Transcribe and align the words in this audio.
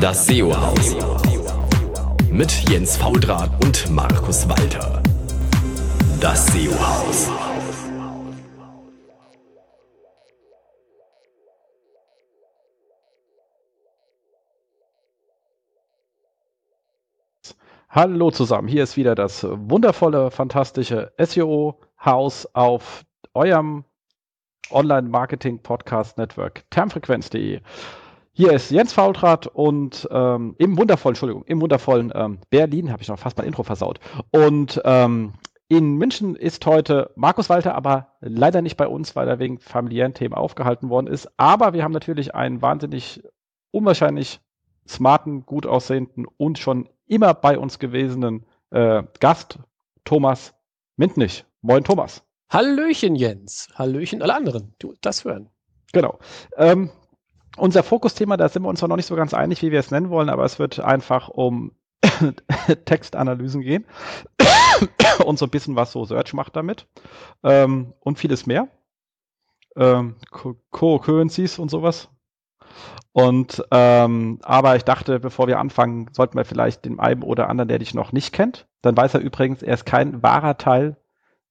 Das 0.00 0.26
SEO-Haus. 0.26 0.94
Mit 2.30 2.68
Jens 2.68 2.98
Faudrat 2.98 3.50
und 3.64 3.90
Markus 3.90 4.46
Walter. 4.46 5.02
Das 6.20 6.46
SEO-Haus. 6.48 7.30
Hallo 17.88 18.30
zusammen, 18.30 18.68
hier 18.68 18.82
ist 18.82 18.98
wieder 18.98 19.14
das 19.14 19.46
wundervolle, 19.48 20.30
fantastische 20.30 21.12
SEO-Haus 21.16 22.46
auf 22.52 23.04
eurem 23.32 23.84
Online-Marketing-Podcast-Network 24.70 26.64
termfrequenz.de. 26.70 27.62
Hier 28.38 28.52
ist 28.52 28.70
Jens 28.70 28.92
Faultrat 28.92 29.46
und 29.46 30.06
ähm, 30.10 30.56
im 30.58 30.76
wundervollen, 30.76 31.14
Entschuldigung, 31.14 31.44
im 31.44 31.62
wundervollen 31.62 32.12
ähm, 32.14 32.38
Berlin, 32.50 32.92
habe 32.92 33.00
ich 33.00 33.08
noch 33.08 33.18
fast 33.18 33.38
mein 33.38 33.46
Intro 33.46 33.62
versaut. 33.62 33.98
Und 34.30 34.78
ähm, 34.84 35.32
in 35.68 35.94
München 35.94 36.36
ist 36.36 36.66
heute 36.66 37.12
Markus 37.16 37.48
Walter, 37.48 37.74
aber 37.74 38.08
leider 38.20 38.60
nicht 38.60 38.76
bei 38.76 38.88
uns, 38.88 39.16
weil 39.16 39.26
er 39.26 39.38
wegen 39.38 39.58
familiären 39.58 40.12
Themen 40.12 40.34
aufgehalten 40.34 40.90
worden 40.90 41.06
ist. 41.06 41.30
Aber 41.38 41.72
wir 41.72 41.82
haben 41.82 41.92
natürlich 41.92 42.34
einen 42.34 42.60
wahnsinnig 42.60 43.22
unwahrscheinlich 43.70 44.40
smarten, 44.86 45.46
gut 45.46 45.66
aussehenden 45.66 46.26
und 46.36 46.58
schon 46.58 46.90
immer 47.06 47.32
bei 47.32 47.58
uns 47.58 47.78
gewesenen 47.78 48.44
äh, 48.68 49.02
Gast, 49.18 49.60
Thomas 50.04 50.52
Mintnich. 50.98 51.46
Moin, 51.62 51.84
Thomas. 51.84 52.22
Hallöchen, 52.50 53.16
Jens. 53.16 53.70
Hallöchen, 53.76 54.20
alle 54.20 54.34
anderen, 54.34 54.74
du 54.78 54.92
das 55.00 55.24
hören. 55.24 55.48
Genau. 55.94 56.18
Ähm, 56.58 56.90
unser 57.56 57.82
Fokusthema, 57.82 58.36
da 58.36 58.48
sind 58.48 58.62
wir 58.62 58.68
uns 58.68 58.82
noch 58.82 58.96
nicht 58.96 59.06
so 59.06 59.16
ganz 59.16 59.34
einig, 59.34 59.62
wie 59.62 59.72
wir 59.72 59.80
es 59.80 59.90
nennen 59.90 60.10
wollen, 60.10 60.28
aber 60.28 60.44
es 60.44 60.58
wird 60.58 60.80
einfach 60.80 61.28
um 61.28 61.72
Textanalysen 62.84 63.62
gehen 63.62 63.84
und 65.24 65.38
so 65.38 65.46
ein 65.46 65.50
bisschen 65.50 65.76
was 65.76 65.92
so 65.92 66.04
Search 66.04 66.34
macht 66.34 66.56
damit 66.56 66.86
ähm, 67.42 67.92
und 68.00 68.18
vieles 68.18 68.46
mehr. 68.46 68.68
Ähm, 69.76 70.16
Co-Currencies 70.70 71.58
und 71.58 71.70
sowas. 71.70 72.08
Und 73.12 73.62
ähm, 73.70 74.38
aber 74.42 74.76
ich 74.76 74.84
dachte, 74.84 75.20
bevor 75.20 75.46
wir 75.46 75.58
anfangen, 75.58 76.10
sollten 76.12 76.36
wir 76.36 76.44
vielleicht 76.44 76.84
dem 76.84 77.00
einen 77.00 77.22
oder 77.22 77.48
anderen, 77.48 77.68
der 77.68 77.78
dich 77.78 77.94
noch 77.94 78.12
nicht 78.12 78.32
kennt, 78.32 78.66
dann 78.82 78.96
weiß 78.96 79.14
er 79.14 79.20
übrigens, 79.20 79.62
er 79.62 79.74
ist 79.74 79.86
kein 79.86 80.22
wahrer 80.22 80.58
Teil 80.58 80.96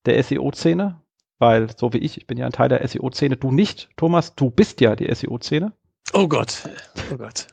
der 0.06 0.22
SEO-Szene, 0.22 1.02
weil 1.40 1.76
so 1.76 1.94
wie 1.94 1.98
ich, 1.98 2.18
ich 2.18 2.28
bin 2.28 2.38
ja 2.38 2.46
ein 2.46 2.52
Teil 2.52 2.70
der 2.70 2.88
SEO-Szene, 2.88 3.38
du 3.38 3.52
nicht, 3.52 3.90
Thomas, 3.98 4.36
du 4.36 4.52
bist 4.52 4.82
ja 4.82 4.96
die 4.96 5.14
SEO-Szene. 5.14 5.74
Oh 6.14 6.28
Gott, 6.28 6.64
oh 7.12 7.18
Gott. 7.18 7.48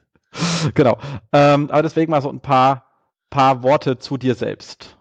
genau. 0.75 0.99
Ähm, 1.33 1.71
aber 1.71 1.83
deswegen 1.83 2.11
mal 2.11 2.23
so 2.23 2.31
ein 2.31 2.41
paar, 2.41 2.87
paar 3.31 3.63
Worte 3.63 3.99
zu 3.99 4.17
dir 4.17 4.35
selbst. 4.35 4.97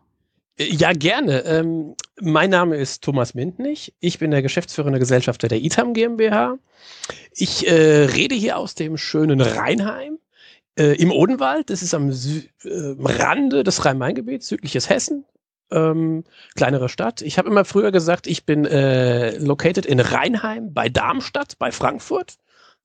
Ja, 0.58 0.94
gerne. 0.94 1.44
Ähm, 1.46 1.96
mein 2.20 2.50
Name 2.50 2.76
ist 2.76 3.04
Thomas 3.04 3.34
Mintnich. 3.34 3.94
Ich 4.00 4.20
bin 4.20 4.32
der 4.32 4.42
geschäftsführende 4.42 5.00
Gesellschafter 5.00 5.48
der 5.48 5.64
ITAM 5.64 5.94
GmbH. 5.94 6.58
Ich 7.34 7.68
äh, 7.68 8.06
rede 8.14 8.36
hier 8.36 8.58
aus 8.58 8.76
dem 8.76 8.98
schönen 8.98 9.42
Rheinheim 9.42 10.20
äh, 10.78 10.96
im 11.02 11.12
Odenwald. 11.12 11.70
Das 11.70 11.82
ist 11.82 11.94
am 11.94 12.12
Sü 12.12 12.42
äh, 12.64 12.96
Rande 13.00 13.64
des 13.64 13.86
Rhein-Main-Gebiets, 13.86 14.48
südliches 14.48 14.90
Hessen. 14.90 15.26
Ähm, 15.72 16.26
kleinere 16.56 16.90
Stadt. 16.90 17.22
Ich 17.22 17.38
habe 17.38 17.50
immer 17.50 17.66
früher 17.66 17.92
gesagt, 17.92 18.28
ich 18.28 18.46
bin 18.46 18.66
äh, 18.66 19.38
located 19.38 19.86
in 19.86 20.00
Rheinheim 20.00 20.74
bei 20.74 20.90
Darmstadt, 20.90 21.58
bei 21.58 21.72
Frankfurt. 21.72 22.36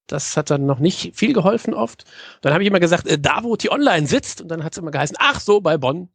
Das 0.07 0.37
hat 0.37 0.51
dann 0.51 0.67
noch 0.67 0.79
nicht 0.79 1.17
viel 1.17 1.33
geholfen 1.33 1.75
oft. 1.75 2.05
Dann 2.41 2.53
habe 2.53 2.63
ich 2.63 2.69
immer 2.69 2.81
gesagt, 2.81 3.07
äh, 3.07 3.19
da 3.19 3.43
wo 3.43 3.57
die 3.57 3.71
online 3.71 4.07
sitzt. 4.07 4.41
Und 4.41 4.49
dann 4.49 4.65
hat 4.65 4.73
es 4.73 4.79
immer 4.79 4.91
geheißen, 4.91 5.17
ach 5.21 5.41
so, 5.41 5.61
bei 5.61 5.77
Bonn. 5.77 6.09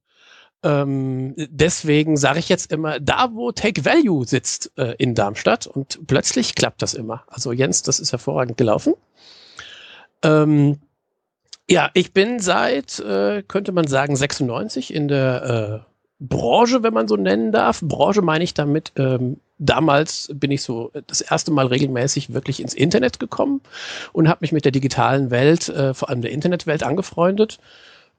Ähm, 0.63 1.33
deswegen 1.37 2.17
sage 2.17 2.39
ich 2.39 2.49
jetzt 2.49 2.71
immer, 2.71 2.99
da 2.99 3.33
wo 3.33 3.51
Take 3.51 3.83
Value 3.83 4.25
sitzt 4.25 4.71
äh, 4.77 4.95
in 4.97 5.15
Darmstadt. 5.15 5.67
Und 5.67 6.07
plötzlich 6.07 6.55
klappt 6.55 6.81
das 6.81 6.93
immer. 6.93 7.23
Also 7.27 7.51
Jens, 7.51 7.83
das 7.83 7.99
ist 7.99 8.11
hervorragend 8.11 8.57
gelaufen. 8.57 8.93
Ähm, 10.23 10.79
ja, 11.69 11.89
ich 11.93 12.13
bin 12.13 12.39
seit, 12.39 12.99
äh, 12.99 13.43
könnte 13.43 13.71
man 13.71 13.87
sagen, 13.87 14.15
96 14.15 14.93
in 14.93 15.07
der 15.07 15.85
äh, 15.85 15.90
Branche, 16.21 16.83
wenn 16.83 16.93
man 16.93 17.07
so 17.07 17.15
nennen 17.15 17.51
darf. 17.51 17.81
Branche 17.81 18.21
meine 18.21 18.43
ich 18.43 18.53
damit, 18.53 18.93
ähm, 18.95 19.37
damals 19.57 20.29
bin 20.33 20.51
ich 20.51 20.61
so 20.61 20.91
das 21.07 21.21
erste 21.21 21.51
Mal 21.51 21.67
regelmäßig 21.67 22.31
wirklich 22.33 22.61
ins 22.61 22.75
Internet 22.75 23.19
gekommen 23.19 23.61
und 24.13 24.29
habe 24.29 24.39
mich 24.41 24.51
mit 24.51 24.63
der 24.63 24.71
digitalen 24.71 25.31
Welt, 25.31 25.67
äh, 25.69 25.93
vor 25.95 26.09
allem 26.09 26.21
der 26.21 26.31
Internetwelt, 26.31 26.83
angefreundet. 26.83 27.59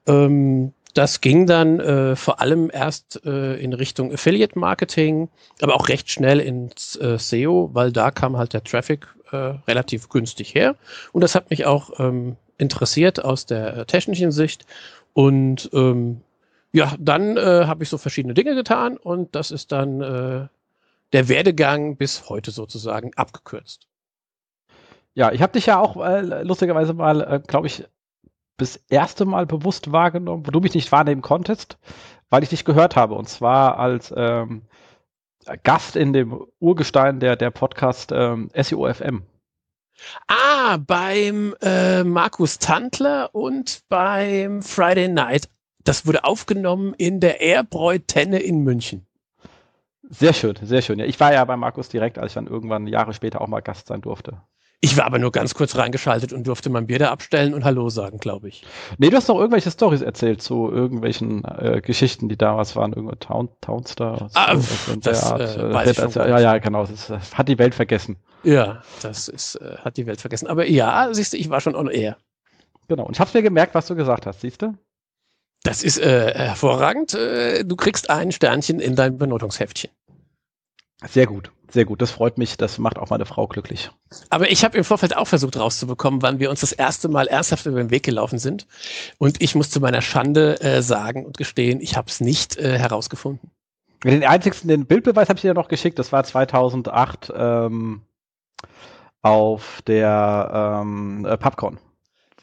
Ähm, 0.05 0.73
das 0.93 1.21
ging 1.21 1.47
dann 1.47 1.79
äh, 1.79 2.15
vor 2.15 2.41
allem 2.41 2.69
erst 2.71 3.25
äh, 3.25 3.55
in 3.55 3.73
Richtung 3.73 4.13
Affiliate 4.13 4.59
Marketing, 4.59 5.29
aber 5.61 5.75
auch 5.75 5.87
recht 5.87 6.11
schnell 6.11 6.39
ins 6.39 6.97
äh, 6.97 7.17
SEO, 7.17 7.69
weil 7.73 7.91
da 7.91 8.11
kam 8.11 8.37
halt 8.37 8.53
der 8.53 8.63
Traffic 8.63 9.07
äh, 9.31 9.55
relativ 9.67 10.09
günstig 10.09 10.53
her. 10.53 10.75
Und 11.13 11.21
das 11.21 11.35
hat 11.35 11.49
mich 11.49 11.65
auch 11.65 11.99
ähm, 11.99 12.35
interessiert 12.57 13.23
aus 13.23 13.45
der 13.45 13.77
äh, 13.77 13.85
technischen 13.85 14.31
Sicht. 14.31 14.65
Und 15.13 15.69
ähm, 15.73 16.21
ja, 16.73 16.95
dann 16.99 17.37
äh, 17.37 17.65
habe 17.65 17.83
ich 17.83 17.89
so 17.89 17.97
verschiedene 17.97 18.33
Dinge 18.33 18.55
getan 18.55 18.97
und 18.97 19.35
das 19.35 19.51
ist 19.51 19.71
dann 19.71 20.01
äh, 20.01 20.47
der 21.13 21.29
Werdegang 21.29 21.97
bis 21.97 22.29
heute 22.29 22.49
sozusagen 22.51 23.13
abgekürzt. 23.13 23.87
Ja, 25.13 25.31
ich 25.31 25.43
habe 25.43 25.53
dich 25.53 25.67
ja 25.67 25.79
auch 25.79 26.03
äh, 26.03 26.41
lustigerweise 26.41 26.93
mal, 26.93 27.21
äh, 27.21 27.39
glaube 27.45 27.67
ich, 27.67 27.85
das 28.57 28.77
erste 28.89 29.25
Mal 29.25 29.45
bewusst 29.45 29.91
wahrgenommen, 29.91 30.47
wo 30.47 30.51
du 30.51 30.59
mich 30.59 30.73
nicht 30.73 30.91
wahrnehmen 30.91 31.21
konntest, 31.21 31.77
weil 32.29 32.41
ich 32.41 32.49
dich 32.49 32.65
gehört 32.65 32.95
habe. 32.95 33.13
Und 33.13 33.29
zwar 33.29 33.77
als 33.77 34.11
ähm, 34.15 34.63
Gast 35.61 35.95
in 35.95 36.13
dem 36.13 36.43
Urgestein 36.59 37.19
der, 37.19 37.35
der 37.35 37.51
Podcast 37.51 38.11
ähm, 38.11 38.49
SEO 38.55 38.91
FM. 38.91 39.23
Ah, 40.27 40.77
beim 40.77 41.55
äh, 41.61 42.03
Markus 42.03 42.57
Tantler 42.57 43.29
und 43.33 43.83
beim 43.89 44.63
Friday 44.63 45.07
Night 45.07 45.49
das 45.83 46.05
wurde 46.05 46.23
aufgenommen 46.23 46.93
in 46.97 47.19
der 47.19 47.41
Airbräu-Tenne 47.41 48.39
in 48.39 48.59
München. 48.59 49.05
Sehr 50.09 50.33
schön, 50.33 50.55
sehr 50.61 50.81
schön. 50.81 50.99
Ja, 50.99 51.05
ich 51.05 51.19
war 51.19 51.33
ja 51.33 51.43
bei 51.45 51.57
Markus 51.57 51.89
direkt, 51.89 52.19
als 52.19 52.31
ich 52.31 52.35
dann 52.35 52.47
irgendwann 52.47 52.87
Jahre 52.87 53.13
später 53.13 53.41
auch 53.41 53.47
mal 53.47 53.61
Gast 53.61 53.87
sein 53.87 54.01
durfte. 54.01 54.41
Ich 54.85 54.97
war 54.97 55.05
aber 55.05 55.17
nur 55.17 55.31
ganz 55.31 55.53
kurz 55.53 55.77
reingeschaltet 55.77 56.33
und 56.33 56.45
durfte 56.45 56.69
mein 56.69 56.87
Bier 56.87 56.99
da 56.99 57.09
abstellen 57.09 57.53
und 57.53 57.63
Hallo 57.63 57.87
sagen, 57.87 58.17
glaube 58.17 58.49
ich. 58.49 58.65
Nee, 58.97 59.09
du 59.09 59.15
hast 59.15 59.29
doch 59.29 59.39
irgendwelche 59.39 59.71
Stories 59.71 60.01
erzählt 60.01 60.41
zu 60.41 60.69
irgendwelchen 60.69 61.45
äh, 61.45 61.79
Geschichten, 61.81 62.27
die 62.27 62.37
damals 62.37 62.75
waren, 62.75 62.91
irgendwo 62.91 63.15
Town, 63.15 63.47
Townstar. 63.61 64.29
Ah, 64.33 64.57
so, 64.57 64.95
das, 64.97 65.23
Art, 65.23 65.39
äh, 65.39 65.69
äh, 65.69 65.93
das, 65.93 66.15
ja, 66.15 66.37
ja, 66.37 66.57
genau. 66.57 66.85
Das, 66.85 67.07
das, 67.07 67.37
hat 67.37 67.47
die 67.47 67.57
Welt 67.59 67.75
vergessen. 67.75 68.17
Ja, 68.43 68.83
das 69.01 69.29
ist, 69.29 69.55
äh, 69.55 69.77
hat 69.77 69.95
die 69.95 70.05
Welt 70.05 70.19
vergessen. 70.19 70.47
Aber 70.47 70.67
ja, 70.67 71.07
siehst 71.13 71.31
du, 71.31 71.37
ich 71.37 71.49
war 71.49 71.61
schon 71.61 71.75
on 71.75 71.87
air. 71.87 72.17
Genau. 72.89 73.05
Und 73.05 73.15
ich 73.15 73.21
hab's 73.21 73.33
mir 73.33 73.41
gemerkt, 73.41 73.75
was 73.75 73.87
du 73.87 73.95
gesagt 73.95 74.25
hast, 74.25 74.41
siehst 74.41 74.63
du? 74.63 74.73
Das 75.63 75.81
ist 75.81 75.97
äh, 75.97 76.33
hervorragend. 76.33 77.13
Äh, 77.13 77.63
du 77.63 77.75
kriegst 77.75 78.09
ein 78.09 78.31
Sternchen 78.31 78.79
in 78.79 78.95
dein 78.95 79.17
Benotungsheftchen. 79.17 79.91
Sehr 81.07 81.25
gut, 81.25 81.51
sehr 81.69 81.85
gut. 81.85 82.01
Das 82.01 82.11
freut 82.11 82.37
mich. 82.37 82.57
Das 82.57 82.77
macht 82.77 82.97
auch 82.97 83.09
meine 83.09 83.25
Frau 83.25 83.47
glücklich. 83.47 83.89
Aber 84.29 84.51
ich 84.51 84.63
habe 84.63 84.77
im 84.77 84.83
Vorfeld 84.83 85.15
auch 85.15 85.27
versucht 85.27 85.57
rauszubekommen, 85.57 86.21
wann 86.21 86.39
wir 86.39 86.49
uns 86.49 86.61
das 86.61 86.71
erste 86.73 87.07
Mal 87.09 87.27
ernsthaft 87.27 87.65
über 87.65 87.77
den 87.81 87.91
Weg 87.91 88.03
gelaufen 88.03 88.39
sind. 88.39 88.67
Und 89.17 89.41
ich 89.41 89.55
muss 89.55 89.69
zu 89.69 89.79
meiner 89.79 90.01
Schande 90.01 90.61
äh, 90.61 90.81
sagen 90.81 91.25
und 91.25 91.37
gestehen, 91.37 91.81
ich 91.81 91.97
habe 91.97 92.09
es 92.09 92.19
nicht 92.19 92.57
äh, 92.57 92.77
herausgefunden. 92.77 93.51
Den 94.03 94.23
einzigsten, 94.23 94.67
den 94.67 94.85
Bildbeweis 94.85 95.29
habe 95.29 95.37
ich 95.37 95.43
dir 95.43 95.53
noch 95.53 95.69
geschickt. 95.69 95.97
Das 95.97 96.11
war 96.11 96.25
2008 96.25 97.31
ähm, 97.35 98.01
auf 99.21 99.81
der 99.87 100.81
ähm, 100.83 101.25
äh, 101.25 101.37
PubCon. 101.37 101.79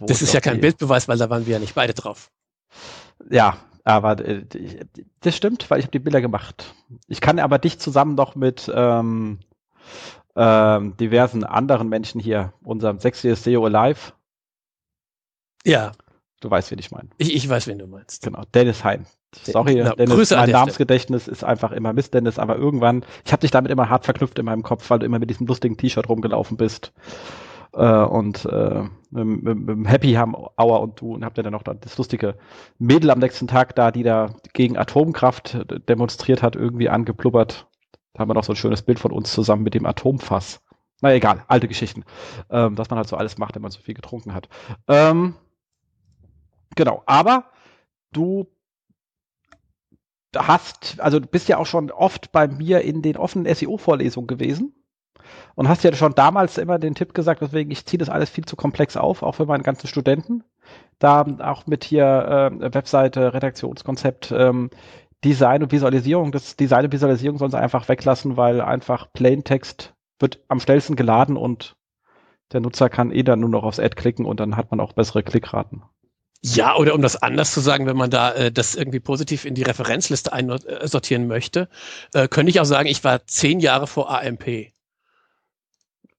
Das 0.01 0.23
ist 0.23 0.33
ja 0.33 0.41
kein 0.41 0.61
Bildbeweis, 0.61 1.09
weil 1.09 1.19
da 1.19 1.29
waren 1.29 1.47
wir 1.47 1.55
ja 1.55 1.59
nicht 1.59 1.75
beide 1.75 1.93
drauf. 1.93 2.31
Ja, 3.29 3.59
aber 3.85 4.25
äh, 4.25 4.45
das 5.21 5.37
stimmt, 5.37 5.71
weil 5.71 5.79
ich 5.79 5.87
habe 5.87 5.93
die 5.93 5.99
Bilder 5.99 6.21
gemacht. 6.21 6.75
Ich 7.09 7.21
kann 7.21 7.39
aber 7.39 7.59
dich 7.59 7.79
zusammen 7.79 8.15
noch 8.15 8.35
mit 8.35 8.71
ähm, 8.75 9.41
ähm, 10.37 10.97
diversen 10.97 11.45
anderen 11.45 11.89
Menschen 11.89 12.21
hier, 12.21 12.53
unserem 12.63 12.99
sechsjähriges 12.99 13.45
SEO 13.45 13.65
Alive. 13.65 14.13
Ja. 15.65 15.93
Du 16.41 16.51
weißt, 16.51 16.71
wen 16.71 16.79
ich 16.79 16.91
meine. 16.91 17.11
Ich, 17.19 17.35
ich 17.35 17.49
weiß, 17.49 17.67
wen 17.67 17.79
du 17.79 17.87
meinst. 17.87 18.23
Genau, 18.23 18.43
Dennis 18.55 18.83
Hein. 18.83 19.07
Sorry, 19.43 19.75
genau. 19.75 19.95
Dennis, 19.95 20.15
Grüße 20.15 20.37
mein 20.37 20.51
Namensgedächtnis 20.51 21.29
ist 21.29 21.45
einfach 21.45 21.71
immer 21.71 21.93
Mist, 21.93 22.15
Dennis, 22.15 22.39
aber 22.39 22.57
irgendwann, 22.57 23.05
ich 23.25 23.33
habe 23.33 23.43
dich 23.43 23.51
damit 23.51 23.71
immer 23.71 23.89
hart 23.89 24.05
verknüpft 24.05 24.39
in 24.39 24.47
meinem 24.47 24.63
Kopf, 24.63 24.89
weil 24.91 24.99
du 24.99 25.07
immer 25.07 25.19
mit 25.19 25.31
diesem 25.31 25.47
lustigen 25.47 25.77
T-Shirt 25.77 26.09
rumgelaufen 26.09 26.57
bist 26.57 26.93
äh, 27.75 27.85
und 27.85 28.45
äh, 28.47 28.85
mit, 29.11 29.43
mit, 29.43 29.79
mit 29.79 29.89
Happy 29.89 30.13
haben 30.13 30.35
Hour 30.35 30.81
und 30.81 31.01
du 31.01 31.15
und 31.15 31.25
habt 31.25 31.37
ja 31.37 31.43
dann 31.43 31.53
noch 31.53 31.63
das 31.63 31.99
lustige 31.99 32.37
Mädel 32.79 33.11
am 33.11 33.19
nächsten 33.19 33.47
Tag 33.49 33.75
da, 33.75 33.91
die 33.91 34.03
da 34.03 34.35
gegen 34.53 34.77
Atomkraft 34.77 35.59
demonstriert 35.89 36.43
hat, 36.43 36.57
irgendwie 36.57 36.89
angeplubbert. 36.89 37.67
Da 38.15 38.21
haben 38.21 38.31
wir 38.31 38.35
noch 38.35 38.45
so 38.45 38.53
ein 38.53 38.57
schönes 38.57 38.83
Bild 38.83 38.99
von 38.99 39.13
uns 39.13 39.33
zusammen 39.33 39.63
mit 39.63 39.75
dem 39.75 39.87
Atomfass. 39.87 40.63
Na 41.01 41.15
egal, 41.15 41.45
alte 41.49 41.69
Geschichten. 41.69 42.05
Ähm, 42.51 42.77
was 42.77 42.91
man 42.91 42.99
halt 42.99 43.09
so 43.09 43.17
alles 43.17 43.39
macht, 43.39 43.55
wenn 43.55 43.63
man 43.63 43.71
so 43.71 43.81
viel 43.81 43.95
getrunken 43.95 44.35
hat. 44.35 44.49
Ähm, 44.87 45.35
Genau, 46.77 47.03
aber 47.07 47.51
du 48.13 48.47
hast, 50.37 51.01
also 51.01 51.19
du 51.19 51.27
bist 51.27 51.49
ja 51.49 51.59
auch 51.59 51.67
schon 51.67 51.91
oft 51.91 52.33
bei 52.33 52.47
mir 52.47 52.83
in 52.83 53.03
den 53.03 53.17
offenen 53.17 53.53
SEO-Vorlesungen 53.53 54.29
gewesen 54.29 54.75
und 55.55 55.69
hast 55.69 55.85
ja 55.85 55.95
schon 55.95 56.15
damals 56.15 56.59
immer 56.59 56.79
den 56.79 56.95
Tipp 56.95 57.15
gesagt, 57.15 57.43
deswegen 57.43 57.71
ich 57.71 57.87
ziehe 57.87 57.99
das 57.99 58.09
alles 58.09 58.31
viel 58.31 58.45
zu 58.45 58.57
komplex 58.57 58.97
auf, 58.97 59.23
auch 59.23 59.35
für 59.35 59.47
meine 59.47 59.63
ganzen 59.63 59.87
Studenten. 59.87 60.45
Da 60.99 61.27
auch 61.41 61.67
mit 61.67 61.85
hier 61.85 62.51
äh, 62.61 62.75
Webseite, 62.75 63.35
Redaktionskonzept, 63.35 64.33
ähm, 64.33 64.71
Design 65.25 65.63
und 65.63 65.73
Visualisierung. 65.73 66.33
Das 66.33 66.57
Design 66.57 66.87
und 66.87 66.93
Visualisierung 66.93 67.39
sollen 67.39 67.51
sie 67.51 67.59
einfach 67.59 67.89
weglassen, 67.89 68.37
weil 68.37 68.61
einfach 68.61 69.13
Plaintext 69.13 69.95
wird 70.19 70.41
am 70.49 70.61
schnellsten 70.61 70.97
geladen 70.97 71.37
und 71.37 71.77
der 72.53 72.61
Nutzer 72.61 72.89
kann 72.89 73.13
eh 73.13 73.23
dann 73.23 73.41
nur 73.41 73.49
noch 73.49 73.63
aufs 73.63 73.79
Ad 73.79 73.95
klicken 73.97 74.27
und 74.27 74.41
dann 74.41 74.57
hat 74.57 74.71
man 74.71 74.81
auch 74.81 74.93
bessere 74.93 75.23
Klickraten. 75.23 75.83
Ja, 76.43 76.75
oder 76.77 76.95
um 76.95 77.03
das 77.03 77.23
anders 77.23 77.53
zu 77.53 77.61
sagen, 77.61 77.87
wenn 77.87 77.99
man 77.99 78.11
da 78.11 78.33
äh, 78.33 78.51
das 78.51 78.75
irgendwie 78.75 79.01
positiv 79.01 79.45
in 79.45 79.55
die 79.55 79.63
Referenzliste 79.63 80.33
einsortieren 80.33 81.27
möchte, 81.27 81.69
äh, 82.15 82.29
könnte 82.29 82.49
ich 82.49 82.61
auch 82.61 82.65
sagen, 82.65 82.89
ich 82.89 83.05
war 83.05 83.27
zehn 83.27 83.61
Jahre 83.61 83.87
vor 83.87 84.11
AMP. 84.11 84.73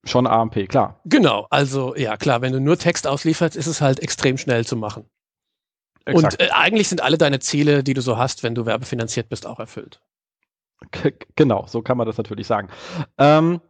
Schon 0.03 0.25
AMP, 0.25 0.67
klar. 0.67 0.99
Genau, 1.05 1.45
also 1.49 1.95
ja 1.95 2.17
klar, 2.17 2.41
wenn 2.41 2.53
du 2.53 2.59
nur 2.59 2.77
Text 2.77 3.05
auslieferst, 3.05 3.55
ist 3.55 3.67
es 3.67 3.81
halt 3.81 3.99
extrem 3.99 4.37
schnell 4.37 4.65
zu 4.65 4.75
machen. 4.75 5.05
Exakt. 6.05 6.33
Und 6.33 6.41
äh, 6.41 6.49
eigentlich 6.51 6.89
sind 6.89 7.01
alle 7.01 7.17
deine 7.17 7.39
Ziele, 7.39 7.83
die 7.83 7.93
du 7.93 8.01
so 8.01 8.17
hast, 8.17 8.41
wenn 8.41 8.55
du 8.55 8.65
werbefinanziert 8.65 9.29
bist, 9.29 9.45
auch 9.45 9.59
erfüllt. 9.59 10.01
G 10.89 11.13
genau, 11.35 11.65
so 11.67 11.83
kann 11.83 11.97
man 11.97 12.07
das 12.07 12.17
natürlich 12.17 12.47
sagen. 12.47 12.69
Ähm, 13.19 13.61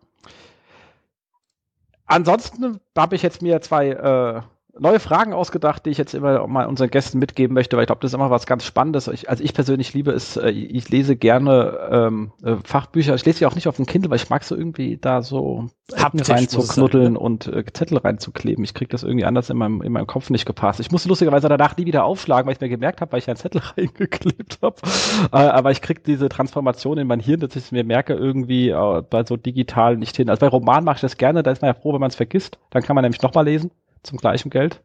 ansonsten 2.06 2.80
habe 2.98 3.16
ich 3.16 3.22
jetzt 3.22 3.42
mir 3.42 3.60
zwei 3.60 3.90
äh, 3.90 4.42
neue 4.80 5.00
Fragen 5.00 5.34
ausgedacht, 5.34 5.86
die 5.86 5.90
ich 5.90 5.98
jetzt 5.98 6.14
immer 6.14 6.48
mal 6.48 6.66
unseren 6.66 6.90
Gästen 6.90 7.20
mitgeben 7.20 7.54
möchte, 7.54 7.76
weil 7.76 7.84
ich 7.84 7.88
glaube, 7.88 8.02
das 8.02 8.12
ist 8.12 8.16
immer 8.16 8.30
was 8.30 8.46
ganz 8.46 8.64
Spannendes. 8.64 9.08
Ich, 9.08 9.30
also 9.30 9.44
ich 9.44 9.54
persönlich 9.54 9.94
liebe 9.94 10.12
es, 10.12 10.38
äh, 10.38 10.50
ich 10.50 10.90
lese 10.90 11.16
gerne 11.16 11.90
ähm, 11.92 12.32
äh, 12.44 12.56
Fachbücher. 12.64 13.16
Ich 13.16 13.26
lese 13.26 13.40
sie 13.40 13.46
auch 13.46 13.56
nicht 13.56 13.68
auf 13.68 13.76
dem 13.76 13.86
Kindle, 13.86 14.10
weil 14.10 14.18
ich 14.18 14.30
mag 14.30 14.44
so 14.44 14.56
irgendwie 14.56 14.98
da 14.98 15.22
so 15.22 15.68
Haptisch 15.96 16.30
reinzuknuddeln 16.30 17.18
und 17.18 17.48
äh, 17.48 17.66
Zettel 17.72 17.98
reinzukleben. 17.98 18.64
Ich 18.64 18.74
kriege 18.74 18.90
das 18.90 19.04
irgendwie 19.04 19.26
anders 19.26 19.50
in 19.50 19.58
meinem, 19.58 19.82
in 19.82 19.92
meinem 19.92 20.08
Kopf 20.08 20.30
nicht 20.30 20.46
gepasst. 20.46 20.80
Ich 20.80 20.92
musste 20.92 21.10
lustigerweise 21.10 21.50
danach 21.50 21.76
nie 21.76 21.86
wieder 21.86 22.06
aufschlagen, 22.06 22.48
weil 22.48 22.54
ich 22.54 22.62
mir 22.62 22.70
gemerkt 22.70 23.02
habe, 23.02 23.12
weil 23.12 23.20
ich 23.20 23.28
einen 23.28 23.38
Zettel 23.38 23.62
reingeklebt 23.78 24.60
habe. 24.62 24.76
Äh, 25.32 25.38
aber 25.38 25.72
ich 25.72 25.82
kriege 25.82 26.02
diese 26.06 26.30
Transformation 26.30 26.98
in 26.98 27.08
mein 27.08 27.20
Hirn, 27.20 27.42
dass 27.42 27.56
ich 27.56 27.66
es 27.66 27.72
mir 27.72 27.84
merke, 27.84 28.14
irgendwie 28.14 28.70
äh, 28.70 29.04
bei 29.10 29.26
so 29.26 29.36
digital 29.36 29.98
nicht 29.98 30.16
hin. 30.16 30.30
Also 30.30 30.40
bei 30.40 30.48
Roman 30.48 30.84
mache 30.84 30.96
ich 30.96 31.02
das 31.02 31.18
gerne, 31.18 31.44
da 31.44 31.52
ist 31.52 31.62
man 31.62 31.70
ja 31.70 31.74
froh, 31.74 31.94
wenn 31.94 32.00
man 32.00 32.10
es 32.10 32.16
vergisst. 32.16 32.58
Dann 32.70 32.84
kann 32.84 32.96
man 32.96 33.04
nämlich 33.04 33.22
nochmal 33.22 33.46
lesen 33.46 33.72
zum 34.04 34.18
gleichen 34.18 34.50
Geld. 34.50 34.82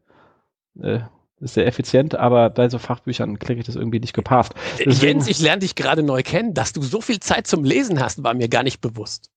Äh, 0.80 1.00
ist 1.38 1.54
sehr 1.54 1.66
effizient, 1.66 2.14
aber 2.14 2.48
bei 2.48 2.68
so 2.68 2.78
Fachbüchern 2.78 3.38
kriege 3.38 3.60
ich 3.60 3.66
das 3.66 3.76
irgendwie 3.76 4.00
nicht 4.00 4.14
gepasst. 4.14 4.54
Deswegen, 4.78 5.18
Jens, 5.18 5.28
ich 5.28 5.38
lerne 5.38 5.60
dich 5.60 5.74
gerade 5.74 6.02
neu 6.02 6.22
kennen. 6.22 6.54
Dass 6.54 6.72
du 6.72 6.80
so 6.80 7.02
viel 7.02 7.20
Zeit 7.20 7.46
zum 7.46 7.62
Lesen 7.62 8.00
hast, 8.00 8.22
war 8.22 8.32
mir 8.32 8.48
gar 8.48 8.62
nicht 8.62 8.80
bewusst. 8.80 9.30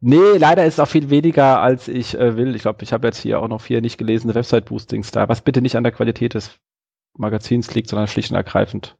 Nee, 0.00 0.36
leider 0.38 0.64
ist 0.64 0.74
es 0.74 0.80
auch 0.80 0.88
viel 0.88 1.10
weniger, 1.10 1.60
als 1.60 1.86
ich 1.88 2.18
äh, 2.18 2.36
will. 2.36 2.56
Ich 2.56 2.62
glaube, 2.62 2.82
ich 2.82 2.92
habe 2.92 3.06
jetzt 3.06 3.18
hier 3.18 3.40
auch 3.40 3.48
noch 3.48 3.60
vier 3.60 3.80
nicht 3.80 3.98
gelesene 3.98 4.34
Website-Boostings 4.34 5.10
da, 5.10 5.28
was 5.28 5.42
bitte 5.42 5.62
nicht 5.62 5.76
an 5.76 5.82
der 5.84 5.92
Qualität 5.92 6.34
des 6.34 6.58
Magazins 7.16 7.72
liegt, 7.74 7.88
sondern 7.88 8.08
schlicht 8.08 8.30
und 8.30 8.36
ergreifend 8.36 8.96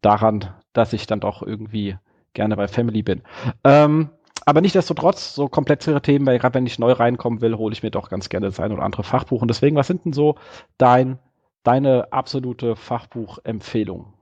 daran, 0.00 0.54
dass 0.72 0.92
ich 0.92 1.06
dann 1.06 1.20
doch 1.20 1.42
irgendwie 1.42 1.96
gerne 2.34 2.56
bei 2.56 2.68
Family 2.68 3.02
bin. 3.02 3.22
Ähm, 3.64 4.10
aber 4.48 4.62
nichtsdestotrotz, 4.62 5.34
so 5.34 5.46
komplexere 5.48 6.00
Themen, 6.00 6.24
weil 6.24 6.38
gerade 6.38 6.54
wenn 6.54 6.64
ich 6.64 6.78
neu 6.78 6.92
reinkommen 6.92 7.42
will, 7.42 7.58
hole 7.58 7.74
ich 7.74 7.82
mir 7.82 7.90
doch 7.90 8.08
ganz 8.08 8.30
gerne 8.30 8.46
das 8.46 8.58
ein 8.58 8.72
oder 8.72 8.82
andere 8.82 9.02
Fachbuch. 9.04 9.42
Und 9.42 9.48
deswegen, 9.48 9.76
was 9.76 9.88
sind 9.88 10.06
denn 10.06 10.14
so 10.14 10.36
dein, 10.78 11.18
deine 11.64 12.14
absolute 12.14 12.74
Fachbuchempfehlung? 12.74 14.14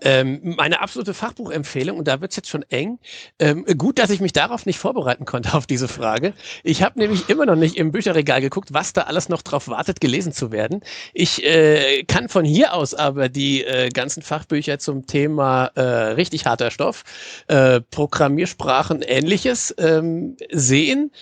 Ähm, 0.00 0.40
meine 0.56 0.80
absolute 0.80 1.14
Fachbuchempfehlung, 1.14 1.98
und 1.98 2.08
da 2.08 2.20
wird 2.20 2.32
es 2.32 2.36
jetzt 2.36 2.48
schon 2.48 2.64
eng. 2.70 2.98
Ähm, 3.38 3.64
gut, 3.78 3.98
dass 3.98 4.10
ich 4.10 4.20
mich 4.20 4.32
darauf 4.32 4.66
nicht 4.66 4.78
vorbereiten 4.78 5.24
konnte 5.24 5.54
auf 5.54 5.66
diese 5.66 5.86
Frage. 5.86 6.34
Ich 6.64 6.82
habe 6.82 6.98
nämlich 6.98 7.28
immer 7.28 7.46
noch 7.46 7.56
nicht 7.56 7.76
im 7.76 7.92
Bücherregal 7.92 8.40
geguckt, 8.40 8.72
was 8.72 8.92
da 8.92 9.02
alles 9.02 9.28
noch 9.28 9.42
drauf 9.42 9.68
wartet, 9.68 10.00
gelesen 10.00 10.32
zu 10.32 10.50
werden. 10.50 10.80
Ich 11.14 11.44
äh, 11.44 12.02
kann 12.04 12.28
von 12.28 12.44
hier 12.44 12.74
aus 12.74 12.94
aber 12.94 13.28
die 13.28 13.64
äh, 13.64 13.90
ganzen 13.90 14.22
Fachbücher 14.22 14.78
zum 14.78 15.06
Thema 15.06 15.66
äh, 15.74 15.80
richtig 15.80 16.46
harter 16.46 16.70
Stoff, 16.70 17.04
äh, 17.46 17.80
Programmiersprachen, 17.80 19.02
ähnliches 19.02 19.74
ähm, 19.78 20.36
sehen. 20.50 21.12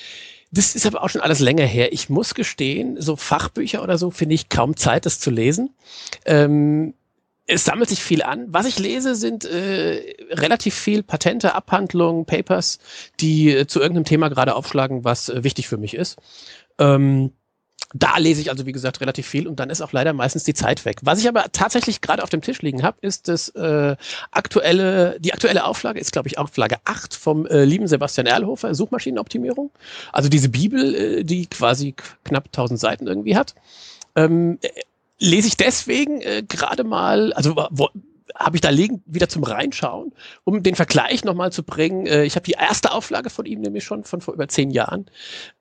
Das 0.52 0.74
ist 0.74 0.86
aber 0.86 1.02
auch 1.02 1.10
schon 1.10 1.20
alles 1.20 1.38
länger 1.38 1.64
her. 1.64 1.92
Ich 1.92 2.08
muss 2.08 2.34
gestehen, 2.34 3.00
so 3.00 3.14
Fachbücher 3.14 3.82
oder 3.82 3.98
so 3.98 4.10
finde 4.10 4.34
ich 4.34 4.48
kaum 4.48 4.76
Zeit, 4.76 5.06
das 5.06 5.20
zu 5.20 5.30
lesen. 5.30 5.70
Ähm, 6.24 6.94
es 7.50 7.64
sammelt 7.64 7.88
sich 7.88 8.02
viel 8.02 8.22
an. 8.22 8.46
Was 8.48 8.66
ich 8.66 8.78
lese, 8.78 9.14
sind 9.14 9.44
äh, 9.44 10.14
relativ 10.30 10.74
viel 10.74 11.02
Patente, 11.02 11.54
Abhandlungen, 11.54 12.24
Papers, 12.24 12.78
die 13.18 13.50
äh, 13.50 13.66
zu 13.66 13.80
irgendeinem 13.80 14.04
Thema 14.04 14.28
gerade 14.28 14.54
aufschlagen, 14.54 15.04
was 15.04 15.28
äh, 15.28 15.42
wichtig 15.42 15.68
für 15.68 15.76
mich 15.76 15.94
ist. 15.94 16.16
Ähm, 16.78 17.32
da 17.92 18.18
lese 18.18 18.40
ich 18.40 18.50
also, 18.50 18.66
wie 18.66 18.72
gesagt, 18.72 19.00
relativ 19.00 19.26
viel 19.26 19.48
und 19.48 19.58
dann 19.58 19.68
ist 19.68 19.80
auch 19.80 19.92
leider 19.92 20.12
meistens 20.12 20.44
die 20.44 20.54
Zeit 20.54 20.84
weg. 20.84 20.98
Was 21.02 21.18
ich 21.18 21.28
aber 21.28 21.46
tatsächlich 21.50 22.00
gerade 22.00 22.22
auf 22.22 22.30
dem 22.30 22.40
Tisch 22.40 22.62
liegen 22.62 22.84
habe, 22.84 22.98
ist 23.00 23.26
das 23.26 23.48
äh, 23.48 23.96
aktuelle, 24.30 25.18
die 25.18 25.32
aktuelle 25.32 25.64
Auflage 25.64 25.98
ist, 25.98 26.12
glaube 26.12 26.28
ich, 26.28 26.38
Auflage 26.38 26.76
8 26.84 27.14
vom 27.14 27.46
äh, 27.46 27.64
lieben 27.64 27.88
Sebastian 27.88 28.28
Erlhofer, 28.28 28.76
Suchmaschinenoptimierung. 28.76 29.72
Also 30.12 30.28
diese 30.28 30.50
Bibel, 30.50 30.94
äh, 30.94 31.24
die 31.24 31.46
quasi 31.46 31.96
knapp 32.22 32.46
1000 32.46 32.78
Seiten 32.78 33.08
irgendwie 33.08 33.36
hat. 33.36 33.56
Ähm, 34.14 34.60
lese 35.20 35.48
ich 35.48 35.56
deswegen 35.56 36.20
äh, 36.22 36.42
gerade 36.46 36.82
mal, 36.82 37.32
also 37.34 37.54
habe 38.34 38.56
ich 38.56 38.60
da 38.60 38.70
liegen 38.70 39.02
wieder 39.06 39.28
zum 39.28 39.42
Reinschauen, 39.42 40.12
um 40.44 40.62
den 40.62 40.74
Vergleich 40.74 41.24
nochmal 41.24 41.52
zu 41.52 41.62
bringen. 41.62 42.06
Äh, 42.06 42.24
ich 42.24 42.36
habe 42.36 42.44
die 42.44 42.52
erste 42.52 42.92
Auflage 42.92 43.30
von 43.30 43.46
ihm 43.46 43.60
nämlich 43.60 43.84
schon 43.84 44.04
von 44.04 44.20
vor 44.20 44.34
über 44.34 44.48
zehn 44.48 44.70
Jahren 44.70 45.06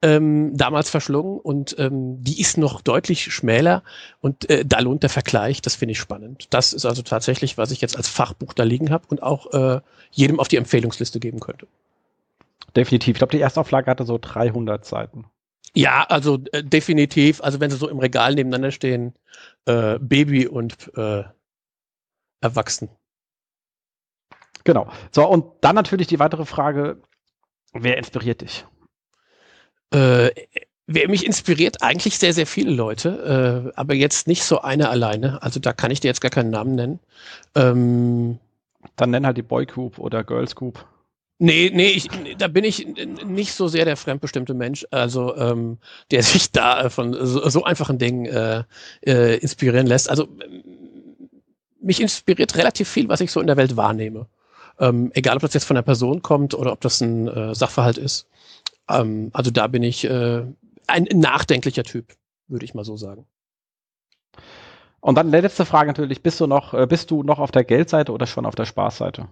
ähm, 0.01 0.55
damals 0.55 0.89
verschlungen 0.89 1.39
und 1.39 1.75
ähm, 1.77 2.23
die 2.23 2.39
ist 2.39 2.57
noch 2.57 2.81
deutlich 2.81 3.33
schmäler 3.33 3.83
und 4.21 4.49
äh, 4.49 4.65
da 4.65 4.79
lohnt 4.79 5.03
der 5.03 5.09
Vergleich. 5.09 5.61
Das 5.61 5.75
finde 5.75 5.91
ich 5.91 5.99
spannend. 5.99 6.47
Das 6.51 6.73
ist 6.73 6.85
also 6.85 7.01
tatsächlich, 7.01 7.57
was 7.57 7.71
ich 7.71 7.81
jetzt 7.81 7.97
als 7.97 8.07
Fachbuch 8.07 8.53
da 8.53 8.63
liegen 8.63 8.91
habe 8.91 9.05
und 9.09 9.21
auch 9.23 9.53
äh, 9.53 9.81
jedem 10.11 10.39
auf 10.39 10.47
die 10.47 10.57
Empfehlungsliste 10.57 11.19
geben 11.19 11.39
könnte. 11.39 11.67
Definitiv. 12.75 13.15
Ich 13.15 13.17
glaube, 13.19 13.31
die 13.31 13.39
erste 13.39 13.59
Auflage 13.59 13.89
hatte 13.89 14.05
so 14.05 14.17
300 14.21 14.85
Seiten. 14.85 15.25
Ja, 15.75 16.03
also 16.09 16.39
äh, 16.51 16.63
definitiv. 16.63 17.41
Also 17.41 17.59
wenn 17.59 17.71
sie 17.71 17.77
so 17.77 17.89
im 17.89 17.99
Regal 17.99 18.35
nebeneinander 18.35 18.71
stehen, 18.71 19.13
äh, 19.65 19.99
Baby 19.99 20.47
und 20.47 20.91
äh, 20.95 21.23
Erwachsen. 22.41 22.89
Genau. 24.63 24.91
So, 25.11 25.27
und 25.27 25.45
dann 25.61 25.75
natürlich 25.75 26.07
die 26.07 26.19
weitere 26.19 26.45
Frage, 26.45 27.01
wer 27.73 27.97
inspiriert 27.97 28.41
dich? 28.41 28.65
Äh, 29.91 30.31
wer 30.87 31.09
mich 31.09 31.25
inspiriert, 31.25 31.81
eigentlich 31.81 32.17
sehr, 32.19 32.33
sehr 32.33 32.47
viele 32.47 32.71
Leute, 32.71 33.71
äh, 33.73 33.79
aber 33.79 33.93
jetzt 33.93 34.27
nicht 34.27 34.43
so 34.43 34.61
eine 34.61 34.89
alleine. 34.89 35.41
Also 35.41 35.59
da 35.59 35.73
kann 35.73 35.91
ich 35.91 35.99
dir 35.99 36.07
jetzt 36.07 36.21
gar 36.21 36.31
keinen 36.31 36.49
Namen 36.49 36.75
nennen. 36.75 36.99
Ähm, 37.55 38.39
dann 38.95 39.11
nenn 39.11 39.25
halt 39.25 39.37
die 39.37 39.43
Boy 39.43 39.65
Group 39.65 39.99
oder 39.99 40.23
Girls 40.23 40.55
Group. 40.55 40.85
Nee, 41.41 41.71
nee, 41.73 41.87
ich, 41.87 42.09
da 42.37 42.49
bin 42.49 42.65
ich 42.65 42.85
nicht 43.25 43.53
so 43.53 43.69
sehr 43.69 43.85
der 43.85 43.95
fremdbestimmte 43.95 44.53
Mensch, 44.53 44.85
also 44.91 45.37
ähm, 45.37 45.77
der 46.11 46.21
sich 46.23 46.51
da 46.51 46.83
äh, 46.83 46.89
von 46.89 47.13
so, 47.13 47.47
so 47.47 47.63
einfachen 47.63 47.97
Dingen 47.97 48.25
äh, 48.25 48.63
äh, 49.05 49.37
inspirieren 49.37 49.87
lässt. 49.87 50.09
Also 50.09 50.27
mich 51.81 52.01
inspiriert 52.01 52.57
relativ 52.57 52.89
viel, 52.89 53.07
was 53.07 53.21
ich 53.21 53.31
so 53.31 53.39
in 53.39 53.47
der 53.47 53.55
Welt 53.55 53.77
wahrnehme. 53.77 54.27
Ähm, 54.79 55.11
egal, 55.13 55.37
ob 55.37 55.41
das 55.41 55.53
jetzt 55.53 55.63
von 55.63 55.77
einer 55.77 55.83
Person 55.83 56.21
kommt 56.21 56.53
oder 56.53 56.73
ob 56.73 56.81
das 56.81 56.99
ein 56.99 57.29
äh, 57.29 57.55
Sachverhalt 57.55 57.97
ist. 57.97 58.27
Ähm, 58.89 59.29
also 59.31 59.49
da 59.49 59.67
bin 59.67 59.83
ich 59.83 60.03
äh, 60.03 60.43
ein 60.87 61.07
nachdenklicher 61.13 61.83
Typ, 61.83 62.15
würde 62.49 62.65
ich 62.65 62.73
mal 62.73 62.83
so 62.83 62.97
sagen. 62.97 63.25
Und 64.99 65.15
dann 65.15 65.31
letzte 65.31 65.65
Frage 65.65 65.87
natürlich, 65.87 66.21
bist 66.21 66.41
du 66.41 66.47
noch, 66.47 66.73
äh, 66.73 66.85
bist 66.85 67.11
du 67.11 67.23
noch 67.23 67.39
auf 67.39 67.51
der 67.51 67.63
Geldseite 67.63 68.11
oder 68.11 68.27
schon 68.27 68.45
auf 68.45 68.55
der 68.55 68.65
Spaßseite? 68.65 69.29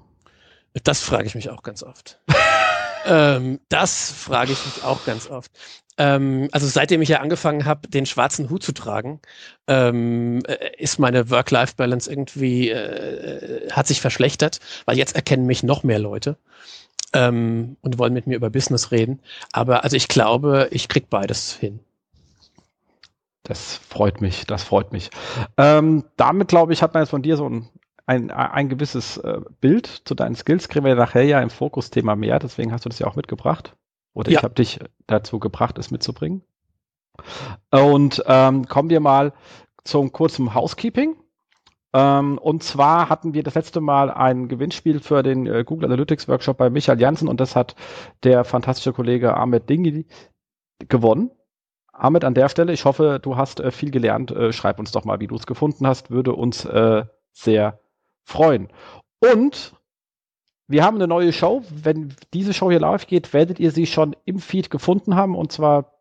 Das 0.84 1.02
frage 1.02 1.28
ich 1.28 1.36
mich 1.36 1.50
auch 1.50 1.64
ganz 1.64 1.84
oft. 1.84 2.20
ähm, 3.06 3.60
das 3.70 4.12
frage 4.12 4.52
ich 4.52 4.66
mich 4.66 4.84
auch 4.84 5.04
ganz 5.06 5.30
oft. 5.30 5.52
Ähm, 5.98 6.48
also 6.52 6.68
seitdem 6.68 7.02
ich 7.02 7.10
ja 7.10 7.20
angefangen 7.22 7.66
habe, 7.66 7.88
den 7.88 8.06
schwarzen 8.06 8.50
Hut 8.50 8.64
zu 8.64 8.72
tragen, 8.72 9.20
ähm, 9.68 10.44
äh, 10.46 10.76
ist 10.78 11.00
meine 11.00 11.30
Work-Life-Balance 11.32 12.10
irgendwie, 12.10 12.70
äh, 12.70 13.70
hat 13.72 13.88
sich 13.88 14.00
verschlechtert, 14.00 14.60
weil 14.86 14.98
jetzt 14.98 15.16
erkennen 15.16 15.48
mich 15.48 15.64
noch 15.64 15.84
mehr 15.84 16.00
Leute 16.00 16.38
ähm, 17.14 17.78
und 17.82 17.98
wollen 17.98 18.14
mit 18.14 18.28
mir 18.28 18.36
über 18.36 18.52
Business 18.52 18.92
reden. 18.92 19.20
Aber 19.52 19.84
also 19.84 19.96
ich 19.96 20.08
glaube, 20.08 20.68
ich 20.72 20.88
krieg 20.88 21.10
beides 21.10 21.54
hin. 21.54 21.80
Das 23.44 23.80
freut 23.90 24.22
mich, 24.22 24.46
das 24.46 24.64
freut 24.64 24.92
mich. 24.92 25.10
Ähm, 25.58 26.04
damit, 26.18 26.50
glaube 26.50 26.74
ich, 26.74 26.84
hat 26.84 26.94
man 26.94 27.04
jetzt 27.04 27.12
von 27.12 27.22
dir 27.22 27.38
so 27.38 27.50
ein 27.50 27.70
ein, 28.08 28.32
ein 28.32 28.70
gewisses 28.70 29.18
äh, 29.18 29.42
Bild 29.60 29.86
zu 29.86 30.16
deinen 30.16 30.36
Skills 30.36 30.70
kriegen 30.70 30.86
wir 30.86 30.96
nachher 30.96 31.24
ja 31.24 31.42
im 31.42 31.50
Fokusthema 31.50 32.16
mehr, 32.16 32.40
deswegen 32.40 32.72
hast 32.72 32.86
du 32.86 32.90
das 32.90 33.00
ja 33.00 33.08
auch 33.08 33.16
mitgebracht. 33.16 33.76
Oder 34.14 34.32
ja. 34.32 34.40
ich 34.40 34.44
habe 34.44 34.56
dich 34.56 34.80
dazu 35.06 35.40
gebracht, 35.40 35.78
es 35.78 35.92
mitzubringen. 35.92 36.42
Und 37.70 38.24
ähm, 38.26 38.68
kommen 38.68 38.90
wir 38.90 39.02
mal 39.02 39.34
zum 39.84 40.12
kurzen 40.12 40.56
Housekeeping. 40.56 41.18
Ähm, 41.94 42.38
und 42.38 42.64
zwar 42.64 43.10
hatten 43.10 43.34
wir 43.34 43.44
das 43.44 43.56
letzte 43.56 43.82
Mal 43.82 44.10
ein 44.10 44.48
Gewinnspiel 44.48 45.00
für 45.00 45.22
den 45.22 45.46
äh, 45.46 45.64
Google 45.66 45.86
Analytics 45.86 46.28
Workshop 46.28 46.58
bei 46.58 46.70
Michael 46.70 47.00
Janssen 47.00 47.28
und 47.28 47.40
das 47.40 47.56
hat 47.56 47.76
der 48.24 48.44
fantastische 48.46 48.94
Kollege 48.94 49.36
Ahmed 49.36 49.70
Dingi 49.70 50.06
gewonnen. 50.88 51.32
Ahmed, 51.92 52.24
an 52.24 52.36
der 52.36 52.48
Stelle, 52.50 52.74
ich 52.74 52.86
hoffe, 52.86 53.20
du 53.22 53.36
hast 53.36 53.60
äh, 53.60 53.72
viel 53.72 53.92
gelernt. 53.92 54.32
Äh, 54.32 54.54
schreib 54.54 54.80
uns 54.80 54.92
doch 54.92 55.04
mal, 55.04 55.20
wie 55.20 55.28
du 55.28 55.36
es 55.36 55.48
gefunden 55.48 55.88
hast. 55.88 56.12
Würde 56.12 56.34
uns 56.34 56.64
äh, 56.64 57.04
sehr 57.34 57.80
freuen. 58.28 58.68
Und 59.20 59.74
wir 60.68 60.84
haben 60.84 60.98
eine 60.98 61.08
neue 61.08 61.32
Show. 61.32 61.64
Wenn 61.70 62.14
diese 62.34 62.54
Show 62.54 62.70
hier 62.70 62.82
live 62.82 63.08
geht, 63.08 63.34
werdet 63.34 63.60
ihr 63.60 63.72
sie 63.72 63.86
schon 63.86 64.16
im 64.26 64.40
Feed 64.40 64.70
gefunden 64.70 65.16
haben. 65.16 65.36
Und 65.36 65.52
zwar 65.52 65.94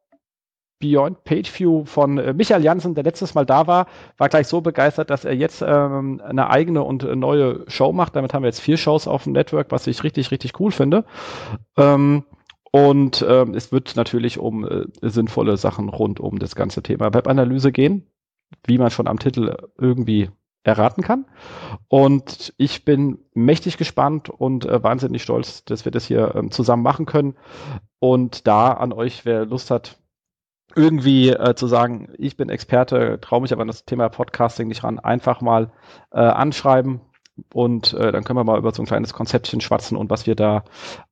Beyond 0.81 1.25
Pageview 1.25 1.85
von 1.87 2.19
äh, 2.19 2.35
Michael 2.35 2.63
Janssen, 2.63 2.95
der 2.95 3.05
letztes 3.05 3.35
Mal 3.35 3.47
da 3.47 3.67
war, 3.67 3.87
war 4.19 4.29
gleich 4.29 4.47
so 4.47 4.61
begeistert, 4.61 5.09
dass 5.09 5.25
er 5.25 5.35
jetzt 5.35 5.63
ähm, 5.67 6.21
eine 6.23 6.51
eigene 6.51 6.83
und 6.83 7.05
äh, 7.05 7.17
neue 7.17 7.65
Show 7.69 7.93
macht. 7.93 8.17
Damit 8.17 8.35
haben 8.35 8.43
wir 8.43 8.49
jetzt 8.49 8.61
vier 8.61 8.77
Shows 8.77 9.09
auf 9.09 9.25
dem 9.25 9.33
Network, 9.33 9.71
was 9.71 9.87
ich 9.87 10.03
richtig, 10.03 10.31
richtig 10.33 10.61
cool 10.61 10.73
finde. 10.73 11.05
Ähm, 11.79 12.25
und 12.73 13.25
ähm, 13.27 13.55
es 13.55 13.73
wird 13.73 13.97
natürlich 13.97 14.39
um 14.39 14.67
äh, 14.67 14.85
sinnvolle 15.01 15.57
Sachen 15.57 15.89
rund 15.89 16.21
um 16.21 16.39
das 16.39 16.57
ganze 16.57 16.83
Thema 16.83 17.15
Webanalyse 17.15 17.73
gehen, 17.73 18.07
wie 18.67 18.77
man 18.77 18.91
schon 18.91 19.07
am 19.07 19.19
Titel 19.19 19.57
irgendwie 19.79 20.29
erraten 20.67 21.03
kann. 21.03 21.27
Und 21.89 22.53
ich 22.57 22.85
bin 22.85 23.19
mächtig 23.35 23.77
gespannt 23.77 24.29
und 24.29 24.67
äh, 24.67 24.83
wahnsinnig 24.83 25.23
stolz, 25.23 25.65
dass 25.65 25.85
wir 25.85 25.93
das 25.93 26.07
hier 26.07 26.35
ähm, 26.35 26.51
zusammen 26.51 26.83
machen 26.83 27.07
können. 27.07 27.37
Und 27.99 28.47
da 28.47 28.73
an 28.73 28.93
euch, 28.93 29.25
wer 29.25 29.47
Lust 29.47 29.71
hat, 29.71 29.99
irgendwie 30.75 31.31
äh, 31.31 31.55
zu 31.55 31.69
sagen, 31.69 32.13
ich 32.19 32.37
bin 32.37 32.49
Experte, 32.49 33.19
traue 33.21 33.41
mich 33.41 33.53
aber 33.53 33.63
an 33.63 33.69
das 33.69 33.85
Thema 33.85 34.09
Podcasting 34.09 34.69
nicht 34.69 34.85
ran, 34.85 34.99
einfach 34.99 35.41
mal 35.41 35.71
äh, 36.11 36.19
anschreiben 36.19 37.01
und 37.53 37.95
äh, 37.95 38.13
dann 38.13 38.25
können 38.25 38.39
wir 38.39 38.45
mal 38.45 38.59
über 38.59 38.73
so 38.73 38.83
ein 38.83 38.87
kleines 38.87 39.13
Konzeptchen 39.13 39.61
schwatzen 39.61 39.97
und 39.97 40.11
was 40.11 40.27
wir 40.27 40.35
da 40.35 40.65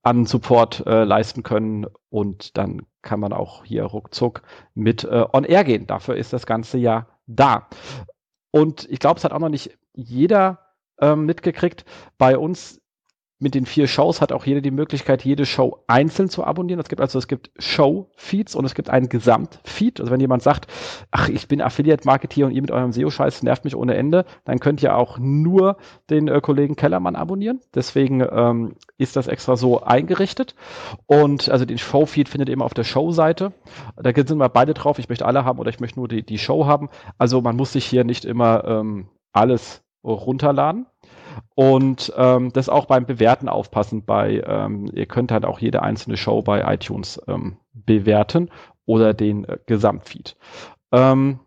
an 0.03 0.27
Support 0.27 0.85
äh, 0.87 1.05
leisten 1.05 1.43
können 1.43 1.87
und 2.11 2.59
dann 2.59 2.83
kann 3.03 3.21
man 3.21 3.33
auch 3.33 3.65
hier 3.65 3.85
ruckzuck 3.85 4.43
mit 4.75 5.05
äh, 5.05 5.25
on 5.33 5.45
air 5.45 5.65
gehen. 5.65 5.87
Dafür 5.87 6.17
ist 6.17 6.33
das 6.33 6.47
ganze 6.47 6.79
ja 6.79 7.07
da. 7.27 7.69
Und 8.55 8.89
ich 8.89 9.01
glaube, 9.01 9.19
es 9.19 9.25
hat 9.25 9.33
auch 9.33 9.41
noch 9.41 9.49
nicht 9.49 9.77
jeder 9.95 10.61
ähm, 11.01 11.27
mitgekriegt. 11.27 11.85
Bei 12.19 12.39
uns 12.39 12.81
mit 13.39 13.55
den 13.55 13.67
vier 13.67 13.89
Shows 13.89 14.21
hat 14.21 14.33
auch 14.33 14.47
jeder 14.47 14.61
die 14.61 14.71
Möglichkeit, 14.71 15.25
jede 15.25 15.45
Show 15.45 15.83
einzeln 15.87 16.29
zu 16.29 16.45
abonnieren. 16.45 16.81
Es 16.81 16.89
gibt 16.89 17.01
also, 17.01 17.19
es 17.19 17.27
gibt 17.27 17.51
Show-Feeds 17.59 18.55
und 18.55 18.65
es 18.65 18.75
gibt 18.75 18.91
einen 18.91 19.09
Gesamtfeed. 19.09 20.01
Also 20.01 20.13
wenn 20.13 20.21
jemand 20.21 20.43
sagt, 20.43 20.67
ach, 21.11 21.29
ich 21.29 21.49
bin 21.49 21.61
Affiliate-Marketeer 21.61 22.47
und 22.47 22.53
ihr 22.53 22.63
mit 22.63 22.71
eurem 22.71 22.93
SEO-Scheiß 22.93 23.43
nervt 23.43 23.65
mich 23.65 23.75
ohne 23.75 23.95
Ende, 23.97 24.25
dann 24.45 24.61
könnt 24.61 24.83
ihr 24.83 24.97
auch 24.97 25.19
nur 25.19 25.77
den 26.11 26.29
äh, 26.29 26.41
Kollegen 26.41 26.77
Kellermann 26.77 27.17
abonnieren. 27.17 27.61
Deswegen 27.75 28.25
ähm, 28.31 28.77
ist 28.99 29.17
das 29.17 29.27
extra 29.27 29.57
so 29.57 29.83
eingerichtet. 29.83 30.55
Und 31.07 31.49
also 31.49 31.65
den 31.65 31.79
Show-Feed 31.79 32.29
findet 32.29 32.49
ihr 32.49 32.55
immer 32.55 32.65
auf 32.65 32.75
der 32.75 32.85
Show-Seite. 32.85 33.53
Da 33.97 34.13
sind 34.15 34.39
wir 34.39 34.49
beide 34.49 34.75
drauf. 34.75 34.99
Ich 34.99 35.09
möchte 35.09 35.27
alle 35.27 35.45
haben 35.45 35.59
oder 35.59 35.71
ich 35.71 35.81
möchte 35.81 35.99
nur 35.99 36.09
die, 36.09 36.25
die 36.25 36.39
Show 36.39 36.67
haben. 36.67 36.89
Also 37.19 37.41
man 37.41 37.57
muss 37.57 37.73
sich 37.73 37.85
hier 37.85 38.05
nicht 38.05 38.25
immer 38.25 38.65
ähm, 38.65 39.09
alles 39.33 39.83
runterladen. 40.05 40.87
Und 41.55 42.13
ähm, 42.17 42.53
das 42.53 42.69
auch 42.69 42.87
beim 42.87 43.07
Bewerten 43.07 43.49
aufpassen. 43.49 44.05
Bei, 44.05 44.43
ähm, 44.47 44.87
ihr 44.93 45.07
könnt 45.07 45.33
halt 45.33 45.45
auch 45.45 45.59
jede 45.59 45.83
einzelne 45.83 46.17
Show 46.17 46.43
bei 46.43 46.73
iTunes 46.75 47.21
ähm, 47.29 47.59
bewerten 47.73 48.51
oder 48.87 49.15
den 49.15 49.45
äh, 49.45 49.59
Gesamtfeed. 49.67 50.37
Ähm, 50.93 51.41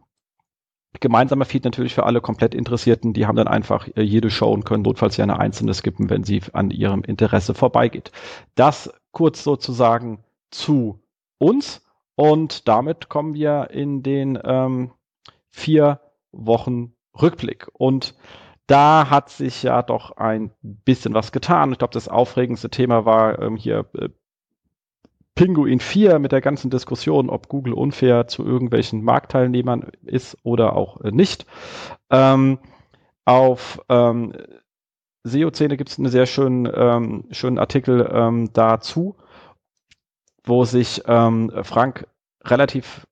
gemeinsamer 1.00 1.46
Feed 1.46 1.66
natürlich 1.66 1.94
für 1.94 2.06
alle 2.06 2.22
komplett 2.22 2.56
Interessierten. 2.56 3.14
Die 3.14 3.28
haben 3.28 3.36
dann 3.36 3.48
einfach 3.48 3.88
äh, 3.96 4.02
jede 4.02 4.30
Show 4.30 4.52
und 4.52 4.66
können 4.66 4.84
notfalls 4.84 5.18
ja 5.18 5.24
eine 5.24 5.40
einzelne 5.40 5.74
skippen, 5.74 6.10
wenn 6.10 6.24
sie 6.24 6.42
an 6.54 6.72
ihrem 6.72 7.04
Interesse 7.04 7.54
vorbeigeht. 7.54 8.12
Das 8.56 8.92
kurz 9.12 9.44
sozusagen 9.44 10.24
zu 10.52 11.00
uns. 11.38 11.84
Und 12.16 12.68
damit 12.68 13.10
kommen 13.10 13.36
wir 13.36 13.70
in 13.72 14.02
den 14.02 14.40
ähm, 14.44 14.92
vier 15.50 16.00
Wochen 16.32 16.94
Rückblick. 17.20 17.68
Und 17.74 18.16
da 18.68 19.10
hat 19.10 19.30
sich 19.30 19.64
ja 19.64 19.82
doch 19.82 20.18
ein 20.18 20.52
bisschen 20.62 21.14
was 21.14 21.32
getan. 21.32 21.72
Ich 21.72 21.80
glaube, 21.80 21.94
das 21.94 22.10
aufregendste 22.10 22.70
Thema 22.70 23.06
war 23.06 23.42
ähm, 23.42 23.56
hier 23.56 23.86
äh, 23.98 24.10
Pinguin 25.36 25.80
4 25.80 26.20
mit 26.20 26.32
der 26.34 26.42
ganzen 26.42 26.70
Diskussion, 26.70 27.30
ob 27.30 27.48
Google 27.48 27.74
unfair 27.74 28.28
zu 28.28 28.44
irgendwelchen 28.46 29.04
Marktteilnehmern 29.04 29.92
ist 30.04 30.38
oder 30.44 30.76
auch 30.76 31.00
äh, 31.02 31.12
nicht. 31.12 31.46
Ähm, 32.10 32.60
auf 33.24 33.80
ähm, 33.88 34.34
SEO-Szene 35.24 35.78
gibt 35.78 35.90
es 35.90 35.98
einen 35.98 36.10
sehr 36.10 36.26
schönen, 36.26 36.70
ähm, 36.74 37.26
schönen 37.32 37.60
Artikel 37.60 38.10
ähm, 38.12 38.52
dazu, 38.54 39.18
wo 40.44 40.66
sich 40.66 41.04
ähm, 41.06 41.52
Frank 41.64 42.08
relativ 42.44 43.06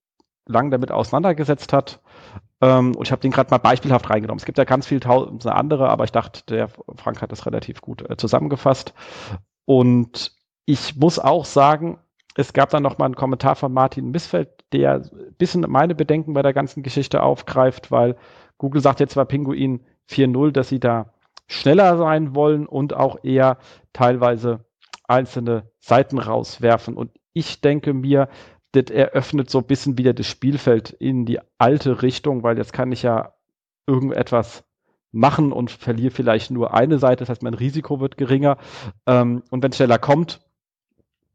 lang 0.48 0.72
damit 0.72 0.92
auseinandergesetzt 0.92 1.74
hat 1.74 2.02
ähm, 2.62 2.96
und 2.96 3.08
ich 3.08 3.12
habe 3.12 3.22
den 3.22 3.32
gerade 3.32 3.52
mal 3.52 3.58
beispielhaft 3.58 4.10
reingenommen. 4.10 4.40
Es 4.40 4.46
gibt 4.46 4.58
ja 4.58 4.64
ganz 4.64 4.88
viele 4.88 5.02
tausende 5.02 5.54
andere, 5.54 5.90
aber 5.90 6.04
ich 6.04 6.12
dachte, 6.12 6.42
der 6.48 6.70
Frank 6.96 7.22
hat 7.22 7.32
das 7.32 7.46
relativ 7.46 7.82
gut 7.82 8.10
äh, 8.10 8.18
zusammengefasst. 8.18 8.94
Und 9.66 10.32
ich 10.66 10.96
muss 10.96 11.20
auch 11.20 11.46
sagen, 11.46 12.00
es 12.36 12.54
gab 12.54 12.70
dann 12.70 12.84
noch 12.84 12.98
mal 12.98 13.06
einen 13.06 13.16
Kommentar 13.16 13.56
von 13.56 13.72
Martin 13.72 14.12
Missfeld, 14.12 14.50
der 14.74 14.96
ein 14.96 15.36
bisschen 15.38 15.66
meine 15.68 15.96
Bedenken 15.96 16.34
bei 16.34 16.42
der 16.42 16.54
ganzen 16.54 16.84
Geschichte 16.84 17.24
aufgreift, 17.24 17.92
weil 17.92 18.16
Google 18.58 18.82
sagt 18.82 19.00
jetzt 19.00 19.16
bei 19.16 19.26
Pinguin 19.26 19.86
4.0, 20.10 20.52
dass 20.52 20.70
sie 20.70 20.80
da 20.80 21.14
schneller 21.48 21.98
sein 21.98 22.36
wollen 22.36 22.66
und 22.66 22.94
auch 22.94 23.24
eher 23.24 23.58
teilweise 23.94 24.66
einzelne 25.08 25.70
Seiten 25.80 26.20
rauswerfen. 26.20 26.96
Und 26.96 27.12
ich 27.34 27.62
denke 27.62 27.94
mir, 27.94 28.28
das 28.75 28.91
eröffnet 28.91 29.50
so 29.50 29.60
ein 29.60 29.65
bisschen 29.65 29.98
wieder 29.98 30.13
das 30.13 30.27
Spielfeld 30.27 30.91
in 30.91 31.25
die 31.25 31.39
alte 31.58 32.01
Richtung, 32.01 32.44
weil 32.44 32.58
jetzt 32.58 32.74
kann 32.74 32.91
ich 32.91 33.03
ja 33.03 33.34
irgendetwas 33.88 34.63
machen 35.12 35.51
und 35.51 35.72
verliere 35.72 36.12
vielleicht 36.12 36.51
nur 36.51 36.74
eine 36.74 37.00
Seite, 37.00 37.22
das 37.22 37.29
heißt, 37.29 37.44
mein 37.44 37.53
Risiko 37.53 38.00
wird 38.00 38.17
geringer. 38.17 38.58
Ähm, 39.08 39.44
und 39.50 39.63
wenn 39.63 39.72
schneller 39.72 39.98
kommt 39.98 40.41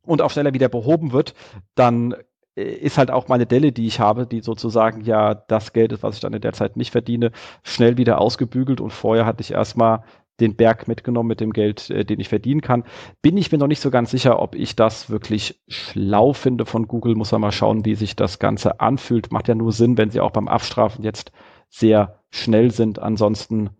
und 0.02 0.22
auch 0.22 0.30
schneller 0.30 0.52
wieder 0.52 0.68
behoben 0.68 1.12
wird, 1.12 1.34
dann 1.74 2.14
äh, 2.56 2.62
ist 2.62 2.98
halt 2.98 3.10
auch 3.10 3.28
meine 3.28 3.46
Delle, 3.46 3.72
die 3.72 3.86
ich 3.86 3.98
habe, 3.98 4.26
die 4.26 4.40
sozusagen 4.40 5.00
ja 5.02 5.34
das 5.34 5.72
Geld 5.72 5.92
ist, 5.92 6.02
was 6.02 6.16
ich 6.16 6.20
dann 6.20 6.34
in 6.34 6.42
der 6.42 6.52
Zeit 6.52 6.76
nicht 6.76 6.90
verdiene, 6.90 7.32
schnell 7.62 7.96
wieder 7.96 8.20
ausgebügelt 8.20 8.80
und 8.80 8.90
vorher 8.90 9.24
hatte 9.24 9.40
ich 9.40 9.52
erstmal 9.52 10.04
den 10.40 10.56
Berg 10.56 10.88
mitgenommen 10.88 11.28
mit 11.28 11.40
dem 11.40 11.52
Geld, 11.52 11.90
äh, 11.90 12.04
den 12.04 12.20
ich 12.20 12.28
verdienen 12.28 12.60
kann. 12.60 12.84
Bin 13.22 13.36
ich 13.36 13.52
mir 13.52 13.58
noch 13.58 13.66
nicht 13.66 13.80
so 13.80 13.90
ganz 13.90 14.10
sicher, 14.10 14.40
ob 14.40 14.54
ich 14.54 14.76
das 14.76 15.10
wirklich 15.10 15.60
schlau 15.68 16.32
finde 16.32 16.66
von 16.66 16.88
Google. 16.88 17.14
Muss 17.14 17.32
man 17.32 17.40
mal 17.40 17.52
schauen, 17.52 17.84
wie 17.84 17.94
sich 17.94 18.16
das 18.16 18.38
Ganze 18.38 18.80
anfühlt. 18.80 19.32
Macht 19.32 19.48
ja 19.48 19.54
nur 19.54 19.72
Sinn, 19.72 19.98
wenn 19.98 20.10
sie 20.10 20.20
auch 20.20 20.32
beim 20.32 20.48
Abstrafen 20.48 21.04
jetzt 21.04 21.32
sehr 21.68 22.20
schnell 22.30 22.70
sind. 22.70 22.98
Ansonsten 22.98 23.70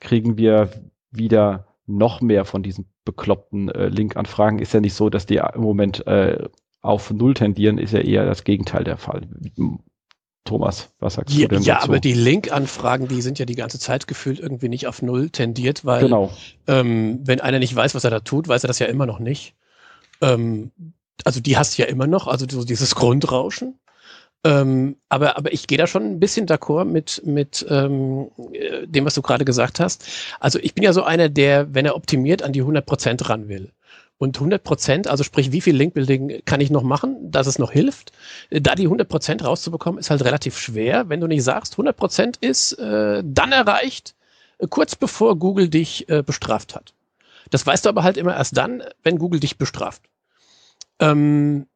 kriegen 0.00 0.36
wir 0.36 0.70
wieder 1.10 1.66
noch 1.86 2.20
mehr 2.20 2.44
von 2.44 2.62
diesen 2.62 2.86
bekloppten 3.04 3.68
äh, 3.68 3.88
Link-Anfragen. 3.88 4.58
Ist 4.58 4.74
ja 4.74 4.80
nicht 4.80 4.94
so, 4.94 5.10
dass 5.10 5.26
die 5.26 5.40
im 5.54 5.62
Moment 5.62 6.06
äh, 6.06 6.48
auf 6.82 7.10
Null 7.10 7.34
tendieren, 7.34 7.78
ist 7.78 7.92
ja 7.92 8.00
eher 8.00 8.24
das 8.24 8.44
Gegenteil 8.44 8.84
der 8.84 8.96
Fall. 8.96 9.28
Thomas, 10.44 10.90
was 11.00 11.14
sagst 11.14 11.34
ja, 11.36 11.48
du 11.48 11.56
denn 11.56 11.62
Ja, 11.62 11.76
dazu? 11.76 11.88
aber 11.88 12.00
die 12.00 12.14
Link-Anfragen, 12.14 13.08
die 13.08 13.22
sind 13.22 13.38
ja 13.38 13.44
die 13.44 13.54
ganze 13.54 13.78
Zeit 13.78 14.06
gefühlt 14.06 14.40
irgendwie 14.40 14.68
nicht 14.68 14.86
auf 14.86 15.02
Null 15.02 15.30
tendiert, 15.30 15.84
weil 15.84 16.04
genau. 16.04 16.32
ähm, 16.66 17.20
wenn 17.24 17.40
einer 17.40 17.58
nicht 17.58 17.74
weiß, 17.74 17.94
was 17.94 18.04
er 18.04 18.10
da 18.10 18.20
tut, 18.20 18.48
weiß 18.48 18.64
er 18.64 18.68
das 18.68 18.78
ja 18.78 18.86
immer 18.86 19.06
noch 19.06 19.18
nicht. 19.18 19.54
Ähm, 20.22 20.70
also 21.24 21.40
die 21.40 21.56
hast 21.56 21.76
du 21.76 21.82
ja 21.82 21.88
immer 21.88 22.06
noch, 22.06 22.26
also 22.26 22.46
so 22.48 22.64
dieses 22.64 22.94
Grundrauschen. 22.94 23.78
Ähm, 24.42 24.96
aber, 25.10 25.36
aber 25.36 25.52
ich 25.52 25.66
gehe 25.66 25.76
da 25.76 25.86
schon 25.86 26.04
ein 26.04 26.20
bisschen 26.20 26.46
d'accord 26.46 26.86
mit, 26.86 27.20
mit 27.26 27.66
ähm, 27.68 28.30
äh, 28.52 28.86
dem, 28.86 29.04
was 29.04 29.14
du 29.14 29.20
gerade 29.20 29.44
gesagt 29.44 29.80
hast. 29.80 30.06
Also 30.40 30.58
ich 30.58 30.74
bin 30.74 30.82
ja 30.82 30.94
so 30.94 31.02
einer, 31.02 31.28
der, 31.28 31.74
wenn 31.74 31.84
er 31.84 31.94
optimiert, 31.94 32.42
an 32.42 32.52
die 32.52 32.62
100% 32.62 33.28
ran 33.28 33.48
will. 33.48 33.72
Und 34.20 34.36
100 34.36 34.62
Prozent, 34.62 35.08
also 35.08 35.24
sprich, 35.24 35.50
wie 35.50 35.62
viel 35.62 35.74
Linkbuilding 35.74 36.42
kann 36.44 36.60
ich 36.60 36.68
noch 36.68 36.82
machen, 36.82 37.30
dass 37.30 37.46
es 37.46 37.58
noch 37.58 37.72
hilft? 37.72 38.12
Da 38.50 38.74
die 38.74 38.84
100 38.84 39.08
Prozent 39.08 39.42
rauszubekommen, 39.42 39.98
ist 39.98 40.10
halt 40.10 40.22
relativ 40.22 40.58
schwer, 40.58 41.08
wenn 41.08 41.20
du 41.20 41.26
nicht 41.26 41.42
sagst, 41.42 41.72
100 41.72 41.96
Prozent 41.96 42.36
ist 42.36 42.74
äh, 42.74 43.22
dann 43.24 43.52
erreicht, 43.52 44.14
äh, 44.58 44.66
kurz 44.68 44.94
bevor 44.94 45.38
Google 45.38 45.70
dich 45.70 46.06
äh, 46.10 46.22
bestraft 46.22 46.74
hat. 46.74 46.92
Das 47.48 47.66
weißt 47.66 47.86
du 47.86 47.88
aber 47.88 48.02
halt 48.02 48.18
immer 48.18 48.36
erst 48.36 48.58
dann, 48.58 48.82
wenn 49.02 49.16
Google 49.16 49.40
dich 49.40 49.56
bestraft. 49.56 50.02
Ähm, 50.98 51.66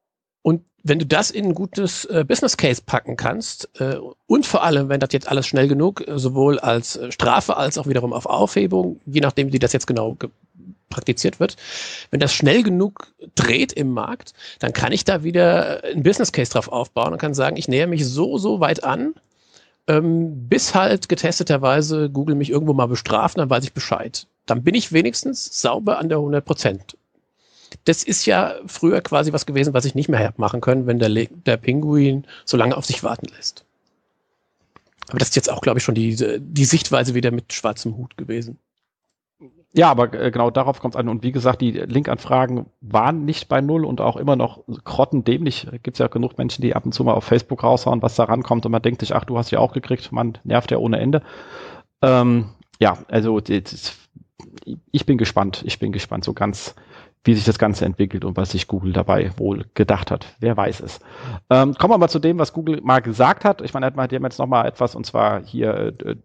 und 0.43 0.67
wenn 0.85 0.99
du 0.99 1.07
das 1.07 1.31
in 1.31 1.47
ein 1.47 1.55
gutes 1.55 2.05
äh, 2.05 2.25
Business 2.29 2.59
Case 2.59 2.83
packen 2.85 3.17
kannst 3.17 3.71
äh, 3.81 3.97
und 4.27 4.47
vor 4.47 4.63
allem, 4.63 4.91
wenn 4.91 5.01
das 5.01 5.13
jetzt 5.13 5.29
alles 5.29 5.47
schnell 5.47 5.67
genug, 5.67 6.07
äh, 6.07 6.19
sowohl 6.19 6.61
als 6.61 6.97
äh, 6.97 7.11
Strafe 7.11 7.57
als 7.57 7.79
auch 7.79 7.87
wiederum 7.87 8.13
auf 8.13 8.27
Aufhebung, 8.27 9.01
je 9.07 9.21
nachdem, 9.21 9.53
wie 9.53 9.59
das 9.59 9.73
jetzt 9.73 9.87
genau 9.87 10.17
praktiziert 10.91 11.41
wird, 11.41 11.57
wenn 12.11 12.21
das 12.21 12.35
schnell 12.35 12.63
genug 12.63 13.13
dreht 13.35 13.73
im 13.73 13.93
Markt, 13.93 14.35
dann 14.61 14.75
kann 14.75 14.93
ich 14.93 15.05
da 15.05 15.25
wieder 15.25 15.83
ein 15.85 16.03
Business 16.03 16.33
Case 16.33 16.53
drauf 16.53 16.69
aufbauen 16.69 17.13
und 17.13 17.19
kann 17.19 17.35
sagen, 17.35 17.57
ich 17.57 17.67
nähere 17.67 17.89
mich 17.89 18.07
so, 18.07 18.39
so 18.39 18.61
weit 18.61 18.85
an 18.85 19.15
Ähm, 19.87 20.49
bis 20.49 20.75
halt 20.75 21.11
getesteterweise 21.11 22.09
Google 22.09 22.37
mich 22.37 22.49
irgendwo 22.51 22.73
mal 22.73 22.87
bestraft, 22.87 23.37
dann 23.39 23.51
weiß 23.51 23.65
ich 23.65 23.75
Bescheid. 23.75 24.27
Dann 24.47 24.63
bin 24.63 24.75
ich 24.75 24.93
wenigstens 24.93 25.61
sauber 25.61 25.99
an 25.99 26.09
der 26.09 26.19
100 26.19 26.45
Prozent. 26.45 26.97
Das 27.85 28.03
ist 28.03 28.27
ja 28.27 28.55
früher 28.67 29.01
quasi 29.01 29.33
was 29.33 29.47
gewesen, 29.47 29.75
was 29.75 29.85
ich 29.85 29.95
nicht 29.95 30.09
mehr 30.09 30.33
machen 30.37 30.61
können, 30.61 30.87
wenn 30.87 30.99
der, 30.99 31.11
der 31.11 31.57
Pinguin 31.57 32.27
so 32.45 32.57
lange 32.57 32.77
auf 32.77 32.87
sich 32.87 33.03
warten 33.03 33.27
lässt. 33.37 33.65
Aber 35.09 35.19
das 35.19 35.31
ist 35.31 35.37
jetzt 35.37 35.51
auch, 35.51 35.61
glaube 35.61 35.79
ich, 35.79 35.85
schon 35.85 35.95
die, 35.95 36.17
die 36.41 36.65
Sichtweise 36.65 37.15
wieder 37.15 37.31
mit 37.31 37.53
schwarzem 37.53 37.97
Hut 37.97 38.17
gewesen. 38.17 38.59
Ja, 39.77 39.91
aber 39.91 40.15
äh, 40.15 40.31
genau 40.31 40.51
darauf 40.51 40.81
kommt 40.81 40.95
es 40.95 40.99
an. 40.99 41.09
Und 41.09 41.25
wie 41.25 41.33
gesagt, 41.33 41.61
die 41.61 41.73
Linkanfragen 41.73 42.67
waren 42.81 43.25
nicht 43.25 43.49
bei 43.49 43.61
Null 43.61 43.85
und 43.85 44.01
auch 44.01 44.17
immer 44.17 44.37
noch 44.37 44.63
grottendämlich. 44.85 45.67
Gibt 45.83 45.97
es 45.97 45.99
ja 45.99 46.07
genug 46.07 46.39
Menschen, 46.39 46.63
die 46.63 46.77
ab 46.77 46.87
und 46.87 46.93
zu 46.93 47.03
mal 47.03 47.15
auf 47.15 47.25
Facebook 47.25 47.65
raushauen, 47.65 48.01
was 48.01 48.15
da 48.15 48.25
rankommt 48.25 48.65
und 48.65 48.73
man 48.73 48.83
denkt 48.83 49.01
sich, 49.01 49.15
ach, 49.15 49.25
du 49.25 49.37
hast 49.37 49.51
ja 49.51 49.59
auch 49.59 49.73
gekriegt, 49.73 50.13
man 50.13 50.39
nervt 50.45 50.71
ja 50.71 50.79
ohne 50.79 51.01
Ende. 51.01 51.23
Ähm, 52.03 52.51
ja, 52.79 52.99
also 53.09 53.41
ich 54.93 55.07
bin 55.07 55.19
gespannt. 55.19 55.65
Ich 55.67 55.81
bin 55.81 55.91
gespannt, 55.91 56.25
so 56.25 56.35
ganz, 56.35 56.77
wie 57.25 57.35
sich 57.35 57.45
das 57.45 57.59
Ganze 57.59 57.87
entwickelt 57.87 58.25
und 58.25 58.37
was 58.37 58.51
sich 58.51 58.69
Google 58.69 58.93
dabei 58.93 59.31
wohl 59.39 59.65
gedacht 59.75 60.11
hat. 60.11 60.37
Wer 60.41 60.57
weiß 60.57 60.81
es. 60.81 61.01
Ähm, 61.51 61.75
kommen 61.75 61.95
wir 61.95 61.99
mal 61.99 62.09
zu 62.09 62.19
dem, 62.19 62.39
was 62.39 62.53
Google 62.53 62.81
mal 62.83 63.01
gesagt 63.01 63.45
hat. 63.45 63.63
Ich 63.63 63.73
meine, 63.73 63.91
die 63.91 64.17
haben 64.17 64.25
jetzt 64.25 64.39
noch 64.39 64.47
mal 64.47 64.67
etwas, 64.67 64.95
und 64.95 65.07
zwar 65.07 65.43
hier 65.43 65.95
äh, 66.05 66.17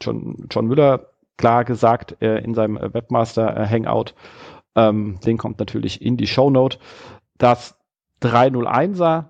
John, 0.00 0.46
John 0.50 0.66
Müller 0.66 1.10
klar 1.36 1.64
gesagt 1.64 2.20
äh, 2.22 2.38
in 2.38 2.54
seinem 2.54 2.76
Webmaster 2.76 3.56
äh, 3.56 3.66
Hangout. 3.66 4.14
Ähm, 4.74 5.18
Link 5.22 5.40
kommt 5.40 5.58
natürlich 5.58 6.00
in 6.00 6.16
die 6.16 6.26
Show 6.26 6.50
Note. 6.50 6.78
Das 7.36 7.76
301er 8.22 9.26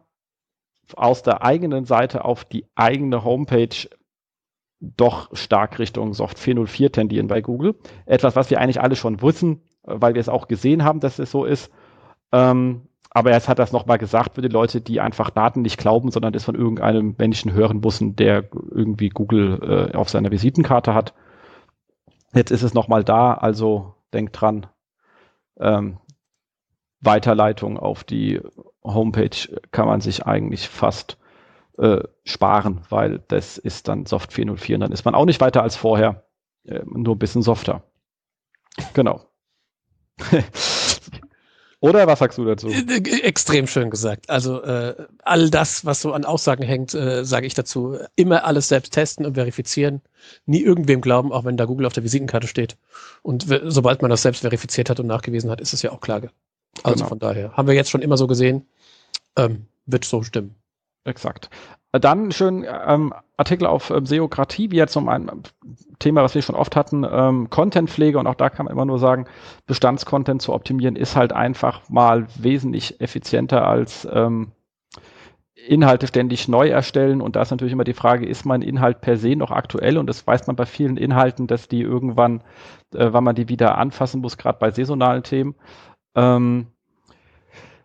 aus 0.94 1.22
der 1.22 1.42
eigenen 1.42 1.84
Seite 1.84 2.24
auf 2.24 2.44
die 2.44 2.64
eigene 2.74 3.24
Homepage 3.24 3.88
doch 4.80 5.36
stark 5.36 5.78
Richtung 5.78 6.14
Soft 6.14 6.38
404 6.38 6.92
tendieren 6.92 7.26
bei 7.26 7.40
Google. 7.40 7.74
Etwas, 8.06 8.36
was 8.36 8.50
wir 8.50 8.60
eigentlich 8.60 8.80
alle 8.80 8.96
schon 8.96 9.20
wissen, 9.20 9.60
weil 9.88 10.14
wir 10.14 10.20
es 10.20 10.28
auch 10.28 10.48
gesehen 10.48 10.84
haben, 10.84 11.00
dass 11.00 11.18
es 11.18 11.30
so 11.30 11.44
ist. 11.44 11.70
Ähm, 12.32 12.82
aber 13.10 13.32
jetzt 13.32 13.48
hat 13.48 13.58
es 13.58 13.72
nochmal 13.72 13.98
gesagt 13.98 14.34
für 14.34 14.42
die 14.42 14.48
Leute, 14.48 14.80
die 14.80 15.00
einfach 15.00 15.30
Daten 15.30 15.62
nicht 15.62 15.78
glauben, 15.78 16.10
sondern 16.10 16.32
das 16.32 16.44
von 16.44 16.54
irgendeinem 16.54 17.14
Menschen 17.18 17.52
hören 17.52 17.80
müssen, 17.80 18.16
der 18.16 18.44
irgendwie 18.70 19.08
Google 19.08 19.90
äh, 19.92 19.96
auf 19.96 20.10
seiner 20.10 20.30
Visitenkarte 20.30 20.94
hat. 20.94 21.14
Jetzt 22.34 22.50
ist 22.50 22.62
es 22.62 22.74
nochmal 22.74 23.04
da, 23.04 23.34
also 23.34 23.94
denkt 24.12 24.38
dran, 24.38 24.66
ähm, 25.58 25.98
Weiterleitung 27.00 27.78
auf 27.78 28.04
die 28.04 28.40
Homepage 28.84 29.30
kann 29.70 29.86
man 29.86 30.00
sich 30.00 30.26
eigentlich 30.26 30.68
fast 30.68 31.18
äh, 31.78 32.02
sparen, 32.24 32.82
weil 32.90 33.20
das 33.28 33.56
ist 33.56 33.88
dann 33.88 34.06
Soft 34.06 34.32
404 34.32 34.76
und 34.76 34.80
dann 34.80 34.92
ist 34.92 35.04
man 35.04 35.14
auch 35.14 35.24
nicht 35.24 35.40
weiter 35.40 35.62
als 35.62 35.76
vorher, 35.76 36.24
äh, 36.64 36.80
nur 36.84 37.14
ein 37.14 37.18
bisschen 37.18 37.42
softer. 37.42 37.82
Genau. 38.94 39.27
Oder 41.80 42.08
was 42.08 42.18
sagst 42.18 42.38
du 42.38 42.44
dazu? 42.44 42.68
Äh, 42.68 42.80
äh, 42.80 43.22
extrem 43.22 43.68
schön 43.68 43.90
gesagt. 43.90 44.28
Also 44.30 44.62
äh, 44.62 44.94
all 45.22 45.48
das, 45.48 45.84
was 45.84 46.00
so 46.00 46.12
an 46.12 46.24
Aussagen 46.24 46.64
hängt, 46.64 46.92
äh, 46.94 47.24
sage 47.24 47.46
ich 47.46 47.54
dazu. 47.54 47.96
Immer 48.16 48.44
alles 48.44 48.68
selbst 48.68 48.92
testen 48.92 49.24
und 49.24 49.34
verifizieren. 49.34 50.00
Nie 50.44 50.60
irgendwem 50.60 51.00
glauben, 51.00 51.32
auch 51.32 51.44
wenn 51.44 51.56
da 51.56 51.66
Google 51.66 51.86
auf 51.86 51.92
der 51.92 52.02
Visitenkarte 52.02 52.48
steht. 52.48 52.76
Und 53.22 53.46
sobald 53.64 54.02
man 54.02 54.10
das 54.10 54.22
selbst 54.22 54.40
verifiziert 54.40 54.90
hat 54.90 54.98
und 54.98 55.06
nachgewiesen 55.06 55.50
hat, 55.50 55.60
ist 55.60 55.72
es 55.72 55.82
ja 55.82 55.92
auch 55.92 56.00
Klage. 56.00 56.30
Also 56.82 56.96
genau. 56.96 57.08
von 57.08 57.18
daher 57.20 57.52
haben 57.52 57.68
wir 57.68 57.74
jetzt 57.74 57.90
schon 57.90 58.02
immer 58.02 58.16
so 58.16 58.26
gesehen, 58.26 58.66
ähm, 59.36 59.66
wird 59.86 60.04
so 60.04 60.22
stimmen. 60.22 60.56
Exakt. 61.08 61.48
Dann 61.92 62.32
schön 62.32 62.66
ähm, 62.86 63.14
Artikel 63.38 63.66
auf 63.66 63.88
ähm, 63.90 64.04
Seokratie, 64.04 64.70
wie 64.70 64.76
jetzt 64.76 64.94
um 64.94 65.08
ein 65.08 65.30
Thema, 65.98 66.22
was 66.22 66.34
wir 66.34 66.42
schon 66.42 66.54
oft 66.54 66.76
hatten, 66.76 67.04
ähm, 67.10 67.48
Contentpflege 67.48 68.18
und 68.18 68.26
auch 68.26 68.34
da 68.34 68.50
kann 68.50 68.66
man 68.66 68.74
immer 68.74 68.84
nur 68.84 68.98
sagen, 68.98 69.24
Bestandscontent 69.66 70.42
zu 70.42 70.52
optimieren 70.52 70.96
ist 70.96 71.16
halt 71.16 71.32
einfach 71.32 71.88
mal 71.88 72.26
wesentlich 72.36 73.00
effizienter 73.00 73.66
als 73.66 74.06
ähm, 74.12 74.52
Inhalte 75.54 76.06
ständig 76.06 76.46
neu 76.46 76.68
erstellen 76.68 77.22
und 77.22 77.36
da 77.36 77.42
ist 77.42 77.50
natürlich 77.50 77.72
immer 77.72 77.84
die 77.84 77.94
Frage, 77.94 78.26
ist 78.26 78.44
mein 78.44 78.60
Inhalt 78.60 79.00
per 79.00 79.16
se 79.16 79.34
noch 79.34 79.50
aktuell 79.50 79.96
und 79.96 80.08
das 80.08 80.26
weiß 80.26 80.46
man 80.46 80.56
bei 80.56 80.66
vielen 80.66 80.98
Inhalten, 80.98 81.46
dass 81.46 81.68
die 81.68 81.80
irgendwann, 81.80 82.42
äh, 82.94 83.08
wann 83.12 83.24
man 83.24 83.34
die 83.34 83.48
wieder 83.48 83.78
anfassen 83.78 84.20
muss, 84.20 84.36
gerade 84.36 84.58
bei 84.58 84.70
saisonalen 84.70 85.22
Themen. 85.22 85.54
Ähm, 86.14 86.66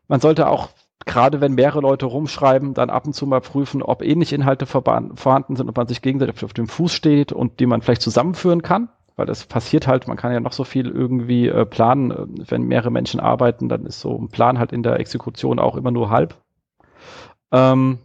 man 0.10 0.20
sollte 0.20 0.48
auch 0.50 0.70
gerade 1.06 1.42
wenn 1.42 1.54
mehrere 1.54 1.82
Leute 1.82 2.06
rumschreiben, 2.06 2.74
dann 2.74 2.90
ab 2.90 3.06
und 3.06 3.14
zu 3.14 3.26
mal 3.26 3.42
prüfen, 3.42 3.82
ob 3.82 4.02
ähnliche 4.02 4.36
Inhalte 4.36 4.66
vorhanden 4.66 5.56
sind, 5.56 5.70
ob 5.70 5.78
man 5.78 5.88
sich 5.88 6.02
gegenseitig 6.02 6.44
auf 6.44 6.54
dem 6.54 6.68
Fuß 6.68 6.94
steht 6.94 7.32
und 7.32 7.60
die 7.60 7.66
man 7.66 7.82
vielleicht 7.82 8.02
zusammenführen 8.02 8.62
kann. 8.62 8.90
Weil 9.16 9.28
das 9.28 9.46
passiert 9.46 9.88
halt, 9.88 10.08
man 10.08 10.18
kann 10.18 10.32
ja 10.32 10.40
noch 10.40 10.54
so 10.54 10.64
viel 10.64 10.88
irgendwie 10.88 11.48
äh, 11.48 11.66
planen. 11.66 12.44
Wenn 12.48 12.64
mehrere 12.64 12.90
Menschen 12.90 13.20
arbeiten, 13.20 13.70
dann 13.70 13.86
ist 13.86 14.00
so 14.00 14.18
ein 14.18 14.30
Plan 14.30 14.58
halt 14.58 14.72
in 14.72 14.82
der 14.82 15.00
Exekution 15.00 15.60
auch 15.60 15.76
immer 15.76 15.92
nur 15.92 16.10
halb. 16.10 16.36
Ähm, 17.52 18.00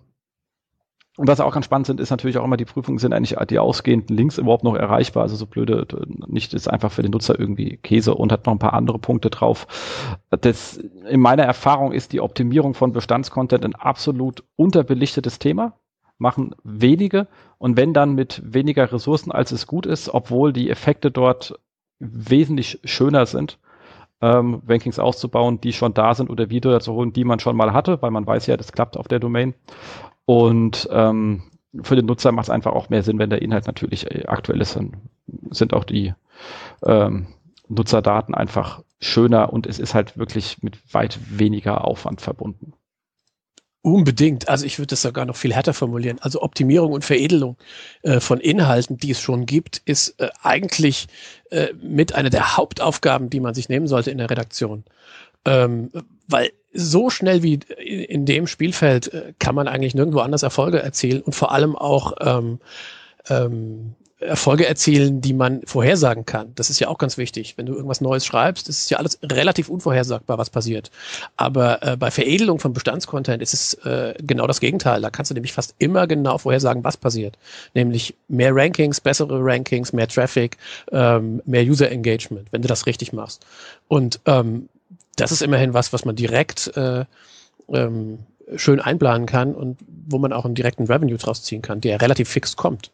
und 1.19 1.27
was 1.27 1.41
auch 1.41 1.53
ganz 1.53 1.65
spannend 1.65 1.89
sind, 1.89 1.99
ist 1.99 2.11
natürlich 2.11 2.39
auch 2.39 2.45
immer 2.45 2.57
die 2.57 2.65
Prüfungen, 2.65 2.99
sind 2.99 3.13
eigentlich 3.13 3.37
die 3.51 3.59
ausgehenden 3.59 4.17
Links 4.17 4.39
überhaupt 4.39 4.63
noch 4.63 4.77
erreichbar. 4.77 5.25
Also 5.25 5.35
so 5.35 5.47
blöde, 5.47 5.85
nicht 6.29 6.55
ist 6.55 6.71
einfach 6.71 6.93
für 6.93 7.03
den 7.03 7.11
Nutzer 7.11 7.37
irgendwie 7.37 7.77
Käse 7.77 8.15
und 8.15 8.31
hat 8.31 8.47
noch 8.47 8.53
ein 8.53 8.61
paar 8.61 8.73
andere 8.73 9.01
Punkte 9.01 9.29
drauf. 9.29 9.67
Das, 10.31 10.77
in 10.77 11.21
meiner 11.21 11.43
Erfahrung 11.43 11.91
ist 11.91 12.13
die 12.13 12.21
Optimierung 12.21 12.75
von 12.75 12.93
Bestandscontent 12.93 13.65
ein 13.65 13.75
absolut 13.75 14.45
unterbelichtetes 14.55 15.41
Thema. 15.41 15.73
Machen 16.19 16.55
wenige 16.63 17.27
und 17.59 17.77
wenn 17.77 17.93
dann 17.93 18.15
mit 18.15 18.41
weniger 18.45 18.93
Ressourcen, 18.93 19.33
als 19.33 19.51
es 19.51 19.67
gut 19.67 19.87
ist, 19.87 20.15
obwohl 20.15 20.53
die 20.53 20.71
Effekte 20.71 21.11
dort 21.11 21.59
wesentlich 21.99 22.79
schöner 22.85 23.27
sind. 23.27 23.59
Ähm, 24.21 24.63
Rankings 24.67 24.99
auszubauen, 24.99 25.61
die 25.61 25.73
schon 25.73 25.95
da 25.95 26.15
sind 26.15 26.29
oder 26.29 26.51
wieder 26.51 26.81
zu 26.81 26.93
holen, 26.93 27.13
die 27.13 27.25
man 27.25 27.39
schon 27.39 27.57
mal 27.57 27.73
hatte, 27.73 28.03
weil 28.03 28.11
man 28.11 28.27
weiß 28.27 28.47
ja, 28.47 28.57
das 28.57 28.73
klappt 28.73 28.97
auf 28.97 29.07
der 29.07 29.21
Domain. 29.21 29.55
Und 30.25 30.89
ähm, 30.91 31.43
für 31.83 31.97
den 31.97 32.07
Nutzer 32.07 32.33
macht 32.33 32.45
es 32.45 32.51
einfach 32.51 32.73
auch 32.73 32.89
mehr 32.89 33.03
Sinn, 33.03 33.19
wenn 33.19 33.31
der 33.31 33.43
Inhalt 33.43 33.67
natürlich 33.67 34.11
äh, 34.11 34.27
aktuell 34.27 34.61
ist. 34.61 34.77
Dann 34.77 34.97
sind 35.51 35.73
auch 35.73 35.85
die 35.85 36.15
ähm, 36.85 37.29
Nutzerdaten 37.69 38.35
einfach 38.35 38.83
schöner 39.01 39.53
und 39.53 39.67
es 39.67 39.79
ist 39.79 39.95
halt 39.95 40.19
wirklich 40.19 40.63
mit 40.63 40.79
weit 40.93 41.19
weniger 41.39 41.85
Aufwand 41.87 42.21
verbunden. 42.21 42.73
Unbedingt. 43.95 44.49
Also 44.49 44.67
ich 44.67 44.79
würde 44.79 44.89
das 44.89 45.03
sogar 45.03 45.25
noch 45.25 45.37
viel 45.37 45.55
härter 45.55 45.73
formulieren. 45.73 46.19
Also 46.21 46.43
Optimierung 46.43 46.93
und 46.93 47.05
Veredelung 47.05 47.57
äh, 48.03 48.21
von 48.21 48.39
Inhalten, 48.39 48.99
die 48.99 49.13
es 49.13 49.21
schon 49.21 49.47
gibt, 49.47 49.81
ist 49.87 50.21
äh, 50.21 50.29
eigentlich 50.43 51.07
äh, 51.51 51.69
mit 51.81 52.15
einer 52.15 52.29
der 52.29 52.57
Hauptaufgaben, 52.57 53.31
die 53.31 53.41
man 53.41 53.55
sich 53.55 53.69
nehmen 53.69 53.87
sollte 53.87 54.11
in 54.11 54.19
der 54.19 54.29
Redaktion. 54.29 54.85
Ähm, 55.47 55.91
weil 56.27 56.51
so 56.75 57.09
schnell 57.09 57.43
wie 57.43 57.55
in 57.79 58.27
dem 58.27 58.47
Spielfeld 58.47 59.13
äh, 59.15 59.33
kann 59.39 59.55
man 59.55 59.69
eigentlich 59.69 59.95
nirgendwo 59.95 60.21
anders 60.21 60.43
Erfolge 60.43 60.83
erzielen 60.83 61.23
und 61.23 61.35
vor 61.35 61.53
allem 61.53 61.75
auch 61.75 62.13
ähm, 62.21 62.61
ähm, 63.31 63.95
Erfolge 64.21 64.67
erzielen, 64.67 65.21
die 65.21 65.33
man 65.33 65.63
vorhersagen 65.65 66.27
kann. 66.27 66.53
Das 66.57 66.71
ist 66.71 66.81
ja 66.81 66.89
auch 66.89 66.99
ganz 66.99 67.19
wichtig. 67.19 67.57
Wenn 67.57 67.67
du 67.67 67.75
irgendwas 67.75 68.01
Neues 68.01 68.27
schreibst, 68.27 68.69
ist 68.69 68.91
ja 68.91 68.99
alles 68.99 69.19
relativ 69.23 69.69
unvorhersagbar, 69.69 70.39
was 70.39 70.51
passiert. 70.51 70.91
Aber 71.37 71.83
äh, 71.85 71.97
bei 71.97 72.11
Veredelung 72.11 72.59
von 72.59 72.73
Bestandscontent 72.73 73.41
ist 73.43 73.55
es 73.55 73.75
äh, 73.85 74.15
genau 74.21 74.49
das 74.49 74.59
Gegenteil. 74.59 75.01
Da 75.01 75.11
kannst 75.11 75.31
du 75.31 75.35
nämlich 75.35 75.53
fast 75.53 75.77
immer 75.79 76.09
genau 76.09 76.39
vorhersagen, 76.39 76.83
was 76.83 76.97
passiert. 76.97 77.39
Nämlich 77.75 78.17
mehr 78.27 78.55
Rankings, 78.55 79.01
bessere 79.01 79.39
Rankings, 79.41 79.93
mehr 79.93 80.09
Traffic, 80.09 80.57
ähm, 80.91 81.41
mehr 81.47 81.63
User 81.63 81.91
Engagement, 81.91 82.49
wenn 82.51 82.63
du 82.63 82.69
das 82.69 82.87
richtig 82.87 83.13
machst. 83.13 83.47
Und 83.87 84.19
ähm, 84.27 84.69
das 85.15 85.31
ist 85.31 85.43
immerhin 85.43 85.75
was, 85.75 85.93
was 85.93 86.05
man 86.05 86.17
direkt 86.17 86.77
äh, 86.77 87.05
ähm, 87.73 88.19
schön 88.57 88.81
einplanen 88.81 89.27
kann 89.27 89.55
und 89.55 89.79
wo 90.07 90.19
man 90.19 90.33
auch 90.33 90.45
einen 90.45 90.55
direkten 90.55 90.85
Revenue 90.85 91.19
draus 91.19 91.43
ziehen 91.43 91.63
kann, 91.63 91.81
der 91.81 92.01
relativ 92.01 92.29
fix 92.29 92.57
kommt. 92.57 92.91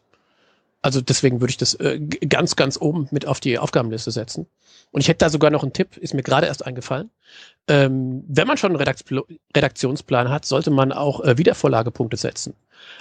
Also 0.85 1.01
deswegen 1.01 1.41
würde 1.41 1.49
ich 1.49 1.57
das 1.57 1.73
äh, 1.73 1.99
ganz, 1.99 2.55
ganz 2.55 2.79
oben 2.79 3.07
mit 3.09 3.25
auf 3.25 3.39
die 3.39 3.57
Aufgabenliste 3.57 4.11
setzen. 4.11 4.45
Und 4.91 5.01
ich 5.01 5.07
hätte 5.07 5.25
da 5.25 5.31
sogar 5.31 5.49
noch 5.49 5.63
einen 5.63 5.73
Tipp, 5.73 5.97
ist 5.97 6.13
mir 6.13 6.21
gerade 6.21 6.45
erst 6.45 6.63
eingefallen. 6.63 7.09
Ähm, 7.67 8.23
wenn 8.27 8.47
man 8.47 8.57
schon 8.57 8.69
einen 8.69 8.75
Redaktion 8.75 9.23
Redaktionsplan 9.57 10.29
hat, 10.29 10.45
sollte 10.45 10.69
man 10.69 10.91
auch 10.91 11.21
äh, 11.21 11.39
Wiedervorlagepunkte 11.39 12.17
setzen. 12.17 12.53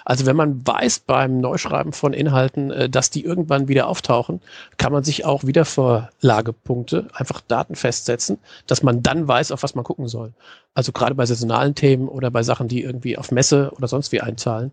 Also 0.06 0.24
wenn 0.24 0.34
man 0.34 0.66
weiß 0.66 1.00
beim 1.00 1.42
Neuschreiben 1.42 1.92
von 1.92 2.14
Inhalten, 2.14 2.70
äh, 2.70 2.88
dass 2.88 3.10
die 3.10 3.22
irgendwann 3.22 3.68
wieder 3.68 3.86
auftauchen, 3.86 4.40
kann 4.78 4.90
man 4.90 5.04
sich 5.04 5.26
auch 5.26 5.44
Wiedervorlagepunkte, 5.44 7.08
einfach 7.12 7.42
Daten 7.42 7.74
festsetzen, 7.74 8.38
dass 8.66 8.82
man 8.82 9.02
dann 9.02 9.28
weiß, 9.28 9.52
auf 9.52 9.62
was 9.62 9.74
man 9.74 9.84
gucken 9.84 10.08
soll. 10.08 10.32
Also 10.72 10.92
gerade 10.92 11.14
bei 11.14 11.26
saisonalen 11.26 11.74
Themen 11.74 12.08
oder 12.08 12.30
bei 12.30 12.42
Sachen, 12.42 12.66
die 12.66 12.82
irgendwie 12.82 13.18
auf 13.18 13.30
Messe 13.30 13.72
oder 13.76 13.88
sonst 13.88 14.10
wie 14.10 14.22
einzahlen. 14.22 14.72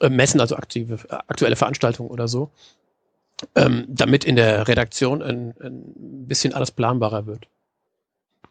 Äh, 0.00 0.10
Messen, 0.10 0.40
also 0.40 0.56
aktive, 0.56 0.98
aktuelle 1.28 1.56
Veranstaltungen 1.56 2.10
oder 2.10 2.28
so. 2.28 2.50
Ähm, 3.54 3.84
damit 3.88 4.24
in 4.24 4.36
der 4.36 4.66
Redaktion 4.66 5.22
ein, 5.22 5.54
ein 5.60 6.26
bisschen 6.26 6.54
alles 6.54 6.70
planbarer 6.70 7.26
wird. 7.26 7.48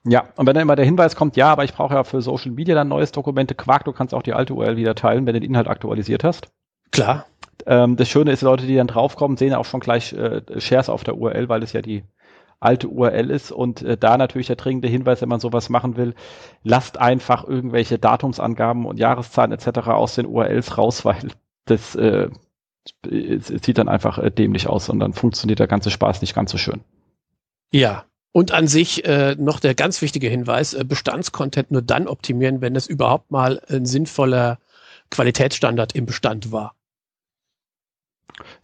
Ja, 0.08 0.30
und 0.36 0.46
wenn 0.46 0.54
dann 0.54 0.62
immer 0.62 0.76
der 0.76 0.86
Hinweis 0.86 1.16
kommt, 1.16 1.36
ja, 1.36 1.52
aber 1.52 1.64
ich 1.64 1.74
brauche 1.74 1.96
ja 1.96 2.04
für 2.04 2.22
Social 2.22 2.52
Media 2.52 2.76
dann 2.76 2.88
neues 2.88 3.12
Dokumente, 3.12 3.56
Quark, 3.56 3.86
du 3.86 3.92
kannst 3.92 4.14
auch 4.14 4.22
die 4.22 4.34
alte 4.34 4.54
URL 4.54 4.78
wieder 4.78 4.94
teilen, 4.94 5.26
wenn 5.26 5.34
du 5.34 5.40
den 5.40 5.50
Inhalt 5.50 5.68
aktualisiert 5.68 6.24
hast. 6.24 6.50
Klar. 6.92 7.26
Ähm, 7.66 7.96
das 7.96 8.08
Schöne 8.08 8.32
ist, 8.32 8.42
Leute, 8.44 8.68
die 8.68 8.76
dann 8.76 8.86
draufkommen, 8.86 9.38
sehen 9.38 9.56
auch 9.56 9.66
schon 9.66 9.80
gleich 9.80 10.14
äh, 10.14 10.42
Shares 10.60 10.90
auf 10.90 11.04
der 11.04 11.18
URL, 11.18 11.50
weil 11.50 11.64
es 11.64 11.74
ja 11.74 11.82
die 11.82 12.04
alte 12.66 12.90
URL 12.90 13.32
ist 13.32 13.52
und 13.52 13.82
äh, 13.82 13.98
da 13.98 14.18
natürlich 14.18 14.48
der 14.48 14.56
dringende 14.56 14.88
Hinweis, 14.88 15.22
wenn 15.22 15.30
man 15.30 15.40
sowas 15.40 15.70
machen 15.70 15.96
will, 15.96 16.16
lasst 16.64 17.00
einfach 17.00 17.48
irgendwelche 17.48 18.00
Datumsangaben 18.00 18.86
und 18.86 18.98
Jahreszahlen 18.98 19.52
etc. 19.52 19.88
aus 19.88 20.16
den 20.16 20.26
URLs 20.26 20.78
raus, 20.78 21.06
weil 21.06 21.30
das 21.66 21.96
äh, 21.96 22.30
sieht 23.04 23.78
dann 23.78 23.90
einfach 23.90 24.18
äh, 24.18 24.32
dämlich 24.32 24.68
aus 24.68 24.90
und 24.90 25.00
dann 25.00 25.14
funktioniert 25.14 25.60
der 25.60 25.68
ganze 25.68 25.92
Spaß 25.92 26.22
nicht 26.22 26.36
ganz 26.36 26.52
so 26.52 26.58
schön. 26.58 26.82
Ja, 27.72 28.06
und 28.32 28.52
an 28.52 28.68
sich 28.68 29.06
äh, 29.06 29.36
noch 29.40 29.60
der 29.60 29.76
ganz 29.76 30.02
wichtige 30.02 30.28
Hinweis, 30.28 30.74
äh, 30.74 30.84
Bestandscontent 30.84 31.72
nur 31.72 31.82
dann 31.82 32.08
optimieren, 32.08 32.62
wenn 32.62 32.76
es 32.76 32.88
überhaupt 32.88 33.32
mal 33.32 33.62
ein 33.70 33.86
sinnvoller 33.86 34.60
Qualitätsstandard 35.10 35.96
im 35.96 36.06
Bestand 36.06 36.52
war. 36.52 36.75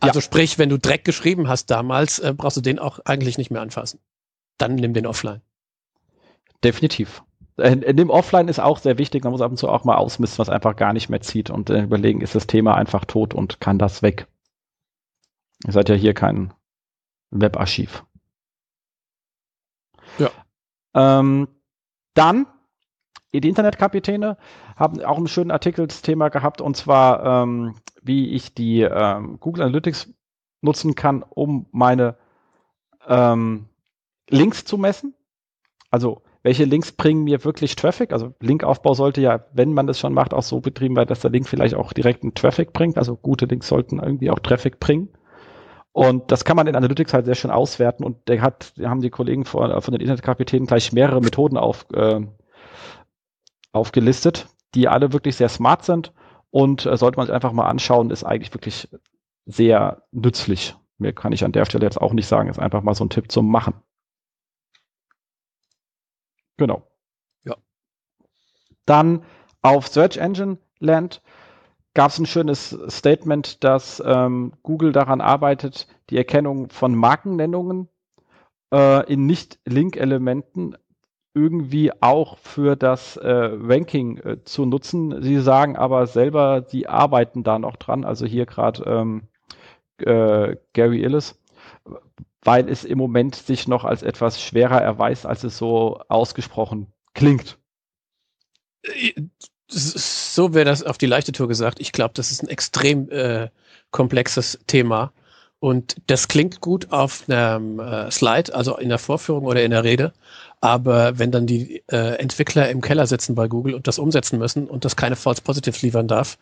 Also 0.01 0.19
ja. 0.19 0.23
sprich, 0.23 0.57
wenn 0.57 0.69
du 0.69 0.77
Dreck 0.77 1.05
geschrieben 1.05 1.47
hast 1.47 1.67
damals, 1.67 2.19
äh, 2.19 2.33
brauchst 2.35 2.57
du 2.57 2.61
den 2.61 2.79
auch 2.79 2.99
eigentlich 3.05 3.37
nicht 3.37 3.51
mehr 3.51 3.61
anfassen. 3.61 3.99
Dann 4.57 4.75
nimm 4.75 4.93
den 4.93 5.05
offline. 5.05 5.41
Definitiv. 6.63 7.23
In 7.57 7.97
dem 7.97 8.09
Offline 8.09 8.47
ist 8.47 8.59
auch 8.59 8.79
sehr 8.79 8.97
wichtig, 8.97 9.23
man 9.23 9.31
muss 9.31 9.41
ab 9.41 9.51
und 9.51 9.57
zu 9.57 9.69
auch 9.69 9.83
mal 9.83 9.97
ausmisten, 9.97 10.39
was 10.39 10.49
einfach 10.49 10.75
gar 10.75 10.93
nicht 10.93 11.09
mehr 11.09 11.21
zieht 11.21 11.49
und 11.49 11.69
äh, 11.69 11.83
überlegen, 11.83 12.21
ist 12.21 12.33
das 12.33 12.47
Thema 12.47 12.75
einfach 12.75 13.05
tot 13.05 13.33
und 13.33 13.59
kann 13.59 13.77
das 13.77 14.01
weg. 14.01 14.27
Ihr 15.65 15.73
seid 15.73 15.89
ja 15.89 15.95
hier 15.95 16.13
kein 16.13 16.53
Webarchiv. 17.29 18.03
Ja. 20.17 20.29
Ähm, 20.95 21.47
dann, 22.15 22.47
die 23.33 23.47
Internetkapitäne 23.47 24.37
haben 24.75 25.03
auch 25.03 25.17
einen 25.17 25.27
schönen 25.27 25.51
Artikelsthema 25.51 26.29
gehabt 26.29 26.61
und 26.61 26.75
zwar, 26.75 27.43
ähm, 27.43 27.75
wie 28.01 28.31
ich 28.31 28.53
die 28.53 28.81
ähm, 28.81 29.39
Google 29.39 29.63
Analytics 29.63 30.13
nutzen 30.61 30.95
kann, 30.95 31.23
um 31.23 31.67
meine 31.71 32.17
ähm, 33.07 33.67
Links 34.29 34.65
zu 34.65 34.77
messen. 34.77 35.13
Also 35.89 36.21
welche 36.43 36.65
Links 36.65 36.91
bringen 36.91 37.23
mir 37.23 37.43
wirklich 37.43 37.75
Traffic? 37.75 38.13
Also 38.13 38.33
Linkaufbau 38.39 38.93
sollte 38.93 39.21
ja, 39.21 39.45
wenn 39.53 39.73
man 39.73 39.87
das 39.87 39.99
schon 39.99 40.13
macht, 40.13 40.33
auch 40.33 40.43
so 40.43 40.59
betrieben 40.59 40.95
werden, 40.95 41.09
dass 41.09 41.19
der 41.19 41.31
Link 41.31 41.47
vielleicht 41.47 41.75
auch 41.75 41.93
direkt 41.93 42.23
einen 42.23 42.33
Traffic 42.33 42.73
bringt. 42.73 42.97
Also 42.97 43.15
gute 43.15 43.45
Links 43.45 43.67
sollten 43.67 43.99
irgendwie 43.99 44.31
auch 44.31 44.39
Traffic 44.39 44.79
bringen. 44.79 45.09
Und 45.93 46.31
das 46.31 46.45
kann 46.45 46.55
man 46.55 46.67
in 46.67 46.75
Analytics 46.75 47.13
halt 47.13 47.25
sehr 47.25 47.35
schön 47.35 47.51
auswerten. 47.51 48.03
Und 48.03 48.27
der 48.27 48.41
hat, 48.41 48.73
haben 48.81 49.01
die 49.01 49.09
Kollegen 49.09 49.45
von, 49.45 49.81
von 49.81 49.91
den 49.91 50.01
Internetkapitänen 50.01 50.65
gleich 50.65 50.93
mehrere 50.93 51.21
Methoden 51.21 51.57
auf, 51.57 51.85
äh, 51.93 52.21
aufgelistet, 53.71 54.47
die 54.73 54.87
alle 54.87 55.13
wirklich 55.13 55.35
sehr 55.35 55.49
smart 55.49 55.83
sind. 55.83 56.13
Und 56.51 56.85
äh, 56.85 56.97
sollte 56.97 57.17
man 57.17 57.27
sich 57.27 57.33
einfach 57.33 57.53
mal 57.53 57.67
anschauen, 57.67 58.11
ist 58.11 58.23
eigentlich 58.23 58.53
wirklich 58.53 58.89
sehr 59.45 60.03
nützlich. 60.11 60.75
Mehr 60.97 61.13
kann 61.13 61.31
ich 61.31 61.43
an 61.43 61.51
der 61.51 61.65
Stelle 61.65 61.85
jetzt 61.85 61.99
auch 61.99 62.13
nicht 62.13 62.27
sagen, 62.27 62.49
ist 62.49 62.59
einfach 62.59 62.83
mal 62.83 62.93
so 62.93 63.05
ein 63.05 63.09
Tipp 63.09 63.31
zum 63.31 63.49
Machen. 63.49 63.73
Genau. 66.57 66.83
Ja. 67.43 67.55
Dann 68.85 69.23
auf 69.61 69.87
Search 69.87 70.17
Engine 70.17 70.57
Land 70.79 71.21
gab 71.93 72.11
es 72.11 72.19
ein 72.19 72.25
schönes 72.25 72.77
Statement, 72.87 73.63
dass 73.63 74.01
ähm, 74.05 74.53
Google 74.63 74.91
daran 74.91 75.21
arbeitet, 75.21 75.87
die 76.09 76.17
Erkennung 76.17 76.69
von 76.69 76.95
Markennennungen 76.95 77.89
äh, 78.73 79.11
in 79.11 79.25
Nicht-Link-Elementen 79.25 80.75
irgendwie 81.33 81.91
auch 82.01 82.37
für 82.37 82.75
das 82.75 83.15
äh, 83.17 83.29
Ranking 83.29 84.17
äh, 84.17 84.43
zu 84.43 84.65
nutzen. 84.65 85.21
Sie 85.21 85.39
sagen 85.39 85.77
aber 85.77 86.07
selber, 86.07 86.65
sie 86.67 86.87
arbeiten 86.87 87.43
da 87.43 87.57
noch 87.59 87.77
dran. 87.77 88.03
Also 88.03 88.25
hier 88.25 88.45
gerade 88.45 88.83
ähm, 88.83 89.23
äh, 89.97 90.57
Gary 90.73 91.01
Illis, 91.03 91.39
weil 92.43 92.69
es 92.69 92.83
im 92.83 92.97
Moment 92.97 93.35
sich 93.35 93.67
noch 93.67 93.85
als 93.85 94.03
etwas 94.03 94.41
schwerer 94.41 94.81
erweist, 94.81 95.25
als 95.25 95.43
es 95.43 95.57
so 95.57 96.01
ausgesprochen 96.09 96.87
klingt. 97.13 97.57
So 99.67 100.53
wäre 100.53 100.65
das 100.65 100.83
auf 100.83 100.97
die 100.97 101.05
leichte 101.05 101.31
Tour 101.31 101.47
gesagt. 101.47 101.79
Ich 101.79 101.93
glaube, 101.93 102.13
das 102.15 102.31
ist 102.31 102.43
ein 102.43 102.49
extrem 102.49 103.09
äh, 103.09 103.49
komplexes 103.91 104.59
Thema. 104.67 105.13
Und 105.61 105.97
das 106.07 106.27
klingt 106.27 106.59
gut 106.59 106.91
auf 106.91 107.29
einem 107.29 107.79
äh, 107.79 108.09
Slide, 108.09 108.53
also 108.55 108.77
in 108.77 108.89
der 108.89 108.97
Vorführung 108.97 109.45
oder 109.45 109.63
in 109.63 109.69
der 109.69 109.83
Rede. 109.83 110.11
Aber 110.59 111.19
wenn 111.19 111.29
dann 111.31 111.45
die 111.45 111.83
äh, 111.87 112.15
Entwickler 112.17 112.69
im 112.69 112.81
Keller 112.81 113.05
sitzen 113.05 113.35
bei 113.35 113.47
Google 113.47 113.75
und 113.75 113.87
das 113.87 113.99
umsetzen 113.99 114.39
müssen 114.39 114.67
und 114.67 114.85
das 114.85 114.95
keine 114.95 115.15
False 115.15 115.43
Positives 115.43 115.83
liefern 115.83 116.07
darf 116.07 116.39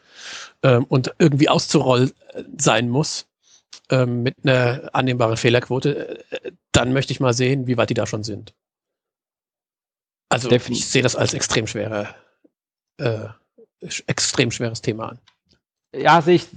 ähm, 0.64 0.86
und 0.86 1.14
irgendwie 1.20 1.50
auszurollen 1.50 2.12
sein 2.58 2.88
muss, 2.88 3.28
ähm, 3.90 4.24
mit 4.24 4.36
einer 4.44 4.90
annehmbaren 4.94 5.36
Fehlerquote, 5.36 6.22
äh, 6.32 6.52
dann 6.72 6.94
möchte 6.94 7.12
ich 7.12 7.20
mal 7.20 7.34
sehen, 7.34 7.68
wie 7.68 7.76
weit 7.76 7.90
die 7.90 7.96
da 7.96 8.06
schon 8.06 8.24
sind. 8.24 8.54
Also 10.30 10.48
Definitiv. 10.48 10.86
ich 10.86 10.92
sehe 10.92 11.04
das 11.04 11.18
als 11.18 11.34
extrem 11.34 11.68
schwere, 11.68 12.16
äh, 12.98 13.28
extrem 14.08 14.52
schweres 14.52 14.82
Thema 14.82 15.10
an. 15.10 15.20
Ja, 15.94 16.22
sehe 16.22 16.36
ich, 16.36 16.48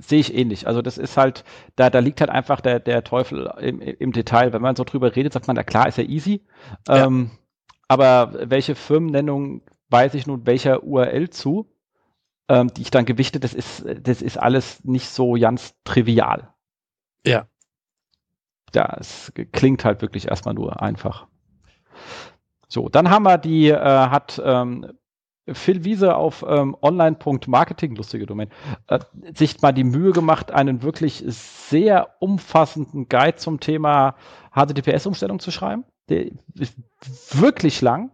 sehe 0.00 0.20
ich 0.20 0.34
ähnlich. 0.34 0.66
Also 0.66 0.82
das 0.82 0.98
ist 0.98 1.16
halt, 1.16 1.44
da, 1.76 1.88
da 1.88 2.00
liegt 2.00 2.20
halt 2.20 2.30
einfach 2.30 2.60
der, 2.60 2.78
der 2.78 3.04
Teufel 3.04 3.50
im, 3.58 3.80
im 3.80 4.12
Detail. 4.12 4.52
Wenn 4.52 4.60
man 4.60 4.76
so 4.76 4.84
drüber 4.84 5.16
redet, 5.16 5.32
sagt 5.32 5.46
man, 5.46 5.56
na 5.56 5.62
klar, 5.62 5.88
ist 5.88 5.98
ja 5.98 6.04
easy. 6.04 6.44
Ja. 6.86 7.06
Ähm, 7.06 7.30
aber 7.88 8.50
welche 8.50 8.74
Firmennennung 8.74 9.62
weiß 9.88 10.14
ich 10.14 10.26
nun 10.26 10.46
welcher 10.46 10.82
URL 10.82 11.30
zu, 11.30 11.70
ähm, 12.48 12.72
die 12.74 12.82
ich 12.82 12.90
dann 12.90 13.04
gewichte, 13.04 13.40
das 13.40 13.54
ist, 13.54 13.84
das 14.02 14.22
ist 14.22 14.38
alles 14.38 14.84
nicht 14.84 15.08
so 15.08 15.32
ganz 15.34 15.74
trivial. 15.84 16.52
Ja. 17.26 17.46
Ja, 18.74 18.96
es 18.98 19.32
klingt 19.52 19.84
halt 19.84 20.02
wirklich 20.02 20.28
erstmal 20.28 20.54
nur 20.54 20.82
einfach. 20.82 21.26
So, 22.68 22.88
dann 22.88 23.10
haben 23.10 23.24
wir 23.24 23.36
die, 23.36 23.68
äh, 23.68 23.78
hat 23.78 24.40
ähm, 24.42 24.92
Phil 25.50 25.84
Wiese 25.84 26.16
auf 26.16 26.44
ähm, 26.46 26.76
online.marketing, 26.80 27.96
lustige 27.96 28.26
Domain, 28.26 28.48
äh, 28.86 29.00
sich 29.34 29.60
mal 29.60 29.72
die 29.72 29.84
Mühe 29.84 30.12
gemacht, 30.12 30.52
einen 30.52 30.82
wirklich 30.82 31.24
sehr 31.26 32.14
umfassenden 32.20 33.08
Guide 33.08 33.36
zum 33.36 33.58
Thema 33.58 34.14
HTTPS-Umstellung 34.54 35.40
zu 35.40 35.50
schreiben. 35.50 35.84
Der 36.08 36.26
ist 36.54 36.76
wirklich 37.40 37.80
lang. 37.80 38.10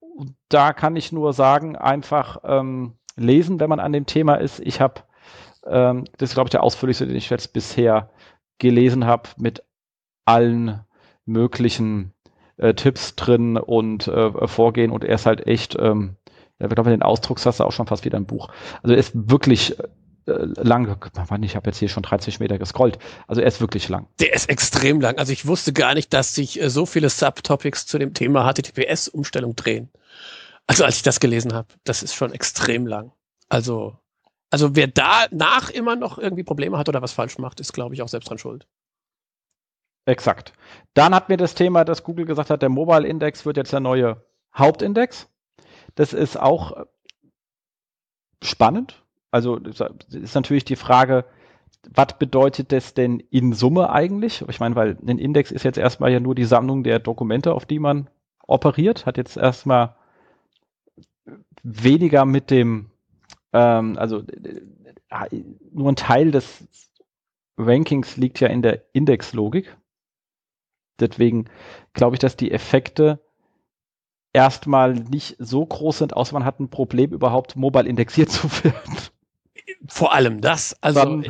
Und 0.00 0.34
da 0.48 0.72
kann 0.72 0.96
ich 0.96 1.12
nur 1.12 1.32
sagen, 1.32 1.76
einfach 1.76 2.38
ähm, 2.44 2.94
lesen, 3.16 3.60
wenn 3.60 3.70
man 3.70 3.80
an 3.80 3.92
dem 3.92 4.06
Thema 4.06 4.34
ist. 4.34 4.60
Ich 4.60 4.80
habe 4.80 5.02
ähm, 5.66 6.04
das 6.18 6.30
ist, 6.30 6.34
glaube 6.34 6.48
ich, 6.48 6.52
der 6.52 6.62
ausführlichste, 6.62 7.06
den 7.06 7.16
ich 7.16 7.30
jetzt 7.30 7.52
bisher 7.52 8.10
gelesen 8.58 9.06
habe, 9.06 9.30
mit 9.36 9.62
allen 10.24 10.84
möglichen 11.24 12.12
äh, 12.56 12.74
Tipps 12.74 13.16
drin 13.16 13.56
und 13.56 14.08
äh, 14.08 14.48
Vorgehen. 14.48 14.90
Und 14.90 15.04
er 15.04 15.14
ist 15.14 15.26
halt 15.26 15.46
echt, 15.46 15.76
ähm, 15.78 16.16
ich 16.70 16.74
glaube, 16.74 16.90
den 16.90 17.02
Ausdruckssatz 17.02 17.60
auch 17.60 17.72
schon 17.72 17.86
fast 17.86 18.04
wieder 18.04 18.18
ein 18.18 18.26
Buch. 18.26 18.48
Also 18.82 18.94
er 18.94 18.98
ist 18.98 19.12
wirklich 19.14 19.78
äh, 19.78 19.82
lang. 20.26 20.96
Ich 21.42 21.56
habe 21.56 21.70
jetzt 21.70 21.78
hier 21.78 21.88
schon 21.88 22.02
30 22.02 22.40
Meter 22.40 22.58
gescrollt. 22.58 22.98
Also 23.26 23.40
er 23.40 23.48
ist 23.48 23.60
wirklich 23.60 23.88
lang. 23.88 24.06
Der 24.20 24.34
ist 24.34 24.48
extrem 24.48 25.00
lang. 25.00 25.18
Also 25.18 25.32
ich 25.32 25.46
wusste 25.46 25.72
gar 25.72 25.94
nicht, 25.94 26.12
dass 26.12 26.34
sich 26.34 26.60
äh, 26.60 26.70
so 26.70 26.86
viele 26.86 27.08
Subtopics 27.08 27.86
zu 27.86 27.98
dem 27.98 28.14
Thema 28.14 28.52
HTTPS-Umstellung 28.52 29.56
drehen. 29.56 29.90
Also 30.66 30.84
als 30.84 30.96
ich 30.96 31.02
das 31.02 31.20
gelesen 31.20 31.52
habe, 31.54 31.68
das 31.84 32.02
ist 32.02 32.14
schon 32.14 32.32
extrem 32.32 32.86
lang. 32.86 33.12
Also 33.48 33.96
also 34.52 34.76
wer 34.76 34.86
danach 34.86 35.70
immer 35.70 35.96
noch 35.96 36.18
irgendwie 36.18 36.42
Probleme 36.42 36.76
hat 36.76 36.86
oder 36.90 37.00
was 37.00 37.12
falsch 37.12 37.38
macht, 37.38 37.58
ist, 37.58 37.72
glaube 37.72 37.94
ich, 37.94 38.02
auch 38.02 38.08
selbst 38.08 38.28
dran 38.28 38.36
schuld. 38.36 38.68
Exakt. 40.04 40.52
Dann 40.92 41.14
hatten 41.14 41.30
wir 41.30 41.38
das 41.38 41.54
Thema, 41.54 41.86
dass 41.86 42.04
Google 42.04 42.26
gesagt 42.26 42.50
hat, 42.50 42.60
der 42.60 42.68
Mobile 42.68 43.06
Index 43.06 43.46
wird 43.46 43.56
jetzt 43.56 43.72
der 43.72 43.80
neue 43.80 44.22
Hauptindex. 44.54 45.30
Das 45.94 46.12
ist 46.12 46.38
auch 46.38 46.76
äh, 46.76 46.84
spannend. 48.42 49.02
Also 49.30 49.56
ist 49.56 50.34
natürlich 50.34 50.64
die 50.64 50.76
Frage, 50.76 51.24
was 51.90 52.18
bedeutet 52.18 52.70
das 52.70 52.94
denn 52.94 53.18
in 53.18 53.52
Summe 53.54 53.90
eigentlich? 53.90 54.44
Ich 54.48 54.60
meine, 54.60 54.76
weil 54.76 54.98
ein 55.06 55.18
Index 55.18 55.50
ist 55.50 55.64
jetzt 55.64 55.78
erstmal 55.78 56.12
ja 56.12 56.20
nur 56.20 56.34
die 56.34 56.44
Sammlung 56.44 56.84
der 56.84 56.98
Dokumente, 56.98 57.54
auf 57.54 57.64
die 57.64 57.78
man 57.78 58.08
operiert, 58.46 59.06
hat 59.06 59.16
jetzt 59.16 59.36
erstmal 59.36 59.96
weniger 61.62 62.24
mit 62.24 62.50
dem 62.50 62.90
ähm, 63.52 63.98
also 63.98 64.22
nur 65.72 65.92
ein 65.92 65.96
Teil 65.96 66.30
des 66.30 66.66
Rankings 67.58 68.16
liegt 68.16 68.40
ja 68.40 68.48
in 68.48 68.62
der 68.62 68.82
Indexlogik. 68.92 69.76
Deswegen 71.00 71.46
glaube 71.92 72.16
ich, 72.16 72.20
dass 72.20 72.36
die 72.36 72.50
Effekte 72.50 73.20
erstmal 74.32 74.94
nicht 74.94 75.36
so 75.38 75.64
groß 75.64 75.98
sind, 75.98 76.16
außer 76.16 76.34
man 76.34 76.44
hat 76.44 76.60
ein 76.60 76.70
Problem, 76.70 77.12
überhaupt 77.12 77.56
mobile 77.56 77.88
indexiert 77.88 78.30
zu 78.30 78.48
werden. 78.64 78.96
Vor 79.88 80.12
allem 80.12 80.40
das. 80.40 80.76
Also 80.80 81.00
Dann 81.00 81.26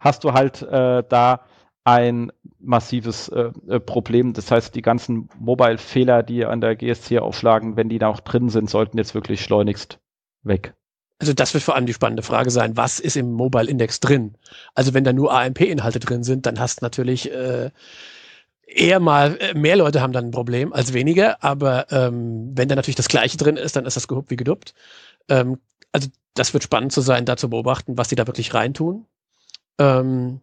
hast 0.00 0.24
du 0.24 0.32
halt 0.32 0.62
äh, 0.62 1.02
da 1.08 1.40
ein 1.84 2.32
massives 2.58 3.28
äh, 3.28 3.50
äh 3.68 3.80
Problem. 3.80 4.32
Das 4.32 4.50
heißt, 4.50 4.74
die 4.74 4.82
ganzen 4.82 5.28
Mobile-Fehler, 5.38 6.22
die 6.22 6.44
an 6.44 6.60
der 6.60 6.76
GSC 6.76 7.18
aufschlagen, 7.18 7.76
wenn 7.76 7.88
die 7.88 7.98
da 7.98 8.08
auch 8.08 8.20
drin 8.20 8.48
sind, 8.48 8.70
sollten 8.70 8.96
jetzt 8.96 9.14
wirklich 9.14 9.42
schleunigst 9.42 9.98
weg. 10.42 10.74
Also 11.18 11.32
das 11.32 11.54
wird 11.54 11.62
vor 11.62 11.76
allem 11.76 11.86
die 11.86 11.94
spannende 11.94 12.22
Frage 12.22 12.50
sein, 12.50 12.76
was 12.76 13.00
ist 13.00 13.16
im 13.16 13.32
Mobile 13.32 13.70
Index 13.70 14.00
drin? 14.00 14.36
Also 14.74 14.94
wenn 14.94 15.04
da 15.04 15.12
nur 15.12 15.32
AMP-Inhalte 15.32 16.00
drin 16.00 16.24
sind, 16.24 16.46
dann 16.46 16.58
hast 16.58 16.82
natürlich 16.82 17.30
äh, 17.30 17.70
eher 18.66 19.00
mal 19.00 19.36
äh, 19.40 19.54
mehr 19.54 19.76
Leute 19.76 20.00
haben 20.00 20.12
dann 20.12 20.26
ein 20.26 20.30
Problem 20.30 20.72
als 20.72 20.92
weniger, 20.92 21.42
aber 21.42 21.90
ähm, 21.90 22.52
wenn 22.54 22.68
da 22.68 22.74
natürlich 22.74 22.96
das 22.96 23.08
Gleiche 23.08 23.36
drin 23.36 23.56
ist, 23.56 23.76
dann 23.76 23.86
ist 23.86 23.96
das 23.96 24.08
gehupt 24.08 24.30
wie 24.30 24.36
geduppt. 24.36 24.74
Ähm, 25.28 25.58
also 25.92 26.08
das 26.34 26.52
wird 26.52 26.64
spannend 26.64 26.92
zu 26.92 27.00
sein, 27.00 27.24
da 27.24 27.36
zu 27.36 27.48
beobachten, 27.50 27.96
was 27.96 28.08
die 28.08 28.16
da 28.16 28.26
wirklich 28.26 28.54
reintun. 28.54 29.06
Ähm, 29.78 30.40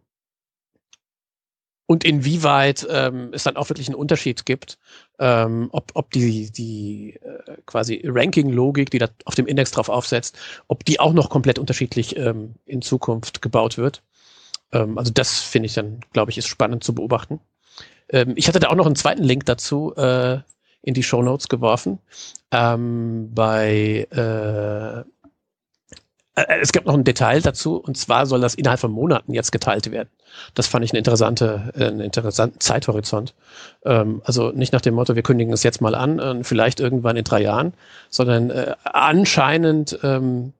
und 1.86 2.04
inwieweit 2.04 2.86
ähm, 2.88 3.30
es 3.32 3.42
dann 3.42 3.56
auch 3.56 3.68
wirklich 3.68 3.88
einen 3.88 3.96
Unterschied 3.96 4.46
gibt, 4.46 4.78
ähm, 5.18 5.68
ob, 5.72 5.90
ob 5.94 6.10
die, 6.10 6.50
die 6.50 7.18
äh, 7.20 7.58
quasi 7.66 8.02
Ranking-Logik, 8.04 8.90
die 8.90 8.98
da 8.98 9.08
auf 9.26 9.34
dem 9.34 9.46
Index 9.46 9.72
drauf 9.72 9.90
aufsetzt, 9.90 10.38
ob 10.68 10.86
die 10.86 11.00
auch 11.00 11.12
noch 11.12 11.28
komplett 11.28 11.58
unterschiedlich 11.58 12.16
ähm, 12.16 12.54
in 12.64 12.80
Zukunft 12.80 13.42
gebaut 13.42 13.76
wird. 13.76 14.02
Ähm, 14.72 14.96
also 14.96 15.12
das 15.12 15.40
finde 15.40 15.66
ich 15.66 15.74
dann, 15.74 16.00
glaube 16.12 16.30
ich, 16.30 16.38
ist 16.38 16.46
spannend 16.46 16.82
zu 16.82 16.94
beobachten. 16.94 17.40
Ähm, 18.12 18.34
ich 18.36 18.48
hatte 18.48 18.60
da 18.60 18.68
auch 18.68 18.76
noch 18.76 18.86
einen 18.86 18.96
zweiten 18.96 19.24
Link 19.24 19.46
dazu 19.46 19.94
äh, 19.96 20.38
in 20.82 20.94
die 20.94 21.02
Show 21.02 21.22
Notes 21.22 21.48
geworfen. 21.48 21.98
Ähm, 22.50 23.30
bei 23.34 24.06
äh, 24.10 25.04
äh, 26.34 26.60
es 26.60 26.72
gibt 26.72 26.86
noch 26.86 26.94
ein 26.94 27.04
Detail 27.04 27.40
dazu, 27.40 27.76
und 27.76 27.96
zwar 27.96 28.26
soll 28.26 28.40
das 28.40 28.54
innerhalb 28.54 28.80
von 28.80 28.92
Monaten 28.92 29.34
jetzt 29.34 29.52
geteilt 29.52 29.90
werden. 29.90 30.08
Das 30.54 30.66
fand 30.66 30.84
ich 30.84 30.92
eine 30.92 30.98
interessante, 30.98 31.72
äh, 31.74 31.86
einen 31.86 32.00
interessanten 32.00 32.60
Zeithorizont. 32.60 33.34
Ähm, 33.84 34.22
also 34.24 34.50
nicht 34.50 34.72
nach 34.72 34.80
dem 34.80 34.94
Motto, 34.94 35.14
wir 35.14 35.22
kündigen 35.22 35.52
es 35.52 35.62
jetzt 35.62 35.80
mal 35.80 35.94
an, 35.94 36.18
äh, 36.18 36.44
vielleicht 36.44 36.80
irgendwann 36.80 37.16
in 37.16 37.24
drei 37.24 37.42
Jahren, 37.42 37.74
sondern 38.08 38.50
äh, 38.50 38.74
anscheinend 38.84 39.98
ähm, 40.02 40.52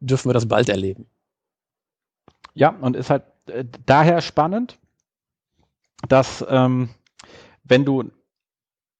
dürfen 0.00 0.28
wir 0.28 0.34
das 0.34 0.46
bald 0.46 0.68
erleben. 0.68 1.06
Ja, 2.54 2.74
und 2.80 2.96
ist 2.96 3.10
halt 3.10 3.22
äh, 3.46 3.64
daher 3.86 4.20
spannend, 4.22 4.78
dass 6.08 6.44
ähm, 6.48 6.88
wenn 7.70 7.84
du 7.84 8.10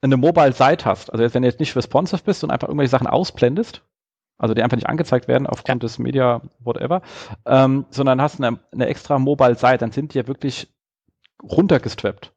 eine 0.00 0.16
Mobile-Site 0.16 0.85
hast, 0.85 1.12
also 1.12 1.35
wenn 1.35 1.42
du 1.42 1.48
jetzt 1.48 1.61
nicht 1.61 1.76
responsive 1.76 2.22
bist 2.24 2.42
und 2.42 2.50
einfach 2.50 2.68
irgendwelche 2.68 2.90
Sachen 2.90 3.06
ausblendest, 3.06 3.83
also 4.38 4.54
die 4.54 4.62
einfach 4.62 4.76
nicht 4.76 4.88
angezeigt 4.88 5.28
werden 5.28 5.46
aufgrund 5.46 5.83
ja. 5.83 5.87
des 5.87 5.98
Media 5.98 6.40
whatever, 6.61 7.02
ähm, 7.44 7.85
sondern 7.90 8.22
hast 8.22 8.40
eine, 8.40 8.59
eine 8.72 8.87
extra 8.87 9.18
Mobile-Seite, 9.18 9.78
dann 9.78 9.92
sind 9.92 10.14
die 10.14 10.18
ja 10.18 10.26
wirklich 10.26 10.72
runtergestrappt. 11.42 12.33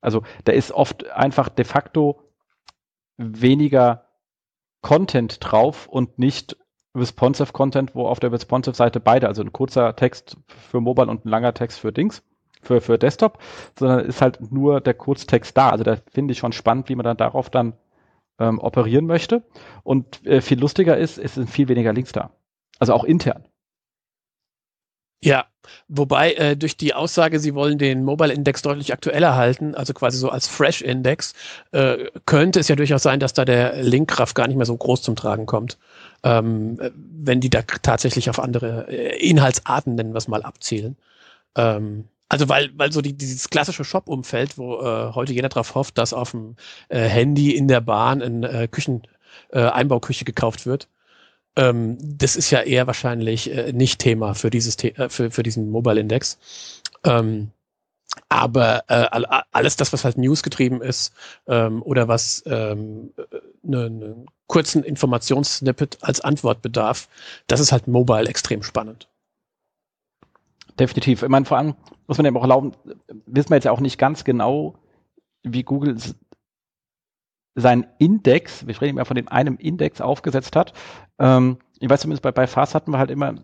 Also 0.00 0.22
da 0.44 0.52
ist 0.52 0.72
oft 0.72 1.08
einfach 1.10 1.48
de 1.48 1.64
facto 1.64 2.22
weniger 3.16 4.08
Content 4.82 5.38
drauf 5.40 5.86
und 5.86 6.18
nicht 6.18 6.56
responsive 6.94 7.52
Content, 7.52 7.94
wo 7.94 8.06
auf 8.06 8.20
der 8.20 8.32
responsive 8.32 8.74
Seite 8.74 9.00
beide, 9.00 9.28
also 9.28 9.42
ein 9.42 9.52
kurzer 9.52 9.94
Text 9.96 10.36
für 10.46 10.80
Mobile 10.80 11.08
und 11.08 11.24
ein 11.24 11.28
langer 11.28 11.54
Text 11.54 11.78
für 11.78 11.92
Dings, 11.92 12.22
für, 12.62 12.80
für 12.80 12.98
Desktop, 12.98 13.38
sondern 13.78 14.00
ist 14.06 14.22
halt 14.22 14.52
nur 14.52 14.80
der 14.80 14.94
Kurztext 14.94 15.56
da. 15.56 15.70
Also 15.70 15.84
da 15.84 15.96
finde 16.12 16.32
ich 16.32 16.38
schon 16.38 16.52
spannend, 16.52 16.88
wie 16.88 16.94
man 16.94 17.04
dann 17.04 17.16
darauf 17.16 17.50
dann 17.50 17.74
ähm, 18.38 18.58
operieren 18.58 19.06
möchte. 19.06 19.42
Und 19.82 20.24
äh, 20.26 20.40
viel 20.40 20.58
lustiger 20.58 20.96
ist, 20.96 21.18
es 21.18 21.34
sind 21.34 21.48
viel 21.48 21.68
weniger 21.68 21.92
Links 21.92 22.12
da. 22.12 22.30
Also 22.78 22.92
auch 22.92 23.04
intern. 23.04 23.44
Ja, 25.22 25.46
wobei 25.88 26.34
äh, 26.34 26.56
durch 26.56 26.76
die 26.76 26.92
Aussage, 26.94 27.40
sie 27.40 27.54
wollen 27.54 27.78
den 27.78 28.04
Mobile 28.04 28.32
Index 28.32 28.60
deutlich 28.62 28.92
aktueller 28.92 29.34
halten, 29.34 29.74
also 29.74 29.94
quasi 29.94 30.18
so 30.18 30.28
als 30.28 30.46
Fresh 30.46 30.82
Index, 30.82 31.32
äh, 31.72 32.10
könnte 32.26 32.60
es 32.60 32.68
ja 32.68 32.76
durchaus 32.76 33.02
sein, 33.02 33.18
dass 33.18 33.32
da 33.32 33.44
der 33.46 33.82
Linkkraft 33.82 34.34
gar 34.34 34.46
nicht 34.46 34.56
mehr 34.56 34.66
so 34.66 34.76
groß 34.76 35.02
zum 35.02 35.16
Tragen 35.16 35.46
kommt, 35.46 35.78
ähm, 36.22 36.78
wenn 36.94 37.40
die 37.40 37.50
da 37.50 37.62
tatsächlich 37.62 38.28
auf 38.28 38.38
andere 38.38 38.88
äh, 38.88 39.16
Inhaltsarten, 39.26 39.94
nennen 39.94 40.12
wir 40.12 40.18
es 40.18 40.28
mal, 40.28 40.42
abzielen. 40.42 40.96
Ähm, 41.56 42.04
also 42.28 42.48
weil, 42.48 42.70
weil 42.76 42.92
so 42.92 43.00
die, 43.02 43.12
dieses 43.12 43.50
klassische 43.50 43.84
Shop-Umfeld, 43.84 44.58
wo 44.58 44.80
äh, 44.80 45.12
heute 45.14 45.32
jeder 45.32 45.48
darauf 45.48 45.74
hofft, 45.74 45.98
dass 45.98 46.12
auf 46.12 46.32
dem 46.32 46.56
äh, 46.88 47.00
Handy 47.00 47.54
in 47.54 47.68
der 47.68 47.80
Bahn 47.80 48.22
eine 48.22 48.48
äh, 48.48 48.68
Küchen, 48.68 49.02
äh, 49.50 49.60
Einbauküche 49.60 50.24
gekauft 50.24 50.66
wird, 50.66 50.88
ähm, 51.56 51.98
das 52.00 52.36
ist 52.36 52.50
ja 52.50 52.62
eher 52.62 52.86
wahrscheinlich 52.86 53.50
äh, 53.50 53.72
nicht 53.72 54.00
Thema 54.00 54.34
für 54.34 54.50
dieses 54.50 54.76
The 54.80 54.94
äh, 54.96 55.08
für, 55.08 55.30
für 55.30 55.42
diesen 55.42 55.70
Mobile 55.70 56.00
Index. 56.00 56.38
Ähm, 57.04 57.50
aber 58.28 58.84
äh, 58.88 59.08
alles 59.52 59.76
das, 59.76 59.92
was 59.92 60.04
halt 60.04 60.16
News 60.18 60.42
getrieben 60.42 60.80
ist 60.82 61.12
ähm, 61.48 61.82
oder 61.82 62.08
was 62.08 62.42
ähm, 62.46 63.12
ne, 63.62 63.90
ne 63.90 64.26
kurzen 64.46 64.84
Informationssnippet 64.84 65.98
als 66.02 66.20
Antwort 66.20 66.62
bedarf, 66.62 67.08
das 67.46 67.60
ist 67.60 67.72
halt 67.72 67.88
mobile 67.88 68.28
extrem 68.28 68.62
spannend 68.62 69.08
definitiv. 70.78 71.22
Ich 71.22 71.28
meine, 71.28 71.46
vor 71.46 71.58
allem 71.58 71.74
muss 72.06 72.18
man 72.18 72.26
eben 72.26 72.36
auch 72.36 72.42
erlauben, 72.42 72.72
wissen 73.26 73.50
wir 73.50 73.56
jetzt 73.56 73.64
ja 73.64 73.72
auch 73.72 73.80
nicht 73.80 73.98
ganz 73.98 74.24
genau, 74.24 74.74
wie 75.42 75.62
Google 75.62 75.96
seinen 77.54 77.86
Index, 77.98 78.66
wir 78.66 78.74
sprechen 78.74 78.96
immer 78.96 79.04
von 79.06 79.16
dem 79.16 79.28
einem 79.28 79.56
Index 79.56 80.00
aufgesetzt 80.00 80.56
hat. 80.56 80.74
Ähm, 81.18 81.58
ich 81.78 81.88
weiß 81.88 82.02
zumindest 82.02 82.22
bei, 82.22 82.32
bei 82.32 82.46
Fast 82.46 82.74
hatten 82.74 82.90
wir 82.90 82.98
halt 82.98 83.10
immer 83.10 83.34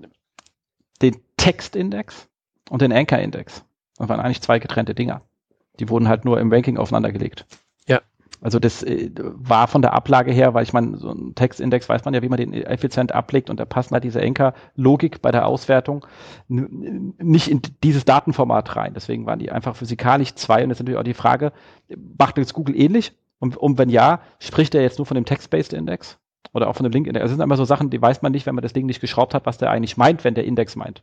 den 1.01 1.17
Textindex 1.37 2.29
und 2.71 2.83
den 2.83 2.93
Anchor-Index. 2.93 3.65
Das 3.97 4.09
waren 4.09 4.21
eigentlich 4.21 4.43
zwei 4.43 4.59
getrennte 4.59 4.95
Dinger. 4.95 5.23
Die 5.81 5.89
wurden 5.89 6.09
halt 6.09 6.25
nur 6.25 6.39
im 6.39 6.53
Ranking 6.53 6.77
aufeinander 6.77 7.11
gelegt. 7.11 7.47
Also 8.43 8.59
das 8.59 8.83
äh, 8.83 9.11
war 9.15 9.69
von 9.69 9.83
der 9.83 9.95
Ablage 9.95 10.33
her, 10.33 10.53
weil 10.53 10.65
ich 10.65 10.73
meine, 10.73 10.97
so 10.99 11.11
ein 11.11 11.35
Textindex 11.37 11.89
weiß 11.89 12.05
man 12.05 12.13
ja, 12.13 12.23
wie 12.23 12.29
man 12.29 12.39
den 12.39 12.53
effizient 12.53 13.13
ablegt 13.13 13.51
und 13.51 13.61
da 13.61 13.65
passt 13.65 13.93
halt 13.93 14.03
diese 14.03 14.21
Enker-Logik 14.21 15.23
bei 15.23 15.31
der 15.31 15.47
Auswertung 15.47 16.05
nicht 16.49 17.49
in 17.49 17.63
dieses 17.85 18.05
Datenformat 18.05 18.75
rein. 18.75 18.95
Deswegen 18.95 19.27
waren 19.27 19.39
die 19.39 19.53
einfach 19.53 19.77
physikalisch 19.77 20.35
zwei 20.35 20.65
und 20.65 20.71
jetzt 20.71 20.81
natürlich 20.81 20.99
auch 20.99 21.05
die 21.05 21.15
Frage, 21.15 21.53
macht 22.19 22.37
jetzt 22.37 22.53
Google 22.53 22.77
ähnlich? 22.77 23.13
Und, 23.39 23.57
und 23.57 23.79
wenn 23.79 23.89
ja, 23.89 24.21
spricht 24.41 24.75
er 24.75 24.83
jetzt 24.83 24.99
nur 24.99 25.07
von 25.07 25.15
dem 25.15 25.25
Text-Based 25.25 25.73
Index? 25.73 26.19
Oder 26.53 26.69
auch 26.69 26.77
von 26.77 26.85
dem 26.85 26.93
Link-Index? 26.93 27.23
Also 27.23 27.33
das 27.33 27.39
sind 27.39 27.45
immer 27.45 27.57
so 27.57 27.65
Sachen, 27.65 27.91
die 27.91 28.03
weiß 28.03 28.23
man 28.23 28.33
nicht, 28.33 28.47
wenn 28.47 28.55
man 28.55 28.63
das 28.63 28.73
Ding 28.73 28.87
nicht 28.87 29.01
geschraubt 29.01 29.35
hat, 29.35 29.47
was 29.47 29.59
der 29.59 29.71
eigentlich 29.71 29.97
meint, 29.97 30.25
wenn 30.25 30.35
der 30.35 30.45
Index 30.45 30.75
meint. 30.77 31.03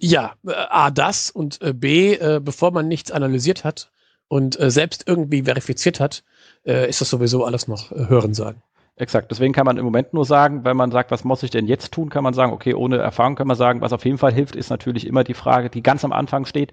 Ja, 0.00 0.34
äh, 0.46 0.52
A, 0.68 0.90
das 0.90 1.30
und 1.30 1.62
äh, 1.62 1.72
B, 1.72 2.14
äh, 2.14 2.40
bevor 2.42 2.72
man 2.72 2.88
nichts 2.88 3.10
analysiert 3.10 3.64
hat 3.64 3.92
und 4.28 4.58
äh, 4.60 4.70
selbst 4.70 5.04
irgendwie 5.06 5.42
verifiziert 5.42 6.00
hat, 6.00 6.22
äh, 6.64 6.88
ist 6.88 7.00
das 7.00 7.10
sowieso 7.10 7.44
alles 7.44 7.68
noch 7.68 7.92
äh, 7.92 8.08
Hören 8.08 8.34
sagen. 8.34 8.62
Exakt. 8.96 9.30
Deswegen 9.30 9.52
kann 9.52 9.64
man 9.64 9.78
im 9.78 9.84
Moment 9.84 10.12
nur 10.12 10.24
sagen, 10.24 10.64
wenn 10.64 10.76
man 10.76 10.90
sagt, 10.90 11.10
was 11.12 11.22
muss 11.24 11.44
ich 11.44 11.50
denn 11.50 11.66
jetzt 11.66 11.92
tun, 11.92 12.10
kann 12.10 12.24
man 12.24 12.34
sagen, 12.34 12.52
okay, 12.52 12.74
ohne 12.74 12.98
Erfahrung 12.98 13.36
kann 13.36 13.46
man 13.46 13.56
sagen, 13.56 13.80
was 13.80 13.92
auf 13.92 14.04
jeden 14.04 14.18
Fall 14.18 14.32
hilft, 14.32 14.56
ist 14.56 14.70
natürlich 14.70 15.06
immer 15.06 15.22
die 15.22 15.34
Frage, 15.34 15.70
die 15.70 15.82
ganz 15.82 16.04
am 16.04 16.12
Anfang 16.12 16.46
steht, 16.46 16.72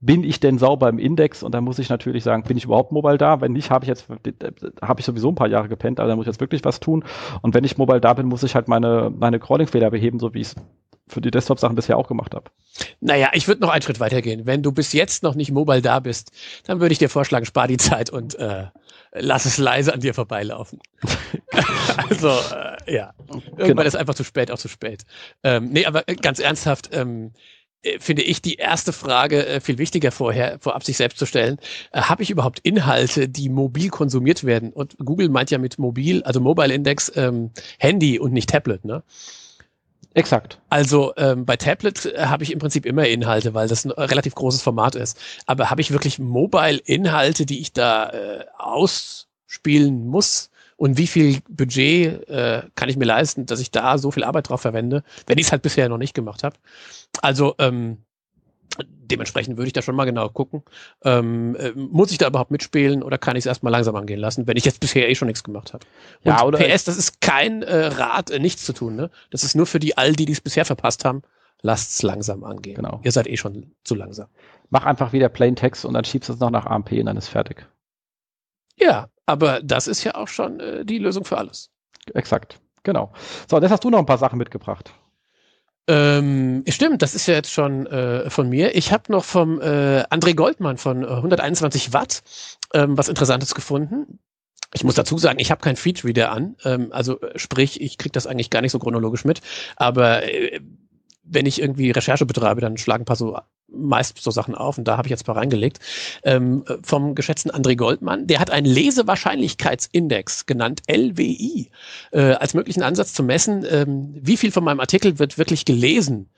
bin 0.00 0.24
ich 0.24 0.40
denn 0.40 0.58
sauber 0.58 0.88
im 0.88 0.98
Index? 0.98 1.42
Und 1.42 1.52
dann 1.52 1.64
muss 1.64 1.78
ich 1.78 1.90
natürlich 1.90 2.24
sagen, 2.24 2.44
bin 2.44 2.56
ich 2.56 2.64
überhaupt 2.64 2.92
mobile 2.92 3.18
da? 3.18 3.42
Wenn 3.42 3.52
nicht, 3.52 3.70
habe 3.70 3.84
ich 3.84 3.88
jetzt, 3.88 4.06
habe 4.80 5.00
ich 5.00 5.06
sowieso 5.06 5.30
ein 5.30 5.34
paar 5.34 5.48
Jahre 5.48 5.68
gepennt, 5.68 6.00
aber 6.00 6.08
dann 6.08 6.16
muss 6.16 6.24
ich 6.24 6.32
jetzt 6.32 6.40
wirklich 6.40 6.64
was 6.64 6.80
tun. 6.80 7.04
Und 7.42 7.54
wenn 7.54 7.64
ich 7.64 7.76
mobile 7.76 8.00
da 8.00 8.14
bin, 8.14 8.26
muss 8.26 8.42
ich 8.42 8.54
halt 8.54 8.66
meine, 8.66 9.12
meine 9.14 9.38
Crawling-Fehler 9.38 9.90
beheben, 9.90 10.18
so 10.18 10.32
wie 10.32 10.40
ich 10.40 10.48
es 10.48 10.56
für 11.10 11.20
die 11.20 11.30
Desktop-Sachen 11.30 11.76
bisher 11.76 11.96
auch 11.96 12.08
gemacht 12.08 12.34
habe. 12.34 12.50
Naja, 13.00 13.30
ich 13.34 13.48
würde 13.48 13.60
noch 13.60 13.70
einen 13.70 13.82
Schritt 13.82 14.00
weitergehen. 14.00 14.46
Wenn 14.46 14.62
du 14.62 14.72
bis 14.72 14.92
jetzt 14.92 15.22
noch 15.22 15.34
nicht 15.34 15.50
mobile 15.50 15.82
da 15.82 16.00
bist, 16.00 16.32
dann 16.64 16.80
würde 16.80 16.92
ich 16.92 16.98
dir 16.98 17.08
vorschlagen, 17.08 17.44
spar 17.46 17.68
die 17.68 17.76
Zeit 17.76 18.10
und 18.10 18.36
äh, 18.38 18.66
lass 19.12 19.44
es 19.44 19.58
leise 19.58 19.92
an 19.92 20.00
dir 20.00 20.14
vorbeilaufen. 20.14 20.80
also, 22.08 22.28
äh, 22.28 22.94
ja. 22.94 23.12
Irgendwann 23.28 23.68
genau. 23.68 23.82
ist 23.82 23.96
einfach 23.96 24.14
zu 24.14 24.24
spät, 24.24 24.50
auch 24.50 24.58
zu 24.58 24.68
spät. 24.68 25.04
Ähm, 25.42 25.70
nee, 25.70 25.86
aber 25.86 26.08
äh, 26.08 26.14
ganz 26.14 26.38
ernsthaft, 26.38 26.90
ähm, 26.92 27.32
äh, 27.82 27.98
finde 27.98 28.22
ich 28.22 28.42
die 28.42 28.54
erste 28.54 28.92
Frage 28.92 29.46
äh, 29.46 29.60
viel 29.60 29.78
wichtiger 29.78 30.12
vorher, 30.12 30.58
vorab 30.60 30.84
sich 30.84 30.96
selbst 30.96 31.18
zu 31.18 31.26
stellen. 31.26 31.58
Äh, 31.92 32.02
Habe 32.02 32.22
ich 32.22 32.30
überhaupt 32.30 32.60
Inhalte, 32.60 33.28
die 33.28 33.48
mobil 33.48 33.88
konsumiert 33.90 34.44
werden? 34.44 34.72
Und 34.72 34.96
Google 34.98 35.28
meint 35.28 35.50
ja 35.50 35.58
mit 35.58 35.78
mobil, 35.78 36.22
also 36.22 36.40
Mobile 36.40 36.72
Index, 36.72 37.10
ähm, 37.16 37.50
Handy 37.78 38.18
und 38.18 38.32
nicht 38.32 38.50
Tablet, 38.50 38.84
ne? 38.84 39.02
Exakt. 40.14 40.60
Also 40.70 41.12
ähm, 41.16 41.46
bei 41.46 41.56
Tablet 41.56 42.06
äh, 42.06 42.26
habe 42.26 42.42
ich 42.42 42.52
im 42.52 42.58
Prinzip 42.58 42.84
immer 42.84 43.06
Inhalte, 43.06 43.54
weil 43.54 43.68
das 43.68 43.84
ein 43.84 43.92
relativ 43.92 44.34
großes 44.34 44.62
Format 44.62 44.94
ist. 44.96 45.18
Aber 45.46 45.70
habe 45.70 45.80
ich 45.80 45.92
wirklich 45.92 46.18
Mobile-Inhalte, 46.18 47.46
die 47.46 47.60
ich 47.60 47.72
da 47.72 48.10
äh, 48.10 48.44
ausspielen 48.58 50.06
muss? 50.06 50.50
Und 50.76 50.96
wie 50.96 51.06
viel 51.06 51.40
Budget 51.48 52.26
äh, 52.28 52.62
kann 52.74 52.88
ich 52.88 52.96
mir 52.96 53.04
leisten, 53.04 53.46
dass 53.46 53.60
ich 53.60 53.70
da 53.70 53.98
so 53.98 54.10
viel 54.10 54.24
Arbeit 54.24 54.48
drauf 54.48 54.62
verwende, 54.62 55.04
wenn 55.26 55.38
ich 55.38 55.46
es 55.46 55.52
halt 55.52 55.62
bisher 55.62 55.88
noch 55.88 55.98
nicht 55.98 56.14
gemacht 56.14 56.42
habe? 56.42 56.56
Also 57.20 57.54
ähm, 57.58 57.98
dementsprechend 59.10 59.56
würde 59.56 59.66
ich 59.66 59.72
da 59.72 59.82
schon 59.82 59.94
mal 59.94 60.04
genau 60.04 60.28
gucken. 60.28 60.62
Ähm, 61.04 61.56
äh, 61.56 61.72
muss 61.72 62.12
ich 62.12 62.18
da 62.18 62.26
überhaupt 62.26 62.50
mitspielen 62.50 63.02
oder 63.02 63.18
kann 63.18 63.36
ich 63.36 63.42
es 63.42 63.46
erstmal 63.46 63.72
langsam 63.72 63.96
angehen 63.96 64.20
lassen, 64.20 64.46
wenn 64.46 64.56
ich 64.56 64.64
jetzt 64.64 64.80
bisher 64.80 65.08
eh 65.08 65.14
schon 65.14 65.26
nichts 65.26 65.44
gemacht 65.44 65.72
habe? 65.72 65.84
Ja, 66.24 66.44
oder 66.44 66.58
PS, 66.58 66.84
das 66.84 66.96
ist 66.96 67.20
kein 67.20 67.62
äh, 67.62 67.86
Rat, 67.86 68.30
äh, 68.30 68.38
nichts 68.38 68.64
zu 68.64 68.72
tun. 68.72 68.96
Ne? 68.96 69.10
Das 69.30 69.44
ist 69.44 69.54
nur 69.54 69.66
für 69.66 69.78
die 69.78 69.96
all, 69.96 70.12
die 70.12 70.30
es 70.30 70.40
bisher 70.40 70.64
verpasst 70.64 71.04
haben. 71.04 71.22
Lasst 71.62 71.90
es 71.92 72.02
langsam 72.02 72.44
angehen. 72.44 72.76
Genau. 72.76 73.00
Ihr 73.02 73.12
seid 73.12 73.26
eh 73.26 73.36
schon 73.36 73.72
zu 73.84 73.94
langsam. 73.94 74.28
Mach 74.70 74.86
einfach 74.86 75.12
wieder 75.12 75.28
Plain 75.28 75.56
Text 75.56 75.84
und 75.84 75.94
dann 75.94 76.04
schiebst 76.04 76.28
du 76.28 76.32
es 76.32 76.40
noch 76.40 76.50
nach 76.50 76.66
AMP 76.66 76.92
und 76.92 77.06
dann 77.06 77.16
ist 77.16 77.28
fertig. 77.28 77.66
Ja, 78.76 79.08
aber 79.26 79.60
das 79.62 79.86
ist 79.86 80.04
ja 80.04 80.14
auch 80.14 80.28
schon 80.28 80.60
äh, 80.60 80.84
die 80.84 80.98
Lösung 80.98 81.24
für 81.24 81.36
alles. 81.36 81.70
Exakt. 82.14 82.60
Genau. 82.82 83.12
So, 83.48 83.60
jetzt 83.60 83.70
hast 83.70 83.84
du 83.84 83.90
noch 83.90 83.98
ein 83.98 84.06
paar 84.06 84.18
Sachen 84.18 84.38
mitgebracht. 84.38 84.94
Ähm, 85.90 86.62
stimmt, 86.68 87.02
das 87.02 87.16
ist 87.16 87.26
ja 87.26 87.34
jetzt 87.34 87.50
schon 87.50 87.84
äh, 87.88 88.30
von 88.30 88.48
mir. 88.48 88.76
Ich 88.76 88.92
habe 88.92 89.10
noch 89.10 89.24
vom 89.24 89.60
äh, 89.60 90.04
André 90.08 90.36
Goldmann 90.36 90.78
von 90.78 91.02
äh, 91.02 91.08
121 91.08 91.92
Watt 91.92 92.22
ähm, 92.72 92.96
was 92.96 93.08
Interessantes 93.08 93.56
gefunden. 93.56 94.20
Ich 94.72 94.84
muss 94.84 94.94
dazu 94.94 95.18
sagen, 95.18 95.40
ich 95.40 95.50
habe 95.50 95.60
kein 95.60 95.74
Feed-Reader 95.74 96.30
an. 96.30 96.54
Ähm, 96.64 96.92
also 96.92 97.20
äh, 97.20 97.36
sprich, 97.36 97.80
ich 97.80 97.98
kriege 97.98 98.12
das 98.12 98.28
eigentlich 98.28 98.50
gar 98.50 98.60
nicht 98.60 98.70
so 98.70 98.78
chronologisch 98.78 99.24
mit. 99.24 99.40
Aber 99.74 100.22
äh, 100.22 100.60
wenn 101.24 101.46
ich 101.46 101.60
irgendwie 101.60 101.90
Recherche 101.90 102.24
betreibe, 102.24 102.60
dann 102.60 102.76
schlagen 102.76 103.02
ein 103.02 103.06
paar 103.06 103.16
so 103.16 103.36
meist 103.72 104.20
so 104.20 104.30
Sachen 104.30 104.54
auf 104.54 104.78
und 104.78 104.84
da 104.84 104.96
habe 104.96 105.06
ich 105.06 105.10
jetzt 105.10 105.22
ein 105.22 105.26
paar 105.26 105.36
reingelegt. 105.36 105.78
Ähm, 106.22 106.64
vom 106.82 107.14
geschätzten 107.14 107.50
André 107.50 107.76
Goldmann, 107.76 108.26
der 108.26 108.40
hat 108.40 108.50
einen 108.50 108.66
Lesewahrscheinlichkeitsindex 108.66 110.46
genannt, 110.46 110.82
LWI, 110.88 111.70
äh, 112.12 112.20
als 112.32 112.54
möglichen 112.54 112.82
Ansatz 112.82 113.12
zu 113.12 113.22
messen, 113.22 113.64
ähm, 113.68 114.14
wie 114.14 114.36
viel 114.36 114.52
von 114.52 114.64
meinem 114.64 114.80
Artikel 114.80 115.18
wird 115.18 115.38
wirklich 115.38 115.64
gelesen, 115.64 116.30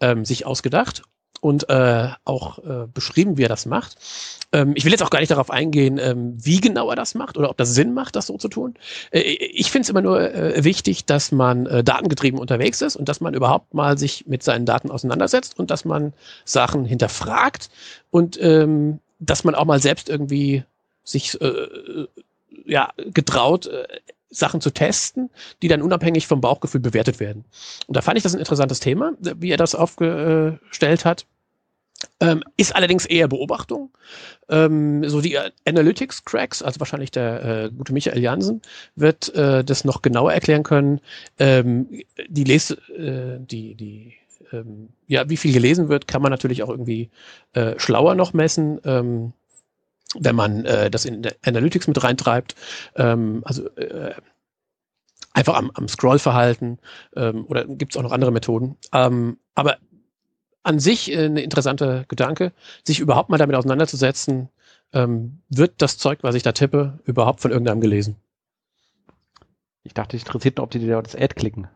ähm, 0.00 0.24
sich 0.24 0.46
ausgedacht 0.46 1.02
und 1.40 1.68
äh, 1.70 2.08
auch 2.24 2.58
äh, 2.58 2.86
beschrieben, 2.92 3.38
wie 3.38 3.44
er 3.44 3.48
das 3.48 3.66
macht. 3.66 3.96
Ähm, 4.52 4.72
ich 4.76 4.84
will 4.84 4.92
jetzt 4.92 5.02
auch 5.02 5.10
gar 5.10 5.20
nicht 5.20 5.30
darauf 5.30 5.50
eingehen, 5.50 5.98
ähm, 5.98 6.34
wie 6.36 6.60
genau 6.60 6.90
er 6.90 6.96
das 6.96 7.14
macht 7.14 7.38
oder 7.38 7.50
ob 7.50 7.56
das 7.56 7.74
Sinn 7.74 7.94
macht, 7.94 8.16
das 8.16 8.26
so 8.26 8.36
zu 8.36 8.48
tun. 8.48 8.74
Äh, 9.10 9.20
ich 9.20 9.70
finde 9.70 9.84
es 9.84 9.88
immer 9.88 10.02
nur 10.02 10.20
äh, 10.20 10.64
wichtig, 10.64 11.06
dass 11.06 11.32
man 11.32 11.66
äh, 11.66 11.82
datengetrieben 11.82 12.38
unterwegs 12.38 12.82
ist 12.82 12.96
und 12.96 13.08
dass 13.08 13.20
man 13.20 13.34
überhaupt 13.34 13.72
mal 13.74 13.96
sich 13.96 14.26
mit 14.26 14.42
seinen 14.42 14.66
Daten 14.66 14.90
auseinandersetzt 14.90 15.58
und 15.58 15.70
dass 15.70 15.84
man 15.84 16.12
Sachen 16.44 16.84
hinterfragt 16.84 17.70
und 18.10 18.38
ähm, 18.42 18.98
dass 19.18 19.44
man 19.44 19.54
auch 19.54 19.64
mal 19.64 19.80
selbst 19.80 20.08
irgendwie 20.08 20.64
sich 21.04 21.40
äh, 21.40 22.06
ja, 22.66 22.90
getraut, 23.12 23.66
äh, 23.66 23.86
Sachen 24.30 24.60
zu 24.60 24.70
testen, 24.70 25.30
die 25.62 25.68
dann 25.68 25.82
unabhängig 25.82 26.26
vom 26.26 26.40
Bauchgefühl 26.40 26.80
bewertet 26.80 27.20
werden. 27.20 27.44
Und 27.86 27.96
da 27.96 28.02
fand 28.02 28.16
ich 28.16 28.22
das 28.22 28.34
ein 28.34 28.40
interessantes 28.40 28.80
Thema, 28.80 29.12
wie 29.20 29.50
er 29.50 29.56
das 29.56 29.74
aufgestellt 29.74 31.04
hat. 31.04 31.26
Ähm, 32.18 32.42
ist 32.56 32.74
allerdings 32.74 33.04
eher 33.04 33.28
Beobachtung. 33.28 33.90
Ähm, 34.48 35.06
so 35.06 35.20
die 35.20 35.38
Analytics-Cracks, 35.66 36.62
also 36.62 36.80
wahrscheinlich 36.80 37.10
der 37.10 37.44
äh, 37.44 37.70
gute 37.70 37.92
Michael 37.92 38.22
Jansen, 38.22 38.62
wird 38.96 39.34
äh, 39.34 39.62
das 39.62 39.84
noch 39.84 40.00
genauer 40.00 40.32
erklären 40.32 40.62
können. 40.62 41.00
Ähm, 41.38 41.88
die 42.28 42.44
Lese, 42.44 42.74
äh, 42.96 43.38
die, 43.38 43.74
die, 43.74 44.14
ähm, 44.50 44.88
ja, 45.08 45.28
wie 45.28 45.36
viel 45.36 45.52
gelesen 45.52 45.90
wird, 45.90 46.08
kann 46.08 46.22
man 46.22 46.30
natürlich 46.30 46.62
auch 46.62 46.70
irgendwie 46.70 47.10
äh, 47.52 47.78
schlauer 47.78 48.14
noch 48.14 48.32
messen. 48.32 48.80
Wenn 50.18 50.36
man 50.36 50.64
äh, 50.64 50.90
das 50.90 51.04
in 51.04 51.26
Analytics 51.44 51.86
mit 51.86 52.02
reintreibt, 52.02 52.56
ähm, 52.96 53.42
also 53.44 53.68
äh, 53.76 54.14
einfach 55.32 55.54
am, 55.54 55.70
am 55.74 55.88
Scrollverhalten 55.88 56.78
ähm, 57.14 57.46
oder 57.46 57.64
gibt 57.64 57.92
es 57.92 57.96
auch 57.96 58.02
noch 58.02 58.12
andere 58.12 58.32
Methoden. 58.32 58.76
Ähm, 58.92 59.38
aber 59.54 59.78
an 60.62 60.78
sich 60.78 61.12
äh, 61.12 61.24
eine 61.24 61.42
interessante 61.42 62.04
Gedanke, 62.08 62.52
sich 62.84 63.00
überhaupt 63.00 63.30
mal 63.30 63.38
damit 63.38 63.56
auseinanderzusetzen, 63.56 64.48
ähm, 64.92 65.40
wird 65.48 65.80
das 65.82 65.98
Zeug, 65.98 66.18
was 66.22 66.34
ich 66.34 66.42
da 66.42 66.52
tippe, 66.52 66.98
überhaupt 67.04 67.40
von 67.40 67.50
irgendeinem 67.50 67.80
gelesen? 67.80 68.16
Ich 69.82 69.94
dachte, 69.94 70.16
dich 70.16 70.26
interessiert 70.26 70.56
nur, 70.56 70.64
ob 70.64 70.70
die 70.70 70.78
dir 70.78 71.00
das 71.00 71.14
Ad 71.14 71.34
klicken. 71.34 71.68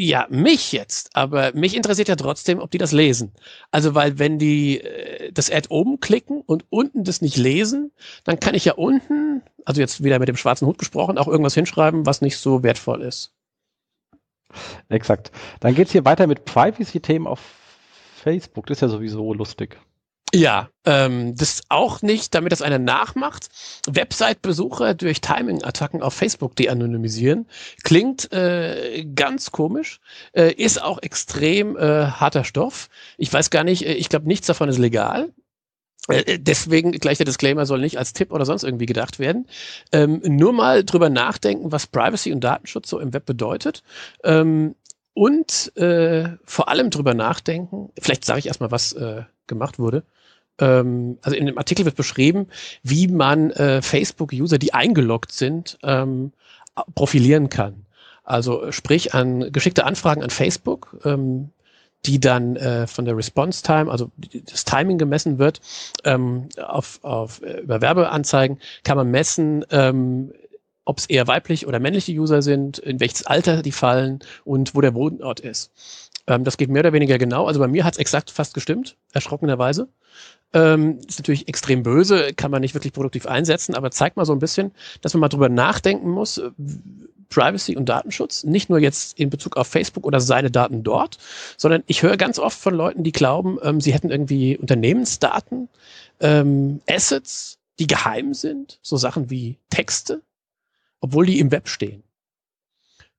Ja, 0.00 0.28
mich 0.30 0.70
jetzt, 0.70 1.10
aber 1.16 1.52
mich 1.54 1.74
interessiert 1.74 2.06
ja 2.06 2.14
trotzdem, 2.14 2.60
ob 2.60 2.70
die 2.70 2.78
das 2.78 2.92
lesen. 2.92 3.32
Also, 3.72 3.96
weil 3.96 4.20
wenn 4.20 4.38
die 4.38 4.80
äh, 4.80 5.32
das 5.32 5.50
Ad 5.50 5.66
oben 5.70 5.98
klicken 5.98 6.40
und 6.40 6.64
unten 6.70 7.02
das 7.02 7.20
nicht 7.20 7.36
lesen, 7.36 7.90
dann 8.22 8.38
kann 8.38 8.54
ich 8.54 8.64
ja 8.64 8.74
unten, 8.74 9.42
also 9.64 9.80
jetzt 9.80 10.04
wieder 10.04 10.20
mit 10.20 10.28
dem 10.28 10.36
schwarzen 10.36 10.68
Hut 10.68 10.78
gesprochen, 10.78 11.18
auch 11.18 11.26
irgendwas 11.26 11.54
hinschreiben, 11.54 12.06
was 12.06 12.20
nicht 12.20 12.36
so 12.36 12.62
wertvoll 12.62 13.02
ist. 13.02 13.34
Exakt. 14.88 15.32
Dann 15.58 15.74
geht 15.74 15.88
es 15.88 15.92
hier 15.92 16.04
weiter 16.04 16.28
mit 16.28 16.44
Privacy-Themen 16.44 17.26
auf 17.26 17.40
Facebook. 18.22 18.66
Das 18.66 18.76
ist 18.76 18.82
ja 18.82 18.88
sowieso 18.88 19.34
lustig. 19.34 19.80
Ja, 20.34 20.68
ähm, 20.84 21.34
das 21.36 21.62
auch 21.70 22.02
nicht, 22.02 22.34
damit 22.34 22.52
das 22.52 22.60
einer 22.60 22.78
nachmacht. 22.78 23.48
Website-Besucher 23.86 24.94
durch 24.94 25.22
Timing-Attacken 25.22 26.02
auf 26.02 26.12
Facebook 26.12 26.54
de-anonymisieren. 26.56 27.46
Klingt 27.82 28.30
äh, 28.32 29.06
ganz 29.14 29.52
komisch, 29.52 30.00
äh, 30.32 30.52
ist 30.52 30.82
auch 30.82 31.00
extrem 31.02 31.76
äh, 31.76 32.06
harter 32.06 32.44
Stoff. 32.44 32.90
Ich 33.16 33.32
weiß 33.32 33.48
gar 33.50 33.64
nicht, 33.64 33.86
äh, 33.86 33.94
ich 33.94 34.10
glaube, 34.10 34.28
nichts 34.28 34.46
davon 34.46 34.68
ist 34.68 34.78
legal. 34.78 35.32
Äh, 36.08 36.34
äh, 36.34 36.38
deswegen 36.38 36.92
gleich 36.92 37.18
der 37.18 37.26
Disclaimer 37.26 37.64
soll 37.64 37.80
nicht 37.80 37.98
als 37.98 38.12
Tipp 38.12 38.32
oder 38.32 38.44
sonst 38.44 38.64
irgendwie 38.64 38.86
gedacht 38.86 39.18
werden. 39.18 39.46
Ähm, 39.92 40.20
nur 40.24 40.52
mal 40.52 40.84
drüber 40.84 41.08
nachdenken, 41.08 41.72
was 41.72 41.86
Privacy 41.86 42.32
und 42.32 42.40
Datenschutz 42.44 42.90
so 42.90 42.98
im 42.98 43.14
Web 43.14 43.24
bedeutet. 43.24 43.82
Ähm, 44.24 44.74
und 45.14 45.76
äh, 45.76 46.36
vor 46.44 46.68
allem 46.68 46.90
drüber 46.90 47.14
nachdenken, 47.14 47.90
vielleicht 47.98 48.24
sage 48.24 48.40
ich 48.40 48.46
erstmal, 48.46 48.70
was 48.70 48.92
äh, 48.92 49.22
gemacht 49.46 49.78
wurde. 49.78 50.04
Ähm, 50.58 51.18
also 51.22 51.36
in 51.36 51.46
dem 51.46 51.58
Artikel 51.58 51.84
wird 51.84 51.96
beschrieben, 51.96 52.48
wie 52.82 53.08
man 53.08 53.50
äh, 53.50 53.82
Facebook-User, 53.82 54.58
die 54.58 54.74
eingeloggt 54.74 55.32
sind, 55.32 55.78
ähm, 55.82 56.32
profilieren 56.94 57.48
kann. 57.48 57.86
Also 58.24 58.70
sprich 58.72 59.14
an 59.14 59.52
geschickte 59.52 59.84
Anfragen 59.84 60.22
an 60.22 60.30
Facebook, 60.30 60.98
ähm, 61.04 61.50
die 62.04 62.20
dann 62.20 62.56
äh, 62.56 62.86
von 62.86 63.04
der 63.04 63.16
Response 63.16 63.62
Time, 63.62 63.90
also 63.90 64.10
das 64.44 64.64
Timing 64.64 64.98
gemessen 64.98 65.38
wird, 65.38 65.60
ähm, 66.04 66.48
auf, 66.62 67.00
auf 67.02 67.42
äh, 67.42 67.60
über 67.60 67.80
Werbeanzeigen 67.80 68.58
kann 68.84 68.96
man 68.96 69.10
messen, 69.10 69.64
ähm, 69.70 70.32
ob 70.84 70.98
es 70.98 71.06
eher 71.06 71.26
weiblich 71.26 71.66
oder 71.66 71.80
männliche 71.80 72.12
User 72.12 72.40
sind, 72.40 72.78
in 72.78 72.98
welches 73.00 73.26
Alter 73.26 73.62
die 73.62 73.72
fallen 73.72 74.20
und 74.44 74.74
wo 74.74 74.80
der 74.80 74.94
Wohnort 74.94 75.40
ist. 75.40 75.70
Ähm, 76.28 76.44
das 76.44 76.58
geht 76.58 76.68
mehr 76.68 76.80
oder 76.80 76.92
weniger 76.92 77.18
genau. 77.18 77.46
Also 77.46 77.58
bei 77.58 77.66
mir 77.66 77.84
hat 77.84 77.94
es 77.94 77.98
exakt 77.98 78.30
fast 78.30 78.54
gestimmt, 78.54 78.96
erschrockenerweise. 79.12 79.88
Ähm, 80.52 81.00
ist 81.06 81.18
natürlich 81.18 81.48
extrem 81.48 81.82
böse, 81.82 82.32
kann 82.34 82.50
man 82.50 82.60
nicht 82.60 82.74
wirklich 82.74 82.92
produktiv 82.92 83.26
einsetzen, 83.26 83.74
aber 83.74 83.90
zeigt 83.90 84.16
mal 84.16 84.24
so 84.24 84.32
ein 84.32 84.38
bisschen, 84.38 84.72
dass 85.00 85.14
man 85.14 85.22
mal 85.22 85.28
drüber 85.28 85.48
nachdenken 85.48 86.10
muss, 86.10 86.38
äh, 86.38 86.50
Privacy 87.30 87.76
und 87.76 87.88
Datenschutz, 87.88 88.44
nicht 88.44 88.70
nur 88.70 88.78
jetzt 88.78 89.18
in 89.18 89.28
Bezug 89.28 89.56
auf 89.56 89.66
Facebook 89.66 90.06
oder 90.06 90.20
seine 90.20 90.50
Daten 90.50 90.82
dort, 90.82 91.18
sondern 91.56 91.82
ich 91.86 92.02
höre 92.02 92.16
ganz 92.16 92.38
oft 92.38 92.58
von 92.58 92.74
Leuten, 92.74 93.02
die 93.04 93.12
glauben, 93.12 93.58
ähm, 93.62 93.80
sie 93.80 93.92
hätten 93.92 94.10
irgendwie 94.10 94.56
Unternehmensdaten, 94.56 95.68
ähm, 96.20 96.80
Assets, 96.88 97.58
die 97.78 97.86
geheim 97.86 98.32
sind, 98.34 98.78
so 98.82 98.96
Sachen 98.96 99.30
wie 99.30 99.58
Texte, 99.70 100.22
obwohl 101.00 101.26
die 101.26 101.38
im 101.38 101.50
Web 101.50 101.68
stehen 101.68 102.02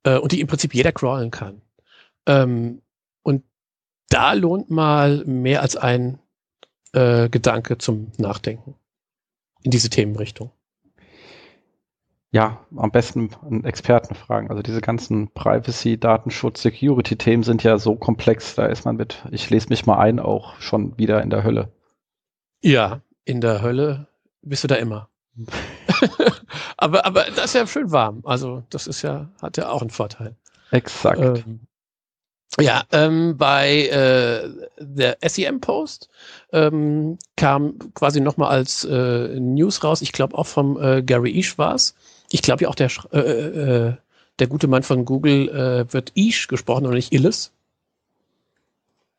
äh, 0.04 0.18
und 0.18 0.32
die 0.32 0.42
im 0.42 0.48
Prinzip 0.48 0.74
jeder 0.74 0.92
crawlen 0.92 1.30
kann. 1.30 1.62
Ähm, 2.26 2.82
da 4.10 4.34
lohnt 4.34 4.70
mal 4.70 5.24
mehr 5.26 5.62
als 5.62 5.76
ein 5.76 6.20
äh, 6.94 7.30
Gedanke 7.30 7.78
zum 7.78 8.12
Nachdenken 8.18 8.76
in 9.64 9.72
diese 9.72 9.90
Themenrichtung. 9.90 10.52
Ja, 12.32 12.64
am 12.76 12.92
besten 12.92 13.32
einen 13.44 13.66
Experten 13.66 14.14
fragen. 14.14 14.50
Also 14.50 14.62
diese 14.62 14.82
ganzen 14.82 15.32
Privacy, 15.34 16.00
Datenschutz, 16.00 16.62
Security-Themen 16.62 17.44
sind 17.44 17.64
ja 17.64 17.80
so 17.80 17.96
komplex, 17.96 18.54
da 18.54 18.68
ist 18.68 18.86
man 18.86 18.98
mit, 18.98 19.24
ich 19.32 19.50
lese 19.50 19.70
mich 19.70 19.88
mal 19.88 19.98
ein, 19.98 20.20
auch 20.20 20.60
schon 20.60 20.98
wieder 21.00 21.24
in 21.24 21.32
der 21.32 21.44
Hölle. 21.44 21.72
Ja, 22.62 23.02
in 23.26 23.42
der 23.42 23.64
Hölle 23.64 24.08
bist 24.42 24.64
du 24.64 24.68
da 24.68 24.76
immer. 24.76 25.10
aber, 26.78 27.06
aber 27.06 27.26
das 27.36 27.46
ist 27.46 27.56
ja 27.56 27.66
schön 27.66 27.92
warm. 27.92 28.22
Also 28.26 28.64
das 28.70 28.86
ist 28.86 29.02
ja, 29.02 29.30
hat 29.42 29.58
ja 29.58 29.70
auch 29.70 29.82
einen 29.82 29.90
Vorteil. 29.90 30.36
Exakt. 30.72 31.20
Ähm, 31.20 31.62
ja, 32.58 32.84
ähm, 32.92 33.38
bei 33.38 33.88
äh, 33.88 34.50
der 34.80 35.18
SEM-Post 35.22 36.10
ähm, 36.52 37.20
kam 37.38 37.94
quasi 37.94 38.22
nochmal 38.22 38.50
als 38.50 38.84
äh, 38.86 39.40
News 39.40 39.84
raus, 39.84 40.02
ich 40.02 40.12
glaube 40.12 40.38
auch 40.38 40.48
vom 40.48 40.82
äh, 40.82 41.04
Gary 41.04 41.38
Ish 41.38 41.58
war 41.58 41.76
es. 41.76 41.96
Ich 42.32 42.42
glaube 42.42 42.64
ja 42.64 42.70
auch 42.70 42.76
der, 42.76 42.90
äh, 43.12 43.20
äh, 43.20 43.88
äh, 43.88 43.94
der 44.40 44.48
gute 44.48 44.68
Mann 44.68 44.84
von 44.84 45.04
Google 45.06 45.88
wird 45.92 46.14
Ish 46.16 46.48
gesprochen 46.48 46.86
und 46.86 46.94
nicht 46.94 47.12
Illes. 47.12 47.52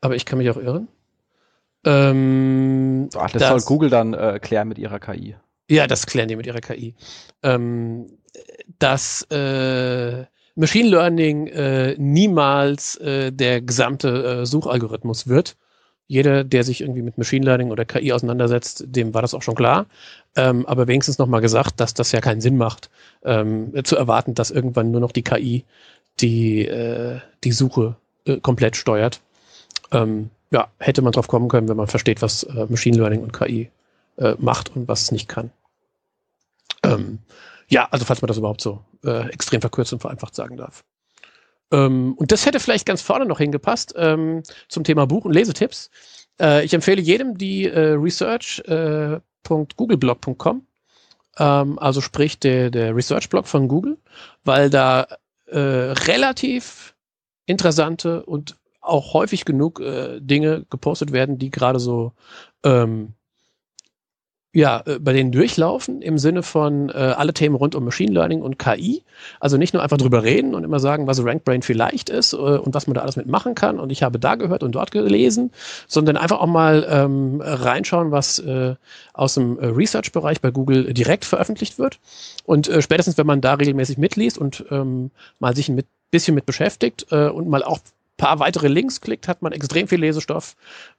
Aber 0.01 0.17
ich 0.17 0.25
kann 0.25 0.39
mich 0.39 0.49
auch 0.49 0.57
irren. 0.57 0.89
Ähm, 1.85 3.11
Ach, 3.15 3.31
das, 3.31 3.43
das, 3.43 3.49
soll 3.51 3.61
Google 3.69 3.91
dann 3.91 4.41
klären 4.41 4.69
mit 4.69 4.79
ihrer 4.79 4.99
KI. 4.99 5.37
Ja, 5.69 5.87
das 5.87 6.07
klären 6.07 6.29
die 6.29 6.37
mit 6.37 6.47
ihrer 6.47 6.63
KI. 6.63 6.95
Ähm, 7.43 8.07
dass 8.79 9.27
Machine 10.61 10.91
Learning 10.91 11.47
äh, 11.47 11.95
niemals 11.97 12.97
äh, 12.97 13.33
der 13.33 13.63
gesamte 13.63 14.43
äh, 14.43 14.47
Suchalgorithmus 14.47 15.27
wird. 15.27 15.57
Jeder, 16.07 16.45
der 16.45 16.65
sich 16.65 16.83
irgendwie 16.83 17.01
mit 17.01 17.17
Machine 17.17 17.47
Learning 17.47 17.71
oder 17.71 17.87
KI 17.87 18.13
auseinandersetzt, 18.13 18.85
dem 18.87 19.15
war 19.15 19.23
das 19.23 19.33
auch 19.33 19.41
schon 19.41 19.55
klar. 19.55 19.87
Ähm, 20.37 20.67
aber 20.67 20.87
wenigstens 20.87 21.17
nochmal 21.17 21.41
gesagt, 21.41 21.81
dass 21.81 21.95
das 21.95 22.13
ja 22.13 22.21
keinen 22.21 22.43
Sinn 22.43 22.59
macht, 22.59 22.91
ähm, 23.25 23.73
zu 23.85 23.97
erwarten, 23.97 24.35
dass 24.35 24.51
irgendwann 24.51 24.91
nur 24.91 25.01
noch 25.01 25.13
die 25.13 25.23
KI 25.23 25.65
die, 26.21 26.67
äh, 26.67 27.21
die 27.43 27.53
Suche 27.53 27.97
äh, 28.27 28.37
komplett 28.37 28.77
steuert. 28.77 29.23
Ähm, 29.93 30.29
ja, 30.51 30.69
hätte 30.79 31.01
man 31.01 31.13
drauf 31.13 31.29
kommen 31.29 31.49
können, 31.49 31.69
wenn 31.71 31.77
man 31.79 31.87
versteht, 31.87 32.21
was 32.21 32.43
äh, 32.43 32.67
Machine 32.69 32.99
Learning 32.99 33.23
und 33.23 33.33
KI 33.33 33.71
macht 34.37 34.77
und 34.77 34.87
was 34.87 35.01
es 35.01 35.13
nicht 35.13 35.29
kann. 35.29 35.51
Ja, 37.71 37.87
also 37.91 38.05
falls 38.05 38.21
man 38.21 38.27
das 38.27 38.37
überhaupt 38.37 38.61
so 38.61 38.85
äh, 39.05 39.29
extrem 39.31 39.61
verkürzt 39.61 39.93
und 39.93 40.01
vereinfacht 40.01 40.35
sagen 40.35 40.57
darf. 40.57 40.85
Ähm, 41.73 42.15
und 42.15 42.33
das 42.33 42.45
hätte 42.45 42.59
vielleicht 42.59 42.85
ganz 42.85 43.01
vorne 43.01 43.27
noch 43.27 43.39
hingepasst 43.39 43.95
ähm, 43.97 44.43
zum 44.69 44.83
Thema 44.85 45.07
Buch- 45.07 45.25
und 45.25 45.33
Lesetipps. 45.33 45.89
Äh, 46.41 46.65
ich 46.65 46.75
empfehle 46.75 47.01
jedem 47.01 47.39
die 47.39 47.67
äh, 47.67 47.93
research.googleblog.com, 47.93 50.67
äh, 51.39 51.43
ähm, 51.43 51.79
also 51.79 52.01
sprich 52.01 52.41
der, 52.41 52.71
der 52.71 52.97
Research-Blog 52.97 53.47
von 53.47 53.69
Google, 53.69 53.99
weil 54.43 54.69
da 54.69 55.07
äh, 55.47 55.59
relativ 55.59 56.97
interessante 57.47 58.25
und 58.25 58.57
auch 58.81 59.15
häufig 59.15 59.45
genug 59.45 59.79
äh, 59.81 60.19
Dinge 60.21 60.67
gepostet 60.71 61.13
werden, 61.13 61.39
die 61.39 61.53
gerade 61.53 61.79
so 61.79 62.15
ähm, 62.65 63.15
ja, 64.53 64.83
äh, 64.85 64.99
bei 64.99 65.13
denen 65.13 65.31
durchlaufen 65.31 66.03
im 66.03 66.19
Sinne 66.19 66.43
von 66.43 66.89
äh, 66.89 66.93
alle 66.93 67.33
Themen 67.33 67.55
rund 67.55 67.75
um 67.75 67.85
Machine 67.85 68.13
Learning 68.13 68.43
und 68.43 68.59
KI. 68.59 69.05
Also 69.39 69.57
nicht 69.57 69.75
nur 69.75 69.83
einfach 69.83 69.97
drüber 69.97 70.25
reden 70.25 70.55
und 70.55 70.65
immer 70.65 70.81
sagen, 70.81 71.07
was 71.07 71.25
RankBrain 71.25 71.63
vielleicht 71.63 72.11
ist 72.11 72.33
äh, 72.33 72.37
und 72.37 72.75
was 72.75 72.87
man 72.87 72.95
da 72.95 73.03
alles 73.03 73.17
mitmachen 73.17 73.55
kann. 73.55 73.79
Und 73.79 73.91
ich 73.91 74.03
habe 74.03 74.19
da 74.19 74.35
gehört 74.35 74.63
und 74.63 74.73
dort 74.73 74.91
gelesen, 74.91 75.53
sondern 75.87 76.17
einfach 76.17 76.41
auch 76.41 76.47
mal 76.47 76.87
ähm, 76.91 77.41
reinschauen, 77.45 78.11
was 78.11 78.41
äh, 78.41 78.75
aus 79.13 79.35
dem 79.35 79.59
äh, 79.61 79.67
Research-Bereich 79.67 80.41
bei 80.41 80.51
Google 80.51 80.93
direkt 80.95 81.25
veröffentlicht 81.25 81.79
wird. 81.79 82.01
Und 82.45 82.69
äh, 82.69 82.83
spätestens, 82.83 83.19
wenn 83.19 83.27
man 83.27 83.41
da 83.41 83.55
regelmäßig 83.55 83.99
mitliest 83.99 84.37
und 84.37 84.65
ähm, 84.71 85.13
mal 85.39 85.55
sich 85.55 85.69
ein 85.69 85.81
bisschen 86.11 86.35
mit 86.35 86.47
beschäftigt 86.47 87.07
äh, 87.13 87.29
und 87.29 87.49
mal 87.49 87.63
auch 87.63 87.79
paar 88.21 88.39
weitere 88.39 88.69
Links 88.69 89.01
klickt, 89.01 89.29
hat 89.29 89.41
man 89.41 89.53
extrem 89.53 89.89
viel 89.89 89.99
Lesestoff 89.99 90.55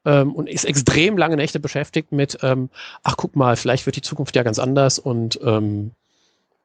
ähm, 0.06 0.34
und 0.34 0.50
ist 0.50 0.66
extrem 0.66 1.18
lange 1.18 1.38
Nächte 1.38 1.60
beschäftigt 1.60 2.12
mit, 2.12 2.40
ähm, 2.42 2.70
ach 3.04 3.16
guck 3.16 3.36
mal, 3.36 3.56
vielleicht 3.56 3.86
wird 3.86 3.96
die 3.96 4.02
Zukunft 4.02 4.36
ja 4.36 4.42
ganz 4.42 4.58
anders 4.58 4.98
und 4.98 5.40
ähm, 5.44 5.92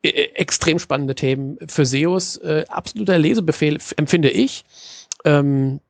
e, 0.03 0.09
e, 0.09 0.25
extrem 0.35 0.79
spannende 0.79 1.15
Themen 1.15 1.59
für 1.69 1.85
SEOs. 1.85 2.39
Äh, 2.39 2.65
absoluter 2.69 3.19
Lesebefehl 3.19 3.79
empfinde 3.99 4.31
ich. 4.31 4.65
Ähm, 5.27 5.81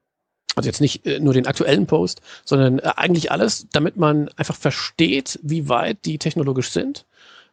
also 0.57 0.69
jetzt 0.69 0.81
nicht 0.81 1.07
äh, 1.07 1.21
nur 1.21 1.33
den 1.33 1.47
aktuellen 1.47 1.87
Post, 1.87 2.21
sondern 2.45 2.81
äh, 2.81 2.91
eigentlich 2.97 3.31
alles, 3.31 3.69
damit 3.73 3.97
man 3.97 4.31
einfach 4.37 4.57
versteht, 4.57 5.39
wie 5.45 5.69
weit 5.69 5.99
die 6.05 6.19
technologisch 6.19 6.71
sind. 6.71 7.07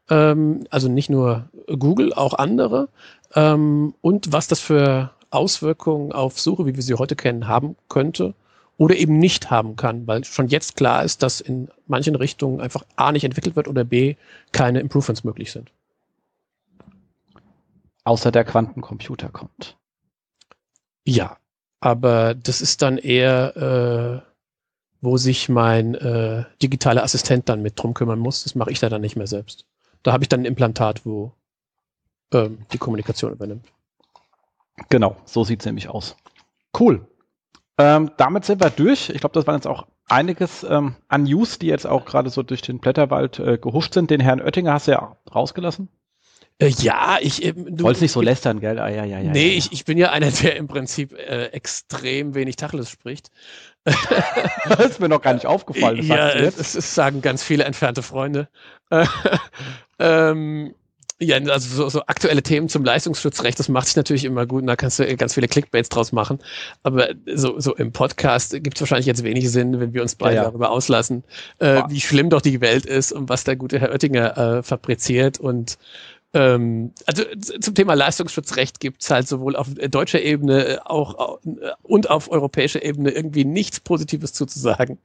Ähm, 0.10 0.66
also 0.72 0.90
nicht 0.90 1.12
nur 1.12 1.48
Google, 1.68 2.12
auch 2.12 2.34
andere. 2.34 2.90
Ähm, 3.36 3.94
und 4.02 4.32
was 4.32 4.48
das 4.48 4.60
für 4.60 5.12
Auswirkungen 5.34 6.12
auf 6.12 6.40
Suche, 6.40 6.66
wie 6.66 6.76
wir 6.76 6.84
sie 6.84 6.96
heute 6.96 7.16
kennen, 7.16 7.48
haben 7.48 7.76
könnte 7.90 8.34
oder 8.78 8.96
eben 8.96 9.18
nicht 9.18 9.52
haben 9.52 9.76
kann, 9.76 10.08
weil 10.08 10.24
schon 10.24 10.48
jetzt 10.48 10.76
klar 10.76 11.04
ist, 11.04 11.24
dass 11.24 11.42
in 11.42 11.70
manchen 11.88 12.16
Richtungen 12.16 12.60
einfach 12.60 12.84
A 12.96 13.12
nicht 13.12 13.24
entwickelt 13.24 13.56
wird 13.56 13.68
oder 13.68 13.84
B 13.84 14.16
keine 14.52 14.80
Improvements 14.80 15.24
möglich 15.24 15.52
sind. 15.52 15.72
Außer 18.04 18.32
der 18.32 18.44
Quantencomputer 18.44 19.30
kommt. 19.30 19.78
Ja, 21.06 21.38
aber 21.80 22.34
das 22.34 22.62
ist 22.62 22.82
dann 22.82 22.98
eher, 22.98 24.24
äh, 24.26 24.34
wo 25.02 25.18
sich 25.18 25.50
mein 25.50 25.96
äh, 25.96 26.46
digitaler 26.62 27.04
Assistent 27.04 27.50
dann 27.50 27.62
mit 27.62 27.82
drum 27.82 27.94
kümmern 27.94 28.20
muss. 28.20 28.44
Das 28.44 28.56
mache 28.56 28.72
ich 28.72 28.80
da 28.80 28.90
dann 28.90 29.02
nicht 29.02 29.16
mehr 29.16 29.28
selbst. 29.28 29.66
Da 30.02 30.12
habe 30.12 30.24
ich 30.24 30.30
dann 30.30 30.42
ein 30.42 30.46
Implantat, 30.46 31.06
wo 31.06 31.34
ähm, 32.34 32.66
die 32.72 32.78
Kommunikation 32.78 33.32
übernimmt. 33.32 33.68
Genau, 34.90 35.18
so 35.26 35.44
sieht 35.44 35.62
es 35.62 35.66
nämlich 35.66 35.90
aus. 35.90 36.16
Cool. 36.78 37.08
Ähm, 37.78 38.12
damit 38.18 38.46
sind 38.46 38.62
wir 38.62 38.70
durch. 38.70 39.10
Ich 39.10 39.20
glaube, 39.20 39.34
das 39.34 39.48
waren 39.48 39.56
jetzt 39.56 39.68
auch 39.68 39.88
einiges 40.08 40.64
ähm, 40.64 40.96
an 41.08 41.24
News, 41.24 41.60
die 41.60 41.68
jetzt 41.68 41.88
auch 41.88 42.06
gerade 42.06 42.30
so 42.30 42.44
durch 42.44 42.62
den 42.62 42.80
Blätterwald 42.80 43.40
äh, 43.40 43.58
gehuscht 43.58 43.94
sind. 43.94 44.10
Den 44.12 44.20
Herrn 44.20 44.42
Oettinger 44.42 44.74
hast 44.74 44.88
du 44.88 44.92
ja 44.92 45.18
rausgelassen. 45.34 45.90
Äh, 46.60 46.70
ja, 46.80 47.18
ich. 47.20 47.44
Ähm, 47.44 47.76
du 47.76 47.84
wolltest 47.84 48.02
nicht 48.02 48.12
so 48.12 48.22
lästern, 48.22 48.60
gell? 48.60 48.80
Ah, 48.80 48.90
ja, 48.90 49.06
ja, 49.06 49.20
ja, 49.20 49.32
nee, 49.32 49.52
ja. 49.52 49.58
Ich, 49.58 49.72
ich 49.72 49.86
bin 49.86 49.98
ja 49.98 50.12
einer, 50.12 50.30
der 50.30 50.56
im 50.56 50.68
Prinzip 50.68 51.14
äh, 51.14 51.48
extrem 51.48 52.36
wenig 52.36 52.56
Tacheles 52.58 52.90
spricht. 52.90 53.32
das 53.84 54.92
ist 54.92 55.00
mir 55.00 55.10
noch 55.10 55.22
gar 55.22 55.34
nicht 55.34 55.46
aufgefallen. 55.46 55.98
Das 55.98 56.08
ja, 56.08 56.36
das, 56.36 56.56
das 56.74 56.96
sagen 56.96 57.22
ganz 57.22 57.44
viele 57.44 57.64
entfernte 57.64 58.04
Freunde. 58.04 58.50
ähm, 60.00 60.76
ja, 61.24 61.38
also 61.38 61.76
so, 61.76 61.90
so 61.90 62.02
aktuelle 62.06 62.44
Themen 62.44 62.70
zum 62.70 62.84
Leistungsschutzrecht, 62.84 63.60
das 63.60 63.70
macht 63.70 63.88
sich 63.88 63.96
natürlich 63.96 64.26
immer 64.26 64.46
gut 64.46 64.62
und 64.62 64.68
da 64.68 64.76
kannst 64.76 65.00
du 65.00 65.16
ganz 65.16 65.34
viele 65.34 65.48
Clickbaits 65.48 65.90
draus 65.90 66.12
machen. 66.12 66.40
Aber 66.84 67.10
so, 67.34 67.60
so 67.60 67.76
im 67.76 67.92
Podcast 67.92 68.52
gibt 68.64 68.76
es 68.76 68.82
wahrscheinlich 68.82 69.06
jetzt 69.06 69.24
wenig 69.24 69.50
Sinn, 69.52 69.80
wenn 69.80 69.94
wir 69.94 70.02
uns 70.02 70.16
beide 70.16 70.36
ja, 70.36 70.44
ja. 70.44 70.50
darüber 70.50 70.72
auslassen, 70.72 71.24
äh, 71.60 71.82
wie 71.90 72.02
schlimm 72.02 72.30
doch 72.30 72.42
die 72.42 72.62
Welt 72.62 72.86
ist 72.86 73.12
und 73.12 73.30
was 73.30 73.44
der 73.44 73.56
gute 73.56 73.80
Herr 73.80 73.92
Oettinger 73.92 74.38
äh, 74.38 74.64
fabriziert. 74.64 75.40
Und 75.40 75.78
ähm, 76.34 76.92
also 77.06 77.24
zum 77.60 77.76
Thema 77.76 77.94
Leistungsschutzrecht 77.94 78.80
gibt 78.80 79.04
es 79.04 79.12
halt 79.12 79.28
sowohl 79.28 79.56
auf 79.56 79.68
deutscher 79.74 80.22
Ebene 80.22 80.66
äh, 80.66 80.78
auch 80.84 81.40
äh, 81.46 81.72
und 81.84 82.10
auf 82.10 82.32
europäischer 82.32 82.84
Ebene 82.84 83.12
irgendwie 83.12 83.46
nichts 83.46 83.80
Positives 83.80 84.34
zuzusagen. 84.34 84.98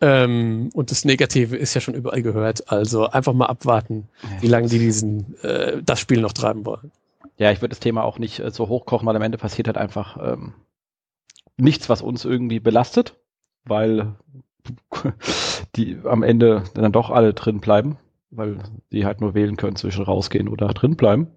Ähm, 0.00 0.70
und 0.72 0.90
das 0.90 1.04
Negative 1.04 1.56
ist 1.56 1.74
ja 1.74 1.80
schon 1.80 1.94
überall 1.94 2.22
gehört. 2.22 2.70
Also 2.72 3.06
einfach 3.08 3.34
mal 3.34 3.46
abwarten, 3.46 4.08
wie 4.40 4.48
lange 4.48 4.68
die 4.68 4.78
diesen 4.78 5.38
äh, 5.42 5.82
das 5.82 6.00
Spiel 6.00 6.20
noch 6.20 6.32
treiben 6.32 6.64
wollen. 6.64 6.90
Ja, 7.36 7.50
ich 7.50 7.60
würde 7.60 7.70
das 7.70 7.80
Thema 7.80 8.04
auch 8.04 8.18
nicht 8.18 8.40
äh, 8.40 8.50
so 8.50 8.68
hochkochen, 8.68 9.06
weil 9.06 9.16
am 9.16 9.22
Ende 9.22 9.38
passiert 9.38 9.66
halt 9.66 9.78
einfach 9.78 10.16
ähm, 10.22 10.54
nichts, 11.56 11.88
was 11.88 12.02
uns 12.02 12.24
irgendwie 12.24 12.60
belastet, 12.60 13.16
weil 13.64 14.14
die 15.76 15.98
am 16.04 16.22
Ende 16.22 16.64
dann 16.74 16.92
doch 16.92 17.10
alle 17.10 17.34
drin 17.34 17.60
bleiben, 17.60 17.98
weil 18.30 18.58
die 18.92 19.04
halt 19.04 19.20
nur 19.20 19.34
wählen 19.34 19.56
können 19.56 19.76
zwischen 19.76 20.04
rausgehen 20.04 20.48
oder 20.48 20.68
drin 20.68 20.96
bleiben. 20.96 21.28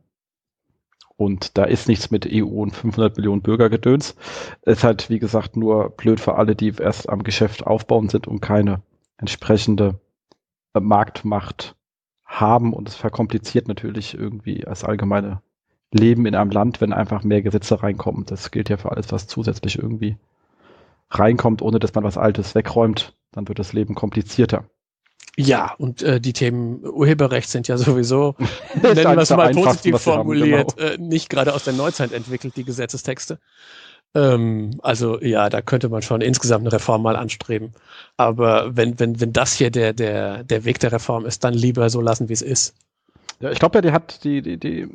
Und 1.23 1.57
da 1.57 1.63
ist 1.63 1.87
nichts 1.87 2.11
mit 2.11 2.27
EU 2.29 2.61
und 2.61 2.75
500 2.75 3.15
Millionen 3.15 3.41
Bürgergedöns. 3.41 4.17
Es 4.63 4.79
ist 4.79 4.83
halt, 4.83 5.09
wie 5.09 5.19
gesagt, 5.19 5.55
nur 5.55 5.91
blöd 5.91 6.19
für 6.19 6.35
alle, 6.35 6.53
die 6.53 6.73
erst 6.77 7.07
am 7.07 7.23
Geschäft 7.23 7.65
aufbauen 7.65 8.09
sind 8.09 8.27
und 8.27 8.41
keine 8.41 8.81
entsprechende 9.17 10.01
äh, 10.73 10.81
Marktmacht 10.81 11.77
haben. 12.25 12.73
Und 12.73 12.89
es 12.89 12.95
verkompliziert 12.95 13.69
natürlich 13.69 14.15
irgendwie 14.15 14.59
das 14.65 14.83
allgemeine 14.83 15.41
Leben 15.93 16.25
in 16.25 16.35
einem 16.35 16.51
Land, 16.51 16.81
wenn 16.81 16.91
einfach 16.91 17.23
mehr 17.23 17.41
Gesetze 17.41 17.81
reinkommen. 17.81 18.25
Das 18.25 18.51
gilt 18.51 18.67
ja 18.67 18.75
für 18.75 18.91
alles, 18.91 19.13
was 19.13 19.27
zusätzlich 19.27 19.77
irgendwie 19.77 20.17
reinkommt, 21.09 21.61
ohne 21.61 21.79
dass 21.79 21.93
man 21.93 22.03
was 22.03 22.17
Altes 22.17 22.53
wegräumt. 22.53 23.15
Dann 23.31 23.47
wird 23.47 23.59
das 23.59 23.71
Leben 23.71 23.95
komplizierter. 23.95 24.65
Ja, 25.35 25.73
und 25.77 26.03
äh, 26.03 26.21
die 26.21 26.33
Themen 26.33 26.85
Urheberrecht 26.85 27.49
sind 27.49 27.67
ja 27.67 27.77
sowieso, 27.77 28.35
nennen 28.81 28.95
wir 28.95 29.17
es 29.17 29.29
mal 29.31 29.51
positiv 29.51 29.99
formuliert, 29.99 30.77
genau. 30.77 30.89
äh, 30.89 30.97
nicht 30.97 31.29
gerade 31.29 31.53
aus 31.53 31.63
der 31.63 31.73
Neuzeit 31.73 32.11
entwickelt, 32.11 32.55
die 32.55 32.63
Gesetzestexte. 32.63 33.39
Ähm, 34.15 34.79
also 34.83 35.19
ja, 35.21 35.49
da 35.49 35.61
könnte 35.61 35.89
man 35.89 36.03
schon 36.03 36.21
insgesamt 36.21 36.63
eine 36.63 36.73
Reform 36.73 37.01
mal 37.01 37.15
anstreben. 37.15 37.73
Aber 38.15 38.75
wenn, 38.75 38.99
wenn, 38.99 39.19
wenn 39.19 39.33
das 39.33 39.53
hier 39.53 39.71
der, 39.71 39.93
der, 39.93 40.43
der 40.43 40.65
Weg 40.65 40.79
der 40.79 40.91
Reform 40.91 41.25
ist, 41.25 41.43
dann 41.43 41.53
lieber 41.53 41.89
so 41.89 41.99
lassen, 41.99 42.29
wie 42.29 42.33
es 42.33 42.43
ist. 42.43 42.75
Ja, 43.39 43.51
ich 43.51 43.59
glaube 43.59 43.77
ja, 43.77 43.81
die 43.81 43.91
hat 43.91 44.23
die, 44.23 44.41
die, 44.41 44.57
die 44.57 44.87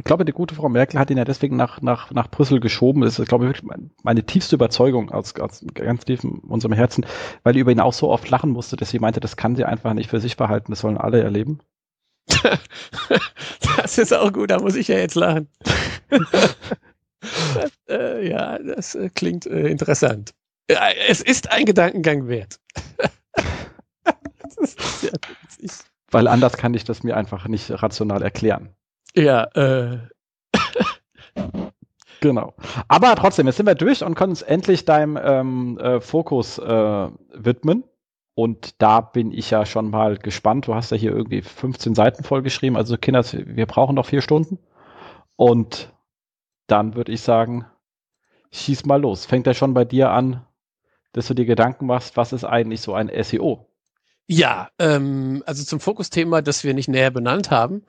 ich 0.00 0.04
glaube, 0.04 0.24
die 0.24 0.32
gute 0.32 0.54
Frau 0.54 0.70
Merkel 0.70 0.98
hat 0.98 1.10
ihn 1.10 1.18
ja 1.18 1.26
deswegen 1.26 1.56
nach, 1.56 1.82
nach, 1.82 2.10
nach 2.10 2.30
Brüssel 2.30 2.58
geschoben. 2.58 3.02
Das 3.02 3.18
ist, 3.18 3.28
glaube 3.28 3.50
ich, 3.50 3.62
meine 4.02 4.24
tiefste 4.24 4.56
Überzeugung 4.56 5.10
aus, 5.10 5.34
aus 5.38 5.62
ganz 5.74 6.06
tief 6.06 6.24
in 6.24 6.38
unserem 6.38 6.72
Herzen, 6.72 7.04
weil 7.42 7.52
die 7.52 7.60
über 7.60 7.70
ihn 7.70 7.80
auch 7.80 7.92
so 7.92 8.08
oft 8.08 8.30
lachen 8.30 8.50
musste, 8.50 8.76
dass 8.76 8.88
sie 8.88 8.98
meinte, 8.98 9.20
das 9.20 9.36
kann 9.36 9.56
sie 9.56 9.66
einfach 9.66 9.92
nicht 9.92 10.08
für 10.08 10.18
sich 10.18 10.38
behalten, 10.38 10.72
das 10.72 10.80
sollen 10.80 10.96
alle 10.96 11.22
erleben. 11.22 11.60
das 13.76 13.98
ist 13.98 14.14
auch 14.14 14.32
gut, 14.32 14.50
da 14.50 14.58
muss 14.58 14.74
ich 14.74 14.88
ja 14.88 14.96
jetzt 14.96 15.16
lachen. 15.16 15.48
das, 16.08 17.72
äh, 17.90 18.26
ja, 18.26 18.58
das 18.58 18.94
äh, 18.94 19.10
klingt 19.10 19.44
äh, 19.44 19.68
interessant. 19.68 20.32
es 21.08 21.20
ist 21.20 21.52
ein 21.52 21.66
Gedankengang 21.66 22.26
wert. 22.26 22.58
das 24.04 24.56
ist 24.56 25.00
sehr 25.02 25.12
witzig. 25.42 25.72
Weil 26.10 26.26
anders 26.26 26.56
kann 26.56 26.72
ich 26.72 26.84
das 26.84 27.02
mir 27.02 27.18
einfach 27.18 27.48
nicht 27.48 27.70
rational 27.82 28.22
erklären. 28.22 28.70
Ja, 29.14 29.44
äh. 29.54 29.98
genau. 32.20 32.54
Aber 32.88 33.14
trotzdem, 33.16 33.46
jetzt 33.46 33.56
sind 33.56 33.66
wir 33.66 33.74
durch 33.74 34.02
und 34.04 34.14
können 34.14 34.30
uns 34.30 34.42
endlich 34.42 34.84
deinem 34.84 35.18
ähm, 35.22 35.78
äh, 35.78 36.00
Fokus 36.00 36.58
äh, 36.58 37.08
widmen. 37.34 37.84
Und 38.34 38.80
da 38.80 39.00
bin 39.00 39.32
ich 39.32 39.50
ja 39.50 39.66
schon 39.66 39.90
mal 39.90 40.16
gespannt. 40.16 40.66
Du 40.66 40.74
hast 40.74 40.90
ja 40.92 40.96
hier 40.96 41.12
irgendwie 41.12 41.42
15 41.42 41.94
Seiten 41.94 42.24
vollgeschrieben. 42.24 42.76
Also 42.76 42.96
Kinder, 42.96 43.24
wir 43.32 43.66
brauchen 43.66 43.96
noch 43.96 44.06
vier 44.06 44.22
Stunden. 44.22 44.58
Und 45.36 45.92
dann 46.66 46.94
würde 46.94 47.12
ich 47.12 47.22
sagen, 47.22 47.66
schieß 48.52 48.86
mal 48.86 49.00
los. 49.00 49.26
Fängt 49.26 49.46
er 49.46 49.54
schon 49.54 49.74
bei 49.74 49.84
dir 49.84 50.10
an, 50.10 50.46
dass 51.12 51.26
du 51.28 51.34
dir 51.34 51.46
Gedanken 51.46 51.86
machst, 51.86 52.16
was 52.16 52.32
ist 52.32 52.44
eigentlich 52.44 52.80
so 52.80 52.94
ein 52.94 53.10
SEO? 53.22 53.69
Ja, 54.32 54.70
ähm, 54.78 55.42
also 55.44 55.64
zum 55.64 55.80
Fokusthema, 55.80 56.40
das 56.40 56.62
wir 56.62 56.72
nicht 56.72 56.88
näher 56.88 57.10
benannt 57.10 57.50
haben, 57.50 57.82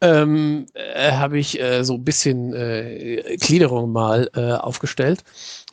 ähm, 0.00 0.66
äh, 0.74 1.10
habe 1.12 1.38
ich 1.40 1.60
äh, 1.60 1.82
so 1.82 1.94
ein 1.94 2.04
bisschen 2.04 2.52
äh, 2.54 3.36
Gliederung 3.40 3.90
mal 3.90 4.30
äh, 4.36 4.52
aufgestellt. 4.52 5.24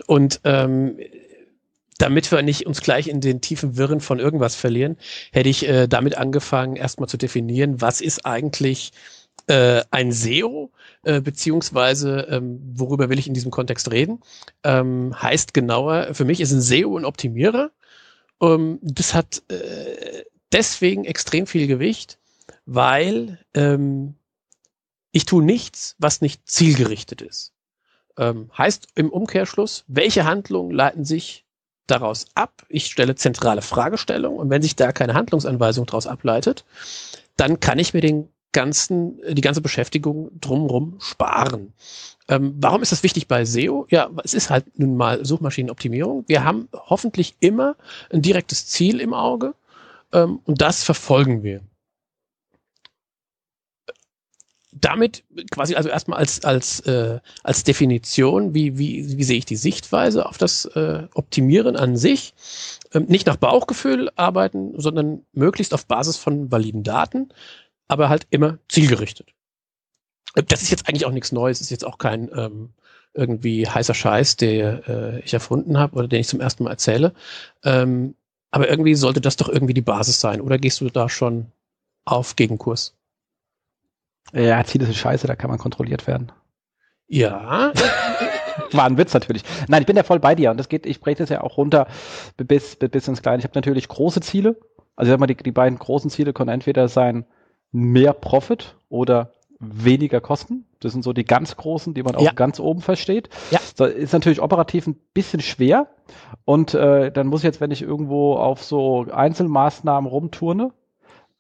Und 0.07 0.41
ähm, 0.43 0.97
damit 1.99 2.32
wir 2.32 2.41
nicht 2.41 2.65
uns 2.65 2.82
gleich 2.82 3.07
in 3.07 3.21
den 3.21 3.39
tiefen 3.41 3.78
Wirren 3.78 4.01
von 4.01 4.19
irgendwas 4.19 4.55
verlieren, 4.55 4.97
hätte 5.32 5.49
ich 5.49 5.67
äh, 5.67 5.88
damit 5.88 6.17
angefangen, 6.17 6.76
erstmal 6.76 7.07
zu 7.07 7.17
definieren, 7.17 7.82
was 7.82 8.01
ist 8.01 8.26
eigentlich 8.26 8.91
Äh, 9.47 9.84
ein 9.91 10.11
SEO, 10.11 10.71
äh, 11.03 11.21
beziehungsweise 11.21 12.28
ähm, 12.32 12.59
worüber 12.73 13.09
will 13.09 13.19
ich 13.19 13.28
in 13.28 13.36
diesem 13.36 13.51
Kontext 13.51 13.91
reden, 13.91 14.21
ähm, 14.63 15.13
heißt 15.21 15.53
genauer, 15.53 16.15
für 16.15 16.26
mich 16.26 16.41
ist 16.41 16.51
ein 16.51 16.61
SEO 16.61 16.97
ein 16.97 17.05
Optimierer. 17.05 17.69
Ähm, 18.41 18.79
das 18.81 19.13
hat 19.13 19.43
äh, 19.49 20.23
deswegen 20.51 21.05
extrem 21.05 21.47
viel 21.47 21.67
Gewicht, 21.67 22.19
weil 22.65 23.39
ähm, 23.53 24.15
ich 25.11 25.25
tue 25.25 25.43
nichts, 25.43 25.95
was 25.97 26.21
nicht 26.21 26.49
zielgerichtet 26.49 27.21
ist. 27.21 27.53
Ähm, 28.17 28.49
heißt 28.57 28.88
im 28.95 29.09
Umkehrschluss, 29.09 29.83
welche 29.88 30.25
Handlungen 30.25 30.71
leiten 30.71 31.05
sich 31.05 31.45
daraus 31.88 32.25
ab? 32.33 32.65
Ich 32.69 32.88
stelle 32.88 33.15
zentrale 33.15 33.61
Fragestellungen 33.61 34.39
und 34.39 34.49
wenn 34.49 34.61
sich 34.61 34.75
da 34.75 34.91
keine 34.91 35.13
Handlungsanweisung 35.13 35.86
daraus 35.86 36.07
ableitet, 36.07 36.65
dann 37.38 37.59
kann 37.59 37.79
ich 37.79 37.93
mir 37.93 38.01
den 38.01 38.29
ganzen, 38.56 39.20
die 39.34 39.41
ganze 39.41 39.62
Beschäftigung 39.62 40.32
drumherum 40.39 40.95
sparen. 40.99 41.74
Ähm, 42.30 42.56
warum 42.60 42.82
ist 42.82 42.93
das 42.93 43.03
wichtig 43.03 43.28
bei 43.28 43.43
SEO? 43.43 43.86
Ja, 43.89 44.10
es 44.24 44.34
ist 44.34 44.49
halt 44.49 44.80
nun 44.80 44.95
mal 44.95 45.24
Suchmaschinenoptimierung. 45.26 46.24
Wir 46.28 46.45
haben 46.45 46.70
hoffentlich 46.74 47.36
immer 47.41 47.76
ein 48.12 48.22
direktes 48.22 48.66
Ziel 48.66 49.01
im 49.01 49.14
Auge 49.14 49.53
ähm, 50.14 50.39
und 50.45 50.62
das 50.62 50.84
verfolgen 50.84 51.43
wir. 51.43 51.62
Damit 54.72 55.24
quasi 55.51 55.76
also 55.76 55.89
erstmal 55.89 56.20
als, 56.20 56.43
als, 56.43 56.80
äh, 56.82 57.20
als 57.43 57.64
Definition, 57.64 58.53
wie, 58.53 58.78
wie, 58.78 59.18
wie 59.18 59.24
sehe 59.24 59.38
ich 59.38 59.45
die 59.45 59.56
Sichtweise 59.56 60.26
auf 60.26 60.38
das 60.38 60.66
äh, 60.66 61.08
Optimieren 61.14 61.76
an 61.76 61.97
sich? 61.97 62.34
Ähm, 62.93 63.06
nicht 63.08 63.28
nach 63.28 63.38
Bauchgefühl 63.38 64.10
arbeiten, 64.16 64.74
sondern 64.78 65.26
möglichst 65.34 65.74
auf 65.74 65.86
Basis 65.86 66.18
von 66.18 66.51
validen 66.51 66.84
Daten 66.84 67.30
aber 67.88 68.09
halt 68.09 68.27
immer 68.29 68.57
zielgerichtet. 68.69 69.29
Das 70.47 70.61
ist 70.61 70.71
jetzt 70.71 70.88
eigentlich 70.88 71.05
auch 71.05 71.11
nichts 71.11 71.31
Neues, 71.31 71.61
ist 71.61 71.69
jetzt 71.69 71.86
auch 71.86 71.97
kein 71.97 72.29
ähm, 72.36 72.73
irgendwie 73.13 73.67
heißer 73.67 73.93
Scheiß, 73.93 74.36
der 74.36 74.88
äh, 74.88 75.19
ich 75.21 75.33
erfunden 75.33 75.77
habe 75.77 75.95
oder 75.95 76.07
den 76.07 76.19
ich 76.19 76.27
zum 76.27 76.41
ersten 76.41 76.63
Mal 76.63 76.71
erzähle. 76.71 77.13
Ähm, 77.63 78.15
aber 78.51 78.69
irgendwie 78.69 78.95
sollte 78.95 79.21
das 79.21 79.38
doch 79.38 79.49
irgendwie 79.49 79.73
die 79.73 79.81
Basis 79.81 80.19
sein. 80.19 80.41
Oder 80.41 80.57
gehst 80.57 80.81
du 80.81 80.89
da 80.89 81.09
schon 81.09 81.51
auf 82.03 82.36
Gegenkurs? 82.36 82.95
Ja, 84.33 84.63
Ziele 84.63 84.86
sind 84.86 84.95
scheiße, 84.95 85.27
da 85.27 85.36
kann 85.36 85.49
man 85.49 85.59
kontrolliert 85.59 86.07
werden. 86.07 86.31
Ja. 87.07 87.71
War 88.71 88.86
ein 88.86 88.97
Witz 88.97 89.13
natürlich. 89.13 89.43
Nein, 89.67 89.81
ich 89.81 89.88
bin 89.88 89.95
ja 89.95 90.03
voll 90.03 90.19
bei 90.19 90.36
dir 90.36 90.51
und 90.51 90.57
das 90.57 90.69
geht, 90.69 90.86
ich 90.86 90.99
breche 90.99 91.17
das 91.17 91.29
ja 91.29 91.41
auch 91.41 91.57
runter 91.57 91.88
bis, 92.38 92.75
bis, 92.75 92.89
bis 92.89 93.07
ins 93.07 93.21
Kleine. 93.21 93.39
Ich 93.39 93.43
habe 93.43 93.55
natürlich 93.55 93.88
große 93.88 94.21
Ziele. 94.21 94.57
Also 94.95 95.09
ich 95.09 95.13
sag 95.13 95.19
mal, 95.19 95.27
die, 95.27 95.36
die 95.36 95.51
beiden 95.51 95.77
großen 95.77 96.09
Ziele 96.09 96.33
können 96.33 96.49
entweder 96.49 96.88
sein, 96.88 97.25
mehr 97.76 98.13
Profit 98.13 98.78
oder 98.89 99.34
weniger 99.59 100.21
Kosten. 100.21 100.65
Das 100.80 100.93
sind 100.93 101.03
so 101.03 101.11
die 101.13 101.26
ganz 101.26 101.57
großen, 101.57 101.93
die 101.93 102.03
man 102.03 102.15
auch 102.15 102.21
ja. 102.21 102.32
ganz 102.32 102.59
oben 102.59 102.82
versteht. 102.82 103.30
Ja. 103.51 103.59
Das 103.78 103.91
ist 103.91 104.13
natürlich 104.13 104.41
operativ 104.41 104.88
ein 104.88 104.95
bisschen 105.13 105.41
schwer. 105.41 105.88
Und 106.45 106.73
äh, 106.73 107.11
dann 107.11 107.28
muss 107.28 107.41
ich 107.41 107.45
jetzt, 107.45 107.61
wenn 107.61 107.71
ich 107.71 107.82
irgendwo 107.82 108.36
auf 108.36 108.63
so 108.63 109.05
Einzelmaßnahmen 109.11 110.09
rumturne, 110.09 110.71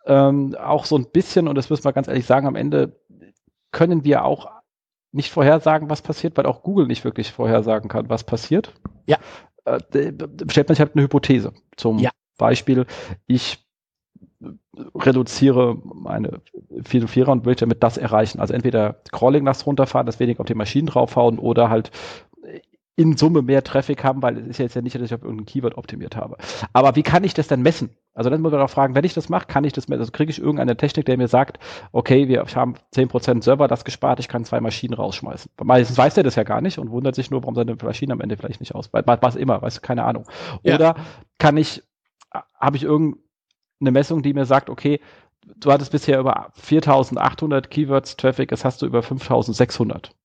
ähm, 0.05 0.55
auch 0.55 0.85
so 0.85 0.97
ein 0.97 1.05
bisschen, 1.11 1.47
und 1.47 1.55
das 1.55 1.69
müssen 1.69 1.85
wir 1.85 1.93
ganz 1.93 2.07
ehrlich 2.07 2.25
sagen, 2.25 2.47
am 2.47 2.55
Ende 2.55 2.99
können 3.71 4.03
wir 4.03 4.25
auch 4.25 4.49
nicht 5.11 5.31
vorhersagen, 5.31 5.89
was 5.89 6.01
passiert, 6.01 6.35
weil 6.37 6.45
auch 6.45 6.63
Google 6.63 6.87
nicht 6.87 7.05
wirklich 7.05 7.31
vorhersagen 7.31 7.89
kann, 7.89 8.09
was 8.09 8.23
passiert. 8.25 8.73
Ja. 9.05 9.17
Äh, 9.63 9.79
stellt 10.49 10.67
man 10.67 10.75
sich 10.75 10.79
halt 10.79 10.95
eine 10.95 11.03
Hypothese. 11.03 11.53
Zum 11.77 11.99
ja. 11.99 12.11
Beispiel, 12.37 12.85
ich 13.27 13.64
reduziere 14.95 15.77
meine 15.83 16.41
vielen 16.83 17.07
Vierer 17.07 17.31
und 17.31 17.45
will 17.45 17.55
damit 17.55 17.83
das 17.83 17.97
erreichen. 17.97 18.39
Also 18.39 18.53
entweder 18.53 19.01
Crawling 19.11 19.43
nachts 19.43 19.65
runterfahren, 19.65 20.05
das 20.05 20.19
weniger 20.19 20.41
auf 20.41 20.47
die 20.47 20.55
Maschinen 20.55 20.87
draufhauen 20.87 21.39
oder 21.39 21.69
halt 21.69 21.91
in 22.97 23.17
Summe 23.17 23.41
mehr 23.41 23.63
Traffic 23.63 24.03
haben, 24.03 24.21
weil 24.21 24.37
es 24.37 24.47
ist 24.47 24.57
ja 24.59 24.63
jetzt 24.63 24.75
ja 24.75 24.81
nicht, 24.81 24.95
dass 24.95 25.01
ich 25.01 25.13
auf 25.13 25.21
irgendein 25.21 25.45
Keyword 25.45 25.77
optimiert 25.77 26.15
habe. 26.15 26.37
Aber 26.71 26.95
wie 26.95 27.03
kann 27.03 27.25
ich 27.25 27.33
das 27.33 27.47
denn 27.47 27.61
messen? 27.61 27.89
Also 28.13 28.29
dann 28.29 28.41
muss 28.41 28.53
man 28.53 28.61
auch 28.61 28.69
fragen, 28.69 28.95
wenn 28.95 29.03
ich 29.03 29.13
das 29.13 29.27
mache, 29.27 29.47
kann 29.47 29.65
ich 29.65 29.73
das 29.73 29.89
messen? 29.89 29.99
Also 29.99 30.13
kriege 30.13 30.31
ich 30.31 30.39
irgendeine 30.39 30.77
Technik, 30.77 31.05
der 31.05 31.17
mir 31.17 31.27
sagt, 31.27 31.59
okay, 31.91 32.29
wir 32.29 32.45
haben 32.55 32.75
10% 32.95 33.43
Server 33.43 33.67
das 33.67 33.83
gespart, 33.83 34.21
ich 34.21 34.29
kann 34.29 34.45
zwei 34.45 34.61
Maschinen 34.61 34.93
rausschmeißen. 34.93 35.51
Meistens 35.61 35.97
weiß 35.97 36.13
der 36.13 36.23
das 36.23 36.35
ja 36.35 36.43
gar 36.43 36.61
nicht 36.61 36.79
und 36.79 36.89
wundert 36.89 37.15
sich 37.15 37.29
nur, 37.29 37.41
warum 37.41 37.55
seine 37.55 37.75
Maschinen 37.75 38.13
am 38.13 38.21
Ende 38.21 38.37
vielleicht 38.37 38.61
nicht 38.61 38.73
aus. 38.73 38.89
Was 38.93 39.35
immer, 39.35 39.61
weiß 39.61 39.81
keine 39.81 40.05
Ahnung. 40.05 40.25
Oder 40.63 40.79
ja. 40.79 40.95
kann 41.37 41.57
ich, 41.57 41.83
habe 42.57 42.77
ich 42.77 42.83
irgendein 42.83 43.24
eine 43.79 43.91
Messung, 43.91 44.21
die 44.21 44.33
mir 44.33 44.45
sagt, 44.45 44.69
okay, 44.69 44.99
du 45.57 45.71
hattest 45.71 45.91
bisher 45.91 46.19
über 46.19 46.51
4800 46.53 47.69
Keywords 47.69 48.17
Traffic, 48.17 48.51
jetzt 48.51 48.65
hast 48.65 48.81
du 48.81 48.85
über 48.85 49.03
5600. 49.03 50.15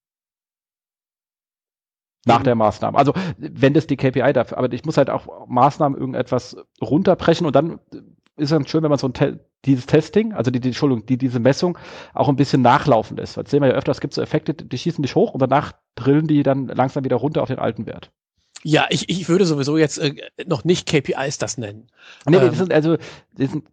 Nach 2.26 2.40
mhm. 2.40 2.44
der 2.44 2.54
Maßnahme. 2.54 2.98
Also, 2.98 3.14
wenn 3.38 3.74
das 3.74 3.86
die 3.86 3.96
KPI 3.96 4.32
dafür, 4.32 4.58
aber 4.58 4.72
ich 4.72 4.84
muss 4.84 4.96
halt 4.96 5.10
auch 5.10 5.46
Maßnahmen 5.48 5.98
irgendetwas 5.98 6.56
runterbrechen 6.80 7.46
und 7.46 7.56
dann 7.56 7.80
ist 8.36 8.52
es 8.52 8.70
schön, 8.70 8.82
wenn 8.82 8.90
man 8.90 8.98
so 8.98 9.08
ein 9.08 9.14
Te 9.14 9.44
dieses 9.66 9.84
Testing, 9.84 10.32
also 10.32 10.50
die, 10.50 10.58
die, 10.58 10.68
Entschuldigung, 10.68 11.04
die, 11.04 11.18
diese 11.18 11.38
Messung 11.38 11.76
auch 12.14 12.30
ein 12.30 12.36
bisschen 12.36 12.62
nachlaufen 12.62 13.18
lässt. 13.18 13.36
Das 13.36 13.50
sehen 13.50 13.60
wir 13.60 13.68
ja 13.68 13.74
öfter, 13.74 13.92
es 13.92 14.00
gibt 14.00 14.14
so 14.14 14.22
Effekte, 14.22 14.54
die 14.54 14.78
schießen 14.78 15.02
dich 15.02 15.14
hoch 15.14 15.34
und 15.34 15.40
danach 15.40 15.72
drillen 15.96 16.26
die 16.26 16.42
dann 16.42 16.66
langsam 16.66 17.04
wieder 17.04 17.16
runter 17.16 17.42
auf 17.42 17.48
den 17.48 17.58
alten 17.58 17.84
Wert. 17.84 18.10
Ja, 18.62 18.86
ich, 18.90 19.08
ich 19.08 19.28
würde 19.28 19.46
sowieso 19.46 19.78
jetzt 19.78 19.98
äh, 19.98 20.14
noch 20.46 20.64
nicht 20.64 20.86
KPIs 20.86 21.38
das 21.38 21.56
nennen. 21.56 21.86
Nee, 22.26 22.36
ähm, 22.36 22.48
das 22.48 22.58
sind 22.58 22.72
also 22.72 22.96
das 23.36 23.50
sind 23.50 23.64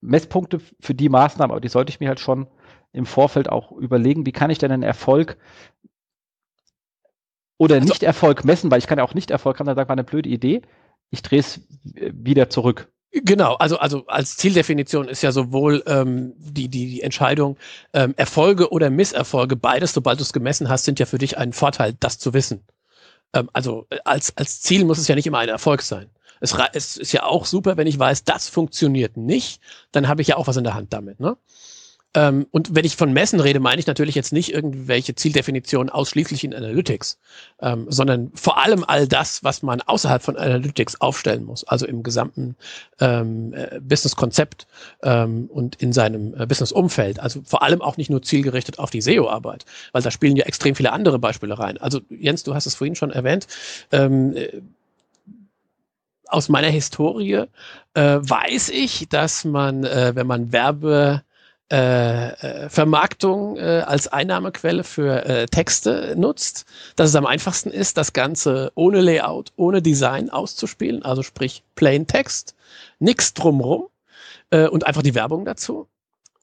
Messpunkte 0.00 0.60
für 0.80 0.94
die 0.94 1.08
Maßnahmen, 1.08 1.52
aber 1.52 1.60
die 1.60 1.68
sollte 1.68 1.90
ich 1.90 2.00
mir 2.00 2.08
halt 2.08 2.20
schon 2.20 2.46
im 2.92 3.06
Vorfeld 3.06 3.48
auch 3.48 3.72
überlegen, 3.72 4.26
wie 4.26 4.32
kann 4.32 4.50
ich 4.50 4.58
denn 4.58 4.72
einen 4.72 4.82
Erfolg 4.82 5.36
oder 7.58 7.76
also, 7.76 7.88
nicht 7.88 8.02
Erfolg 8.02 8.44
messen, 8.44 8.70
weil 8.70 8.78
ich 8.78 8.86
kann 8.86 8.98
ja 8.98 9.04
auch 9.04 9.14
nicht 9.14 9.30
Erfolg 9.30 9.58
haben, 9.58 9.66
dann 9.66 9.76
sagt, 9.76 9.88
war 9.88 9.94
eine 9.94 10.04
blöde 10.04 10.28
Idee, 10.28 10.62
ich 11.10 11.22
drehe 11.22 11.40
es 11.40 11.60
wieder 11.84 12.48
zurück. 12.48 12.90
Genau, 13.12 13.54
also, 13.54 13.78
also 13.78 14.06
als 14.06 14.36
Zieldefinition 14.36 15.08
ist 15.08 15.22
ja 15.22 15.32
sowohl 15.32 15.82
ähm, 15.86 16.32
die, 16.38 16.68
die, 16.68 16.86
die 16.86 17.02
Entscheidung, 17.02 17.58
ähm, 17.92 18.14
Erfolge 18.16 18.70
oder 18.70 18.88
Misserfolge, 18.88 19.56
beides, 19.56 19.92
sobald 19.92 20.20
du 20.20 20.22
es 20.22 20.32
gemessen 20.32 20.68
hast, 20.68 20.84
sind 20.84 21.00
ja 21.00 21.06
für 21.06 21.18
dich 21.18 21.36
ein 21.36 21.52
Vorteil, 21.52 21.94
das 21.98 22.18
zu 22.18 22.34
wissen. 22.34 22.64
Ähm, 23.32 23.50
also 23.52 23.86
äh, 23.90 23.98
als, 24.04 24.36
als 24.36 24.60
Ziel 24.60 24.84
muss 24.84 24.98
es 24.98 25.08
ja 25.08 25.14
nicht 25.14 25.26
immer 25.26 25.38
ein 25.38 25.48
Erfolg 25.48 25.82
sein. 25.82 26.10
Es, 26.40 26.54
es 26.72 26.96
ist 26.96 27.12
ja 27.12 27.24
auch 27.24 27.44
super, 27.44 27.76
wenn 27.76 27.86
ich 27.86 27.98
weiß, 27.98 28.24
das 28.24 28.48
funktioniert 28.48 29.16
nicht, 29.16 29.60
dann 29.92 30.08
habe 30.08 30.22
ich 30.22 30.28
ja 30.28 30.36
auch 30.36 30.46
was 30.46 30.56
in 30.56 30.64
der 30.64 30.74
Hand 30.74 30.92
damit. 30.92 31.20
Ne? 31.20 31.36
Ähm, 32.14 32.46
und 32.50 32.74
wenn 32.74 32.84
ich 32.84 32.96
von 32.96 33.12
Messen 33.12 33.38
rede, 33.38 33.60
meine 33.60 33.78
ich 33.78 33.86
natürlich 33.86 34.16
jetzt 34.16 34.32
nicht 34.32 34.52
irgendwelche 34.52 35.14
Zieldefinitionen 35.14 35.90
ausschließlich 35.90 36.42
in 36.42 36.54
Analytics, 36.54 37.18
ähm, 37.60 37.86
sondern 37.88 38.32
vor 38.34 38.58
allem 38.58 38.84
all 38.84 39.06
das, 39.06 39.44
was 39.44 39.62
man 39.62 39.80
außerhalb 39.80 40.20
von 40.22 40.36
Analytics 40.36 41.00
aufstellen 41.00 41.44
muss, 41.44 41.62
also 41.64 41.86
im 41.86 42.02
gesamten 42.02 42.56
ähm, 42.98 43.54
äh, 43.54 43.78
Business-Konzept 43.80 44.66
ähm, 45.02 45.48
und 45.52 45.76
in 45.76 45.92
seinem 45.92 46.34
äh, 46.34 46.46
Business-Umfeld. 46.46 47.20
Also 47.20 47.42
vor 47.44 47.62
allem 47.62 47.80
auch 47.80 47.96
nicht 47.96 48.10
nur 48.10 48.22
zielgerichtet 48.22 48.80
auf 48.80 48.90
die 48.90 49.02
SEO-Arbeit, 49.02 49.64
weil 49.92 50.02
da 50.02 50.10
spielen 50.10 50.34
ja 50.34 50.46
extrem 50.46 50.74
viele 50.74 50.92
andere 50.92 51.20
Beispiele 51.20 51.58
rein. 51.58 51.78
Also 51.78 52.00
Jens, 52.08 52.42
du 52.42 52.54
hast 52.54 52.66
es 52.66 52.74
vorhin 52.74 52.96
schon 52.96 53.12
erwähnt. 53.12 53.46
Ähm, 53.92 54.34
äh, 54.34 54.60
aus 56.26 56.48
meiner 56.48 56.68
Historie 56.68 57.44
äh, 57.94 58.18
weiß 58.20 58.70
ich, 58.70 59.08
dass 59.08 59.44
man, 59.44 59.84
äh, 59.84 60.12
wenn 60.14 60.26
man 60.26 60.52
Werbe 60.52 61.22
äh, 61.70 62.30
äh, 62.64 62.68
Vermarktung 62.68 63.56
äh, 63.56 63.84
als 63.86 64.08
Einnahmequelle 64.08 64.82
für 64.82 65.24
äh, 65.24 65.46
Texte 65.46 66.14
nutzt, 66.16 66.66
dass 66.96 67.10
es 67.10 67.14
am 67.16 67.26
einfachsten 67.26 67.70
ist, 67.70 67.96
das 67.96 68.12
Ganze 68.12 68.72
ohne 68.74 69.00
Layout, 69.00 69.52
ohne 69.54 69.80
Design 69.80 70.30
auszuspielen, 70.30 71.04
also 71.04 71.22
sprich 71.22 71.62
Plain 71.76 72.08
Text, 72.08 72.56
nichts 72.98 73.34
drumrum 73.34 73.86
äh, 74.50 74.66
und 74.66 74.84
einfach 74.84 75.02
die 75.02 75.14
Werbung 75.14 75.44
dazu. 75.44 75.86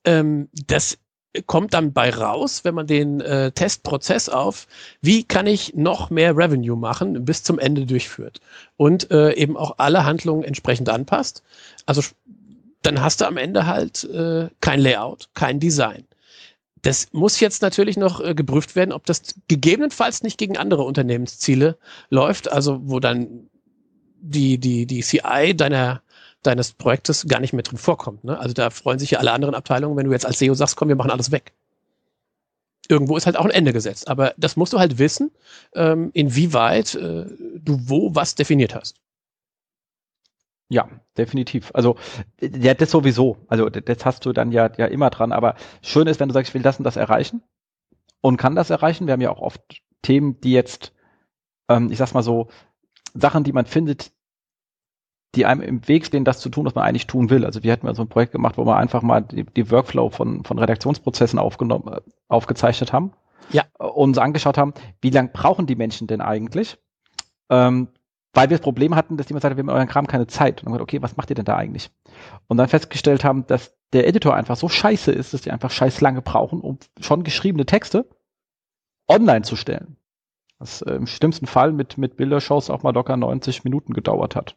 Ähm, 0.05 0.47
das 0.53 0.97
kommt 1.45 1.73
dann 1.73 1.93
bei 1.93 2.09
raus, 2.09 2.63
wenn 2.63 2.73
man 2.73 2.87
den 2.87 3.21
äh, 3.21 3.51
Testprozess 3.51 4.29
auf, 4.29 4.67
wie 5.01 5.23
kann 5.23 5.45
ich 5.45 5.75
noch 5.75 6.09
mehr 6.09 6.35
Revenue 6.35 6.77
machen, 6.77 7.25
bis 7.25 7.43
zum 7.43 7.59
Ende 7.59 7.85
durchführt 7.85 8.39
und 8.77 9.11
äh, 9.11 9.33
eben 9.33 9.57
auch 9.57 9.75
alle 9.77 10.05
Handlungen 10.05 10.43
entsprechend 10.43 10.89
anpasst. 10.89 11.43
Also 11.85 12.01
dann 12.81 13.01
hast 13.01 13.21
du 13.21 13.25
am 13.25 13.37
Ende 13.37 13.65
halt 13.65 14.03
äh, 14.05 14.49
kein 14.61 14.79
Layout, 14.79 15.29
kein 15.33 15.59
Design. 15.59 16.05
Das 16.81 17.07
muss 17.11 17.39
jetzt 17.39 17.61
natürlich 17.61 17.97
noch 17.97 18.21
äh, 18.21 18.35
geprüft 18.35 18.75
werden, 18.75 18.91
ob 18.91 19.05
das 19.05 19.35
gegebenenfalls 19.47 20.23
nicht 20.23 20.37
gegen 20.37 20.57
andere 20.57 20.83
Unternehmensziele 20.83 21.77
läuft, 22.09 22.51
also 22.51 22.79
wo 22.83 22.99
dann 22.99 23.49
die, 24.19 24.57
die, 24.57 24.85
die 24.85 25.01
CI 25.01 25.55
deiner, 25.55 26.01
deines 26.43 26.73
Projektes 26.73 27.27
gar 27.27 27.39
nicht 27.39 27.53
mehr 27.53 27.63
drin 27.63 27.77
vorkommt. 27.77 28.23
Ne? 28.23 28.39
Also 28.39 28.53
da 28.53 28.69
freuen 28.69 28.99
sich 28.99 29.11
ja 29.11 29.19
alle 29.19 29.31
anderen 29.31 29.55
Abteilungen, 29.55 29.97
wenn 29.97 30.05
du 30.05 30.11
jetzt 30.11 30.25
als 30.25 30.39
SEO 30.39 30.53
sagst, 30.53 30.75
komm, 30.75 30.87
wir 30.87 30.95
machen 30.95 31.11
alles 31.11 31.31
weg. 31.31 31.53
Irgendwo 32.89 33.17
ist 33.17 33.25
halt 33.25 33.35
auch 33.35 33.45
ein 33.45 33.51
Ende 33.51 33.73
gesetzt. 33.73 34.07
Aber 34.07 34.33
das 34.37 34.55
musst 34.55 34.71
du 34.71 34.79
halt 34.79 34.97
wissen, 34.97 35.31
ähm, 35.75 36.11
inwieweit 36.13 36.95
äh, 36.95 37.25
du 37.59 37.79
wo 37.89 38.15
was 38.15 38.35
definiert 38.35 38.73
hast. 38.75 38.95
Ja, 40.69 40.89
definitiv. 41.17 41.71
Also 41.73 41.95
ja, 42.41 42.73
das 42.73 42.91
sowieso. 42.91 43.37
Also 43.47 43.69
das 43.69 44.05
hast 44.05 44.25
du 44.25 44.33
dann 44.33 44.51
ja, 44.51 44.69
ja 44.77 44.85
immer 44.85 45.09
dran. 45.09 45.31
Aber 45.31 45.55
schön 45.81 46.07
ist, 46.07 46.19
wenn 46.19 46.27
du 46.27 46.33
sagst, 46.33 46.49
ich 46.49 46.55
will 46.55 46.61
das 46.61 46.77
und 46.77 46.83
das 46.83 46.97
erreichen 46.97 47.41
und 48.21 48.37
kann 48.37 48.55
das 48.55 48.69
erreichen. 48.69 49.07
Wir 49.07 49.13
haben 49.13 49.21
ja 49.21 49.31
auch 49.31 49.41
oft 49.41 49.61
Themen, 50.01 50.41
die 50.41 50.51
jetzt, 50.51 50.93
ähm, 51.69 51.91
ich 51.91 51.97
sag's 51.97 52.13
mal 52.13 52.23
so, 52.23 52.49
Sachen, 53.13 53.43
die 53.43 53.53
man 53.53 53.65
findet, 53.65 54.11
die 55.35 55.45
einem 55.45 55.61
im 55.61 55.87
Weg 55.87 56.05
stehen, 56.05 56.25
das 56.25 56.39
zu 56.39 56.49
tun, 56.49 56.65
was 56.65 56.75
man 56.75 56.83
eigentlich 56.83 57.07
tun 57.07 57.29
will. 57.29 57.45
Also 57.45 57.63
wir 57.63 57.71
hätten 57.71 57.85
mal 57.85 57.95
so 57.95 58.01
ein 58.01 58.09
Projekt 58.09 58.31
gemacht, 58.33 58.57
wo 58.57 58.65
wir 58.65 58.75
einfach 58.75 59.01
mal 59.01 59.21
die, 59.21 59.45
die 59.45 59.71
Workflow 59.71 60.09
von, 60.09 60.43
von 60.43 60.59
Redaktionsprozessen 60.59 61.39
aufgenommen, 61.39 61.93
äh, 61.93 62.01
aufgezeichnet 62.27 62.91
haben. 62.91 63.13
Ja. 63.51 63.63
Und 63.77 64.09
uns 64.09 64.17
angeschaut 64.17 64.57
haben, 64.57 64.73
wie 65.01 65.09
lange 65.11 65.29
brauchen 65.29 65.65
die 65.65 65.75
Menschen 65.75 66.07
denn 66.07 66.21
eigentlich? 66.21 66.77
Ähm, 67.49 67.89
weil 68.37 68.51
wir 68.51 68.57
das 68.57 68.63
Problem 68.63 68.95
hatten, 68.95 69.17
dass 69.17 69.27
jemand 69.29 69.41
sagte, 69.41 69.57
wir 69.57 69.63
haben 69.63 69.69
euren 69.69 69.87
Kram 69.87 70.05
keine 70.05 70.27
Zeit. 70.27 70.61
Und 70.61 70.65
dann 70.65 70.73
gesagt, 70.73 70.83
okay, 70.83 71.01
was 71.01 71.17
macht 71.17 71.31
ihr 71.31 71.35
denn 71.35 71.45
da 71.45 71.55
eigentlich? 71.55 71.89
Und 72.45 72.57
dann 72.57 72.67
festgestellt 72.67 73.23
haben, 73.23 73.47
dass 73.47 73.75
der 73.93 74.07
Editor 74.07 74.35
einfach 74.35 74.55
so 74.55 74.69
scheiße 74.69 75.11
ist, 75.11 75.33
dass 75.33 75.41
die 75.41 75.49
einfach 75.49 75.71
scheiß 75.71 76.01
lange 76.01 76.21
brauchen, 76.21 76.61
um 76.61 76.77
schon 77.01 77.23
geschriebene 77.23 77.65
Texte 77.65 78.07
online 79.07 79.41
zu 79.41 79.55
stellen. 79.55 79.97
Was 80.59 80.83
äh, 80.83 80.93
im 80.93 81.07
schlimmsten 81.07 81.47
Fall 81.47 81.71
mit, 81.71 81.97
mit 81.97 82.15
Bildershows 82.15 82.69
auch 82.69 82.83
mal 82.83 82.93
locker 82.93 83.17
90 83.17 83.63
Minuten 83.63 83.93
gedauert 83.93 84.35
hat. 84.35 84.55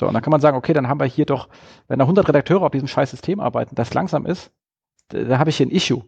So, 0.00 0.08
und 0.08 0.14
dann 0.14 0.22
kann 0.24 0.32
man 0.32 0.40
sagen, 0.40 0.56
okay, 0.56 0.72
dann 0.72 0.88
haben 0.88 0.98
wir 0.98 1.06
hier 1.06 1.26
doch, 1.26 1.48
wenn 1.86 2.00
da 2.00 2.06
100 2.06 2.26
Redakteure 2.26 2.62
auf 2.62 2.72
diesem 2.72 2.88
scheiß 2.88 3.12
System 3.12 3.38
arbeiten, 3.38 3.76
das 3.76 3.94
langsam 3.94 4.26
ist, 4.26 4.50
da, 5.10 5.22
da 5.22 5.38
habe 5.38 5.50
ich 5.50 5.58
hier 5.58 5.66
ein 5.66 5.70
Issue. 5.70 6.02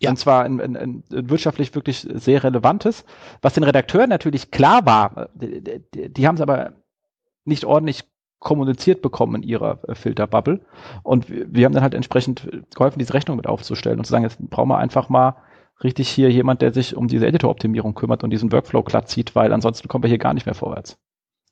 Ja. 0.00 0.10
Und 0.10 0.16
zwar 0.16 0.44
ein, 0.44 0.60
ein, 0.60 0.76
ein, 0.76 1.04
wirtschaftlich 1.10 1.74
wirklich 1.74 2.00
sehr 2.00 2.42
relevantes, 2.42 3.04
was 3.40 3.54
den 3.54 3.62
Redakteuren 3.62 4.08
natürlich 4.08 4.50
klar 4.50 4.84
war. 4.84 5.28
Die, 5.34 5.62
die, 5.94 6.12
die 6.12 6.26
haben 6.26 6.34
es 6.34 6.40
aber 6.40 6.72
nicht 7.44 7.64
ordentlich 7.64 8.04
kommuniziert 8.38 9.02
bekommen 9.02 9.36
in 9.36 9.42
ihrer 9.48 9.78
äh, 9.88 9.94
Filterbubble. 9.94 10.60
Und 11.02 11.30
wir, 11.30 11.46
wir 11.52 11.64
haben 11.64 11.72
dann 11.72 11.82
halt 11.82 11.94
entsprechend 11.94 12.48
geholfen, 12.74 12.98
diese 12.98 13.14
Rechnung 13.14 13.36
mit 13.36 13.46
aufzustellen 13.46 13.98
und 13.98 14.04
zu 14.04 14.10
sagen, 14.10 14.24
jetzt 14.24 14.38
brauchen 14.50 14.68
wir 14.68 14.78
einfach 14.78 15.08
mal 15.08 15.36
richtig 15.82 16.08
hier 16.08 16.30
jemand, 16.30 16.62
der 16.62 16.72
sich 16.72 16.96
um 16.96 17.08
diese 17.08 17.26
Editor-Optimierung 17.26 17.94
kümmert 17.94 18.22
und 18.22 18.30
diesen 18.30 18.52
Workflow 18.52 18.82
glatt 18.82 19.08
zieht, 19.08 19.34
weil 19.34 19.52
ansonsten 19.52 19.88
kommen 19.88 20.04
wir 20.04 20.08
hier 20.08 20.18
gar 20.18 20.34
nicht 20.34 20.46
mehr 20.46 20.54
vorwärts. 20.54 20.98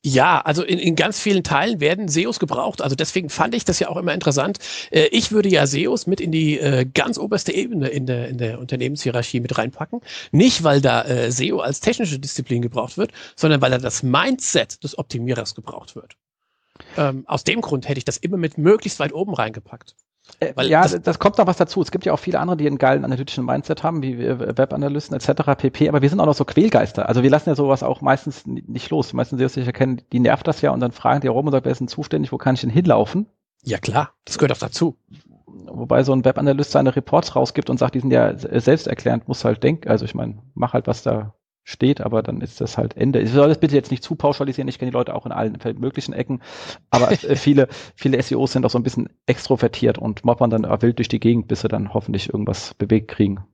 Ja, 0.03 0.41
also 0.41 0.63
in, 0.63 0.79
in 0.79 0.97
ganz 0.97 1.21
vielen 1.21 1.45
Teilen 1.45 1.81
werden 1.81 2.09
SEOs 2.09 2.39
gebraucht. 2.39 2.81
Also 2.81 2.97
deswegen 2.97 3.29
fand 3.29 3.55
ich 3.55 3.67
das 3.67 3.79
ja 3.81 3.89
auch 3.89 3.99
immer 3.99 4.15
interessant. 4.15 4.59
Äh, 4.91 5.09
ich 5.09 5.31
würde 5.31 5.51
ja 5.51 5.67
SEOs 5.67 6.07
mit 6.07 6.23
in 6.23 6.33
die 6.33 6.59
äh, 6.59 6.87
ganz 6.87 7.19
oberste 7.19 7.53
Ebene 7.53 7.89
in 7.89 8.07
der, 8.07 8.29
in 8.29 8.39
der 8.39 8.61
Unternehmenshierarchie 8.61 9.41
mit 9.41 9.59
reinpacken. 9.59 10.01
Nicht, 10.33 10.65
weil 10.65 10.81
da 10.81 11.03
äh, 11.05 11.31
SEO 11.31 11.61
als 11.61 11.81
technische 11.81 12.19
Disziplin 12.19 12.63
gebraucht 12.63 12.97
wird, 12.97 13.13
sondern 13.37 13.61
weil 13.61 13.73
da 13.73 13.79
das 13.79 14.03
Mindset 14.03 14.83
des 14.83 14.97
Optimierers 14.97 15.55
gebraucht 15.55 15.95
wird. 15.95 16.17
Ähm, 16.97 17.25
aus 17.27 17.45
dem 17.45 17.61
Grund 17.61 17.87
hätte 17.87 17.99
ich 17.99 18.05
das 18.07 18.17
immer 18.17 18.39
mit 18.39 18.57
möglichst 18.57 19.01
weit 19.01 19.13
oben 19.13 19.35
reingepackt. 19.35 19.97
Äh, 20.39 20.53
Weil 20.55 20.69
ja, 20.69 20.83
das, 20.83 21.01
das, 21.03 21.19
kommt 21.19 21.39
noch 21.39 21.47
was 21.47 21.57
dazu. 21.57 21.83
Es 21.83 21.91
gibt 21.91 22.07
ja 22.07 22.13
auch 22.13 22.19
viele 22.19 22.39
andere, 22.39 22.57
die 22.57 22.67
einen 22.67 22.79
geilen 22.79 23.05
analytischen 23.05 23.45
Mindset 23.45 23.83
haben, 23.83 24.03
wie 24.03 24.19
Webanalysten 24.19 25.17
etc. 25.17 25.43
pp. 25.57 25.89
Aber 25.89 26.03
wir 26.03 26.09
sind 26.09 26.21
auch 26.21 26.27
noch 26.27 26.35
so 26.35 26.45
Quälgeister. 26.45 27.09
Also 27.09 27.23
wir 27.23 27.31
lassen 27.31 27.49
ja 27.49 27.55
sowas 27.55 27.83
auch 27.83 28.01
meistens 28.01 28.47
nicht 28.47 28.91
los. 28.91 29.09
Die 29.09 29.17
meisten 29.17 29.39
SEOs, 29.39 29.55
die 29.55 29.61
ich 29.61 29.67
erkenne, 29.67 29.99
die 30.13 30.21
nervt 30.21 30.47
das 30.47 30.61
ja 30.61 30.71
und 30.71 30.81
dann 30.81 30.93
fragen 30.93 31.21
die 31.21 31.29
rum 31.29 31.47
und 31.47 31.53
sagen, 31.53 31.65
wer 31.65 31.73
ist 31.73 31.81
denn 31.81 31.89
zuständig, 31.89 32.33
wo 32.33 32.39
kann 32.39 32.55
ich 32.55 32.61
denn 32.61 32.71
hinlaufen? 32.71 33.27
Ja 33.63 33.79
klar, 33.79 34.15
das 34.25 34.39
gehört 34.39 34.53
auch 34.53 34.59
dazu. 34.59 34.97
Wobei 35.47 36.03
so 36.05 36.13
ein 36.13 36.25
Webanalyst 36.25 36.71
seine 36.71 36.95
Reports 36.95 37.37
rausgibt 37.37 37.69
und 37.69 37.79
sagt, 37.79 37.95
die 37.95 38.01
sind 38.01 38.11
ja 38.11 38.37
selbsterklärend, 38.37 39.29
muss 39.29 39.45
halt 39.45 39.63
denken. 39.63 39.89
Also 39.89 40.05
ich 40.05 40.15
meine, 40.15 40.39
mach 40.55 40.73
halt, 40.73 40.87
was 40.87 41.03
da 41.03 41.35
steht, 41.71 42.01
aber 42.01 42.23
dann 42.23 42.41
ist 42.41 42.61
das 42.61 42.77
halt 42.77 42.97
Ende. 42.97 43.21
Ich 43.21 43.31
soll 43.31 43.49
das 43.49 43.59
bitte 43.59 43.75
jetzt 43.75 43.91
nicht 43.91 44.03
zu 44.03 44.17
pauschalisieren, 44.17 44.69
ich 44.69 44.79
kenne 44.79 44.91
die 44.91 44.97
Leute 44.97 45.15
auch 45.15 45.27
in 45.27 45.33
allen 45.33 45.59
möglichen 45.79 46.13
Ecken, 46.13 46.43
aber 46.91 47.11
äh, 47.13 47.37
viele, 47.37 47.69
viele 47.95 48.21
SEOs 48.23 48.53
sind 48.53 48.67
auch 48.67 48.71
so 48.71 48.79
ein 48.79 48.83
bisschen 48.83 49.09
extrovertiert 49.27 49.99
und 49.99 50.25
moppern 50.25 50.51
dann 50.51 50.83
wild 50.83 50.99
durch 50.99 51.09
die 51.09 51.21
Gegend, 51.21 51.49
bis 51.49 51.61
sie 51.61 51.69
dann 51.69 51.95
hoffentlich 51.95 52.29
irgendwas 52.29 52.75
bewegt 52.75 53.09
kriegen. 53.09 53.45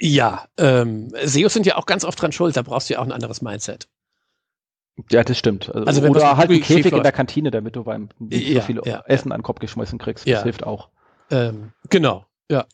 Ja, 0.00 0.46
ähm, 0.58 1.12
SEOs 1.22 1.52
sind 1.52 1.66
ja 1.66 1.76
auch 1.76 1.86
ganz 1.86 2.04
oft 2.04 2.20
dran 2.20 2.32
schuld, 2.32 2.56
da 2.56 2.62
brauchst 2.62 2.88
du 2.88 2.94
ja 2.94 3.00
auch 3.00 3.04
ein 3.04 3.12
anderes 3.12 3.42
Mindset. 3.42 3.88
Ja, 5.10 5.24
das 5.24 5.38
stimmt. 5.38 5.74
Also, 5.74 5.86
also 5.86 6.02
wenn 6.02 6.10
Oder 6.10 6.36
halt 6.36 6.50
einen 6.50 6.60
Käfig 6.60 6.92
in 6.92 7.02
der 7.02 7.12
Kantine, 7.12 7.50
damit 7.50 7.76
du 7.76 7.84
beim 7.84 8.10
ja, 8.30 8.60
so 8.60 8.66
viel 8.66 8.80
ja, 8.84 9.02
Essen 9.06 9.30
ja. 9.30 9.34
an 9.34 9.40
den 9.40 9.44
Kopf 9.44 9.58
geschmissen 9.58 9.98
kriegst. 9.98 10.28
Das 10.28 10.42
hilft 10.42 10.64
auch. 10.64 10.90
Ähm, 11.30 11.72
genau, 11.88 12.26
ja. 12.50 12.66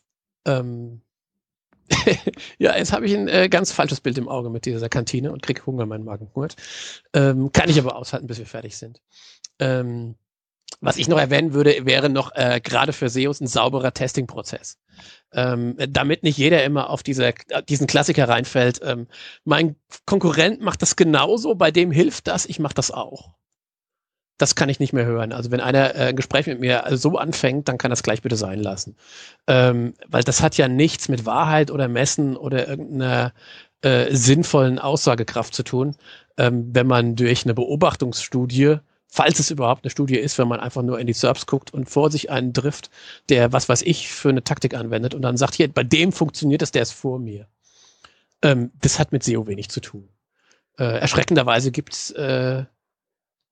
Ähm, 0.45 1.01
ja, 2.57 2.75
jetzt 2.75 2.93
habe 2.93 3.05
ich 3.05 3.15
ein 3.15 3.27
äh, 3.27 3.49
ganz 3.49 3.71
falsches 3.71 4.01
Bild 4.01 4.17
im 4.17 4.27
Auge 4.27 4.49
mit 4.49 4.65
dieser 4.65 4.89
Kantine 4.89 5.31
und 5.31 5.41
kriege 5.41 5.65
Hunger, 5.65 5.85
mein 5.85 6.03
Magen 6.03 6.29
hungert. 6.33 6.55
Ähm, 7.13 7.51
kann 7.51 7.69
ich 7.69 7.79
aber 7.79 7.95
aushalten, 7.95 8.27
bis 8.27 8.37
wir 8.39 8.45
fertig 8.45 8.77
sind. 8.77 9.01
Ähm, 9.59 10.15
was 10.81 10.97
ich 10.97 11.07
noch 11.07 11.19
erwähnen 11.19 11.53
würde, 11.53 11.85
wäre 11.85 12.09
noch 12.09 12.33
äh, 12.35 12.61
gerade 12.63 12.93
für 12.93 13.09
SEOs 13.09 13.41
ein 13.41 13.47
sauberer 13.47 13.93
Testing-Prozess. 13.93 14.77
Ähm, 15.33 15.75
damit 15.77 16.23
nicht 16.23 16.37
jeder 16.37 16.63
immer 16.63 16.89
auf 16.89 17.03
diese, 17.03 17.33
diesen 17.67 17.87
Klassiker 17.87 18.29
reinfällt. 18.29 18.79
Ähm, 18.83 19.07
mein 19.43 19.75
Konkurrent 20.05 20.61
macht 20.61 20.81
das 20.81 20.95
genauso, 20.95 21.55
bei 21.55 21.71
dem 21.71 21.91
hilft 21.91 22.27
das, 22.27 22.45
ich 22.45 22.59
mache 22.59 22.75
das 22.75 22.91
auch 22.91 23.33
das 24.39 24.55
kann 24.55 24.69
ich 24.69 24.79
nicht 24.79 24.93
mehr 24.93 25.05
hören. 25.05 25.33
Also 25.33 25.51
wenn 25.51 25.59
einer 25.59 25.95
äh, 25.95 26.07
ein 26.07 26.15
Gespräch 26.15 26.47
mit 26.47 26.59
mir 26.59 26.83
so 26.91 27.17
anfängt, 27.17 27.67
dann 27.67 27.77
kann 27.77 27.91
das 27.91 28.01
gleich 28.01 28.21
bitte 28.21 28.37
sein 28.37 28.59
lassen. 28.59 28.95
Ähm, 29.47 29.93
weil 30.07 30.23
das 30.23 30.41
hat 30.41 30.57
ja 30.57 30.67
nichts 30.67 31.09
mit 31.09 31.25
Wahrheit 31.25 31.69
oder 31.69 31.87
Messen 31.87 32.37
oder 32.37 32.67
irgendeiner 32.67 33.33
äh, 33.81 34.15
sinnvollen 34.15 34.79
Aussagekraft 34.79 35.53
zu 35.53 35.63
tun, 35.63 35.95
ähm, 36.37 36.69
wenn 36.73 36.87
man 36.87 37.15
durch 37.15 37.43
eine 37.43 37.53
Beobachtungsstudie, 37.53 38.77
falls 39.07 39.39
es 39.39 39.51
überhaupt 39.51 39.83
eine 39.83 39.91
Studie 39.91 40.17
ist, 40.17 40.37
wenn 40.37 40.47
man 40.47 40.61
einfach 40.61 40.83
nur 40.83 40.99
in 40.99 41.07
die 41.07 41.13
SERPs 41.13 41.45
guckt 41.45 41.73
und 41.73 41.89
vor 41.89 42.09
sich 42.09 42.31
einen 42.31 42.53
trifft, 42.53 42.89
der 43.27 43.51
was 43.51 43.67
weiß 43.67 43.81
ich 43.81 44.07
für 44.07 44.29
eine 44.29 44.43
Taktik 44.43 44.73
anwendet 44.73 45.13
und 45.15 45.21
dann 45.21 45.35
sagt, 45.35 45.55
hier, 45.55 45.67
bei 45.67 45.83
dem 45.83 46.13
funktioniert 46.13 46.61
das, 46.61 46.71
der 46.71 46.83
ist 46.83 46.93
vor 46.93 47.19
mir. 47.19 47.47
Ähm, 48.41 48.71
das 48.81 48.99
hat 48.99 49.11
mit 49.11 49.23
SEO 49.23 49.47
wenig 49.47 49.69
zu 49.69 49.81
tun. 49.81 50.07
Äh, 50.77 50.99
erschreckenderweise 50.99 51.71
gibt's 51.71 52.11
äh, 52.11 52.63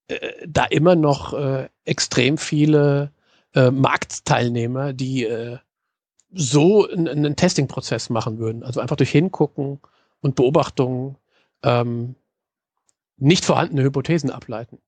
äh, 0.07 0.47
da 0.47 0.65
immer 0.65 0.95
noch 0.95 1.33
äh, 1.33 1.69
extrem 1.85 2.37
viele 2.37 3.11
äh, 3.53 3.71
Marktteilnehmer, 3.71 4.93
die 4.93 5.25
äh, 5.25 5.57
so 6.31 6.87
einen 6.87 7.35
Testing-Prozess 7.35 8.09
machen 8.09 8.37
würden. 8.37 8.63
Also 8.63 8.79
einfach 8.79 8.95
durch 8.95 9.11
Hingucken 9.11 9.79
und 10.21 10.35
Beobachtungen 10.35 11.17
ähm, 11.63 12.15
nicht 13.17 13.45
vorhandene 13.45 13.83
Hypothesen 13.83 14.29
ableiten. 14.29 14.79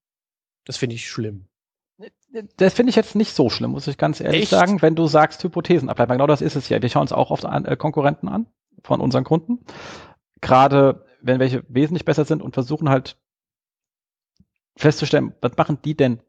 Das 0.65 0.77
finde 0.77 0.95
ich 0.95 1.09
schlimm. 1.09 1.45
Das 2.57 2.73
finde 2.73 2.91
ich 2.91 2.95
jetzt 2.95 3.15
nicht 3.15 3.33
so 3.33 3.49
schlimm, 3.49 3.71
muss 3.71 3.87
ich 3.87 3.97
ganz 3.97 4.21
ehrlich 4.21 4.43
Echt? 4.43 4.51
sagen, 4.51 4.81
wenn 4.81 4.95
du 4.95 5.07
sagst 5.07 5.43
Hypothesen 5.43 5.89
ableiten. 5.89 6.11
Genau 6.11 6.27
das 6.27 6.41
ist 6.41 6.55
es 6.55 6.69
ja. 6.69 6.81
Wir 6.81 6.89
schauen 6.89 7.01
uns 7.01 7.11
auch 7.11 7.31
oft 7.31 7.45
an, 7.45 7.65
äh, 7.65 7.75
Konkurrenten 7.75 8.29
an 8.29 8.45
von 8.83 9.01
unseren 9.01 9.23
Kunden. 9.23 9.59
Gerade 10.41 11.05
wenn 11.21 11.39
welche 11.39 11.63
wesentlich 11.67 12.05
besser 12.05 12.25
sind 12.25 12.41
und 12.41 12.53
versuchen 12.53 12.89
halt 12.89 13.17
festzustellen, 14.79 15.33
was 15.41 15.55
machen 15.57 15.79
die 15.83 15.95
denn 15.95 16.21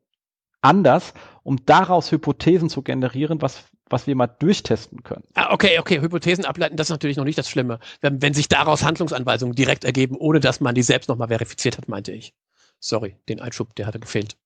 anders, 0.60 1.14
um 1.42 1.64
daraus 1.64 2.12
Hypothesen 2.12 2.68
zu 2.68 2.82
generieren, 2.82 3.40
was, 3.40 3.64
was 3.88 4.06
wir 4.06 4.14
mal 4.14 4.26
durchtesten 4.26 5.02
können. 5.02 5.24
Ah, 5.34 5.52
okay, 5.52 5.78
okay, 5.78 6.00
Hypothesen 6.00 6.44
ableiten, 6.44 6.76
das 6.76 6.88
ist 6.88 6.92
natürlich 6.92 7.16
noch 7.16 7.24
nicht 7.24 7.38
das 7.38 7.48
Schlimme. 7.48 7.78
Wenn, 8.00 8.20
wenn 8.20 8.34
sich 8.34 8.48
daraus 8.48 8.82
Handlungsanweisungen 8.82 9.54
direkt 9.54 9.84
ergeben, 9.84 10.16
ohne 10.16 10.40
dass 10.40 10.60
man 10.60 10.74
die 10.74 10.82
selbst 10.82 11.08
nochmal 11.08 11.28
verifiziert 11.28 11.78
hat, 11.78 11.88
meinte 11.88 12.12
ich. 12.12 12.34
Sorry, 12.78 13.16
den 13.28 13.40
Einschub, 13.40 13.74
der 13.76 13.86
hatte 13.86 14.00
gefehlt. 14.00 14.36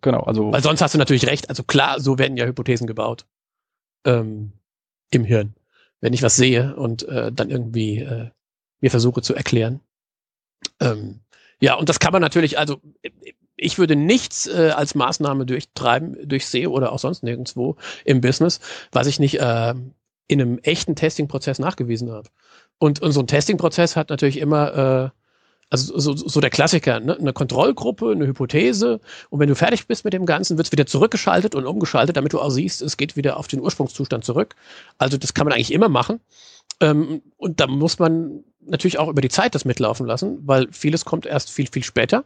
Genau, 0.00 0.20
also. 0.20 0.52
Weil 0.52 0.62
sonst 0.62 0.80
hast 0.80 0.94
du 0.94 0.98
natürlich 0.98 1.26
recht. 1.26 1.48
Also 1.48 1.62
klar, 1.62 2.00
so 2.00 2.18
werden 2.18 2.36
ja 2.36 2.46
Hypothesen 2.46 2.86
gebaut. 2.86 3.26
Ähm, 4.04 4.52
Im 5.10 5.24
Hirn. 5.24 5.54
Wenn 6.00 6.14
ich 6.14 6.22
was 6.22 6.36
sehe 6.36 6.74
und 6.74 7.02
äh, 7.04 7.30
dann 7.30 7.50
irgendwie 7.50 7.98
äh, 7.98 8.30
mir 8.80 8.90
versuche 8.90 9.22
zu 9.22 9.34
erklären. 9.34 9.80
Ähm, 10.80 11.20
ja, 11.60 11.74
und 11.74 11.88
das 11.88 12.00
kann 12.00 12.12
man 12.12 12.22
natürlich, 12.22 12.58
also 12.58 12.80
ich 13.56 13.78
würde 13.78 13.96
nichts 13.96 14.46
äh, 14.46 14.72
als 14.74 14.94
Maßnahme 14.94 15.46
durchtreiben, 15.46 16.16
durch 16.28 16.46
SEO 16.46 16.70
oder 16.70 16.92
auch 16.92 16.98
sonst 16.98 17.22
nirgendwo 17.22 17.76
im 18.04 18.20
Business, 18.20 18.60
was 18.90 19.06
ich 19.06 19.20
nicht 19.20 19.40
äh, 19.40 19.74
in 20.28 20.40
einem 20.40 20.58
echten 20.58 20.96
Testing-Prozess 20.96 21.58
nachgewiesen 21.58 22.10
habe. 22.10 22.28
Und, 22.78 23.00
und 23.00 23.12
so 23.12 23.20
ein 23.20 23.26
Testing-Prozess 23.26 23.96
hat 23.96 24.10
natürlich 24.10 24.38
immer, 24.38 24.74
äh, 24.74 25.18
also 25.70 25.98
so, 25.98 26.16
so 26.16 26.40
der 26.40 26.50
Klassiker, 26.50 27.00
ne? 27.00 27.16
eine 27.16 27.32
Kontrollgruppe, 27.32 28.10
eine 28.10 28.26
Hypothese. 28.26 29.00
Und 29.30 29.40
wenn 29.40 29.48
du 29.48 29.54
fertig 29.54 29.86
bist 29.86 30.04
mit 30.04 30.12
dem 30.12 30.26
Ganzen, 30.26 30.56
wird 30.56 30.66
es 30.66 30.72
wieder 30.72 30.86
zurückgeschaltet 30.86 31.54
und 31.54 31.66
umgeschaltet, 31.66 32.16
damit 32.16 32.32
du 32.32 32.40
auch 32.40 32.50
siehst, 32.50 32.82
es 32.82 32.96
geht 32.96 33.16
wieder 33.16 33.36
auf 33.36 33.48
den 33.48 33.60
Ursprungszustand 33.60 34.24
zurück. 34.24 34.54
Also 34.98 35.16
das 35.16 35.34
kann 35.34 35.46
man 35.46 35.54
eigentlich 35.54 35.72
immer 35.72 35.88
machen. 35.88 36.20
Ähm, 36.80 37.22
und 37.36 37.60
da 37.60 37.66
muss 37.66 37.98
man 37.98 38.44
natürlich 38.60 38.98
auch 38.98 39.08
über 39.08 39.20
die 39.20 39.28
Zeit 39.28 39.54
das 39.54 39.64
mitlaufen 39.64 40.06
lassen, 40.06 40.38
weil 40.42 40.68
vieles 40.72 41.04
kommt 41.04 41.26
erst 41.26 41.50
viel, 41.50 41.68
viel 41.68 41.84
später. 41.84 42.24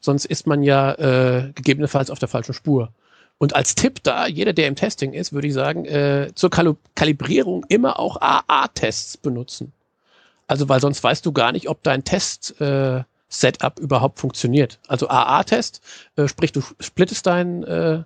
Sonst 0.00 0.24
ist 0.24 0.46
man 0.46 0.62
ja 0.62 0.92
äh, 0.94 1.52
gegebenenfalls 1.54 2.10
auf 2.10 2.18
der 2.18 2.28
falschen 2.28 2.54
Spur. 2.54 2.92
Und 3.38 3.54
als 3.54 3.74
Tipp 3.74 4.02
da, 4.02 4.26
jeder, 4.26 4.52
der 4.52 4.66
im 4.66 4.76
Testing 4.76 5.12
ist, 5.12 5.32
würde 5.32 5.48
ich 5.48 5.54
sagen, 5.54 5.84
äh, 5.84 6.30
zur 6.34 6.50
Kal 6.50 6.76
Kalibrierung 6.94 7.64
immer 7.68 7.98
auch 7.98 8.20
AA-Tests 8.20 9.18
benutzen. 9.18 9.72
Also, 10.46 10.68
weil 10.68 10.80
sonst 10.80 11.02
weißt 11.02 11.26
du 11.26 11.32
gar 11.32 11.52
nicht, 11.52 11.68
ob 11.68 11.82
dein 11.82 12.04
Test 12.04 12.60
äh, 12.60 13.02
Setup 13.28 13.78
überhaupt 13.78 14.20
funktioniert. 14.20 14.78
Also 14.86 15.08
AA-Test, 15.08 15.80
äh, 16.16 16.28
sprich, 16.28 16.52
du 16.52 16.62
splittest 16.80 17.26
deinen 17.26 17.64
äh, 17.64 18.02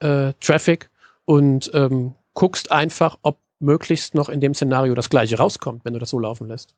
äh, 0.00 0.32
Traffic 0.40 0.90
und 1.24 1.70
ähm, 1.74 2.14
guckst 2.34 2.72
einfach, 2.72 3.18
ob 3.22 3.38
möglichst 3.60 4.14
noch 4.14 4.28
in 4.28 4.40
dem 4.40 4.54
Szenario 4.54 4.94
das 4.94 5.10
gleiche 5.10 5.38
rauskommt, 5.38 5.84
wenn 5.84 5.94
du 5.94 5.98
das 5.98 6.10
so 6.10 6.18
laufen 6.18 6.48
lässt. 6.48 6.74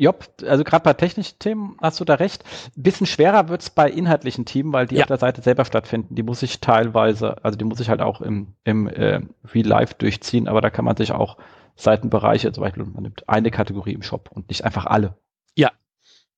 Job, 0.00 0.26
also 0.46 0.64
gerade 0.64 0.82
bei 0.82 0.94
technischen 0.94 1.38
Themen 1.38 1.76
hast 1.82 2.00
du 2.00 2.06
da 2.06 2.14
recht. 2.14 2.42
Ein 2.74 2.82
bisschen 2.82 3.06
schwerer 3.06 3.50
wird 3.50 3.60
es 3.60 3.70
bei 3.70 3.90
inhaltlichen 3.90 4.46
Themen, 4.46 4.72
weil 4.72 4.86
die 4.86 4.94
ja. 4.94 5.02
auf 5.02 5.08
der 5.08 5.18
Seite 5.18 5.42
selber 5.42 5.66
stattfinden. 5.66 6.14
Die 6.14 6.22
muss 6.22 6.42
ich 6.42 6.60
teilweise, 6.60 7.44
also 7.44 7.58
die 7.58 7.66
muss 7.66 7.80
ich 7.80 7.90
halt 7.90 8.00
auch 8.00 8.22
im, 8.22 8.54
im 8.64 8.88
äh, 8.88 9.20
Real 9.52 9.66
Life 9.66 9.96
durchziehen, 9.98 10.48
aber 10.48 10.62
da 10.62 10.70
kann 10.70 10.86
man 10.86 10.96
sich 10.96 11.12
auch 11.12 11.36
Seitenbereiche, 11.76 12.50
zum 12.52 12.62
Beispiel, 12.62 12.84
man 12.84 13.02
nimmt 13.02 13.28
eine 13.28 13.50
Kategorie 13.50 13.92
im 13.92 14.02
Shop 14.02 14.30
und 14.32 14.48
nicht 14.48 14.64
einfach 14.64 14.86
alle. 14.86 15.18
Ja. 15.54 15.70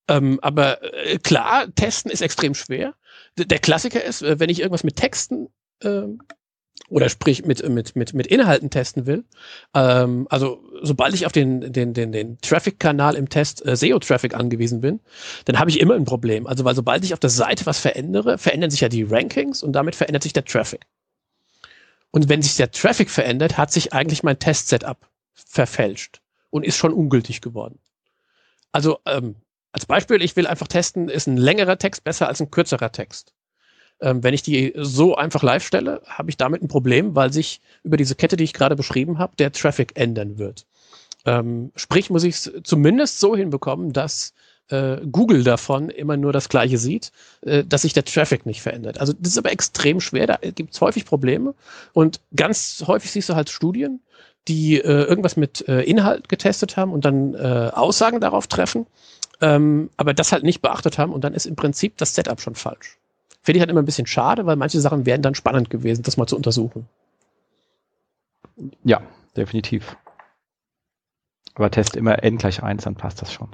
Ähm, 0.09 0.41
aber 0.43 0.83
äh, 0.83 1.19
klar, 1.19 1.73
testen 1.73 2.11
ist 2.11 2.21
extrem 2.21 2.55
schwer. 2.55 2.95
D 3.39 3.45
der 3.45 3.61
Klassiker 3.61 4.03
ist, 4.03 4.23
äh, 4.23 4.41
wenn 4.41 4.51
ich 4.51 4.59
irgendwas 4.59 4.83
mit 4.83 4.97
Texten 4.97 5.49
ähm, 5.83 6.19
oder 6.89 7.09
sprich 7.09 7.45
mit, 7.45 7.67
mit, 7.69 7.97
mit, 7.97 8.13
mit 8.13 8.27
Inhalten 8.27 8.71
testen 8.71 9.07
will, 9.07 9.25
ähm, 9.75 10.27
also 10.31 10.63
sobald 10.83 11.15
ich 11.15 11.27
auf 11.27 11.33
den, 11.33 11.73
den, 11.73 11.95
den, 11.95 12.13
den 12.13 12.39
Traffic-Kanal 12.39 13.15
im 13.15 13.29
Test 13.29 13.65
äh, 13.65 13.77
SEO-Traffic 13.77 14.35
angewiesen 14.35 14.81
bin, 14.81 15.01
dann 15.47 15.59
habe 15.59 15.71
ich 15.71 15.81
immer 15.81 15.95
ein 15.95 16.05
Problem. 16.05 16.47
Also 16.47 16.65
weil 16.65 16.75
sobald 16.75 17.05
ich 17.05 17.15
auf 17.15 17.21
der 17.21 17.31
Seite 17.31 17.67
was 17.67 17.79
verändere, 17.79 18.37
verändern 18.37 18.71
sich 18.71 18.81
ja 18.81 18.89
die 18.89 19.05
Rankings 19.05 19.63
und 19.63 19.73
damit 19.73 19.97
verändert 19.97 20.23
sich 20.23 20.33
der 20.33 20.45
Traffic. 20.45 20.87
Und 22.11 22.29
wenn 22.29 22.43
sich 22.43 22.57
der 22.57 22.71
Traffic 22.71 23.09
verändert, 23.11 23.57
hat 23.57 23.73
sich 23.73 23.93
eigentlich 23.95 24.23
mein 24.23 24.39
Test-Setup 24.39 24.99
verfälscht 25.33 26.21
und 26.51 26.65
ist 26.65 26.77
schon 26.77 26.93
ungültig 26.93 27.41
geworden. 27.41 27.79
Also 28.71 28.99
ähm, 29.07 29.37
als 29.73 29.87
Beispiel, 29.87 30.21
ich 30.21 30.37
will 30.37 30.47
einfach 30.47 30.69
testen, 30.69 31.09
ist 31.09 31.27
ein 31.27 31.39
längerer 31.39 31.79
Text 31.79 32.05
besser 32.05 32.29
als 32.29 32.41
ein 32.41 32.51
kürzerer 32.51 32.93
Text? 32.93 33.33
Ähm, 34.03 34.23
wenn 34.23 34.35
ich 34.35 34.43
die 34.43 34.73
so 34.77 35.15
einfach 35.15 35.43
live 35.43 35.65
stelle, 35.65 36.03
habe 36.07 36.29
ich 36.29 36.37
damit 36.37 36.63
ein 36.63 36.69
Problem, 36.69 37.15
weil 37.15 37.33
sich 37.33 37.61
über 37.85 37.97
diese 37.97 38.17
Kette, 38.17 38.37
die 38.37 38.45
ich 38.45 38.53
gerade 38.53 38.77
beschrieben 38.77 39.19
habe, 39.19 39.37
der 39.37 39.53
Traffic 39.53 39.93
ändern 39.95 40.39
wird. 40.39 40.67
Ähm, 41.25 41.71
sprich, 41.77 42.11
muss 42.11 42.25
ich 42.25 42.35
es 42.35 42.53
zumindest 42.65 43.21
so 43.21 43.37
hinbekommen, 43.37 43.93
dass 43.93 44.35
äh, 44.69 44.97
Google 45.11 45.45
davon 45.45 45.89
immer 45.89 46.17
nur 46.17 46.33
das 46.33 46.49
Gleiche 46.49 46.79
sieht, 46.79 47.13
äh, 47.43 47.63
dass 47.65 47.83
sich 47.83 47.93
der 47.93 48.05
Traffic 48.05 48.45
nicht 48.45 48.61
verändert. 48.61 48.99
Also 48.99 49.13
das 49.13 49.33
ist 49.33 49.39
aber 49.39 49.53
extrem 49.53 50.01
schwer, 50.01 50.27
da 50.27 50.37
gibt 50.37 50.75
es 50.75 50.81
häufig 50.81 51.05
Probleme 51.05 51.55
und 51.93 52.21
ganz 52.35 52.83
häufig 52.87 53.13
siehst 53.13 53.29
du 53.29 53.37
halt 53.37 53.51
Studien, 53.51 54.01
die 54.49 54.79
äh, 54.79 55.05
irgendwas 55.05 55.37
mit 55.37 55.69
äh, 55.69 55.83
Inhalt 55.83 56.29
getestet 56.29 56.77
haben 56.77 56.93
und 56.93 57.05
dann 57.05 57.35
äh, 57.35 57.71
Aussagen 57.73 58.21
darauf 58.21 58.49
treffen, 58.49 58.87
ähm, 59.41 59.91
aber 59.97 60.15
das 60.15 60.33
halt 60.33 60.43
nicht 60.43 60.61
beachtet 60.61 60.99
haben 60.99 61.13
und 61.13 61.23
dann 61.23 61.35
ist 61.35 61.47
im 61.47 61.55
Prinzip 61.55 61.97
das 61.99 62.17
Setup 62.17 62.41
schon 62.41 62.57
falsch. 62.57 62.99
Finde 63.43 63.57
ich 63.57 63.61
halt 63.61 63.71
immer 63.71 63.83
ein 63.83 63.87
bisschen 63.87 64.07
schade, 64.07 64.47
weil 64.47 64.57
manche 64.57 64.81
Sachen 64.81 65.05
wären 65.05 65.23
dann 65.23 65.35
spannend 65.35 65.69
gewesen, 65.69 66.03
das 66.03 66.17
mal 66.17 66.27
zu 66.27 66.37
untersuchen. 66.37 66.89
Ja, 68.85 69.03
definitiv. 69.37 69.97
Aber 71.55 71.71
test 71.71 71.97
immer 71.97 72.23
n 72.23 72.39
gleich 72.39 72.63
1, 72.63 72.85
dann 72.85 72.95
passt 72.95 73.21
das 73.21 73.33
schon. 73.33 73.49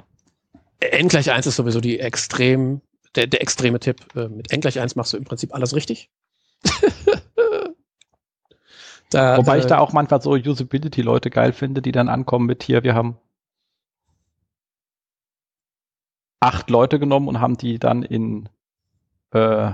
n 0.79 1.07
gleich 1.07 1.31
1 1.31 1.47
ist 1.47 1.55
sowieso 1.55 1.81
die 1.81 1.99
extrem, 1.99 2.81
der, 3.15 3.25
der 3.27 3.41
extreme 3.41 3.79
Tipp. 3.79 4.15
Äh, 4.15 4.29
mit 4.29 4.51
n 4.51 4.61
gleich 4.61 4.79
1 4.79 4.95
machst 4.95 5.13
du 5.13 5.17
im 5.17 5.23
Prinzip 5.23 5.53
alles 5.55 5.73
richtig. 5.73 6.11
da, 9.09 9.37
Wobei 9.37 9.57
äh, 9.57 9.59
ich 9.59 9.65
da 9.65 9.79
auch 9.79 9.91
manchmal 9.91 10.21
so 10.21 10.33
Usability-Leute 10.33 11.31
geil 11.31 11.51
finde, 11.51 11.81
die 11.81 11.91
dann 11.91 12.09
ankommen 12.09 12.45
mit 12.45 12.61
hier, 12.61 12.83
wir 12.83 12.93
haben 12.93 13.17
acht 16.39 16.69
Leute 16.69 16.99
genommen 16.99 17.27
und 17.27 17.41
haben 17.41 17.57
die 17.57 17.79
dann 17.79 18.03
in 18.03 18.47
äh, 19.31 19.71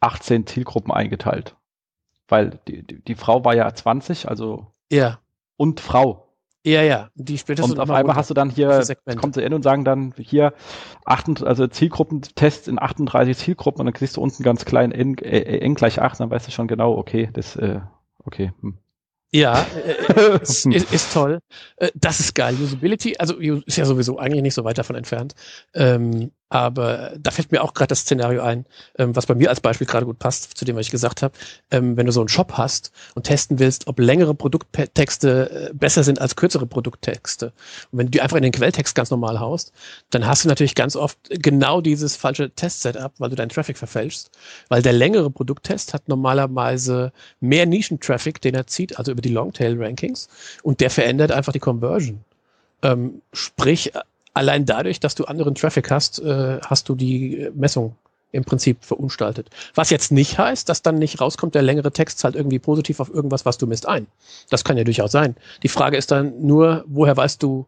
18 0.00 0.46
Zielgruppen 0.46 0.92
eingeteilt. 0.92 1.56
Weil 2.28 2.58
die, 2.66 2.82
die, 2.82 3.02
die, 3.02 3.14
Frau 3.14 3.44
war 3.44 3.54
ja 3.54 3.72
20, 3.72 4.28
also 4.28 4.66
ja. 4.90 5.20
und 5.56 5.80
Frau. 5.80 6.26
Ja, 6.64 6.82
ja, 6.82 7.10
die 7.14 7.38
spätestens. 7.38 7.74
Und 7.74 7.80
auf 7.80 7.90
einmal 7.90 8.16
hast 8.16 8.28
du 8.28 8.34
dann 8.34 8.50
hier, 8.50 8.82
kommt 9.20 9.34
sie 9.34 9.42
in 9.42 9.54
und 9.54 9.62
sagen 9.62 9.84
dann 9.84 10.12
hier, 10.18 10.52
8, 11.04 11.44
also 11.44 11.68
Zielgruppentests 11.68 12.66
in 12.66 12.80
38 12.80 13.38
Zielgruppen 13.38 13.80
und 13.80 13.86
dann 13.86 13.94
siehst 13.96 14.16
du 14.16 14.20
unten 14.20 14.42
ganz 14.42 14.64
klein 14.64 14.90
n, 14.90 15.16
äh, 15.18 15.58
n 15.58 15.76
gleich 15.76 16.00
8, 16.00 16.18
dann 16.18 16.30
weißt 16.30 16.48
du 16.48 16.50
schon 16.50 16.66
genau, 16.66 16.98
okay, 16.98 17.30
das, 17.32 17.54
äh, 17.54 17.78
okay. 18.24 18.52
Hm. 18.62 18.78
Ja, 19.32 19.64
äh, 19.86 20.12
äh 20.12 20.42
ist, 20.42 20.66
ist, 20.66 20.92
ist, 20.92 21.12
toll. 21.12 21.40
Äh, 21.76 21.90
das 21.94 22.18
ist 22.18 22.34
geil. 22.34 22.56
Usability, 22.60 23.16
also 23.18 23.36
ist 23.36 23.76
ja 23.76 23.84
sowieso 23.84 24.18
eigentlich 24.18 24.42
nicht 24.42 24.54
so 24.54 24.64
weit 24.64 24.78
davon 24.78 24.96
entfernt. 24.96 25.34
Ähm, 25.74 26.32
aber 26.48 27.12
da 27.18 27.32
fällt 27.32 27.50
mir 27.50 27.62
auch 27.62 27.74
gerade 27.74 27.88
das 27.88 28.00
Szenario 28.00 28.42
ein, 28.42 28.66
ähm, 28.98 29.16
was 29.16 29.26
bei 29.26 29.34
mir 29.34 29.50
als 29.50 29.60
Beispiel 29.60 29.86
gerade 29.86 30.06
gut 30.06 30.18
passt, 30.18 30.56
zu 30.56 30.64
dem, 30.64 30.76
was 30.76 30.86
ich 30.86 30.92
gesagt 30.92 31.22
habe. 31.22 31.34
Ähm, 31.72 31.96
wenn 31.96 32.06
du 32.06 32.12
so 32.12 32.20
einen 32.20 32.28
Shop 32.28 32.52
hast 32.52 32.92
und 33.14 33.24
testen 33.24 33.58
willst, 33.58 33.88
ob 33.88 33.98
längere 33.98 34.34
Produkttexte 34.34 35.70
äh, 35.70 35.74
besser 35.74 36.04
sind 36.04 36.20
als 36.20 36.36
kürzere 36.36 36.66
Produkttexte. 36.66 37.46
Und 37.90 37.98
wenn 37.98 38.06
du 38.06 38.10
die 38.12 38.20
einfach 38.20 38.36
in 38.36 38.44
den 38.44 38.52
Quelltext 38.52 38.94
ganz 38.94 39.10
normal 39.10 39.40
haust, 39.40 39.72
dann 40.10 40.26
hast 40.26 40.44
du 40.44 40.48
natürlich 40.48 40.76
ganz 40.76 40.94
oft 40.94 41.18
genau 41.30 41.80
dieses 41.80 42.14
falsche 42.14 42.50
Test-Setup, 42.50 43.12
weil 43.18 43.30
du 43.30 43.36
deinen 43.36 43.48
Traffic 43.48 43.76
verfälschst. 43.76 44.30
Weil 44.68 44.82
der 44.82 44.92
längere 44.92 45.30
Produkttest 45.30 45.94
hat 45.94 46.08
normalerweise 46.08 47.12
mehr 47.40 47.66
Nischentraffic, 47.66 48.40
den 48.40 48.54
er 48.54 48.68
zieht, 48.68 48.98
also 48.98 49.10
über 49.10 49.22
die 49.22 49.30
Longtail-Rankings. 49.30 50.28
Und 50.62 50.80
der 50.80 50.90
verändert 50.90 51.32
einfach 51.32 51.52
die 51.52 51.58
Conversion. 51.58 52.20
Ähm, 52.82 53.22
sprich, 53.32 53.92
allein 54.36 54.66
dadurch, 54.66 55.00
dass 55.00 55.14
du 55.14 55.24
anderen 55.24 55.54
Traffic 55.54 55.90
hast, 55.90 56.18
äh, 56.20 56.60
hast 56.60 56.88
du 56.88 56.94
die 56.94 57.50
Messung 57.54 57.96
im 58.32 58.44
Prinzip 58.44 58.84
verunstaltet. 58.84 59.48
Was 59.74 59.88
jetzt 59.90 60.12
nicht 60.12 60.38
heißt, 60.38 60.68
dass 60.68 60.82
dann 60.82 60.96
nicht 60.96 61.20
rauskommt, 61.20 61.54
der 61.54 61.62
längere 61.62 61.90
Text 61.90 62.22
halt 62.22 62.34
irgendwie 62.34 62.58
positiv 62.58 63.00
auf 63.00 63.08
irgendwas, 63.08 63.46
was 63.46 63.56
du 63.56 63.66
misst, 63.66 63.88
ein. 63.88 64.06
Das 64.50 64.62
kann 64.62 64.76
ja 64.76 64.84
durchaus 64.84 65.12
sein. 65.12 65.36
Die 65.62 65.68
Frage 65.68 65.96
ist 65.96 66.10
dann 66.10 66.46
nur, 66.46 66.84
woher 66.86 67.16
weißt 67.16 67.42
du, 67.42 67.66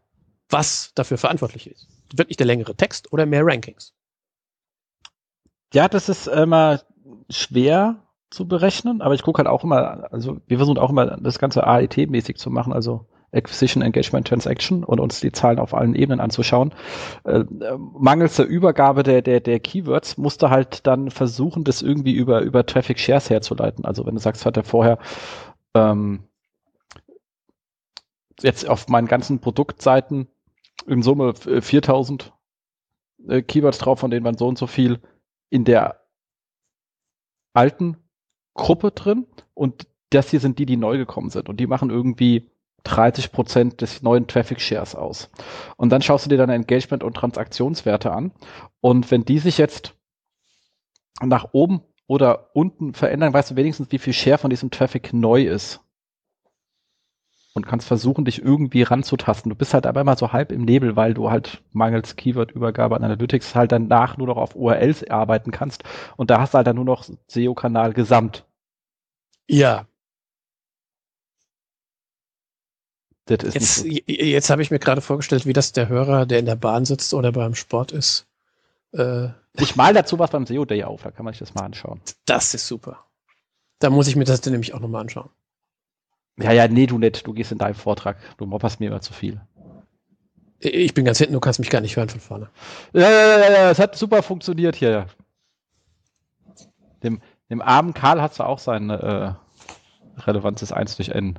was 0.50 0.92
dafür 0.94 1.16
verantwortlich 1.16 1.70
ist? 1.70 1.86
Wirklich 2.14 2.36
der 2.36 2.46
längere 2.46 2.74
Text 2.74 3.12
oder 3.12 3.24
mehr 3.24 3.44
Rankings? 3.44 3.94
Ja, 5.72 5.88
das 5.88 6.08
ist 6.08 6.26
immer 6.26 6.82
schwer 7.30 7.96
zu 8.30 8.46
berechnen, 8.46 9.00
aber 9.00 9.14
ich 9.14 9.22
gucke 9.22 9.38
halt 9.38 9.48
auch 9.48 9.64
immer, 9.64 10.12
also 10.12 10.38
wir 10.46 10.58
versuchen 10.58 10.78
auch 10.78 10.90
immer 10.90 11.06
das 11.18 11.38
Ganze 11.38 11.66
AET-mäßig 11.66 12.36
zu 12.36 12.50
machen, 12.50 12.74
also 12.74 13.06
Acquisition 13.33 13.83
Engagement 13.83 14.26
Transaction 14.26 14.85
und 14.85 15.01
uns 15.01 15.20
die 15.20 15.33
Zahlen 15.33 15.59
auf 15.59 15.74
allen 15.74 15.95
Ebenen 15.95 16.20
anzuschauen. 16.20 16.74
Äh, 17.24 17.45
mangels 17.76 18.37
der 18.37 18.47
Übergabe 18.47 19.03
der, 19.03 19.22
der, 19.22 19.41
der 19.41 19.61
Keywords 19.61 20.16
musste 20.16 20.51
halt 20.51 20.87
dann 20.87 21.11
versuchen, 21.11 21.64
das 21.64 21.83
irgendwie 21.83 22.14
über, 22.14 22.41
über 22.41 22.64
Traffic 22.64 22.99
Shares 22.99 23.29
herzuleiten. 23.31 23.85
Also 23.85 24.07
wenn 24.07 24.14
du 24.14 24.20
sagst, 24.20 24.47
hat 24.47 24.57
er 24.57 24.64
vorher 24.64 24.99
ähm, 25.74 26.24
jetzt 28.41 28.68
auf 28.68 28.89
meinen 28.89 29.09
ganzen 29.09 29.41
Produktseiten 29.41 30.29
in 30.87 31.03
Summe 31.03 31.35
4000 31.35 32.33
äh, 33.29 33.43
Keywords 33.43 33.79
drauf, 33.79 34.01
von 34.01 34.11
denen 34.11 34.24
man 34.24 34.39
so 34.39 34.47
und 34.47 34.59
so 34.59 34.66
viel 34.66 35.01
in 35.51 35.64
der 35.64 36.01
alten 37.53 37.97
Gruppe 38.55 38.91
drin 38.91 39.26
und 39.55 39.87
das 40.11 40.31
hier 40.31 40.41
sind 40.41 40.59
die, 40.59 40.66
die 40.66 40.76
neu 40.76 40.97
gekommen 40.97 41.31
sind 41.31 41.49
und 41.49 41.59
die 41.59 41.66
machen 41.66 41.91
irgendwie 41.91 42.51
30 42.89 43.32
Prozent 43.32 43.80
des 43.80 44.03
neuen 44.03 44.26
Traffic 44.26 44.61
Shares 44.61 44.95
aus. 44.95 45.30
Und 45.76 45.91
dann 45.91 46.03
schaust 46.03 46.24
du 46.24 46.30
dir 46.30 46.39
deine 46.39 46.55
Engagement- 46.55 47.05
und 47.05 47.14
Transaktionswerte 47.14 48.11
an. 48.11 48.32
Und 48.80 49.11
wenn 49.11 49.24
die 49.24 49.39
sich 49.39 49.59
jetzt 49.59 49.95
nach 51.20 51.49
oben 51.53 51.82
oder 52.07 52.51
unten 52.55 52.95
verändern, 52.95 53.32
weißt 53.32 53.51
du 53.51 53.57
wenigstens, 53.57 53.93
wie 53.93 53.99
viel 53.99 54.12
Share 54.12 54.39
von 54.39 54.51
diesem 54.51 54.70
Traffic 54.70 55.12
neu 55.12 55.43
ist. 55.43 55.80
Und 57.55 57.66
kannst 57.66 57.89
versuchen, 57.89 58.24
dich 58.24 58.41
irgendwie 58.41 58.82
ranzutasten. 58.82 59.51
Du 59.51 59.57
bist 59.57 59.74
halt 59.74 59.84
aber 59.84 60.01
immer 60.01 60.16
so 60.16 60.32
halb 60.32 60.53
im 60.53 60.64
Nebel, 60.64 60.95
weil 60.97 61.12
du 61.12 61.30
halt 61.30 61.62
mangels 61.72 62.14
Keyword-Übergabe 62.14 62.95
an 62.97 63.03
Analytics 63.05 63.55
halt 63.55 63.72
danach 63.72 64.16
nur 64.16 64.28
noch 64.28 64.36
auf 64.36 64.55
URLs 64.55 65.11
arbeiten 65.11 65.51
kannst. 65.51 65.82
Und 66.16 66.30
da 66.30 66.41
hast 66.41 66.55
du 66.55 66.59
halt 66.59 66.66
dann 66.68 66.76
nur 66.76 66.84
noch 66.84 67.05
SEO-Kanal 67.26 67.95
gesamt. 67.95 68.45
Ja, 69.49 69.86
jetzt, 73.31 73.85
jetzt 74.07 74.51
habe 74.51 74.62
ich 74.62 74.70
mir 74.70 74.79
gerade 74.79 75.01
vorgestellt, 75.01 75.47
wie 75.47 75.53
das 75.53 75.72
der 75.72 75.89
Hörer, 75.89 76.26
der 76.26 76.39
in 76.39 76.47
der 76.47 76.57
Bahn 76.57 76.85
sitzt 76.85 77.14
oder 77.14 77.33
beim 77.33 77.55
Sport 77.55 77.93
ist. 77.93 78.26
Äh, 78.93 79.29
ich 79.57 79.76
mal 79.76 79.93
dazu 79.95 80.18
was 80.18 80.31
beim 80.31 80.47
SEO 80.47 80.64
Day 80.64 80.85
auf, 80.85 81.03
da 81.03 81.11
kann 81.11 81.24
man 81.24 81.35
sich 81.35 81.41
das 81.41 81.55
mal 81.55 81.64
anschauen. 81.64 82.01
Das 82.24 82.55
ist 82.55 82.66
super. 82.66 83.05
Da 83.79 83.91
muss 83.91 84.09
ich 84.09 84.16
mir 84.16 84.24
das 84.24 84.41
dann 84.41 84.53
nämlich 84.53 84.74
auch 84.74 84.81
nochmal 84.81 85.03
anschauen. 85.03 85.31
Ja, 86.41 86.53
ja, 86.53 86.68
nee, 86.68 86.87
du 86.87 86.99
nicht. 86.99 87.26
Du 87.26 87.33
gehst 87.33 87.53
in 87.53 87.59
deinem 87.59 87.74
Vortrag. 87.74 88.16
Du 88.39 88.47
mopperst 88.47 88.81
mir 88.81 88.87
immer 88.87 89.01
zu 89.01 89.12
viel. 89.12 89.41
Ich 90.61 90.95
bin 90.95 91.05
ganz 91.05 91.18
hinten, 91.18 91.35
du 91.35 91.41
kannst 91.41 91.61
mich 91.61 91.70
gar 91.70 91.81
nicht 91.81 91.97
hören 91.97 92.09
von 92.09 92.20
vorne. 92.20 92.51
Ja, 92.93 93.11
ja, 93.11 93.39
ja, 93.39 93.53
ja, 93.53 93.70
es 93.70 93.79
hat 93.79 93.97
super 93.97 94.22
funktioniert 94.22 94.74
hier. 94.74 95.07
Dem, 97.03 97.20
dem 97.49 97.62
armen 97.62 97.95
Karl 97.95 98.20
hat 98.20 98.33
es 98.33 98.41
auch 98.41 98.59
sein 98.59 98.91
äh, 98.91 99.35
relevantes 100.18 100.72
1 100.72 100.97
durch 100.97 101.11
N 101.11 101.39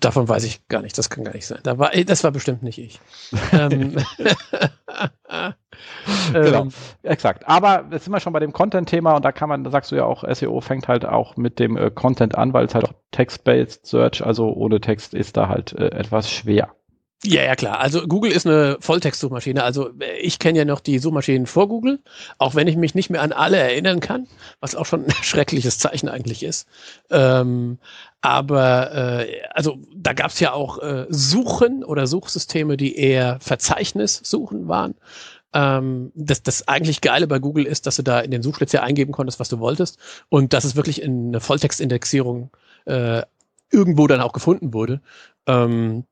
Davon 0.00 0.28
weiß 0.28 0.44
ich 0.44 0.66
gar 0.68 0.82
nicht, 0.82 0.96
das 0.96 1.10
kann 1.10 1.24
gar 1.24 1.34
nicht 1.34 1.46
sein. 1.46 1.58
Da 1.64 1.78
war, 1.78 1.90
das 1.90 2.22
war 2.22 2.30
bestimmt 2.30 2.62
nicht 2.62 2.78
ich. 2.78 3.00
ähm, 3.52 3.96
genau, 6.32 6.62
ähm, 6.62 6.72
exakt. 7.02 7.46
Aber 7.46 7.86
jetzt 7.90 8.04
sind 8.04 8.12
wir 8.12 8.20
schon 8.20 8.32
bei 8.32 8.40
dem 8.40 8.52
Content-Thema 8.52 9.16
und 9.16 9.24
da 9.24 9.32
kann 9.32 9.48
man, 9.48 9.64
da 9.64 9.70
sagst 9.70 9.90
du 9.92 9.96
ja 9.96 10.04
auch, 10.04 10.24
SEO 10.32 10.60
fängt 10.60 10.88
halt 10.88 11.04
auch 11.04 11.36
mit 11.36 11.58
dem 11.58 11.76
äh, 11.76 11.90
Content 11.90 12.36
an, 12.36 12.52
weil 12.52 12.66
es 12.66 12.74
halt 12.74 12.84
auch 12.84 12.94
Text-Based 13.10 13.86
Search, 13.86 14.24
also 14.24 14.52
ohne 14.52 14.80
Text 14.80 15.14
ist 15.14 15.36
da 15.36 15.48
halt 15.48 15.72
äh, 15.72 15.88
etwas 15.88 16.30
schwer. 16.30 16.74
Ja, 17.24 17.42
ja, 17.42 17.56
klar. 17.56 17.80
Also 17.80 18.06
Google 18.06 18.30
ist 18.30 18.46
eine 18.46 18.76
Volltext-Suchmaschine. 18.80 19.64
Also 19.64 19.90
äh, 19.98 20.18
ich 20.20 20.38
kenne 20.38 20.58
ja 20.58 20.64
noch 20.64 20.78
die 20.78 21.00
Suchmaschinen 21.00 21.46
vor 21.46 21.68
Google, 21.68 22.00
auch 22.38 22.54
wenn 22.54 22.68
ich 22.68 22.76
mich 22.76 22.94
nicht 22.94 23.10
mehr 23.10 23.22
an 23.22 23.32
alle 23.32 23.56
erinnern 23.56 23.98
kann, 23.98 24.28
was 24.60 24.76
auch 24.76 24.86
schon 24.86 25.04
ein 25.06 25.10
schreckliches 25.10 25.78
Zeichen 25.78 26.08
eigentlich 26.08 26.44
ist. 26.44 26.68
Ähm, 27.10 27.78
aber 28.20 28.92
äh, 29.26 29.42
also 29.50 29.78
da 29.92 30.12
gab 30.12 30.30
es 30.30 30.38
ja 30.38 30.52
auch 30.52 30.78
äh, 30.78 31.06
Suchen 31.08 31.82
oder 31.82 32.06
Suchsysteme, 32.06 32.76
die 32.76 32.96
eher 32.96 33.38
Verzeichnissuchen 33.40 34.68
waren. 34.68 34.94
Ähm, 35.54 36.12
das, 36.14 36.42
das 36.44 36.68
eigentlich 36.68 37.00
Geile 37.00 37.26
bei 37.26 37.40
Google 37.40 37.66
ist, 37.66 37.86
dass 37.86 37.96
du 37.96 38.02
da 38.02 38.20
in 38.20 38.30
den 38.30 38.42
Suchschlitz 38.42 38.72
ja 38.72 38.82
eingeben 38.82 39.12
konntest, 39.12 39.40
was 39.40 39.48
du 39.48 39.58
wolltest 39.58 39.98
und 40.28 40.52
dass 40.52 40.64
es 40.64 40.76
wirklich 40.76 41.02
in 41.02 41.28
eine 41.28 41.40
Volltextindexierung 41.40 42.50
äh, 42.84 43.22
irgendwo 43.72 44.06
dann 44.06 44.20
auch 44.20 44.32
gefunden 44.32 44.72
wurde. 44.72 45.00
Ähm, 45.46 46.04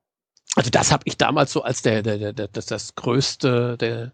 also 0.57 0.71
das 0.71 0.91
habe 0.91 1.03
ich 1.05 1.19
damals 1.19 1.53
so 1.53 1.63
als 1.63 1.83
der, 1.83 2.03
der, 2.03 2.19
der, 2.19 2.33
der 2.33 2.49
das, 2.49 2.67
das 2.67 2.95
größte 2.95 3.77
der, 3.77 4.13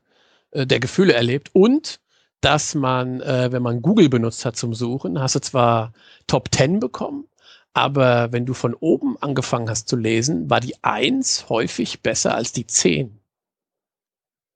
äh, 0.50 0.66
der 0.66 0.80
Gefühle 0.80 1.14
erlebt. 1.14 1.50
Und 1.54 2.00
dass 2.40 2.74
man, 2.74 3.20
äh, 3.20 3.52
wenn 3.52 3.62
man 3.62 3.80
Google 3.80 4.08
benutzt 4.08 4.44
hat 4.44 4.56
zum 4.56 4.74
Suchen, 4.74 5.20
hast 5.20 5.36
du 5.36 5.40
zwar 5.40 5.92
Top 6.26 6.48
10 6.52 6.80
bekommen, 6.80 7.28
aber 7.74 8.32
wenn 8.32 8.44
du 8.44 8.54
von 8.54 8.74
oben 8.74 9.16
angefangen 9.20 9.70
hast 9.70 9.88
zu 9.88 9.96
lesen, 9.96 10.50
war 10.50 10.60
die 10.60 10.74
1 10.82 11.48
häufig 11.48 12.02
besser 12.02 12.34
als 12.34 12.52
die 12.52 12.66
10. 12.66 13.20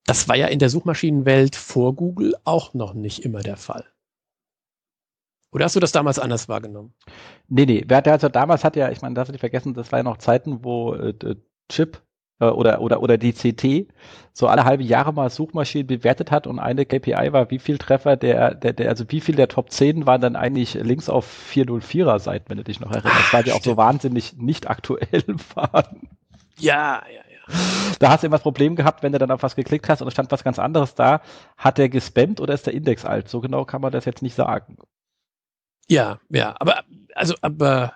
Das 0.07 0.28
war 0.28 0.37
ja 0.37 0.49
in 0.49 0.59
der 0.59 0.70
Suchmaschinenwelt 0.70 1.55
vor 1.57 1.95
Google 1.95 2.34
auch 2.45 2.74
noch 2.74 2.95
nicht 2.95 3.24
immer 3.24 3.43
der 3.43 3.57
Fall. 3.57 3.87
Oder 5.53 5.64
hast 5.64 5.76
du 5.76 5.80
das 5.80 5.93
damals 5.93 6.18
anders 6.18 6.49
wahrgenommen? 6.49 6.93
Nee, 7.49 7.64
nee. 7.64 7.87
Also 7.89 8.28
damals 8.28 8.64
hat 8.64 8.76
ja, 8.76 8.91
ich 8.91 9.01
meine, 9.01 9.18
hatte 9.18 9.32
ich 9.32 9.41
vergessen, 9.41 9.74
das 9.74 9.93
war 9.93 10.01
ja 10.01 10.03
noch 10.03 10.18
Zeiten, 10.18 10.64
wo 10.64 10.95
äh, 10.95 11.14
Chip 11.69 12.03
äh, 12.41 12.47
oder, 12.47 12.81
oder, 12.81 13.01
oder 13.03 13.19
die 13.19 13.33
CT 13.33 13.89
so 14.33 14.49
alle 14.49 14.64
halbe 14.64 14.83
Jahre 14.83 15.12
mal 15.12 15.31
Suchmaschinen 15.31 15.87
bewertet 15.87 16.31
hat 16.31 16.47
und 16.47 16.59
eine 16.59 16.85
KPI 16.85 17.33
war, 17.33 17.51
wie 17.51 17.59
viel 17.59 17.79
Treffer 17.79 18.17
der, 18.17 18.55
der, 18.55 18.73
der 18.73 18.89
also 18.91 19.05
wie 19.09 19.21
viel 19.21 19.35
der 19.35 19.49
Top 19.49 19.71
10 19.71 20.07
waren 20.07 20.21
dann 20.21 20.37
eigentlich 20.37 20.75
links 20.75 21.09
auf 21.09 21.27
404er 21.53 22.19
Seiten, 22.19 22.51
wenn 22.51 22.59
du 22.59 22.64
dich 22.64 22.81
noch 22.81 22.91
erinnerst, 22.93 23.33
weil 23.33 23.45
die 23.45 23.53
auch 23.53 23.62
so 23.62 23.77
wahnsinnig 23.77 24.37
nicht 24.37 24.69
aktuell 24.69 25.25
waren. 25.55 26.09
Ja, 26.59 27.03
ja, 27.07 27.23
ja. 27.31 27.55
Da 27.99 28.11
hast 28.11 28.23
du 28.23 28.27
immer 28.27 28.37
das 28.37 28.43
Problem 28.43 28.77
gehabt, 28.77 29.03
wenn 29.03 29.12
du 29.12 29.19
dann 29.19 29.31
auf 29.31 29.43
was 29.43 29.57
geklickt 29.57 29.89
hast 29.89 30.03
und 30.03 30.09
es 30.09 30.14
stand 30.14 30.33
was 30.33 30.45
ganz 30.45 30.59
anderes 30.59 30.95
da, 30.95 31.21
hat 31.57 31.79
der 31.79 31.89
gespammt 31.89 32.41
oder 32.41 32.55
ist 32.55 32.67
der 32.67 32.75
Index 32.75 33.05
alt? 33.05 33.29
So 33.29 33.41
genau 33.41 33.64
kann 33.64 33.81
man 33.81 33.93
das 33.93 34.05
jetzt 34.05 34.23
nicht 34.23 34.35
sagen. 34.35 34.77
Ja, 35.89 36.19
ja, 36.29 36.55
aber 36.59 36.83
also 37.14 37.35
aber 37.41 37.95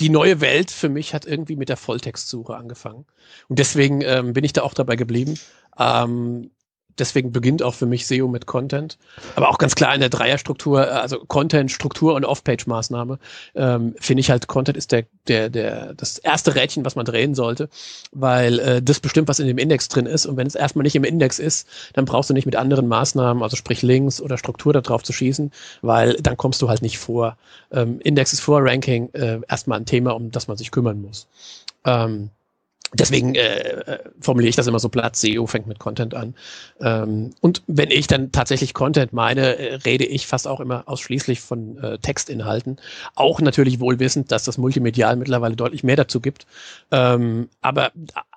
die 0.00 0.08
neue 0.08 0.40
Welt 0.40 0.70
für 0.70 0.88
mich 0.88 1.14
hat 1.14 1.26
irgendwie 1.26 1.56
mit 1.56 1.68
der 1.68 1.76
Volltextsuche 1.76 2.56
angefangen. 2.56 3.04
Und 3.48 3.58
deswegen 3.58 4.00
ähm, 4.02 4.32
bin 4.32 4.44
ich 4.44 4.52
da 4.52 4.62
auch 4.62 4.74
dabei 4.74 4.96
geblieben. 4.96 5.38
Ähm, 5.78 6.50
deswegen 6.98 7.32
beginnt 7.32 7.62
auch 7.62 7.74
für 7.74 7.86
mich 7.86 8.06
SEO 8.06 8.28
mit 8.28 8.46
Content. 8.46 8.98
Aber 9.36 9.48
auch 9.48 9.58
ganz 9.58 9.74
klar 9.74 9.94
in 9.94 10.00
der 10.00 10.08
Dreierstruktur, 10.08 10.86
äh, 10.86 10.90
also 10.90 11.18
Content, 11.26 11.70
Struktur 11.70 12.14
und 12.14 12.24
Off-Page-Maßnahme, 12.24 13.18
ähm, 13.54 13.94
finde 14.00 14.20
ich 14.20 14.30
halt, 14.30 14.46
Content 14.46 14.76
ist 14.76 14.92
der, 14.92 15.04
der, 15.28 15.50
der, 15.50 15.94
das 15.94 16.18
erste 16.18 16.54
Rädchen, 16.54 16.84
was 16.84 16.96
man 16.96 17.04
drehen 17.04 17.34
sollte, 17.34 17.68
weil 18.12 18.58
äh, 18.58 18.82
das 18.82 19.00
bestimmt, 19.00 19.28
was 19.28 19.38
in 19.38 19.46
dem 19.46 19.58
Index 19.58 19.88
drin 19.88 20.06
ist. 20.06 20.26
Und 20.26 20.36
wenn 20.36 20.46
es 20.46 20.54
erstmal 20.54 20.82
nicht 20.84 20.96
im 20.96 21.04
Index 21.04 21.38
ist, 21.38 21.68
dann 21.94 22.04
brauchst 22.04 22.30
du 22.30 22.34
nicht 22.34 22.46
mit 22.46 22.56
anderen 22.56 22.88
Maßnahmen, 22.88 23.42
also 23.42 23.56
sprich 23.56 23.82
Links 23.82 24.20
oder 24.20 24.38
Struktur 24.38 24.72
da 24.72 24.80
drauf 24.80 25.02
zu 25.02 25.12
schießen, 25.12 25.52
weil 25.82 26.14
dann 26.14 26.36
kommst 26.36 26.62
du 26.62 26.68
halt 26.68 26.82
nicht 26.82 26.98
vor. 26.98 27.36
Ähm, 27.70 28.00
Index 28.00 28.32
ist 28.32 28.40
vor 28.40 28.60
Ranking 28.62 29.10
äh, 29.12 29.40
erstmal 29.48 29.78
ein 29.78 29.86
Thema, 29.86 30.12
um 30.12 30.30
das 30.30 30.48
man 30.48 30.56
sich 30.56 30.70
kümmern 30.70 31.00
muss. 31.00 31.26
Ähm, 31.84 32.30
Deswegen 32.92 33.34
äh, 33.36 33.58
äh, 33.58 33.98
formuliere 34.20 34.50
ich 34.50 34.56
das 34.56 34.66
immer 34.66 34.80
so 34.80 34.88
platt, 34.88 35.14
SEO 35.14 35.46
fängt 35.46 35.68
mit 35.68 35.78
Content 35.78 36.14
an. 36.14 36.34
Ähm, 36.80 37.30
und 37.40 37.62
wenn 37.68 37.90
ich 37.90 38.08
dann 38.08 38.32
tatsächlich 38.32 38.74
Content 38.74 39.12
meine, 39.12 39.56
äh, 39.58 39.74
rede 39.76 40.04
ich 40.04 40.26
fast 40.26 40.48
auch 40.48 40.58
immer 40.58 40.82
ausschließlich 40.86 41.40
von 41.40 41.78
äh, 41.78 41.98
Textinhalten. 41.98 42.78
Auch 43.14 43.40
natürlich 43.40 43.78
wohl 43.78 44.00
wissend, 44.00 44.32
dass 44.32 44.44
das 44.44 44.58
Multimedial 44.58 45.14
mittlerweile 45.16 45.54
deutlich 45.54 45.84
mehr 45.84 45.96
dazu 45.96 46.20
gibt. 46.20 46.46
Ähm, 46.90 47.48
aber 47.60 47.92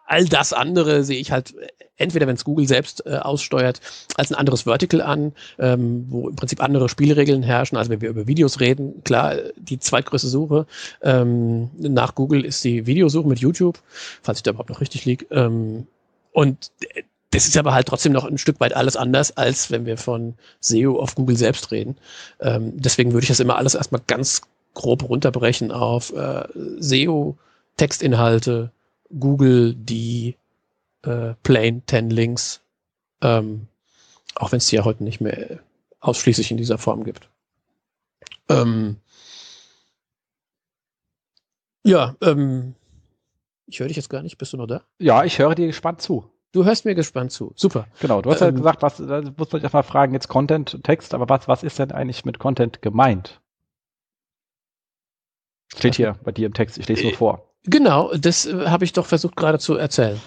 all 0.05 0.25
das 0.25 0.53
andere 0.53 1.03
sehe 1.03 1.19
ich 1.19 1.31
halt 1.31 1.53
entweder, 1.97 2.27
wenn 2.27 2.35
es 2.35 2.43
Google 2.43 2.67
selbst 2.67 3.05
äh, 3.05 3.17
aussteuert, 3.17 3.79
als 4.17 4.31
ein 4.31 4.35
anderes 4.35 4.63
Vertical 4.63 5.01
an, 5.01 5.33
ähm, 5.59 6.05
wo 6.09 6.29
im 6.29 6.35
Prinzip 6.35 6.61
andere 6.61 6.89
Spielregeln 6.89 7.43
herrschen. 7.43 7.77
Also 7.77 7.91
wenn 7.91 8.01
wir 8.01 8.09
über 8.09 8.27
Videos 8.27 8.59
reden, 8.59 9.03
klar, 9.03 9.35
die 9.57 9.79
zweitgrößte 9.79 10.27
Suche 10.27 10.65
ähm, 11.01 11.69
nach 11.77 12.15
Google 12.15 12.45
ist 12.45 12.63
die 12.63 12.85
Videosuche 12.85 13.27
mit 13.27 13.39
YouTube, 13.39 13.79
falls 14.21 14.39
ich 14.39 14.43
da 14.43 14.51
überhaupt 14.51 14.69
noch 14.69 14.81
richtig 14.81 15.05
liege. 15.05 15.25
Ähm, 15.31 15.87
und 16.31 16.71
das 17.31 17.47
ist 17.47 17.57
aber 17.57 17.73
halt 17.73 17.87
trotzdem 17.87 18.11
noch 18.11 18.25
ein 18.25 18.37
Stück 18.37 18.59
weit 18.59 18.75
alles 18.75 18.95
anders, 18.95 19.37
als 19.37 19.71
wenn 19.71 19.85
wir 19.85 19.97
von 19.97 20.35
SEO 20.59 20.99
auf 20.99 21.15
Google 21.15 21.37
selbst 21.37 21.71
reden. 21.71 21.95
Ähm, 22.39 22.73
deswegen 22.75 23.13
würde 23.13 23.23
ich 23.23 23.29
das 23.29 23.39
immer 23.39 23.57
alles 23.57 23.75
erstmal 23.75 24.01
ganz 24.05 24.41
grob 24.73 25.07
runterbrechen 25.07 25.71
auf 25.71 26.13
äh, 26.13 26.43
SEO, 26.79 27.37
Textinhalte, 27.77 28.71
Google, 29.19 29.75
die 29.75 30.37
äh, 31.03 31.33
Plain 31.43 31.83
10 31.85 32.09
Links, 32.09 32.61
ähm, 33.21 33.67
auch 34.35 34.51
wenn 34.51 34.57
es 34.57 34.67
die 34.67 34.75
ja 34.75 34.85
heute 34.85 35.03
nicht 35.03 35.21
mehr 35.21 35.59
ausschließlich 35.99 36.51
in 36.51 36.57
dieser 36.57 36.77
Form 36.77 37.03
gibt. 37.03 37.29
Ähm, 38.49 38.97
ja, 41.83 42.15
ähm, 42.21 42.75
ich 43.67 43.79
höre 43.79 43.87
dich 43.87 43.97
jetzt 43.97 44.09
gar 44.09 44.21
nicht. 44.23 44.37
Bist 44.37 44.53
du 44.53 44.57
noch 44.57 44.67
da? 44.67 44.81
Ja, 44.99 45.23
ich 45.23 45.39
höre 45.39 45.55
dir 45.55 45.67
gespannt 45.67 46.01
zu. 46.01 46.29
Du 46.51 46.65
hörst 46.65 46.85
mir 46.85 46.93
gespannt 46.93 47.31
zu. 47.31 47.51
Super. 47.55 47.87
Genau, 47.99 48.21
du 48.21 48.29
hast 48.29 48.41
ähm, 48.41 48.47
ja 48.47 48.51
gesagt, 48.51 48.81
was, 48.83 48.97
da 48.97 49.21
muss 49.37 49.51
man 49.51 49.61
erstmal 49.61 49.83
fragen, 49.83 50.13
jetzt 50.13 50.27
Content, 50.27 50.83
Text, 50.83 51.13
aber 51.13 51.27
was, 51.27 51.47
was 51.47 51.63
ist 51.63 51.79
denn 51.79 51.91
eigentlich 51.91 52.25
mit 52.25 52.37
Content 52.37 52.81
gemeint? 52.81 53.41
Steht 55.75 55.95
hier 55.95 56.15
bei 56.23 56.31
dir 56.31 56.45
im 56.45 56.53
Text, 56.53 56.77
ich 56.77 56.87
lese 56.87 57.03
nur 57.03 57.13
äh, 57.13 57.15
vor. 57.15 57.52
Genau, 57.65 58.13
das 58.15 58.45
äh, 58.45 58.67
habe 58.67 58.85
ich 58.85 58.93
doch 58.93 59.05
versucht 59.05 59.35
gerade 59.35 59.59
zu 59.59 59.75
erzählen 59.75 60.19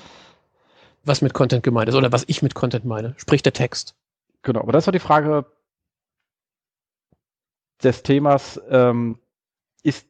was 1.07 1.23
mit 1.23 1.33
Content 1.33 1.63
gemeint 1.63 1.89
ist 1.89 1.95
oder 1.95 2.13
was 2.13 2.25
ich 2.27 2.43
mit 2.43 2.55
Content 2.55 2.85
meine, 2.85 3.15
sprich 3.17 3.43
der 3.43 3.53
Text. 3.53 3.95
Genau, 4.43 4.61
aber 4.61 4.73
das 4.73 4.87
war 4.87 4.93
die 4.93 4.99
Frage 4.99 5.47
des 7.83 8.03
Themas, 8.03 8.61
ähm, 8.69 9.19
ist 9.83 10.07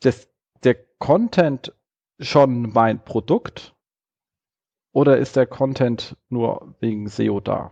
das, 0.00 0.28
der 0.64 0.74
Content 0.98 1.72
schon 2.18 2.72
mein 2.72 3.02
Produkt 3.04 3.74
oder 4.92 5.18
ist 5.18 5.36
der 5.36 5.46
Content 5.46 6.16
nur 6.28 6.74
wegen 6.80 7.08
SEO 7.08 7.40
da? 7.40 7.70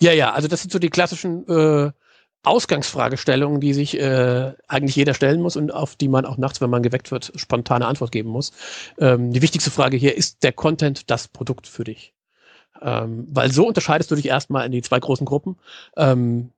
Ja, 0.00 0.12
ja, 0.12 0.32
also 0.32 0.48
das 0.48 0.62
sind 0.62 0.70
so 0.70 0.78
die 0.78 0.90
klassischen 0.90 1.46
äh, 1.48 1.92
Ausgangsfragestellungen, 2.44 3.60
die 3.60 3.74
sich 3.74 3.98
äh, 3.98 4.52
eigentlich 4.68 4.96
jeder 4.96 5.14
stellen 5.14 5.40
muss 5.40 5.56
und 5.56 5.72
auf 5.72 5.96
die 5.96 6.08
man 6.08 6.24
auch 6.24 6.38
nachts, 6.38 6.60
wenn 6.60 6.70
man 6.70 6.82
geweckt 6.82 7.10
wird, 7.10 7.32
spontane 7.36 7.86
Antwort 7.86 8.12
geben 8.12 8.30
muss. 8.30 8.52
Ähm, 8.98 9.32
die 9.32 9.42
wichtigste 9.42 9.70
Frage 9.70 9.96
hier, 9.96 10.16
ist 10.16 10.42
der 10.44 10.52
Content 10.52 11.10
das 11.10 11.28
Produkt 11.28 11.66
für 11.66 11.84
dich? 11.84 12.14
Ähm, 12.80 13.26
weil 13.30 13.50
so 13.50 13.66
unterscheidest 13.66 14.10
du 14.10 14.14
dich 14.14 14.26
erstmal 14.26 14.64
in 14.66 14.72
die 14.72 14.82
zwei 14.82 15.00
großen 15.00 15.26
Gruppen. 15.26 15.56
Ähm, 15.96 16.52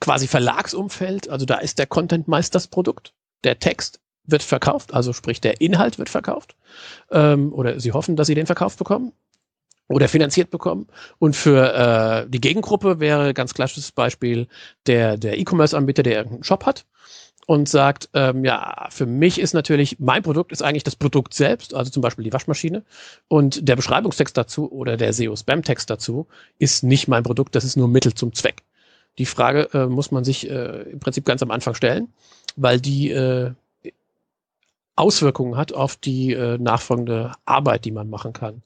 quasi 0.00 0.26
Verlagsumfeld, 0.26 1.28
also 1.28 1.46
da 1.46 1.56
ist 1.56 1.78
der 1.78 1.86
Content 1.86 2.26
meist 2.28 2.54
das 2.54 2.66
Produkt. 2.66 3.14
Der 3.44 3.58
Text 3.58 4.00
wird 4.24 4.42
verkauft, 4.42 4.94
also 4.94 5.12
sprich 5.12 5.40
der 5.40 5.60
Inhalt 5.60 5.98
wird 5.98 6.08
verkauft. 6.08 6.56
Ähm, 7.10 7.52
oder 7.52 7.80
sie 7.80 7.92
hoffen, 7.92 8.16
dass 8.16 8.26
sie 8.26 8.34
den 8.34 8.46
verkauft 8.46 8.78
bekommen 8.78 9.12
oder 9.90 10.08
finanziert 10.08 10.50
bekommen. 10.50 10.86
Und 11.18 11.34
für 11.34 11.74
äh, 11.74 12.30
die 12.30 12.40
Gegengruppe 12.40 13.00
wäre 13.00 13.34
ganz 13.34 13.54
klassisches 13.54 13.90
Beispiel 13.92 14.46
der, 14.86 15.16
der 15.16 15.38
E-Commerce-Anbieter, 15.38 16.02
der 16.02 16.18
irgendeinen 16.18 16.44
Shop 16.44 16.64
hat 16.64 16.86
und 17.46 17.68
sagt, 17.68 18.08
ähm, 18.14 18.44
ja, 18.44 18.86
für 18.90 19.06
mich 19.06 19.40
ist 19.40 19.52
natürlich, 19.52 19.98
mein 19.98 20.22
Produkt 20.22 20.52
ist 20.52 20.62
eigentlich 20.62 20.84
das 20.84 20.94
Produkt 20.94 21.34
selbst, 21.34 21.74
also 21.74 21.90
zum 21.90 22.02
Beispiel 22.02 22.24
die 22.24 22.32
Waschmaschine. 22.32 22.84
Und 23.26 23.68
der 23.68 23.74
Beschreibungstext 23.74 24.36
dazu 24.36 24.70
oder 24.70 24.96
der 24.96 25.12
SEO-Spam-Text 25.12 25.90
dazu 25.90 26.28
ist 26.60 26.84
nicht 26.84 27.08
mein 27.08 27.24
Produkt, 27.24 27.56
das 27.56 27.64
ist 27.64 27.76
nur 27.76 27.88
Mittel 27.88 28.14
zum 28.14 28.32
Zweck. 28.32 28.62
Die 29.18 29.26
Frage 29.26 29.68
äh, 29.74 29.86
muss 29.86 30.12
man 30.12 30.22
sich 30.22 30.48
äh, 30.48 30.82
im 30.82 31.00
Prinzip 31.00 31.24
ganz 31.24 31.42
am 31.42 31.50
Anfang 31.50 31.74
stellen, 31.74 32.12
weil 32.54 32.80
die 32.80 33.10
äh, 33.10 33.50
Auswirkungen 34.94 35.56
hat 35.56 35.72
auf 35.72 35.96
die 35.96 36.32
äh, 36.32 36.58
nachfolgende 36.58 37.32
Arbeit, 37.44 37.84
die 37.84 37.90
man 37.90 38.08
machen 38.08 38.32
kann. 38.32 38.62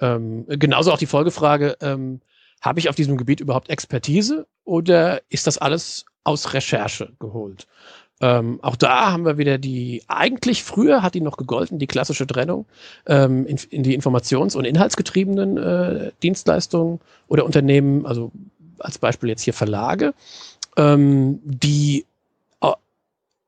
Ähm, 0.00 0.46
genauso 0.48 0.92
auch 0.92 0.98
die 0.98 1.06
Folgefrage, 1.06 1.76
ähm, 1.80 2.20
habe 2.60 2.80
ich 2.80 2.88
auf 2.88 2.96
diesem 2.96 3.16
Gebiet 3.16 3.40
überhaupt 3.40 3.68
Expertise 3.68 4.46
oder 4.64 5.20
ist 5.28 5.46
das 5.46 5.58
alles 5.58 6.06
aus 6.24 6.54
Recherche 6.54 7.12
geholt? 7.18 7.66
Ähm, 8.20 8.58
auch 8.62 8.76
da 8.76 9.12
haben 9.12 9.26
wir 9.26 9.38
wieder 9.38 9.58
die, 9.58 10.02
eigentlich 10.06 10.62
früher 10.62 11.02
hat 11.02 11.14
die 11.14 11.20
noch 11.20 11.36
gegolten, 11.36 11.78
die 11.78 11.86
klassische 11.86 12.26
Trennung 12.26 12.64
ähm, 13.06 13.44
in, 13.46 13.58
in, 13.70 13.82
die 13.82 13.98
informations- 13.98 14.56
und 14.56 14.64
inhaltsgetriebenen 14.64 15.58
äh, 15.58 16.12
Dienstleistungen 16.22 17.00
oder 17.26 17.44
Unternehmen, 17.44 18.06
also 18.06 18.30
als 18.78 18.98
Beispiel 18.98 19.28
jetzt 19.28 19.42
hier 19.42 19.52
Verlage, 19.52 20.14
ähm, 20.76 21.40
die 21.44 22.06
äh, 22.60 22.72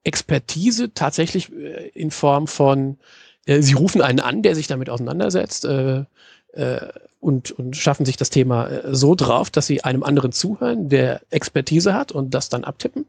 Expertise 0.03 0.93
tatsächlich 0.93 1.53
äh, 1.53 1.89
in 1.95 2.11
Form 2.11 2.49
von, 2.49 2.99
äh, 3.47 3.63
sie 3.63 3.75
rufen 3.75 4.03
einen 4.03 4.21
an, 4.21 4.43
der 4.43 4.57
sich 4.57 4.67
damit 4.67 4.91
auseinandersetzt, 4.91 5.65
äh, 5.65 6.05
äh, 6.57 6.89
und, 7.21 7.51
und 7.53 7.77
schaffen 7.77 8.07
sich 8.07 8.17
das 8.17 8.31
Thema 8.31 8.69
äh, 8.69 8.95
so 8.95 9.15
drauf, 9.15 9.51
dass 9.51 9.67
sie 9.67 9.85
einem 9.85 10.03
anderen 10.03 10.33
zuhören, 10.33 10.89
der 10.89 11.21
Expertise 11.31 11.95
hat 11.95 12.13
und 12.13 12.35
das 12.35 12.49
dann 12.49 12.65
abtippen, 12.65 13.07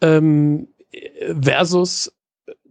ähm, 0.00 0.68
versus 1.40 2.12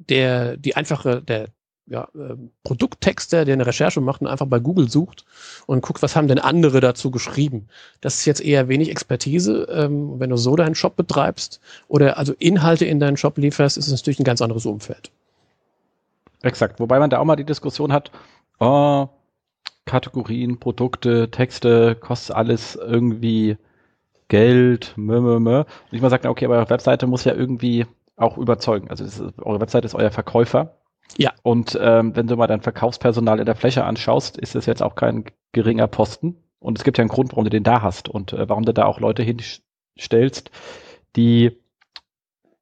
der, 0.10 0.58
die 0.58 0.76
einfache, 0.76 1.22
der 1.22 1.48
ja, 1.88 2.08
äh, 2.16 2.36
Produkttexter, 2.64 3.46
der 3.46 3.54
eine 3.54 3.66
Recherche 3.66 4.02
macht 4.02 4.22
und 4.22 4.28
einfach 4.28 4.46
bei 4.46 4.60
Google 4.60 4.90
sucht 4.90 5.26
und 5.66 5.82
guckt, 5.82 6.02
was 6.02 6.16
haben 6.16 6.28
denn 6.28 6.40
andere 6.40 6.80
dazu 6.80 7.12
geschrieben. 7.12 7.68
Das 8.00 8.16
ist 8.16 8.26
jetzt 8.26 8.42
eher 8.42 8.70
wenig 8.70 8.90
Expertise. 8.90 9.68
Ähm, 9.70 10.20
wenn 10.20 10.30
du 10.30 10.38
so 10.38 10.56
deinen 10.56 10.76
Shop 10.76 10.96
betreibst 10.96 11.60
oder 11.88 12.18
also 12.18 12.34
Inhalte 12.40 12.86
in 12.86 13.00
deinen 13.00 13.18
Shop 13.18 13.38
lieferst, 13.38 13.78
ist 13.78 13.88
es 13.88 13.92
natürlich 13.92 14.20
ein 14.20 14.26
ganz 14.26 14.42
anderes 14.42 14.66
Umfeld. 14.66 15.12
Exakt. 16.44 16.80
Wobei 16.80 17.00
man 17.00 17.10
da 17.10 17.20
auch 17.20 17.26
mal 17.26 17.36
die 17.36 17.44
Diskussion 17.44 17.92
hat, 17.92 18.12
oh, 18.60 19.10
Kategorien, 19.86 20.60
Produkte, 20.60 21.32
Texte, 21.32 21.96
kostet 21.96 22.36
alles 22.36 22.76
irgendwie 22.76 23.58
Geld, 24.28 24.94
mö, 24.96 25.20
mö, 25.20 25.40
mö. 25.40 25.60
Und 25.60 25.68
ich 25.92 26.02
mal 26.02 26.10
sage, 26.10 26.30
okay, 26.30 26.46
aber 26.46 26.56
eure 26.56 26.70
Webseite 26.70 27.08
muss 27.08 27.26
ja 27.26 27.34
irgendwie 27.34 27.86
auch 28.16 28.38
überzeugen. 28.38 28.90
Also 28.90 29.04
ist, 29.04 29.22
eure 29.40 29.60
Webseite 29.60 29.86
ist 29.86 29.96
euer 29.96 30.12
Verkäufer. 30.12 30.78
Ja. 31.18 31.34
Und 31.44 31.78
ähm, 31.82 32.16
wenn 32.16 32.28
du 32.28 32.38
mal 32.38 32.48
dein 32.48 32.62
Verkaufspersonal 32.62 33.40
in 33.40 33.46
der 33.46 33.56
Fläche 33.56 33.84
anschaust, 33.84 34.38
ist 34.38 34.56
das 34.56 34.66
jetzt 34.66 34.82
auch 34.82 34.96
kein 34.96 35.26
geringer 35.52 35.88
Posten. 35.88 36.38
Und 36.60 36.78
es 36.78 36.84
gibt 36.84 36.98
ja 36.98 37.02
einen 37.02 37.10
Grund, 37.10 37.32
warum 37.32 37.44
du 37.44 37.50
den 37.50 37.64
da 37.64 37.82
hast 37.82 38.08
und 38.08 38.34
äh, 38.34 38.48
warum 38.48 38.64
du 38.64 38.74
da 38.74 38.86
auch 38.86 39.00
Leute 39.00 39.24
hinstellst, 39.24 40.52
die 41.16 41.58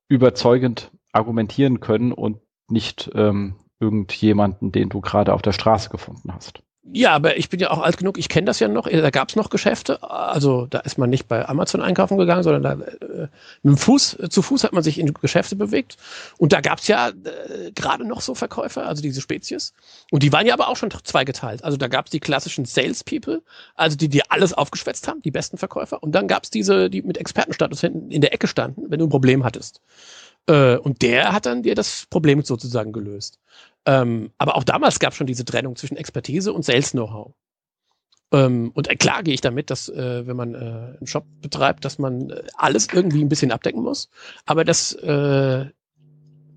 überzeugend 0.07 0.91
argumentieren 1.11 1.79
können 1.81 2.11
und 2.11 2.39
nicht 2.69 3.11
ähm, 3.13 3.55
irgendjemanden, 3.79 4.71
den 4.71 4.89
du 4.89 5.01
gerade 5.01 5.33
auf 5.33 5.41
der 5.41 5.51
Straße 5.51 5.89
gefunden 5.89 6.33
hast. 6.33 6.63
Ja, 6.83 7.11
aber 7.11 7.37
ich 7.37 7.49
bin 7.49 7.59
ja 7.59 7.71
auch 7.71 7.81
alt 7.81 7.97
genug, 7.97 8.17
ich 8.17 8.29
kenne 8.29 8.45
das 8.45 8.59
ja 8.59 8.67
noch. 8.67 8.87
Da 8.87 9.09
gab 9.09 9.29
es 9.29 9.35
noch 9.35 9.49
Geschäfte. 9.49 10.01
Also 10.01 10.65
da 10.65 10.79
ist 10.79 10.97
man 10.97 11.09
nicht 11.09 11.27
bei 11.27 11.47
Amazon 11.47 11.81
einkaufen 11.81 12.17
gegangen, 12.17 12.41
sondern 12.41 12.63
da 12.63 12.71
äh, 12.85 13.27
mit 13.63 13.75
dem 13.75 13.77
Fuß, 13.77 14.17
zu 14.29 14.41
Fuß 14.41 14.63
hat 14.63 14.71
man 14.71 14.81
sich 14.81 14.97
in 14.97 15.13
Geschäfte 15.13 15.55
bewegt. 15.57 15.97
Und 16.37 16.53
da 16.53 16.61
gab 16.61 16.79
es 16.79 16.87
ja 16.87 17.09
äh, 17.09 17.71
gerade 17.75 18.07
noch 18.07 18.21
so 18.21 18.33
Verkäufer, 18.33 18.87
also 18.87 19.01
diese 19.01 19.19
Spezies. 19.19 19.73
Und 20.09 20.23
die 20.23 20.31
waren 20.31 20.47
ja 20.47 20.53
aber 20.53 20.69
auch 20.69 20.77
schon 20.77 20.89
zweigeteilt. 21.03 21.63
Also 21.63 21.77
da 21.77 21.87
gab 21.89 22.05
es 22.05 22.11
die 22.11 22.21
klassischen 22.21 22.63
Salespeople, 22.65 23.41
also 23.75 23.97
die 23.97 24.07
dir 24.07 24.23
alles 24.29 24.53
aufgeschwätzt 24.53 25.07
haben, 25.07 25.21
die 25.21 25.31
besten 25.31 25.57
Verkäufer. 25.57 26.01
Und 26.01 26.13
dann 26.13 26.27
gab 26.27 26.45
es 26.45 26.49
diese, 26.49 26.89
die 26.89 27.01
mit 27.01 27.17
Expertenstatus 27.17 27.81
hinten 27.81 28.09
in 28.09 28.21
der 28.21 28.33
Ecke 28.33 28.47
standen, 28.47 28.89
wenn 28.89 28.99
du 28.99 29.05
ein 29.05 29.09
Problem 29.09 29.43
hattest. 29.43 29.81
Äh, 30.47 30.77
und 30.77 31.01
der 31.01 31.33
hat 31.33 31.45
dann 31.45 31.61
dir 31.61 31.75
das 31.75 32.07
Problem 32.09 32.41
sozusagen 32.43 32.93
gelöst. 32.93 33.37
Ähm, 33.85 34.31
aber 34.37 34.55
auch 34.55 34.63
damals 34.63 34.99
gab 34.99 35.11
es 35.11 35.17
schon 35.17 35.27
diese 35.27 35.45
Trennung 35.45 35.75
zwischen 35.75 35.97
Expertise 35.97 36.53
und 36.53 36.65
Sales-Know-how. 36.65 37.33
Ähm, 38.31 38.71
und 38.73 38.89
äh, 38.89 38.95
klar 38.95 39.23
gehe 39.23 39.33
ich 39.33 39.41
damit, 39.41 39.69
dass 39.69 39.89
äh, 39.89 40.27
wenn 40.27 40.35
man 40.35 40.53
äh, 40.53 40.57
einen 40.57 41.07
Shop 41.07 41.25
betreibt, 41.41 41.85
dass 41.85 41.97
man 41.97 42.29
äh, 42.29 42.43
alles 42.55 42.87
irgendwie 42.93 43.23
ein 43.23 43.29
bisschen 43.29 43.51
abdecken 43.51 43.81
muss. 43.81 44.09
Aber 44.45 44.63
das 44.63 44.93
äh, 44.93 45.65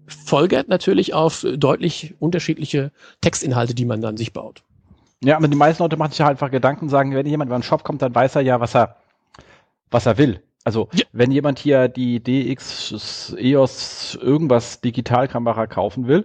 folgert 0.07 0.69
natürlich 0.69 1.15
auf 1.15 1.47
deutlich 1.57 2.15
unterschiedliche 2.19 2.93
Textinhalte, 3.21 3.75
die 3.75 3.87
man 3.87 4.03
dann 4.03 4.17
sich 4.17 4.33
baut. 4.33 4.63
Ja, 5.25 5.37
aber 5.37 5.49
die 5.49 5.57
meisten 5.57 5.83
Leute 5.83 5.97
machen 5.97 6.11
sich 6.11 6.19
ja 6.19 6.29
einfach 6.29 6.51
Gedanken 6.51 6.87
und 6.87 6.91
sagen, 6.91 7.15
wenn 7.15 7.27
jemand 7.27 7.49
über 7.49 7.55
einen 7.55 7.63
Shop 7.63 7.85
kommt, 7.85 8.03
dann 8.03 8.15
weiß 8.15 8.35
er 8.35 8.43
ja, 8.43 8.61
was 8.61 8.75
er, 8.75 8.97
was 9.91 10.05
er 10.07 10.19
will. 10.19 10.43
Also 10.65 10.89
ja. 10.93 11.05
wenn 11.13 11.31
jemand 11.31 11.59
hier 11.59 11.89
die 11.89 12.21
DX 12.21 13.35
EOS 13.39 14.19
irgendwas 14.21 14.81
Digitalkamera 14.81 15.67
kaufen 15.67 16.07
will, 16.07 16.25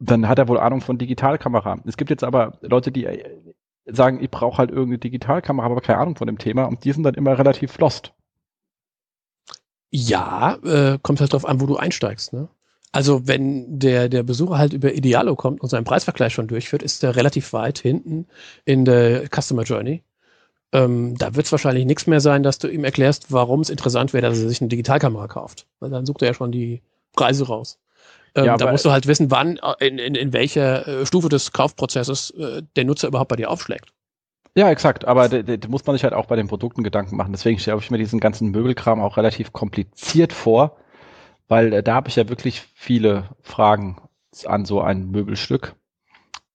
dann 0.00 0.28
hat 0.28 0.38
er 0.38 0.48
wohl 0.48 0.58
Ahnung 0.58 0.80
von 0.80 0.98
Digitalkamera. 0.98 1.78
Es 1.84 1.96
gibt 1.96 2.10
jetzt 2.10 2.24
aber 2.24 2.58
Leute, 2.62 2.90
die 2.90 3.04
äh, 3.04 3.24
sagen, 3.86 4.22
ich 4.22 4.30
brauche 4.30 4.58
halt 4.58 4.70
irgendeine 4.70 4.98
Digitalkamera, 4.98 5.66
aber 5.66 5.80
keine 5.80 5.98
Ahnung 5.98 6.16
von 6.16 6.26
dem 6.26 6.38
Thema 6.38 6.64
und 6.64 6.84
die 6.84 6.92
sind 6.92 7.04
dann 7.04 7.14
immer 7.14 7.38
relativ 7.38 7.78
lost. 7.78 8.12
Ja, 9.90 10.56
äh, 10.64 10.98
kommt 11.02 11.20
halt 11.20 11.32
drauf 11.32 11.44
an, 11.44 11.60
wo 11.60 11.66
du 11.66 11.76
einsteigst. 11.76 12.32
Ne? 12.32 12.48
Also 12.92 13.26
wenn 13.26 13.78
der, 13.78 14.08
der 14.08 14.22
Besucher 14.22 14.58
halt 14.58 14.72
über 14.72 14.94
Idealo 14.94 15.36
kommt 15.36 15.60
und 15.60 15.68
seinen 15.68 15.84
Preisvergleich 15.84 16.32
schon 16.32 16.48
durchführt, 16.48 16.82
ist 16.82 17.04
er 17.04 17.16
relativ 17.16 17.52
weit 17.52 17.78
hinten 17.78 18.26
in 18.64 18.84
der 18.84 19.28
Customer 19.28 19.62
Journey. 19.62 20.02
Ähm, 20.72 21.16
da 21.18 21.34
wird 21.34 21.46
es 21.46 21.52
wahrscheinlich 21.52 21.84
nichts 21.84 22.06
mehr 22.06 22.20
sein, 22.20 22.42
dass 22.42 22.58
du 22.58 22.68
ihm 22.68 22.84
erklärst, 22.84 23.32
warum 23.32 23.60
es 23.60 23.70
interessant 23.70 24.12
wäre, 24.12 24.28
dass 24.28 24.38
er 24.38 24.48
sich 24.48 24.60
eine 24.60 24.68
Digitalkamera 24.68 25.26
kauft. 25.26 25.66
Weil 25.80 25.90
dann 25.90 26.06
sucht 26.06 26.22
er 26.22 26.28
ja 26.28 26.34
schon 26.34 26.52
die 26.52 26.82
Preise 27.12 27.46
raus. 27.46 27.78
Ähm, 28.34 28.44
ja, 28.44 28.56
da 28.56 28.70
musst 28.70 28.84
du 28.84 28.90
halt 28.90 29.06
wissen, 29.06 29.30
wann, 29.30 29.58
äh, 29.58 29.86
in, 29.86 29.98
in, 29.98 30.14
in 30.14 30.32
welcher 30.32 30.86
äh, 30.86 31.06
Stufe 31.06 31.28
des 31.28 31.52
Kaufprozesses 31.52 32.30
äh, 32.30 32.62
der 32.76 32.84
Nutzer 32.84 33.08
überhaupt 33.08 33.28
bei 33.28 33.36
dir 33.36 33.50
aufschlägt. 33.50 33.92
Ja, 34.56 34.68
exakt, 34.70 35.04
aber 35.04 35.28
da 35.28 35.68
muss 35.68 35.86
man 35.86 35.94
sich 35.94 36.02
halt 36.02 36.12
auch 36.12 36.26
bei 36.26 36.34
den 36.34 36.48
Produkten 36.48 36.82
Gedanken 36.82 37.16
machen. 37.16 37.32
Deswegen 37.32 37.60
stelle 37.60 37.78
ich 37.78 37.90
mir 37.90 37.98
diesen 37.98 38.18
ganzen 38.18 38.50
Möbelkram 38.50 39.00
auch 39.00 39.16
relativ 39.16 39.52
kompliziert 39.52 40.32
vor, 40.32 40.76
weil 41.46 41.72
äh, 41.72 41.82
da 41.82 41.94
habe 41.94 42.08
ich 42.08 42.16
ja 42.16 42.28
wirklich 42.28 42.62
viele 42.74 43.28
Fragen 43.42 44.00
an 44.46 44.64
so 44.64 44.80
ein 44.80 45.10
Möbelstück, 45.10 45.76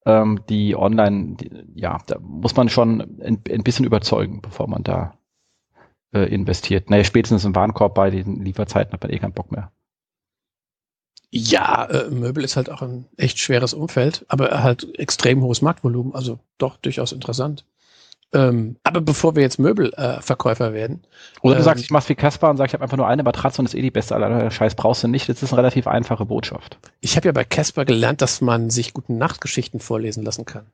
ähm, 0.05 0.41
die 0.49 0.76
online, 0.76 1.36
die, 1.36 1.51
ja, 1.76 1.99
da 2.07 2.19
muss 2.19 2.55
man 2.55 2.69
schon 2.69 3.01
ein, 3.21 3.41
ein 3.49 3.63
bisschen 3.63 3.86
überzeugen, 3.86 4.41
bevor 4.41 4.67
man 4.67 4.84
da 4.84 5.17
äh, 6.13 6.34
investiert. 6.34 6.89
Naja, 6.89 7.03
spätestens 7.03 7.45
im 7.45 7.55
Warenkorb 7.55 7.95
bei 7.95 8.09
den 8.09 8.41
Lieferzeiten 8.43 8.93
hat 8.93 9.03
man 9.03 9.11
eh 9.11 9.19
keinen 9.19 9.34
Bock 9.34 9.51
mehr. 9.51 9.71
Ja, 11.38 11.83
äh, 11.83 12.09
Möbel 12.09 12.45
ist 12.45 12.55
halt 12.55 12.69
auch 12.69 12.81
ein 12.81 13.03
echt 13.17 13.39
schweres 13.39 13.73
Umfeld, 13.73 14.23
aber 14.29 14.63
halt 14.63 14.97
extrem 14.97 15.41
hohes 15.41 15.61
Marktvolumen, 15.61 16.15
also 16.15 16.39
doch 16.57 16.77
durchaus 16.77 17.11
interessant. 17.11 17.65
Ähm, 18.31 18.77
aber 18.83 19.01
bevor 19.01 19.36
wir 19.36 19.43
jetzt 19.43 19.59
Möbelverkäufer 19.59 20.69
äh, 20.69 20.73
werden. 20.73 21.03
Oder 21.41 21.55
du 21.55 21.59
ähm, 21.59 21.65
sagst, 21.65 21.83
ich 21.83 21.91
mach's 21.91 22.07
wie 22.07 22.15
Kaspar 22.15 22.51
und 22.51 22.55
sag, 22.55 22.67
ich 22.67 22.73
habe 22.73 22.86
einfach 22.86 22.95
nur 22.95 23.07
eine 23.07 23.21
Matratze 23.21 23.61
und 23.61 23.65
ist 23.65 23.75
eh 23.75 23.81
die 23.81 23.91
beste 23.91 24.15
aller 24.15 24.49
Scheiß 24.49 24.75
brauchst 24.75 25.03
du 25.03 25.09
nicht. 25.09 25.27
Das 25.27 25.43
ist 25.43 25.51
eine 25.51 25.57
relativ 25.59 25.88
einfache 25.88 26.25
Botschaft. 26.25 26.77
Ich 27.01 27.17
habe 27.17 27.27
ja 27.27 27.33
bei 27.33 27.43
Casper 27.43 27.83
gelernt, 27.83 28.21
dass 28.21 28.39
man 28.39 28.69
sich 28.69 28.93
guten 28.93 29.17
Nachtgeschichten 29.17 29.81
vorlesen 29.81 30.23
lassen 30.23 30.45
kann. 30.45 30.65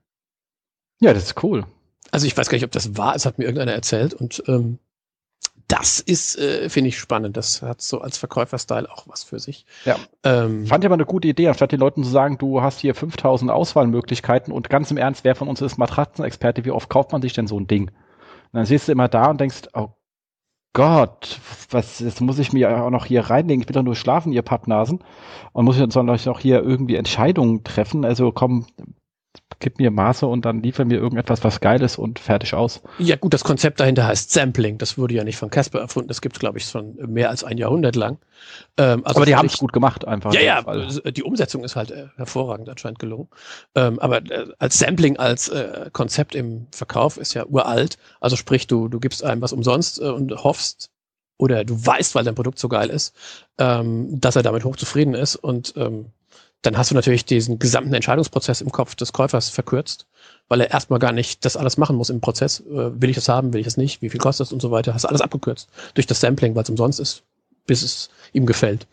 Ja, 1.00 1.12
das 1.12 1.24
ist 1.24 1.44
cool. 1.44 1.66
Also 2.12 2.28
ich 2.28 2.38
weiß 2.38 2.50
gar 2.50 2.56
nicht, 2.58 2.66
ob 2.66 2.72
das 2.72 2.96
war, 2.98 3.16
es 3.16 3.26
hat 3.26 3.40
mir 3.40 3.46
irgendeiner 3.46 3.74
erzählt 3.74 4.14
und 4.14 4.44
ähm, 4.48 4.78
das 5.72 6.00
ist, 6.00 6.38
äh, 6.38 6.70
finde 6.70 6.90
ich, 6.90 7.00
spannend. 7.00 7.38
Das 7.38 7.62
hat 7.62 7.82
so 7.82 8.02
als 8.02 8.18
Verkäuferstyle 8.18 8.92
auch 8.92 9.08
was 9.08 9.24
für 9.24 9.40
sich. 9.40 9.66
Ja. 9.86 9.96
Ähm, 10.24 10.66
Fand 10.66 10.84
ich 10.84 10.86
aber 10.86 10.96
eine 10.96 11.06
gute 11.06 11.30
Idee, 11.30 11.48
anstatt 11.48 11.72
den 11.72 11.80
Leuten 11.80 12.04
zu 12.04 12.10
sagen, 12.10 12.38
du 12.38 12.62
hast 12.62 12.80
hier 12.80 12.94
5000 12.94 13.50
Auswahlmöglichkeiten 13.50 14.52
und 14.54 14.70
ganz 14.70 14.92
im 14.92 14.98
Ernst, 14.98 15.24
wer 15.24 15.36
von 15.36 15.48
uns 15.48 15.62
ist 15.62 15.78
Matratzenexperte? 15.78 16.66
Wie 16.66 16.72
oft 16.72 16.90
kauft 16.90 17.14
man 17.14 17.22
sich 17.22 17.34
denn 17.34 17.48
so 17.48 17.58
ein 17.58 17.68
Ding? 17.68 17.84
Und 17.90 18.58
dann 18.58 18.66
siehst 18.66 18.88
du 18.88 18.92
immer 18.92 19.08
da 19.08 19.30
und 19.30 19.40
denkst, 19.40 19.70
oh 19.74 19.90
Gott, 20.74 21.40
was, 21.70 22.00
jetzt 22.00 22.22
muss 22.22 22.40
ich 22.40 22.54
mir 22.54 22.84
auch 22.84 22.90
noch 22.90 23.06
hier 23.06 23.22
reinlegen. 23.22 23.62
Ich 23.62 23.68
will 23.68 23.74
doch 23.74 23.84
nur 23.84 23.96
schlafen, 23.96 24.32
ihr 24.32 24.42
Pappnasen. 24.42 25.00
Und 25.54 25.66
muss 25.66 25.78
ich 25.78 25.88
dann 25.88 26.10
auch 26.10 26.40
hier 26.40 26.62
irgendwie 26.62 26.96
Entscheidungen 26.96 27.64
treffen. 27.64 28.06
Also 28.06 28.32
komm, 28.32 28.66
gib 29.62 29.80
mir 29.80 29.92
Maße 29.92 30.28
und 30.28 30.44
dann 30.44 30.62
liefer 30.62 30.84
mir 30.84 30.98
irgendetwas, 30.98 31.44
was 31.44 31.62
geil 31.62 31.82
ist 31.82 31.98
und 31.98 32.20
fertig 32.20 32.54
aus. 32.54 32.82
Ja 33.00 33.16
gut, 33.16 33.34
das 33.34 33.44
Konzept 33.46 33.80
dahinter 33.80 34.06
heißt 34.06 34.32
Sampling. 34.32 34.78
Das 34.78 34.98
wurde 34.98 35.14
ja 35.14 35.24
nicht 35.24 35.38
von 35.38 35.50
Casper 35.50 35.80
erfunden. 35.80 36.10
Das 36.10 36.20
gibt 36.20 36.36
es, 36.36 36.40
glaube 36.40 36.58
ich, 36.58 36.66
schon 36.66 36.96
mehr 37.08 37.30
als 37.30 37.44
ein 37.44 37.58
Jahrhundert 37.58 37.96
lang. 37.96 38.18
Ähm, 38.78 39.06
also 39.06 39.18
aber 39.18 39.26
die 39.26 39.36
haben 39.36 39.46
es 39.46 39.58
gut 39.58 39.72
gemacht 39.72 40.06
einfach. 40.06 40.34
Ja, 40.34 40.42
ja, 40.42 40.64
Fall. 40.64 40.88
die 40.88 41.24
Umsetzung 41.24 41.64
ist 41.64 41.76
halt 41.76 41.92
äh, 41.92 42.08
hervorragend 42.18 42.68
anscheinend 42.68 43.00
gelungen. 43.00 43.30
Ähm, 43.76 44.00
aber 44.00 44.18
äh, 44.18 44.48
als 44.60 44.80
Sampling, 44.80 45.18
als 45.18 45.48
äh, 45.48 45.90
Konzept 45.94 46.36
im 46.36 46.68
Verkauf 46.72 47.18
ist 47.18 47.34
ja 47.34 47.46
uralt. 47.46 47.98
Also 48.20 48.36
sprich, 48.36 48.68
du, 48.68 48.90
du 48.90 49.00
gibst 49.00 49.24
einem 49.24 49.42
was 49.42 49.54
umsonst 49.54 50.02
äh, 50.02 50.06
und 50.06 50.32
hoffst, 50.44 50.90
oder 51.38 51.64
du 51.64 51.86
weißt, 51.86 52.14
weil 52.14 52.24
dein 52.24 52.36
Produkt 52.36 52.60
so 52.60 52.70
geil 52.70 52.90
ist, 52.90 53.16
ähm, 53.58 54.20
dass 54.20 54.36
er 54.36 54.44
damit 54.44 54.64
hochzufrieden 54.64 55.16
ist 55.16 55.36
und 55.36 55.74
ähm, 55.76 56.12
dann 56.62 56.78
hast 56.78 56.92
du 56.92 56.96
natürlich 56.96 57.26
diesen 57.26 57.58
gesamten 57.58 57.94
Entscheidungsprozess 57.94 58.62
im 58.62 58.72
Kopf 58.72 58.96
des 58.96 59.14
Käufers 59.14 59.50
verkürzt, 59.50 60.08
weil 60.48 60.62
er 60.62 60.72
erstmal 60.72 61.00
gar 61.00 61.12
nicht 61.12 61.44
das 61.44 61.58
alles 61.58 61.78
machen 61.78 61.96
muss 61.96 62.10
im 62.10 62.22
Prozess. 62.22 62.60
Äh, 62.60 63.02
will 63.02 63.10
ich 63.10 63.18
es 63.18 63.30
haben, 63.30 63.54
will 63.54 63.62
ich 63.62 63.68
es 63.68 63.78
nicht, 63.78 64.02
wie 64.02 64.10
viel 64.10 64.20
kostet 64.20 64.48
es 64.48 64.54
und 64.54 64.62
so 64.62 64.70
weiter. 64.70 64.94
Hast 64.94 65.06
alles 65.06 65.22
abgekürzt 65.22 65.70
durch 65.96 66.08
das 66.08 66.20
Sampling, 66.20 66.56
weil 66.56 66.64
es 66.64 66.70
umsonst 66.70 67.00
ist, 67.00 67.24
bis 67.66 67.82
es 67.82 68.10
ihm 68.34 68.46
gefällt. 68.46 68.88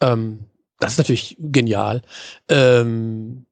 Ähm, 0.00 0.40
das 0.78 0.92
ist 0.92 0.98
natürlich 0.98 1.36
genial. 1.38 2.02
Ähm, 2.48 3.46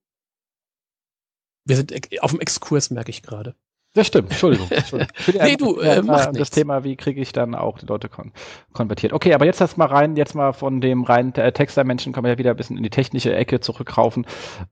wir 1.65 1.77
sind 1.77 1.93
auf 2.21 2.31
dem 2.31 2.41
Exkurs, 2.41 2.91
merke 2.91 3.11
ich 3.11 3.23
gerade. 3.23 3.55
Das 3.97 4.09
stimmt, 4.09 4.31
Entschuldigung. 4.31 4.69
Entschuldigung. 4.71 5.11
nee, 5.43 5.57
du, 5.57 5.81
äh, 5.81 6.03
mach 6.03 6.27
das 6.27 6.51
Thema, 6.51 6.85
wie 6.85 6.97
kriege 6.97 7.19
ich 7.19 7.33
dann 7.33 7.55
auch 7.55 7.79
die 7.79 7.87
Leute 7.87 8.11
kon 8.11 8.31
konvertiert. 8.75 9.15
Okay, 9.15 9.33
aber 9.33 9.47
jetzt 9.47 9.63
erst 9.63 9.79
mal 9.79 9.87
rein, 9.87 10.17
jetzt 10.17 10.35
mal 10.35 10.53
von 10.53 10.83
dem 10.83 11.03
reinen 11.03 11.35
äh, 11.35 11.51
Texter-Menschen 11.51 12.13
können 12.13 12.25
wir 12.25 12.33
ja 12.33 12.39
wieder 12.39 12.51
ein 12.51 12.57
bisschen 12.57 12.77
in 12.77 12.83
die 12.83 12.91
technische 12.91 13.35
Ecke 13.35 13.61
zurückraufen. 13.61 14.27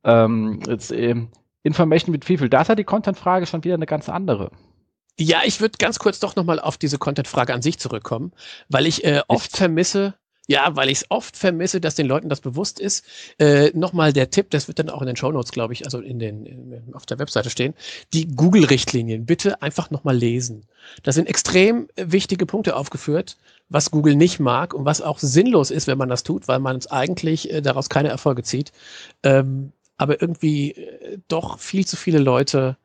Ähm, 0.04 0.60
jetzt, 0.68 0.92
ähm, 0.92 1.30
Information 1.62 2.12
mit 2.12 2.26
viel, 2.26 2.50
da 2.50 2.60
ist 2.60 2.68
ja 2.68 2.74
die 2.74 2.84
Content-Frage 2.84 3.46
schon 3.46 3.64
wieder 3.64 3.74
eine 3.74 3.86
ganz 3.86 4.10
andere. 4.10 4.50
Ja, 5.18 5.38
ich 5.46 5.62
würde 5.62 5.78
ganz 5.78 5.98
kurz 5.98 6.20
doch 6.20 6.36
nochmal 6.36 6.60
auf 6.60 6.76
diese 6.76 6.98
Content-Frage 6.98 7.54
an 7.54 7.62
sich 7.62 7.78
zurückkommen, 7.78 8.32
weil 8.68 8.86
ich 8.86 9.04
äh, 9.04 9.22
oft 9.26 9.56
vermisse, 9.56 10.14
ja, 10.46 10.76
weil 10.76 10.90
ich 10.90 10.98
es 10.98 11.06
oft 11.08 11.36
vermisse, 11.36 11.80
dass 11.80 11.94
den 11.94 12.06
Leuten 12.06 12.28
das 12.28 12.40
bewusst 12.40 12.78
ist. 12.78 13.04
Äh, 13.38 13.70
Nochmal 13.74 14.12
der 14.12 14.30
Tipp, 14.30 14.50
das 14.50 14.68
wird 14.68 14.78
dann 14.78 14.90
auch 14.90 15.00
in 15.00 15.06
den 15.06 15.16
Show 15.16 15.32
Notes, 15.32 15.52
glaube 15.52 15.72
ich, 15.72 15.86
also 15.86 16.00
in 16.00 16.18
den 16.18 16.44
in, 16.44 16.94
auf 16.94 17.06
der 17.06 17.18
Webseite 17.18 17.48
stehen. 17.48 17.74
Die 18.12 18.28
Google-Richtlinien 18.28 19.24
bitte 19.24 19.62
einfach 19.62 19.90
nochmal 19.90 20.16
lesen. 20.16 20.66
Da 21.02 21.12
sind 21.12 21.28
extrem 21.28 21.88
wichtige 21.96 22.44
Punkte 22.44 22.76
aufgeführt, 22.76 23.38
was 23.70 23.90
Google 23.90 24.16
nicht 24.16 24.38
mag 24.38 24.74
und 24.74 24.84
was 24.84 25.00
auch 25.00 25.18
sinnlos 25.18 25.70
ist, 25.70 25.86
wenn 25.86 25.98
man 25.98 26.10
das 26.10 26.24
tut, 26.24 26.46
weil 26.46 26.58
man 26.58 26.76
es 26.76 26.88
eigentlich 26.88 27.50
äh, 27.50 27.62
daraus 27.62 27.88
keine 27.88 28.10
Erfolge 28.10 28.42
zieht. 28.42 28.72
Ähm, 29.22 29.72
aber 29.96 30.20
irgendwie 30.20 30.72
äh, 30.72 31.18
doch 31.28 31.58
viel 31.58 31.86
zu 31.86 31.96
viele 31.96 32.18
Leute 32.18 32.76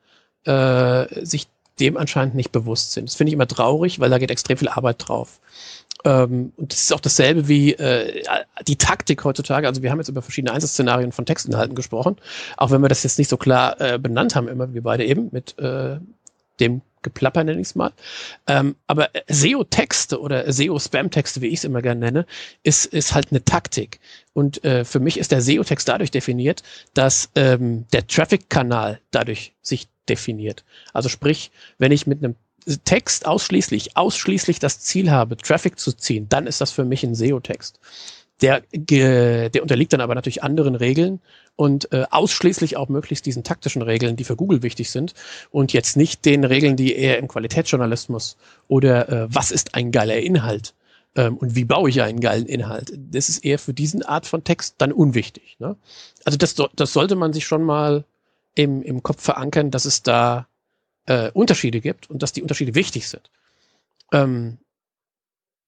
äh, 0.46 1.26
sich 1.26 1.48
dem 1.80 1.98
anscheinend 1.98 2.36
nicht 2.36 2.52
bewusst 2.52 2.92
sind. 2.92 3.10
Das 3.10 3.16
finde 3.16 3.30
ich 3.30 3.34
immer 3.34 3.48
traurig, 3.48 4.00
weil 4.00 4.10
da 4.10 4.18
geht 4.18 4.32
extrem 4.32 4.58
viel 4.58 4.68
Arbeit 4.68 5.08
drauf. 5.08 5.40
Ähm, 6.06 6.54
und 6.56 6.72
das 6.72 6.84
ist 6.84 6.94
auch 6.94 7.00
dasselbe 7.00 7.48
wie 7.48 7.74
äh, 7.74 8.24
die 8.68 8.78
Taktik 8.78 9.24
heutzutage. 9.24 9.68
Also 9.68 9.82
wir 9.84 9.92
haben 9.92 10.00
jetzt 10.00 10.10
über 10.10 10.22
verschiedene 10.22 10.54
Einsatzszenarien 10.54 11.12
von 11.12 11.26
Textinhalten 11.26 11.76
gesprochen, 11.76 12.18
auch 12.58 12.72
wenn 12.72 12.82
wir 12.82 12.90
das 12.90 13.04
jetzt 13.04 13.20
nicht 13.20 13.30
so 13.30 13.38
klar 13.38 13.80
äh, 13.82 14.00
benannt 14.00 14.36
haben, 14.36 14.48
immer 14.48 14.74
wir 14.74 14.84
beide 14.84 15.06
eben 15.06 15.30
mit 15.32 15.58
äh, 15.60 16.00
dem 16.60 16.82
Geplapper 17.02 17.44
nenne 17.44 17.62
ich 17.62 17.68
es 17.68 17.76
mal. 17.76 17.94
Ähm, 18.48 18.76
aber 18.88 19.10
SEO-Texte 19.28 20.20
oder 20.20 20.52
SEO-Spam-Texte, 20.52 21.42
wie 21.42 21.48
ich 21.48 21.60
es 21.60 21.64
immer 21.64 21.82
gerne 21.82 22.00
nenne, 22.00 22.26
ist, 22.64 22.86
ist 22.86 23.14
halt 23.14 23.32
eine 23.32 23.44
Taktik. 23.44 24.00
Und 24.34 24.64
äh, 24.66 24.84
für 24.84 25.00
mich 25.00 25.18
ist 25.18 25.32
der 25.32 25.42
SEO-Text 25.42 25.88
dadurch 25.88 26.12
definiert, 26.12 26.64
dass 26.94 27.30
ähm, 27.36 27.86
der 27.94 28.06
Traffic-Kanal 28.08 29.00
dadurch 29.12 29.54
sich 29.62 29.88
definiert. 30.10 30.66
Also 30.94 31.08
sprich, 31.08 31.52
wenn 31.78 31.92
ich 31.92 32.08
mit 32.08 32.24
einem 32.24 32.36
Text 32.78 33.26
ausschließlich, 33.26 33.98
ausschließlich 33.98 34.60
das 34.60 34.80
Ziel 34.80 35.12
habe, 35.12 35.38
Traffic 35.38 35.80
zu 35.80 35.92
ziehen, 35.94 36.28
dann 36.30 36.48
ist 36.48 36.62
das 36.62 36.72
für 36.72 36.86
mich 36.86 37.04
ein 37.04 37.16
SEO-Text. 37.16 37.80
Der, 38.42 38.62
der 38.72 39.62
unterliegt 39.62 39.92
dann 39.92 40.00
aber 40.00 40.16
natürlich 40.16 40.44
anderen 40.44 40.76
Regeln 40.76 41.20
und 41.58 41.92
äh, 41.92 42.06
ausschließlich 42.10 42.78
auch 42.78 42.88
möglichst 42.88 43.26
diesen 43.26 43.44
taktischen 43.44 43.82
Regeln, 43.82 44.16
die 44.16 44.24
für 44.24 44.38
Google 44.38 44.64
wichtig 44.64 44.92
sind 44.92 45.14
und 45.52 45.74
jetzt 45.74 45.98
nicht 45.98 46.24
den 46.24 46.46
Regeln, 46.46 46.78
die 46.78 46.96
eher 46.96 47.18
im 47.18 47.28
Qualitätsjournalismus 47.28 48.38
oder 48.70 49.10
äh, 49.10 49.28
was 49.30 49.52
ist 49.52 49.76
ein 49.76 49.92
geiler 49.92 50.18
Inhalt 50.18 50.74
ähm, 51.16 51.36
und 51.36 51.56
wie 51.56 51.66
baue 51.66 51.90
ich 51.90 52.02
einen 52.02 52.22
geilen 52.22 52.46
Inhalt. 52.46 52.94
Das 52.96 53.28
ist 53.28 53.44
eher 53.44 53.60
für 53.60 53.74
diesen 53.74 54.04
Art 54.04 54.26
von 54.26 54.46
Text 54.46 54.76
dann 54.78 54.94
unwichtig. 54.94 55.58
Ne? 55.60 55.76
Also 56.24 56.38
das, 56.38 56.56
das 56.74 56.94
sollte 56.94 57.18
man 57.18 57.34
sich 57.34 57.46
schon 57.46 57.64
mal 57.64 58.06
im, 58.56 58.82
im 58.82 59.04
Kopf 59.04 59.22
verankern, 59.22 59.70
dass 59.70 59.84
es 59.84 60.02
da 60.02 60.48
äh, 61.10 61.32
Unterschiede 61.34 61.82
gibt 61.82 62.10
und 62.10 62.24
dass 62.24 62.32
die 62.32 62.42
Unterschiede 62.42 62.76
wichtig 62.76 63.10
sind. 63.10 63.30
Ähm, 64.14 64.60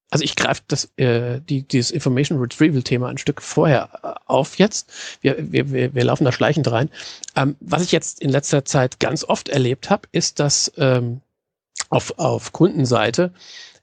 also 0.08 0.24
ich 0.24 0.36
greife 0.36 0.62
das, 0.68 0.92
äh, 0.96 1.40
die, 1.40 1.62
dieses 1.62 1.90
Information 1.90 2.38
Retrieval-Thema 2.38 3.08
ein 3.08 3.18
Stück 3.18 3.42
vorher 3.42 3.88
äh, 4.02 4.20
auf 4.26 4.58
jetzt. 4.58 4.92
Wir, 5.20 5.52
wir, 5.52 5.94
wir, 5.94 6.04
laufen 6.04 6.24
da 6.24 6.32
schleichend 6.32 6.70
rein. 6.70 6.90
Ähm, 7.34 7.56
was 7.60 7.82
ich 7.82 7.92
jetzt 7.92 8.20
in 8.20 8.30
letzter 8.30 8.64
Zeit 8.64 9.00
ganz 9.00 9.24
oft 9.24 9.48
erlebt 9.48 9.90
habe, 9.90 10.08
ist, 10.12 10.38
dass 10.38 10.72
ähm, 10.76 11.22
auf, 11.88 12.18
auf 12.18 12.52
Kundenseite 12.52 13.32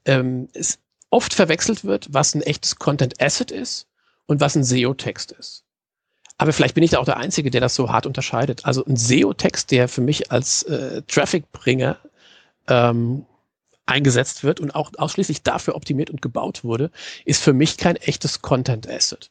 ähm, 0.04 0.48
es 0.54 0.78
oft 1.10 1.34
verwechselt 1.34 1.84
wird, 1.84 2.08
was 2.12 2.34
ein 2.34 2.42
echtes 2.42 2.76
Content 2.76 3.20
Asset 3.20 3.50
ist 3.50 3.86
und 4.26 4.40
was 4.40 4.54
ein 4.54 4.64
SEO-Text 4.64 5.32
ist. 5.32 5.64
Aber 6.40 6.54
vielleicht 6.54 6.74
bin 6.74 6.82
ich 6.82 6.92
da 6.92 6.98
auch 7.00 7.04
der 7.04 7.18
Einzige, 7.18 7.50
der 7.50 7.60
das 7.60 7.74
so 7.74 7.90
hart 7.90 8.06
unterscheidet. 8.06 8.64
Also 8.64 8.82
ein 8.86 8.96
SEO-Text, 8.96 9.70
der 9.70 9.88
für 9.88 10.00
mich 10.00 10.32
als 10.32 10.62
äh, 10.62 11.02
Traffic-Bringer 11.02 11.98
ähm, 12.66 13.26
eingesetzt 13.84 14.42
wird 14.42 14.58
und 14.58 14.74
auch 14.74 14.90
ausschließlich 14.96 15.42
dafür 15.42 15.74
optimiert 15.74 16.08
und 16.08 16.22
gebaut 16.22 16.64
wurde, 16.64 16.90
ist 17.26 17.42
für 17.42 17.52
mich 17.52 17.76
kein 17.76 17.96
echtes 17.96 18.40
Content 18.40 18.88
Asset. 18.88 19.30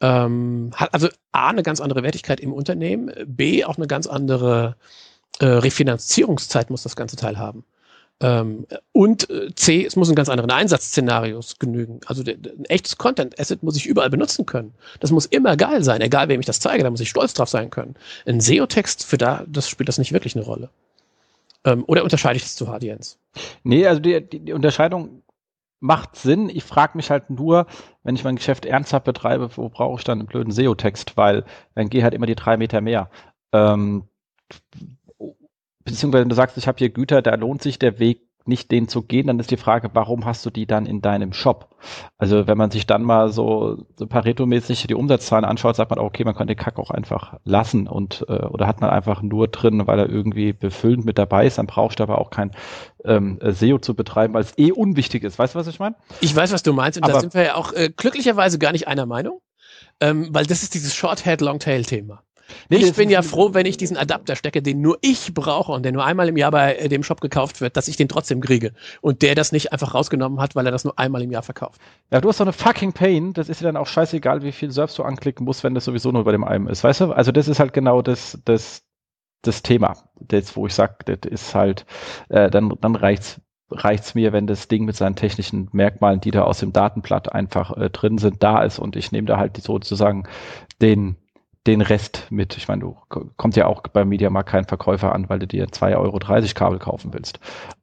Ähm, 0.00 0.70
hat 0.74 0.94
also 0.94 1.08
A, 1.32 1.50
eine 1.50 1.62
ganz 1.62 1.82
andere 1.82 2.02
Wertigkeit 2.02 2.40
im 2.40 2.54
Unternehmen, 2.54 3.12
B, 3.26 3.66
auch 3.66 3.76
eine 3.76 3.86
ganz 3.86 4.06
andere 4.06 4.76
äh, 5.40 5.44
Refinanzierungszeit 5.44 6.70
muss 6.70 6.82
das 6.82 6.96
ganze 6.96 7.16
Teil 7.16 7.36
haben. 7.36 7.66
Ähm, 8.20 8.66
und 8.92 9.30
äh, 9.30 9.54
C, 9.54 9.84
es 9.84 9.94
muss 9.94 10.08
in 10.08 10.16
ganz 10.16 10.28
anderen 10.28 10.50
Einsatzszenarios 10.50 11.58
genügen. 11.58 12.00
Also 12.06 12.24
der, 12.24 12.34
ein 12.34 12.64
echtes 12.64 12.98
Content 12.98 13.38
Asset 13.38 13.62
muss 13.62 13.76
ich 13.76 13.86
überall 13.86 14.10
benutzen 14.10 14.44
können. 14.44 14.74
Das 15.00 15.12
muss 15.12 15.26
immer 15.26 15.56
geil 15.56 15.84
sein, 15.84 16.00
egal 16.00 16.28
wem 16.28 16.40
ich 16.40 16.46
das 16.46 16.58
zeige, 16.58 16.82
da 16.82 16.90
muss 16.90 17.00
ich 17.00 17.10
stolz 17.10 17.34
drauf 17.34 17.48
sein 17.48 17.70
können. 17.70 17.94
Ein 18.26 18.40
SEO-Text, 18.40 19.04
für 19.04 19.18
da, 19.18 19.44
das 19.46 19.68
spielt 19.68 19.88
das 19.88 19.98
nicht 19.98 20.12
wirklich 20.12 20.34
eine 20.34 20.44
Rolle. 20.44 20.70
Ähm, 21.64 21.84
oder 21.86 22.02
unterscheide 22.02 22.36
ich 22.36 22.42
das 22.42 22.56
zu 22.56 22.68
hart, 22.68 22.82
Jens? 22.82 23.18
Nee, 23.62 23.86
also 23.86 24.00
die, 24.00 24.20
die, 24.20 24.40
die 24.40 24.52
Unterscheidung 24.52 25.22
macht 25.80 26.16
Sinn. 26.16 26.48
Ich 26.48 26.64
frage 26.64 26.96
mich 26.96 27.10
halt 27.10 27.30
nur, 27.30 27.66
wenn 28.02 28.16
ich 28.16 28.24
mein 28.24 28.36
Geschäft 28.36 28.66
ernsthaft 28.66 29.04
betreibe, 29.04 29.56
wo 29.56 29.68
brauche 29.68 29.98
ich 29.98 30.04
dann 30.04 30.18
einen 30.18 30.26
blöden 30.26 30.52
SEO-Text? 30.52 31.16
Weil 31.16 31.44
dann 31.76 31.88
gehe 31.88 32.02
halt 32.02 32.14
immer 32.14 32.26
die 32.26 32.34
drei 32.34 32.56
Meter 32.56 32.80
mehr. 32.80 33.10
Ähm, 33.52 34.04
beziehungsweise 35.88 36.22
wenn 36.22 36.28
du 36.28 36.34
sagst, 36.34 36.56
ich 36.56 36.68
habe 36.68 36.78
hier 36.78 36.90
Güter, 36.90 37.22
da 37.22 37.34
lohnt 37.34 37.62
sich 37.62 37.78
der 37.78 37.98
Weg 37.98 38.28
nicht 38.48 38.70
den 38.70 38.88
zu 38.88 39.02
gehen, 39.02 39.26
dann 39.26 39.38
ist 39.38 39.50
die 39.50 39.56
Frage, 39.56 39.90
warum 39.92 40.24
hast 40.24 40.44
du 40.44 40.50
die 40.50 40.66
dann 40.66 40.86
in 40.86 41.00
deinem 41.02 41.32
Shop? 41.32 41.76
Also 42.16 42.46
wenn 42.46 42.58
man 42.58 42.70
sich 42.70 42.86
dann 42.86 43.02
mal 43.02 43.30
so, 43.30 43.84
so 43.94 44.06
Pareto-mäßig 44.06 44.86
die 44.86 44.94
Umsatzzahlen 44.94 45.44
anschaut, 45.44 45.76
sagt 45.76 45.90
man, 45.90 45.98
okay, 45.98 46.24
man 46.24 46.34
kann 46.34 46.46
den 46.46 46.56
Kack 46.56 46.78
auch 46.78 46.90
einfach 46.90 47.38
lassen 47.44 47.86
und 47.86 48.24
äh, 48.28 48.46
oder 48.46 48.66
hat 48.66 48.80
man 48.80 48.90
einfach 48.90 49.22
nur 49.22 49.48
drin, 49.48 49.86
weil 49.86 49.98
er 49.98 50.08
irgendwie 50.08 50.52
befüllend 50.52 51.04
mit 51.04 51.18
dabei 51.18 51.46
ist, 51.46 51.58
dann 51.58 51.66
brauchst 51.66 52.00
du 52.00 52.02
aber 52.02 52.18
auch 52.18 52.30
kein 52.30 52.50
ähm, 53.04 53.38
SEO 53.42 53.78
zu 53.78 53.94
betreiben, 53.94 54.34
weil 54.34 54.42
es 54.42 54.56
eh 54.56 54.72
unwichtig 54.72 55.22
ist. 55.22 55.38
Weißt 55.38 55.54
du, 55.54 55.58
was 55.58 55.66
ich 55.66 55.78
meine? 55.78 55.94
Ich 56.20 56.34
weiß, 56.34 56.52
was 56.52 56.62
du 56.62 56.72
meinst 56.72 56.98
und 56.98 57.04
aber 57.04 57.12
da 57.12 57.20
sind 57.20 57.34
wir 57.34 57.44
ja 57.44 57.54
auch 57.54 57.72
äh, 57.72 57.90
glücklicherweise 57.94 58.58
gar 58.58 58.72
nicht 58.72 58.88
einer 58.88 59.06
Meinung, 59.06 59.40
ähm, 60.00 60.28
weil 60.30 60.46
das 60.46 60.62
ist 60.62 60.74
dieses 60.74 60.94
Short-Head, 60.94 61.42
Long-Tail-Thema. 61.42 62.22
Nee, 62.27 62.27
ich 62.68 62.94
bin 62.94 63.10
ja 63.10 63.22
froh, 63.22 63.54
wenn 63.54 63.66
ich 63.66 63.76
diesen 63.76 63.96
Adapter 63.96 64.36
stecke, 64.36 64.62
den 64.62 64.80
nur 64.80 64.98
ich 65.00 65.34
brauche 65.34 65.72
und 65.72 65.84
der 65.84 65.92
nur 65.92 66.04
einmal 66.04 66.28
im 66.28 66.36
Jahr 66.36 66.50
bei 66.50 66.76
äh, 66.76 66.88
dem 66.88 67.02
Shop 67.02 67.20
gekauft 67.20 67.60
wird, 67.60 67.76
dass 67.76 67.88
ich 67.88 67.96
den 67.96 68.08
trotzdem 68.08 68.40
kriege. 68.40 68.72
Und 69.00 69.22
der 69.22 69.34
das 69.34 69.52
nicht 69.52 69.72
einfach 69.72 69.94
rausgenommen 69.94 70.40
hat, 70.40 70.56
weil 70.56 70.66
er 70.66 70.72
das 70.72 70.84
nur 70.84 70.98
einmal 70.98 71.22
im 71.22 71.30
Jahr 71.30 71.42
verkauft. 71.42 71.80
Ja, 72.10 72.20
du 72.20 72.28
hast 72.28 72.40
doch 72.40 72.46
eine 72.46 72.52
fucking 72.52 72.92
Pain. 72.92 73.32
Das 73.32 73.48
ist 73.48 73.60
dir 73.60 73.64
dann 73.64 73.76
auch 73.76 73.86
scheißegal, 73.86 74.42
wie 74.42 74.52
viel 74.52 74.70
Surfs 74.70 74.94
du 74.94 75.02
anklicken 75.02 75.44
musst, 75.44 75.64
wenn 75.64 75.74
das 75.74 75.84
sowieso 75.84 76.12
nur 76.12 76.24
bei 76.24 76.32
dem 76.32 76.44
einen 76.44 76.68
ist. 76.68 76.84
Weißt 76.84 77.00
du? 77.00 77.12
Also 77.12 77.32
das 77.32 77.48
ist 77.48 77.60
halt 77.60 77.72
genau 77.72 78.02
das, 78.02 78.38
das, 78.44 78.82
das 79.42 79.62
Thema. 79.62 79.96
Das, 80.20 80.56
wo 80.56 80.66
ich 80.66 80.74
sage, 80.74 80.96
das 81.04 81.30
ist 81.30 81.54
halt, 81.54 81.86
äh, 82.28 82.50
dann, 82.50 82.74
dann 82.80 82.94
reicht's 82.94 83.40
reicht's 83.70 84.14
mir, 84.14 84.32
wenn 84.32 84.46
das 84.46 84.68
Ding 84.68 84.84
mit 84.84 84.96
seinen 84.96 85.16
technischen 85.16 85.68
Merkmalen, 85.72 86.20
die 86.20 86.30
da 86.30 86.44
aus 86.44 86.60
dem 86.60 86.72
Datenblatt 86.72 87.32
einfach 87.32 87.76
äh, 87.76 87.90
drin 87.90 88.18
sind, 88.18 88.42
da 88.42 88.62
ist 88.62 88.78
und 88.78 88.96
ich 88.96 89.12
nehme 89.12 89.26
da 89.26 89.36
halt 89.36 89.56
sozusagen 89.58 90.26
den 90.80 91.16
den 91.68 91.82
Rest 91.82 92.26
mit. 92.30 92.56
Ich 92.56 92.66
meine, 92.66 92.80
du 92.80 92.96
kommt 93.36 93.54
ja 93.54 93.66
auch 93.66 93.82
beim 93.82 94.08
Mediamarkt 94.08 94.48
kein 94.48 94.64
Verkäufer 94.64 95.14
an, 95.14 95.28
weil 95.28 95.38
du 95.38 95.46
dir 95.46 95.66
2,30 95.66 95.96
Euro 95.98 96.18
Kabel 96.54 96.78
kaufen 96.78 97.12
willst. 97.12 97.38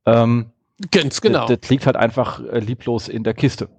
Ähm, 0.05 0.47
Ganz 0.91 1.21
genau. 1.21 1.47
Das, 1.47 1.59
das, 1.61 1.69
liegt 1.69 1.85
halt 1.85 1.95
einfach 1.95 2.41
äh, 2.43 2.59
lieblos 2.59 3.07
in 3.07 3.23
der 3.23 3.33
Kiste. 3.33 3.69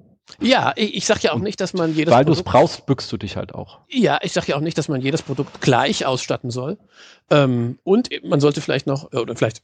Ja, 0.41 0.73
ich, 0.77 0.95
ich 0.95 1.07
sage 1.07 1.21
ja 1.25 1.33
auch 1.33 1.39
nicht, 1.39 1.61
dass 1.61 1.75
man 1.75 1.95
jedes 1.95 2.15
Weil 2.15 2.25
du 2.25 2.33
es 2.33 2.43
brauchst, 2.43 2.87
bückst 2.87 3.11
du 3.13 3.17
dich 3.17 3.37
halt 3.37 3.55
auch. 3.55 3.81
Ja, 3.89 4.19
ich 4.23 4.33
sage 4.33 4.47
ja 4.49 4.57
auch 4.57 4.61
nicht, 4.61 4.79
dass 4.79 4.89
man 4.89 5.01
jedes 5.01 5.23
Produkt 5.23 5.61
gleich 5.61 6.07
ausstatten 6.07 6.51
soll. 6.51 6.79
Ähm, 7.31 7.79
und 7.85 8.09
man 8.25 8.41
sollte 8.41 8.61
vielleicht 8.61 8.87
noch, 8.87 9.13
oder 9.13 9.37
vielleicht 9.37 9.63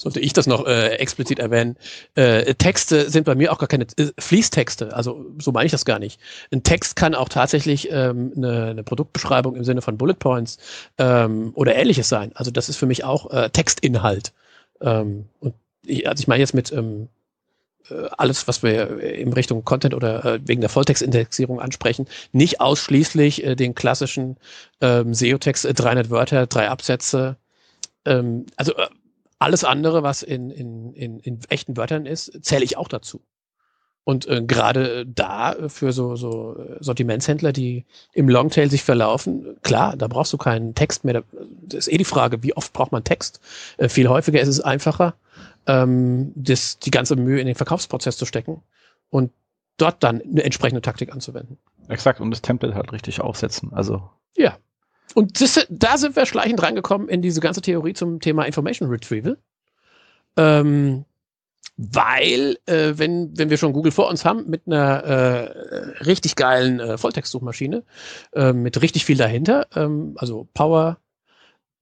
sollte 0.00 0.20
ich 0.20 0.32
das 0.32 0.46
noch 0.46 0.66
äh, 0.66 0.96
explizit 0.96 1.38
erwähnen, 1.38 1.76
äh, 2.14 2.54
Texte 2.54 3.10
sind 3.10 3.24
bei 3.24 3.34
mir 3.34 3.52
auch 3.52 3.58
gar 3.58 3.68
keine 3.68 3.86
äh, 3.96 4.10
Fließtexte, 4.18 4.94
also 4.96 5.26
so 5.38 5.52
meine 5.52 5.66
ich 5.66 5.72
das 5.72 5.84
gar 5.84 5.98
nicht. 5.98 6.20
Ein 6.52 6.62
Text 6.62 6.96
kann 6.96 7.14
auch 7.14 7.28
tatsächlich 7.28 7.90
ähm, 7.90 8.32
eine, 8.36 8.66
eine 8.68 8.82
Produktbeschreibung 8.82 9.56
im 9.56 9.64
Sinne 9.64 9.82
von 9.82 9.98
Bullet 9.98 10.14
Points 10.14 10.58
ähm, 10.98 11.52
oder 11.54 11.76
ähnliches 11.76 12.08
sein. 12.08 12.32
Also 12.34 12.50
das 12.50 12.68
ist 12.68 12.76
für 12.76 12.86
mich 12.86 13.04
auch 13.04 13.30
äh, 13.30 13.50
Textinhalt. 13.50 14.32
Ähm, 14.80 15.26
und 15.40 15.54
ich, 15.84 16.08
also 16.08 16.20
ich 16.20 16.28
meine 16.28 16.40
jetzt 16.40 16.54
mit 16.54 16.72
ähm, 16.72 17.08
äh, 17.90 18.08
alles, 18.16 18.48
was 18.48 18.62
wir 18.62 19.00
in 19.00 19.32
Richtung 19.32 19.64
Content 19.64 19.94
oder 19.94 20.24
äh, 20.24 20.40
wegen 20.44 20.60
der 20.60 20.70
Volltextindexierung 20.70 21.60
ansprechen, 21.60 22.06
nicht 22.32 22.60
ausschließlich 22.60 23.44
äh, 23.44 23.54
den 23.54 23.74
klassischen 23.74 24.36
ähm, 24.80 25.12
SEO-Text, 25.14 25.66
äh, 25.66 25.74
300 25.74 26.10
Wörter, 26.10 26.46
drei 26.46 26.68
Absätze. 26.68 27.36
Ähm, 28.06 28.46
also 28.56 28.72
alles 29.40 29.64
andere, 29.64 30.02
was 30.04 30.22
in, 30.22 30.50
in, 30.50 30.92
in, 30.92 31.18
in 31.18 31.40
echten 31.48 31.76
Wörtern 31.76 32.06
ist, 32.06 32.44
zähle 32.44 32.64
ich 32.64 32.76
auch 32.76 32.88
dazu. 32.88 33.22
Und 34.04 34.26
äh, 34.28 34.42
gerade 34.42 35.06
da 35.06 35.68
für 35.68 35.92
so, 35.92 36.16
so 36.16 36.56
Sortimentshändler, 36.80 37.52
die 37.52 37.86
im 38.12 38.28
Longtail 38.28 38.70
sich 38.70 38.82
verlaufen, 38.82 39.56
klar, 39.62 39.96
da 39.96 40.08
brauchst 40.08 40.32
du 40.32 40.38
keinen 40.38 40.74
Text 40.74 41.04
mehr. 41.04 41.24
Das 41.62 41.86
ist 41.86 41.92
eh 41.92 41.98
die 41.98 42.04
Frage, 42.04 42.42
wie 42.42 42.56
oft 42.56 42.72
braucht 42.72 42.92
man 42.92 43.04
Text? 43.04 43.40
Äh, 43.78 43.88
viel 43.88 44.08
häufiger 44.08 44.40
ist 44.40 44.48
es 44.48 44.60
einfacher, 44.60 45.14
ähm, 45.66 46.32
das, 46.34 46.78
die 46.78 46.90
ganze 46.90 47.16
Mühe 47.16 47.40
in 47.40 47.46
den 47.46 47.56
Verkaufsprozess 47.56 48.16
zu 48.16 48.26
stecken 48.26 48.62
und 49.10 49.32
dort 49.78 50.02
dann 50.02 50.20
eine 50.20 50.44
entsprechende 50.44 50.82
Taktik 50.82 51.12
anzuwenden. 51.12 51.58
Exakt, 51.88 52.20
und 52.20 52.30
das 52.30 52.42
Template 52.42 52.74
halt 52.74 52.92
richtig 52.92 53.20
aufsetzen. 53.20 53.72
Also. 53.72 54.08
Ja. 54.36 54.56
Und 55.14 55.40
das, 55.40 55.66
da 55.68 55.96
sind 55.96 56.16
wir 56.16 56.26
schleichend 56.26 56.62
reingekommen 56.62 57.08
in 57.08 57.22
diese 57.22 57.40
ganze 57.40 57.60
Theorie 57.60 57.94
zum 57.94 58.20
Thema 58.20 58.44
Information 58.44 58.88
Retrieval. 58.88 59.38
Ähm, 60.36 61.04
weil, 61.76 62.58
äh, 62.66 62.92
wenn, 62.96 63.36
wenn 63.38 63.48
wir 63.48 63.56
schon 63.56 63.72
Google 63.72 63.92
vor 63.92 64.08
uns 64.08 64.24
haben, 64.24 64.48
mit 64.48 64.66
einer 64.66 65.02
äh, 65.02 66.04
richtig 66.04 66.36
geilen 66.36 66.78
äh, 66.78 66.98
Volltextsuchmaschine, 66.98 67.84
äh, 68.34 68.52
mit 68.52 68.80
richtig 68.82 69.06
viel 69.06 69.16
dahinter, 69.16 69.66
ähm, 69.74 70.14
also 70.18 70.46
Power, 70.52 70.98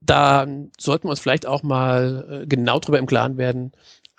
da 0.01 0.47
sollten 0.79 1.05
wir 1.05 1.11
uns 1.11 1.21
vielleicht 1.21 1.47
auch 1.47 1.65
mal 1.65 2.43
äh, 2.43 2.47
genau 2.47 2.79
darüber 2.79 3.01
im 3.01 3.07
Klaren 3.07 3.39
werden, 3.39 3.73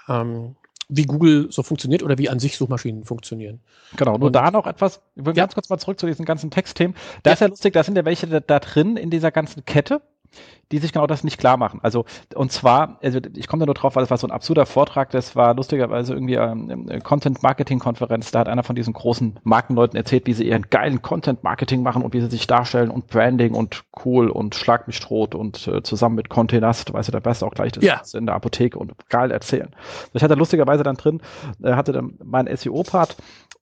ähm, 0.09 0.55
wie 0.89 1.03
Google 1.03 1.47
so 1.51 1.63
funktioniert 1.63 2.03
oder 2.03 2.17
wie 2.17 2.29
an 2.29 2.39
sich 2.39 2.57
Suchmaschinen 2.57 3.05
funktionieren. 3.05 3.61
Genau, 3.95 4.17
nur 4.17 4.27
und, 4.27 4.33
da 4.33 4.49
noch 4.51 4.65
etwas, 4.65 5.01
ich 5.15 5.23
will 5.23 5.35
ja. 5.35 5.43
ganz 5.43 5.53
kurz 5.53 5.69
mal 5.69 5.77
zurück 5.77 5.99
zu 5.99 6.07
diesen 6.07 6.25
ganzen 6.25 6.49
Textthemen. 6.49 6.95
Da 7.23 7.29
ja. 7.29 7.33
ist 7.35 7.39
ja 7.39 7.47
lustig, 7.47 7.73
da 7.73 7.83
sind 7.83 7.95
ja 7.95 8.05
welche 8.05 8.27
da, 8.27 8.39
da 8.39 8.59
drin 8.59 8.97
in 8.97 9.11
dieser 9.11 9.31
ganzen 9.31 9.63
Kette 9.65 10.01
die 10.71 10.77
sich 10.77 10.93
genau 10.93 11.07
das 11.07 11.23
nicht 11.23 11.37
klar 11.37 11.57
machen. 11.57 11.79
Also, 11.81 12.05
und 12.35 12.51
zwar, 12.51 12.99
also 13.01 13.19
ich 13.35 13.47
komme 13.47 13.61
da 13.61 13.65
nur 13.65 13.75
drauf, 13.75 13.95
weil 13.95 14.03
es 14.03 14.09
war 14.09 14.17
so 14.17 14.27
ein 14.27 14.31
absurder 14.31 14.65
Vortrag, 14.65 15.09
das 15.09 15.35
war 15.35 15.55
lustigerweise 15.55 16.13
irgendwie 16.13 16.35
ähm, 16.35 16.89
Content-Marketing-Konferenz, 17.03 18.31
da 18.31 18.39
hat 18.39 18.47
einer 18.47 18.63
von 18.63 18.75
diesen 18.75 18.93
großen 18.93 19.39
Markenleuten 19.43 19.97
erzählt, 19.97 20.27
wie 20.27 20.33
sie 20.33 20.47
ihren 20.47 20.69
geilen 20.69 21.01
Content-Marketing 21.01 21.81
machen 21.81 22.03
und 22.03 22.13
wie 22.13 22.21
sie 22.21 22.29
sich 22.29 22.45
darstellen 22.45 22.91
und 22.91 23.07
Branding 23.07 23.55
und 23.55 23.83
cool 24.05 24.29
und 24.29 24.55
Schlag 24.55 24.87
mich 24.87 24.99
tot 24.99 25.33
und 25.33 25.67
äh, 25.67 25.81
zusammen 25.81 26.15
mit 26.15 26.29
Contenast, 26.29 26.93
weißt 26.93 27.07
du, 27.07 27.11
da 27.11 27.19
bist 27.19 27.43
auch 27.43 27.53
gleich 27.53 27.71
das 27.71 27.83
ja. 27.83 28.01
in 28.13 28.27
der 28.27 28.35
Apotheke 28.35 28.77
und 28.77 28.93
geil 29.09 29.31
erzählen. 29.31 29.69
Ich 30.13 30.23
hatte 30.23 30.35
lustigerweise 30.35 30.83
dann 30.83 30.95
drin, 30.95 31.21
äh, 31.63 31.73
hatte 31.73 31.93
dann 31.93 32.13
mein 32.23 32.47
SEO-Part 32.55 33.17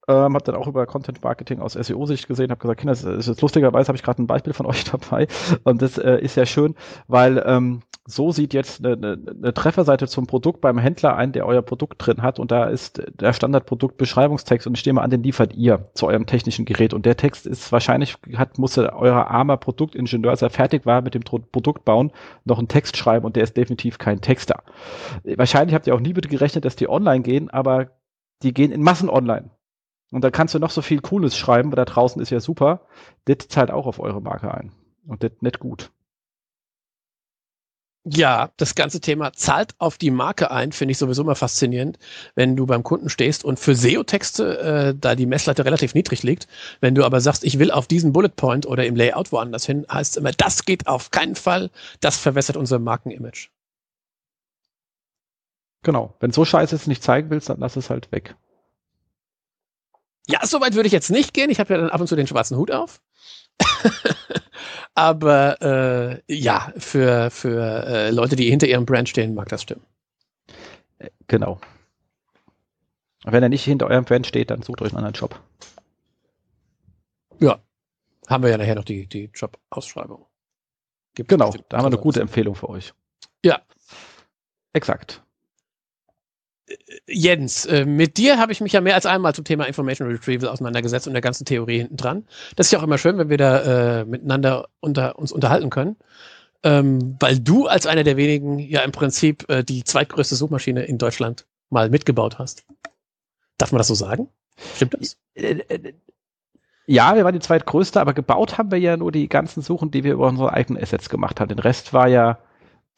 ähm, 0.07 0.33
habe 0.33 0.43
dann 0.43 0.55
auch 0.55 0.67
über 0.67 0.85
Content 0.85 1.23
Marketing 1.23 1.59
aus 1.59 1.73
SEO-Sicht 1.73 2.27
gesehen, 2.27 2.49
habe 2.49 2.61
gesagt, 2.61 2.79
Kinder, 2.79 2.93
das 2.93 3.03
ist 3.03 3.27
jetzt 3.27 3.41
lustigerweise 3.41 3.89
habe 3.89 3.97
ich 3.97 4.03
gerade 4.03 4.21
ein 4.21 4.27
Beispiel 4.27 4.53
von 4.53 4.65
euch 4.65 4.85
dabei 4.85 5.27
und 5.63 5.81
das 5.81 5.97
äh, 5.97 6.17
ist 6.19 6.35
ja 6.35 6.45
schön, 6.45 6.75
weil 7.07 7.43
ähm, 7.45 7.81
so 8.05 8.31
sieht 8.31 8.53
jetzt 8.53 8.83
eine, 8.85 8.93
eine, 8.93 9.19
eine 9.29 9.53
Trefferseite 9.53 10.07
zum 10.07 10.27
Produkt 10.27 10.61
beim 10.61 10.77
Händler 10.77 11.17
ein, 11.17 11.33
der 11.33 11.45
euer 11.45 11.61
Produkt 11.61 11.95
drin 12.05 12.21
hat 12.21 12.39
und 12.39 12.51
da 12.51 12.65
ist 12.65 13.01
der 13.19 13.33
Standardproduktbeschreibungstext 13.33 14.65
und 14.65 14.77
ich 14.77 14.85
nehme 14.85 15.01
an, 15.01 15.09
den 15.09 15.23
liefert 15.23 15.53
ihr 15.53 15.89
zu 15.93 16.07
eurem 16.07 16.25
technischen 16.25 16.63
Gerät 16.63 16.93
und 16.93 17.05
der 17.05 17.17
Text 17.17 17.45
ist 17.45 17.69
wahrscheinlich, 17.73 18.17
hat, 18.35 18.57
musste 18.57 18.93
euer 18.95 19.27
armer 19.27 19.57
Produktingenieur, 19.57 20.31
als 20.31 20.41
er 20.41 20.49
fertig 20.49 20.85
war 20.85 21.01
mit 21.01 21.15
dem 21.15 21.23
Produkt 21.23 21.83
bauen, 21.83 22.11
noch 22.45 22.59
einen 22.59 22.69
Text 22.69 22.95
schreiben 22.95 23.25
und 23.25 23.35
der 23.35 23.43
ist 23.43 23.57
definitiv 23.57 23.97
kein 23.97 24.21
Texter. 24.21 24.63
Wahrscheinlich 25.23 25.75
habt 25.75 25.85
ihr 25.87 25.93
auch 25.93 25.99
nie 25.99 26.13
bitte 26.13 26.29
gerechnet, 26.29 26.63
dass 26.63 26.77
die 26.77 26.89
online 26.89 27.23
gehen, 27.23 27.49
aber 27.49 27.89
die 28.41 28.53
gehen 28.53 28.71
in 28.71 28.83
Massen 28.83 29.09
online. 29.09 29.49
Und 30.11 30.23
da 30.23 30.31
kannst 30.31 30.53
du 30.53 30.59
noch 30.59 30.71
so 30.71 30.81
viel 30.81 31.01
Cooles 31.01 31.37
schreiben, 31.37 31.71
weil 31.71 31.75
da 31.75 31.85
draußen 31.85 32.21
ist 32.21 32.29
ja 32.29 32.39
super. 32.39 32.81
Das 33.25 33.47
zahlt 33.49 33.71
auch 33.71 33.87
auf 33.87 33.99
eure 33.99 34.21
Marke 34.21 34.53
ein. 34.53 34.71
Und 35.05 35.23
das 35.23 35.31
nicht 35.41 35.59
gut. 35.59 35.91
Ja, 38.09 38.51
das 38.55 38.75
ganze 38.75 39.01
Thema 39.01 39.33
zahlt 39.33 39.75
auf 39.79 39.97
die 39.97 40.11
Marke 40.11 40.49
ein, 40.49 40.71
finde 40.71 40.93
ich 40.93 40.97
sowieso 40.97 41.23
immer 41.23 41.35
faszinierend, 41.35 41.99
wenn 42.35 42.55
du 42.55 42.65
beim 42.65 42.81
Kunden 42.81 43.09
stehst 43.09 43.43
und 43.43 43.59
für 43.59 43.75
SEO-Texte, 43.75 44.59
äh, 44.59 44.95
da 44.97 45.13
die 45.13 45.25
Messlatte 45.25 45.65
relativ 45.65 45.93
niedrig 45.93 46.23
liegt, 46.23 46.47
wenn 46.79 46.95
du 46.95 47.03
aber 47.03 47.19
sagst, 47.19 47.43
ich 47.43 47.59
will 47.59 47.69
auf 47.69 47.85
diesen 47.85 48.13
Bullet 48.13 48.29
Point 48.29 48.65
oder 48.65 48.85
im 48.85 48.95
Layout 48.95 49.33
woanders 49.33 49.65
hin, 49.65 49.85
heißt 49.91 50.13
es 50.13 50.17
immer, 50.17 50.31
das 50.31 50.63
geht 50.63 50.87
auf 50.87 51.11
keinen 51.11 51.35
Fall, 51.35 51.69
das 51.99 52.17
verwässert 52.17 52.55
unser 52.55 52.79
Markenimage. 52.79 53.49
Genau. 55.83 56.15
Wenn 56.21 56.31
so 56.31 56.45
scheiße 56.45 56.75
es 56.75 56.87
nicht 56.87 57.03
zeigen 57.03 57.29
willst, 57.29 57.49
dann 57.49 57.59
lass 57.59 57.75
es 57.75 57.89
halt 57.89 58.11
weg. 58.13 58.35
Ja, 60.27 60.45
so 60.45 60.59
weit 60.61 60.75
würde 60.75 60.87
ich 60.87 60.93
jetzt 60.93 61.09
nicht 61.09 61.33
gehen. 61.33 61.49
Ich 61.49 61.59
habe 61.59 61.73
ja 61.73 61.79
dann 61.79 61.89
ab 61.89 62.01
und 62.01 62.07
zu 62.07 62.15
den 62.15 62.27
schwarzen 62.27 62.57
Hut 62.57 62.71
auf. 62.71 63.01
Aber 64.93 65.61
äh, 66.27 66.33
ja, 66.33 66.73
für, 66.77 67.29
für 67.31 67.85
äh, 67.85 68.11
Leute, 68.11 68.35
die 68.35 68.49
hinter 68.49 68.67
ihrem 68.67 68.85
Brand 68.85 69.09
stehen, 69.09 69.33
mag 69.33 69.49
das 69.49 69.61
stimmen. 69.61 69.85
Genau. 71.27 71.59
Wenn 73.23 73.43
er 73.43 73.49
nicht 73.49 73.63
hinter 73.63 73.87
eurem 73.87 74.05
Brand 74.05 74.27
steht, 74.27 74.51
dann 74.51 74.61
sucht 74.61 74.81
euch 74.81 74.89
einen 74.89 74.97
anderen 74.97 75.13
Job. 75.13 75.39
Ja. 77.39 77.59
Haben 78.27 78.43
wir 78.43 78.49
ja 78.49 78.57
nachher 78.57 78.75
noch 78.75 78.83
die, 78.83 79.07
die 79.07 79.29
Job-Ausschreibung. 79.33 80.25
Genau, 81.15 81.51
da 81.69 81.77
haben 81.77 81.85
wir 81.85 81.87
eine 81.87 81.97
gute 81.97 82.21
Empfehlung 82.21 82.55
für 82.55 82.69
euch. 82.69 82.93
Ja. 83.43 83.61
Exakt. 84.73 85.23
Jens, 87.07 87.65
äh, 87.65 87.85
mit 87.85 88.17
dir 88.17 88.37
habe 88.37 88.51
ich 88.51 88.59
mich 88.59 88.73
ja 88.73 88.81
mehr 88.81 88.95
als 88.95 89.05
einmal 89.05 89.33
zum 89.33 89.45
Thema 89.45 89.65
Information 89.65 90.09
Retrieval 90.09 90.49
auseinandergesetzt 90.49 91.07
und 91.07 91.13
der 91.13 91.21
ganzen 91.21 91.45
Theorie 91.45 91.79
hinten 91.79 91.95
dran. 91.95 92.25
Das 92.55 92.67
ist 92.67 92.71
ja 92.71 92.79
auch 92.79 92.83
immer 92.83 92.97
schön, 92.97 93.17
wenn 93.17 93.29
wir 93.29 93.37
da 93.37 94.01
äh, 94.01 94.05
miteinander 94.05 94.67
unter, 94.79 95.17
uns 95.17 95.31
unterhalten 95.31 95.69
können. 95.69 95.95
Ähm, 96.63 97.15
weil 97.19 97.39
du 97.39 97.67
als 97.67 97.85
einer 97.85 98.03
der 98.03 98.17
wenigen 98.17 98.59
ja 98.59 98.81
im 98.81 98.91
Prinzip 98.91 99.49
äh, 99.49 99.63
die 99.63 99.83
zweitgrößte 99.83 100.35
Suchmaschine 100.35 100.83
in 100.83 100.97
Deutschland 100.97 101.45
mal 101.69 101.89
mitgebaut 101.89 102.39
hast. 102.39 102.65
Darf 103.57 103.71
man 103.71 103.77
das 103.77 103.87
so 103.87 103.95
sagen? 103.95 104.27
Stimmt 104.75 104.95
das? 104.99 105.17
Äh, 105.35 105.59
äh, 105.69 105.93
ja, 106.87 107.15
wir 107.15 107.23
waren 107.23 107.33
die 107.33 107.39
zweitgrößte, 107.39 108.01
aber 108.01 108.13
gebaut 108.13 108.57
haben 108.57 108.71
wir 108.71 108.79
ja 108.79 108.97
nur 108.97 109.11
die 109.11 109.29
ganzen 109.29 109.61
Suchen, 109.61 109.91
die 109.91 110.03
wir 110.03 110.13
über 110.13 110.27
unsere 110.27 110.51
eigenen 110.51 110.81
Assets 110.81 111.09
gemacht 111.09 111.39
haben. 111.39 111.49
Den 111.49 111.59
Rest 111.59 111.93
war 111.93 112.07
ja 112.07 112.39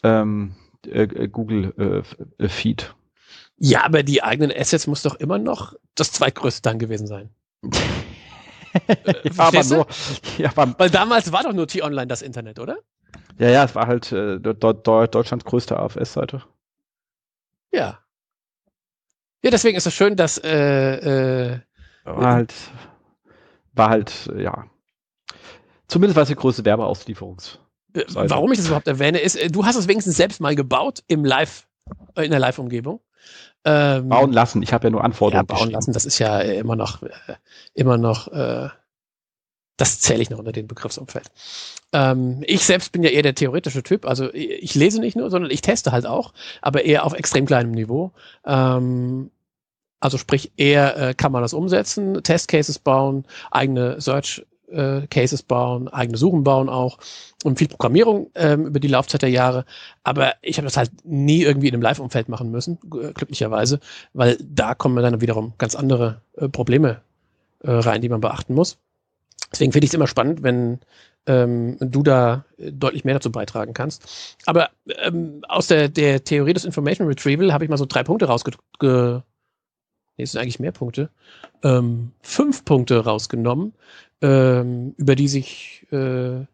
ähm, 0.04 0.56
äh, 0.88 1.28
Google 1.28 2.04
Feed. 2.48 2.96
Ja, 3.60 3.84
aber 3.84 4.03
die 4.03 4.23
eigenen 4.23 4.56
Assets 4.56 4.88
muss 4.88 5.03
doch 5.03 5.15
immer 5.15 5.38
noch 5.38 5.73
das 5.95 6.11
zweitgrößte 6.14 6.61
dann 6.61 6.80
gewesen 6.80 7.07
sein. 7.07 7.30
äh, 8.88 9.30
aber 9.38 9.64
nur, 9.65 9.88
ja, 10.38 10.52
aber, 10.56 10.80
Weil 10.80 10.90
damals 10.90 11.31
war 11.34 11.44
doch 11.44 11.53
nur 11.53 11.68
T-Online 11.68 12.07
das 12.07 12.22
Internet, 12.22 12.60
oder? 12.60 12.77
Ja, 13.38 13.49
ja, 13.49 13.64
es 13.65 13.76
war 13.76 13.88
halt 13.88 14.11
äh, 14.11 14.40
Deutschlands 14.40 15.45
größte 15.45 15.77
AFS-Seite. 15.77 16.44
Ja. 17.72 17.99
Ja, 19.44 19.52
deswegen 19.52 19.77
ist 19.77 19.88
es 19.88 19.94
schön, 19.94 20.15
dass 20.15 20.38
äh, 20.38 21.53
äh, 21.53 21.60
war 22.03 22.34
halt, 22.34 22.53
war 23.73 23.90
halt, 23.90 24.31
ja. 24.38 24.65
Zumindest 25.88 26.15
war 26.15 26.23
es 26.23 26.30
die 26.30 26.36
größte 26.36 26.65
Werbeauslieferungs. 26.65 27.60
Äh, 27.94 28.03
warum 28.07 28.52
ich 28.52 28.57
das 28.57 28.68
überhaupt 28.68 28.88
erwähne, 28.88 29.19
ist, 29.19 29.36
äh, 29.36 29.49
du 29.49 29.65
hast 29.65 29.76
es 29.76 29.88
wenigstens 29.88 30.18
selbst 30.18 30.40
mal 30.40 30.56
gebaut 30.56 31.03
im 31.07 31.26
Live, 31.26 31.68
äh, 32.15 32.26
in 32.26 32.31
der 32.31 32.40
Live-Umgebung. 32.40 33.02
Ähm, 33.65 34.10
bauen 34.10 34.31
lassen, 34.31 34.64
ich 34.64 34.72
habe 34.72 34.88
ja 34.88 34.91
nur 34.91 35.03
Anforderungen. 35.03 35.48
Ja, 35.49 35.56
bauen 35.56 35.72
lassen, 35.72 35.94
das 35.94 36.06
ist 36.06 36.19
ja 36.19 36.40
äh, 36.40 36.57
immer 36.57 36.76
noch, 36.76 37.03
äh, 37.03 37.10
immer 37.73 37.98
noch, 37.98 38.30
äh, 38.30 38.69
das 39.77 39.99
zähle 39.99 40.22
ich 40.22 40.30
noch 40.30 40.40
unter 40.40 40.52
den 40.52 40.68
Begriffsumfeld. 40.68 41.30
Ähm, 41.91 42.44
ich 42.45 42.64
selbst 42.64 42.91
bin 42.91 43.03
ja 43.03 43.10
eher 43.10 43.23
der 43.23 43.36
theoretische 43.36 43.84
Typ, 43.84 44.06
also 44.06 44.34
ich 44.34 44.76
lese 44.76 44.99
nicht 44.99 45.18
nur, 45.18 45.30
sondern 45.30 45.52
ich 45.52 45.61
teste 45.61 45.91
halt 45.91 46.06
auch, 46.06 46.34
aber 46.61 46.86
eher 46.86 47.06
auf 47.06 47.14
extrem 47.14 47.45
kleinem 47.45 47.72
Niveau. 47.72 48.11
Ähm, 48.45 49.31
also 49.99 50.18
sprich, 50.18 50.53
eher 50.56 50.98
äh, 50.98 51.14
kann 51.14 51.31
man 51.31 51.41
das 51.41 51.53
umsetzen, 51.53 52.23
Testcases 52.23 52.80
bauen, 52.80 53.26
eigene 53.52 53.99
Search 53.99 54.45
äh, 54.72 55.08
Cases 55.08 55.44
bauen, 55.44 55.88
eigene 55.88 56.18
Suchen 56.18 56.44
bauen 56.44 56.70
auch 56.70 56.98
und 57.44 57.58
viel 57.58 57.68
Programmierung 57.68 58.32
ähm, 58.36 58.68
über 58.68 58.80
die 58.80 58.88
Laufzeit 58.88 59.22
der 59.22 59.30
Jahre. 59.30 59.66
Aber 60.04 60.34
ich 60.41 60.58
habe 60.58 60.66
das 60.66 60.78
halt 60.78 60.91
nie 61.04 61.41
irgendwie 61.44 61.68
in 61.68 61.74
einem 61.74 61.84
Live-Umfeld 61.84 62.30
machen 62.30 62.52
müssen, 62.52 62.80
äh, 62.86 63.14
glücklicherweise, 63.14 63.80
weil 64.14 64.38
da 64.41 64.76
kommen 64.76 65.02
dann 65.02 65.22
wiederum 65.22 65.54
ganz 65.58 65.76
andere 65.76 66.22
äh, 66.38 66.50
Probleme 66.50 67.02
äh, 67.64 67.72
rein, 67.72 68.02
die 68.02 68.10
man 68.10 68.22
beachten 68.22 68.54
muss. 68.54 68.78
Deswegen 69.52 69.72
finde 69.72 69.86
ich 69.86 69.90
es 69.90 69.96
immer 69.96 70.08
spannend, 70.08 70.44
wenn 70.44 70.80
ähm, 71.26 71.78
du 71.80 72.04
da 72.04 72.46
deutlich 72.58 73.04
mehr 73.04 73.16
dazu 73.16 73.32
beitragen 73.32 73.74
kannst. 73.74 74.38
Aber 74.46 74.70
ähm, 75.02 75.41
aus 75.48 75.68
der, 75.68 75.90
der 75.90 76.24
Theorie 76.24 76.54
des 76.54 76.66
Information 76.66 77.08
Retrieval 77.08 77.54
habe 77.54 77.64
ich 77.64 77.70
mal 77.70 77.78
so 77.78 77.86
drei 77.86 78.04
Punkte 78.04 78.26
rausge 78.26 78.52
nee, 80.20 80.24
es 80.24 80.34
sind 80.34 80.41
eigentlich 80.41 80.60
mehr 80.60 80.72
Punkte, 80.72 81.10
ähm, 81.64 82.12
fünf 82.22 82.66
Punkte 82.66 83.04
rausgenommen, 83.04 83.74
ähm, 84.22 84.94
über 84.98 85.16
die 85.16 85.28
sich, 85.28 85.88
äh, 85.91 86.46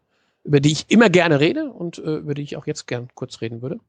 über 0.44 0.60
die 0.60 0.72
ich 0.72 0.86
immer 0.88 1.10
gerne 1.10 1.40
rede 1.40 1.70
und 1.70 1.98
äh, 1.98 2.16
über 2.16 2.34
die 2.34 2.42
ich 2.42 2.56
auch 2.56 2.66
jetzt 2.66 2.86
gern 2.86 3.08
kurz 3.14 3.40
reden 3.40 3.60
würde. 3.60 3.80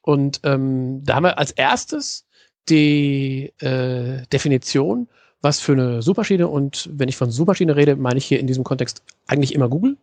Und 0.00 0.40
ähm, 0.44 1.04
da 1.04 1.16
haben 1.16 1.24
wir 1.24 1.38
als 1.38 1.50
erstes 1.52 2.26
die 2.70 3.52
äh, 3.58 4.26
Definition, 4.32 5.08
was 5.42 5.60
für 5.60 5.72
eine 5.72 6.02
Suchmaschine 6.02 6.48
und 6.48 6.88
wenn 6.92 7.08
ich 7.08 7.16
von 7.16 7.30
Suchmaschine 7.30 7.76
rede, 7.76 7.96
meine 7.96 8.18
ich 8.18 8.24
hier 8.24 8.40
in 8.40 8.46
diesem 8.46 8.64
Kontext 8.64 9.02
eigentlich 9.26 9.54
immer 9.54 9.68
Google. 9.68 9.96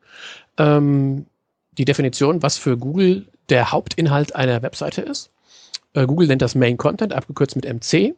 Ähm, 0.58 1.26
die 1.78 1.86
Definition, 1.86 2.42
was 2.42 2.58
für 2.58 2.78
Google 2.78 3.28
der 3.50 3.72
Hauptinhalt 3.72 4.36
einer 4.36 4.62
Webseite 4.62 5.02
ist. 5.02 5.32
Äh, 5.94 6.06
Google 6.06 6.28
nennt 6.28 6.42
das 6.42 6.56
Main 6.56 6.78
Content, 6.78 7.12
abgekürzt 7.12 7.56
mit 7.56 7.66
MC. 7.66 8.16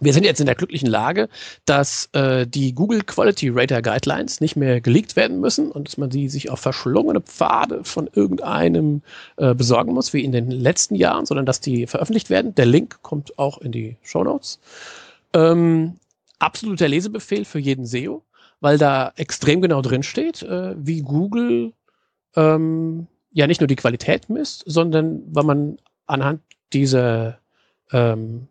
Wir 0.00 0.12
sind 0.12 0.24
jetzt 0.24 0.40
in 0.40 0.46
der 0.46 0.54
glücklichen 0.54 0.88
Lage, 0.88 1.28
dass 1.64 2.08
äh, 2.12 2.46
die 2.46 2.74
Google 2.74 3.02
Quality 3.02 3.50
Rater 3.50 3.82
Guidelines 3.82 4.40
nicht 4.40 4.56
mehr 4.56 4.80
geleakt 4.80 5.16
werden 5.16 5.40
müssen 5.40 5.70
und 5.70 5.86
dass 5.86 5.96
man 5.96 6.10
sie 6.10 6.28
sich 6.28 6.50
auf 6.50 6.60
verschlungene 6.60 7.20
Pfade 7.20 7.84
von 7.84 8.08
irgendeinem 8.12 9.02
äh, 9.36 9.54
besorgen 9.54 9.92
muss, 9.92 10.12
wie 10.12 10.24
in 10.24 10.32
den 10.32 10.50
letzten 10.50 10.96
Jahren, 10.96 11.26
sondern 11.26 11.46
dass 11.46 11.60
die 11.60 11.86
veröffentlicht 11.86 12.30
werden. 12.30 12.54
Der 12.54 12.66
Link 12.66 13.00
kommt 13.02 13.38
auch 13.38 13.58
in 13.58 13.70
die 13.70 13.96
Show 14.02 14.24
Notes. 14.24 14.58
Ähm, 15.34 15.98
absoluter 16.38 16.88
Lesebefehl 16.88 17.44
für 17.44 17.60
jeden 17.60 17.86
SEO, 17.86 18.22
weil 18.60 18.78
da 18.78 19.12
extrem 19.16 19.62
genau 19.62 19.82
drin 19.82 20.02
steht, 20.02 20.42
äh, 20.42 20.74
wie 20.76 21.02
Google 21.02 21.72
ähm, 22.34 23.06
ja 23.30 23.46
nicht 23.46 23.60
nur 23.60 23.68
die 23.68 23.76
Qualität 23.76 24.28
misst, 24.28 24.64
sondern 24.66 25.22
weil 25.28 25.44
man 25.44 25.78
anhand 26.06 26.40
dieser 26.72 27.38
ähm, 27.92 28.48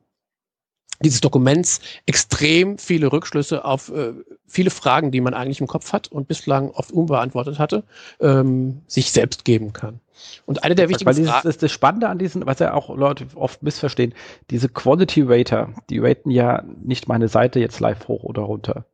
dieses 1.04 1.22
Dokuments 1.22 1.82
extrem 2.06 2.78
viele 2.78 3.12
Rückschlüsse 3.12 3.66
auf 3.66 3.90
äh, 3.90 4.14
viele 4.48 4.70
Fragen, 4.70 5.12
die 5.12 5.22
man 5.22 5.34
eigentlich 5.34 5.62
im 5.62 5.68
Kopf 5.68 5.94
hat 5.94 6.08
und 6.10 6.28
bislang 6.28 6.72
oft 6.72 6.92
unbeantwortet 6.92 7.60
hatte, 7.60 7.84
ähm, 8.20 8.82
sich 8.88 9.12
selbst 9.12 9.46
geben 9.46 9.74
kann. 9.74 10.00
Und 10.46 10.64
eine 10.64 10.76
der 10.76 10.90
wichtigen 10.90 11.08
Weil 11.08 11.16
dieses, 11.16 11.42
das, 11.44 11.58
das 11.58 11.72
Spannende 11.72 12.10
an 12.10 12.20
diesen, 12.20 12.46
was 12.46 12.60
ja 12.60 12.74
auch 12.74 12.96
Leute 12.96 13.26
oft 13.36 13.64
missverstehen, 13.64 14.14
diese 14.50 14.70
Quality 14.70 15.24
Rater, 15.24 15.70
die 15.90 16.00
raten 16.00 16.30
ja 16.30 16.64
nicht 16.84 17.08
meine 17.08 17.28
Seite 17.28 17.60
jetzt 17.60 17.80
live 17.80 18.08
hoch 18.08 18.24
oder 18.24 18.44
runter, 18.44 18.86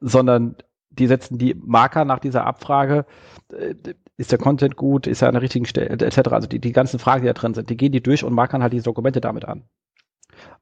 sondern 0.00 0.56
die 0.90 1.06
setzen 1.06 1.38
die 1.38 1.54
Marker 1.54 2.04
nach 2.04 2.18
dieser 2.18 2.46
Abfrage, 2.46 3.06
äh, 3.52 3.74
ist 4.18 4.30
der 4.30 4.38
Content 4.38 4.76
gut, 4.76 5.06
ist 5.06 5.22
er 5.22 5.28
an 5.28 5.34
der 5.34 5.42
richtigen 5.42 5.64
Stelle, 5.64 5.88
etc. 5.88 6.28
Also 6.30 6.46
die, 6.46 6.58
die 6.60 6.72
ganzen 6.72 6.98
Fragen, 6.98 7.22
die 7.22 7.26
da 7.26 7.32
drin 7.32 7.54
sind, 7.54 7.70
die 7.70 7.76
gehen 7.76 7.92
die 7.92 8.02
durch 8.02 8.24
und 8.24 8.34
markern 8.34 8.62
halt 8.62 8.72
diese 8.72 8.84
Dokumente 8.84 9.20
damit 9.20 9.46
an. 9.46 9.64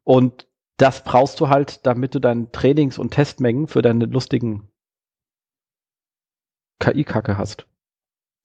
Und 0.05 0.47
das 0.77 1.05
brauchst 1.05 1.41
du 1.41 1.49
halt, 1.49 1.85
damit 1.87 2.15
du 2.15 2.21
deine 2.21 2.51
Trainings- 2.53 2.99
und 2.99 3.11
Testmengen 3.11 3.67
für 3.67 3.83
deine 3.83 4.07
lustigen 4.07 4.71
KI-Kacke 6.81 7.37
hast. 7.37 7.67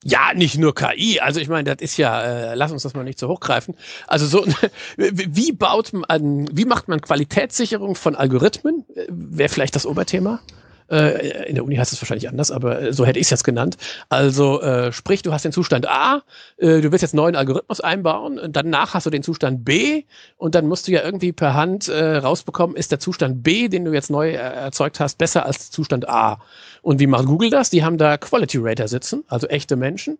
Ja, 0.03 0.33
nicht 0.35 0.57
nur 0.57 0.75
KI. 0.75 1.19
Also 1.19 1.39
ich 1.39 1.47
meine, 1.47 1.73
das 1.73 1.81
ist 1.81 1.97
ja, 1.97 2.21
äh, 2.21 2.55
lass 2.55 2.71
uns 2.71 2.83
das 2.83 2.93
mal 2.93 3.03
nicht 3.03 3.17
so 3.17 3.27
hochgreifen. 3.27 3.75
Also 4.05 4.27
so, 4.27 4.45
wie 4.97 5.51
baut 5.51 5.93
man, 5.93 6.47
wie 6.51 6.65
macht 6.65 6.87
man 6.87 7.01
Qualitätssicherung 7.01 7.95
von 7.95 8.15
Algorithmen? 8.15 8.85
Äh, 8.93 9.07
Wäre 9.09 9.49
vielleicht 9.49 9.75
das 9.75 9.85
Oberthema. 9.85 10.41
Äh, 10.89 11.47
in 11.47 11.55
der 11.55 11.63
Uni 11.63 11.75
heißt 11.75 11.93
es 11.93 12.01
wahrscheinlich 12.01 12.29
anders, 12.29 12.51
aber 12.51 12.81
äh, 12.81 12.93
so 12.93 13.05
hätte 13.05 13.19
ich 13.19 13.25
es 13.25 13.29
jetzt 13.31 13.43
genannt. 13.43 13.77
Also 14.09 14.61
äh, 14.61 14.91
sprich, 14.91 15.21
du 15.21 15.33
hast 15.33 15.43
den 15.43 15.51
Zustand 15.51 15.87
A, 15.87 16.23
äh, 16.57 16.81
du 16.81 16.91
willst 16.91 17.01
jetzt 17.01 17.13
einen 17.13 17.23
neuen 17.23 17.35
Algorithmus 17.35 17.81
einbauen, 17.81 18.37
und 18.37 18.55
danach 18.55 18.93
hast 18.93 19.05
du 19.05 19.09
den 19.09 19.23
Zustand 19.23 19.65
B 19.65 20.03
und 20.37 20.55
dann 20.55 20.67
musst 20.67 20.87
du 20.87 20.91
ja 20.91 21.03
irgendwie 21.03 21.31
per 21.31 21.53
Hand 21.53 21.87
äh, 21.87 22.17
rausbekommen, 22.17 22.75
ist 22.75 22.91
der 22.91 22.99
Zustand 22.99 23.43
B, 23.43 23.67
den 23.67 23.85
du 23.85 23.93
jetzt 23.93 24.09
neu 24.09 24.29
äh, 24.29 24.35
erzeugt 24.35 24.99
hast, 24.99 25.17
besser 25.17 25.45
als 25.45 25.71
Zustand 25.71 26.07
A. 26.07 26.39
Und 26.85 26.99
wie 26.99 27.07
macht 27.07 27.25
Google 27.25 27.49
das? 27.49 27.71
Die 27.71 27.83
haben 27.83 27.97
da 27.97 28.15
Quality 28.15 28.59
Rater 28.61 28.87
sitzen, 28.87 29.23
also 29.27 29.47
echte 29.47 29.75
Menschen, 29.75 30.19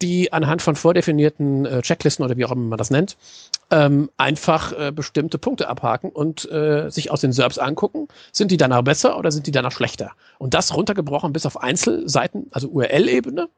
die 0.00 0.32
anhand 0.32 0.62
von 0.62 0.76
vordefinierten 0.76 1.66
äh, 1.66 1.82
Checklisten 1.82 2.24
oder 2.24 2.36
wie 2.36 2.44
auch 2.44 2.52
immer 2.52 2.62
man 2.62 2.78
das 2.78 2.90
nennt, 2.90 3.16
ähm, 3.72 4.08
einfach 4.16 4.72
äh, 4.78 4.92
bestimmte 4.92 5.38
Punkte 5.38 5.68
abhaken 5.68 6.10
und 6.10 6.48
äh, 6.52 6.88
sich 6.88 7.10
aus 7.10 7.20
den 7.20 7.32
SERPs 7.32 7.58
angucken. 7.58 8.06
Sind 8.30 8.52
die 8.52 8.56
danach 8.56 8.82
besser 8.82 9.18
oder 9.18 9.32
sind 9.32 9.48
die 9.48 9.50
danach 9.50 9.72
schlechter? 9.72 10.12
Und 10.38 10.54
das 10.54 10.76
runtergebrochen 10.76 11.32
bis 11.32 11.46
auf 11.46 11.60
Einzelseiten, 11.60 12.46
also 12.52 12.68
URL-Ebene. 12.68 13.48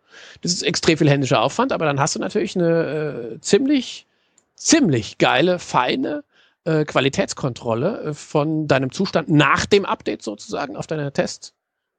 Das 0.41 0.53
ist 0.53 0.63
extrem 0.63 0.97
viel 0.97 1.11
händischer 1.11 1.43
Aufwand, 1.43 1.73
aber 1.73 1.85
dann 1.85 2.01
hast 2.01 2.17
du 2.17 2.21
natürlich 2.21 2.57
eine 2.57 3.35
äh, 3.35 3.41
ziemlich, 3.41 4.07
ziemlich 4.55 5.19
geile, 5.19 5.59
feine 5.59 6.25
äh, 6.65 6.87
Qualitätskontrolle 6.87 8.01
äh, 8.01 8.15
von 8.15 8.67
deinem 8.67 8.93
Zustand 8.93 9.29
nach 9.29 9.67
dem 9.67 9.85
Update 9.85 10.23
sozusagen 10.23 10.75
auf 10.75 10.87
deiner 10.87 11.13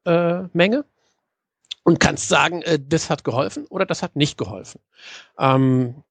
Testmenge. 0.07 0.85
und 1.83 1.99
kannst 1.99 2.27
sagen, 2.27 2.63
das 2.87 3.09
hat 3.09 3.23
geholfen 3.23 3.65
oder 3.67 3.85
das 3.85 4.03
hat 4.03 4.15
nicht 4.15 4.37
geholfen. 4.37 4.81
Ähm, 5.39 6.03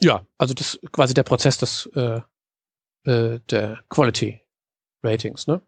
ja, 0.00 0.22
also 0.36 0.54
das 0.54 0.74
ist 0.74 0.92
quasi 0.92 1.14
der 1.14 1.22
Prozess 1.22 1.58
des 1.58 1.86
äh, 1.94 2.20
äh, 3.04 3.40
der 3.50 3.80
Quality 3.88 4.40
Ratings, 5.02 5.46
ne? 5.46 5.62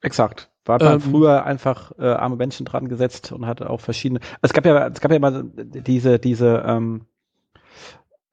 Exakt. 0.00 0.50
War 0.64 0.80
ähm, 0.80 1.00
früher 1.00 1.44
einfach 1.44 1.92
äh, 1.98 2.06
arme 2.06 2.36
Menschen 2.36 2.66
dran 2.66 2.88
gesetzt 2.88 3.32
und 3.32 3.46
hatte 3.46 3.70
auch 3.70 3.80
verschiedene. 3.80 4.20
Es 4.42 4.52
gab 4.52 4.66
ja, 4.66 4.88
es 4.88 5.00
gab 5.00 5.10
ja 5.10 5.16
immer 5.16 5.42
diese, 5.42 6.18
diese 6.18 6.64
ähm, 6.66 7.06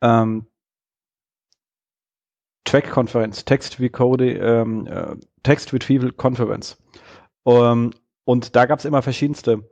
ähm, 0.01 0.47
Track-Konferenz, 2.65 3.45
Text 3.45 3.79
Recode, 3.79 4.33
ähm, 4.33 4.87
äh, 4.87 5.15
Text 5.43 5.73
Retrieval 5.73 6.11
Conference. 6.11 6.77
Um, 7.43 7.55
ähm, 7.55 7.91
und 8.25 8.55
da 8.55 8.65
gab 8.65 8.79
es 8.79 8.85
immer 8.85 9.01
verschiedenste 9.01 9.69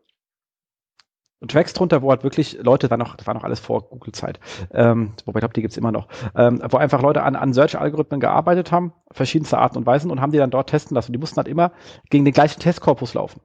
Tracks 1.48 1.74
drunter, 1.74 2.04
wo 2.04 2.12
halt 2.12 2.24
wirklich 2.24 2.60
Leute, 2.62 2.90
war 2.92 2.98
noch, 2.98 3.16
das 3.16 3.26
war 3.26 3.34
noch 3.34 3.44
alles 3.44 3.60
vor 3.60 3.90
Google-Zeit, 3.90 4.40
ähm, 4.72 5.14
wobei 5.26 5.40
ich 5.40 5.42
glaube, 5.42 5.54
die 5.54 5.62
gibt's 5.62 5.78
immer 5.78 5.92
noch, 5.92 6.08
ähm, 6.36 6.62
wo 6.70 6.78
einfach 6.78 7.02
Leute 7.02 7.24
an, 7.24 7.36
an 7.36 7.54
Search-Algorithmen 7.54 8.20
gearbeitet 8.20 8.72
haben, 8.72 8.94
verschiedenste 9.12 9.58
Arten 9.58 9.78
und 9.78 9.86
Weisen 9.86 10.12
und 10.12 10.22
haben 10.22 10.32
die 10.32 10.38
dann 10.38 10.52
dort 10.52 10.70
testen 10.70 10.94
lassen. 10.94 11.14
Die 11.14 11.20
mussten 11.20 11.38
halt 11.38 11.48
immer 11.48 11.72
gegen 12.10 12.26
den 12.26 12.34
gleichen 12.34 12.60
Testkorpus 12.60 13.16
laufen. 13.16 13.42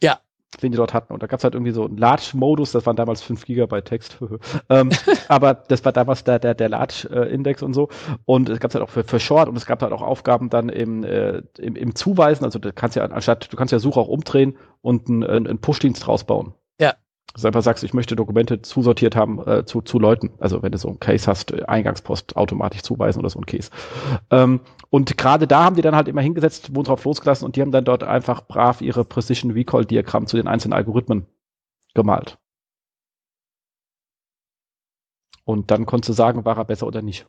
Ja. 0.00 0.20
Den 0.62 0.72
die 0.72 0.76
dort 0.76 0.92
hatten. 0.92 1.12
Und 1.12 1.22
da 1.22 1.26
gab's 1.26 1.44
halt 1.44 1.54
irgendwie 1.54 1.72
so 1.72 1.84
einen 1.86 1.96
Large-Modus, 1.96 2.72
das 2.72 2.84
waren 2.84 2.96
damals 2.96 3.22
5 3.22 3.44
Gigabyte 3.44 3.84
Text. 3.84 4.18
ähm, 4.68 4.90
aber 5.28 5.54
das 5.54 5.84
war 5.84 5.92
damals 5.92 6.24
der, 6.24 6.38
der, 6.38 6.54
der 6.54 6.68
Large-Index 6.68 7.62
und 7.62 7.72
so. 7.72 7.88
Und 8.24 8.48
es 8.48 8.58
gab's 8.60 8.74
halt 8.74 8.84
auch 8.84 8.90
für, 8.90 9.04
für 9.04 9.20
Short 9.20 9.48
und 9.48 9.56
es 9.56 9.66
gab 9.66 9.80
halt 9.82 9.92
auch 9.92 10.02
Aufgaben 10.02 10.50
dann 10.50 10.68
im, 10.68 11.04
äh, 11.04 11.42
im, 11.58 11.76
im 11.76 11.94
Zuweisen. 11.94 12.44
Also 12.44 12.58
du 12.58 12.72
kannst 12.72 12.96
ja 12.96 13.04
anstatt, 13.04 13.52
du 13.52 13.56
kannst 13.56 13.72
ja 13.72 13.78
Suche 13.78 14.00
auch 14.00 14.08
umdrehen 14.08 14.56
und 14.82 15.08
einen, 15.08 15.24
einen 15.24 15.60
Push-Dienst 15.60 16.08
rausbauen. 16.08 16.54
Dass 17.32 17.42
du 17.42 17.48
einfach 17.48 17.62
sagst, 17.62 17.84
ich 17.84 17.94
möchte 17.94 18.16
Dokumente 18.16 18.60
zusortiert 18.62 19.14
haben 19.14 19.46
äh, 19.46 19.64
zu, 19.64 19.82
zu 19.82 19.98
Leuten. 19.98 20.30
Also 20.40 20.62
wenn 20.62 20.72
du 20.72 20.78
so 20.78 20.88
einen 20.88 20.98
Case 21.00 21.26
hast, 21.26 21.52
äh, 21.52 21.62
Eingangspost 21.64 22.36
automatisch 22.36 22.82
zuweisen 22.82 23.20
oder 23.20 23.30
so 23.30 23.38
ein 23.38 23.46
Case. 23.46 23.70
Ähm, 24.30 24.60
und 24.90 25.16
gerade 25.16 25.46
da 25.46 25.64
haben 25.64 25.76
die 25.76 25.82
dann 25.82 25.94
halt 25.94 26.08
immer 26.08 26.22
hingesetzt, 26.22 26.74
wurden 26.74 26.86
drauf 26.86 27.04
losgelassen 27.04 27.44
und 27.46 27.56
die 27.56 27.62
haben 27.62 27.70
dann 27.70 27.84
dort 27.84 28.02
einfach 28.02 28.46
brav 28.46 28.80
ihre 28.80 29.04
Precision 29.04 29.52
Recall 29.52 29.84
Diagramm 29.84 30.26
zu 30.26 30.36
den 30.36 30.48
einzelnen 30.48 30.72
Algorithmen 30.72 31.26
gemalt. 31.94 32.38
Und 35.44 35.70
dann 35.70 35.86
konntest 35.86 36.10
du 36.10 36.12
sagen, 36.12 36.44
war 36.44 36.56
er 36.56 36.64
besser 36.64 36.86
oder 36.86 37.02
nicht. 37.02 37.26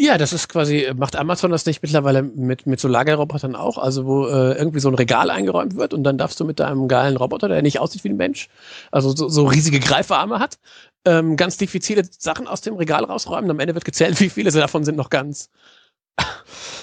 Ja, 0.00 0.16
das 0.16 0.32
ist 0.32 0.48
quasi, 0.48 0.86
macht 0.96 1.16
Amazon 1.16 1.50
das 1.50 1.66
nicht 1.66 1.82
mittlerweile 1.82 2.22
mit, 2.22 2.66
mit 2.66 2.78
so 2.78 2.86
Lagerrobotern 2.86 3.56
auch, 3.56 3.78
also 3.78 4.06
wo 4.06 4.28
äh, 4.28 4.52
irgendwie 4.52 4.78
so 4.78 4.88
ein 4.88 4.94
Regal 4.94 5.28
eingeräumt 5.28 5.74
wird 5.74 5.92
und 5.92 6.04
dann 6.04 6.18
darfst 6.18 6.38
du 6.38 6.44
mit 6.44 6.60
deinem 6.60 6.86
geilen 6.86 7.16
Roboter, 7.16 7.48
der 7.48 7.62
nicht 7.62 7.80
aussieht 7.80 8.04
wie 8.04 8.10
ein 8.10 8.16
Mensch, 8.16 8.48
also 8.92 9.10
so, 9.10 9.28
so 9.28 9.46
riesige 9.46 9.80
Greifarme 9.80 10.38
hat, 10.38 10.60
ähm, 11.04 11.36
ganz 11.36 11.56
diffizile 11.56 12.04
Sachen 12.16 12.46
aus 12.46 12.60
dem 12.60 12.76
Regal 12.76 13.04
rausräumen. 13.04 13.50
Am 13.50 13.58
Ende 13.58 13.74
wird 13.74 13.84
gezählt, 13.84 14.20
wie 14.20 14.28
viele 14.28 14.52
davon 14.52 14.84
sind 14.84 14.96
noch 14.96 15.10
ganz. 15.10 15.50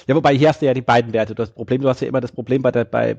Ja, 0.08 0.16
wobei 0.16 0.36
hier 0.36 0.50
hast 0.50 0.62
du 0.62 0.66
ja 0.66 0.74
die 0.74 0.82
beiden 0.82 1.14
Werte. 1.14 1.36
Das 1.36 1.52
Problem, 1.52 1.82
du 1.82 1.88
hast 1.88 2.02
ja 2.02 2.08
immer 2.10 2.22
das 2.22 2.34
Problem 2.34 2.62
bei 2.62 2.72
der, 2.72 2.84
bei, 2.84 3.18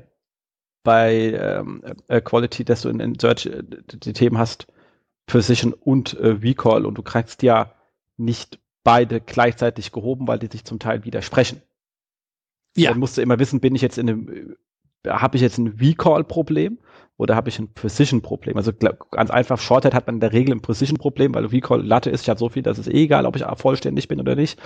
bei 0.83 1.33
ähm, 1.33 1.81
äh, 2.07 2.21
Quality, 2.21 2.65
dass 2.65 2.81
du 2.81 2.89
in, 2.89 2.99
in 2.99 3.17
Search 3.19 3.47
äh, 3.47 3.63
die 3.63 4.13
Themen 4.13 4.37
hast, 4.37 4.67
Precision 5.25 5.73
und 5.73 6.13
äh, 6.13 6.27
Recall 6.27 6.85
und 6.85 6.95
du 6.99 7.01
kriegst 7.01 7.41
ja 7.41 7.73
nicht 8.17 8.59
beide 8.87 9.19
gleichzeitig 9.19 9.91
gehoben, 9.91 10.29
weil 10.29 10.39
die 10.39 10.47
sich 10.47 10.63
zum 10.63 10.79
Teil 10.79 11.03
widersprechen. 11.03 11.61
Ja. 12.77 12.91
Dann 12.91 12.99
musst 12.99 13.17
du 13.17 13.21
immer 13.21 13.37
wissen, 13.37 13.59
bin 13.59 13.75
ich 13.75 13.81
jetzt 13.81 13.97
in 13.97 14.09
einem, 14.09 14.55
äh, 15.03 15.09
habe 15.09 15.35
ich 15.35 15.41
jetzt 15.41 15.57
ein 15.57 15.75
Recall-Problem 15.77 16.79
oder 17.17 17.35
habe 17.35 17.49
ich 17.49 17.59
ein 17.59 17.73
Precision-Problem? 17.73 18.55
Also 18.55 18.71
ganz 18.71 19.29
einfach, 19.29 19.59
Shorthead 19.59 19.93
hat 19.93 20.07
man 20.07 20.15
in 20.15 20.21
der 20.21 20.31
Regel 20.31 20.55
ein 20.55 20.61
Precision-Problem, 20.61 21.35
weil 21.35 21.47
Recall-Latte 21.47 22.09
ist 22.09 22.27
ja 22.27 22.37
so 22.37 22.47
viel, 22.47 22.63
dass 22.63 22.77
es 22.77 22.87
eh 22.87 23.03
egal, 23.03 23.25
ob 23.25 23.35
ich 23.35 23.43
vollständig 23.57 24.07
bin 24.07 24.21
oder 24.21 24.35
nicht. 24.35 24.57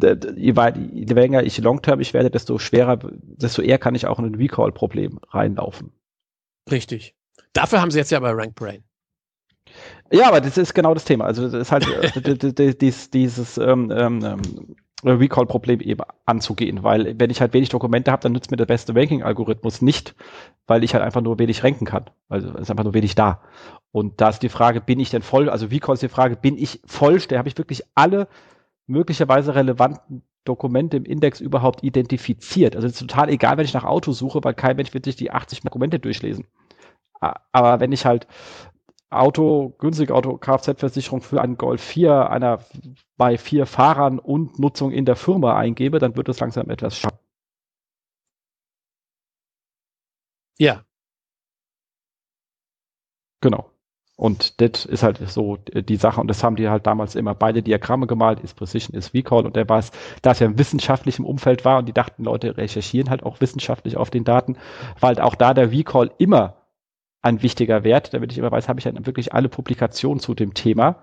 Je, 0.00 0.54
weit, 0.54 0.76
je 0.76 1.12
länger 1.12 1.42
ich 1.42 1.58
longtermig 1.58 2.14
werde, 2.14 2.30
desto 2.30 2.60
schwerer, 2.60 3.00
desto 3.12 3.60
eher 3.60 3.78
kann 3.78 3.96
ich 3.96 4.06
auch 4.06 4.20
in 4.20 4.26
ein 4.26 4.36
Recall-Problem 4.36 5.18
reinlaufen. 5.30 5.90
Richtig. 6.70 7.16
Dafür 7.52 7.80
haben 7.80 7.90
sie 7.90 7.98
jetzt 7.98 8.12
ja 8.12 8.20
bei 8.20 8.30
RankBrain. 8.30 8.84
Ja, 10.14 10.28
aber 10.28 10.40
das 10.40 10.56
ist 10.56 10.74
genau 10.74 10.94
das 10.94 11.04
Thema. 11.04 11.24
Also 11.24 11.48
das 11.48 11.54
ist 11.54 11.72
halt 11.72 11.88
äh, 11.88 12.74
dies, 12.80 13.10
dieses 13.10 13.58
ähm, 13.58 13.90
ähm, 13.90 14.24
ähm, 14.24 14.76
Recall-Problem 15.02 15.80
eben 15.80 16.02
anzugehen, 16.24 16.84
weil 16.84 17.18
wenn 17.18 17.30
ich 17.30 17.40
halt 17.40 17.52
wenig 17.52 17.68
Dokumente 17.68 18.12
habe, 18.12 18.22
dann 18.22 18.32
nützt 18.32 18.52
mir 18.52 18.56
der 18.56 18.64
beste 18.64 18.94
Ranking-Algorithmus 18.94 19.82
nicht, 19.82 20.14
weil 20.68 20.84
ich 20.84 20.94
halt 20.94 21.02
einfach 21.02 21.20
nur 21.20 21.40
wenig 21.40 21.64
ranken 21.64 21.84
kann. 21.84 22.04
Also 22.28 22.48
es 22.50 22.60
ist 22.62 22.70
einfach 22.70 22.84
nur 22.84 22.94
wenig 22.94 23.16
da. 23.16 23.42
Und 23.90 24.20
da 24.20 24.28
ist 24.28 24.44
die 24.44 24.48
Frage, 24.48 24.80
bin 24.80 25.00
ich 25.00 25.10
denn 25.10 25.22
voll, 25.22 25.50
also 25.50 25.66
Recall 25.66 25.94
ist 25.94 26.02
die 26.02 26.08
Frage, 26.08 26.36
bin 26.36 26.56
ich 26.56 26.80
vollständig, 26.86 27.38
habe 27.38 27.48
ich 27.48 27.58
wirklich 27.58 27.82
alle 27.96 28.28
möglicherweise 28.86 29.56
relevanten 29.56 30.22
Dokumente 30.44 30.96
im 30.96 31.04
Index 31.04 31.40
überhaupt 31.40 31.82
identifiziert? 31.82 32.76
Also 32.76 32.86
es 32.86 32.94
ist 32.94 33.00
total 33.00 33.30
egal, 33.30 33.56
wenn 33.56 33.64
ich 33.64 33.74
nach 33.74 33.84
Auto 33.84 34.12
suche, 34.12 34.44
weil 34.44 34.54
kein 34.54 34.76
Mensch 34.76 34.94
wird 34.94 35.06
sich 35.06 35.16
die 35.16 35.32
80 35.32 35.62
Dokumente 35.62 35.98
durchlesen. 35.98 36.46
Aber 37.52 37.80
wenn 37.80 37.92
ich 37.92 38.06
halt 38.06 38.26
Auto, 39.10 39.74
günstige 39.78 40.14
Auto, 40.14 40.36
Kfz-Versicherung 40.38 41.20
für 41.22 41.40
einen 41.40 41.56
Golf 41.56 41.82
4 41.82 42.30
einer 42.30 42.60
bei 43.16 43.38
vier 43.38 43.66
Fahrern 43.66 44.18
und 44.18 44.58
Nutzung 44.58 44.90
in 44.92 45.04
der 45.04 45.16
Firma 45.16 45.56
eingebe, 45.56 45.98
dann 45.98 46.16
wird 46.16 46.28
es 46.28 46.40
langsam 46.40 46.70
etwas 46.70 46.98
scharf. 46.98 47.14
Ja. 50.58 50.84
Genau. 53.40 53.70
Und 54.16 54.60
das 54.60 54.84
ist 54.86 55.02
halt 55.02 55.18
so 55.28 55.56
die 55.56 55.96
Sache. 55.96 56.20
Und 56.20 56.28
das 56.28 56.42
haben 56.44 56.56
die 56.56 56.68
halt 56.68 56.86
damals 56.86 57.16
immer 57.16 57.34
beide 57.34 57.62
Diagramme 57.62 58.06
gemalt. 58.06 58.40
Ist 58.40 58.54
Precision, 58.54 58.96
ist 58.96 59.12
Recall. 59.12 59.44
Und 59.44 59.56
der 59.56 59.68
war 59.68 59.78
es, 59.80 59.90
da 60.22 60.30
es 60.32 60.38
ja 60.38 60.46
im 60.46 60.58
wissenschaftlichen 60.58 61.24
Umfeld 61.24 61.64
war 61.64 61.78
und 61.78 61.86
die 61.86 61.92
dachten, 61.92 62.24
Leute 62.24 62.56
recherchieren 62.56 63.10
halt 63.10 63.24
auch 63.24 63.40
wissenschaftlich 63.40 63.96
auf 63.96 64.10
den 64.10 64.24
Daten, 64.24 64.56
halt 65.02 65.20
auch 65.20 65.34
da 65.34 65.52
der 65.52 65.72
Recall 65.72 66.12
immer 66.18 66.63
ein 67.24 67.42
wichtiger 67.42 67.84
Wert, 67.84 68.12
damit 68.12 68.32
ich 68.32 68.38
immer 68.38 68.52
weiß, 68.52 68.68
habe 68.68 68.78
ich 68.78 68.86
halt 68.86 69.06
wirklich 69.06 69.32
alle 69.32 69.48
Publikationen 69.48 70.20
zu 70.20 70.34
dem 70.34 70.54
Thema. 70.54 71.02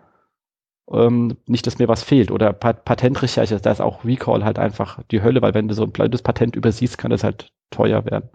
Ähm, 0.92 1.38
nicht, 1.48 1.66
dass 1.66 1.80
mir 1.80 1.88
was 1.88 2.04
fehlt. 2.04 2.32
Oder 2.32 2.54
Pat 2.54 2.86
Patentrecherche, 2.86 3.60
da 3.60 3.72
ist 3.72 3.82
auch 3.82 4.06
Recall 4.06 4.44
halt 4.44 4.60
einfach 4.60 5.00
die 5.10 5.24
Hölle, 5.24 5.42
weil 5.42 5.54
wenn 5.54 5.68
du 5.68 5.74
so 5.74 5.84
ein 5.84 5.92
blödes 5.92 6.22
Patent 6.22 6.56
übersiehst, 6.56 6.98
kann 6.98 7.12
das 7.12 7.24
halt 7.24 7.52
teuer 7.72 8.06
werden. 8.06 8.30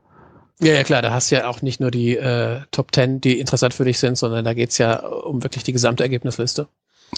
Ja, 0.60 0.72
ja, 0.72 0.84
klar, 0.84 1.02
da 1.02 1.12
hast 1.12 1.30
du 1.30 1.36
ja 1.36 1.48
auch 1.48 1.60
nicht 1.60 1.80
nur 1.80 1.90
die 1.90 2.16
äh, 2.16 2.60
Top 2.70 2.94
10, 2.94 3.20
die 3.20 3.38
interessant 3.38 3.74
für 3.74 3.84
dich 3.84 3.98
sind, 3.98 4.16
sondern 4.16 4.44
da 4.44 4.54
geht's 4.54 4.78
ja 4.78 5.06
um 5.06 5.42
wirklich 5.42 5.64
die 5.64 5.72
gesamte 5.72 6.02
Ergebnisliste. 6.02 6.68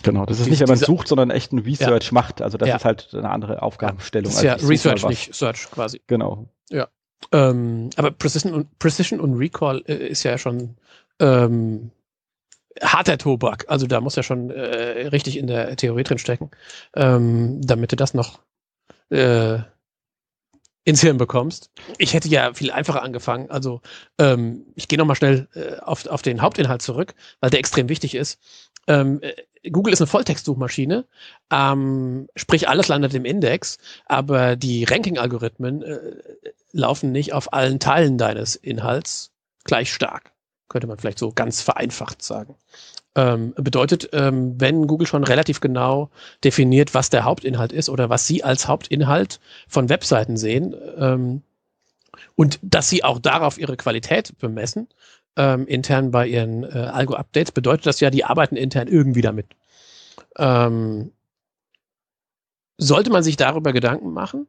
Genau, 0.02 0.26
das 0.26 0.38
ist 0.38 0.46
die, 0.46 0.50
nicht, 0.50 0.60
wenn 0.60 0.68
man 0.68 0.76
sucht, 0.76 1.08
sondern 1.08 1.30
echt 1.30 1.52
ein 1.52 1.60
Research 1.60 2.06
ja. 2.06 2.14
macht. 2.14 2.42
Also 2.42 2.58
das 2.58 2.68
ja. 2.68 2.76
ist 2.76 2.84
halt 2.84 3.08
eine 3.14 3.30
andere 3.30 3.62
Aufgabenstellung. 3.62 4.30
Das 4.30 4.38
ist 4.38 4.42
ja 4.42 4.54
Research, 4.54 5.06
nicht 5.06 5.34
Search 5.34 5.70
quasi. 5.70 6.02
Genau. 6.08 6.48
Ja. 6.68 6.88
Ähm, 7.32 7.90
aber 7.96 8.10
Precision 8.10 8.54
und, 8.54 8.78
Precision 8.78 9.20
und 9.20 9.34
Recall 9.34 9.82
äh, 9.86 10.08
ist 10.08 10.22
ja 10.22 10.38
schon 10.38 10.76
ähm, 11.20 11.90
harter 12.82 13.18
Tobak. 13.18 13.64
Also 13.68 13.86
da 13.86 14.00
muss 14.00 14.16
ja 14.16 14.22
schon 14.22 14.50
äh, 14.50 15.08
richtig 15.08 15.36
in 15.36 15.46
der 15.46 15.76
Theorie 15.76 16.04
drin 16.04 16.18
stecken, 16.18 16.50
ähm, 16.94 17.60
damit 17.62 17.92
du 17.92 17.96
das 17.96 18.14
noch 18.14 18.40
äh, 19.10 19.58
ins 20.88 21.02
Hirn 21.02 21.18
bekommst. 21.18 21.70
Ich 21.98 22.14
hätte 22.14 22.28
ja 22.28 22.54
viel 22.54 22.70
einfacher 22.70 23.02
angefangen. 23.02 23.50
Also 23.50 23.82
ähm, 24.18 24.64
ich 24.74 24.88
gehe 24.88 24.98
nochmal 24.98 25.16
schnell 25.16 25.46
äh, 25.54 25.76
auf, 25.80 26.06
auf 26.06 26.22
den 26.22 26.40
Hauptinhalt 26.40 26.80
zurück, 26.80 27.14
weil 27.40 27.50
der 27.50 27.60
extrem 27.60 27.90
wichtig 27.90 28.14
ist. 28.14 28.40
Ähm, 28.86 29.20
äh, 29.20 29.70
Google 29.70 29.92
ist 29.92 30.00
eine 30.00 30.06
Volltextsuchmaschine, 30.06 31.04
ähm, 31.52 32.28
sprich 32.36 32.70
alles 32.70 32.88
landet 32.88 33.12
im 33.12 33.26
Index, 33.26 33.76
aber 34.06 34.56
die 34.56 34.84
Ranking-Algorithmen 34.84 35.82
äh, 35.82 36.00
laufen 36.72 37.12
nicht 37.12 37.34
auf 37.34 37.52
allen 37.52 37.80
Teilen 37.80 38.16
deines 38.16 38.56
Inhalts 38.56 39.30
gleich 39.64 39.92
stark. 39.92 40.32
Könnte 40.68 40.86
man 40.86 40.98
vielleicht 40.98 41.18
so 41.18 41.32
ganz 41.32 41.62
vereinfacht 41.62 42.22
sagen. 42.22 42.54
Ähm, 43.14 43.54
bedeutet, 43.56 44.10
ähm, 44.12 44.60
wenn 44.60 44.86
Google 44.86 45.06
schon 45.06 45.24
relativ 45.24 45.60
genau 45.60 46.10
definiert, 46.44 46.94
was 46.94 47.10
der 47.10 47.24
Hauptinhalt 47.24 47.72
ist 47.72 47.88
oder 47.88 48.10
was 48.10 48.26
sie 48.26 48.44
als 48.44 48.68
Hauptinhalt 48.68 49.40
von 49.66 49.88
Webseiten 49.88 50.36
sehen 50.36 50.74
ähm, 50.98 51.42
und 52.36 52.60
dass 52.62 52.88
sie 52.88 53.04
auch 53.04 53.18
darauf 53.18 53.58
ihre 53.58 53.76
Qualität 53.76 54.36
bemessen, 54.38 54.88
ähm, 55.36 55.66
intern 55.66 56.10
bei 56.10 56.26
ihren 56.26 56.64
äh, 56.64 56.90
Algo-Updates, 56.92 57.52
bedeutet 57.52 57.86
das 57.86 58.00
ja, 58.00 58.10
die 58.10 58.24
arbeiten 58.24 58.56
intern 58.56 58.88
irgendwie 58.88 59.22
damit. 59.22 59.46
Ähm, 60.36 61.12
sollte 62.76 63.10
man 63.10 63.22
sich 63.22 63.36
darüber 63.36 63.72
Gedanken 63.72 64.12
machen, 64.12 64.46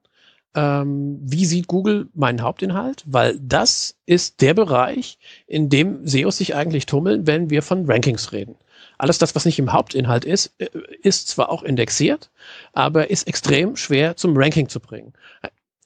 ähm, 0.55 1.19
wie 1.21 1.45
sieht 1.45 1.67
Google 1.67 2.07
meinen 2.13 2.41
Hauptinhalt? 2.41 3.03
Weil 3.05 3.39
das 3.39 3.95
ist 4.05 4.41
der 4.41 4.53
Bereich, 4.53 5.17
in 5.47 5.69
dem 5.69 6.05
SEOs 6.07 6.37
sich 6.37 6.55
eigentlich 6.55 6.85
tummeln, 6.85 7.27
wenn 7.27 7.49
wir 7.49 7.61
von 7.61 7.85
Rankings 7.85 8.31
reden. 8.31 8.55
Alles 8.97 9.17
das, 9.17 9.35
was 9.35 9.45
nicht 9.45 9.59
im 9.59 9.71
Hauptinhalt 9.71 10.25
ist, 10.25 10.53
äh, 10.57 10.67
ist 11.01 11.27
zwar 11.29 11.49
auch 11.49 11.63
indexiert, 11.63 12.29
aber 12.73 13.09
ist 13.09 13.27
extrem 13.27 13.75
schwer 13.75 14.15
zum 14.17 14.35
Ranking 14.35 14.69
zu 14.69 14.79
bringen. 14.79 15.13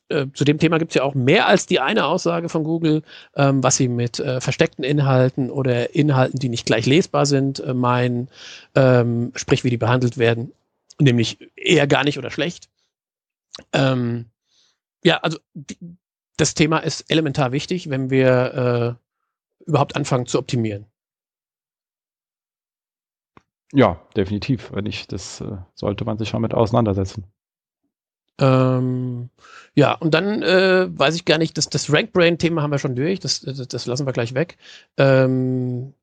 Äh, 0.09 0.27
zu 0.33 0.43
dem 0.45 0.59
Thema 0.59 0.79
gibt 0.79 0.91
es 0.91 0.95
ja 0.95 1.03
auch 1.03 1.13
mehr 1.13 1.47
als 1.47 1.65
die 1.65 1.79
eine 1.79 2.05
Aussage 2.05 2.49
von 2.49 2.63
Google, 2.63 3.03
ähm, 3.35 3.63
was 3.63 3.77
sie 3.77 3.87
mit 3.87 4.19
äh, 4.19 4.41
versteckten 4.41 4.83
Inhalten 4.83 5.49
oder 5.49 5.95
Inhalten, 5.95 6.39
die 6.39 6.49
nicht 6.49 6.65
gleich 6.65 6.85
lesbar 6.85 7.25
sind, 7.25 7.59
äh, 7.59 7.73
meinen, 7.73 8.29
ähm, 8.75 9.31
sprich 9.35 9.63
wie 9.63 9.69
die 9.69 9.77
behandelt 9.77 10.17
werden, 10.17 10.51
nämlich 10.99 11.37
eher 11.55 11.87
gar 11.87 12.03
nicht 12.03 12.17
oder 12.17 12.31
schlecht. 12.31 12.69
Ähm, 13.71 14.25
ja, 15.03 15.17
also 15.17 15.39
die, 15.53 15.77
das 16.37 16.53
Thema 16.53 16.79
ist 16.79 17.01
elementar 17.09 17.51
wichtig, 17.51 17.89
wenn 17.89 18.09
wir 18.09 18.97
äh, 19.61 19.67
überhaupt 19.67 19.95
anfangen 19.95 20.25
zu 20.25 20.39
optimieren. 20.39 20.85
Ja, 23.73 23.99
definitiv. 24.15 24.71
Wenn 24.71 24.83
nicht, 24.83 25.11
das 25.11 25.41
äh, 25.41 25.57
sollte 25.73 26.05
man 26.05 26.17
sich 26.17 26.29
schon 26.29 26.41
mit 26.41 26.53
auseinandersetzen. 26.53 27.25
Ähm, 28.39 29.29
ja, 29.75 29.93
und 29.93 30.13
dann 30.13 30.41
äh, 30.41 30.87
weiß 30.91 31.15
ich 31.15 31.25
gar 31.25 31.37
nicht, 31.37 31.57
das, 31.57 31.69
das 31.69 31.91
Rank-Brain-Thema 31.91 32.61
haben 32.61 32.71
wir 32.71 32.79
schon 32.79 32.95
durch, 32.95 33.19
das, 33.19 33.41
das, 33.41 33.67
das, 33.67 33.85
lassen 33.85 34.05
wir 34.05 34.13
gleich 34.13 34.33
weg. 34.33 34.57
Ähm, 34.97 35.93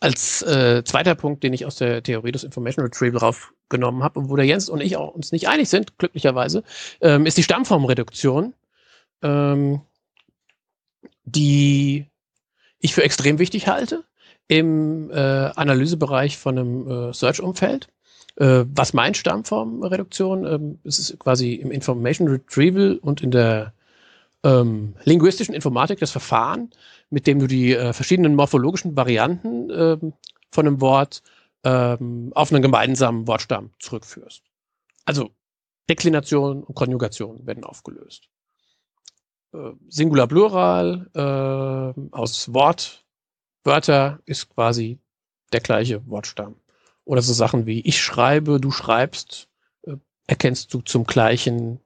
als 0.00 0.42
äh, 0.42 0.84
zweiter 0.84 1.14
Punkt, 1.14 1.42
den 1.42 1.52
ich 1.52 1.66
aus 1.66 1.76
der 1.76 2.02
Theorie 2.02 2.32
des 2.32 2.44
Information 2.44 2.84
Retrieval 2.84 3.18
raufgenommen 3.18 4.02
habe 4.02 4.20
und 4.20 4.30
wo 4.30 4.36
der 4.36 4.46
Jens 4.46 4.68
und 4.68 4.80
ich 4.80 4.96
auch 4.96 5.14
uns 5.14 5.32
nicht 5.32 5.48
einig 5.48 5.68
sind, 5.68 5.98
glücklicherweise, 5.98 6.62
ähm, 7.00 7.26
ist 7.26 7.36
die 7.36 7.42
Stammformreduktion, 7.42 8.54
ähm, 9.22 9.80
die 11.24 12.06
ich 12.78 12.94
für 12.94 13.02
extrem 13.02 13.38
wichtig 13.38 13.68
halte 13.68 14.04
im 14.48 15.10
äh, 15.10 15.14
Analysebereich 15.14 16.38
von 16.38 16.58
einem 16.58 16.90
äh, 16.90 17.12
Search-Umfeld. 17.12 17.88
Äh, 18.36 18.64
was 18.74 18.92
meint 18.92 19.16
Stammformreduktion? 19.16 20.46
Ähm, 20.46 20.78
es 20.84 20.98
ist 20.98 21.18
quasi 21.18 21.54
im 21.54 21.70
Information 21.70 22.28
Retrieval 22.28 22.98
und 23.02 23.22
in 23.22 23.30
der 23.30 23.72
ähm, 24.42 24.94
linguistischen 25.04 25.54
Informatik 25.54 25.98
das 25.98 26.10
Verfahren, 26.10 26.70
mit 27.10 27.26
dem 27.26 27.38
du 27.38 27.46
die 27.46 27.74
äh, 27.74 27.92
verschiedenen 27.92 28.34
morphologischen 28.34 28.96
Varianten 28.96 29.70
ähm, 29.70 30.12
von 30.50 30.66
einem 30.66 30.80
Wort 30.80 31.22
ähm, 31.64 32.32
auf 32.34 32.52
einen 32.52 32.62
gemeinsamen 32.62 33.26
Wortstamm 33.26 33.70
zurückführst. 33.78 34.42
Also 35.04 35.30
Deklination 35.88 36.62
und 36.62 36.74
Konjugation 36.74 37.46
werden 37.46 37.64
aufgelöst. 37.64 38.28
Äh, 39.52 39.72
Singular 39.88 40.26
Plural 40.26 41.10
äh, 41.14 42.16
aus 42.16 42.54
Wort, 42.54 43.04
Wörter 43.64 44.20
ist 44.24 44.48
quasi 44.48 44.98
der 45.52 45.60
gleiche 45.60 46.06
Wortstamm. 46.06 46.56
Oder 47.04 47.22
so 47.22 47.32
Sachen 47.32 47.66
wie 47.66 47.80
ich 47.80 48.00
schreibe, 48.00 48.60
du 48.60 48.70
schreibst, 48.70 49.48
äh, 49.82 49.96
erkennst 50.26 50.72
du 50.72 50.80
zum 50.80 51.04
gleichen 51.04 51.80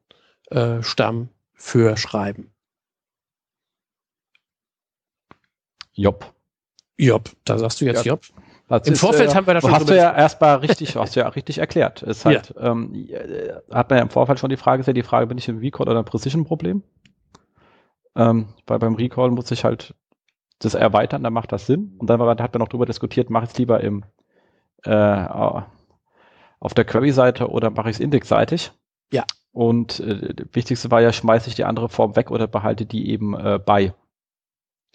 äh, 0.50 0.82
Stamm 0.82 1.30
für 1.64 1.96
Schreiben. 1.96 2.50
Job. 5.94 6.34
Job, 6.98 7.30
da 7.44 7.56
sagst 7.56 7.80
du 7.80 7.86
jetzt 7.86 8.04
Job. 8.04 8.20
Das 8.68 8.86
Im 8.86 8.92
ist, 8.92 9.00
Vorfeld 9.00 9.30
äh, 9.30 9.34
haben 9.34 9.46
wir 9.46 9.54
da 9.54 9.60
schon. 9.62 9.72
Hast 9.72 9.88
du 9.88 9.96
ja 9.96 10.14
erstmal 10.14 10.56
richtig, 10.56 10.94
hast 10.96 11.16
du 11.16 11.20
ja 11.20 11.28
richtig 11.28 11.58
erklärt. 11.58 12.02
Ist 12.02 12.26
halt, 12.26 12.54
ja. 12.54 12.70
ähm, 12.70 12.94
äh, 12.94 13.54
hat 13.70 13.88
man 13.88 13.96
ja 13.96 14.02
im 14.02 14.10
Vorfeld 14.10 14.38
schon 14.38 14.50
die 14.50 14.58
Frage 14.58 14.78
gestellt, 14.78 14.98
die 14.98 15.02
Frage, 15.02 15.26
bin 15.26 15.38
ich 15.38 15.48
im 15.48 15.58
Recall 15.58 15.88
oder 15.88 16.00
im 16.00 16.04
Precision-Problem? 16.04 16.82
Ähm, 18.14 18.48
weil 18.66 18.78
beim 18.78 18.94
Recall 18.94 19.30
muss 19.30 19.50
ich 19.50 19.64
halt 19.64 19.94
das 20.58 20.74
erweitern, 20.74 21.22
dann 21.22 21.32
macht 21.32 21.50
das 21.50 21.66
Sinn. 21.66 21.96
Und 21.98 22.10
dann 22.10 22.20
hat 22.20 22.52
man 22.52 22.60
noch 22.60 22.68
darüber 22.68 22.86
diskutiert, 22.86 23.30
mache 23.30 23.44
ich 23.44 23.50
es 23.52 23.58
lieber 23.58 23.80
im, 23.80 24.04
äh, 24.84 25.26
auf 26.60 26.74
der 26.74 26.84
Query-Seite 26.84 27.48
oder 27.48 27.70
mache 27.70 27.88
ich 27.88 27.96
es 27.96 28.00
indexseitig? 28.00 28.72
Ja. 29.10 29.24
Und 29.54 30.00
äh, 30.00 30.34
wichtigste 30.52 30.90
war 30.90 31.00
ja, 31.00 31.12
schmeiße 31.12 31.48
ich 31.48 31.54
die 31.54 31.64
andere 31.64 31.88
Form 31.88 32.16
weg 32.16 32.32
oder 32.32 32.48
behalte 32.48 32.86
die 32.86 33.08
eben 33.08 33.34
äh, 33.34 33.60
bei. 33.64 33.94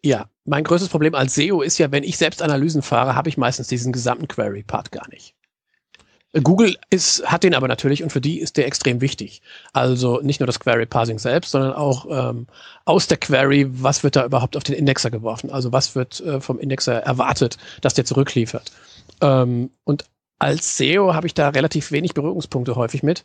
Ja, 0.03 0.29
mein 0.43 0.65
größtes 0.65 0.89
Problem 0.89 1.15
als 1.15 1.33
SEO 1.33 1.61
ist 1.61 1.77
ja, 1.77 1.91
wenn 1.91 2.03
ich 2.03 2.17
selbst 2.17 2.41
Analysen 2.41 2.81
fahre, 2.81 3.15
habe 3.15 3.29
ich 3.29 3.37
meistens 3.37 3.67
diesen 3.67 3.93
gesamten 3.93 4.27
Query-Part 4.27 4.91
gar 4.91 5.07
nicht. 5.09 5.33
Google 6.43 6.75
ist, 6.89 7.25
hat 7.25 7.43
den 7.43 7.55
aber 7.55 7.69
natürlich 7.69 8.03
und 8.03 8.11
für 8.11 8.21
die 8.21 8.39
ist 8.39 8.57
der 8.57 8.67
extrem 8.67 8.99
wichtig. 8.99 9.41
Also 9.71 10.19
nicht 10.21 10.41
nur 10.41 10.47
das 10.47 10.59
Query 10.59 10.85
Parsing 10.85 11.19
selbst, 11.19 11.51
sondern 11.51 11.73
auch 11.73 12.05
ähm, 12.09 12.47
aus 12.83 13.07
der 13.07 13.17
Query, 13.17 13.65
was 13.69 14.03
wird 14.03 14.17
da 14.17 14.25
überhaupt 14.25 14.57
auf 14.57 14.63
den 14.63 14.75
Indexer 14.75 15.09
geworfen? 15.09 15.49
Also 15.49 15.71
was 15.71 15.95
wird 15.95 16.19
äh, 16.19 16.41
vom 16.41 16.59
Indexer 16.59 16.95
erwartet, 16.95 17.57
dass 17.81 17.93
der 17.93 18.05
zurückliefert? 18.05 18.71
Ähm, 19.21 19.71
und 19.85 20.03
als 20.37 20.77
SEO 20.77 21.13
habe 21.13 21.27
ich 21.27 21.33
da 21.33 21.49
relativ 21.49 21.91
wenig 21.91 22.13
Berührungspunkte 22.13 22.75
häufig 22.75 23.03
mit, 23.03 23.23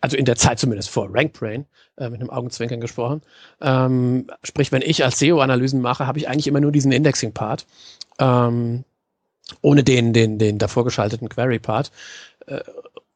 also 0.00 0.16
in 0.16 0.24
der 0.24 0.36
Zeit 0.36 0.58
zumindest 0.58 0.90
vor 0.90 1.08
RankBrain, 1.12 1.66
äh, 1.96 2.08
mit 2.08 2.20
einem 2.20 2.30
Augenzwinkern 2.30 2.80
gesprochen. 2.80 3.22
Ähm, 3.60 4.30
sprich, 4.42 4.72
wenn 4.72 4.82
ich 4.82 5.04
als 5.04 5.18
SEO-Analysen 5.18 5.80
mache, 5.80 6.06
habe 6.06 6.18
ich 6.18 6.28
eigentlich 6.28 6.46
immer 6.46 6.60
nur 6.60 6.72
diesen 6.72 6.92
Indexing-Part, 6.92 7.66
ähm, 8.18 8.84
ohne 9.60 9.84
den, 9.84 10.12
den, 10.12 10.38
den 10.38 10.58
davor 10.58 10.84
geschalteten 10.84 11.28
Query-Part. 11.28 11.90
Äh, 12.46 12.60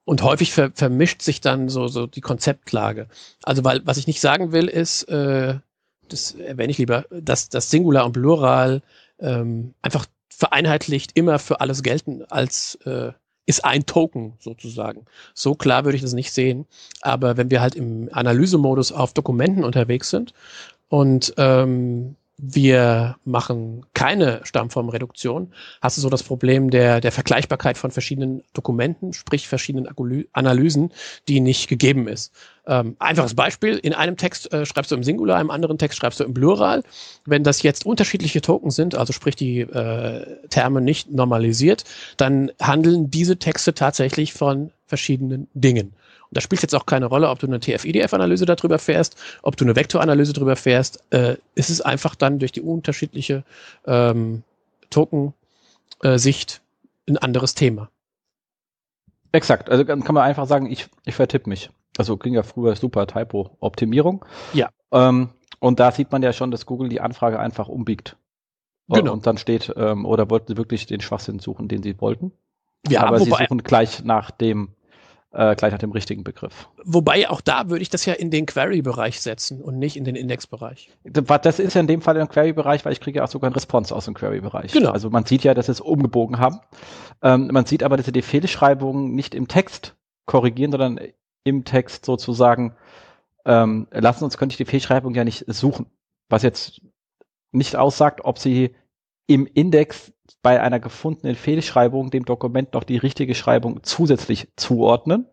und 0.04 0.22
häufig 0.22 0.52
ver 0.52 0.70
vermischt 0.74 1.20
sich 1.20 1.42
dann 1.42 1.68
so, 1.68 1.86
so 1.88 2.06
die 2.06 2.22
Konzeptlage. 2.22 3.08
Also, 3.42 3.62
weil, 3.64 3.82
was 3.84 3.98
ich 3.98 4.06
nicht 4.06 4.20
sagen 4.20 4.52
will, 4.52 4.66
ist, 4.68 5.04
äh, 5.04 5.58
das 6.08 6.32
erwähne 6.32 6.70
ich 6.70 6.78
lieber, 6.78 7.04
dass 7.10 7.50
das 7.50 7.70
Singular 7.70 8.06
und 8.06 8.12
Plural 8.12 8.82
ähm, 9.18 9.74
einfach 9.82 10.06
vereinheitlicht 10.30 11.12
immer 11.14 11.38
für 11.38 11.60
alles 11.60 11.82
gelten 11.82 12.24
als 12.24 12.76
äh, 12.86 13.12
ist 13.48 13.64
ein 13.64 13.86
Token 13.86 14.34
sozusagen. 14.38 15.06
So 15.32 15.54
klar 15.54 15.84
würde 15.84 15.96
ich 15.96 16.02
das 16.02 16.12
nicht 16.12 16.32
sehen. 16.32 16.66
Aber 17.00 17.38
wenn 17.38 17.50
wir 17.50 17.62
halt 17.62 17.74
im 17.74 18.10
Analysemodus 18.12 18.92
auf 18.92 19.14
Dokumenten 19.14 19.64
unterwegs 19.64 20.10
sind 20.10 20.34
und 20.90 21.32
ähm, 21.38 22.14
wir 22.38 23.16
machen 23.24 23.84
keine 23.94 24.40
Stammformreduktion, 24.44 25.52
hast 25.82 25.96
du 25.96 26.00
so 26.00 26.08
das 26.08 26.22
Problem 26.22 26.70
der, 26.70 27.00
der 27.00 27.10
Vergleichbarkeit 27.10 27.76
von 27.76 27.90
verschiedenen 27.90 28.44
Dokumenten, 28.54 29.12
sprich 29.12 29.48
verschiedenen 29.48 29.88
Analysen, 30.32 30.92
die 31.26 31.40
nicht 31.40 31.68
gegeben 31.68 32.06
ist. 32.06 32.32
Ähm, 32.64 32.96
einfaches 33.00 33.34
Beispiel, 33.34 33.76
in 33.76 33.92
einem 33.92 34.16
Text 34.16 34.52
äh, 34.52 34.64
schreibst 34.66 34.92
du 34.92 34.94
im 34.94 35.02
Singular, 35.02 35.40
im 35.40 35.50
anderen 35.50 35.78
Text 35.78 35.98
schreibst 35.98 36.20
du 36.20 36.24
im 36.24 36.32
Plural. 36.32 36.84
Wenn 37.24 37.42
das 37.42 37.62
jetzt 37.62 37.84
unterschiedliche 37.84 38.40
Token 38.40 38.70
sind, 38.70 38.94
also 38.94 39.12
sprich 39.12 39.34
die 39.34 39.60
äh, 39.60 40.48
Terme 40.48 40.80
nicht 40.80 41.10
normalisiert, 41.10 41.84
dann 42.18 42.52
handeln 42.60 43.10
diese 43.10 43.38
Texte 43.38 43.74
tatsächlich 43.74 44.32
von 44.32 44.70
verschiedenen 44.86 45.48
Dingen. 45.54 45.92
Und 46.30 46.36
da 46.36 46.40
spielt 46.40 46.60
jetzt 46.62 46.74
auch 46.74 46.86
keine 46.86 47.06
Rolle, 47.06 47.30
ob 47.30 47.38
du 47.38 47.46
eine 47.46 47.58
TF-IDF-Analyse 47.58 48.44
darüber 48.44 48.78
fährst, 48.78 49.16
ob 49.42 49.56
du 49.56 49.64
eine 49.64 49.74
Vektoranalyse 49.74 50.34
darüber 50.34 50.56
fährst. 50.56 51.02
Äh, 51.10 51.36
es 51.54 51.70
ist 51.70 51.80
einfach 51.80 52.14
dann 52.14 52.38
durch 52.38 52.52
die 52.52 52.60
unterschiedliche 52.60 53.44
ähm, 53.86 54.42
Token-Sicht 54.90 56.60
äh, 57.06 57.10
ein 57.12 57.16
anderes 57.16 57.54
Thema. 57.54 57.88
Exakt. 59.32 59.70
Also 59.70 59.84
kann 59.84 60.02
man 60.14 60.22
einfach 60.22 60.46
sagen, 60.46 60.70
ich, 60.70 60.88
ich 61.04 61.14
vertipp 61.14 61.46
mich. 61.46 61.70
Also 61.96 62.16
ging 62.16 62.34
ja 62.34 62.42
früher 62.42 62.76
super 62.76 63.06
Typo-Optimierung. 63.06 64.24
Ja. 64.52 64.68
Ähm, 64.92 65.30
und 65.60 65.80
da 65.80 65.90
sieht 65.92 66.12
man 66.12 66.22
ja 66.22 66.32
schon, 66.32 66.50
dass 66.50 66.66
Google 66.66 66.88
die 66.88 67.00
Anfrage 67.00 67.38
einfach 67.38 67.68
umbiegt. 67.68 68.16
Genau. 68.88 69.12
Und 69.12 69.26
dann 69.26 69.36
steht, 69.36 69.72
ähm, 69.76 70.06
oder 70.06 70.30
wollten 70.30 70.48
sie 70.48 70.56
wirklich 70.56 70.86
den 70.86 71.00
Schwachsinn 71.00 71.40
suchen, 71.40 71.68
den 71.68 71.82
sie 71.82 72.00
wollten. 72.00 72.32
Ja, 72.88 73.04
aber 73.04 73.18
sie 73.18 73.30
suchen 73.30 73.62
gleich 73.62 74.04
nach 74.04 74.30
dem 74.30 74.70
äh, 75.38 75.54
gleich 75.54 75.70
nach 75.70 75.78
dem 75.78 75.92
richtigen 75.92 76.24
Begriff. 76.24 76.68
Wobei 76.84 77.30
auch 77.30 77.40
da 77.40 77.70
würde 77.70 77.82
ich 77.82 77.88
das 77.88 78.04
ja 78.04 78.12
in 78.12 78.32
den 78.32 78.44
Query-Bereich 78.44 79.20
setzen 79.20 79.62
und 79.62 79.78
nicht 79.78 79.96
in 79.96 80.02
den 80.02 80.16
Index-Bereich. 80.16 80.90
Das 81.04 81.60
ist 81.60 81.74
ja 81.74 81.80
in 81.80 81.86
dem 81.86 82.02
Fall 82.02 82.16
im 82.16 82.28
Query-Bereich, 82.28 82.84
weil 82.84 82.92
ich 82.92 83.00
kriege 83.00 83.18
ja 83.18 83.24
auch 83.24 83.28
sogar 83.28 83.46
einen 83.46 83.54
Response 83.54 83.94
aus 83.94 84.06
dem 84.06 84.14
Query-Bereich. 84.14 84.72
Genau. 84.72 84.90
Also 84.90 85.10
man 85.10 85.24
sieht 85.26 85.44
ja, 85.44 85.54
dass 85.54 85.66
sie 85.66 85.72
es 85.72 85.80
umgebogen 85.80 86.40
haben. 86.40 86.58
Ähm, 87.22 87.50
man 87.52 87.66
sieht 87.66 87.84
aber, 87.84 87.96
dass 87.96 88.06
sie 88.06 88.12
die 88.12 88.22
Fehlschreibungen 88.22 89.14
nicht 89.14 89.32
im 89.32 89.46
Text 89.46 89.94
korrigieren, 90.26 90.72
sondern 90.72 90.98
im 91.44 91.64
Text 91.64 92.04
sozusagen 92.04 92.74
ähm, 93.46 93.86
lassen, 93.92 94.20
sonst 94.20 94.38
könnte 94.38 94.54
ich 94.54 94.58
die 94.58 94.64
Fehlschreibung 94.64 95.14
ja 95.14 95.22
nicht 95.22 95.44
suchen. 95.46 95.86
Was 96.28 96.42
jetzt 96.42 96.80
nicht 97.52 97.76
aussagt, 97.76 98.22
ob 98.24 98.38
sie 98.38 98.74
im 99.28 99.46
Index 99.46 100.12
bei 100.42 100.60
einer 100.60 100.80
gefundenen 100.80 101.36
Fehlschreibung 101.36 102.10
dem 102.10 102.24
Dokument 102.24 102.72
noch 102.72 102.84
die 102.84 102.96
richtige 102.96 103.34
Schreibung 103.34 103.80
zusätzlich 103.82 104.48
zuordnen, 104.56 105.26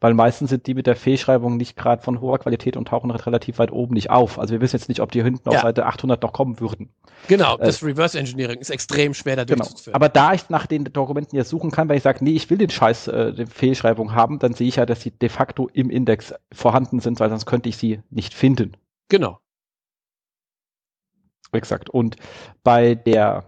weil 0.00 0.14
meistens 0.14 0.50
sind 0.50 0.66
die 0.66 0.74
mit 0.74 0.86
der 0.86 0.96
Fehlschreibung 0.96 1.56
nicht 1.56 1.76
gerade 1.76 2.02
von 2.02 2.20
hoher 2.20 2.38
Qualität 2.38 2.76
und 2.76 2.88
tauchen 2.88 3.10
relativ 3.10 3.58
weit 3.58 3.72
oben 3.72 3.94
nicht 3.94 4.10
auf. 4.10 4.38
Also 4.38 4.52
wir 4.52 4.60
wissen 4.60 4.76
jetzt 4.76 4.88
nicht, 4.88 5.00
ob 5.00 5.12
die 5.12 5.22
hinten 5.22 5.50
ja. 5.50 5.56
auf 5.56 5.62
Seite 5.62 5.86
800 5.86 6.22
noch 6.22 6.32
kommen 6.32 6.60
würden. 6.60 6.90
Genau, 7.28 7.56
äh, 7.56 7.66
das 7.66 7.82
Reverse 7.82 8.18
Engineering 8.18 8.58
ist 8.60 8.70
extrem 8.70 9.12
schwer 9.12 9.36
da 9.36 9.44
genau. 9.44 9.64
durchzuführen. 9.64 9.94
Aber 9.94 10.08
da 10.08 10.32
ich 10.32 10.48
nach 10.48 10.66
den 10.66 10.84
Dokumenten 10.84 11.36
jetzt 11.36 11.50
suchen 11.50 11.70
kann, 11.70 11.88
weil 11.88 11.98
ich 11.98 12.02
sage, 12.02 12.24
nee, 12.24 12.32
ich 12.32 12.48
will 12.48 12.58
den 12.58 12.70
Scheiß, 12.70 13.08
äh, 13.08 13.32
die 13.34 13.46
Fehlschreibung 13.46 14.14
haben, 14.14 14.38
dann 14.38 14.54
sehe 14.54 14.68
ich 14.68 14.76
ja, 14.76 14.86
dass 14.86 15.02
sie 15.02 15.10
de 15.10 15.28
facto 15.28 15.68
im 15.72 15.90
Index 15.90 16.32
vorhanden 16.52 17.00
sind, 17.00 17.20
weil 17.20 17.28
sonst 17.28 17.46
könnte 17.46 17.68
ich 17.68 17.76
sie 17.76 18.00
nicht 18.10 18.32
finden. 18.34 18.76
Genau. 19.08 19.38
Exakt. 21.54 21.90
Und 21.90 22.16
bei 22.62 22.94
der 22.94 23.44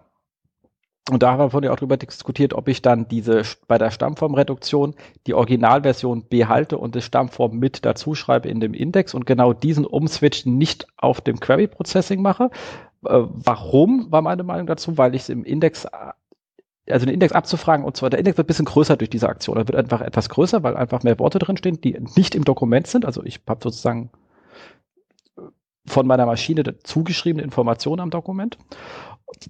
und 1.09 1.23
da 1.23 1.31
haben 1.31 1.39
wir 1.39 1.51
vorhin 1.51 1.71
auch 1.71 1.77
drüber 1.77 1.97
diskutiert, 1.97 2.53
ob 2.53 2.67
ich 2.67 2.83
dann 2.83 3.07
diese 3.07 3.43
bei 3.69 3.79
der 3.79 3.93
Stammformreduktion 3.93 4.97
die 5.29 5.35
Originalversion 5.35 6.27
behalte 6.29 6.79
und 6.79 6.97
die 6.97 7.01
Stammform 7.01 7.59
mit 7.59 7.85
dazu 7.85 8.17
schreibe 8.17 8.49
in 8.49 8.59
dem 8.59 8.75
Index 8.75 9.15
und 9.15 9.25
genau 9.25 9.53
diesen 9.53 9.87
Umswitch 9.87 10.47
nicht 10.47 10.89
auf 10.97 11.21
dem 11.21 11.39
Query 11.39 11.69
Processing 11.69 12.23
mache. 12.23 12.51
Äh, 13.05 13.23
warum 13.29 14.11
war 14.11 14.21
meine 14.21 14.43
Meinung 14.43 14.67
dazu? 14.67 14.99
Weil 14.99 15.15
ich 15.15 15.23
es 15.23 15.29
im 15.29 15.45
Index 15.45 15.87
also 16.91 17.07
den 17.07 17.15
Index 17.15 17.33
abzufragen 17.33 17.85
und 17.85 17.97
zwar 17.97 18.11
der 18.11 18.19
Index 18.19 18.37
wird 18.37 18.47
ein 18.47 18.49
bisschen 18.49 18.65
größer 18.65 18.97
durch 18.97 19.11
diese 19.11 19.29
Aktion. 19.29 19.57
Er 19.57 19.69
wird 19.69 19.77
einfach 19.77 20.01
etwas 20.01 20.29
größer, 20.29 20.63
weil 20.63 20.77
einfach 20.77 21.03
mehr 21.03 21.19
Worte 21.19 21.39
drinstehen, 21.39 21.81
die 21.81 21.99
nicht 22.17 22.35
im 22.35 22.45
Dokument 22.45 22.87
sind. 22.87 23.05
Also 23.05 23.23
ich 23.25 23.41
habe 23.49 23.61
sozusagen 23.63 24.11
von 25.87 26.07
meiner 26.07 26.27
Maschine 26.27 26.79
zugeschriebene 26.83 27.43
Informationen 27.43 28.01
am 28.01 28.11
Dokument. 28.11 28.59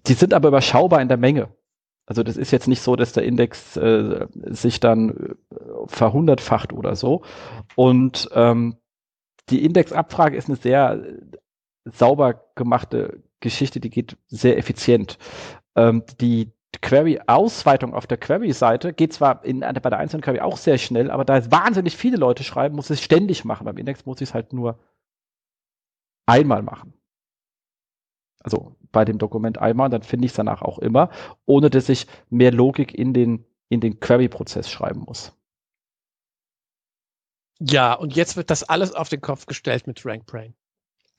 Die 0.07 0.15
sind 0.15 0.35
aber 0.35 0.49
überschaubar 0.49 1.01
in 1.01 1.09
der 1.09 1.17
Menge. 1.17 1.49
Also 2.07 2.23
das 2.23 2.37
ist 2.37 2.53
jetzt 2.53 2.69
nicht 2.69 2.83
so, 2.83 2.95
dass 2.95 3.13
der 3.13 3.25
Index 3.25 3.77
äh, 3.77 4.27
sich 4.47 4.79
dann 4.79 5.11
äh, 5.11 5.57
verhundertfacht 5.87 6.73
oder 6.73 6.95
so. 6.95 7.23
Und 7.75 8.29
ähm, 8.33 8.77
die 9.51 9.65
Indexabfrage 9.65 10.37
ist 10.37 10.49
eine 10.49 10.57
sehr 10.57 11.05
sauber 11.85 12.45
gemachte 12.55 13.23
Geschichte, 13.41 13.81
die 13.81 13.91
geht 13.91 14.17
sehr 14.29 14.57
effizient. 14.57 15.19
Ähm, 15.75 16.05
die 16.21 16.53
Query-Ausweitung 16.81 17.95
auf 17.95 18.07
der 18.07 18.19
Query-Seite 18.19 18.93
geht 18.93 19.13
zwar 19.13 19.45
in, 19.45 19.61
bei 19.61 19.91
der 19.91 19.99
einzelnen 19.99 20.23
Query 20.23 20.41
auch 20.41 20.57
sehr 20.57 20.79
schnell, 20.79 21.11
aber 21.11 21.25
da 21.25 21.37
es 21.37 21.51
wahnsinnig 21.51 21.97
viele 21.97 22.17
Leute 22.17 22.45
schreiben, 22.45 22.77
muss 22.77 22.91
es 22.91 23.03
ständig 23.03 23.45
machen. 23.45 23.65
Beim 23.65 23.79
Index 23.79 24.07
muss 24.07 24.21
ich 24.21 24.31
es 24.31 24.35
halt 24.35 24.53
nur 24.53 24.79
einmal 26.27 26.63
machen. 26.63 26.93
Also 28.41 28.77
bei 28.93 29.05
dem 29.05 29.19
Dokument 29.19 29.59
einmal, 29.59 29.91
dann 29.91 30.03
finde 30.03 30.27
ich 30.27 30.33
es 30.33 30.37
danach 30.37 30.63
auch 30.63 30.79
immer, 30.79 31.11
ohne 31.47 31.71
dass 31.71 31.89
ich 31.89 32.07
mehr 32.31 32.53
Logik 32.53 32.95
in 32.95 33.13
den, 33.13 33.45
in 33.69 33.81
den 33.81 33.99
Query-Prozess 33.99 34.71
schreiben 34.71 35.01
muss. 35.01 35.33
Ja, 37.59 37.95
und 37.95 38.15
jetzt 38.15 38.37
wird 38.37 38.51
das 38.51 38.63
alles 38.63 38.95
auf 38.95 39.09
den 39.09 39.21
Kopf 39.21 39.47
gestellt 39.47 39.87
mit 39.87 40.05
RankBrain. 40.05 40.55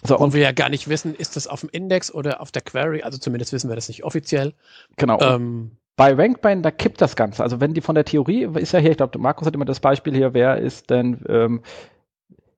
So, 0.03 0.17
und 0.17 0.33
wir 0.33 0.41
ja 0.41 0.51
gar 0.51 0.69
nicht 0.69 0.87
wissen, 0.87 1.15
ist 1.15 1.35
das 1.35 1.47
auf 1.47 1.61
dem 1.61 1.69
Index 1.69 2.13
oder 2.13 2.39
auf 2.39 2.51
der 2.51 2.61
Query, 2.61 3.01
also 3.01 3.17
zumindest 3.17 3.51
wissen 3.51 3.69
wir 3.69 3.75
das 3.75 3.87
nicht 3.87 4.03
offiziell. 4.03 4.53
Genau. 4.95 5.19
Ähm, 5.19 5.77
bei 5.95 6.13
RankBrain, 6.13 6.61
da 6.61 6.69
kippt 6.69 7.01
das 7.01 7.15
Ganze. 7.15 7.41
Also 7.41 7.59
wenn 7.59 7.73
die 7.73 7.81
von 7.81 7.95
der 7.95 8.05
Theorie, 8.05 8.43
ist 8.59 8.71
ja 8.71 8.79
hier, 8.79 8.91
ich 8.91 8.97
glaube, 8.97 9.17
Markus 9.17 9.47
hat 9.47 9.55
immer 9.55 9.65
das 9.65 9.79
Beispiel 9.79 10.13
hier, 10.13 10.35
wer 10.35 10.57
ist 10.57 10.91
denn, 10.91 11.25
ähm, 11.27 11.63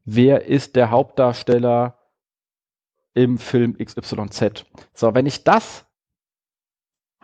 wer 0.03 0.45
ist 0.45 0.75
der 0.75 0.91
Hauptdarsteller 0.91 1.98
im 3.13 3.37
Film 3.37 3.77
XYZ. 3.77 4.65
So, 4.93 5.13
wenn 5.13 5.25
ich 5.25 5.43
das 5.43 5.85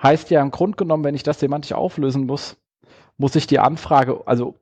heißt 0.01 0.29
ja 0.29 0.41
im 0.41 0.51
Grunde 0.51 0.77
genommen, 0.77 1.03
wenn 1.03 1.15
ich 1.15 1.23
das 1.23 1.39
semantisch 1.39 1.73
auflösen 1.73 2.25
muss, 2.25 2.57
muss 3.17 3.35
ich 3.35 3.47
die 3.47 3.59
Anfrage 3.59 4.27
also 4.27 4.55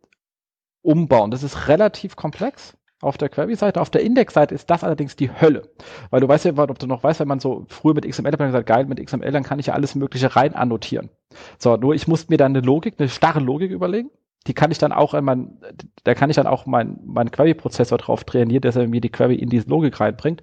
umbauen. 0.81 1.31
Das 1.31 1.43
ist 1.43 1.67
relativ 1.67 2.15
komplex 2.15 2.77
auf 3.01 3.17
der 3.17 3.29
Query-Seite. 3.29 3.81
Auf 3.81 3.89
der 3.89 4.01
Index-Seite 4.01 4.53
ist 4.53 4.69
das 4.69 4.83
allerdings 4.83 5.15
die 5.15 5.31
Hölle. 5.31 5.69
Weil 6.09 6.21
du 6.21 6.27
weißt 6.27 6.45
ja, 6.45 6.57
ob 6.57 6.79
du 6.79 6.87
noch 6.87 7.03
weißt, 7.03 7.19
wenn 7.19 7.27
man 7.27 7.39
so 7.39 7.65
früher 7.67 7.93
mit 7.93 8.07
XML 8.07 8.31
hat 8.31 8.39
gesagt, 8.39 8.67
geil, 8.67 8.85
mit 8.85 9.03
XML, 9.03 9.31
dann 9.31 9.43
kann 9.43 9.59
ich 9.59 9.67
ja 9.67 9.73
alles 9.73 9.95
Mögliche 9.95 10.35
rein 10.35 10.53
annotieren. 10.53 11.09
So, 11.57 11.75
nur 11.75 11.95
ich 11.95 12.07
muss 12.07 12.29
mir 12.29 12.37
dann 12.37 12.55
eine 12.55 12.65
Logik, 12.65 12.95
eine 12.97 13.09
starre 13.09 13.39
Logik 13.39 13.71
überlegen 13.71 14.11
die 14.47 14.53
kann 14.53 14.71
ich 14.71 14.77
dann 14.77 14.91
auch 14.91 15.13
in 15.13 15.23
mein, 15.23 15.57
da 16.03 16.13
kann 16.13 16.29
ich 16.29 16.35
dann 16.35 16.47
auch 16.47 16.65
meinen 16.65 16.99
mein 17.05 17.31
Query-Prozessor 17.31 17.97
drauf 17.97 18.23
trainieren, 18.23 18.61
dass 18.61 18.75
er 18.75 18.87
mir 18.87 19.01
die 19.01 19.11
Query 19.11 19.35
in 19.35 19.49
diese 19.49 19.69
Logik 19.69 19.99
reinbringt. 19.99 20.41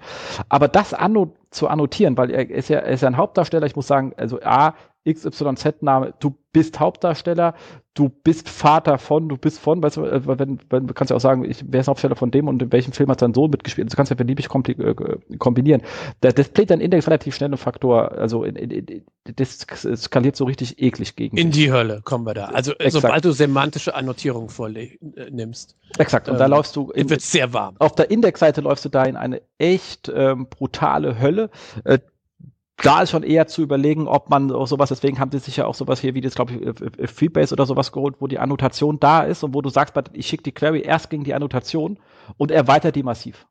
Aber 0.48 0.68
das 0.68 0.94
anno, 0.94 1.34
zu 1.50 1.68
annotieren, 1.68 2.16
weil 2.16 2.30
er 2.30 2.48
ist 2.48 2.68
ja, 2.68 2.78
er 2.78 2.92
ist 2.92 3.02
ja 3.02 3.08
ein 3.08 3.16
Hauptdarsteller, 3.16 3.66
ich 3.66 3.76
muss 3.76 3.86
sagen, 3.86 4.12
also 4.16 4.40
A, 4.42 4.74
XYZ-Name, 5.08 6.14
du 6.20 6.34
bist 6.52 6.78
Hauptdarsteller, 6.78 7.54
du 7.94 8.10
bist 8.10 8.48
Vater 8.50 8.98
von, 8.98 9.28
du 9.28 9.38
bist 9.38 9.58
von, 9.58 9.82
weißt 9.82 9.96
du, 9.96 10.04
äh, 10.04 10.38
wenn, 10.38 10.60
wenn, 10.68 10.86
du 10.86 10.94
kannst 10.94 11.10
ja 11.10 11.16
auch 11.16 11.20
sagen, 11.20 11.44
ich, 11.44 11.64
wer 11.66 11.80
ist 11.80 11.88
Hauptdarsteller 11.88 12.16
von 12.16 12.30
dem 12.30 12.48
und 12.48 12.60
in 12.62 12.70
welchem 12.70 12.92
Film 12.92 13.10
hat 13.10 13.20
sein 13.20 13.32
Sohn 13.32 13.50
mitgespielt, 13.50 13.90
du 13.90 13.96
kannst 13.96 14.10
ja 14.10 14.16
beliebig 14.16 14.48
äh, 14.52 14.94
kombinieren. 15.38 15.82
Das 16.20 16.34
displayt 16.34 16.70
dein 16.70 16.80
Index 16.80 17.06
relativ 17.06 17.34
schnell 17.34 17.48
einen 17.48 17.56
Faktor, 17.56 18.12
also 18.12 18.44
in, 18.44 18.56
in, 18.56 18.70
in, 18.70 19.04
das 19.36 19.66
skaliert 19.96 20.36
so 20.36 20.44
richtig 20.44 20.80
eklig 20.82 21.16
gegen. 21.16 21.36
In 21.38 21.50
die 21.50 21.72
Hölle 21.72 22.02
kommen 22.04 22.26
wir 22.26 22.34
da. 22.34 22.46
Also 22.46 22.72
Exakt. 22.72 22.92
sobald 23.02 23.24
du 23.24 23.32
semantische 23.32 23.94
Annotierung 23.94 24.50
vornimmst. 24.50 25.76
Äh, 25.96 26.02
Exakt, 26.02 26.28
und 26.28 26.34
ähm, 26.34 26.38
da 26.38 26.46
läufst 26.46 26.76
du. 26.76 26.92
Wird 26.94 27.22
sehr 27.22 27.52
warm. 27.54 27.76
Auf 27.78 27.94
der 27.94 28.10
Indexseite 28.10 28.60
läufst 28.60 28.84
du 28.84 28.90
da 28.90 29.04
in 29.04 29.16
eine 29.16 29.40
echt 29.60 30.10
ähm, 30.14 30.48
brutale 30.48 31.20
Hölle. 31.20 31.50
Äh, 31.84 31.98
da 32.82 33.02
ist 33.02 33.10
schon 33.10 33.22
eher 33.22 33.46
zu 33.46 33.62
überlegen, 33.62 34.08
ob 34.08 34.30
man 34.30 34.48
sowas, 34.48 34.88
deswegen 34.88 35.18
haben 35.18 35.30
sie 35.30 35.38
sich 35.38 35.58
ja 35.58 35.66
auch 35.66 35.74
sowas 35.74 36.00
hier 36.00 36.14
wie 36.14 36.22
das, 36.22 36.34
glaube 36.34 36.54
ich, 36.54 36.62
äh, 36.62 37.02
äh, 37.02 37.06
Freebase 37.06 37.54
oder 37.54 37.66
sowas 37.66 37.92
geholt, 37.92 38.16
wo 38.20 38.26
die 38.26 38.38
Annotation 38.38 38.98
da 38.98 39.20
ist 39.20 39.44
und 39.44 39.54
wo 39.54 39.60
du 39.60 39.68
sagst, 39.68 39.94
ich 40.14 40.26
schicke 40.26 40.44
die 40.44 40.52
Query 40.52 40.80
erst 40.80 41.10
gegen 41.10 41.24
die 41.24 41.34
Annotation 41.34 41.98
und 42.38 42.50
erweitere 42.50 42.92
die 42.92 43.02
massiv. 43.02 43.46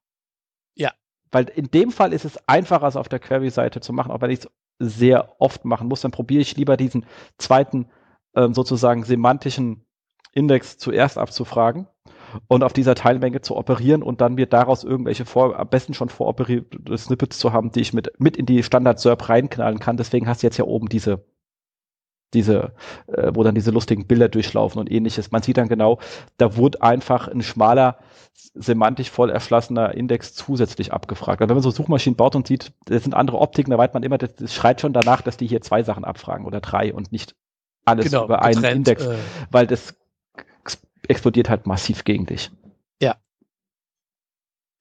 Ja. 0.75 0.91
Weil 1.31 1.45
in 1.49 1.69
dem 1.69 1.91
Fall 1.91 2.11
ist 2.11 2.25
es 2.25 2.39
einfacher, 2.47 2.87
es 2.87 2.95
auf 2.95 3.09
der 3.09 3.19
Query-Seite 3.19 3.81
zu 3.81 3.93
machen, 3.93 4.11
auch 4.11 4.21
wenn 4.21 4.31
ich 4.31 4.39
es 4.39 4.49
sehr 4.79 5.39
oft 5.39 5.63
machen 5.63 5.87
muss, 5.87 6.01
dann 6.01 6.11
probiere 6.11 6.41
ich 6.41 6.55
lieber 6.57 6.75
diesen 6.75 7.05
zweiten 7.37 7.87
ähm, 8.35 8.53
sozusagen 8.53 9.03
semantischen 9.03 9.85
Index 10.33 10.77
zuerst 10.77 11.17
abzufragen 11.17 11.87
und 12.47 12.63
auf 12.63 12.73
dieser 12.73 12.95
Teilmenge 12.95 13.41
zu 13.41 13.55
operieren 13.55 14.03
und 14.03 14.21
dann 14.21 14.35
mir 14.35 14.45
daraus 14.45 14.83
irgendwelche 14.83 15.25
vor, 15.25 15.57
am 15.57 15.69
besten 15.69 15.93
schon 15.93 16.09
voroperierte 16.09 16.97
Snippets 16.97 17.39
zu 17.39 17.53
haben, 17.53 17.71
die 17.71 17.81
ich 17.81 17.93
mit, 17.93 18.11
mit 18.19 18.37
in 18.37 18.45
die 18.45 18.63
Standard-SERP 18.63 19.29
reinknallen 19.29 19.79
kann. 19.79 19.97
Deswegen 19.97 20.27
hast 20.27 20.43
du 20.43 20.47
jetzt 20.47 20.57
ja 20.57 20.65
oben 20.65 20.89
diese, 20.89 21.25
diese, 22.33 22.73
äh, 23.07 23.31
wo 23.33 23.43
dann 23.43 23.55
diese 23.55 23.71
lustigen 23.71 24.07
Bilder 24.07 24.29
durchlaufen 24.29 24.79
und 24.79 24.91
ähnliches. 24.91 25.31
Man 25.31 25.41
sieht 25.41 25.57
dann 25.57 25.67
genau, 25.67 25.99
da 26.37 26.55
wurde 26.55 26.81
einfach 26.81 27.27
ein 27.27 27.41
schmaler, 27.41 27.97
semantisch 28.53 29.09
voll 29.09 29.29
erschlossener 29.29 29.93
Index 29.95 30.33
zusätzlich 30.33 30.93
abgefragt. 30.93 31.41
Also 31.41 31.49
wenn 31.49 31.57
man 31.57 31.63
so 31.63 31.71
Suchmaschinen 31.71 32.15
baut 32.15 32.35
und 32.35 32.47
sieht, 32.47 32.73
das 32.85 33.03
sind 33.03 33.13
andere 33.13 33.39
Optiken, 33.39 33.71
da 33.71 33.77
weiß 33.77 33.93
man 33.93 34.03
immer, 34.03 34.17
das, 34.17 34.35
das 34.35 34.53
schreit 34.53 34.81
schon 34.81 34.93
danach, 34.93 35.21
dass 35.21 35.37
die 35.37 35.47
hier 35.47 35.61
zwei 35.61 35.83
Sachen 35.83 36.05
abfragen 36.05 36.45
oder 36.45 36.61
drei 36.61 36.93
und 36.93 37.11
nicht 37.11 37.35
alles 37.85 38.05
genau, 38.05 38.25
über 38.25 38.43
einen 38.43 38.55
getrennt, 38.55 38.75
Index, 38.75 39.05
äh, 39.05 39.15
weil 39.51 39.67
das 39.67 39.95
explodiert 41.09 41.49
halt 41.49 41.65
massiv 41.65 42.03
gegen 42.03 42.25
dich. 42.25 42.51
Ja. 43.01 43.17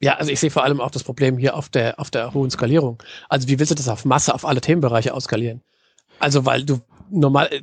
Ja, 0.01 0.15
also 0.15 0.31
ich 0.31 0.39
sehe 0.39 0.51
vor 0.51 0.63
allem 0.63 0.81
auch 0.81 0.91
das 0.91 1.03
Problem 1.03 1.39
hier 1.39 1.57
auf 1.57 1.69
der, 1.69 1.99
auf 1.99 2.11
der 2.11 2.35
hohen 2.35 2.51
Skalierung. 2.51 3.03
Also 3.29 3.49
wie 3.49 3.59
willst 3.59 3.71
du 3.71 3.75
das 3.75 3.89
auf 3.89 4.05
Masse, 4.05 4.35
auf 4.35 4.45
alle 4.45 4.61
Themenbereiche 4.61 5.13
ausskalieren? 5.13 5.63
Also 6.21 6.45
weil 6.45 6.65
du 6.65 6.81
normal, 7.11 7.49
äh, 7.53 7.63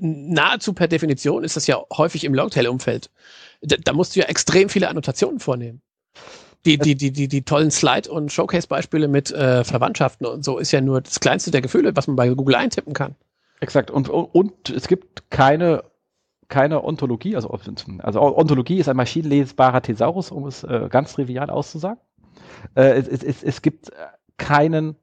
nahezu 0.00 0.72
per 0.72 0.88
Definition 0.88 1.44
ist 1.44 1.56
das 1.56 1.66
ja 1.66 1.82
häufig 1.92 2.24
im 2.24 2.34
Longtail-Umfeld. 2.34 3.10
Da, 3.62 3.76
da, 3.76 3.92
musst 3.92 4.14
du 4.14 4.20
ja 4.20 4.26
extrem 4.26 4.68
viele 4.68 4.88
Annotationen 4.88 5.40
vornehmen. 5.40 5.82
Die, 6.66 6.76
die, 6.76 6.94
die, 6.94 7.10
die, 7.10 7.28
die 7.28 7.42
tollen 7.42 7.70
Slide- 7.70 8.10
und 8.10 8.30
Showcase-Beispiele 8.30 9.08
mit 9.08 9.30
äh, 9.30 9.64
Verwandtschaften 9.64 10.26
und 10.26 10.44
so 10.44 10.58
ist 10.58 10.72
ja 10.72 10.82
nur 10.82 11.00
das 11.00 11.18
kleinste 11.20 11.50
der 11.50 11.62
Gefühle, 11.62 11.96
was 11.96 12.06
man 12.06 12.16
bei 12.16 12.28
Google 12.28 12.54
eintippen 12.54 12.92
kann. 12.92 13.16
Exakt. 13.60 13.90
Und, 13.90 14.08
und, 14.08 14.24
und 14.34 14.70
es 14.70 14.86
gibt 14.86 15.30
keine, 15.30 15.84
keine 16.50 16.84
Ontologie, 16.84 17.36
also, 17.36 17.48
also 17.98 18.20
Ontologie 18.20 18.78
ist 18.78 18.88
ein 18.88 18.96
maschinenlesbarer 18.96 19.80
Thesaurus, 19.80 20.30
um 20.30 20.46
es 20.46 20.64
äh, 20.64 20.88
ganz 20.90 21.14
trivial 21.14 21.48
auszusagen. 21.48 22.00
Äh, 22.74 22.98
es, 22.98 23.22
es, 23.22 23.42
es 23.42 23.62
gibt 23.62 23.90
keinen 24.36 24.96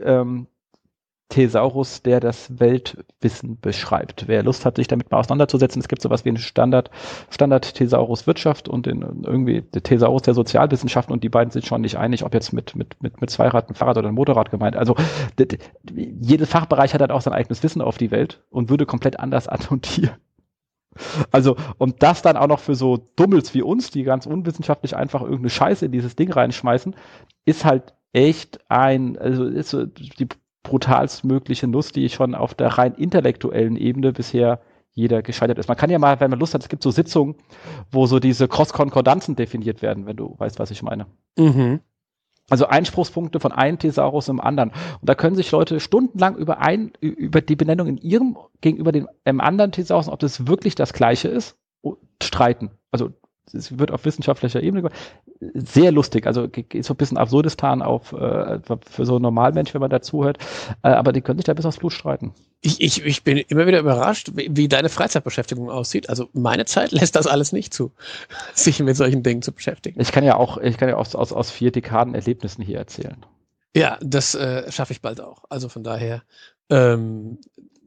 ähm, 0.00 0.48
Thesaurus, 1.32 2.02
der 2.02 2.20
das 2.20 2.60
Weltwissen 2.60 3.58
beschreibt. 3.58 4.28
Wer 4.28 4.42
Lust 4.42 4.66
hat, 4.66 4.76
sich 4.76 4.86
damit 4.86 5.10
mal 5.10 5.18
auseinanderzusetzen, 5.18 5.80
es 5.80 5.88
gibt 5.88 6.02
sowas 6.02 6.26
wie 6.26 6.28
einen 6.28 6.36
Standard, 6.36 6.90
Standard 7.30 7.74
Thesaurus 7.74 8.26
Wirtschaft 8.26 8.68
und 8.68 8.84
den, 8.84 9.00
irgendwie 9.24 9.62
der 9.62 9.82
Thesaurus 9.82 10.22
der 10.22 10.34
Sozialwissenschaften 10.34 11.10
und 11.10 11.24
die 11.24 11.30
beiden 11.30 11.50
sind 11.50 11.64
schon 11.64 11.80
nicht 11.80 11.96
einig, 11.96 12.22
ob 12.22 12.34
jetzt 12.34 12.52
mit, 12.52 12.76
mit, 12.76 13.02
mit, 13.02 13.18
mit 13.22 13.30
Zweirad, 13.30 13.70
ein 13.70 13.74
Fahrrad 13.74 13.96
oder 13.96 14.08
ein 14.08 14.14
Motorrad 14.14 14.50
gemeint. 14.50 14.76
Also 14.76 14.94
jedes 15.94 16.50
Fachbereich 16.50 16.92
hat 16.92 17.00
halt 17.00 17.12
auch 17.12 17.22
sein 17.22 17.32
eigenes 17.32 17.62
Wissen 17.62 17.80
auf 17.80 17.96
die 17.96 18.10
Welt 18.10 18.44
und 18.50 18.68
würde 18.68 18.84
komplett 18.84 19.18
anders 19.18 19.48
annotieren. 19.48 20.16
Also, 21.30 21.56
und 21.78 22.02
das 22.02 22.22
dann 22.22 22.36
auch 22.36 22.46
noch 22.46 22.60
für 22.60 22.74
so 22.74 22.98
Dummels 23.16 23.54
wie 23.54 23.62
uns, 23.62 23.90
die 23.90 24.02
ganz 24.02 24.26
unwissenschaftlich 24.26 24.96
einfach 24.96 25.22
irgendeine 25.22 25.50
Scheiße 25.50 25.86
in 25.86 25.92
dieses 25.92 26.16
Ding 26.16 26.30
reinschmeißen, 26.32 26.94
ist 27.44 27.64
halt 27.64 27.94
echt 28.12 28.60
ein, 28.68 29.18
also 29.18 29.44
ist 29.44 29.70
so 29.70 29.86
die 29.86 30.28
brutalstmögliche 30.62 31.66
Nuss, 31.66 31.92
die 31.92 32.08
schon 32.08 32.34
auf 32.34 32.54
der 32.54 32.68
rein 32.68 32.94
intellektuellen 32.94 33.76
Ebene 33.76 34.12
bisher 34.12 34.60
jeder 34.94 35.22
gescheitert 35.22 35.58
ist. 35.58 35.68
Man 35.68 35.76
kann 35.76 35.90
ja 35.90 35.98
mal, 35.98 36.20
wenn 36.20 36.30
man 36.30 36.38
Lust 36.38 36.54
hat, 36.54 36.62
es 36.62 36.68
gibt 36.68 36.82
so 36.82 36.90
Sitzungen, 36.90 37.36
wo 37.90 38.06
so 38.06 38.18
diese 38.20 38.46
Cross-Konkordanzen 38.46 39.36
definiert 39.36 39.80
werden, 39.80 40.06
wenn 40.06 40.16
du 40.16 40.34
weißt, 40.38 40.58
was 40.58 40.70
ich 40.70 40.82
meine. 40.82 41.06
Mhm. 41.38 41.80
Also 42.50 42.66
Einspruchspunkte 42.66 43.40
von 43.40 43.52
einem 43.52 43.78
Thesaurus 43.78 44.28
im 44.28 44.40
anderen. 44.40 44.70
Und 44.70 45.08
da 45.08 45.14
können 45.14 45.36
sich 45.36 45.50
Leute 45.52 45.80
stundenlang 45.80 46.36
über 46.36 46.58
ein, 46.58 46.92
über 47.00 47.40
die 47.40 47.56
Benennung 47.56 47.86
in 47.86 47.96
ihrem 47.98 48.36
gegenüber 48.60 48.92
dem 48.92 49.08
anderen 49.40 49.72
Thesaurus, 49.72 50.08
ob 50.08 50.18
das 50.18 50.46
wirklich 50.46 50.74
das 50.74 50.92
gleiche 50.92 51.28
ist, 51.28 51.56
streiten. 52.22 52.70
Also 52.90 53.10
es 53.52 53.78
wird 53.78 53.90
auf 53.90 54.04
wissenschaftlicher 54.04 54.62
Ebene 54.62 54.88
sehr 55.54 55.92
lustig, 55.92 56.26
also 56.26 56.48
geht 56.48 56.84
so 56.84 56.94
ein 56.94 56.96
bisschen 56.96 57.18
Absurdistan 57.18 57.82
auf 57.82 58.12
äh, 58.12 58.60
für 58.88 59.04
so 59.04 59.16
einen 59.16 59.22
Normalmensch, 59.22 59.74
wenn 59.74 59.80
man 59.80 59.90
dazuhört, 59.90 60.38
äh, 60.82 60.88
aber 60.88 61.12
die 61.12 61.20
können 61.20 61.38
sich 61.38 61.44
da 61.44 61.54
bis 61.54 61.66
aufs 61.66 61.78
Blut 61.78 61.92
streiten. 61.92 62.32
Ich, 62.60 62.80
ich, 62.80 63.04
ich 63.04 63.24
bin 63.24 63.38
immer 63.38 63.66
wieder 63.66 63.80
überrascht, 63.80 64.30
wie, 64.34 64.48
wie, 64.52 64.68
deine 64.68 64.88
Freizeitbeschäftigung 64.88 65.68
aussieht. 65.68 66.08
Also 66.08 66.28
meine 66.32 66.64
Zeit 66.64 66.92
lässt 66.92 67.16
das 67.16 67.26
alles 67.26 67.52
nicht 67.52 67.74
zu, 67.74 67.92
sich 68.54 68.78
mit 68.80 68.96
solchen 68.96 69.22
Dingen 69.22 69.42
zu 69.42 69.52
beschäftigen. 69.52 70.00
Ich 70.00 70.12
kann 70.12 70.24
ja 70.24 70.36
auch, 70.36 70.58
ich 70.58 70.76
kann 70.76 70.88
ja 70.88 70.96
aus, 70.96 71.14
aus, 71.14 71.32
aus 71.32 71.50
vier 71.50 71.72
Dekaden 71.72 72.14
Erlebnissen 72.14 72.62
hier 72.62 72.78
erzählen. 72.78 73.16
Ja, 73.74 73.98
das 74.00 74.34
äh, 74.34 74.70
schaffe 74.70 74.92
ich 74.92 75.00
bald 75.00 75.20
auch. 75.20 75.44
Also 75.48 75.68
von 75.68 75.82
daher 75.82 76.22
ähm, 76.70 77.38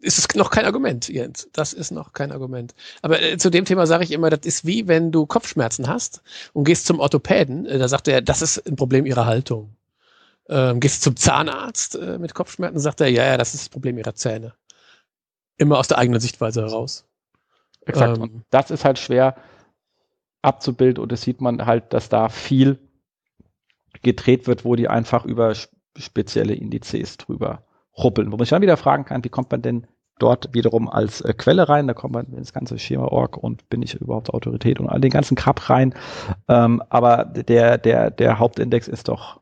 ist 0.01 0.19
es 0.19 0.35
noch 0.35 0.51
kein 0.51 0.65
Argument, 0.65 1.07
Jens. 1.07 1.49
Das 1.53 1.73
ist 1.73 1.91
noch 1.91 2.13
kein 2.13 2.31
Argument. 2.31 2.75
Aber 3.01 3.21
äh, 3.21 3.37
zu 3.37 3.49
dem 3.49 3.65
Thema 3.65 3.87
sage 3.87 4.03
ich 4.03 4.11
immer, 4.11 4.29
das 4.29 4.45
ist 4.45 4.65
wie 4.65 4.87
wenn 4.87 5.11
du 5.11 5.25
Kopfschmerzen 5.25 5.87
hast 5.87 6.21
und 6.53 6.65
gehst 6.65 6.85
zum 6.85 6.99
Orthopäden. 6.99 7.65
Äh, 7.65 7.77
da 7.77 7.87
sagt 7.87 8.07
er, 8.07 8.21
das 8.21 8.41
ist 8.41 8.65
ein 8.67 8.75
Problem 8.75 9.05
ihrer 9.05 9.25
Haltung. 9.25 9.75
Ähm, 10.47 10.79
gehst 10.79 11.01
zum 11.01 11.15
Zahnarzt 11.15 11.95
äh, 11.95 12.19
mit 12.19 12.35
Kopfschmerzen, 12.35 12.79
sagt 12.79 13.01
er, 13.01 13.07
ja, 13.07 13.25
ja, 13.25 13.37
das 13.37 13.53
ist 13.53 13.63
das 13.63 13.69
Problem 13.69 13.97
ihrer 13.97 14.13
Zähne. 14.13 14.53
Immer 15.57 15.79
aus 15.79 15.87
der 15.87 15.97
eigenen 15.97 16.19
Sichtweise 16.19 16.61
heraus. 16.61 17.05
Exakt. 17.85 18.17
Ähm, 18.17 18.43
das 18.49 18.71
ist 18.71 18.85
halt 18.85 18.99
schwer 18.99 19.35
abzubilden 20.41 21.01
und 21.01 21.11
das 21.11 21.23
sieht 21.23 21.41
man 21.41 21.65
halt, 21.65 21.93
dass 21.93 22.09
da 22.09 22.29
viel 22.29 22.77
gedreht 24.03 24.45
wird, 24.45 24.65
wo 24.65 24.75
die 24.75 24.87
einfach 24.87 25.25
über 25.25 25.53
spezielle 25.97 26.53
Indizes 26.53 27.17
drüber 27.17 27.63
ruppeln. 27.97 28.31
Wo 28.31 28.37
man 28.37 28.45
sich 28.45 28.49
dann 28.49 28.61
wieder 28.61 28.77
fragen 28.77 29.05
kann, 29.05 29.23
wie 29.23 29.29
kommt 29.29 29.51
man 29.51 29.61
denn 29.61 29.87
dort 30.19 30.53
wiederum 30.53 30.89
als 30.89 31.21
äh, 31.21 31.33
Quelle 31.33 31.67
rein, 31.67 31.87
da 31.87 31.93
kommt 31.93 32.13
man 32.13 32.33
ins 32.33 32.53
ganze 32.53 32.79
Schema-Org 32.79 33.37
und 33.37 33.69
bin 33.69 33.81
ich 33.81 33.95
überhaupt 33.95 34.29
Autorität 34.29 34.79
und 34.79 34.87
all 34.87 35.01
den 35.01 35.11
ganzen 35.11 35.35
Krab 35.35 35.69
rein. 35.69 35.93
Ähm, 36.47 36.81
aber 36.89 37.25
der, 37.25 37.77
der, 37.77 38.11
der 38.11 38.39
Hauptindex 38.39 38.87
ist 38.87 39.07
doch 39.09 39.41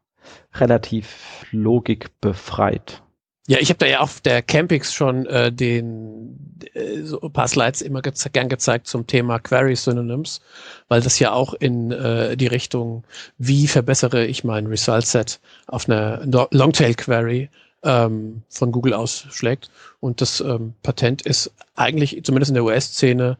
relativ 0.56 1.46
logikbefreit. 1.52 3.04
Ja, 3.46 3.58
ich 3.60 3.68
habe 3.70 3.80
da 3.80 3.86
ja 3.86 4.00
auf 4.00 4.22
der 4.22 4.42
Campix 4.42 4.94
schon 4.94 5.26
äh, 5.26 5.52
den 5.52 6.58
äh, 6.74 7.02
so 7.02 7.20
ein 7.20 7.34
paar 7.34 7.50
Slides 7.50 7.82
immer 7.82 8.02
ge 8.02 8.14
gern 8.32 8.48
gezeigt 8.48 8.88
zum 8.88 9.06
Thema 9.06 9.38
Query 9.38 9.76
Synonyms, 9.76 10.40
weil 10.88 11.02
das 11.02 11.20
ja 11.20 11.34
auch 11.34 11.54
in 11.54 11.92
äh, 11.92 12.38
die 12.38 12.48
Richtung, 12.48 13.04
wie 13.38 13.68
verbessere 13.68 14.26
ich 14.26 14.46
mein 14.46 14.68
Result 14.68 15.06
Set 15.06 15.42
auf 15.68 15.90
einer 15.90 16.22
Longtail 16.52 16.94
Query 16.94 17.50
ähm, 17.84 18.44
von 18.50 18.72
Google 18.72 18.94
ausschlägt. 18.94 19.70
Und 20.00 20.22
das 20.22 20.40
ähm, 20.42 20.74
Patent 20.84 21.22
ist 21.22 21.52
eigentlich 21.76 22.24
zumindest 22.24 22.50
in 22.50 22.56
der 22.56 22.64
US-Szene 22.64 23.38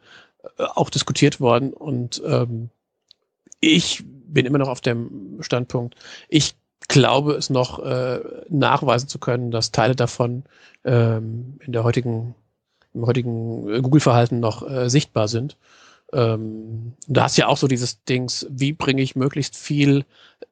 äh, 0.58 0.62
auch 0.74 0.90
diskutiert 0.90 1.40
worden. 1.40 1.72
Und 1.72 2.22
ähm, 2.26 2.70
ich 3.60 4.04
bin 4.06 4.46
immer 4.46 4.58
noch 4.58 4.68
auf 4.68 4.80
dem 4.80 5.38
Standpunkt, 5.40 5.96
ich 6.28 6.54
glaube 6.88 7.32
es 7.34 7.50
noch 7.50 7.78
äh, 7.78 8.20
nachweisen 8.48 9.08
zu 9.08 9.18
können, 9.18 9.50
dass 9.50 9.72
Teile 9.72 9.96
davon 9.96 10.44
ähm, 10.84 11.58
in 11.64 11.72
der 11.72 11.84
heutigen, 11.84 12.34
im 12.92 13.06
heutigen 13.06 13.68
äh, 13.68 13.80
Google-Verhalten 13.80 14.40
noch 14.40 14.68
äh, 14.68 14.90
sichtbar 14.90 15.28
sind. 15.28 15.56
Ähm, 16.14 16.92
da 17.08 17.24
hast 17.24 17.36
ja 17.36 17.48
auch 17.48 17.56
so 17.56 17.66
dieses 17.66 18.04
Dings, 18.04 18.46
wie 18.50 18.72
bringe 18.72 19.02
ich 19.02 19.16
möglichst 19.16 19.56
viel 19.56 20.04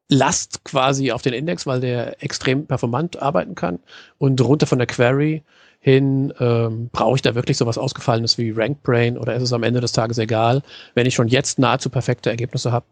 Last 0.09 0.65
quasi 0.65 1.13
auf 1.13 1.23
den 1.23 1.33
Index, 1.33 1.67
weil 1.67 1.81
der 1.81 2.23
extrem 2.23 2.67
performant 2.67 3.23
arbeiten 3.23 3.55
kann 3.55 3.79
und 4.19 4.41
runter 4.41 4.67
von 4.67 4.79
der 4.79 4.87
Query 4.87 5.43
hin 5.81 6.33
ähm, 6.39 6.91
brauche 6.93 7.17
ich 7.17 7.23
da 7.23 7.35
wirklich 7.35 7.57
sowas 7.57 7.79
Ausgefallenes 7.79 8.39
wie 8.39 8.51
RankBrain 8.51 9.19
oder 9.19 9.35
ist 9.35 9.43
es 9.43 9.53
am 9.53 9.63
Ende 9.63 9.81
des 9.81 9.93
Tages 9.93 10.19
egal, 10.19 10.63
wenn 10.95 11.07
ich 11.07 11.15
schon 11.15 11.29
jetzt 11.29 11.59
nahezu 11.59 11.91
perfekte 11.91 12.31
Ergebnisse 12.31 12.71
habe 12.71 12.87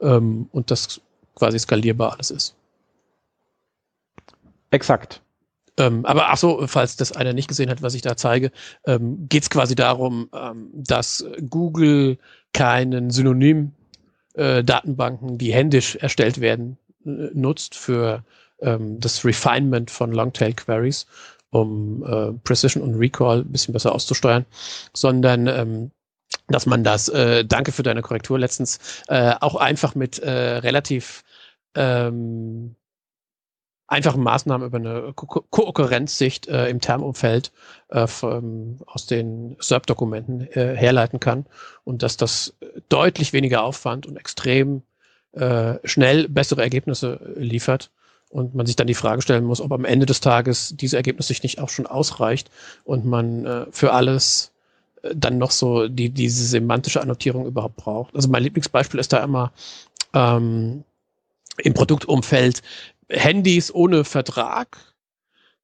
ähm, 0.00 0.48
und 0.52 0.70
das 0.70 1.00
quasi 1.36 1.58
skalierbar 1.58 2.14
alles 2.14 2.30
ist. 2.30 2.54
Exakt. 4.70 5.22
Ähm, 5.78 6.04
aber 6.04 6.30
ach 6.30 6.36
so, 6.36 6.66
falls 6.66 6.96
das 6.96 7.12
einer 7.12 7.32
nicht 7.32 7.48
gesehen 7.48 7.70
hat, 7.70 7.82
was 7.82 7.94
ich 7.94 8.02
da 8.02 8.16
zeige, 8.16 8.50
ähm, 8.86 9.26
geht 9.28 9.44
es 9.44 9.50
quasi 9.50 9.74
darum, 9.74 10.28
ähm, 10.34 10.70
dass 10.74 11.24
Google 11.48 12.18
keinen 12.52 13.10
Synonym 13.10 13.72
äh, 14.34 14.62
die 14.64 15.52
händisch 15.52 15.96
erstellt 15.96 16.40
werden, 16.40 16.78
äh, 17.04 17.30
nutzt 17.32 17.74
für 17.74 18.24
ähm, 18.60 19.00
das 19.00 19.24
Refinement 19.24 19.90
von 19.90 20.12
Longtail 20.12 20.52
Queries, 20.52 21.06
um 21.50 22.04
äh, 22.04 22.32
Precision 22.44 22.82
und 22.82 22.94
Recall 22.94 23.40
ein 23.40 23.52
bisschen 23.52 23.72
besser 23.72 23.94
auszusteuern, 23.94 24.44
sondern 24.92 25.46
ähm, 25.46 25.90
dass 26.48 26.66
man 26.66 26.84
das, 26.84 27.08
äh, 27.08 27.44
danke 27.44 27.72
für 27.72 27.82
deine 27.82 28.02
Korrektur 28.02 28.38
letztens, 28.38 28.78
auch 29.08 29.56
einfach 29.56 29.94
mit 29.94 30.20
relativ 30.22 31.22
ähm, 31.74 32.74
einfachen 33.92 34.22
Maßnahmen 34.22 34.66
über 34.66 34.78
eine 34.78 35.12
Ko 35.14 35.42
Kohärenzsicht 35.72 36.48
äh, 36.48 36.68
im 36.68 36.80
Termumfeld 36.80 37.52
äh, 37.88 38.06
von, 38.06 38.78
aus 38.86 39.06
den 39.06 39.56
SERP-Dokumenten 39.60 40.48
äh, 40.52 40.74
herleiten 40.76 41.20
kann 41.20 41.46
und 41.84 42.02
dass 42.02 42.16
das 42.16 42.54
deutlich 42.88 43.32
weniger 43.32 43.62
Aufwand 43.62 44.06
und 44.06 44.16
extrem 44.16 44.82
äh, 45.32 45.74
schnell 45.84 46.28
bessere 46.28 46.62
Ergebnisse 46.62 47.20
liefert 47.36 47.90
und 48.30 48.54
man 48.54 48.66
sich 48.66 48.76
dann 48.76 48.86
die 48.86 48.94
Frage 48.94 49.20
stellen 49.20 49.44
muss, 49.44 49.60
ob 49.60 49.72
am 49.72 49.84
Ende 49.84 50.06
des 50.06 50.20
Tages 50.20 50.74
diese 50.74 50.96
Ergebnis 50.96 51.28
sich 51.28 51.42
nicht 51.42 51.60
auch 51.60 51.68
schon 51.68 51.86
ausreicht 51.86 52.50
und 52.84 53.04
man 53.04 53.44
äh, 53.44 53.66
für 53.70 53.92
alles 53.92 54.52
äh, 55.02 55.14
dann 55.14 55.36
noch 55.36 55.50
so 55.50 55.86
die, 55.88 56.08
diese 56.08 56.44
semantische 56.44 57.02
Annotierung 57.02 57.46
überhaupt 57.46 57.76
braucht. 57.76 58.14
Also 58.14 58.28
mein 58.28 58.42
Lieblingsbeispiel 58.42 59.00
ist 59.00 59.12
da 59.12 59.22
immer 59.22 59.52
ähm, 60.14 60.84
im 61.58 61.74
Produktumfeld 61.74 62.62
Handys 63.08 63.74
ohne 63.74 64.04
Vertrag 64.04 64.76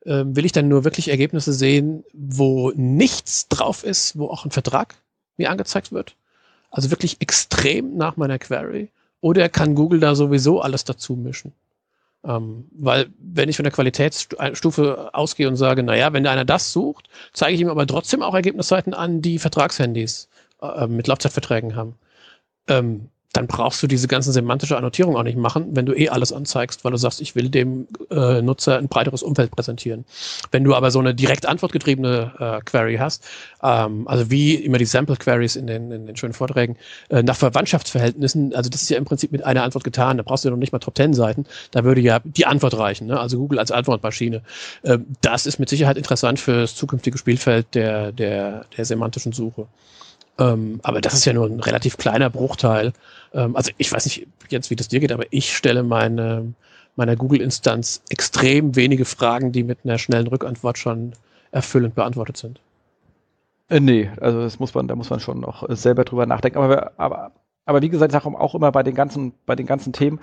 ähm, 0.05 0.36
will 0.36 0.44
ich 0.44 0.52
dann 0.52 0.69
nur 0.69 0.85
wirklich 0.85 1.09
Ergebnisse 1.09 1.52
sehen, 1.52 2.05
wo 2.12 2.73
nichts 2.74 3.48
drauf 3.48 3.85
ist, 3.85 4.19
wo 4.19 4.28
auch 4.28 4.44
ein 4.44 4.51
Vertrag 4.51 4.94
mir 5.36 5.51
angezeigt 5.51 5.93
wird? 5.93 6.15
Also 6.70 6.90
wirklich 6.90 7.20
extrem 7.20 7.97
nach 7.97 8.16
meiner 8.16 8.39
Query? 8.39 8.90
Oder 9.20 9.48
kann 9.48 9.74
Google 9.74 10.01
da 10.01 10.15
sowieso 10.15 10.60
alles 10.60 10.85
dazu 10.85 11.15
mischen? 11.15 11.52
Ähm, 12.24 12.69
weil, 12.73 13.09
wenn 13.19 13.48
ich 13.48 13.56
von 13.56 13.65
der 13.65 13.73
Qualitätsstufe 13.73 15.10
ausgehe 15.12 15.48
und 15.48 15.56
sage, 15.56 15.82
naja, 15.82 16.12
wenn 16.12 16.27
einer 16.27 16.44
das 16.44 16.73
sucht, 16.73 17.09
zeige 17.32 17.55
ich 17.55 17.60
ihm 17.60 17.69
aber 17.69 17.86
trotzdem 17.86 18.23
auch 18.23 18.35
Ergebnisseiten 18.35 18.94
an, 18.94 19.23
die 19.23 19.39
Vertragshandys 19.39 20.28
äh, 20.60 20.86
mit 20.86 21.06
Laufzeitverträgen 21.06 21.77
haben. 21.77 21.94
Ähm, 22.66 23.09
dann 23.39 23.47
brauchst 23.47 23.81
du 23.81 23.86
diese 23.86 24.09
ganzen 24.09 24.32
semantische 24.32 24.77
Annotierung 24.77 25.16
auch 25.16 25.23
nicht 25.23 25.39
machen, 25.39 25.69
wenn 25.77 25.86
du 25.86 25.94
eh 25.94 26.09
alles 26.09 26.32
anzeigst, 26.32 26.85
weil 26.85 26.90
du 26.90 26.98
sagst, 26.98 27.20
ich 27.20 27.36
will 27.36 27.48
dem 27.48 27.86
äh, 28.10 28.43
Nutzer 28.43 28.78
ein 28.78 28.89
breiteres 28.89 29.23
Umfeld 29.23 29.52
präsentieren. 29.52 30.05
Wenn 30.51 30.65
du 30.65 30.74
aber 30.74 30.90
so 30.90 30.98
eine 30.98 31.15
direkt 31.15 31.47
antwortgetriebene 31.47 32.32
äh, 32.36 32.60
Query 32.65 32.97
hast, 32.97 33.24
ähm, 33.62 34.09
also 34.09 34.28
wie 34.28 34.56
immer 34.56 34.78
die 34.78 34.86
Sample 34.86 35.15
Queries 35.15 35.55
in 35.55 35.69
den, 35.69 35.93
in 35.93 36.06
den 36.06 36.16
schönen 36.16 36.32
Vorträgen, 36.32 36.77
äh, 37.10 37.23
nach 37.23 37.36
Verwandtschaftsverhältnissen, 37.36 38.56
also 38.56 38.69
das 38.70 38.82
ist 38.82 38.89
ja 38.89 38.98
im 38.98 39.05
Prinzip 39.05 39.31
mit 39.31 39.44
einer 39.44 39.62
Antwort 39.62 39.85
getan, 39.85 40.16
da 40.16 40.24
brauchst 40.24 40.44
du 40.44 40.48
ja 40.48 40.51
noch 40.51 40.59
nicht 40.59 40.73
mal 40.73 40.81
Top 40.81 40.97
Ten 40.97 41.15
Seiten, 41.15 41.47
da 41.70 41.85
würde 41.85 42.01
ja 42.01 42.19
die 42.24 42.44
Antwort 42.44 42.77
reichen, 42.77 43.06
ne? 43.06 43.20
also 43.20 43.39
Google 43.39 43.60
als 43.60 43.70
Antwortmaschine. 43.70 44.43
Äh, 44.82 44.98
das 45.20 45.47
ist 45.47 45.60
mit 45.60 45.69
Sicherheit 45.69 45.97
interessant 45.97 46.40
für 46.40 46.62
das 46.62 46.74
zukünftige 46.74 47.19
Spielfeld 47.19 47.73
der, 47.77 48.10
der, 48.10 48.65
der 48.77 48.85
semantischen 48.85 49.32
Suche. 49.32 49.69
Ähm, 50.39 50.81
aber 50.82 51.01
das 51.01 51.15
ist 51.15 51.24
ja 51.24 51.32
nur 51.32 51.47
ein 51.47 51.60
relativ 51.60 51.97
kleiner 51.97 52.31
Bruchteil. 52.31 52.93
Ähm, 53.32 53.56
also 53.56 53.73
ich 53.77 53.90
weiß 53.90 54.05
nicht, 54.05 54.27
Jens, 54.48 54.70
wie 54.70 54.77
das 54.77 54.89
dir 54.89 55.01
geht, 55.01 55.12
aber 55.12 55.24
ich 55.31 55.56
stelle 55.56 55.82
meine, 55.82 56.55
meiner 56.97 57.16
Google-Instanz 57.16 58.02
extrem 58.09 58.77
wenige 58.77 59.05
Fragen, 59.05 59.52
die 59.52 59.65
mit 59.65 59.81
einer 59.85 59.98
schnellen 59.98 60.28
Rückantwort 60.28 60.78
schon 60.78 61.12
erfüllend 61.51 61.94
beantwortet 61.94 62.36
sind. 62.36 62.60
Äh, 63.69 63.81
nee, 63.81 64.10
also 64.20 64.40
das 64.40 64.59
muss 64.59 64.74
man, 64.74 64.89
da 64.89 64.94
muss 64.94 65.10
man 65.10 65.20
schon 65.20 65.40
noch 65.40 65.66
selber 65.70 66.05
drüber 66.05 66.27
nachdenken. 66.27 66.59
Aber, 66.59 66.93
aber, 66.97 67.32
aber 67.66 67.82
wie 67.82 67.89
gesagt, 67.89 68.15
auch 68.15 68.55
immer 68.55 68.73
bei 68.73 68.82
den 68.82 68.94
ganzen, 68.94 69.32
bei 69.44 69.56
den 69.56 69.66
ganzen 69.66 69.93
Themen, 69.93 70.20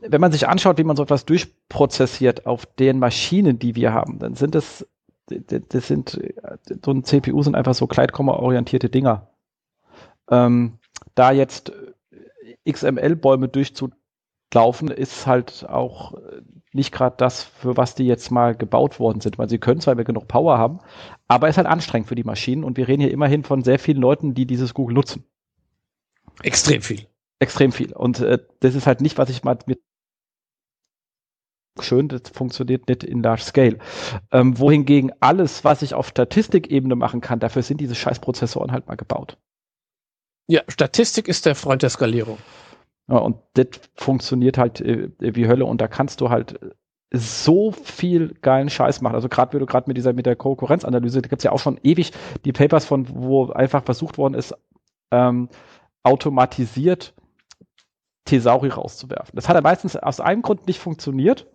wenn 0.00 0.20
man 0.20 0.32
sich 0.32 0.48
anschaut, 0.48 0.76
wie 0.78 0.84
man 0.84 0.96
so 0.96 1.04
etwas 1.04 1.24
durchprozessiert 1.24 2.46
auf 2.46 2.66
den 2.66 2.98
Maschinen, 2.98 3.58
die 3.58 3.76
wir 3.76 3.92
haben, 3.92 4.18
dann 4.18 4.34
sind 4.34 4.54
es 4.56 4.86
das 5.28 5.88
sind, 5.88 6.18
so 6.84 6.90
ein 6.90 7.04
CPU 7.04 7.42
sind 7.42 7.54
einfach 7.54 7.74
so 7.74 7.86
Kleidkomma-orientierte 7.86 8.88
Dinger. 8.88 9.28
Ähm, 10.30 10.78
da 11.14 11.32
jetzt 11.32 11.72
XML-Bäume 12.68 13.48
durchzulaufen, 13.48 14.88
ist 14.88 15.26
halt 15.26 15.66
auch 15.68 16.14
nicht 16.72 16.92
gerade 16.92 17.16
das, 17.18 17.42
für 17.42 17.76
was 17.76 17.94
die 17.94 18.06
jetzt 18.06 18.30
mal 18.30 18.54
gebaut 18.54 19.00
worden 19.00 19.20
sind, 19.20 19.38
weil 19.38 19.48
sie 19.48 19.58
können 19.58 19.80
zwar, 19.80 19.96
wir 19.96 20.04
genug 20.04 20.28
Power 20.28 20.58
haben, 20.58 20.80
aber 21.26 21.48
es 21.48 21.54
ist 21.54 21.58
halt 21.58 21.66
anstrengend 21.66 22.08
für 22.08 22.14
die 22.14 22.24
Maschinen 22.24 22.64
und 22.64 22.76
wir 22.76 22.88
reden 22.88 23.02
hier 23.02 23.10
immerhin 23.10 23.44
von 23.44 23.62
sehr 23.62 23.78
vielen 23.78 24.00
Leuten, 24.00 24.34
die 24.34 24.46
dieses 24.46 24.74
Google 24.74 24.94
nutzen. 24.94 25.24
Extrem 26.42 26.82
viel. 26.82 27.06
Extrem 27.40 27.72
viel. 27.72 27.92
Und 27.92 28.20
äh, 28.20 28.38
das 28.60 28.74
ist 28.74 28.86
halt 28.86 29.00
nicht, 29.00 29.18
was 29.18 29.30
ich 29.30 29.44
mal 29.44 29.58
mit 29.66 29.80
schön, 31.82 32.08
das 32.08 32.22
funktioniert 32.32 32.88
nicht 32.88 33.04
in 33.04 33.22
Large 33.22 33.42
Scale. 33.42 33.78
Ähm, 34.32 34.58
wohingegen 34.58 35.12
alles, 35.20 35.64
was 35.64 35.82
ich 35.82 35.94
auf 35.94 36.08
Statistikebene 36.08 36.96
machen 36.96 37.20
kann, 37.20 37.40
dafür 37.40 37.62
sind 37.62 37.80
diese 37.80 37.94
Scheißprozessoren 37.94 38.72
halt 38.72 38.86
mal 38.88 38.96
gebaut. 38.96 39.38
Ja, 40.48 40.62
Statistik 40.68 41.28
ist 41.28 41.46
der 41.46 41.54
Freund 41.54 41.82
der 41.82 41.90
Skalierung. 41.90 42.38
Ja, 43.08 43.18
und 43.18 43.36
das 43.54 43.66
funktioniert 43.94 44.58
halt 44.58 44.80
äh, 44.80 45.10
wie 45.18 45.48
Hölle 45.48 45.64
und 45.64 45.80
da 45.80 45.88
kannst 45.88 46.20
du 46.20 46.30
halt 46.30 46.58
so 47.10 47.72
viel 47.72 48.34
geilen 48.42 48.68
Scheiß 48.68 49.00
machen. 49.00 49.14
Also 49.14 49.28
gerade 49.28 49.54
wie 49.54 49.58
du 49.58 49.66
gerade 49.66 49.88
mit 49.88 49.96
dieser 49.96 50.12
mit 50.12 50.26
der 50.26 50.36
Konkurrenzanalyse, 50.36 51.22
da 51.22 51.28
gibt 51.28 51.40
es 51.40 51.44
ja 51.44 51.52
auch 51.52 51.58
schon 51.58 51.78
ewig 51.82 52.12
die 52.44 52.52
Papers 52.52 52.84
von, 52.84 53.06
wo 53.08 53.50
einfach 53.50 53.84
versucht 53.84 54.18
worden 54.18 54.34
ist, 54.34 54.54
ähm, 55.10 55.48
automatisiert 56.02 57.14
Thesauri 58.28 58.68
rauszuwerfen. 58.68 59.34
Das 59.34 59.48
hat 59.48 59.56
er 59.56 59.62
meistens 59.62 59.96
aus 59.96 60.20
einem 60.20 60.42
Grund 60.42 60.66
nicht 60.66 60.78
funktioniert, 60.78 61.46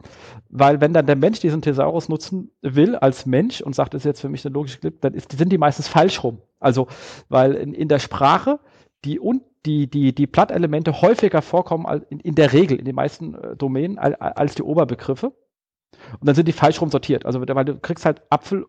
weil 0.50 0.82
wenn 0.82 0.92
dann 0.92 1.06
der 1.06 1.16
Mensch 1.16 1.40
diesen 1.40 1.62
Thesaurus 1.62 2.10
nutzen 2.10 2.52
will 2.62 2.96
als 2.96 3.26
Mensch 3.26 3.62
und 3.62 3.76
sagt, 3.76 3.94
das 3.94 4.02
ist 4.02 4.06
jetzt 4.06 4.22
für 4.22 4.30
mich 4.30 4.46
eine 4.46 4.54
logische 4.54 4.80
Clip, 4.80 5.00
dann 5.02 5.14
ist, 5.14 5.32
sind 5.32 5.52
die 5.52 5.60
meistens 5.60 5.88
falsch 5.88 6.24
rum. 6.24 6.42
Also, 6.60 6.88
weil 7.30 7.54
in, 7.54 7.74
in 7.74 7.88
der 7.88 8.00
Sprache 8.00 8.60
die 9.06 9.20
und 9.20 9.44
die, 9.66 9.90
die, 9.90 10.14
die 10.16 10.28
Plattelemente 10.28 11.02
häufiger 11.02 11.42
vorkommen 11.42 11.86
als 11.86 12.04
in, 12.10 12.20
in 12.20 12.36
der 12.36 12.54
Regel 12.54 12.80
in 12.80 12.86
den 12.86 12.96
meisten 12.96 13.36
äh, 13.36 13.56
Domänen 13.56 14.00
als, 14.00 14.20
als 14.20 14.56
die 14.56 14.64
Oberbegriffe. 14.64 15.28
Und 15.28 16.28
dann 16.28 16.36
sind 16.36 16.48
die 16.48 16.54
falsch 16.54 16.82
rum 16.82 16.90
sortiert. 16.90 17.26
Also, 17.26 17.40
weil 17.40 17.66
du 17.66 17.78
kriegst 17.78 18.06
halt 18.06 18.24
Apfel 18.30 18.66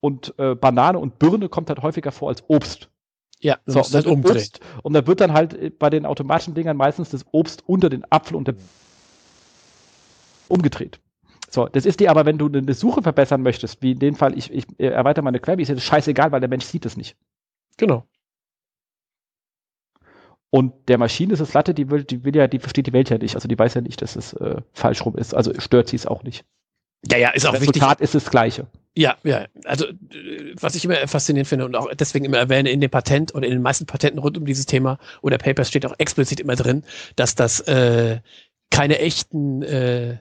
und 0.00 0.34
äh, 0.38 0.56
Banane 0.56 0.98
und 0.98 1.18
Birne 1.18 1.48
kommt 1.48 1.68
halt 1.68 1.82
häufiger 1.82 2.10
vor 2.10 2.28
als 2.28 2.42
Obst. 2.48 2.90
Ja, 3.46 3.58
so, 3.64 3.78
das 3.78 3.94
halt 3.94 4.08
Obst, 4.08 4.58
und 4.82 4.92
dann 4.92 5.06
wird 5.06 5.20
dann 5.20 5.32
halt 5.32 5.78
bei 5.78 5.88
den 5.88 6.04
automatischen 6.04 6.54
Dingern 6.54 6.76
meistens 6.76 7.10
das 7.10 7.24
Obst 7.30 7.62
unter 7.68 7.88
den 7.88 8.04
Apfel 8.10 8.34
und 8.34 8.48
der 8.48 8.56
umgedreht. 10.48 10.98
So, 11.48 11.66
das 11.66 11.86
ist 11.86 12.00
dir 12.00 12.10
aber, 12.10 12.26
wenn 12.26 12.38
du 12.38 12.48
eine 12.48 12.74
Suche 12.74 13.02
verbessern 13.02 13.42
möchtest, 13.42 13.80
wie 13.82 13.92
in 13.92 14.00
dem 14.00 14.16
Fall, 14.16 14.36
ich, 14.36 14.52
ich 14.52 14.66
erweitere 14.78 15.22
meine 15.22 15.38
Query, 15.38 15.62
ist 15.62 15.70
das 15.70 15.84
scheißegal, 15.84 16.32
weil 16.32 16.40
der 16.40 16.48
Mensch 16.48 16.64
sieht 16.64 16.86
es 16.86 16.96
nicht. 16.96 17.16
Genau. 17.76 18.04
Und 20.50 20.88
der 20.88 20.98
Maschine 20.98 21.32
ist 21.32 21.40
es 21.40 21.54
Latte, 21.54 21.72
die 21.72 21.88
will, 21.88 22.02
die 22.02 22.24
will 22.24 22.34
ja, 22.34 22.48
die 22.48 22.58
versteht 22.58 22.88
die 22.88 22.92
Welt 22.92 23.10
ja 23.10 23.18
nicht. 23.18 23.36
Also 23.36 23.46
die 23.46 23.56
weiß 23.56 23.74
ja 23.74 23.80
nicht, 23.80 24.02
dass 24.02 24.16
es 24.16 24.32
äh, 24.32 24.60
falsch 24.72 25.06
rum 25.06 25.14
ist. 25.16 25.34
Also 25.34 25.52
stört 25.60 25.86
sie 25.86 25.96
es 25.96 26.06
auch 26.06 26.24
nicht. 26.24 26.44
Ja, 27.04 27.18
ja, 27.18 27.30
ist 27.30 27.46
auch 27.46 27.52
das 27.52 27.60
wichtig. 27.60 27.82
Resultat 27.82 28.00
ist 28.00 28.14
das 28.14 28.30
gleiche. 28.30 28.66
Ja, 28.96 29.16
ja. 29.24 29.46
Also, 29.64 29.86
was 30.58 30.74
ich 30.74 30.84
immer 30.84 31.06
faszinierend 31.06 31.48
finde 31.48 31.66
und 31.66 31.76
auch 31.76 31.92
deswegen 31.94 32.24
immer 32.24 32.38
erwähne, 32.38 32.70
in 32.70 32.80
dem 32.80 32.90
Patent 32.90 33.34
oder 33.34 33.46
in 33.46 33.52
den 33.52 33.62
meisten 33.62 33.86
Patenten 33.86 34.18
rund 34.18 34.38
um 34.38 34.46
dieses 34.46 34.66
Thema 34.66 34.98
oder 35.20 35.36
Papers 35.36 35.68
steht 35.68 35.84
auch 35.84 35.94
explizit 35.98 36.40
immer 36.40 36.56
drin, 36.56 36.82
dass 37.14 37.34
das 37.34 37.60
äh, 37.60 38.20
keine 38.70 38.98
echten 38.98 39.62
äh, 39.62 40.18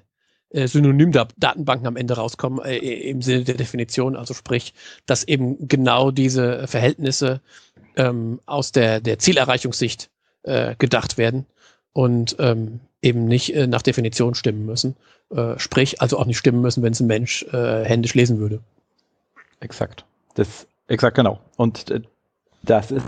äh 0.49 0.67
Synonymdatenbanken 0.67 1.87
am 1.87 1.95
Ende 1.95 2.15
rauskommen, 2.15 2.63
äh, 2.65 2.77
im 2.77 3.21
Sinne 3.21 3.45
der 3.45 3.55
Definition. 3.55 4.17
Also 4.17 4.33
sprich, 4.33 4.73
dass 5.05 5.23
eben 5.23 5.67
genau 5.67 6.11
diese 6.11 6.67
Verhältnisse 6.67 7.41
ähm, 7.95 8.41
aus 8.45 8.73
der, 8.73 8.99
der 8.99 9.19
Zielerreichungssicht 9.19 10.09
äh, 10.43 10.75
gedacht 10.77 11.17
werden 11.17 11.45
und 11.95 12.35
ähm, 12.39 12.81
eben 13.01 13.23
nicht 13.25 13.55
äh, 13.55 13.67
nach 13.67 13.81
Definition 13.81 14.35
stimmen 14.35 14.65
müssen. 14.65 14.97
Äh, 15.29 15.57
sprich, 15.57 16.01
also 16.01 16.19
auch 16.19 16.25
nicht 16.25 16.37
stimmen 16.37 16.59
müssen, 16.61 16.83
wenn 16.83 16.91
es 16.91 16.99
ein 16.99 17.07
Mensch 17.07 17.43
äh, 17.53 17.85
händisch 17.85 18.13
lesen 18.15 18.37
würde. 18.37 18.59
Exakt. 19.61 20.03
Das, 20.33 20.67
exakt, 20.87 21.15
genau. 21.15 21.39
Und 21.55 21.89
äh, 21.91 22.01
das 22.63 22.91
ist 22.91 23.05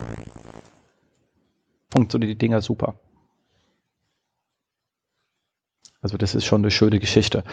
funktioniert 1.90 2.30
die 2.30 2.38
Dinger 2.38 2.62
super. 2.62 2.96
Also 6.02 6.16
das 6.18 6.34
ist 6.34 6.46
schon 6.46 6.62
eine 6.62 6.72
schöne 6.72 7.00
Geschichte. 7.00 7.44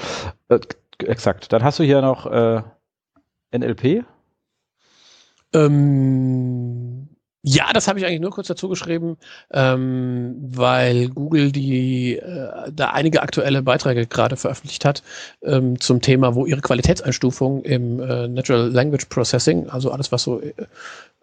Äh, 0.49 0.61
exakt. 0.99 1.53
Dann 1.53 1.65
hast 1.65 1.81
du 1.81 1.83
hier 1.83 2.01
noch 2.01 2.27
äh, 2.27 2.63
NLP. 3.53 4.05
Ähm, 5.53 7.09
ja, 7.47 7.71
das 7.75 7.89
habe 7.89 7.99
ich 7.99 8.07
eigentlich 8.07 8.23
nur 8.23 8.31
kurz 8.31 8.47
dazu 8.47 8.71
geschrieben, 8.71 9.19
ähm, 9.53 10.35
weil 10.41 11.11
Google 11.11 11.53
die 11.53 12.17
äh, 12.17 12.73
da 12.75 12.93
einige 12.93 13.21
aktuelle 13.21 13.61
Beiträge 13.61 14.07
gerade 14.07 14.37
veröffentlicht 14.37 14.87
hat 14.87 15.03
ähm, 15.43 15.79
zum 15.79 16.01
Thema, 16.01 16.35
wo 16.35 16.47
ihre 16.47 16.63
Qualitätseinstufung 16.63 17.63
im 17.65 18.01
äh, 18.01 18.29
Natural 18.29 18.71
Language 18.71 19.05
Processing, 19.11 19.69
also 19.69 19.91
alles, 19.91 20.11
was 20.11 20.23
so 20.23 20.41
äh, 20.41 20.55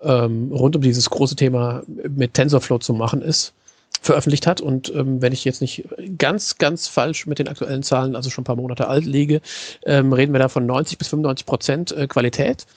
ähm, 0.04 0.52
rund 0.52 0.76
um 0.76 0.84
dieses 0.84 1.10
große 1.10 1.36
Thema 1.36 1.82
mit 1.88 2.36
TensorFlow 2.36 2.78
zu 2.78 2.94
machen 2.94 3.24
ist, 3.24 3.54
veröffentlicht 4.04 4.46
hat. 4.46 4.62
Und 4.62 4.94
ähm, 4.94 5.24
wenn 5.24 5.34
ich 5.34 5.44
jetzt 5.44 5.62
nicht 5.62 5.86
ganz, 6.20 6.60
ganz 6.60 6.88
falsch 6.88 7.26
mit 7.26 7.40
den 7.40 7.48
aktuellen 7.48 7.82
Zahlen, 7.82 8.16
also 8.16 8.30
schon 8.30 8.44
ein 8.44 8.46
paar 8.46 8.56
Monate 8.58 8.88
alt 8.88 9.06
liege, 9.06 9.42
ähm, 9.88 10.14
reden 10.14 10.34
wir 10.34 10.40
da 10.40 10.50
von 10.50 10.68
90 10.68 11.00
bis 11.00 11.08
95 11.08 11.48
Prozent 11.48 11.92
äh, 11.94 12.06
Qualität 12.06 12.68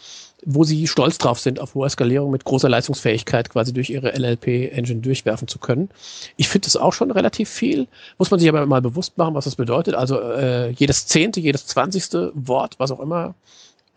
wo 0.45 0.65
sie 0.65 0.87
stolz 0.87 1.19
drauf 1.19 1.39
sind, 1.39 1.61
auf 1.61 1.75
hoher 1.75 1.89
Skalierung 1.89 2.31
mit 2.31 2.45
großer 2.45 2.69
Leistungsfähigkeit 2.69 3.51
quasi 3.51 3.73
durch 3.73 3.91
ihre 3.91 4.13
LLP-Engine 4.13 5.01
durchwerfen 5.01 5.49
zu 5.49 5.59
können. 5.59 5.89
Ich 6.37 6.49
finde 6.49 6.67
das 6.67 6.77
auch 6.77 6.93
schon 6.93 7.11
relativ 7.11 7.49
viel. 7.49 7.87
Muss 8.19 8.31
man 8.31 8.41
sich 8.41 8.49
aber 8.49 8.65
mal 8.67 8.83
bewusst 8.83 9.17
machen, 9.17 9.35
was 9.35 9.45
das 9.45 9.57
bedeutet. 9.57 9.95
Also 9.95 10.21
äh, 10.21 10.71
jedes 10.71 11.07
zehnte, 11.07 11.41
jedes 11.41 11.67
zwanzigste 11.67 12.33
Wort, 12.35 12.75
was 12.79 12.91
auch 12.91 13.01
immer, 13.01 13.35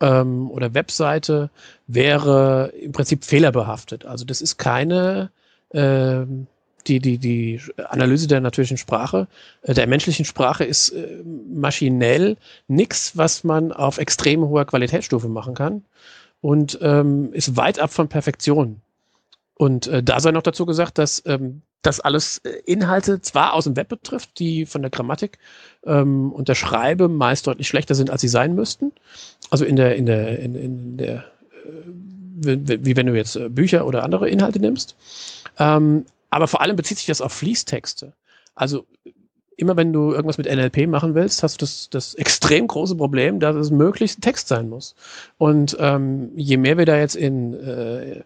ähm, 0.00 0.50
oder 0.50 0.74
Webseite 0.74 1.50
wäre 1.86 2.72
im 2.80 2.92
Prinzip 2.92 3.24
fehlerbehaftet. 3.24 4.06
Also 4.06 4.24
das 4.24 4.40
ist 4.40 4.56
keine 4.56 5.30
äh, 5.70 6.24
die, 6.86 7.00
die, 7.00 7.18
die 7.18 7.60
Analyse 7.88 8.28
der 8.28 8.40
natürlichen 8.40 8.78
Sprache, 8.78 9.26
äh, 9.62 9.74
der 9.74 9.86
menschlichen 9.86 10.24
Sprache 10.24 10.64
ist 10.64 10.90
äh, 10.90 11.22
maschinell 11.52 12.36
nichts, 12.66 13.16
was 13.16 13.44
man 13.44 13.72
auf 13.72 13.98
extrem 13.98 14.42
hoher 14.42 14.64
Qualitätsstufe 14.64 15.28
machen 15.28 15.54
kann 15.54 15.84
und 16.40 16.78
ähm, 16.82 17.32
ist 17.32 17.56
weit 17.56 17.78
ab 17.78 17.92
von 17.92 18.08
Perfektion. 18.08 18.80
Und 19.54 19.88
äh, 19.88 20.02
da 20.02 20.20
sei 20.20 20.30
noch 20.30 20.42
dazu 20.42 20.66
gesagt, 20.66 20.98
dass 20.98 21.22
ähm, 21.26 21.62
das 21.82 22.00
alles 22.00 22.38
äh, 22.38 22.50
Inhalte 22.64 23.20
zwar 23.20 23.54
aus 23.54 23.64
dem 23.64 23.76
Web 23.76 23.88
betrifft, 23.88 24.38
die 24.38 24.66
von 24.66 24.82
der 24.82 24.90
Grammatik 24.90 25.38
ähm, 25.84 26.32
und 26.32 26.48
der 26.48 26.54
Schreibe 26.54 27.08
meist 27.08 27.46
deutlich 27.46 27.68
schlechter 27.68 27.94
sind, 27.94 28.10
als 28.10 28.20
sie 28.20 28.28
sein 28.28 28.54
müssten. 28.54 28.92
Also 29.50 29.64
in 29.64 29.76
der, 29.76 29.96
in 29.96 30.06
der, 30.06 30.38
in, 30.38 30.54
in 30.54 30.96
der, 30.96 31.24
äh, 31.64 32.58
wie 32.84 32.96
wenn 32.96 33.06
du 33.06 33.16
jetzt 33.16 33.36
äh, 33.36 33.48
Bücher 33.48 33.86
oder 33.86 34.04
andere 34.04 34.28
Inhalte 34.28 34.60
nimmst. 34.60 34.96
Ähm, 35.58 36.04
aber 36.30 36.46
vor 36.46 36.60
allem 36.60 36.76
bezieht 36.76 36.98
sich 36.98 37.06
das 37.06 37.20
auf 37.20 37.32
Fließtexte. 37.32 38.12
Also 38.54 38.86
immer 39.58 39.76
wenn 39.76 39.92
du 39.92 40.12
irgendwas 40.12 40.38
mit 40.38 40.46
NLP 40.46 40.86
machen 40.86 41.14
willst, 41.14 41.42
hast 41.42 41.60
du 41.60 41.64
das, 41.64 41.90
das 41.90 42.14
extrem 42.14 42.68
große 42.68 42.94
Problem, 42.94 43.40
dass 43.40 43.56
es 43.56 43.70
möglichst 43.70 44.22
Text 44.22 44.48
sein 44.48 44.68
muss. 44.68 44.94
Und 45.36 45.76
ähm, 45.80 46.30
je 46.36 46.56
mehr 46.56 46.78
wir 46.78 46.86
da 46.86 46.96
jetzt 46.96 47.16
in 47.16 47.54
äh, 47.54 48.22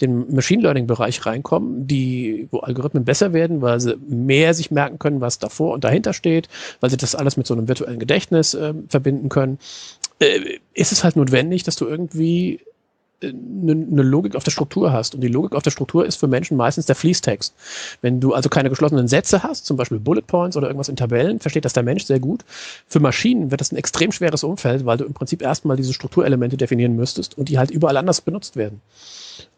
den 0.00 0.34
Machine 0.34 0.62
Learning 0.62 0.86
Bereich 0.86 1.26
reinkommen, 1.26 1.86
die, 1.86 2.48
wo 2.50 2.60
Algorithmen 2.60 3.04
besser 3.04 3.34
werden, 3.34 3.60
weil 3.60 3.78
sie 3.78 3.96
mehr 4.08 4.54
sich 4.54 4.70
merken 4.70 4.98
können, 4.98 5.20
was 5.20 5.38
davor 5.38 5.74
und 5.74 5.84
dahinter 5.84 6.14
steht, 6.14 6.48
weil 6.80 6.88
sie 6.88 6.96
das 6.96 7.14
alles 7.14 7.36
mit 7.36 7.46
so 7.46 7.52
einem 7.52 7.68
virtuellen 7.68 7.98
Gedächtnis 7.98 8.54
äh, 8.54 8.72
verbinden 8.88 9.28
können, 9.28 9.58
äh, 10.18 10.58
ist 10.72 10.92
es 10.92 11.04
halt 11.04 11.16
notwendig, 11.16 11.62
dass 11.62 11.76
du 11.76 11.86
irgendwie 11.86 12.60
eine, 13.22 13.72
eine 13.72 14.02
Logik 14.02 14.34
auf 14.34 14.44
der 14.44 14.50
Struktur 14.50 14.92
hast. 14.92 15.14
Und 15.14 15.20
die 15.20 15.28
Logik 15.28 15.54
auf 15.54 15.62
der 15.62 15.70
Struktur 15.70 16.06
ist 16.06 16.16
für 16.16 16.28
Menschen 16.28 16.56
meistens 16.56 16.86
der 16.86 16.96
Fließtext. 16.96 17.54
Wenn 18.00 18.20
du 18.20 18.34
also 18.34 18.48
keine 18.48 18.70
geschlossenen 18.70 19.08
Sätze 19.08 19.42
hast, 19.42 19.66
zum 19.66 19.76
Beispiel 19.76 19.98
Bullet 19.98 20.22
Points 20.22 20.56
oder 20.56 20.68
irgendwas 20.68 20.88
in 20.88 20.96
Tabellen, 20.96 21.40
versteht 21.40 21.64
das 21.64 21.72
der 21.72 21.82
Mensch 21.82 22.04
sehr 22.04 22.20
gut. 22.20 22.44
Für 22.86 23.00
Maschinen 23.00 23.50
wird 23.50 23.60
das 23.60 23.72
ein 23.72 23.76
extrem 23.76 24.12
schweres 24.12 24.44
Umfeld, 24.44 24.86
weil 24.86 24.98
du 24.98 25.04
im 25.04 25.14
Prinzip 25.14 25.42
erstmal 25.42 25.76
diese 25.76 25.92
Strukturelemente 25.92 26.56
definieren 26.56 26.96
müsstest 26.96 27.36
und 27.36 27.48
die 27.48 27.58
halt 27.58 27.70
überall 27.70 27.96
anders 27.96 28.20
benutzt 28.20 28.56
werden. 28.56 28.80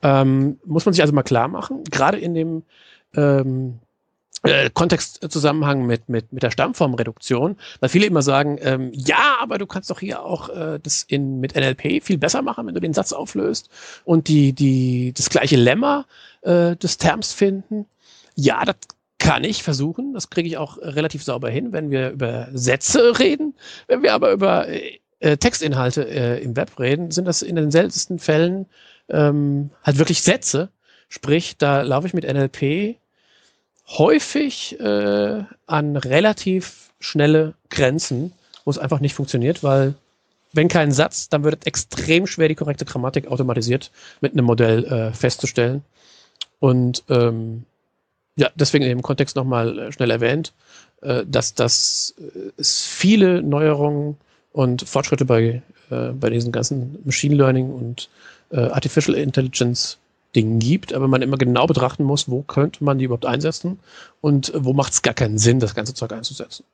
Ähm, 0.03 0.59
muss 0.65 0.85
man 0.85 0.93
sich 0.93 1.03
also 1.03 1.15
mal 1.15 1.23
klar 1.23 1.49
machen, 1.49 1.85
gerade 1.91 2.19
in 2.19 2.35
dem 2.35 2.63
ähm, 3.15 3.79
äh, 4.43 4.71
Kontextzusammenhang 4.71 5.87
mit, 5.87 6.09
mit, 6.09 6.33
mit 6.33 6.43
der 6.43 6.51
Stammformreduktion, 6.51 7.57
weil 7.81 7.89
viele 7.89 8.07
immer 8.07 8.23
sagen, 8.23 8.59
ähm, 8.61 8.91
ja, 8.93 9.37
aber 9.41 9.59
du 9.59 9.67
kannst 9.67 9.91
doch 9.91 10.01
hier 10.01 10.25
auch 10.25 10.49
äh, 10.49 10.81
das 10.83 11.03
in, 11.03 11.41
mit 11.41 11.55
NLP 11.55 12.03
viel 12.03 12.19
besser 12.19 12.43
machen, 12.43 12.67
wenn 12.67 12.75
du 12.75 12.81
den 12.81 12.95
Satz 12.95 13.13
auflöst 13.13 13.71
und 14.05 14.29
die, 14.29 14.53
die, 14.53 15.13
das 15.17 15.31
gleiche 15.31 15.57
Lemma 15.57 16.07
äh, 16.43 16.77
des 16.77 16.99
Terms 16.99 17.33
finden. 17.33 17.87
Ja, 18.35 18.65
das 18.65 18.77
kann 19.19 19.45
ich 19.45 19.63
versuchen, 19.63 20.15
das 20.15 20.31
kriege 20.31 20.49
ich 20.49 20.57
auch 20.57 20.79
relativ 20.79 21.23
sauber 21.23 21.49
hin, 21.49 21.73
wenn 21.73 21.91
wir 21.91 22.11
über 22.11 22.49
Sätze 22.53 23.19
reden. 23.21 23.55
Wenn 23.87 24.03
wir 24.03 24.15
aber 24.15 24.33
über 24.33 24.67
äh, 24.69 25.37
Textinhalte 25.37 26.09
äh, 26.09 26.43
im 26.43 26.57
Web 26.57 26.81
reden, 26.81 27.13
sind 27.13 27.27
das 27.27 27.43
in 27.43 27.55
den 27.55 27.71
seltensten 27.71 28.19
Fällen 28.19 28.67
ähm, 29.09 29.71
halt 29.85 29.99
wirklich 29.99 30.23
Sätze. 30.23 30.71
Sprich, 31.09 31.57
da 31.59 31.83
laufe 31.83 32.09
ich 32.09 32.15
mit 32.15 32.25
NLP 32.25 32.97
häufig 33.89 34.79
äh, 34.81 35.45
an 35.67 35.97
relativ 35.97 36.91
schnelle 37.01 37.55
Grenzen, 37.71 38.33
wo 38.65 38.71
es 38.71 38.79
einfach 38.79 39.01
nicht 39.01 39.15
funktioniert, 39.15 39.63
weil 39.63 39.95
wenn 40.53 40.69
kein 40.69 40.93
Satz, 40.93 41.29
dann 41.29 41.45
wird 41.45 41.67
extrem 41.67 42.27
schwer, 42.27 42.49
die 42.49 42.55
korrekte 42.55 42.85
Grammatik 42.85 43.27
automatisiert 43.27 43.91
mit 44.21 44.33
einem 44.33 44.45
Modell 44.45 44.85
äh, 44.85 45.13
festzustellen. 45.13 45.83
Und 46.61 47.05
ähm, 47.09 47.65
ja, 48.37 48.51
deswegen 48.55 48.85
im 48.85 49.03
Kontext 49.03 49.37
nochmal 49.37 49.79
äh, 49.79 49.93
schnell 49.93 50.11
erwähnt, 50.11 50.53
äh, 51.01 51.25
dass 51.27 51.55
das 51.55 52.15
äh, 52.19 52.51
es 52.57 52.85
viele 52.85 53.43
Neuerungen 53.43 54.17
und 54.53 54.83
Fortschritte 54.87 55.25
bei, 55.25 55.63
äh, 55.91 56.09
bei 56.13 56.31
diesen 56.31 56.53
ganzen 56.53 56.99
Machine 57.05 57.35
Learning 57.35 57.71
und 57.71 58.09
äh, 58.51 58.61
Artificial 58.61 59.17
Intelligence 59.17 59.99
Dingen 60.35 60.59
gibt, 60.59 60.95
aber 60.95 61.09
man 61.09 61.23
immer 61.23 61.37
genau 61.37 61.67
betrachten 61.67 62.05
muss, 62.05 62.31
wo 62.31 62.43
könnte 62.43 62.83
man 62.85 62.99
die 62.99 63.05
überhaupt 63.05 63.27
einsetzen 63.27 63.81
und 64.21 64.53
wo 64.55 64.73
macht 64.73 64.93
es 64.93 65.03
gar 65.03 65.15
keinen 65.15 65.39
Sinn, 65.39 65.61
das 65.61 65.75
ganze 65.75 65.95
Zeug 65.95 66.13
einzusetzen. 66.13 66.65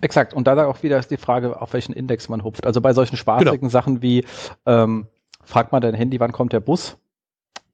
Exakt. 0.00 0.34
Und 0.34 0.46
da 0.46 0.66
auch 0.66 0.82
wieder 0.82 0.98
ist 0.98 1.10
die 1.10 1.16
Frage, 1.16 1.60
auf 1.60 1.72
welchen 1.72 1.92
Index 1.92 2.28
man 2.28 2.44
hupft. 2.44 2.66
Also 2.66 2.80
bei 2.80 2.92
solchen 2.92 3.16
spaßigen 3.16 3.58
genau. 3.58 3.70
Sachen 3.70 4.02
wie, 4.02 4.24
ähm, 4.66 5.06
frag 5.44 5.72
mal 5.72 5.80
dein 5.80 5.94
Handy, 5.94 6.20
wann 6.20 6.32
kommt 6.32 6.52
der 6.52 6.60
Bus? 6.60 6.96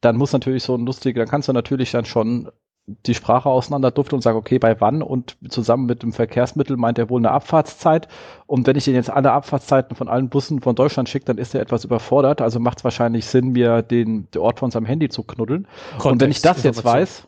Dann 0.01 0.17
muss 0.17 0.33
natürlich 0.33 0.63
so 0.63 0.75
ein 0.75 0.87
lustiger, 0.87 1.21
dann 1.21 1.29
kannst 1.29 1.49
du 1.49 1.53
natürlich 1.53 1.91
dann 1.91 2.05
schon 2.05 2.51
die 2.87 3.15
Sprache 3.15 3.49
auseinanderdufte 3.49 4.15
und 4.15 4.21
sage, 4.21 4.37
okay, 4.37 4.59
bei 4.59 4.79
wann 4.81 5.03
und 5.03 5.37
zusammen 5.49 5.87
mit 5.87 6.03
dem 6.03 6.13
Verkehrsmittel 6.13 6.77
meint 6.77 6.99
er 6.99 7.09
wohl 7.09 7.21
eine 7.21 7.31
Abfahrtszeit. 7.31 8.09
Und 8.47 8.67
wenn 8.67 8.77
ich 8.77 8.87
ihn 8.87 8.95
jetzt 8.95 9.09
alle 9.09 9.33
Abfahrtszeiten 9.33 9.97
von 9.97 10.09
allen 10.09 10.29
Bussen 10.29 10.61
von 10.61 10.75
Deutschland 10.75 11.09
schicke, 11.09 11.25
dann 11.25 11.39
ist 11.39 11.55
er 11.55 11.63
etwas 11.63 11.85
überfordert. 11.85 12.43
Also 12.43 12.61
macht 12.61 12.79
es 12.79 12.85
wahrscheinlich 12.85 13.27
Sinn, 13.27 13.53
mir 13.53 13.81
den, 13.81 14.31
den 14.31 14.43
Ort 14.43 14.59
von 14.59 14.71
seinem 14.71 14.85
Handy 14.85 15.09
zu 15.09 15.23
knuddeln. 15.23 15.67
Kontext, 15.93 16.07
und 16.07 16.21
wenn 16.21 16.31
ich 16.31 16.43
das 16.43 16.63
jetzt 16.63 16.85
weiß, 16.85 17.27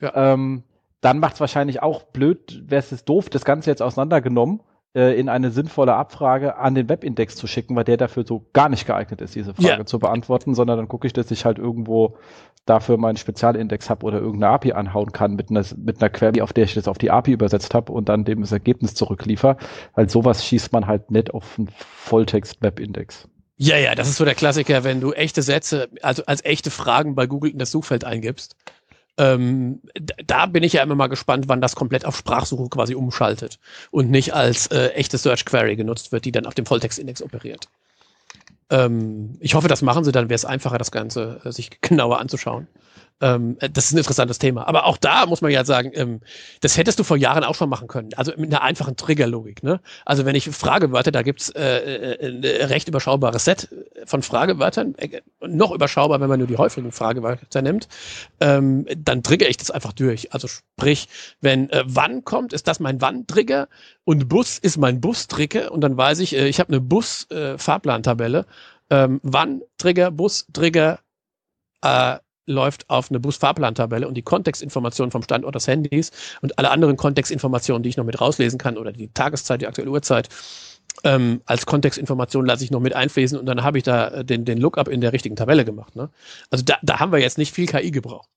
ja. 0.00 0.32
ähm, 0.32 0.64
dann 1.00 1.20
macht 1.20 1.34
es 1.34 1.40
wahrscheinlich 1.40 1.82
auch 1.82 2.02
blöd, 2.02 2.62
wäre 2.66 2.82
es 2.82 3.04
doof, 3.04 3.30
das 3.30 3.44
Ganze 3.44 3.70
jetzt 3.70 3.82
auseinandergenommen 3.82 4.60
äh, 4.94 5.18
in 5.18 5.28
eine 5.28 5.50
sinnvolle 5.50 5.94
Abfrage 5.94 6.56
an 6.56 6.74
den 6.74 6.88
Webindex 6.88 7.36
zu 7.36 7.46
schicken, 7.46 7.76
weil 7.76 7.84
der 7.84 7.96
dafür 7.96 8.26
so 8.26 8.46
gar 8.52 8.68
nicht 8.68 8.86
geeignet 8.86 9.20
ist, 9.20 9.34
diese 9.34 9.54
Frage 9.54 9.68
ja. 9.68 9.86
zu 9.86 9.98
beantworten, 9.98 10.54
sondern 10.54 10.78
dann 10.78 10.88
gucke 10.88 11.06
ich, 11.06 11.12
dass 11.12 11.30
ich 11.30 11.44
halt 11.44 11.58
irgendwo 11.58 12.16
dafür 12.66 12.96
meinen 12.96 13.16
Spezialindex 13.16 13.88
habe 13.88 14.04
oder 14.06 14.18
irgendeine 14.18 14.52
API 14.52 14.72
anhauen 14.72 15.12
kann 15.12 15.34
mit 15.34 15.50
einer, 15.50 15.64
mit 15.76 16.00
einer 16.00 16.10
Query, 16.10 16.40
auf 16.40 16.52
der 16.52 16.64
ich 16.64 16.74
das 16.74 16.88
auf 16.88 16.98
die 16.98 17.10
API 17.10 17.32
übersetzt 17.32 17.74
habe 17.74 17.92
und 17.92 18.08
dann 18.08 18.24
dem 18.24 18.40
das 18.40 18.52
Ergebnis 18.52 18.94
zurückliefer. 18.94 19.56
Weil 19.94 20.10
sowas 20.10 20.44
schießt 20.44 20.72
man 20.72 20.86
halt 20.86 21.10
nicht 21.10 21.32
auf 21.32 21.58
einen 21.58 21.68
Volltext-Webindex. 21.68 23.28
Ja, 23.56 23.76
ja, 23.76 23.94
das 23.94 24.08
ist 24.08 24.16
so 24.16 24.24
der 24.24 24.34
Klassiker, 24.34 24.84
wenn 24.84 25.00
du 25.00 25.12
echte 25.12 25.42
Sätze, 25.42 25.90
also 26.02 26.22
als 26.24 26.44
echte 26.44 26.70
Fragen 26.70 27.14
bei 27.14 27.26
Google 27.26 27.50
in 27.50 27.58
das 27.58 27.70
Suchfeld 27.70 28.04
eingibst 28.04 28.56
ähm, 29.18 29.80
da 30.26 30.46
bin 30.46 30.62
ich 30.62 30.74
ja 30.74 30.82
immer 30.82 30.94
mal 30.94 31.08
gespannt, 31.08 31.48
wann 31.48 31.60
das 31.60 31.76
komplett 31.76 32.04
auf 32.04 32.16
Sprachsuche 32.16 32.68
quasi 32.68 32.94
umschaltet 32.94 33.58
und 33.90 34.10
nicht 34.10 34.34
als 34.34 34.68
äh, 34.68 34.88
echte 34.90 35.18
Search 35.18 35.44
Query 35.44 35.76
genutzt 35.76 36.12
wird, 36.12 36.24
die 36.24 36.32
dann 36.32 36.46
auf 36.46 36.54
dem 36.54 36.66
Volltextindex 36.66 37.22
operiert. 37.22 37.68
Ähm, 38.70 39.36
ich 39.40 39.54
hoffe, 39.54 39.68
das 39.68 39.82
machen 39.82 40.04
sie, 40.04 40.12
dann 40.12 40.28
wäre 40.28 40.36
es 40.36 40.44
einfacher, 40.44 40.78
das 40.78 40.92
Ganze 40.92 41.40
äh, 41.44 41.52
sich 41.52 41.70
genauer 41.80 42.18
anzuschauen. 42.18 42.68
Ähm, 43.20 43.56
äh, 43.60 43.68
das 43.68 43.86
ist 43.86 43.92
ein 43.92 43.98
interessantes 43.98 44.38
Thema. 44.38 44.66
Aber 44.66 44.86
auch 44.86 44.96
da 44.96 45.26
muss 45.26 45.42
man 45.42 45.50
ja 45.50 45.64
sagen, 45.64 45.90
ähm, 45.94 46.20
das 46.60 46.76
hättest 46.76 46.98
du 46.98 47.04
vor 47.04 47.16
Jahren 47.16 47.44
auch 47.44 47.54
schon 47.54 47.68
machen 47.68 47.88
können. 47.88 48.10
Also 48.16 48.32
mit 48.36 48.52
einer 48.52 48.62
einfachen 48.62 48.96
Triggerlogik. 48.96 49.62
Ne? 49.62 49.80
Also 50.06 50.24
wenn 50.24 50.34
ich 50.34 50.48
Fragewörter, 50.50 51.10
da 51.10 51.22
gibt's 51.22 51.50
äh, 51.50 52.14
äh, 52.14 52.28
ein 52.28 52.44
recht 52.44 52.88
überschaubares 52.88 53.44
Set 53.44 53.68
von 54.06 54.22
Fragewörtern, 54.22 54.94
äh, 54.96 55.20
noch 55.46 55.72
überschaubar, 55.72 56.20
wenn 56.20 56.28
man 56.28 56.38
nur 56.38 56.48
die 56.48 56.56
häufigen 56.56 56.92
Fragewörter 56.92 57.62
nimmt, 57.62 57.88
ähm, 58.40 58.86
dann 58.96 59.22
trigger 59.22 59.48
ich 59.48 59.58
das 59.58 59.70
einfach 59.70 59.92
durch. 59.92 60.32
Also 60.32 60.48
sprich, 60.48 61.08
wenn 61.40 61.68
äh, 61.70 61.84
wann 61.86 62.24
kommt, 62.24 62.52
ist 62.52 62.68
das 62.68 62.80
mein 62.80 63.00
Wann-Trigger 63.00 63.68
und 64.04 64.28
Bus 64.28 64.58
ist 64.58 64.78
mein 64.78 65.00
Bus-Trigger 65.00 65.72
und 65.72 65.82
dann 65.82 65.96
weiß 65.96 66.20
ich, 66.20 66.34
äh, 66.34 66.48
ich 66.48 66.58
habe 66.58 66.68
eine 66.68 66.80
Bus-Fahrplantabelle. 66.80 68.40
Äh, 68.88 69.04
ähm, 69.04 69.20
wann 69.22 69.62
Trigger, 69.78 70.10
Bus, 70.10 70.46
Trigger, 70.52 70.98
äh, 71.82 72.18
läuft 72.46 72.88
auf 72.90 73.10
eine 73.10 73.20
Busfahrplantabelle 73.20 74.06
und 74.08 74.14
die 74.14 74.22
Kontextinformationen 74.22 75.10
vom 75.10 75.22
Standort 75.22 75.54
des 75.54 75.66
Handys 75.66 76.10
und 76.42 76.58
alle 76.58 76.70
anderen 76.70 76.96
Kontextinformationen, 76.96 77.82
die 77.82 77.90
ich 77.90 77.96
noch 77.96 78.04
mit 78.04 78.20
rauslesen 78.20 78.58
kann 78.58 78.76
oder 78.76 78.92
die 78.92 79.12
Tageszeit, 79.12 79.60
die 79.60 79.66
aktuelle 79.66 79.90
Uhrzeit, 79.90 80.28
ähm, 81.04 81.40
als 81.46 81.66
Kontextinformation 81.66 82.46
lasse 82.46 82.64
ich 82.64 82.70
noch 82.70 82.80
mit 82.80 82.94
einfließen 82.94 83.38
und 83.38 83.46
dann 83.46 83.62
habe 83.62 83.78
ich 83.78 83.84
da 83.84 84.08
äh, 84.08 84.24
den, 84.24 84.44
den 84.44 84.58
Lookup 84.58 84.88
in 84.88 85.00
der 85.00 85.12
richtigen 85.12 85.36
Tabelle 85.36 85.64
gemacht. 85.64 85.96
Ne? 85.96 86.10
Also 86.50 86.64
da, 86.64 86.76
da 86.82 86.98
haben 87.00 87.12
wir 87.12 87.20
jetzt 87.20 87.38
nicht 87.38 87.54
viel 87.54 87.66
KI 87.66 87.90
gebraucht. 87.90 88.28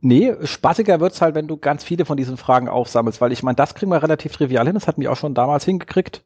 Nee, 0.00 0.34
spaßiger 0.42 0.98
wird's 1.00 1.20
halt, 1.20 1.34
wenn 1.34 1.46
du 1.46 1.58
ganz 1.58 1.84
viele 1.84 2.06
von 2.06 2.16
diesen 2.16 2.38
Fragen 2.38 2.68
aufsammelst, 2.68 3.20
weil 3.20 3.32
ich 3.32 3.42
meine, 3.42 3.56
das 3.56 3.74
kriegen 3.74 3.92
wir 3.92 4.02
relativ 4.02 4.32
trivial 4.32 4.64
hin. 4.64 4.74
Das 4.74 4.86
hatten 4.86 5.02
wir 5.02 5.12
auch 5.12 5.16
schon 5.16 5.34
damals 5.34 5.64
hingekriegt 5.64 6.24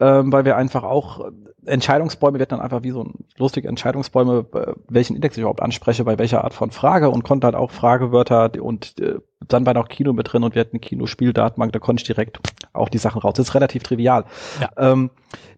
ähm, 0.00 0.32
weil 0.32 0.44
wir 0.44 0.56
einfach 0.56 0.82
auch 0.82 1.30
Entscheidungsbäume, 1.66 2.38
wir 2.38 2.42
hatten 2.42 2.56
dann 2.56 2.60
einfach 2.60 2.82
wie 2.82 2.90
so 2.90 3.02
ein 3.02 3.24
lustige 3.36 3.68
Entscheidungsbäume, 3.68 4.46
äh, 4.54 4.72
welchen 4.88 5.14
Index 5.14 5.36
ich 5.36 5.40
überhaupt 5.40 5.62
anspreche, 5.62 6.04
bei 6.04 6.18
welcher 6.18 6.44
Art 6.44 6.54
von 6.54 6.70
Frage 6.70 7.10
und 7.10 7.22
konnte 7.22 7.46
halt 7.46 7.54
auch 7.54 7.70
Fragewörter 7.70 8.50
und 8.60 8.98
äh, 9.00 9.18
dann 9.46 9.66
war 9.66 9.74
noch 9.74 9.88
Kino 9.88 10.12
mit 10.12 10.32
drin 10.32 10.42
und 10.42 10.54
wir 10.54 10.60
hatten 10.60 10.80
Kinospieldatenbank, 10.80 11.72
da 11.72 11.78
konnte 11.78 12.00
ich 12.00 12.06
direkt 12.06 12.40
auch 12.72 12.88
die 12.88 12.98
Sachen 12.98 13.20
raus. 13.20 13.34
Das 13.36 13.48
ist 13.48 13.54
relativ 13.54 13.82
trivial. 13.82 14.24
Ja. 14.60 14.70
Ähm, 14.76 15.10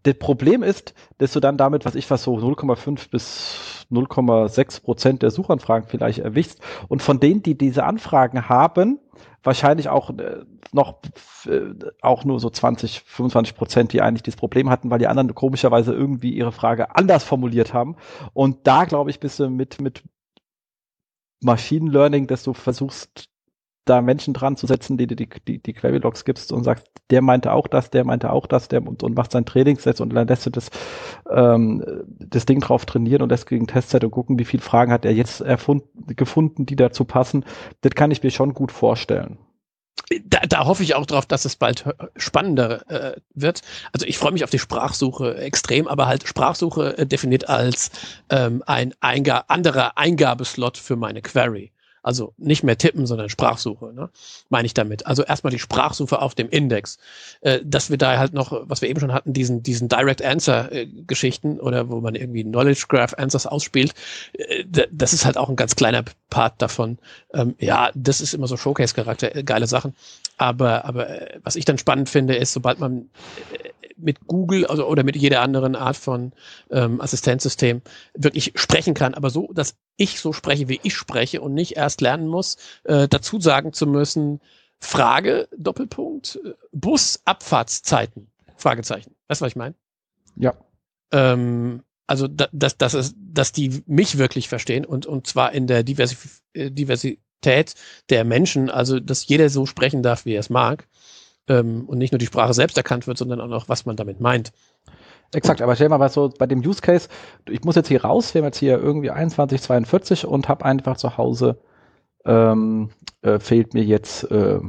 das 0.03 0.15
Problem 0.15 0.63
ist, 0.63 0.95
dass 1.19 1.33
du 1.33 1.41
dann 1.41 1.57
damit, 1.57 1.85
was 1.85 1.95
ich 1.95 2.11
was 2.11 2.23
so 2.23 2.37
0,5 2.37 3.11
bis 3.11 3.87
0,6 3.91 4.83
Prozent 4.83 5.23
der 5.23 5.31
Suchanfragen 5.31 5.89
vielleicht 5.89 6.19
erwischst 6.19 6.61
und 6.89 7.03
von 7.03 7.21
denen, 7.21 7.43
die 7.43 7.57
diese 7.57 7.85
Anfragen 7.85 8.49
haben, 8.49 8.99
wahrscheinlich 9.47 9.89
auch 9.89 10.10
äh, 10.10 10.44
noch 10.73 11.01
äh, 11.47 11.73
auch 12.02 12.24
nur 12.24 12.40
so 12.40 12.51
20, 12.51 13.01
25 13.01 13.56
Prozent, 13.56 13.93
die 13.93 14.02
eigentlich 14.02 14.23
dieses 14.23 14.39
Problem 14.39 14.68
hatten, 14.68 14.90
weil 14.90 14.98
die 14.98 15.06
anderen 15.06 15.35
komischerweise 15.35 15.94
irgendwie 15.94 16.35
ihre 16.35 16.52
Frage 16.52 16.97
anders 16.97 17.24
formuliert 17.24 17.73
haben. 17.73 17.97
Und 18.35 18.66
da 18.66 18.85
glaube 18.85 19.10
ich, 19.10 19.20
bist 19.20 19.39
du 19.39 19.48
mit, 19.48 19.81
mit 19.81 20.02
Machine 21.40 21.90
Learning, 21.90 22.27
dass 22.27 22.43
du 22.43 22.52
versuchst, 22.52 23.28
da 23.87 24.03
Menschen 24.03 24.35
dran 24.35 24.57
zu 24.57 24.67
setzen, 24.67 24.99
die 24.99 25.07
die, 25.07 25.29
die, 25.49 25.59
die 25.59 25.73
Query-Logs 25.73 26.25
gibst 26.25 26.53
und 26.53 26.65
sagst, 26.65 26.87
der 27.11 27.23
meinte 27.23 27.53
auch 27.53 27.69
das, 27.69 27.91
der 27.91 28.05
meinte 28.05 28.33
auch 28.33 28.47
das, 28.47 28.69
der 28.69 28.87
und, 28.87 29.03
und 29.03 29.17
macht 29.17 29.33
sein 29.33 29.47
Trainingsset 29.47 30.01
und 30.01 30.13
dann 30.13 30.29
lässt 30.29 30.45
du 30.45 30.51
das, 30.51 30.71
ähm, 31.31 31.85
das 32.19 32.47
Ding 32.47 32.61
drauf 32.61 32.85
trainieren 32.85 33.23
und 33.23 33.31
lässt 33.31 33.47
gegen 33.47 33.67
Testset 33.67 34.05
und 34.05 34.11
gucken, 34.11 34.39
wie 34.39 34.45
viele 34.45 34.63
Fragen 34.63 34.93
hat 34.93 35.05
er 35.05 35.13
jetzt 35.13 35.41
erfunden, 35.41 36.15
gefunden, 36.17 36.67
die 36.67 36.77
dazu 36.77 37.05
passen. 37.05 37.45
Das 37.81 37.93
kann 37.95 38.11
ich 38.11 38.23
mir 38.23 38.31
schon 38.31 38.55
gut 38.55 38.73
vorstellen. 38.73 39.39
Da, 40.25 40.41
da 40.41 40.67
hoffe 40.67 40.83
ich 40.83 40.95
auch 40.95 41.07
drauf, 41.07 41.27
dass 41.27 41.45
es 41.45 41.57
bald 41.57 41.85
spannender 42.17 42.89
äh, 42.91 43.21
wird. 43.35 43.63
Also 43.93 44.07
ich 44.07 44.19
freue 44.19 44.33
mich 44.33 44.45
auf 44.45 44.51
die 44.51 44.59
Sprachsuche 44.59 45.37
extrem, 45.37 45.89
aber 45.89 46.07
halt 46.07 46.29
Sprachsuche 46.29 46.99
äh, 46.99 47.07
definiert 47.07 47.49
als 47.49 47.91
ähm, 48.31 48.63
ein 48.67 48.95
Einga 49.01 49.45
anderer 49.49 49.97
Eingabeslot 49.97 50.77
für 50.77 50.97
meine 50.97 51.23
Query. 51.23 51.73
Also 52.07 52.35
nicht 52.37 52.62
mehr 52.62 52.78
tippen, 52.78 53.05
sondern 53.05 53.28
Sprachsuche, 53.28 53.93
ne? 53.93 54.11
meine 54.49 54.65
ich 54.66 54.74
damit. 54.74 55.07
Also 55.07 55.24
erstmal 55.24 55.51
die 55.51 55.59
Sprachsuche 55.59 56.23
auf 56.23 56.37
dem 56.37 56.49
Index. 56.49 56.99
Äh, 57.41 57.62
dass 57.65 57.91
wir 57.91 57.99
da 57.99 58.16
halt 58.16 58.33
noch, 58.33 58.53
was 58.69 58.81
wir 58.81 58.89
eben 58.89 59.01
schon 59.01 59.12
hatten, 59.12 59.33
diesen, 59.33 59.65
diesen 59.65 59.89
Direct 59.89 60.23
Answer 60.23 60.70
äh, 60.70 60.87
Geschichten 60.87 61.59
oder 61.59 61.89
wo 61.89 62.01
man 62.01 62.15
irgendwie 62.15 62.45
Knowledge 62.45 62.85
Graph 62.89 63.15
Answers 63.15 63.49
ausspielt, 63.49 63.93
äh, 64.35 64.62
das 64.93 65.15
ist 65.15 65.24
halt 65.24 65.37
auch 65.37 65.49
ein 65.49 65.57
ganz 65.57 65.74
kleiner 65.74 66.05
Part 66.31 66.62
davon. 66.62 66.99
Ähm, 67.35 67.57
ja, 67.59 67.91
das 67.97 68.20
ist 68.20 68.35
immer 68.35 68.47
so 68.47 68.57
Showcase-Charakter, 68.57 69.35
äh, 69.35 69.43
geile 69.43 69.66
Sachen. 69.66 69.97
Aber, 70.37 70.85
aber 70.85 71.09
äh, 71.09 71.41
was 71.43 71.57
ich 71.57 71.65
dann 71.65 71.77
spannend 71.77 72.09
finde, 72.09 72.37
ist, 72.37 72.53
sobald 72.53 72.78
man 72.78 73.11
äh, 73.53 73.70
mit 73.97 74.27
Google 74.27 74.66
also, 74.66 74.86
oder 74.86 75.05
mit 75.05 75.16
jeder 75.16 75.40
anderen 75.40 75.74
Art 75.74 75.97
von 75.97 76.32
ähm, 76.70 77.01
Assistenzsystem 77.01 77.82
wirklich 78.14 78.52
sprechen 78.55 78.94
kann, 78.94 79.14
aber 79.14 79.31
so, 79.31 79.52
dass 79.52 79.77
ich 79.97 80.20
so 80.20 80.32
spreche, 80.32 80.68
wie 80.68 80.81
ich 80.82 80.94
spreche 80.94 81.40
und 81.40 81.55
nicht 81.55 81.77
erst 81.77 82.01
lernen 82.01 82.28
muss, 82.28 82.56
äh, 82.85 83.09
dazu 83.09 83.40
sagen 83.40 83.73
zu 83.73 83.86
müssen, 83.86 84.40
Frage, 84.78 85.48
Doppelpunkt, 85.56 86.39
äh, 86.44 86.52
Busabfahrtszeiten, 86.73 88.28
Fragezeichen. 88.56 89.14
Weißt 89.28 89.40
du, 89.40 89.44
was 89.44 89.52
ich 89.52 89.56
meine? 89.56 89.74
Ja. 90.36 90.55
Ähm, 91.12 91.82
also, 92.06 92.28
da, 92.28 92.48
dass, 92.52 92.77
dass, 92.77 92.94
es, 92.94 93.14
dass 93.16 93.52
die 93.52 93.82
mich 93.86 94.18
wirklich 94.18 94.48
verstehen 94.48 94.85
und, 94.85 95.06
und 95.06 95.27
zwar 95.27 95.52
in 95.52 95.66
der 95.66 95.82
Diversif 95.82 96.43
äh, 96.52 96.70
Diversität 96.70 97.74
der 98.10 98.24
Menschen, 98.24 98.70
also 98.70 99.01
dass 99.01 99.27
jeder 99.27 99.48
so 99.48 99.66
sprechen 99.66 100.02
darf, 100.02 100.24
wie 100.24 100.35
er 100.35 100.40
es 100.40 100.51
mag 100.51 100.86
ähm, 101.48 101.85
und 101.86 101.98
nicht 101.98 102.12
nur 102.12 102.18
die 102.18 102.27
Sprache 102.27 102.55
selbst 102.55 102.77
erkannt 102.77 103.06
wird, 103.06 103.18
sondern 103.18 103.40
auch 103.40 103.48
noch, 103.48 103.68
was 103.68 103.86
man 103.86 103.97
damit 103.97 104.20
meint. 104.20 104.52
Exakt, 105.32 105.60
aber 105.60 105.74
stell 105.74 105.89
mal 105.89 106.01
was 106.01 106.14
so 106.14 106.32
bei 106.39 106.47
dem 106.47 106.60
Use 106.60 106.81
Case, 106.81 107.09
ich 107.48 107.64
muss 107.64 107.74
jetzt 107.74 107.89
hier 107.89 108.05
raus, 108.05 108.32
wir 108.32 108.40
haben 108.40 108.47
jetzt 108.47 108.59
hier 108.59 108.78
irgendwie 108.78 109.10
21, 109.10 110.27
und 110.27 110.48
habe 110.48 110.64
einfach 110.64 110.97
zu 110.97 111.16
Hause, 111.18 111.59
ähm, 112.24 112.90
äh, 113.23 113.39
fehlt 113.39 113.74
mir 113.74 113.82
jetzt 113.82 114.31
äh, 114.31 114.60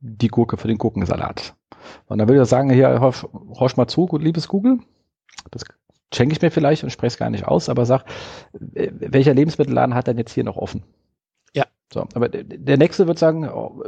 die 0.00 0.28
Gurke 0.28 0.56
für 0.56 0.68
den 0.68 0.78
Gurkensalat. 0.78 1.54
Und 2.06 2.18
dann 2.18 2.28
will 2.28 2.40
ich 2.40 2.48
sagen, 2.48 2.70
hier, 2.70 3.00
horch, 3.00 3.24
horch 3.58 3.76
mal 3.76 3.86
zu, 3.86 4.06
gut, 4.06 4.22
liebes 4.22 4.48
Google, 4.48 4.78
das 5.50 5.64
schenke 6.14 6.34
ich 6.34 6.42
mir 6.42 6.50
vielleicht 6.50 6.84
und 6.84 6.90
spreche 6.90 7.08
es 7.08 7.18
gar 7.18 7.30
nicht 7.30 7.46
aus, 7.46 7.68
aber 7.68 7.84
sag, 7.84 8.04
welcher 8.52 9.34
Lebensmittelladen 9.34 9.94
hat 9.94 10.06
denn 10.06 10.18
jetzt 10.18 10.32
hier 10.32 10.44
noch 10.44 10.56
offen? 10.56 10.84
Ja. 11.54 11.66
So, 11.92 12.06
aber 12.14 12.28
der 12.28 12.76
nächste 12.78 13.06
wird 13.06 13.18
sagen, 13.18 13.48
oh, 13.48 13.82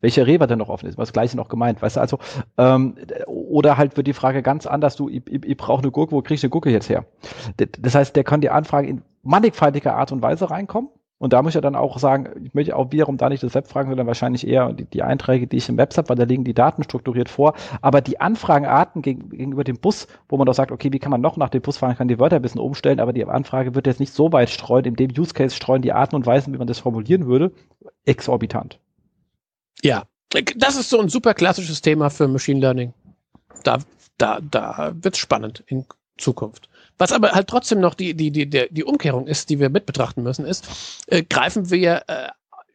welcher 0.00 0.26
Rewe 0.26 0.46
denn 0.46 0.58
noch 0.58 0.68
offen 0.68 0.88
ist, 0.88 0.98
was 0.98 1.08
das 1.08 1.12
gleiche 1.12 1.36
noch 1.36 1.48
gemeint, 1.48 1.82
weißt 1.82 1.96
du, 1.96 2.00
also, 2.00 2.18
ähm, 2.58 2.96
oder 3.26 3.76
halt 3.76 3.96
wird 3.96 4.06
die 4.06 4.12
Frage 4.12 4.42
ganz 4.42 4.66
anders, 4.66 4.96
du, 4.96 5.08
ich, 5.08 5.22
ich, 5.26 5.44
ich 5.44 5.56
brauche 5.56 5.82
eine 5.82 5.90
Gurke, 5.90 6.12
wo 6.12 6.22
kriege 6.22 6.34
ich 6.34 6.44
eine 6.44 6.50
Gurke 6.50 6.70
jetzt 6.70 6.88
her? 6.88 7.04
Das 7.56 7.94
heißt, 7.94 8.16
der 8.16 8.24
kann 8.24 8.40
die 8.40 8.50
Anfrage 8.50 8.88
in 8.88 9.02
mannigfaltiger 9.22 9.96
Art 9.96 10.12
und 10.12 10.22
Weise 10.22 10.50
reinkommen. 10.50 10.90
Und 11.18 11.34
da 11.34 11.42
muss 11.42 11.50
ich 11.50 11.56
ja 11.56 11.60
dann 11.60 11.76
auch 11.76 11.98
sagen, 11.98 12.30
ich 12.42 12.54
möchte 12.54 12.74
auch 12.74 12.92
wiederum 12.92 13.18
da 13.18 13.28
nicht 13.28 13.42
das 13.42 13.54
Web 13.54 13.68
fragen, 13.68 13.90
sondern 13.90 14.06
wahrscheinlich 14.06 14.46
eher 14.46 14.72
die, 14.72 14.86
die 14.86 15.02
Einträge, 15.02 15.46
die 15.46 15.58
ich 15.58 15.68
im 15.68 15.76
Web 15.76 15.94
habe, 15.94 16.08
weil 16.08 16.16
da 16.16 16.24
liegen 16.24 16.44
die 16.44 16.54
Daten 16.54 16.82
strukturiert 16.82 17.28
vor. 17.28 17.52
Aber 17.82 18.00
die 18.00 18.22
Anfragenarten 18.22 19.02
gegen, 19.02 19.28
gegenüber 19.28 19.62
dem 19.62 19.78
Bus, 19.78 20.06
wo 20.30 20.38
man 20.38 20.46
doch 20.46 20.54
sagt, 20.54 20.72
okay, 20.72 20.90
wie 20.94 20.98
kann 20.98 21.10
man 21.10 21.20
noch 21.20 21.36
nach 21.36 21.50
dem 21.50 21.60
Bus 21.60 21.76
fahren, 21.76 21.94
kann 21.94 22.08
die 22.08 22.18
Wörter 22.18 22.36
ein 22.36 22.42
bisschen 22.42 22.62
umstellen, 22.62 23.00
aber 23.00 23.12
die 23.12 23.26
Anfrage 23.26 23.74
wird 23.74 23.86
jetzt 23.86 24.00
nicht 24.00 24.14
so 24.14 24.32
weit 24.32 24.48
streuen, 24.48 24.86
in 24.86 24.96
dem 24.96 25.10
Use 25.10 25.34
Case 25.34 25.54
streuen 25.54 25.82
die 25.82 25.92
Arten 25.92 26.16
und 26.16 26.24
Weisen, 26.24 26.54
wie 26.54 26.58
man 26.58 26.66
das 26.66 26.78
formulieren 26.78 27.26
würde, 27.26 27.52
exorbitant. 28.06 28.80
Ja, 29.82 30.04
das 30.56 30.76
ist 30.76 30.90
so 30.90 31.00
ein 31.00 31.08
super 31.08 31.34
klassisches 31.34 31.80
Thema 31.80 32.10
für 32.10 32.28
Machine 32.28 32.60
Learning. 32.60 32.94
Da, 33.64 33.78
da, 34.18 34.40
da 34.40 34.92
wird 34.94 35.14
es 35.14 35.20
spannend 35.20 35.64
in 35.66 35.84
Zukunft. 36.18 36.68
Was 36.98 37.12
aber 37.12 37.32
halt 37.32 37.48
trotzdem 37.48 37.80
noch 37.80 37.94
die, 37.94 38.14
die, 38.14 38.30
die, 38.30 38.46
die 38.46 38.84
Umkehrung 38.84 39.26
ist, 39.26 39.48
die 39.50 39.58
wir 39.58 39.70
mit 39.70 39.86
betrachten 39.86 40.22
müssen, 40.22 40.44
ist, 40.44 40.68
äh, 41.06 41.22
greifen 41.22 41.70
wir 41.70 42.02
äh, 42.06 42.28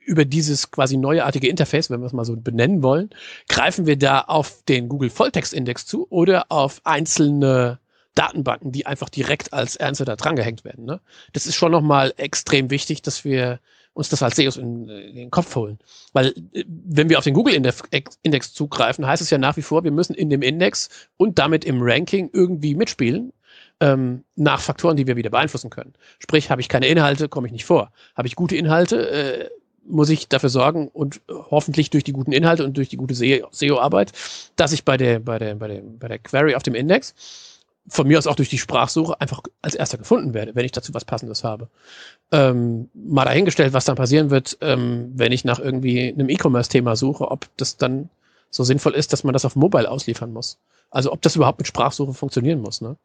über 0.06 0.26
dieses 0.26 0.72
quasi 0.72 0.98
neuartige 0.98 1.48
Interface, 1.48 1.90
wenn 1.90 2.02
wir 2.02 2.08
es 2.08 2.14
mal 2.14 2.26
so 2.26 2.36
benennen 2.36 2.84
wollen, 2.84 3.10
greifen 3.50 3.86
wir 3.86 3.98
da 3.98 4.22
auf 4.22 4.64
den 4.68 4.90
Google 4.90 5.10
Volltext-Index 5.10 5.86
zu 5.86 6.08
oder 6.10 6.46
auf 6.50 6.82
einzelne 6.84 7.80
Datenbanken, 8.14 8.72
die 8.72 8.86
einfach 8.86 9.10
direkt 9.10 9.54
als 9.54 9.76
Ernste 9.76 10.06
da 10.06 10.16
drangehängt 10.16 10.64
werden. 10.64 10.86
Ne? 10.86 11.02
Das 11.34 11.48
ist 11.48 11.56
schon 11.56 11.72
nochmal 11.72 12.14
extrem 12.18 12.70
wichtig, 12.70 13.02
dass 13.02 13.26
wir 13.26 13.60
uns 13.96 14.10
das 14.10 14.22
als 14.22 14.36
SEOs 14.36 14.58
in, 14.58 14.88
in, 14.90 15.16
den 15.16 15.32
Kopf 15.32 15.56
holen. 15.56 15.80
Weil 16.14 16.34
äh, 16.54 16.64
wenn 16.68 17.10
wir 17.10 17.18
auf 17.18 17.24
den 17.24 17.34
Google-Index 17.34 18.54
zugreifen, 18.54 19.08
heißt 19.08 19.22
es 19.22 19.30
ja 19.32 19.38
nach 19.40 19.58
wie 19.58 19.62
vor, 19.64 19.84
wir 19.84 19.92
müssen 19.92 20.14
in 20.14 20.30
dem 20.30 20.42
Index 20.42 20.90
und 21.18 21.40
damit 21.40 21.66
im 21.66 21.82
Ranking 21.82 22.30
irgendwie 22.32 22.76
mitspielen 22.76 23.32
ähm, 23.80 24.24
nach 24.36 24.62
Faktoren, 24.62 24.98
die 24.98 25.08
wir 25.08 25.16
wieder 25.16 25.30
beeinflussen 25.30 25.70
können. 25.70 25.94
Sprich, 26.20 26.52
habe 26.52 26.62
ich 26.62 26.70
keine 26.70 26.88
Inhalte, 26.88 27.30
komme 27.30 27.48
ich 27.48 27.54
nicht 27.54 27.66
vor. 27.66 27.92
Habe 28.16 28.28
ich 28.28 28.36
gute 28.36 28.58
Inhalte, 28.58 29.10
äh, 29.10 29.50
muss 29.88 30.10
ich 30.10 30.28
dafür 30.28 30.50
sorgen 30.50 30.90
und 30.90 31.22
hoffentlich 31.30 31.90
durch 31.90 32.04
die 32.04 32.14
guten 32.14 32.32
Inhalte 32.32 32.66
und 32.66 32.76
durch 32.76 32.90
die 32.90 32.98
gute 32.98 33.14
SEO-Arbeit, 33.16 34.12
dass 34.56 34.74
ich 34.74 34.84
bei 34.84 34.98
der, 34.98 35.20
bei 35.20 35.40
der, 35.40 35.56
bei 35.56 35.68
der, 35.68 35.82
bei 35.82 36.08
der 36.08 36.20
Query 36.20 36.56
auf 36.56 36.64
dem 36.64 36.76
Index 36.76 37.14
von 37.88 38.08
mir 38.08 38.18
aus 38.18 38.28
auch 38.28 38.36
durch 38.36 38.50
die 38.50 38.58
Sprachsuche 38.58 39.20
einfach 39.22 39.42
als 39.62 39.76
erster 39.76 39.98
gefunden 39.98 40.34
werde, 40.34 40.56
wenn 40.56 40.66
ich 40.66 40.72
dazu 40.72 40.94
was 40.94 41.06
Passendes 41.06 41.44
habe. 41.44 41.70
Ähm, 42.32 42.90
mal 42.94 43.26
dahingestellt, 43.26 43.74
was 43.74 43.86
dann 43.86 43.96
passieren 43.96 44.30
wird, 44.32 44.58
ähm, 44.62 45.12
wenn 45.14 45.32
ich 45.32 45.46
nach 45.46 45.60
irgendwie 45.60 46.12
einem 46.12 46.30
E-Commerce-Thema 46.30 46.96
suche, 46.96 47.30
ob 47.30 47.48
das 47.58 47.78
dann 47.78 48.10
so 48.50 48.64
sinnvoll 48.64 48.94
ist, 48.94 49.14
dass 49.14 49.24
man 49.24 49.34
das 49.34 49.46
auf 49.46 49.56
Mobile 49.56 49.90
ausliefern 49.90 50.34
muss. 50.34 50.58
Also 50.90 51.12
ob 51.12 51.22
das 51.22 51.36
überhaupt 51.36 51.60
mit 51.60 51.68
Sprachsuche 51.68 52.14
funktionieren 52.14 52.62
muss. 52.62 52.82
Ne? 52.82 52.98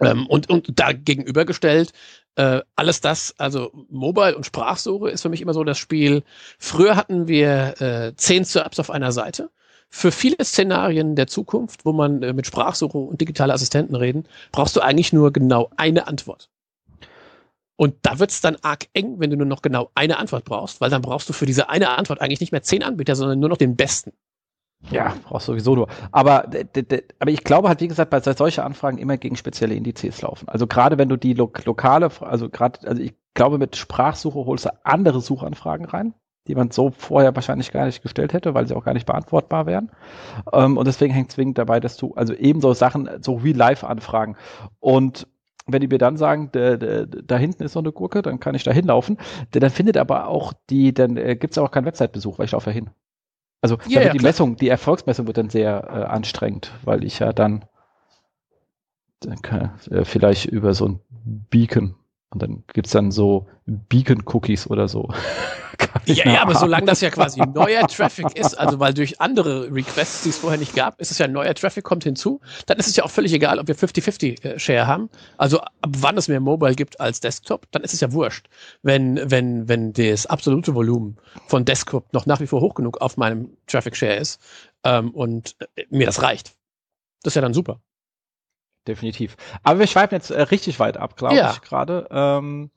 Ähm, 0.00 0.26
und, 0.26 0.48
und 0.48 0.78
da 0.78 0.92
gegenübergestellt, 0.92 1.92
äh, 2.36 2.60
alles 2.76 3.00
das, 3.00 3.34
also 3.38 3.72
Mobile 3.88 4.36
und 4.36 4.46
Sprachsuche 4.46 5.10
ist 5.10 5.22
für 5.22 5.28
mich 5.28 5.40
immer 5.40 5.54
so 5.54 5.64
das 5.64 5.78
Spiel. 5.78 6.22
Früher 6.58 6.96
hatten 6.96 7.26
wir 7.26 7.80
äh, 7.80 8.14
zehn 8.16 8.44
Serbs 8.44 8.78
auf 8.78 8.90
einer 8.90 9.12
Seite 9.12 9.50
für 9.90 10.12
viele 10.12 10.42
Szenarien 10.44 11.16
der 11.16 11.26
Zukunft, 11.26 11.84
wo 11.84 11.92
man 11.92 12.22
äh, 12.22 12.32
mit 12.32 12.46
Sprachsuche 12.46 12.96
und 12.96 13.20
digitale 13.20 13.52
Assistenten 13.52 13.96
reden, 13.96 14.24
brauchst 14.52 14.76
du 14.76 14.80
eigentlich 14.80 15.12
nur 15.12 15.32
genau 15.32 15.70
eine 15.76 16.06
Antwort. 16.06 16.48
Und 17.76 17.94
da 18.02 18.18
wird 18.18 18.30
es 18.30 18.40
dann 18.40 18.56
arg 18.62 18.86
eng, 18.92 19.16
wenn 19.18 19.30
du 19.30 19.36
nur 19.36 19.46
noch 19.46 19.62
genau 19.62 19.90
eine 19.94 20.18
Antwort 20.18 20.44
brauchst, 20.44 20.80
weil 20.80 20.90
dann 20.90 21.02
brauchst 21.02 21.28
du 21.28 21.32
für 21.32 21.46
diese 21.46 21.70
eine 21.70 21.96
Antwort 21.96 22.20
eigentlich 22.20 22.40
nicht 22.40 22.52
mehr 22.52 22.62
zehn 22.62 22.82
Anbieter, 22.82 23.16
sondern 23.16 23.40
nur 23.40 23.48
noch 23.48 23.56
den 23.56 23.74
besten. 23.74 24.12
Ja, 24.90 25.14
brauchst 25.24 25.46
sowieso 25.46 25.74
nur. 25.74 25.88
Aber, 26.12 26.44
aber 27.18 27.30
ich 27.30 27.44
glaube 27.44 27.68
halt, 27.68 27.80
wie 27.80 27.88
gesagt, 27.88 28.10
bei 28.10 28.20
solchen 28.20 28.60
Anfragen 28.60 28.98
immer 28.98 29.16
gegen 29.16 29.36
spezielle 29.36 29.74
Indizes 29.74 30.22
laufen. 30.22 30.48
Also 30.48 30.66
gerade 30.66 30.98
wenn 30.98 31.08
du 31.08 31.16
die 31.16 31.34
lo 31.34 31.52
lokale, 31.64 32.10
also 32.20 32.48
gerade, 32.48 32.86
also 32.86 33.02
ich 33.02 33.14
glaube, 33.34 33.58
mit 33.58 33.76
Sprachsuche 33.76 34.38
holst 34.38 34.66
du 34.66 34.70
andere 34.84 35.20
Suchanfragen 35.20 35.86
rein 35.86 36.14
die 36.46 36.54
man 36.54 36.70
so 36.70 36.90
vorher 36.90 37.34
wahrscheinlich 37.34 37.70
gar 37.70 37.86
nicht 37.86 38.02
gestellt 38.02 38.32
hätte, 38.32 38.54
weil 38.54 38.66
sie 38.66 38.74
auch 38.74 38.84
gar 38.84 38.94
nicht 38.94 39.06
beantwortbar 39.06 39.66
wären. 39.66 39.90
Ähm, 40.52 40.76
und 40.76 40.86
deswegen 40.86 41.12
hängt 41.12 41.32
zwingend 41.32 41.58
dabei, 41.58 41.80
dass 41.80 41.96
du, 41.96 42.14
also 42.14 42.34
ebenso 42.34 42.72
Sachen, 42.72 43.08
so 43.20 43.36
Real-Life-Anfragen. 43.36 44.36
Und 44.78 45.26
wenn 45.66 45.80
die 45.80 45.88
mir 45.88 45.98
dann 45.98 46.16
sagen, 46.16 46.50
de, 46.52 46.78
de, 46.78 47.06
da 47.24 47.36
hinten 47.36 47.62
ist 47.62 47.74
noch 47.74 47.82
eine 47.82 47.92
Gurke, 47.92 48.22
dann 48.22 48.40
kann 48.40 48.54
ich 48.54 48.64
da 48.64 48.72
hinlaufen. 48.72 49.18
Dann 49.52 49.70
findet 49.70 49.96
aber 49.96 50.28
auch 50.28 50.52
die, 50.70 50.94
dann 50.94 51.16
äh, 51.16 51.36
gibt 51.36 51.52
es 51.52 51.58
auch 51.58 51.70
keinen 51.70 51.86
Website-Besuch, 51.86 52.38
weil 52.38 52.46
ich 52.46 52.52
laufe 52.52 52.70
ja 52.70 52.74
hin. 52.74 52.90
Also 53.60 53.76
ja, 53.86 54.00
ja, 54.00 54.12
die 54.12 54.18
klar. 54.18 54.30
Messung, 54.30 54.56
die 54.56 54.68
Erfolgsmessung 54.68 55.26
wird 55.26 55.36
dann 55.36 55.50
sehr 55.50 55.84
äh, 55.84 56.04
anstrengend, 56.04 56.72
weil 56.82 57.04
ich 57.04 57.18
ja 57.18 57.32
dann, 57.32 57.66
dann 59.20 59.42
kann, 59.42 59.72
äh, 59.90 60.04
vielleicht 60.04 60.46
über 60.46 60.72
so 60.72 60.88
ein 60.88 61.00
Beacon 61.50 61.94
und 62.32 62.42
dann 62.42 62.62
gibt 62.72 62.86
es 62.86 62.92
dann 62.92 63.10
so 63.10 63.48
Beacon-Cookies 63.66 64.68
oder 64.68 64.86
so. 64.86 65.08
ja, 66.06 66.32
ja, 66.32 66.42
aber 66.42 66.54
solange 66.54 66.86
das 66.86 67.00
ja 67.00 67.10
quasi 67.10 67.40
neuer 67.40 67.86
Traffic 67.88 68.36
ist, 68.36 68.54
also 68.54 68.78
weil 68.78 68.94
durch 68.94 69.20
andere 69.20 69.74
Requests, 69.74 70.22
die 70.22 70.28
es 70.28 70.38
vorher 70.38 70.58
nicht 70.58 70.76
gab, 70.76 71.00
ist 71.00 71.10
es 71.10 71.18
ja 71.18 71.26
neuer 71.26 71.54
Traffic 71.54 71.82
kommt 71.82 72.04
hinzu, 72.04 72.40
dann 72.66 72.78
ist 72.78 72.86
es 72.86 72.94
ja 72.94 73.02
auch 73.02 73.10
völlig 73.10 73.32
egal, 73.32 73.58
ob 73.58 73.66
wir 73.66 73.74
50-50 73.74 74.44
äh, 74.44 74.58
Share 74.60 74.86
haben. 74.86 75.10
Also 75.38 75.60
ab 75.60 75.72
wann 75.88 76.16
es 76.16 76.28
mehr 76.28 76.38
Mobile 76.38 76.76
gibt 76.76 77.00
als 77.00 77.18
Desktop, 77.18 77.66
dann 77.72 77.82
ist 77.82 77.94
es 77.94 78.00
ja 78.00 78.12
wurscht. 78.12 78.48
Wenn, 78.82 79.20
wenn, 79.24 79.68
wenn 79.68 79.92
das 79.92 80.26
absolute 80.26 80.74
Volumen 80.74 81.16
von 81.48 81.64
Desktop 81.64 82.12
noch 82.12 82.26
nach 82.26 82.40
wie 82.40 82.46
vor 82.46 82.60
hoch 82.60 82.74
genug 82.74 83.00
auf 83.00 83.16
meinem 83.16 83.56
Traffic 83.66 83.96
Share 83.96 84.14
ist 84.14 84.40
ähm, 84.84 85.10
und 85.10 85.56
äh, 85.74 85.84
mir 85.90 86.06
das 86.06 86.22
reicht. 86.22 86.52
Das 87.22 87.32
ist 87.32 87.34
ja 87.34 87.42
dann 87.42 87.54
super 87.54 87.80
definitiv. 88.90 89.36
Aber 89.62 89.78
wir 89.78 89.86
schweifen 89.86 90.14
jetzt 90.14 90.30
äh, 90.30 90.42
richtig 90.42 90.78
weit 90.80 90.96
ab, 90.96 91.16
glaube 91.16 91.36
ja. 91.36 91.50
ich 91.52 91.62
gerade. 91.62 92.06
Ähm, 92.10 92.70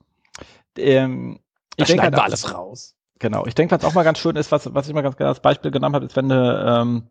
ähm, 0.78 1.40
ich 1.76 1.86
denke, 1.86 2.10
wir 2.10 2.22
alles 2.22 2.54
raus. 2.54 2.94
Genau. 3.18 3.46
Ich 3.46 3.54
denke, 3.54 3.74
was 3.74 3.84
auch 3.84 3.94
mal 3.94 4.02
ganz 4.04 4.18
schön 4.18 4.36
ist, 4.36 4.52
was, 4.52 4.74
was 4.74 4.88
ich 4.88 4.94
mal 4.94 5.02
ganz 5.02 5.16
gerne 5.16 5.28
als 5.30 5.40
Beispiel 5.40 5.70
genommen 5.70 5.94
habe, 5.94 6.06
ist, 6.06 6.16
wenn 6.16 6.28
du 6.28 6.34
ähm, 6.34 7.08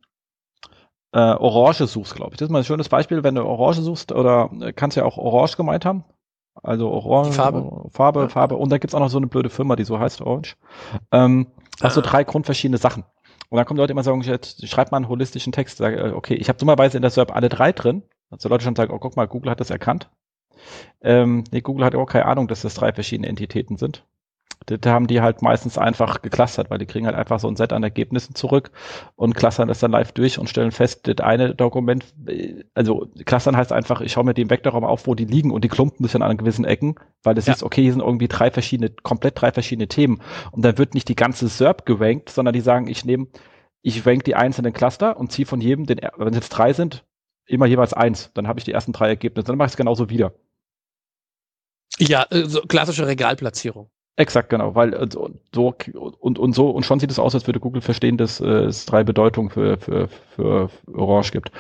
äh, 1.12 1.20
Orange 1.20 1.88
suchst, 1.88 2.16
glaube 2.16 2.32
ich. 2.34 2.38
Das 2.38 2.48
ist 2.48 2.52
mal 2.52 2.60
ein 2.60 2.66
schönes 2.66 2.90
Beispiel, 2.90 3.24
wenn 3.24 3.36
du 3.36 3.44
Orange 3.44 3.82
suchst 3.82 4.12
oder 4.12 4.50
äh, 4.62 4.74
kannst 4.74 4.98
ja 4.98 5.06
auch 5.06 5.18
Orange 5.18 5.58
gemeint 5.58 5.86
haben. 5.86 6.04
Also 6.62 6.90
Orange, 6.92 7.30
Die 7.30 7.36
Farbe. 7.36 7.90
Farbe, 7.90 8.22
Ja. 8.22 8.30
Farbe. 8.30 8.56
Und 8.58 8.72
da 8.72 8.78
gibt's 8.78 8.94
auch 8.96 9.00
noch 9.00 9.10
so 9.10 9.18
eine 9.18 9.28
blöde 9.28 9.50
Firma, 9.50 9.76
die 9.76 9.84
so 9.86 10.00
heißt 10.00 10.22
Orange. 10.22 10.56
Ähm, 11.12 11.48
hast 11.82 11.98
du 11.98 12.02
Ah. 12.02 12.04
drei 12.04 12.24
grundverschiedene 12.24 12.78
Sachen. 12.78 13.04
Und 13.50 13.58
dann 13.58 13.66
kommen 13.66 13.78
Leute 13.78 13.92
immer 13.92 14.04
sagen, 14.04 14.22
jetzt 14.22 14.68
schreib 14.68 14.92
mal 14.92 14.98
einen 14.98 15.10
holistischen 15.10 15.54
Text. 15.54 15.78
Sag, 15.78 15.94
äh, 15.96 16.12
okay, 16.16 16.36
ich 16.36 16.50
habe 16.50 16.58
dummerweise 16.60 16.98
in 16.98 17.02
der 17.02 17.12
SERP 17.12 17.36
alle 17.36 17.50
drei 17.50 17.72
drin. 17.72 18.04
Also 18.34 18.50
Leute 18.50 18.64
schon 18.64 18.76
sagen, 18.76 18.94
oh 18.94 19.00
guck 19.00 19.16
mal, 19.16 19.28
Google 19.28 19.52
hat 19.52 19.60
das 19.60 19.70
erkannt. 19.70 20.10
Ähm, 21.02 21.44
nee, 21.52 21.62
Google 21.62 21.86
hat 21.86 21.96
auch 21.96 22.06
keine 22.06 22.26
Ahnung, 22.26 22.48
dass 22.48 22.62
das 22.62 22.76
drei 22.76 22.94
verschiedene 22.94 23.28
Entitäten 23.28 23.78
sind. 23.78 24.04
Da 24.66 24.92
haben 24.92 25.08
die 25.08 25.20
halt 25.20 25.42
meistens 25.42 25.78
einfach 25.78 26.22
geclustert, 26.22 26.70
weil 26.70 26.78
die 26.78 26.86
kriegen 26.86 27.06
halt 27.06 27.18
einfach 27.18 27.38
so 27.40 27.50
ein 27.50 27.58
Set 27.58 27.74
an 27.74 27.84
Ergebnissen 27.84 28.34
zurück 28.34 28.72
und 29.18 29.36
clustern 29.36 29.68
das 29.68 29.80
dann 29.80 29.92
live 29.92 30.14
durch 30.14 30.40
und 30.40 30.48
stellen 30.48 30.72
fest, 30.72 31.06
das 31.06 31.18
eine 31.26 31.54
Dokument, 31.54 32.06
äh, 32.28 32.64
also 32.74 33.08
clustern 33.26 33.58
heißt 33.58 33.74
einfach, 33.74 34.00
ich 34.00 34.14
schaue 34.14 34.24
mir 34.24 34.34
den 34.34 34.50
Vektorraum 34.50 34.86
auf, 34.86 35.06
wo 35.06 35.16
die 35.16 35.26
liegen 35.26 35.52
und 35.52 35.66
die 35.66 35.68
klumpen 35.70 36.06
sich 36.06 36.14
dann 36.14 36.22
an 36.22 36.38
gewissen 36.38 36.64
Ecken, 36.64 36.96
weil 37.24 37.36
das 37.36 37.48
Ja. 37.48 37.54
ist, 37.54 37.64
okay, 37.64 37.82
hier 37.82 37.92
sind 37.92 38.02
irgendwie 38.02 38.30
drei 38.30 38.52
verschiedene, 38.52 38.90
komplett 38.90 39.42
drei 39.42 39.52
verschiedene 39.52 39.88
Themen 39.90 40.22
und 40.52 40.64
dann 40.64 40.78
wird 40.78 40.94
nicht 40.94 41.10
die 41.10 41.16
ganze 41.16 41.50
SERP 41.50 41.86
gerankt, 41.86 42.30
sondern 42.30 42.54
die 42.54 42.62
sagen, 42.62 42.88
ich 42.88 43.04
nehme, 43.04 43.28
ich 43.82 44.06
rank 44.06 44.24
die 44.24 44.36
einzelnen 44.36 44.72
Cluster 44.72 45.18
und 45.18 45.32
ziehe 45.34 45.46
von 45.46 45.60
jedem, 45.60 45.88
den, 45.88 46.00
wenn 46.16 46.30
es 46.30 46.36
jetzt 46.36 46.50
drei 46.50 46.72
sind, 46.72 47.04
immer 47.46 47.66
jeweils 47.66 47.94
eins. 47.94 48.32
Dann 48.34 48.48
habe 48.48 48.60
ich 48.60 48.66
die 48.66 48.72
ersten 48.72 48.94
drei 48.94 49.08
Ergebnisse. 49.10 49.48
Dann 49.48 49.58
mache 49.58 49.68
ich 49.68 49.74
es 49.74 49.78
genauso 49.78 50.10
wieder. 50.10 50.34
Ja, 52.00 52.26
äh, 52.32 52.46
so 52.46 52.62
klassische 52.62 53.08
Regalplatzierung. 53.08 53.90
Exakt, 54.16 54.50
genau, 54.50 54.76
weil 54.76 54.94
äh, 54.94 55.08
so, 55.12 55.32
so 55.54 55.76
und, 56.20 56.38
und 56.38 56.54
so 56.54 56.70
und 56.70 56.86
schon 56.86 57.00
sieht 57.00 57.10
es 57.10 57.18
aus, 57.18 57.34
als 57.34 57.48
würde 57.48 57.60
Google 57.60 57.82
verstehen, 57.82 58.18
dass 58.18 58.40
äh, 58.40 58.46
es 58.46 58.86
drei 58.86 59.04
Bedeutungen 59.04 59.50
für, 59.50 59.80
für, 59.80 60.08
für 60.08 60.70
Orange 60.94 61.32
gibt. 61.32 61.52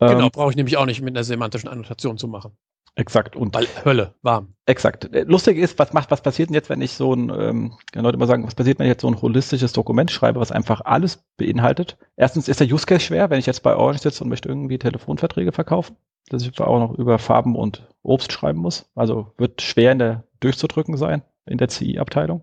Genau, 0.00 0.24
Ähm, 0.24 0.30
brauche 0.32 0.50
ich 0.50 0.56
nämlich 0.56 0.76
auch 0.76 0.86
nicht 0.86 1.02
mit 1.02 1.14
einer 1.16 1.22
semantischen 1.22 1.68
Annotation 1.68 2.18
zu 2.18 2.26
machen. 2.26 2.56
Exakt. 3.00 3.34
Und 3.36 3.54
Weil 3.54 3.66
Hölle, 3.84 4.14
warm. 4.22 4.54
exakt. 4.66 5.12
Äh, 5.12 5.22
Lustig 5.22 5.58
ist, 5.58 5.78
was 5.78 5.92
macht, 5.92 6.10
was 6.10 6.22
passiert 6.22 6.50
denn 6.50 6.54
jetzt, 6.54 6.68
wenn 6.68 6.80
ich 6.82 6.92
so 6.92 7.14
ein, 7.14 7.30
ähm, 7.30 7.72
Leute 7.94 8.16
immer 8.16 8.26
sagen, 8.26 8.46
was 8.46 8.54
passiert, 8.54 8.78
wenn 8.78 8.86
ich 8.86 8.90
jetzt 8.90 9.02
so 9.02 9.08
ein 9.08 9.20
holistisches 9.20 9.72
Dokument 9.72 10.10
schreibe, 10.10 10.40
was 10.40 10.52
einfach 10.52 10.82
alles 10.84 11.24
beinhaltet? 11.36 11.96
Erstens 12.16 12.48
ist 12.48 12.60
der 12.60 12.68
Use 12.68 12.86
Case 12.86 13.00
schwer, 13.00 13.30
wenn 13.30 13.38
ich 13.38 13.46
jetzt 13.46 13.62
bei 13.62 13.74
Orange 13.74 14.00
sitze 14.00 14.22
und 14.22 14.30
möchte 14.30 14.48
irgendwie 14.48 14.78
Telefonverträge 14.78 15.52
verkaufen, 15.52 15.96
dass 16.28 16.42
ich 16.42 16.60
auch 16.60 16.78
noch 16.78 16.98
über 16.98 17.18
Farben 17.18 17.56
und 17.56 17.88
Obst 18.02 18.32
schreiben 18.32 18.60
muss. 18.60 18.90
Also 18.94 19.32
wird 19.38 19.62
schwer 19.62 19.92
in 19.92 19.98
der 19.98 20.24
durchzudrücken 20.40 20.96
sein 20.96 21.22
in 21.46 21.58
der 21.58 21.68
CI-Abteilung. 21.68 22.42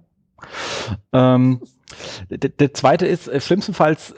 Ähm, 1.13 1.61
der, 2.29 2.49
der 2.49 2.73
zweite 2.73 3.07
ist, 3.07 3.27
äh, 3.27 3.39
schlimmstenfalls 3.39 4.13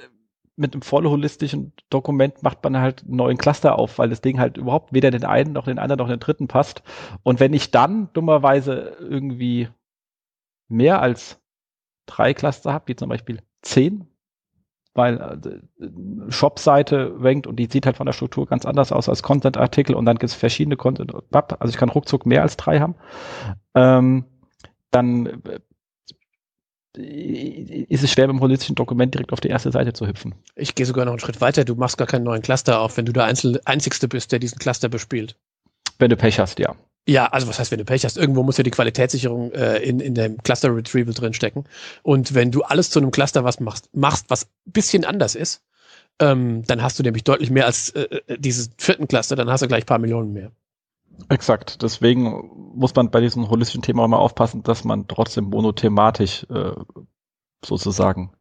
mit 0.60 0.73
einem 0.73 0.81
voll 0.81 1.06
holistischen 1.07 1.73
Dokument 1.90 2.44
macht 2.44 2.64
man 2.64 2.77
halt 2.77 3.03
einen 3.03 3.15
neuen 3.15 3.38
Cluster 3.38 3.80
auf, 3.80 3.98
weil 3.98 4.10
das 4.10 4.22
Ding 4.22 4.40
halt 4.40 4.57
überhaupt 4.57 4.94
weder 4.94 5.10
den 5.10 5.26
einen 5.26 5.53
noch 5.53 5.65
den 5.65 5.80
anderen 5.80 5.99
noch 5.99 6.10
den 6.10 6.19
dritten 6.19 6.48
passt. 6.48 6.84
Und 7.23 7.40
wenn 7.40 7.53
ich 7.53 7.72
dann 7.72 8.10
dummerweise 8.14 8.98
irgendwie 8.99 9.69
mehr 10.68 11.02
als 11.02 11.41
drei 12.06 12.34
Cluster 12.34 12.73
habe, 12.73 12.88
wie 12.88 12.95
zum 12.95 13.10
Beispiel 13.10 13.40
zehn, 13.61 14.07
weil 14.94 15.18
äh, 15.18 16.31
Shop-Seite 16.31 17.15
rankt 17.19 17.48
und 17.48 17.56
die 17.56 17.68
sieht 17.68 17.86
halt 17.86 17.98
von 17.98 18.06
der 18.06 18.14
Struktur 18.14 18.45
ganz 18.45 18.65
anders 18.65 18.91
aus 18.91 19.07
als 19.07 19.23
Content-Artikel 19.23 19.95
und 19.95 20.06
dann 20.06 20.18
gibt 20.18 20.31
es 20.31 20.36
verschiedene 20.36 20.76
Content, 20.76 21.14
also 21.34 21.69
ich 21.69 21.77
kann 21.77 21.90
ruckzuck 21.90 22.26
mehr 22.26 22.41
als 22.41 22.57
drei 22.57 22.80
haben, 22.80 22.95
ähm, 23.76 24.26
dann 24.91 25.26
äh, 25.26 25.60
ist 26.98 28.03
es 28.03 28.11
schwer, 28.11 28.28
mit 28.28 28.36
dem 28.36 28.41
holistischen 28.41 28.76
Dokument 28.76 29.14
direkt 29.14 29.32
auf 29.32 29.40
die 29.40 29.49
erste 29.49 29.72
Seite 29.72 29.94
zu 29.94 30.07
hüpfen. 30.07 30.34
Ich 30.56 30.76
gehe 30.76 30.86
sogar 30.86 31.06
noch 31.06 31.11
einen 31.11 31.20
Schritt 31.20 31.40
weiter. 31.40 31.64
Du 31.64 31.76
machst 31.76 31.98
gar 31.98 32.07
keinen 32.07 32.24
neuen 32.24 32.41
Cluster 32.41 32.80
auf, 32.80 32.98
wenn 32.98 33.06
du 33.06 33.14
der 33.14 33.26
Einzel 33.26 33.61
Einzigste 33.66 34.07
bist, 34.07 34.32
der 34.32 34.40
diesen 34.40 34.57
Cluster 34.57 34.90
bespielt. 34.90 35.36
Wenn 35.99 36.10
du 36.10 36.18
Pech 36.18 36.40
hast, 36.40 36.60
ja. 36.60 36.76
Ja, 37.07 37.26
also 37.28 37.48
was 37.48 37.60
heißt, 37.60 37.72
wenn 37.72 37.80
du 37.80 37.86
Pech 37.86 38.06
hast? 38.06 38.18
Irgendwo 38.18 38.44
muss 38.44 38.57
ja 38.57 38.64
die 38.64 38.72
Qualitätssicherung 38.72 39.52
äh, 39.52 39.78
in, 39.78 39.99
in 39.99 40.16
dem 40.16 40.38
Cluster 40.38 40.76
Retrieval 40.76 41.14
drinstecken. 41.14 41.66
Und 42.03 42.34
wenn 42.34 42.52
du 42.52 42.64
alles 42.64 42.90
zu 42.90 42.99
einem 42.99 43.11
Cluster 43.11 43.44
was 43.44 43.60
machst, 43.60 43.90
machst 43.95 44.26
was 44.30 44.45
ein 44.45 44.72
bisschen 44.72 45.06
anders 45.06 45.36
ist, 45.36 45.64
ähm, 46.20 46.64
dann 46.68 46.84
hast 46.84 46.99
du 46.99 47.03
nämlich 47.03 47.24
deutlich 47.24 47.49
mehr 47.49 47.66
als 47.66 47.90
äh, 47.91 48.22
äh, 48.28 48.38
diesen 48.38 48.74
vierten 48.78 49.07
Cluster, 49.07 49.36
dann 49.36 49.49
hast 49.49 49.61
du 49.61 49.68
gleich 49.68 49.84
ein 49.84 49.88
paar 49.88 49.99
Millionen 49.99 50.34
mehr. 50.34 50.52
Exakt. 51.30 51.81
Deswegen 51.81 52.49
muss 52.76 52.95
man 52.95 53.11
bei 53.11 53.22
diesem 53.22 53.49
holistischen 53.49 53.81
Thema 53.81 54.06
immer 54.06 54.19
aufpassen, 54.19 54.64
dass 54.64 54.84
man 54.84 55.07
trotzdem 55.07 55.45
monothematisch 55.45 56.45
äh, 56.49 56.72
sozusagen. 57.64 58.31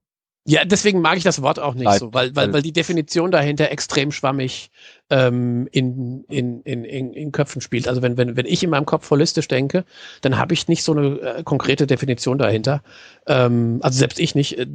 Ja, 0.46 0.64
deswegen 0.64 1.02
mag 1.02 1.18
ich 1.18 1.24
das 1.24 1.42
Wort 1.42 1.58
auch 1.58 1.74
nicht 1.74 1.82
Bleibt, 1.82 1.98
so, 1.98 2.14
weil, 2.14 2.34
weil, 2.34 2.46
weil- 2.46 2.52
weil 2.54 2.62
die 2.62 2.72
Definition 2.72 3.30
dahinter 3.30 3.70
extrem 3.70 4.10
schwammig 4.12 4.70
ähm, 5.10 5.68
in, 5.72 6.24
in, 6.28 6.62
in, 6.62 6.84
in, 6.84 7.12
in 7.12 7.32
Köpfen 7.32 7.60
spielt. 7.60 7.86
Also 7.86 8.00
wenn, 8.00 8.16
wenn, 8.16 8.34
wenn 8.36 8.46
ich 8.46 8.62
in 8.62 8.70
meinem 8.70 8.86
Kopf 8.86 9.10
holistisch 9.10 9.48
denke, 9.48 9.84
dann 10.22 10.38
habe 10.38 10.54
ich 10.54 10.66
nicht 10.68 10.82
so 10.84 10.92
eine 10.92 11.20
äh, 11.20 11.42
konkrete 11.42 11.86
Definition 11.86 12.38
dahinter. 12.38 12.82
Ähm, 13.26 13.80
also 13.82 13.98
selbst 13.98 14.18
ich 14.18 14.34
nicht. 14.34 14.58
Äh, 14.58 14.66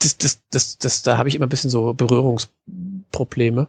Das, 0.00 0.16
das, 0.18 0.38
das, 0.50 0.78
das, 0.78 1.02
da 1.02 1.18
habe 1.18 1.28
ich 1.28 1.34
immer 1.34 1.46
ein 1.46 1.48
bisschen 1.48 1.70
so 1.70 1.92
Berührungsprobleme. 1.94 3.66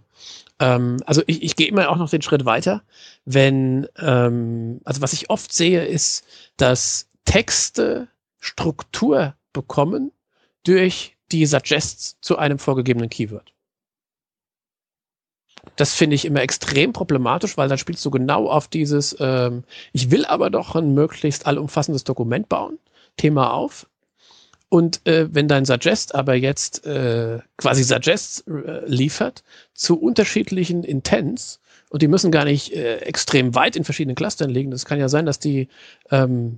Ähm, 0.59 0.97
also 1.05 1.23
ich, 1.27 1.43
ich 1.43 1.55
gehe 1.55 1.67
immer 1.67 1.89
auch 1.89 1.97
noch 1.97 2.09
den 2.09 2.21
Schritt 2.21 2.45
weiter, 2.45 2.84
wenn, 3.25 3.88
ähm, 3.97 4.81
also 4.84 5.01
was 5.01 5.13
ich 5.13 5.30
oft 5.30 5.51
sehe, 5.53 5.85
ist, 5.85 6.25
dass 6.57 7.09
Texte 7.25 8.07
Struktur 8.39 9.35
bekommen 9.53 10.11
durch 10.63 11.17
die 11.31 11.45
Suggests 11.45 12.17
zu 12.21 12.38
einem 12.38 12.59
vorgegebenen 12.59 13.09
Keyword. 13.09 13.53
Das 15.75 15.93
finde 15.93 16.15
ich 16.15 16.25
immer 16.25 16.41
extrem 16.41 16.91
problematisch, 16.91 17.57
weil 17.57 17.69
dann 17.69 17.77
spielst 17.77 18.05
du 18.05 18.11
genau 18.11 18.49
auf 18.49 18.67
dieses, 18.67 19.15
ähm, 19.19 19.63
ich 19.93 20.11
will 20.11 20.25
aber 20.25 20.49
doch 20.49 20.75
ein 20.75 20.93
möglichst 20.93 21.47
allumfassendes 21.47 22.03
Dokument 22.03 22.49
bauen, 22.49 22.80
Thema 23.17 23.53
auf. 23.53 23.88
Und 24.74 25.06
äh, 25.06 25.28
wenn 25.32 25.48
dein 25.48 25.66
Suggest 25.66 26.16
aber 26.16 26.34
jetzt 26.34 26.84
äh, 26.88 27.38
quasi 27.58 27.84
Suggests 27.84 28.40
äh, 28.48 28.84
liefert 28.88 29.44
zu 29.76 30.02
unterschiedlichen 30.02 30.84
Intents, 30.84 31.60
und 31.91 32.02
die 32.02 32.08
müssen 32.08 32.32
gar 32.32 32.44
nicht 32.44 32.74
äh, 32.74 32.95
extrem 33.02 33.54
weit 33.54 33.76
in 33.76 33.84
verschiedenen 33.84 34.16
Clustern 34.16 34.50
liegen, 34.50 34.72
das 34.72 34.86
kann 34.86 35.00
ja 35.00 35.10
sein, 35.10 35.28
dass 35.28 35.38
die 35.38 35.68
ähm, 36.10 36.58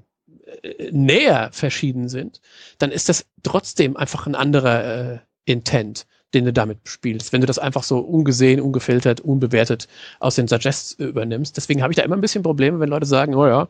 äh, 0.64 0.92
näher 0.92 1.50
verschieden 1.52 2.08
sind, 2.08 2.40
dann 2.78 2.94
ist 2.94 3.10
das 3.10 3.26
trotzdem 3.44 3.98
einfach 3.98 4.28
ein 4.28 4.36
anderer 4.36 5.16
äh, 5.16 5.20
Intent, 5.44 6.08
den 6.34 6.45
du 6.45 6.53
damit 6.53 6.80
spielst, 6.85 7.31
wenn 7.34 7.41
du 7.41 7.47
das 7.47 7.60
einfach 7.60 7.84
so 7.84 7.99
ungesehen, 7.99 8.60
ungefiltert, 8.60 9.22
unbewertet 9.22 9.88
aus 10.19 10.35
den 10.35 10.47
Suggests 10.47 10.93
äh, 10.99 11.06
übernimmst. 11.06 11.56
Deswegen 11.56 11.81
habe 11.81 11.93
ich 11.93 11.97
da 11.97 12.03
immer 12.03 12.15
ein 12.15 12.22
bisschen 12.22 12.43
Probleme, 12.43 12.80
wenn 12.80 12.89
Leute 12.89 13.06
sagen, 13.06 13.35
oh 13.35 13.47
ja, 13.47 13.68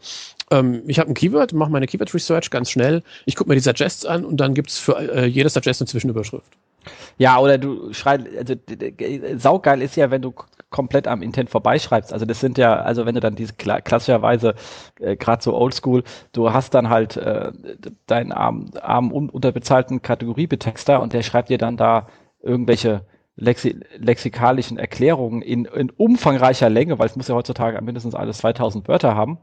ähm, 0.52 0.84
ich 0.88 1.00
habe 1.00 1.12
ein 1.12 1.14
Keyword, 1.14 1.54
mache 1.54 1.72
meine 1.72 1.88
Keyword 1.88 2.14
Research 2.14 2.50
ganz 2.50 2.72
schnell, 2.72 3.04
ich 3.26 3.36
gucke 3.36 3.50
mir 3.50 3.56
die 3.56 3.62
Suggests 3.62 4.06
an 4.06 4.26
und 4.26 4.38
dann 4.38 4.54
gibt 4.54 4.70
es 4.70 4.80
für 4.80 4.98
äh, 4.98 5.26
jedes 5.26 5.54
Suggest 5.54 5.82
eine 5.82 5.88
Zwischenüberschrift. 5.88 6.46
Ja, 7.18 7.40
oder 7.40 7.58
du 7.58 7.94
schreibst, 7.94 8.28
also 8.38 8.56
saugeil 9.38 9.82
ist 9.82 9.96
ja, 9.96 10.12
wenn 10.12 10.22
du 10.22 10.34
komplett 10.70 11.08
am 11.08 11.22
Intent 11.22 11.50
vorbeischreibst. 11.50 12.12
Also 12.12 12.26
das 12.26 12.40
sind 12.40 12.58
ja, 12.58 12.76
also 12.76 13.06
wenn 13.06 13.16
du 13.16 13.22
dann 13.22 13.36
diese 13.36 13.54
kla 13.54 13.80
klassischerweise, 13.82 14.56
äh, 15.00 15.16
gerade 15.16 15.42
so 15.42 15.56
oldschool, 15.56 16.04
du 16.34 16.52
hast 16.52 16.74
dann 16.74 16.90
halt 16.90 17.16
äh, 17.18 17.52
deinen 18.08 18.32
armen, 18.32 18.72
armen 18.78 19.12
un 19.14 19.30
unterbezahlten 19.30 20.02
Kategoriebetexter 20.02 21.02
und 21.02 21.14
der 21.14 21.24
schreibt 21.24 21.50
dir 21.50 21.58
dann 21.58 21.78
da 21.78 22.08
irgendwelche 22.46 23.06
lexi 23.36 23.80
lexikalischen 23.98 24.78
Erklärungen 24.78 25.42
in, 25.42 25.66
in 25.66 25.90
umfangreicher 25.90 26.70
Länge, 26.70 27.00
weil 27.00 27.08
es 27.08 27.16
muss 27.16 27.28
ja 27.28 27.36
heutzutage 27.36 27.82
mindestens 27.82 28.16
alles 28.16 28.38
2000 28.38 28.88
Wörter 28.88 29.16
haben, 29.16 29.40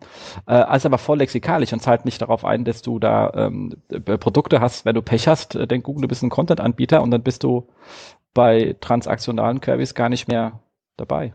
äh, 0.46 0.52
als 0.52 0.86
aber 0.86 0.98
voll 0.98 1.18
lexikalisch 1.18 1.72
und 1.72 1.80
zahlt 1.80 2.04
nicht 2.04 2.22
darauf 2.22 2.44
ein, 2.44 2.64
dass 2.64 2.82
du 2.82 2.98
da 2.98 3.32
ähm, 3.34 3.74
äh, 3.90 4.00
Produkte 4.00 4.60
hast. 4.60 4.84
Wenn 4.84 4.94
du 4.94 5.02
Pech 5.02 5.28
hast, 5.28 5.54
äh, 5.54 5.66
denk 5.66 5.84
Google, 5.84 6.02
du 6.02 6.08
bist 6.08 6.22
ein 6.22 6.30
Content-Anbieter 6.30 7.02
und 7.02 7.10
dann 7.10 7.22
bist 7.22 7.44
du 7.44 7.68
bei 8.34 8.76
transaktionalen 8.80 9.60
Queries 9.60 9.94
gar 9.94 10.08
nicht 10.08 10.26
mehr 10.26 10.60
dabei. 10.96 11.34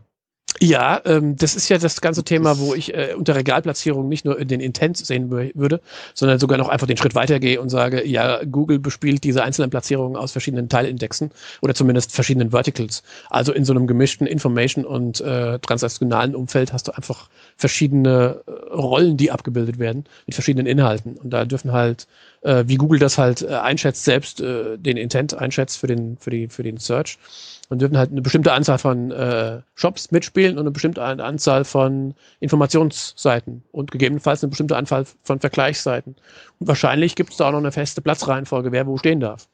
Ja, 0.60 1.00
ähm, 1.04 1.36
das 1.36 1.54
ist 1.54 1.68
ja 1.68 1.78
das 1.78 2.00
ganze 2.00 2.24
Thema, 2.24 2.58
wo 2.58 2.74
ich 2.74 2.92
äh, 2.92 3.14
unter 3.16 3.36
Regalplatzierung 3.36 4.08
nicht 4.08 4.24
nur 4.24 4.44
den 4.44 4.58
Intent 4.60 4.96
sehen 4.96 5.30
wür- 5.30 5.52
würde, 5.54 5.80
sondern 6.14 6.40
sogar 6.40 6.58
noch 6.58 6.68
einfach 6.68 6.88
den 6.88 6.96
Schritt 6.96 7.14
weitergehe 7.14 7.60
und 7.60 7.68
sage, 7.68 8.04
ja, 8.04 8.42
Google 8.44 8.80
bespielt 8.80 9.22
diese 9.22 9.44
einzelnen 9.44 9.70
Platzierungen 9.70 10.16
aus 10.16 10.32
verschiedenen 10.32 10.68
Teilindexen 10.68 11.30
oder 11.62 11.74
zumindest 11.74 12.12
verschiedenen 12.12 12.50
Verticals. 12.50 13.04
Also 13.30 13.52
in 13.52 13.64
so 13.64 13.72
einem 13.72 13.86
gemischten 13.86 14.26
Information- 14.26 14.84
und 14.84 15.20
äh, 15.20 15.60
transaktionalen 15.60 16.34
Umfeld 16.34 16.72
hast 16.72 16.88
du 16.88 16.92
einfach 16.96 17.28
verschiedene 17.56 18.40
äh, 18.46 18.74
Rollen, 18.74 19.16
die 19.16 19.30
abgebildet 19.30 19.78
werden 19.78 20.06
mit 20.26 20.34
verschiedenen 20.34 20.66
Inhalten. 20.66 21.16
Und 21.16 21.30
da 21.30 21.44
dürfen 21.44 21.70
halt 21.72 22.08
äh, 22.42 22.64
wie 22.66 22.76
Google 22.76 22.98
das 22.98 23.18
halt 23.18 23.42
äh, 23.42 23.54
einschätzt, 23.54 24.04
selbst 24.04 24.40
äh, 24.40 24.76
den 24.78 24.96
Intent 24.96 25.34
einschätzt 25.34 25.78
für 25.78 25.86
den, 25.86 26.16
für 26.18 26.30
die, 26.30 26.48
für 26.48 26.62
den 26.62 26.78
Search. 26.78 27.18
Und 27.70 27.82
dürfen 27.82 27.98
halt 27.98 28.10
eine 28.10 28.22
bestimmte 28.22 28.52
Anzahl 28.52 28.78
von 28.78 29.10
äh, 29.10 29.60
Shops 29.74 30.10
mitspielen 30.10 30.54
und 30.56 30.62
eine 30.62 30.70
bestimmte 30.70 31.02
Anzahl 31.02 31.64
von 31.64 32.14
Informationsseiten 32.40 33.62
und 33.72 33.90
gegebenenfalls 33.90 34.42
eine 34.42 34.48
bestimmte 34.48 34.74
Anzahl 34.74 35.04
von 35.22 35.38
Vergleichsseiten. 35.38 36.16
Und 36.58 36.66
wahrscheinlich 36.66 37.14
gibt 37.14 37.32
es 37.32 37.36
da 37.36 37.48
auch 37.48 37.52
noch 37.52 37.58
eine 37.58 37.70
feste 37.70 38.00
Platzreihenfolge, 38.00 38.72
wer 38.72 38.86
wo 38.86 38.96
stehen 38.96 39.20
darf. 39.20 39.48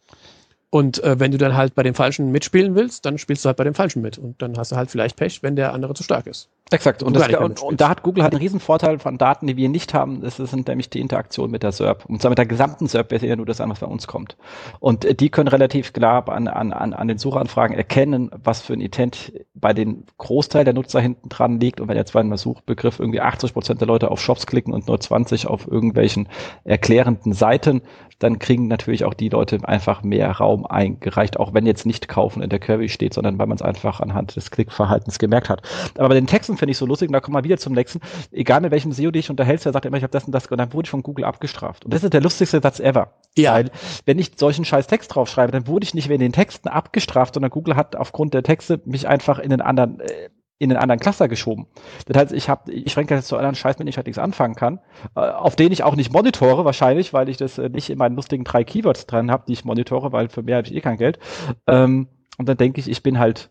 Und 0.74 1.02
äh, 1.04 1.20
wenn 1.20 1.30
du 1.30 1.38
dann 1.38 1.56
halt 1.56 1.74
bei 1.74 1.84
dem 1.84 1.94
Falschen 1.94 2.32
mitspielen 2.32 2.74
willst, 2.74 3.04
dann 3.04 3.18
spielst 3.18 3.44
du 3.44 3.48
halt 3.48 3.56
bei 3.56 3.62
dem 3.64 3.74
Falschen 3.74 4.02
mit. 4.02 4.18
Und 4.18 4.42
dann 4.42 4.56
hast 4.58 4.72
du 4.72 4.76
halt 4.76 4.90
vielleicht 4.90 5.16
Pech, 5.16 5.42
wenn 5.42 5.56
der 5.56 5.72
andere 5.72 5.94
zu 5.94 6.02
stark 6.02 6.26
ist. 6.26 6.48
Exakt. 6.70 7.02
Und, 7.02 7.14
das, 7.14 7.28
und, 7.28 7.62
und, 7.62 7.80
da 7.80 7.90
hat 7.90 8.02
Google 8.02 8.22
halt 8.22 8.32
einen 8.32 8.40
riesen 8.40 8.58
Vorteil 8.58 8.98
von 8.98 9.18
Daten, 9.18 9.46
die 9.46 9.56
wir 9.56 9.68
nicht 9.68 9.92
haben. 9.92 10.22
Das 10.22 10.36
sind 10.36 10.66
nämlich 10.66 10.88
die 10.88 11.00
Interaktion 11.00 11.50
mit 11.50 11.62
der 11.62 11.72
SERP. 11.72 12.06
Und 12.06 12.22
zwar 12.22 12.30
mit 12.30 12.38
der 12.38 12.46
gesamten 12.46 12.86
SERP, 12.86 13.10
wäre 13.10 13.26
ja 13.26 13.36
nur 13.36 13.44
das 13.44 13.60
an, 13.60 13.68
was 13.68 13.80
bei 13.80 13.86
uns 13.86 14.06
kommt. 14.06 14.36
Und 14.80 15.04
äh, 15.04 15.14
die 15.14 15.28
können 15.28 15.48
relativ 15.48 15.92
klar 15.92 16.26
an, 16.28 16.48
an, 16.48 16.72
an 16.72 17.08
den 17.08 17.18
Suchanfragen 17.18 17.76
erkennen, 17.76 18.30
was 18.42 18.62
für 18.62 18.72
ein 18.72 18.80
Intent 18.80 19.32
bei 19.54 19.74
den 19.74 20.04
Großteil 20.16 20.64
der 20.64 20.72
Nutzer 20.72 21.00
hinten 21.00 21.28
dran 21.28 21.60
liegt. 21.60 21.80
Und 21.80 21.88
wenn 21.88 21.98
jetzt 21.98 22.14
bei 22.14 22.20
einem 22.20 22.36
Suchbegriff 22.36 22.98
irgendwie 22.98 23.20
80 23.20 23.52
Prozent 23.52 23.80
der 23.82 23.88
Leute 23.88 24.10
auf 24.10 24.20
Shops 24.20 24.46
klicken 24.46 24.72
und 24.72 24.88
nur 24.88 24.98
20 24.98 25.46
auf 25.46 25.68
irgendwelchen 25.68 26.28
erklärenden 26.64 27.34
Seiten, 27.34 27.82
dann 28.18 28.38
kriegen 28.38 28.68
natürlich 28.68 29.04
auch 29.04 29.14
die 29.14 29.28
Leute 29.28 29.58
einfach 29.64 30.02
mehr 30.02 30.30
Raum 30.30 30.64
eingereicht, 30.66 31.38
auch 31.38 31.52
wenn 31.52 31.66
jetzt 31.66 31.84
nicht 31.84 32.08
kaufen 32.08 32.42
in 32.42 32.48
der 32.48 32.58
Query 32.58 32.88
steht, 32.88 33.14
sondern 33.14 33.38
weil 33.38 33.46
man 33.46 33.56
es 33.56 33.62
einfach 33.62 34.00
anhand 34.00 34.36
des 34.36 34.50
Klickverhaltens 34.50 35.18
gemerkt 35.18 35.48
hat. 35.48 35.62
Aber 35.98 36.08
bei 36.08 36.14
den 36.14 36.26
Texten 36.26 36.56
finde 36.64 36.72
ich 36.72 36.78
so 36.78 36.86
lustig, 36.86 37.08
und 37.08 37.12
da 37.12 37.20
kommen 37.20 37.36
wir 37.36 37.44
wieder 37.44 37.58
zum 37.58 37.74
nächsten, 37.74 38.00
egal 38.32 38.60
mit 38.60 38.72
welchem 38.72 38.92
SEO 38.92 39.10
dich 39.10 39.30
unterhältst, 39.30 39.66
der 39.66 39.72
sagt 39.72 39.84
immer, 39.84 39.96
ich 39.96 40.02
habe 40.02 40.10
das 40.10 40.24
und 40.24 40.32
das, 40.32 40.46
und 40.46 40.58
dann 40.58 40.72
wurde 40.72 40.86
ich 40.86 40.90
von 40.90 41.02
Google 41.02 41.24
abgestraft. 41.24 41.84
Und 41.84 41.92
das 41.92 42.02
ist 42.02 42.12
der 42.12 42.20
lustigste 42.22 42.60
Satz 42.60 42.80
ever. 42.80 43.12
Ja. 43.36 43.54
Weil, 43.54 43.70
wenn 44.06 44.18
ich 44.18 44.32
solchen 44.36 44.64
scheiß 44.64 44.86
Text 44.86 45.14
draufschreibe, 45.14 45.52
dann 45.52 45.66
wurde 45.66 45.84
ich 45.84 45.94
nicht 45.94 46.08
wegen 46.08 46.20
den 46.20 46.32
Texten 46.32 46.68
abgestraft, 46.68 47.34
sondern 47.34 47.50
Google 47.50 47.76
hat 47.76 47.96
aufgrund 47.96 48.32
der 48.34 48.42
Texte 48.42 48.80
mich 48.86 49.06
einfach 49.06 49.38
in 49.38 49.50
den 49.50 49.60
anderen, 49.60 50.00
äh, 50.00 50.30
in 50.58 50.70
den 50.70 50.78
anderen 50.78 51.00
Cluster 51.00 51.28
geschoben. 51.28 51.66
Das 52.06 52.16
heißt, 52.16 52.32
ich 52.32 52.48
habe, 52.48 52.72
ich 52.72 52.92
schränke 52.92 53.14
jetzt 53.14 53.28
zu 53.28 53.36
anderen 53.36 53.56
Scheiß, 53.56 53.78
mit 53.78 53.86
dem 53.86 53.90
ich 53.90 53.96
halt 53.96 54.06
nichts 54.06 54.18
anfangen 54.18 54.54
kann, 54.54 54.80
äh, 55.16 55.20
auf 55.20 55.56
den 55.56 55.72
ich 55.72 55.82
auch 55.82 55.96
nicht 55.96 56.12
monitore, 56.12 56.64
wahrscheinlich, 56.64 57.12
weil 57.12 57.28
ich 57.28 57.36
das 57.36 57.58
äh, 57.58 57.68
nicht 57.68 57.90
in 57.90 57.98
meinen 57.98 58.16
lustigen 58.16 58.44
drei 58.44 58.64
Keywords 58.64 59.06
dran 59.06 59.30
habe, 59.30 59.44
die 59.46 59.52
ich 59.52 59.64
monitore, 59.64 60.12
weil 60.12 60.28
für 60.28 60.42
mehr 60.42 60.56
habe 60.56 60.66
ich 60.66 60.74
eh 60.74 60.80
kein 60.80 60.96
Geld. 60.96 61.18
Ähm, 61.66 62.08
und 62.38 62.48
dann 62.48 62.56
denke 62.56 62.80
ich, 62.80 62.90
ich 62.90 63.02
bin 63.02 63.18
halt 63.18 63.50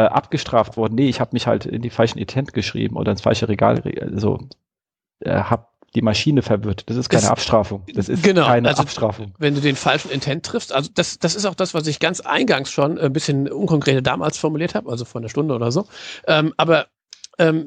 äh, 0.00 0.06
abgestraft 0.06 0.76
worden. 0.76 0.94
Nee, 0.94 1.08
ich 1.08 1.20
habe 1.20 1.30
mich 1.34 1.46
halt 1.46 1.66
in 1.66 1.82
die 1.82 1.90
falschen 1.90 2.18
Intent 2.18 2.54
geschrieben 2.54 2.96
oder 2.96 3.12
ins 3.12 3.20
falsche 3.20 3.48
Regal, 3.48 3.82
also 4.00 4.38
äh, 5.20 5.30
habe 5.30 5.66
die 5.94 6.00
Maschine 6.00 6.40
verwirrt. 6.40 6.84
Das 6.86 6.96
ist 6.96 7.10
keine 7.10 7.22
das, 7.22 7.30
Abstrafung. 7.30 7.82
Das 7.94 8.08
ist 8.08 8.22
genau, 8.22 8.46
keine 8.46 8.68
also, 8.68 8.82
Abstrafung. 8.82 9.34
Wenn 9.38 9.54
du 9.54 9.60
den 9.60 9.76
falschen 9.76 10.10
Intent 10.10 10.46
triffst, 10.46 10.72
also 10.72 10.88
das, 10.94 11.18
das 11.18 11.34
ist 11.34 11.44
auch 11.44 11.54
das, 11.54 11.74
was 11.74 11.86
ich 11.86 11.98
ganz 11.98 12.20
eingangs 12.20 12.70
schon 12.70 12.98
ein 12.98 13.12
bisschen 13.12 13.50
unkonkrete 13.50 14.02
damals 14.02 14.38
formuliert 14.38 14.74
habe, 14.74 14.90
also 14.90 15.04
vor 15.04 15.20
einer 15.20 15.28
Stunde 15.28 15.54
oder 15.54 15.70
so. 15.70 15.86
Ähm, 16.26 16.54
aber 16.56 16.86
ähm, 17.38 17.66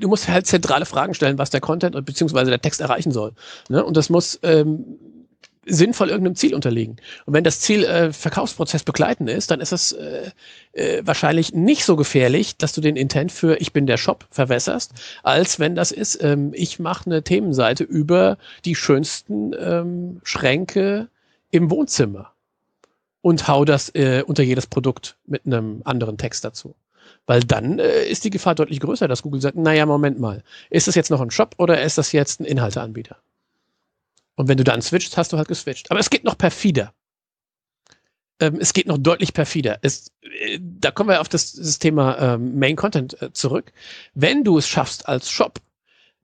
du 0.00 0.08
musst 0.08 0.28
halt 0.28 0.46
zentrale 0.46 0.86
Fragen 0.86 1.14
stellen, 1.14 1.38
was 1.38 1.50
der 1.50 1.60
Content 1.60 2.04
bzw. 2.04 2.44
der 2.46 2.60
Text 2.60 2.80
erreichen 2.80 3.12
soll. 3.12 3.34
Ne? 3.68 3.84
Und 3.84 3.96
das 3.96 4.10
muss 4.10 4.40
ähm, 4.42 4.98
sinnvoll 5.68 6.08
irgendeinem 6.08 6.34
Ziel 6.34 6.54
unterliegen. 6.54 6.96
Und 7.26 7.34
wenn 7.34 7.44
das 7.44 7.60
Ziel 7.60 7.84
äh, 7.84 8.12
Verkaufsprozess 8.12 8.82
begleiten 8.82 9.28
ist, 9.28 9.50
dann 9.50 9.60
ist 9.60 9.72
es 9.72 9.92
äh, 9.92 10.30
äh, 10.72 11.02
wahrscheinlich 11.04 11.54
nicht 11.54 11.84
so 11.84 11.96
gefährlich, 11.96 12.56
dass 12.56 12.72
du 12.72 12.80
den 12.80 12.96
Intent 12.96 13.32
für 13.32 13.60
ich 13.60 13.72
bin 13.72 13.86
der 13.86 13.96
Shop 13.96 14.26
verwässerst, 14.30 14.92
als 15.22 15.58
wenn 15.58 15.74
das 15.74 15.92
ist, 15.92 16.22
ähm, 16.22 16.52
ich 16.54 16.78
mache 16.78 17.06
eine 17.06 17.22
Themenseite 17.22 17.84
über 17.84 18.38
die 18.64 18.74
schönsten 18.74 19.52
ähm, 19.58 20.20
Schränke 20.24 21.08
im 21.50 21.70
Wohnzimmer 21.70 22.32
und 23.20 23.48
hau 23.48 23.64
das 23.64 23.94
äh, 23.94 24.22
unter 24.26 24.42
jedes 24.42 24.66
Produkt 24.66 25.16
mit 25.26 25.46
einem 25.46 25.82
anderen 25.84 26.18
Text 26.18 26.44
dazu. 26.44 26.74
Weil 27.26 27.40
dann 27.40 27.78
äh, 27.78 28.04
ist 28.04 28.24
die 28.24 28.30
Gefahr 28.30 28.54
deutlich 28.54 28.80
größer, 28.80 29.08
dass 29.08 29.22
Google 29.22 29.40
sagt, 29.40 29.56
naja, 29.56 29.86
Moment 29.86 30.18
mal, 30.18 30.42
ist 30.70 30.88
das 30.88 30.94
jetzt 30.94 31.10
noch 31.10 31.20
ein 31.20 31.30
Shop 31.30 31.54
oder 31.58 31.82
ist 31.82 31.98
das 31.98 32.12
jetzt 32.12 32.40
ein 32.40 32.44
Inhalteanbieter? 32.44 33.16
Und 34.38 34.46
wenn 34.46 34.56
du 34.56 34.62
dann 34.62 34.80
switcht, 34.80 35.16
hast 35.16 35.32
du 35.32 35.36
halt 35.36 35.48
geswitcht. 35.48 35.90
Aber 35.90 35.98
es 35.98 36.10
geht 36.10 36.22
noch 36.22 36.38
perfider. 36.38 36.94
Ähm, 38.38 38.58
es 38.60 38.72
geht 38.72 38.86
noch 38.86 38.96
deutlich 38.96 39.32
perfider. 39.32 39.80
Es, 39.82 40.12
äh, 40.22 40.60
da 40.62 40.92
kommen 40.92 41.10
wir 41.10 41.20
auf 41.20 41.28
das, 41.28 41.54
das 41.54 41.80
Thema 41.80 42.34
ähm, 42.34 42.56
Main 42.56 42.76
Content 42.76 43.20
äh, 43.20 43.32
zurück. 43.32 43.72
Wenn 44.14 44.44
du 44.44 44.56
es 44.56 44.68
schaffst, 44.68 45.08
als 45.08 45.28
Shop 45.28 45.58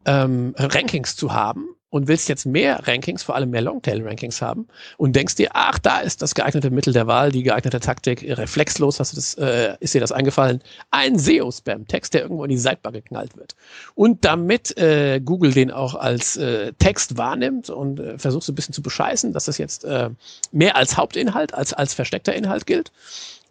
ähm, 0.07 0.55
Rankings 0.59 1.17
zu 1.17 1.33
haben, 1.33 1.75
und 1.95 2.09
willst 2.09 2.29
jetzt 2.29 2.45
mehr 2.45 2.89
Rankings, 2.89 3.23
vor 3.23 3.37
allem 3.37 3.51
mehr 3.51 3.61
Longtail-Rankings 3.61 4.43
haben 4.43 4.67
und 4.97 5.15
denkst 5.15 5.37
dir, 5.37 5.51
ach, 5.53 5.79
da 5.79 6.01
ist 6.01 6.23
das 6.23 6.35
geeignete 6.35 6.73
Mittel 6.73 6.93
der 6.93 7.07
Wahl, 7.07 7.31
die 7.31 7.45
geeignete 7.45 7.79
Taktik, 7.79 8.25
reflexlos 8.37 8.99
hast 8.99 9.13
du 9.13 9.15
das, 9.15 9.35
äh, 9.35 9.77
ist 9.79 9.95
dir 9.95 10.01
das 10.01 10.11
eingefallen, 10.11 10.61
ein 10.91 11.21
SEO-Spam-Text, 11.21 12.13
der 12.13 12.23
irgendwo 12.23 12.43
in 12.43 12.51
die 12.51 12.59
Sidebar 12.59 12.91
geknallt 12.91 13.37
wird. 13.37 13.55
Und 13.95 14.25
damit 14.25 14.77
äh, 14.77 15.21
Google 15.21 15.53
den 15.53 15.71
auch 15.71 15.95
als 15.95 16.37
äh, 16.37 16.73
Text 16.81 17.17
wahrnimmt 17.17 17.71
und 17.71 18.01
äh, 18.01 18.19
versuchst 18.19 18.49
ein 18.49 18.57
bisschen 18.57 18.75
zu 18.75 18.83
bescheißen, 18.83 19.33
dass 19.33 19.45
das 19.45 19.59
jetzt 19.59 19.85
äh, 19.85 20.11
mehr 20.51 20.75
als 20.75 20.97
Hauptinhalt, 20.97 21.55
als 21.55 21.73
als 21.73 21.95
versteckter 21.95 22.35
Inhalt 22.35 22.67
gilt. 22.67 22.91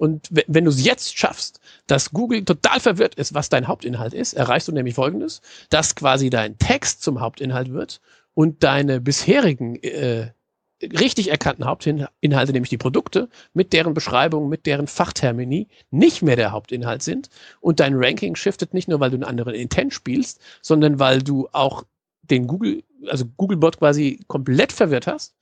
Und 0.04 0.28
wenn 0.32 0.66
du 0.66 0.70
es 0.70 0.84
jetzt 0.84 1.18
schaffst, 1.18 1.62
dass 1.88 2.12
Google 2.12 2.44
total 2.44 2.82
verwirrt 2.82 3.16
ist, 3.16 3.34
was 3.34 3.48
dein 3.48 3.70
Hauptinhalt 3.70 4.14
ist, 4.14 4.34
erreichst 4.34 4.68
du 4.68 4.74
nämlich 4.74 4.96
Folgendes, 4.96 5.40
dass 5.70 5.96
quasi 5.96 6.30
dein 6.30 6.58
Text 6.58 7.04
zum 7.04 7.22
Hauptinhalt 7.22 7.72
wird 7.72 8.02
und 8.34 8.64
deine 8.64 9.00
bisherigen 9.00 9.82
äh, 9.82 10.34
richtig 10.82 11.30
erkannten 11.32 11.64
Hauptinhalte, 11.64 12.52
nämlich 12.52 12.70
die 12.70 12.78
Produkte, 12.78 13.30
mit 13.54 13.72
deren 13.72 13.94
Beschreibung, 13.94 14.50
mit 14.50 14.66
deren 14.66 14.88
Fachtermini 14.88 15.70
nicht 15.90 16.22
mehr 16.22 16.36
der 16.36 16.52
Hauptinhalt 16.52 17.02
sind 17.02 17.30
und 17.62 17.80
dein 17.80 17.94
Ranking 17.96 18.36
shiftet 18.36 18.74
nicht 18.74 18.90
nur, 18.90 19.00
weil 19.00 19.12
du 19.12 19.16
einen 19.16 19.24
anderen 19.24 19.56
Intent 19.56 19.94
spielst, 19.94 20.42
sondern 20.62 21.00
weil 21.00 21.22
du 21.22 21.48
auch 21.54 21.86
den 22.24 22.48
Google, 22.48 22.84
also 23.08 23.24
Googlebot 23.38 23.80
quasi 23.80 24.20
komplett 24.28 24.74
verwirrt 24.74 25.08
hast 25.08 25.34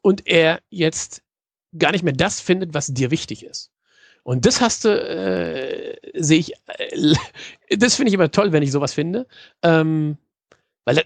und 0.00 0.26
er 0.26 0.60
jetzt 0.70 1.20
gar 1.76 1.92
nicht 1.92 2.02
mehr 2.02 2.14
das 2.14 2.40
findet, 2.40 2.72
was 2.72 2.86
dir 2.86 3.10
wichtig 3.10 3.44
ist. 3.44 3.72
Und 4.26 4.44
das 4.44 4.60
hast 4.60 4.84
du, 4.84 4.88
äh, 4.88 5.94
sehe 6.14 6.40
ich, 6.40 6.52
äh, 6.66 7.14
das 7.76 7.94
finde 7.94 8.08
ich 8.08 8.14
immer 8.14 8.32
toll, 8.32 8.50
wenn 8.50 8.64
ich 8.64 8.72
sowas 8.72 8.92
finde, 8.92 9.28
ähm, 9.62 10.16
weil 10.84 11.00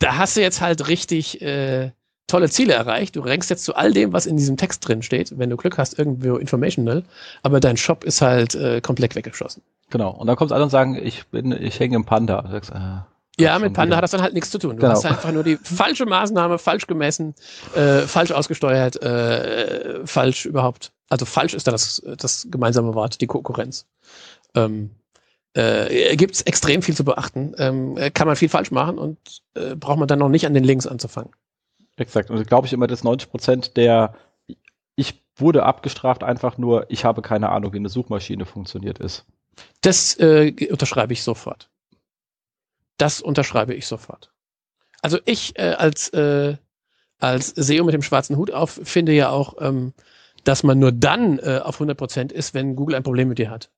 da 0.00 0.16
hast 0.16 0.36
du 0.36 0.40
jetzt 0.40 0.60
halt 0.60 0.88
richtig 0.88 1.40
äh, 1.42 1.92
tolle 2.26 2.50
Ziele 2.50 2.72
erreicht. 2.72 3.14
Du 3.14 3.20
rankst 3.20 3.50
jetzt 3.50 3.62
zu 3.62 3.76
all 3.76 3.92
dem, 3.92 4.12
was 4.12 4.26
in 4.26 4.36
diesem 4.36 4.56
Text 4.56 4.88
drin 4.88 5.02
steht, 5.02 5.38
wenn 5.38 5.48
du 5.48 5.56
Glück 5.56 5.78
hast, 5.78 5.96
irgendwo 5.96 6.34
informational, 6.34 7.04
aber 7.44 7.60
dein 7.60 7.76
Shop 7.76 8.02
ist 8.02 8.20
halt 8.20 8.56
äh, 8.56 8.80
komplett 8.80 9.14
weggeschossen. 9.14 9.62
Genau. 9.90 10.10
Und 10.10 10.26
dann 10.26 10.34
kommst 10.34 10.52
alle 10.52 10.64
und 10.64 10.70
sagen, 10.70 10.98
ich 11.00 11.28
bin, 11.28 11.52
ich 11.52 11.78
hänge 11.78 11.94
im 11.94 12.04
Panda. 12.04 12.44
Sagst, 12.50 12.72
äh, 12.72 12.98
ja, 13.38 13.56
mit 13.60 13.74
Panda 13.74 13.90
wieder. 13.90 13.96
hat 13.98 14.02
das 14.02 14.10
dann 14.10 14.22
halt 14.22 14.34
nichts 14.34 14.50
zu 14.50 14.58
tun. 14.58 14.70
Du 14.70 14.78
genau. 14.78 14.90
hast 14.90 15.06
einfach 15.06 15.30
nur 15.30 15.44
die 15.44 15.56
falsche 15.62 16.04
Maßnahme, 16.04 16.58
falsch 16.58 16.88
gemessen, 16.88 17.36
äh, 17.76 18.00
falsch 18.00 18.32
ausgesteuert, 18.32 19.00
äh, 19.00 20.04
falsch 20.04 20.46
überhaupt. 20.46 20.90
Also 21.08 21.24
falsch 21.26 21.54
ist 21.54 21.66
da 21.66 21.70
das, 21.70 22.02
das 22.16 22.46
gemeinsame 22.50 22.94
Wort, 22.94 23.20
die 23.20 23.26
Konkurrenz. 23.26 23.86
Ähm, 24.54 24.90
äh, 25.54 26.16
gibt 26.16 26.34
es 26.34 26.42
extrem 26.42 26.82
viel 26.82 26.96
zu 26.96 27.04
beachten. 27.04 27.54
Ähm, 27.58 27.96
äh, 27.96 28.10
kann 28.10 28.26
man 28.26 28.36
viel 28.36 28.48
falsch 28.48 28.70
machen 28.70 28.98
und 28.98 29.18
äh, 29.54 29.76
braucht 29.76 29.98
man 29.98 30.08
dann 30.08 30.18
noch 30.18 30.28
nicht 30.28 30.46
an 30.46 30.54
den 30.54 30.64
Links 30.64 30.86
anzufangen. 30.86 31.30
Exakt. 31.96 32.30
Und 32.30 32.46
glaube 32.46 32.66
ich 32.66 32.72
immer, 32.72 32.86
dass 32.86 33.04
90 33.04 33.30
Prozent 33.30 33.76
der 33.76 34.14
ich 34.96 35.24
wurde 35.36 35.64
abgestraft 35.64 36.22
einfach 36.22 36.58
nur, 36.58 36.86
ich 36.88 37.04
habe 37.04 37.22
keine 37.22 37.48
Ahnung, 37.50 37.72
wie 37.72 37.78
eine 37.78 37.88
Suchmaschine 37.88 38.46
funktioniert 38.46 38.98
ist. 38.98 39.24
Das 39.80 40.16
äh, 40.18 40.54
unterschreibe 40.70 41.12
ich 41.12 41.22
sofort. 41.22 41.70
Das 42.96 43.20
unterschreibe 43.20 43.74
ich 43.74 43.86
sofort. 43.86 44.32
Also 45.02 45.18
ich 45.24 45.58
äh, 45.58 45.74
als, 45.76 46.08
äh, 46.10 46.56
als 47.18 47.48
SEO 47.48 47.84
mit 47.84 47.94
dem 47.94 48.02
schwarzen 48.02 48.36
Hut 48.36 48.52
auf 48.52 48.80
finde 48.84 49.12
ja 49.12 49.30
auch, 49.30 49.56
ähm, 49.60 49.92
dass 50.44 50.62
man 50.62 50.78
nur 50.78 50.92
dann 50.92 51.38
äh, 51.38 51.60
auf 51.62 51.76
100 51.76 51.96
Prozent 51.96 52.32
ist, 52.32 52.54
wenn 52.54 52.76
Google 52.76 52.96
ein 52.96 53.02
Problem 53.02 53.28
mit 53.28 53.38
dir 53.38 53.50
hat. 53.50 53.70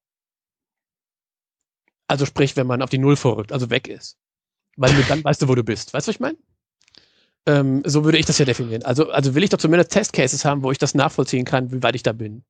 Also 2.08 2.24
sprich, 2.26 2.56
wenn 2.56 2.66
man 2.66 2.82
auf 2.82 2.90
die 2.90 2.98
Null 2.98 3.16
vorrückt, 3.16 3.52
also 3.52 3.70
weg 3.70 3.88
ist. 3.88 4.18
Weil 4.76 4.92
nur 4.92 5.04
dann 5.04 5.24
weißt 5.24 5.42
du, 5.42 5.48
wo 5.48 5.54
du 5.54 5.64
bist. 5.64 5.94
Weißt 5.94 6.06
du, 6.06 6.10
was 6.10 6.14
ich 6.16 6.20
meine? 6.20 6.36
Ähm, 7.46 7.82
so 7.84 8.04
würde 8.04 8.18
ich 8.18 8.26
das 8.26 8.38
ja 8.38 8.44
definieren. 8.44 8.82
Also, 8.84 9.10
also 9.10 9.34
will 9.34 9.44
ich 9.44 9.50
doch 9.50 9.58
zumindest 9.58 9.92
Testcases 9.92 10.44
haben, 10.44 10.62
wo 10.62 10.70
ich 10.72 10.78
das 10.78 10.94
nachvollziehen 10.94 11.44
kann, 11.44 11.72
wie 11.72 11.82
weit 11.82 11.94
ich 11.94 12.02
da 12.02 12.12
bin. 12.12 12.44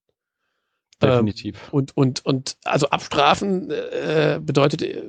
Definitiv. 1.02 1.56
Ähm, 1.56 1.68
und, 1.72 1.96
und, 1.96 2.24
und 2.24 2.56
also 2.64 2.88
abstrafen 2.88 3.70
äh, 3.70 4.40
bedeutet, 4.42 4.82
äh, 4.82 5.02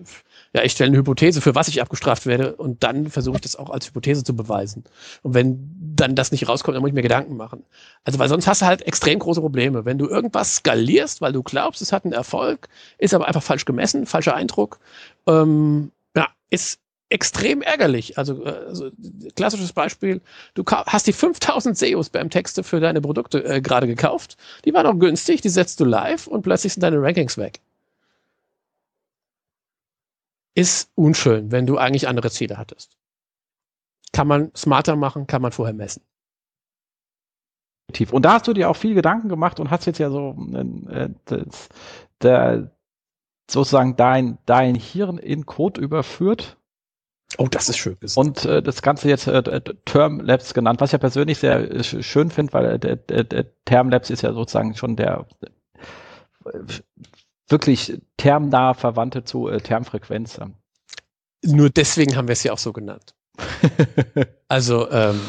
ja, 0.53 0.64
ich 0.64 0.73
stelle 0.73 0.89
eine 0.89 0.97
Hypothese, 0.97 1.39
für 1.39 1.55
was 1.55 1.69
ich 1.69 1.81
abgestraft 1.81 2.26
werde, 2.26 2.55
und 2.55 2.84
dann 2.84 3.09
versuche 3.09 3.35
ich 3.35 3.41
das 3.41 3.55
auch 3.55 3.69
als 3.69 3.88
Hypothese 3.88 4.23
zu 4.23 4.35
beweisen. 4.35 4.84
Und 5.23 5.34
wenn 5.34 5.93
dann 5.95 6.15
das 6.15 6.31
nicht 6.31 6.47
rauskommt, 6.47 6.76
dann 6.76 6.81
muss 6.81 6.89
ich 6.89 6.93
mir 6.95 7.01
Gedanken 7.01 7.38
machen. 7.38 7.64
Also, 8.03 8.19
weil 8.19 8.27
sonst 8.27 8.47
hast 8.47 8.61
du 8.61 8.65
halt 8.65 8.81
extrem 8.81 9.19
große 9.19 9.39
Probleme. 9.39 9.85
Wenn 9.85 9.97
du 9.97 10.07
irgendwas 10.07 10.55
skalierst, 10.55 11.22
weil 11.22 11.31
du 11.34 11.41
glaubst, 11.41 11.81
es 11.81 11.93
hat 11.93 12.03
einen 12.03 12.14
Erfolg, 12.14 12.68
ist 12.97 13.14
aber 13.14 13.27
einfach 13.27 13.43
falsch 13.43 13.65
gemessen, 13.65 14.05
falscher 14.05 14.35
Eindruck, 14.35 14.80
ähm, 15.26 15.91
ja, 16.15 16.27
ist 16.49 16.80
extrem 17.09 17.61
ärgerlich. 17.61 18.17
Also, 18.17 18.43
äh, 18.45 18.49
also 18.49 18.91
klassisches 19.35 19.73
Beispiel, 19.73 20.21
du 20.53 20.63
hast 20.65 21.07
die 21.07 21.13
5000 21.13 21.77
SEOs 21.77 22.09
beim 22.09 22.29
Texte 22.29 22.63
für 22.63 22.79
deine 22.79 23.01
Produkte 23.01 23.43
äh, 23.43 23.61
gerade 23.61 23.88
gekauft, 23.88 24.38
die 24.65 24.73
waren 24.73 24.85
auch 24.85 24.99
günstig, 24.99 25.41
die 25.41 25.49
setzt 25.49 25.79
du 25.79 25.85
live 25.85 26.27
und 26.27 26.41
plötzlich 26.41 26.73
sind 26.73 26.84
deine 26.84 27.01
Rankings 27.01 27.38
weg. 27.38 27.59
Ist 30.55 30.91
unschön, 30.95 31.51
wenn 31.51 31.67
du 31.67 31.77
eigentlich 31.77 32.07
andere 32.07 32.31
Ziele 32.31 32.57
hattest. 32.57 32.97
Kann 34.11 34.27
man 34.27 34.51
smarter 34.55 34.95
machen, 34.95 35.27
kann 35.27 35.41
man 35.41 35.51
vorher 35.51 35.75
messen. 35.75 36.01
Und 38.11 38.23
da 38.23 38.34
hast 38.34 38.47
du 38.47 38.53
dir 38.53 38.69
auch 38.69 38.75
viel 38.75 38.95
Gedanken 38.95 39.29
gemacht 39.29 39.59
und 39.59 39.71
hast 39.71 39.85
jetzt 39.85 39.99
ja 39.99 40.09
so 40.09 40.35
äh, 40.89 41.09
das, 41.25 41.69
der, 42.21 42.71
sozusagen 43.49 43.95
dein, 43.95 44.39
dein 44.45 44.75
Hirn 44.75 45.17
in 45.17 45.45
Code 45.45 45.79
überführt 45.79 46.56
Oh, 47.38 47.47
das 47.47 47.69
ist 47.69 47.77
schön 47.77 47.99
gesagt. 47.99 48.18
Und 48.18 48.45
äh, 48.45 48.61
das 48.61 48.81
Ganze 48.81 49.09
jetzt 49.09 49.27
äh, 49.27 49.61
Term 49.85 50.19
Labs 50.19 50.53
genannt, 50.53 50.81
was 50.81 50.89
ich 50.89 50.93
ja 50.93 50.97
persönlich 50.99 51.38
sehr 51.38 51.72
äh, 51.72 51.84
schön 51.84 52.31
finde, 52.31 52.53
weil 52.53 52.65
äh, 52.65 52.80
der, 52.80 52.95
der, 52.95 53.23
der 53.23 53.45
Term 53.65 53.89
Labs 53.89 54.09
ist 54.09 54.23
ja 54.23 54.34
sozusagen 54.34 54.76
schon 54.76 54.95
der 54.95 55.26
äh, 56.45 56.59
wirklich 57.47 58.01
termnah 58.18 58.73
Verwandte 58.73 59.23
zu 59.23 59.47
äh, 59.47 59.61
Termfrequenz. 59.61 60.39
Nur 61.43 61.69
deswegen 61.69 62.15
haben 62.15 62.27
wir 62.27 62.34
es 62.34 62.43
ja 62.43 62.53
auch 62.53 62.57
so 62.57 62.73
genannt. 62.73 63.14
also, 64.47 64.89
ähm, 64.91 65.19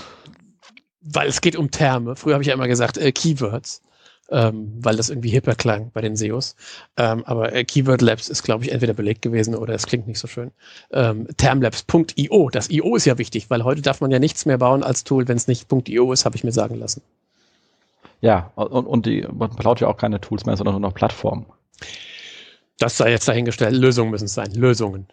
weil 1.01 1.28
es 1.28 1.40
geht 1.40 1.56
um 1.56 1.70
Terme. 1.70 2.16
Früher 2.16 2.35
habe 2.35 2.43
ich 2.43 2.48
ja 2.48 2.55
immer 2.55 2.68
gesagt, 2.68 2.97
äh, 2.98 3.12
Keywords 3.12 3.82
ähm, 4.30 4.72
weil 4.80 4.96
das 4.96 5.10
irgendwie 5.10 5.30
hipper 5.30 5.55
klang 5.55 5.90
bei 5.92 6.00
den 6.00 6.16
SEOs. 6.16 6.56
Ähm, 6.96 7.24
aber 7.24 7.52
äh, 7.52 7.64
Keyword 7.64 8.02
Labs 8.02 8.28
ist, 8.28 8.42
glaube 8.42 8.64
ich, 8.64 8.72
entweder 8.72 8.92
belegt 8.92 9.22
gewesen 9.22 9.55
oder 9.55 9.74
es 9.74 9.86
klingt 9.86 10.06
nicht 10.06 10.18
so 10.18 10.28
schön. 10.28 10.50
Ähm, 10.92 11.26
Termlabs.io, 11.36 12.50
das 12.50 12.70
IO 12.70 12.96
ist 12.96 13.05
ja 13.05 13.18
wichtig, 13.18 13.50
weil 13.50 13.64
heute 13.64 13.82
darf 13.82 14.00
man 14.00 14.10
ja 14.10 14.18
nichts 14.18 14.46
mehr 14.46 14.59
bauen 14.59 14.82
als 14.82 15.05
Tool, 15.05 15.28
wenn 15.28 15.36
es 15.36 15.48
nicht 15.48 15.68
.io 15.88 16.12
ist, 16.12 16.24
habe 16.24 16.36
ich 16.36 16.44
mir 16.44 16.52
sagen 16.52 16.76
lassen. 16.76 17.02
Ja, 18.20 18.52
und, 18.56 18.86
und 18.86 19.06
die, 19.06 19.26
man 19.32 19.50
baut 19.50 19.80
ja 19.80 19.88
auch 19.88 19.96
keine 19.96 20.20
Tools 20.20 20.44
mehr, 20.44 20.56
sondern 20.56 20.74
nur 20.74 20.80
noch 20.80 20.94
Plattformen. 20.94 21.46
Das 22.78 22.96
sei 22.96 23.10
jetzt 23.10 23.28
dahingestellt. 23.28 23.74
Lösungen 23.74 24.10
müssen 24.10 24.26
es 24.26 24.34
sein. 24.34 24.52
Lösungen. 24.52 25.06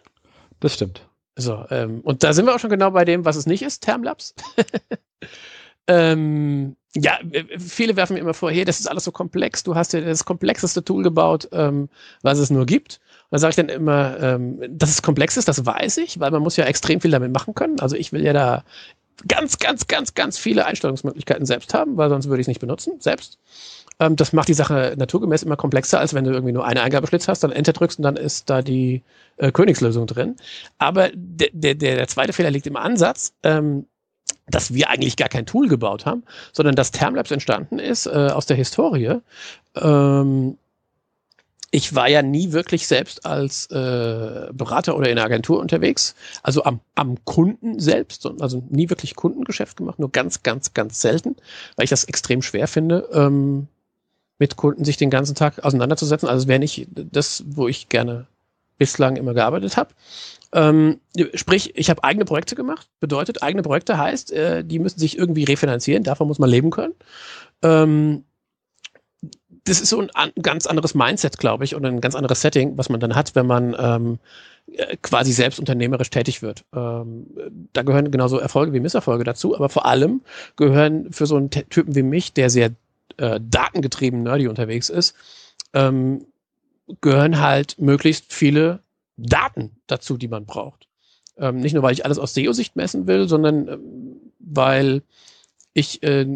Das 0.60 0.74
stimmt. 0.74 1.06
So, 1.36 1.64
ähm, 1.70 2.00
und 2.00 2.22
da 2.22 2.32
sind 2.32 2.46
wir 2.46 2.54
auch 2.54 2.58
schon 2.58 2.70
genau 2.70 2.90
bei 2.92 3.04
dem, 3.04 3.24
was 3.24 3.36
es 3.36 3.46
nicht 3.46 3.62
ist, 3.62 3.82
Termlabs. 3.82 4.34
ähm, 5.88 6.76
ja, 6.94 7.18
äh, 7.30 7.58
viele 7.58 7.96
werfen 7.96 8.14
mir 8.14 8.20
immer 8.20 8.34
vor, 8.34 8.50
hey, 8.50 8.64
das 8.64 8.80
ist 8.80 8.86
alles 8.86 9.04
so 9.04 9.12
komplex, 9.12 9.62
du 9.62 9.74
hast 9.74 9.92
ja 9.92 10.00
das 10.00 10.24
komplexeste 10.24 10.84
Tool 10.84 11.02
gebaut, 11.02 11.48
ähm, 11.52 11.88
was 12.22 12.38
es 12.38 12.50
nur 12.50 12.66
gibt. 12.66 13.00
Und 13.24 13.32
da 13.32 13.38
sage 13.38 13.50
ich 13.50 13.56
dann 13.56 13.68
immer, 13.68 14.18
ähm, 14.20 14.60
dass 14.68 14.90
es 14.90 15.02
komplex 15.02 15.36
ist, 15.36 15.48
das 15.48 15.66
weiß 15.66 15.98
ich, 15.98 16.20
weil 16.20 16.30
man 16.30 16.42
muss 16.42 16.56
ja 16.56 16.64
extrem 16.64 17.00
viel 17.00 17.10
damit 17.10 17.32
machen 17.32 17.54
können. 17.54 17.80
Also 17.80 17.96
ich 17.96 18.12
will 18.12 18.24
ja 18.24 18.32
da 18.32 18.64
ganz, 19.28 19.58
ganz, 19.58 19.86
ganz, 19.86 20.14
ganz 20.14 20.38
viele 20.38 20.66
Einstellungsmöglichkeiten 20.66 21.46
selbst 21.46 21.74
haben, 21.74 21.96
weil 21.96 22.08
sonst 22.08 22.28
würde 22.28 22.40
ich 22.40 22.44
es 22.44 22.48
nicht 22.48 22.60
benutzen, 22.60 22.94
selbst. 23.00 23.38
Ähm, 23.98 24.16
das 24.16 24.32
macht 24.32 24.48
die 24.48 24.54
Sache 24.54 24.94
naturgemäß 24.96 25.42
immer 25.42 25.56
komplexer, 25.56 25.98
als 26.00 26.14
wenn 26.14 26.24
du 26.24 26.32
irgendwie 26.32 26.52
nur 26.52 26.66
eine 26.66 26.82
Eingabeschlitz 26.82 27.28
hast, 27.28 27.42
dann 27.42 27.52
Enter 27.52 27.72
drückst 27.72 27.98
und 27.98 28.02
dann 28.02 28.16
ist 28.16 28.50
da 28.50 28.62
die 28.62 29.02
äh, 29.38 29.52
Königslösung 29.52 30.06
drin. 30.06 30.36
Aber 30.78 31.10
der, 31.14 31.48
der, 31.52 31.74
der 31.74 32.06
zweite 32.08 32.32
Fehler 32.32 32.50
liegt 32.50 32.66
im 32.66 32.76
Ansatz. 32.76 33.34
Ähm, 33.42 33.86
dass 34.46 34.72
wir 34.72 34.90
eigentlich 34.90 35.16
gar 35.16 35.28
kein 35.28 35.46
Tool 35.46 35.68
gebaut 35.68 36.06
haben, 36.06 36.22
sondern 36.52 36.74
dass 36.74 36.92
Termlabs 36.92 37.30
entstanden 37.30 37.78
ist 37.78 38.06
äh, 38.06 38.10
aus 38.10 38.46
der 38.46 38.56
Historie. 38.56 39.18
Ähm, 39.74 40.56
ich 41.72 41.94
war 41.94 42.08
ja 42.08 42.22
nie 42.22 42.52
wirklich 42.52 42.86
selbst 42.86 43.26
als 43.26 43.66
äh, 43.66 44.48
Berater 44.52 44.96
oder 44.96 45.10
in 45.10 45.16
der 45.16 45.24
Agentur 45.24 45.60
unterwegs, 45.60 46.14
also 46.42 46.64
am, 46.64 46.80
am 46.94 47.22
Kunden 47.24 47.80
selbst, 47.80 48.26
also 48.40 48.62
nie 48.70 48.88
wirklich 48.88 49.16
Kundengeschäft 49.16 49.76
gemacht, 49.76 49.98
nur 49.98 50.10
ganz, 50.10 50.42
ganz, 50.42 50.74
ganz 50.74 51.00
selten, 51.00 51.36
weil 51.74 51.84
ich 51.84 51.90
das 51.90 52.04
extrem 52.04 52.40
schwer 52.40 52.68
finde, 52.68 53.08
ähm, 53.12 53.66
mit 54.38 54.56
Kunden 54.56 54.84
sich 54.84 54.96
den 54.96 55.10
ganzen 55.10 55.34
Tag 55.34 55.64
auseinanderzusetzen. 55.64 56.28
Also 56.28 56.44
es 56.44 56.48
wäre 56.48 56.58
nicht 56.58 56.88
das, 56.94 57.42
wo 57.46 57.68
ich 57.68 57.88
gerne 57.88 58.26
bislang 58.78 59.16
immer 59.16 59.34
gearbeitet 59.34 59.76
habe. 59.76 59.90
Ähm, 60.56 61.00
sprich, 61.34 61.76
ich 61.76 61.90
habe 61.90 62.02
eigene 62.02 62.24
Projekte 62.24 62.54
gemacht. 62.54 62.88
Bedeutet, 62.98 63.42
eigene 63.42 63.62
Projekte 63.62 63.98
heißt, 63.98 64.32
äh, 64.32 64.64
die 64.64 64.78
müssen 64.78 64.98
sich 64.98 65.18
irgendwie 65.18 65.44
refinanzieren. 65.44 66.02
Davon 66.02 66.26
muss 66.26 66.38
man 66.38 66.48
leben 66.48 66.70
können. 66.70 66.94
Ähm, 67.60 68.24
das 69.64 69.82
ist 69.82 69.90
so 69.90 70.00
ein, 70.00 70.08
ein, 70.14 70.32
ganz 70.40 70.66
anderes 70.66 70.94
Mindset, 70.94 71.36
glaube 71.36 71.64
ich, 71.64 71.74
und 71.74 71.84
ein 71.84 72.00
ganz 72.00 72.14
anderes 72.14 72.40
Setting, 72.40 72.78
was 72.78 72.88
man 72.88 73.00
dann 73.00 73.14
hat, 73.14 73.34
wenn 73.34 73.46
man 73.46 73.76
ähm, 73.78 74.18
äh, 74.72 74.96
quasi 75.02 75.32
selbst 75.32 75.58
unternehmerisch 75.58 76.08
tätig 76.08 76.40
wird. 76.40 76.64
Ähm, 76.74 77.26
da 77.74 77.82
gehören 77.82 78.10
genauso 78.10 78.38
Erfolge 78.38 78.72
wie 78.72 78.80
Misserfolge 78.80 79.24
dazu, 79.24 79.54
aber 79.54 79.68
vor 79.68 79.84
allem 79.84 80.22
gehören 80.56 81.12
für 81.12 81.26
so 81.26 81.36
einen 81.36 81.50
Typen 81.50 81.94
wie 81.94 82.02
mich, 82.02 82.32
der 82.32 82.48
sehr 82.48 82.70
äh, 83.18 83.40
datengetrieben 83.42 84.22
nerdy 84.22 84.48
unterwegs 84.48 84.88
ist, 84.88 85.14
ähm, 85.74 86.24
gehören 87.02 87.40
halt 87.40 87.78
möglichst 87.78 88.32
viele 88.32 88.80
Daten 89.16 89.76
dazu, 89.86 90.16
die 90.16 90.28
man 90.28 90.46
braucht. 90.46 90.88
Ähm, 91.38 91.60
nicht 91.60 91.74
nur, 91.74 91.82
weil 91.82 91.92
ich 91.92 92.04
alles 92.04 92.18
aus 92.18 92.34
SEO-Sicht 92.34 92.76
messen 92.76 93.06
will, 93.06 93.28
sondern 93.28 93.68
ähm, 93.68 94.32
weil 94.38 95.02
ich 95.74 96.02
äh, 96.02 96.26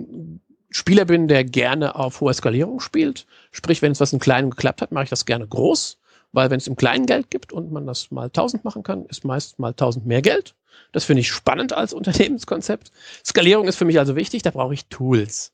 Spieler 0.70 1.04
bin, 1.04 1.26
der 1.26 1.44
gerne 1.44 1.96
auf 1.96 2.20
hohe 2.20 2.34
Skalierung 2.34 2.80
spielt. 2.80 3.26
Sprich, 3.50 3.82
wenn 3.82 3.92
es 3.92 4.00
was 4.00 4.12
im 4.12 4.20
Kleinen 4.20 4.50
geklappt 4.50 4.82
hat, 4.82 4.92
mache 4.92 5.04
ich 5.04 5.10
das 5.10 5.24
gerne 5.24 5.46
groß, 5.46 5.98
weil 6.32 6.50
wenn 6.50 6.58
es 6.58 6.68
im 6.68 6.76
Kleinen 6.76 7.06
Geld 7.06 7.30
gibt 7.30 7.52
und 7.52 7.72
man 7.72 7.86
das 7.86 8.10
mal 8.10 8.26
1000 8.26 8.64
machen 8.64 8.82
kann, 8.82 9.06
ist 9.06 9.24
meist 9.24 9.58
mal 9.58 9.70
1000 9.70 10.06
mehr 10.06 10.22
Geld. 10.22 10.54
Das 10.92 11.04
finde 11.04 11.20
ich 11.20 11.32
spannend 11.32 11.72
als 11.72 11.92
Unternehmenskonzept. 11.94 12.92
Skalierung 13.24 13.66
ist 13.66 13.76
für 13.76 13.84
mich 13.84 13.98
also 13.98 14.16
wichtig, 14.16 14.42
da 14.42 14.50
brauche 14.50 14.74
ich 14.74 14.86
Tools. 14.86 15.52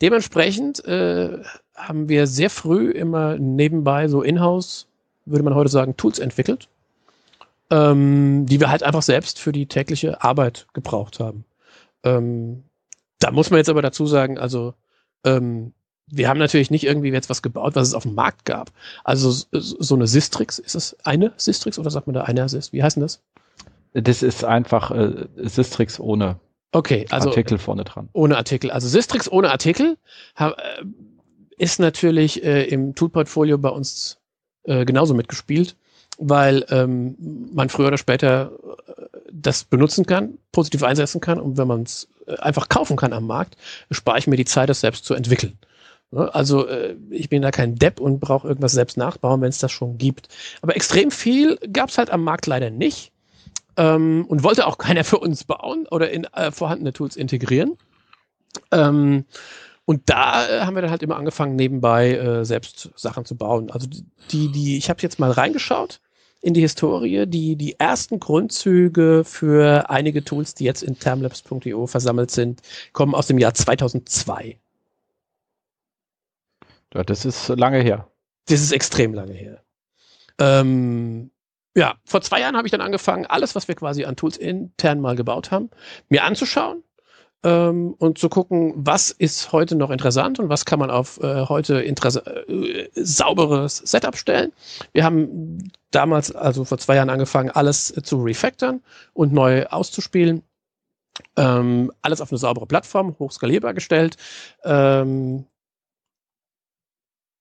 Dementsprechend 0.00 0.84
äh, 0.86 1.38
haben 1.74 2.08
wir 2.08 2.26
sehr 2.26 2.50
früh 2.50 2.90
immer 2.90 3.36
nebenbei 3.38 4.08
so 4.08 4.22
in-house 4.22 4.88
würde 5.24 5.44
man 5.44 5.54
heute 5.54 5.70
sagen, 5.70 5.96
Tools 5.96 6.18
entwickelt, 6.18 6.68
ähm, 7.70 8.46
die 8.46 8.60
wir 8.60 8.70
halt 8.70 8.82
einfach 8.82 9.02
selbst 9.02 9.38
für 9.38 9.52
die 9.52 9.66
tägliche 9.66 10.22
Arbeit 10.22 10.66
gebraucht 10.72 11.20
haben. 11.20 11.44
Ähm, 12.02 12.64
da 13.18 13.30
muss 13.30 13.50
man 13.50 13.58
jetzt 13.58 13.70
aber 13.70 13.82
dazu 13.82 14.06
sagen, 14.06 14.38
also 14.38 14.74
ähm, 15.24 15.72
wir 16.06 16.28
haben 16.28 16.38
natürlich 16.38 16.70
nicht 16.70 16.84
irgendwie 16.84 17.10
jetzt 17.10 17.30
was 17.30 17.42
gebaut, 17.42 17.74
was 17.74 17.88
es 17.88 17.94
auf 17.94 18.02
dem 18.02 18.14
Markt 18.14 18.44
gab. 18.44 18.70
Also 19.04 19.30
so 19.52 19.94
eine 19.94 20.06
Sistrix, 20.06 20.58
ist 20.58 20.74
es 20.74 20.96
eine 21.04 21.32
Sistrix 21.36 21.78
oder 21.78 21.90
sagt 21.90 22.06
man 22.06 22.14
da 22.14 22.22
eine 22.22 22.42
Assist? 22.42 22.72
Wie 22.72 22.82
heißt 22.82 22.96
denn 22.96 23.02
das? 23.02 23.22
Das 23.94 24.22
ist 24.22 24.44
einfach 24.44 24.90
äh, 24.90 25.26
Sistrix 25.36 25.98
ohne 26.00 26.38
okay, 26.72 27.06
also, 27.10 27.30
Artikel 27.30 27.58
vorne 27.58 27.84
dran. 27.84 28.08
Ohne 28.12 28.36
Artikel. 28.36 28.70
Also 28.70 28.88
Sistrix 28.88 29.30
ohne 29.30 29.50
Artikel 29.50 29.96
äh, 30.36 30.50
ist 31.56 31.80
natürlich 31.80 32.42
äh, 32.44 32.64
im 32.64 32.94
Toolportfolio 32.94 33.56
bei 33.56 33.70
uns 33.70 34.18
äh, 34.64 34.84
genauso 34.84 35.14
mitgespielt, 35.14 35.76
weil 36.18 36.64
ähm, 36.70 37.16
man 37.52 37.68
früher 37.68 37.88
oder 37.88 37.98
später 37.98 38.52
äh, 38.86 39.02
das 39.32 39.64
benutzen 39.64 40.06
kann, 40.06 40.38
positiv 40.52 40.82
einsetzen 40.82 41.20
kann 41.20 41.40
und 41.40 41.56
wenn 41.56 41.68
man 41.68 41.82
es 41.82 42.08
äh, 42.26 42.36
einfach 42.36 42.68
kaufen 42.68 42.96
kann 42.96 43.12
am 43.12 43.26
Markt, 43.26 43.56
spare 43.90 44.18
ich 44.18 44.26
mir 44.26 44.36
die 44.36 44.44
Zeit, 44.44 44.68
das 44.68 44.80
selbst 44.80 45.04
zu 45.04 45.14
entwickeln. 45.14 45.58
Also 46.12 46.68
äh, 46.68 46.94
ich 47.10 47.28
bin 47.28 47.42
da 47.42 47.50
kein 47.50 47.74
Depp 47.74 48.00
und 48.00 48.20
brauche 48.20 48.46
irgendwas 48.46 48.72
selbst 48.72 48.96
nachbauen, 48.96 49.40
wenn 49.40 49.48
es 49.48 49.58
das 49.58 49.72
schon 49.72 49.98
gibt. 49.98 50.28
Aber 50.62 50.76
extrem 50.76 51.10
viel 51.10 51.58
gab 51.72 51.88
es 51.88 51.98
halt 51.98 52.10
am 52.10 52.22
Markt 52.22 52.46
leider 52.46 52.70
nicht 52.70 53.12
ähm, 53.76 54.24
und 54.28 54.42
wollte 54.42 54.66
auch 54.66 54.78
keiner 54.78 55.04
für 55.04 55.18
uns 55.18 55.44
bauen 55.44 55.86
oder 55.90 56.10
in 56.10 56.24
äh, 56.24 56.52
vorhandene 56.52 56.92
Tools 56.92 57.16
integrieren. 57.16 57.76
Ähm, 58.70 59.24
und 59.86 60.08
da 60.08 60.48
äh, 60.48 60.60
haben 60.60 60.74
wir 60.74 60.82
dann 60.82 60.90
halt 60.90 61.02
immer 61.02 61.16
angefangen, 61.16 61.56
nebenbei 61.56 62.12
äh, 62.12 62.44
selbst 62.44 62.90
Sachen 62.96 63.24
zu 63.24 63.36
bauen. 63.36 63.70
Also 63.70 63.86
die, 64.30 64.50
die, 64.50 64.78
ich 64.78 64.88
habe 64.88 65.02
jetzt 65.02 65.18
mal 65.18 65.30
reingeschaut 65.30 66.00
in 66.40 66.54
die 66.54 66.62
Historie. 66.62 67.26
Die, 67.26 67.56
die 67.56 67.78
ersten 67.78 68.18
Grundzüge 68.18 69.24
für 69.24 69.90
einige 69.90 70.24
Tools, 70.24 70.54
die 70.54 70.64
jetzt 70.64 70.82
in 70.82 70.98
termlabs.io 70.98 71.86
versammelt 71.86 72.30
sind, 72.30 72.62
kommen 72.92 73.14
aus 73.14 73.26
dem 73.26 73.38
Jahr 73.38 73.54
2002. 73.54 74.58
Ja, 76.94 77.02
das 77.02 77.24
ist 77.24 77.48
lange 77.48 77.82
her. 77.82 78.08
Das 78.46 78.60
ist 78.60 78.72
extrem 78.72 79.14
lange 79.14 79.32
her. 79.32 79.62
Ähm, 80.38 81.30
ja, 81.76 81.96
vor 82.04 82.20
zwei 82.20 82.40
Jahren 82.40 82.56
habe 82.56 82.66
ich 82.66 82.72
dann 82.72 82.80
angefangen, 82.80 83.26
alles, 83.26 83.54
was 83.54 83.68
wir 83.68 83.74
quasi 83.74 84.04
an 84.04 84.16
Tools 84.16 84.36
intern 84.36 85.00
mal 85.00 85.16
gebaut 85.16 85.50
haben, 85.50 85.70
mir 86.08 86.24
anzuschauen 86.24 86.84
ähm, 87.44 87.94
und 87.98 88.18
zu 88.18 88.28
gucken, 88.28 88.72
was 88.74 89.10
ist 89.10 89.52
heute 89.52 89.76
noch 89.76 89.90
interessant 89.90 90.40
und 90.40 90.48
was 90.48 90.64
kann 90.64 90.78
man 90.78 90.90
auf 90.90 91.20
äh, 91.22 91.46
heute 91.46 91.84
äh, 91.84 92.88
sauberes 92.94 93.76
Setup 93.76 94.16
stellen. 94.16 94.52
Wir 94.92 95.04
haben 95.04 95.70
damals, 95.90 96.34
also 96.34 96.64
vor 96.64 96.78
zwei 96.78 96.96
Jahren 96.96 97.10
angefangen, 97.10 97.50
alles 97.50 97.92
zu 98.02 98.22
refactoren 98.22 98.82
und 99.12 99.32
neu 99.32 99.66
auszuspielen. 99.66 100.42
Ähm, 101.36 101.92
alles 102.02 102.20
auf 102.20 102.32
eine 102.32 102.38
saubere 102.38 102.66
Plattform, 102.66 103.16
hochskalierbar 103.18 103.74
gestellt. 103.74 104.16
Ähm, 104.64 105.44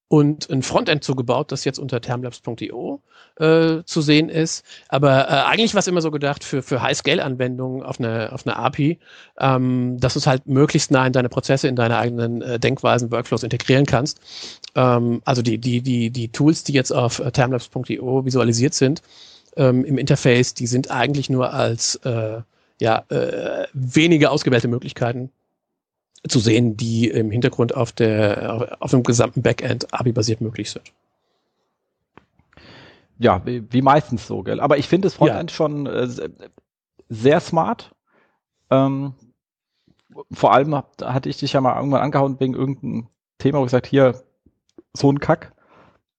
und 0.08 0.50
ein 0.50 0.62
Frontend 0.62 1.04
zugebaut, 1.04 1.52
das 1.52 1.66
jetzt 1.66 1.80
unter 1.80 2.00
termlabs.io 2.00 3.02
äh, 3.40 3.84
zu 3.84 4.02
sehen 4.02 4.30
ist. 4.30 4.64
Aber 4.90 5.28
äh, 5.28 5.32
eigentlich 5.46 5.74
war 5.74 5.80
es 5.80 5.88
immer 5.88 6.02
so 6.02 6.12
gedacht 6.12 6.44
für, 6.44 6.62
für 6.62 6.82
High-Scale-Anwendungen 6.82 7.84
auf 7.84 8.00
einer 8.00 8.32
auf 8.32 8.46
eine 8.46 8.56
API, 8.56 9.00
ähm, 9.40 9.98
dass 10.00 10.14
du 10.14 10.20
es 10.20 10.28
halt 10.28 10.46
möglichst 10.46 10.92
nah 10.92 11.08
in 11.08 11.14
deine 11.14 11.30
Prozesse, 11.30 11.68
in 11.68 11.76
deine 11.76 11.98
eigenen 11.98 12.42
äh, 12.42 12.60
Denkweisen, 12.60 13.12
Workflows 13.12 13.44
integrieren 13.44 13.86
kannst. 13.86 14.20
Ähm, 14.76 15.22
also 15.26 15.42
die, 15.42 15.58
die, 15.58 15.82
die, 15.82 16.12
die 16.12 16.30
Tools, 16.30 16.64
die 16.64 16.74
jetzt 16.74 16.92
auf 16.92 17.20
äh, 17.20 17.32
termlabs.io 17.32 18.26
visualisiert 18.26 18.76
sind, 18.76 19.02
ähm, 19.56 19.84
im 19.86 19.98
Interface, 19.98 20.54
die 20.54 20.68
sind 20.68 20.92
eigentlich 20.92 21.30
nur 21.30 21.54
als 21.54 21.96
äh, 22.04 22.42
ja, 22.80 23.04
äh, 23.10 23.66
wenige 23.74 24.30
ausgewählte 24.30 24.68
Möglichkeiten 24.68 25.32
zu 26.28 26.40
sehen, 26.40 26.78
die 26.78 27.10
im 27.10 27.32
Hintergrund 27.32 27.76
auf 27.76 27.92
der 27.92 28.78
auf 28.80 28.92
dem 28.92 29.04
gesamten 29.04 29.42
Backend 29.42 29.94
API-basiert 29.94 30.42
möglich 30.42 30.72
sind. 30.72 30.94
Ja, 33.20 33.46
wie, 33.46 33.64
wie, 33.72 33.82
meistens 33.82 34.28
so, 34.28 34.44
gell? 34.44 34.60
Aber 34.60 34.78
ich 34.78 34.88
finde 34.88 35.06
das 35.06 35.16
Frontend 35.16 35.52
ja. 35.52 35.56
schon 35.56 35.86
äh, 35.86 36.08
sehr 37.10 37.40
smart. 37.40 37.94
Ähm, 38.70 39.14
vor 40.32 40.54
allem 40.54 40.76
hab, 40.76 41.02
hatte 41.02 41.30
ich 41.30 41.38
dich 41.38 41.54
ja 41.54 41.62
mal 41.62 41.76
irgendwann 41.76 42.02
angehauen 42.02 42.40
wegen 42.40 42.54
irgendeinem 42.54 43.08
Thema, 43.38 43.60
wo 43.60 43.64
ich 43.64 43.68
gesagt, 43.68 43.88
hier, 43.88 44.24
so 44.94 45.12
ein 45.12 45.20
Kack, 45.20 45.54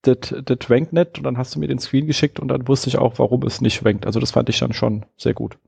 das 0.03 0.71
rankt 0.71 0.93
nicht. 0.93 1.19
Und 1.19 1.25
dann 1.25 1.39
hast 1.39 1.55
du 1.55 1.61
mir 1.61 1.69
den 1.69 1.79
Screen 1.79 2.07
geschickt 2.07 2.41
und 2.41 2.49
dann 2.49 2.69
wusste 2.69 2.89
ich 2.89 2.99
auch, 2.99 3.19
warum 3.19 3.43
es 3.43 3.61
nicht 3.61 3.85
rankt. 3.85 4.07
Also 4.07 4.21
das 4.21 4.33
fand 4.33 4.49
ich 4.49 4.59
dann 4.59 4.73
schon 4.73 5.07
sehr 5.17 5.35
gut. 5.35 5.59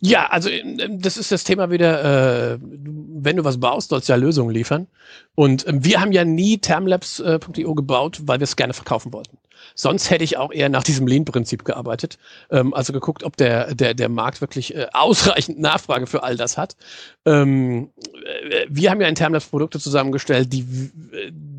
Ja, 0.00 0.26
also 0.26 0.48
ähm, 0.48 1.00
das 1.00 1.16
ist 1.16 1.32
das 1.32 1.44
Thema 1.44 1.70
wieder, 1.70 2.54
äh, 2.54 2.58
wenn 2.60 3.36
du 3.36 3.44
was 3.44 3.58
baust, 3.58 3.90
sollst 3.90 4.08
du 4.08 4.12
ja 4.12 4.16
Lösungen 4.16 4.54
liefern. 4.54 4.86
Und 5.34 5.66
äh, 5.66 5.72
wir 5.74 6.00
haben 6.00 6.12
ja 6.12 6.24
nie 6.24 6.58
Termlabs.io 6.58 7.74
gebaut, 7.74 8.20
weil 8.22 8.38
wir 8.38 8.44
es 8.44 8.56
gerne 8.56 8.74
verkaufen 8.74 9.12
wollten. 9.12 9.38
Sonst 9.74 10.10
hätte 10.10 10.22
ich 10.22 10.36
auch 10.36 10.52
eher 10.52 10.68
nach 10.68 10.84
diesem 10.84 11.06
Lean-Prinzip 11.06 11.64
gearbeitet. 11.64 12.18
Ähm, 12.50 12.74
also 12.74 12.92
geguckt, 12.92 13.24
ob 13.24 13.36
der, 13.36 13.74
der, 13.74 13.94
der 13.94 14.08
Markt 14.08 14.40
wirklich 14.40 14.74
äh, 14.74 14.86
ausreichend 14.92 15.58
Nachfrage 15.58 16.06
für 16.06 16.22
all 16.22 16.36
das 16.36 16.56
hat. 16.56 16.76
Ähm, 17.26 17.90
äh, 18.24 18.66
wir 18.68 18.90
haben 18.90 19.00
ja 19.00 19.08
in 19.08 19.16
Termlabs 19.16 19.46
Produkte 19.46 19.80
zusammengestellt, 19.80 20.52
die, 20.52 20.64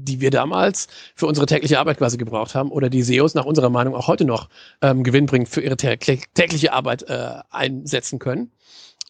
die 0.09 0.21
wir 0.21 0.31
damals 0.31 0.87
für 1.15 1.27
unsere 1.27 1.45
tägliche 1.45 1.79
Arbeit 1.79 1.97
quasi 1.99 2.17
gebraucht 2.17 2.55
haben 2.55 2.71
oder 2.71 2.89
die 2.89 3.03
SEOs 3.03 3.35
nach 3.35 3.45
unserer 3.45 3.69
Meinung 3.69 3.95
auch 3.95 4.07
heute 4.07 4.25
noch 4.25 4.49
ähm, 4.81 5.03
gewinnbringend 5.03 5.49
für 5.49 5.61
ihre 5.61 5.77
tägliche 5.77 6.73
Arbeit 6.73 7.03
äh, 7.03 7.35
einsetzen 7.49 8.19
können. 8.19 8.51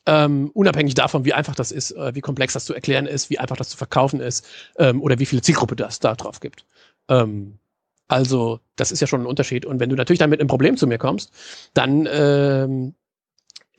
Ähm, 0.06 0.50
unabhängig 0.54 0.96
davon, 0.96 1.26
wie 1.26 1.34
einfach 1.34 1.56
das 1.56 1.72
ist, 1.72 1.92
äh, 1.92 2.16
wie 2.16 2.22
komplex 2.22 2.54
das 2.54 2.66
zu 2.66 2.74
erklären 2.74 3.06
ist, 3.06 3.30
wie 3.30 3.40
einfach 3.40 3.58
das 3.58 3.70
zu 3.70 3.78
verkaufen 3.78 4.20
ist 4.20 4.46
ähm, 4.78 5.02
oder 5.02 5.20
wie 5.20 5.26
viele 5.26 5.42
Zielgruppe 5.42 5.76
das 5.76 6.00
da 6.00 6.16
drauf 6.16 6.40
gibt. 6.40 6.66
Ähm, 7.10 7.60
also, 8.08 8.60
das 8.76 8.92
ist 8.92 9.02
ja 9.02 9.08
schon 9.08 9.22
ein 9.22 9.28
Unterschied. 9.28 9.66
Und 9.66 9.80
wenn 9.80 9.90
du 9.90 9.96
natürlich 9.96 10.18
dann 10.18 10.32
mit 10.32 10.40
einem 10.40 10.50
Problem 10.50 10.78
zu 10.78 10.88
mir 10.88 10.98
kommst, 10.98 11.32
dann 11.76 12.08
ähm, 12.12 12.96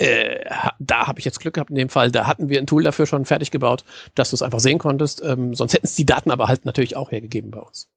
äh, 0.01 0.45
da 0.79 1.07
habe 1.07 1.19
ich 1.19 1.25
jetzt 1.25 1.41
Glück 1.41 1.55
gehabt 1.55 1.71
in 1.71 1.77
dem 1.77 1.89
Fall. 1.89 2.11
Da 2.11 2.27
hatten 2.27 2.49
wir 2.49 2.59
ein 2.59 2.67
Tool 2.67 2.83
dafür 2.83 3.07
schon 3.07 3.25
fertig 3.25 3.51
gebaut, 3.51 3.85
dass 4.15 4.31
du 4.31 4.35
es 4.35 4.43
einfach 4.43 4.61
sehen 4.61 4.79
konntest. 4.79 5.23
Ähm, 5.23 5.55
sonst 5.55 5.75
hätten 5.75 5.87
es 5.87 5.95
die 5.95 6.07
Daten 6.07 6.31
aber 6.31 6.49
halt 6.49 6.65
natürlich 6.65 6.97
auch 6.97 7.11
hergegeben 7.11 7.51
bei 7.51 7.61
uns. 7.61 7.89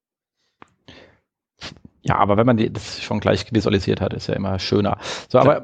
Ja, 2.02 2.18
aber 2.18 2.36
wenn 2.36 2.46
man 2.46 2.58
die, 2.58 2.72
das 2.72 3.02
schon 3.02 3.22
gleich 3.22 3.52
visualisiert 3.54 4.02
hat, 4.02 4.14
ist 4.14 4.28
ja 4.28 4.34
immer 4.34 4.60
schöner. 4.60 4.98
So, 5.30 5.40
aber 5.40 5.64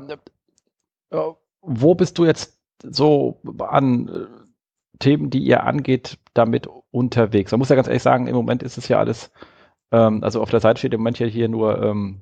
ja. 1.11 1.20
äh, 1.20 1.34
wo 1.61 1.95
bist 1.95 2.18
du 2.18 2.26
jetzt 2.26 2.57
so 2.84 3.41
an 3.60 4.07
äh, 4.07 4.98
Themen, 4.99 5.30
die 5.30 5.40
ihr 5.40 5.64
angeht, 5.66 6.18
damit 6.34 6.68
unterwegs? 6.91 7.52
Man 7.52 7.60
muss 7.60 7.70
ja 7.70 7.76
ganz 7.76 7.88
ehrlich 7.88 8.03
sagen, 8.03 8.28
im 8.28 8.36
Moment 8.36 8.64
ist 8.64 8.78
es 8.78 8.88
ja 8.88 8.99
alles 8.99 9.32
ähm, 9.91 10.24
also 10.24 10.41
auf 10.41 10.49
der 10.49 10.60
Seite 10.60 10.80
steht 10.80 10.94
im 10.94 11.02
Moment 11.02 11.20
ja 11.20 11.28
hier 11.28 11.49
nur 11.49 11.82
ähm, 11.82 12.22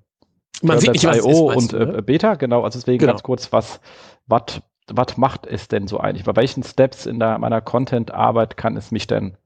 Man 0.61 0.79
sieht 0.79 0.93
nicht, 0.93 1.05
was 1.05 1.17
IO 1.17 1.51
und 1.51 1.73
du, 1.73 1.77
ne? 1.77 1.97
äh, 1.97 2.01
Beta, 2.01 2.35
genau. 2.35 2.63
Also 2.63 2.79
deswegen 2.79 2.99
genau. 2.99 3.13
ganz 3.13 3.23
kurz, 3.23 3.51
was, 3.51 3.79
was, 4.25 4.61
was 4.87 5.17
macht 5.17 5.45
es 5.45 5.67
denn 5.67 5.87
so 5.87 5.99
eigentlich? 5.99 6.25
Bei 6.25 6.35
welchen 6.35 6.63
Steps 6.63 7.05
in 7.05 7.19
der, 7.19 7.37
meiner 7.37 7.61
Content-Arbeit 7.61 8.57
kann 8.57 8.75
es 8.75 8.91
mich 8.91 9.07
denn 9.07 9.37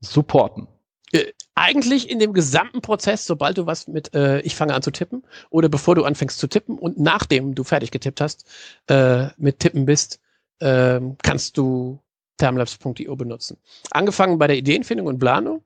supporten? 0.00 0.68
Äh, 1.12 1.32
eigentlich 1.54 2.10
in 2.10 2.18
dem 2.18 2.32
gesamten 2.32 2.82
Prozess, 2.82 3.26
sobald 3.26 3.58
du 3.58 3.66
was 3.66 3.88
mit 3.88 4.14
äh, 4.14 4.40
ich 4.40 4.54
fange 4.54 4.74
an 4.74 4.82
zu 4.82 4.90
tippen 4.90 5.24
oder 5.50 5.68
bevor 5.68 5.94
du 5.94 6.04
anfängst 6.04 6.38
zu 6.38 6.46
tippen 6.46 6.78
und 6.78 6.98
nachdem 6.98 7.54
du 7.54 7.64
fertig 7.64 7.90
getippt 7.90 8.20
hast, 8.20 8.44
äh, 8.88 9.28
mit 9.38 9.58
Tippen 9.58 9.86
bist, 9.86 10.20
äh, 10.60 11.00
kannst 11.22 11.56
du 11.56 12.00
Termlabs.io 12.36 13.16
benutzen. 13.16 13.58
Angefangen 13.90 14.38
bei 14.38 14.46
der 14.46 14.56
Ideenfindung 14.56 15.06
und 15.06 15.18
Planung, 15.18 15.62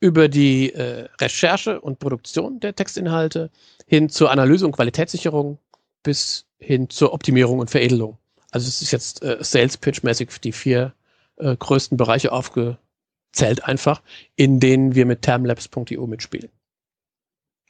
über 0.00 0.28
die 0.28 0.72
äh, 0.72 1.08
Recherche 1.20 1.80
und 1.80 1.98
Produktion 1.98 2.60
der 2.60 2.74
Textinhalte 2.74 3.50
hin 3.86 4.08
zur 4.08 4.30
Analyse 4.30 4.66
und 4.66 4.72
Qualitätssicherung 4.72 5.58
bis 6.02 6.46
hin 6.58 6.90
zur 6.90 7.12
Optimierung 7.12 7.58
und 7.58 7.70
Veredelung. 7.70 8.18
Also 8.50 8.68
es 8.68 8.82
ist 8.82 8.90
jetzt 8.92 9.22
äh, 9.22 9.38
Sales 9.40 9.78
Pitch-mäßig 9.78 10.40
die 10.40 10.52
vier 10.52 10.94
äh, 11.36 11.56
größten 11.56 11.96
Bereiche 11.96 12.32
aufgezählt 12.32 13.64
einfach, 13.64 14.02
in 14.36 14.60
denen 14.60 14.94
wir 14.94 15.06
mit 15.06 15.22
termlabs.io 15.22 16.06
mitspielen. 16.06 16.50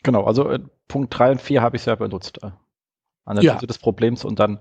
Genau, 0.03 0.25
also 0.25 0.51
äh, 0.51 0.61
Punkt 0.89 1.17
3 1.17 1.33
und 1.33 1.41
4 1.41 1.63
habe 1.63 1.77
ich 1.77 1.83
sehr 1.83 1.97
benutzt. 1.97 2.43
Äh, 2.43 2.51
Analyse 3.25 3.55
ja. 3.55 3.59
des 3.59 3.79
Problems 3.79 4.25
und 4.25 4.39
dann 4.39 4.59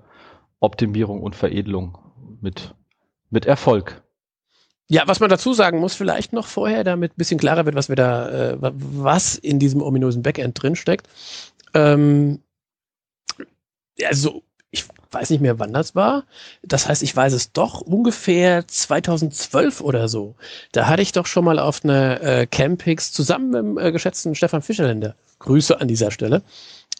Optimierung 0.59 1.21
und 1.21 1.35
Veredelung 1.35 1.97
mit, 2.41 2.73
mit 3.29 3.45
Erfolg. 3.45 4.02
Ja, 4.89 5.03
was 5.07 5.19
man 5.19 5.29
dazu 5.29 5.53
sagen 5.53 5.79
muss, 5.79 5.95
vielleicht 5.95 6.33
noch 6.33 6.47
vorher, 6.47 6.83
damit 6.83 7.13
ein 7.13 7.17
bisschen 7.17 7.39
klarer 7.39 7.65
wird, 7.65 7.75
was 7.75 7.89
wir 7.89 7.95
da, 7.95 8.51
äh, 8.51 8.57
was 8.59 9.35
in 9.35 9.59
diesem 9.59 9.81
ominösen 9.81 10.21
Backend 10.23 10.61
drinsteckt. 10.61 11.07
Ähm, 11.73 12.39
also, 14.05 14.43
ich 14.71 14.85
weiß 15.11 15.29
nicht 15.29 15.41
mehr, 15.41 15.59
wann 15.59 15.73
das 15.73 15.95
war. 15.95 16.25
Das 16.63 16.87
heißt, 16.87 17.03
ich 17.03 17.15
weiß 17.15 17.33
es 17.33 17.51
doch 17.53 17.81
ungefähr 17.81 18.67
2012 18.67 19.81
oder 19.81 20.07
so. 20.09 20.35
Da 20.71 20.87
hatte 20.87 21.03
ich 21.03 21.11
doch 21.11 21.27
schon 21.27 21.45
mal 21.45 21.59
auf 21.59 21.83
einer 21.83 22.21
äh, 22.21 22.47
Campix 22.47 23.11
zusammen 23.11 23.51
mit 23.51 23.59
dem 23.59 23.77
äh, 23.77 23.91
geschätzten 23.91 24.35
Stefan 24.35 24.63
Fischerländer, 24.63 25.15
Grüße 25.39 25.79
an 25.79 25.87
dieser 25.87 26.11
Stelle, 26.11 26.41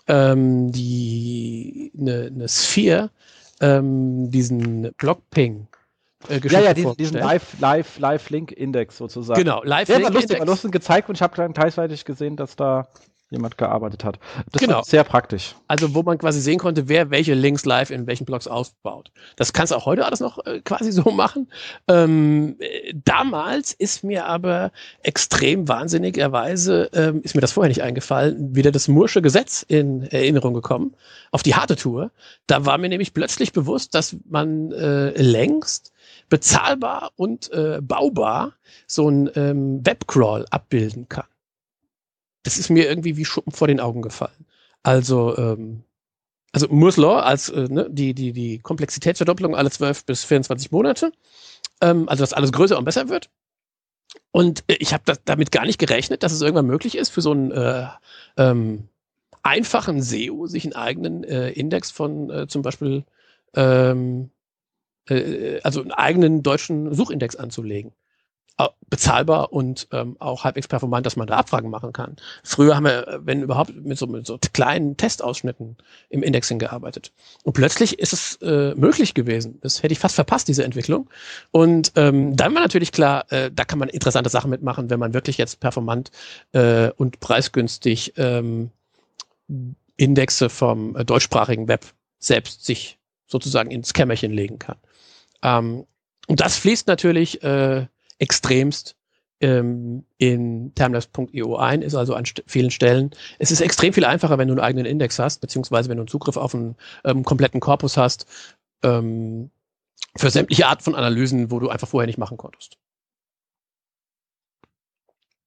ähm, 0.08 0.72
die 0.72 1.92
eine 2.00 2.32
ne 2.32 2.48
Sphere, 2.48 3.10
ähm, 3.60 4.30
diesen 4.30 4.94
Blockping 4.98 5.68
äh, 6.30 6.40
ja, 6.48 6.60
ja, 6.60 6.74
diesen, 6.74 6.96
diesen 6.98 7.18
Live, 7.18 7.60
Live, 7.60 8.00
Live 8.00 8.30
Link 8.30 8.52
Index 8.52 8.98
sozusagen. 8.98 9.40
Genau, 9.40 9.64
Live 9.64 9.90
Link 9.90 10.00
Index. 10.02 10.16
Lustig, 10.16 10.40
war 10.40 10.46
lustig 10.46 10.72
gezeigt 10.72 11.10
und 11.10 11.16
ich 11.16 11.22
habe 11.22 11.36
dann 11.36 11.54
teilweise 11.54 12.04
gesehen, 12.04 12.36
dass 12.36 12.56
da 12.56 12.88
jemand 13.34 13.58
gearbeitet 13.58 14.06
hat. 14.06 14.20
Das 14.52 14.62
genau. 14.62 14.82
sehr 14.84 15.04
praktisch. 15.04 15.56
Also 15.68 15.94
wo 15.94 16.04
man 16.04 16.18
quasi 16.18 16.40
sehen 16.40 16.60
konnte, 16.60 16.88
wer 16.88 17.10
welche 17.10 17.34
Links 17.34 17.66
live 17.66 17.90
in 17.90 18.08
welchen 18.08 18.26
Blogs 18.26 18.48
aufbaut. 18.48 19.12
Das 19.36 19.52
kannst 19.52 19.72
du 19.72 19.76
auch 19.76 19.86
heute 19.86 20.06
alles 20.06 20.22
noch 20.22 20.46
äh, 20.46 20.62
quasi 20.62 20.92
so 20.94 21.12
machen. 21.12 21.50
Ähm, 21.88 22.56
äh, 22.60 22.94
damals 22.94 23.74
ist 23.74 24.04
mir 24.04 24.26
aber 24.26 24.72
extrem 25.02 25.68
wahnsinnigerweise, 25.68 26.90
ähm, 26.94 27.22
ist 27.24 27.36
mir 27.36 27.42
das 27.42 27.52
vorher 27.52 27.70
nicht 27.70 27.82
eingefallen, 27.82 28.56
wieder 28.56 28.72
das 28.72 28.88
Mursche 28.88 29.22
Gesetz 29.22 29.66
in 29.68 30.04
Erinnerung 30.04 30.54
gekommen, 30.54 30.96
auf 31.32 31.44
die 31.44 31.56
harte 31.56 31.76
Tour. 31.76 32.12
Da 32.48 32.66
war 32.66 32.78
mir 32.78 32.90
nämlich 32.90 33.14
plötzlich 33.14 33.52
bewusst, 33.52 33.96
dass 33.96 34.16
man 34.30 34.72
äh, 34.72 35.10
längst 35.22 35.92
bezahlbar 36.30 37.12
und 37.16 37.52
äh, 37.52 37.80
baubar 37.82 38.54
so 38.88 39.10
ein 39.10 39.30
ähm, 39.36 39.86
Webcrawl 39.86 40.46
abbilden 40.50 41.08
kann. 41.10 41.26
Das 42.44 42.58
ist 42.58 42.70
mir 42.70 42.88
irgendwie 42.88 43.18
wie 43.18 43.26
Schuppen 43.26 43.54
vor 43.54 43.68
den 43.68 43.80
Augen 43.80 44.02
gefallen. 44.02 44.46
Also, 44.84 45.38
ähm, 45.38 45.84
also 46.52 46.68
Moore's 46.70 46.98
Law 46.98 47.20
als 47.20 47.50
äh, 47.50 47.68
ne, 47.70 47.88
die, 47.90 48.14
die, 48.14 48.34
die 48.34 48.60
Komplexitätsverdopplung 48.60 49.56
alle 49.56 49.72
12 49.72 50.06
bis 50.06 50.24
24 50.26 50.72
Monate. 50.72 51.12
Ähm, 51.82 52.10
also, 52.10 52.22
dass 52.24 52.34
alles 52.34 52.52
größer 52.52 52.78
und 52.78 52.86
besser 52.86 53.10
wird. 53.10 53.30
Und 54.32 54.64
äh, 54.68 54.76
ich 54.80 54.94
habe 54.94 55.14
damit 55.26 55.52
gar 55.52 55.66
nicht 55.66 55.80
gerechnet, 55.80 56.24
dass 56.24 56.34
es 56.34 56.42
irgendwann 56.42 56.68
möglich 56.68 56.98
ist, 56.98 57.10
für 57.10 57.22
so 57.22 57.32
einen 57.32 57.52
äh, 57.52 57.88
ähm, 58.38 58.90
einfachen 59.42 60.02
SEO 60.02 60.48
sich 60.48 60.66
einen 60.66 60.74
eigenen 60.74 61.24
äh, 61.24 61.50
Index 61.52 61.92
von 61.92 62.30
äh, 62.30 62.48
zum 62.48 62.62
Beispiel 62.62 63.06
ähm, 63.56 64.30
äh, 65.10 65.60
also 65.64 65.82
einen 65.82 65.92
eigenen 65.92 66.44
deutschen 66.44 66.94
Suchindex 66.94 67.36
anzulegen. 67.36 67.94
Bezahlbar 68.88 69.52
und 69.52 69.88
ähm, 69.92 70.16
auch 70.20 70.44
halbwegs 70.44 70.68
performant, 70.68 71.08
dass 71.08 71.16
man 71.16 71.26
da 71.26 71.38
Abfragen 71.38 71.72
machen 71.72 71.92
kann. 71.92 72.16
Früher 72.44 72.76
haben 72.76 72.84
wir, 72.84 73.22
wenn 73.24 73.42
überhaupt, 73.42 73.74
mit 73.76 73.98
so, 73.98 74.06
mit 74.06 74.28
so 74.28 74.38
kleinen 74.54 74.96
Testausschnitten 74.96 75.78
im 76.10 76.22
Indexing 76.22 76.60
gearbeitet. 76.60 77.12
Und 77.44 77.54
plötzlich 77.54 77.98
ist 77.98 78.14
es 78.14 78.36
äh, 78.44 78.76
möglich 78.76 79.16
gewesen. 79.16 79.58
Das 79.62 79.82
hätte 79.82 79.92
ich 79.92 79.98
fast 79.98 80.14
verpasst, 80.14 80.48
diese 80.48 80.64
Entwicklung. 80.64 81.10
Und 81.50 81.94
ähm, 81.96 82.36
dann 82.36 82.54
war 82.54 82.62
natürlich 82.62 82.92
klar, 82.92 83.26
äh, 83.32 83.50
da 83.52 83.66
kann 83.66 83.80
man 83.80 83.90
interessante 83.90 84.30
Sachen 84.30 84.52
mitmachen, 84.52 84.92
wenn 84.92 85.00
man 85.00 85.16
wirklich 85.16 85.40
jetzt 85.40 85.60
performant 85.60 86.12
äh, 86.52 86.92
und 86.92 87.20
preisgünstig 87.20 88.14
ähm, 88.18 88.70
Indexe 89.98 90.50
vom 90.50 90.96
äh, 90.96 91.04
deutschsprachigen 91.04 91.68
Web 91.68 91.88
selbst 92.20 92.64
sich 92.66 93.00
sozusagen 93.26 93.72
ins 93.72 93.94
Kämmerchen 93.94 94.32
legen 94.32 94.60
kann. 94.60 94.78
Ähm, 95.44 95.86
und 96.28 96.40
das 96.40 96.58
fließt 96.58 96.88
natürlich 96.88 97.44
äh, 97.44 97.86
extremst 98.18 98.96
ähm, 99.42 100.06
in 100.18 100.74
termlabs.io 100.74 101.58
ein, 101.58 101.82
ist 101.82 101.96
also 101.96 102.16
an 102.16 102.24
vielen 102.48 102.72
Stellen. 102.72 103.12
Es 103.40 103.52
ist 103.52 103.60
extrem 103.60 103.94
viel 103.94 104.06
einfacher, 104.06 104.38
wenn 104.38 104.48
du 104.48 104.54
einen 104.54 104.62
eigenen 104.62 104.86
Index 104.86 105.20
hast, 105.20 105.42
beziehungsweise 105.42 105.90
wenn 105.90 105.98
du 105.98 106.04
einen 106.04 106.08
Zugriff 106.08 106.38
auf 106.38 106.56
einen 106.56 106.76
ähm, 107.04 107.24
kompletten 107.24 107.60
Korpus 107.60 107.98
hast, 107.98 108.26
ähm, 108.84 109.52
für 110.16 110.30
sämtliche 110.30 110.68
Art 110.68 110.82
von 110.82 110.96
Analysen, 110.96 111.52
wo 111.52 111.60
du 111.60 111.70
einfach 111.70 111.88
vorher 111.88 112.08
nicht 112.08 112.18
machen 112.18 112.38
konntest. 112.38 112.78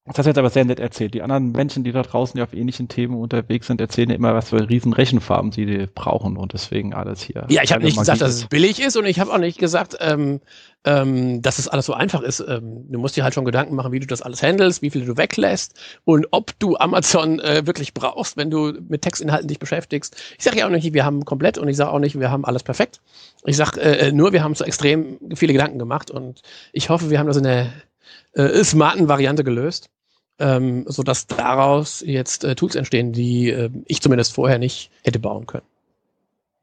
Das 0.07 0.19
hast 0.19 0.25
du 0.25 0.29
jetzt 0.29 0.37
aber 0.37 0.49
sehr 0.49 0.63
nett 0.63 0.79
erzählt. 0.79 1.13
Die 1.13 1.21
anderen 1.21 1.51
Menschen, 1.51 1.83
die 1.83 1.91
da 1.91 2.01
draußen 2.01 2.37
ja 2.37 2.45
auf 2.45 2.53
ähnlichen 2.53 2.87
Themen 2.87 3.15
unterwegs 3.15 3.67
sind, 3.67 3.81
erzählen 3.81 4.09
ja 4.09 4.15
immer, 4.15 4.33
was 4.33 4.49
für 4.49 4.69
riesen 4.69 4.93
Rechenfarben 4.93 5.51
sie 5.51 5.87
brauchen 5.93 6.37
und 6.37 6.53
deswegen 6.53 6.93
alles 6.93 7.21
hier. 7.21 7.45
Ja, 7.49 7.61
ich 7.61 7.73
habe 7.73 7.83
nicht 7.83 7.97
gesagt, 7.97 8.21
dass 8.21 8.33
es 8.33 8.45
billig 8.45 8.81
ist 8.81 8.95
und 8.95 9.05
ich 9.05 9.19
habe 9.19 9.33
auch 9.33 9.37
nicht 9.37 9.59
gesagt, 9.59 9.97
ähm, 9.99 10.39
ähm, 10.85 11.41
dass 11.41 11.59
es 11.59 11.67
alles 11.67 11.85
so 11.87 11.93
einfach 11.93 12.21
ist. 12.21 12.39
Ähm, 12.39 12.85
du 12.89 12.99
musst 12.99 13.17
dir 13.17 13.25
halt 13.25 13.33
schon 13.33 13.43
Gedanken 13.43 13.75
machen, 13.75 13.91
wie 13.91 13.99
du 13.99 14.07
das 14.07 14.21
alles 14.21 14.41
handelst, 14.41 14.81
wie 14.81 14.91
viel 14.91 15.05
du 15.05 15.17
weglässt 15.17 15.77
und 16.05 16.25
ob 16.31 16.57
du 16.57 16.77
Amazon 16.77 17.41
äh, 17.41 17.67
wirklich 17.67 17.93
brauchst, 17.93 18.37
wenn 18.37 18.49
du 18.49 18.73
mit 18.87 19.01
Textinhalten 19.01 19.49
dich 19.49 19.59
beschäftigst. 19.59 20.15
Ich 20.37 20.45
sage 20.45 20.59
ja 20.59 20.67
auch 20.67 20.71
nicht, 20.71 20.93
wir 20.93 21.03
haben 21.03 21.25
komplett 21.25 21.57
und 21.57 21.67
ich 21.67 21.75
sage 21.75 21.91
auch 21.91 21.99
nicht, 21.99 22.17
wir 22.17 22.31
haben 22.31 22.45
alles 22.45 22.63
perfekt. 22.63 23.01
Ich 23.43 23.57
sage 23.57 23.81
äh, 23.81 24.13
nur, 24.13 24.31
wir 24.31 24.41
haben 24.41 24.55
so 24.55 24.63
extrem 24.63 25.19
viele 25.35 25.51
Gedanken 25.51 25.79
gemacht 25.79 26.09
und 26.09 26.43
ich 26.71 26.89
hoffe, 26.89 27.09
wir 27.09 27.19
haben 27.19 27.27
das 27.27 27.35
in 27.35 27.43
der 27.43 27.73
äh, 28.33 28.63
smarten 28.63 29.09
Variante 29.09 29.43
gelöst 29.43 29.89
ähm, 30.39 30.85
sodass 30.87 31.27
daraus 31.27 32.01
jetzt 32.05 32.43
äh, 32.43 32.55
Tools 32.55 32.75
entstehen, 32.75 33.11
die 33.11 33.49
äh, 33.49 33.69
ich 33.85 34.01
zumindest 34.01 34.33
vorher 34.33 34.59
nicht 34.59 34.91
hätte 35.03 35.19
bauen 35.19 35.47
können. 35.47 35.65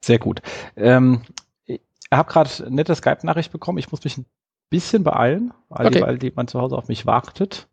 Sehr 0.01 0.19
gut. 0.19 0.43
Ähm, 0.77 1.23
ich 1.65 1.81
habe 2.13 2.31
gerade 2.31 2.51
eine 2.67 2.77
nette 2.77 2.95
Skype-Nachricht 2.95 3.51
bekommen. 3.51 3.79
Ich 3.79 3.91
muss 3.91 4.05
mich 4.05 4.19
ein 4.19 4.27
bisschen 4.71 5.03
beeilen, 5.03 5.53
weil, 5.69 5.87
okay. 5.87 6.03
weil 6.03 6.23
jemand 6.23 6.51
zu 6.51 6.61
Hause 6.61 6.77
auf 6.77 6.89
mich 6.89 7.07
wartet. 7.07 7.69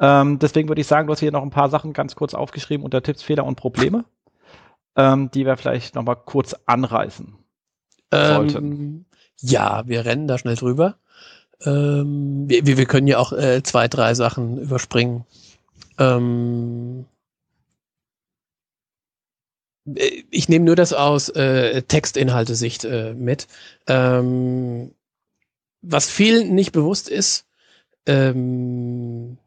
Ähm, 0.00 0.38
deswegen 0.38 0.68
würde 0.68 0.80
ich 0.80 0.86
sagen, 0.86 1.06
du 1.06 1.12
hast 1.12 1.20
hier 1.20 1.32
noch 1.32 1.42
ein 1.42 1.50
paar 1.50 1.70
Sachen 1.70 1.92
ganz 1.92 2.16
kurz 2.16 2.34
aufgeschrieben 2.34 2.84
unter 2.84 3.02
Tipps, 3.02 3.22
Fehler 3.22 3.44
und 3.44 3.56
Probleme, 3.56 4.04
ähm, 4.96 5.30
die 5.30 5.46
wir 5.46 5.56
vielleicht 5.56 5.94
noch 5.94 6.02
mal 6.02 6.16
kurz 6.16 6.54
anreißen 6.66 7.36
sollten. 8.10 8.56
Ähm, 8.56 9.04
ja, 9.38 9.82
wir 9.86 10.04
rennen 10.04 10.28
da 10.28 10.38
schnell 10.38 10.56
drüber. 10.56 10.96
Ähm, 11.64 12.48
wir, 12.48 12.76
wir 12.78 12.86
können 12.86 13.06
ja 13.06 13.18
auch 13.18 13.32
äh, 13.32 13.62
zwei, 13.62 13.88
drei 13.88 14.14
Sachen 14.14 14.58
überspringen. 14.58 15.24
Ähm, 15.98 17.04
äh, 19.86 20.22
ich 20.30 20.48
nehme 20.48 20.64
nur 20.64 20.76
das 20.76 20.92
aus 20.92 21.28
äh, 21.30 21.82
Textinhalte-Sicht 21.82 22.84
äh, 22.84 23.14
mit. 23.14 23.46
Ähm, 23.86 24.92
was 25.82 26.08
vielen 26.08 26.54
nicht 26.54 26.72
bewusst 26.72 27.08
ist, 27.08 27.46
ähm, 28.06 29.38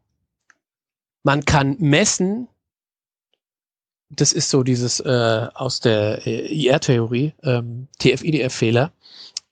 man 1.24 1.44
kann 1.46 1.78
messen, 1.80 2.48
das 4.10 4.32
ist 4.34 4.50
so 4.50 4.64
dieses 4.64 5.00
äh, 5.00 5.48
aus 5.54 5.80
der 5.80 6.26
äh, 6.28 6.46
IR-Theorie, 6.54 7.34
ähm, 7.44 7.88
TF-IDF-Fehler, 8.00 8.92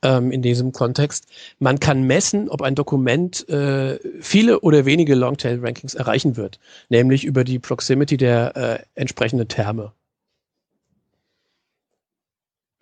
ähm, 0.04 0.32
in 0.32 0.42
diesem 0.42 0.72
Kontext. 0.72 1.26
Man 1.58 1.80
kann 1.80 2.04
messen, 2.04 2.50
ob 2.50 2.62
ein 2.62 2.76
Dokument 2.76 3.48
äh, 3.50 3.98
viele 4.22 4.60
oder 4.60 4.86
wenige 4.86 5.16
Longtail-Rankings 5.16 5.96
erreichen 5.96 6.38
wird, 6.38 6.60
nämlich 6.90 7.26
über 7.26 7.44
die 7.44 7.58
Proximity 7.58 8.18
der 8.18 8.56
äh, 8.56 8.80
entsprechenden 8.94 9.48
Terme. 9.48 9.94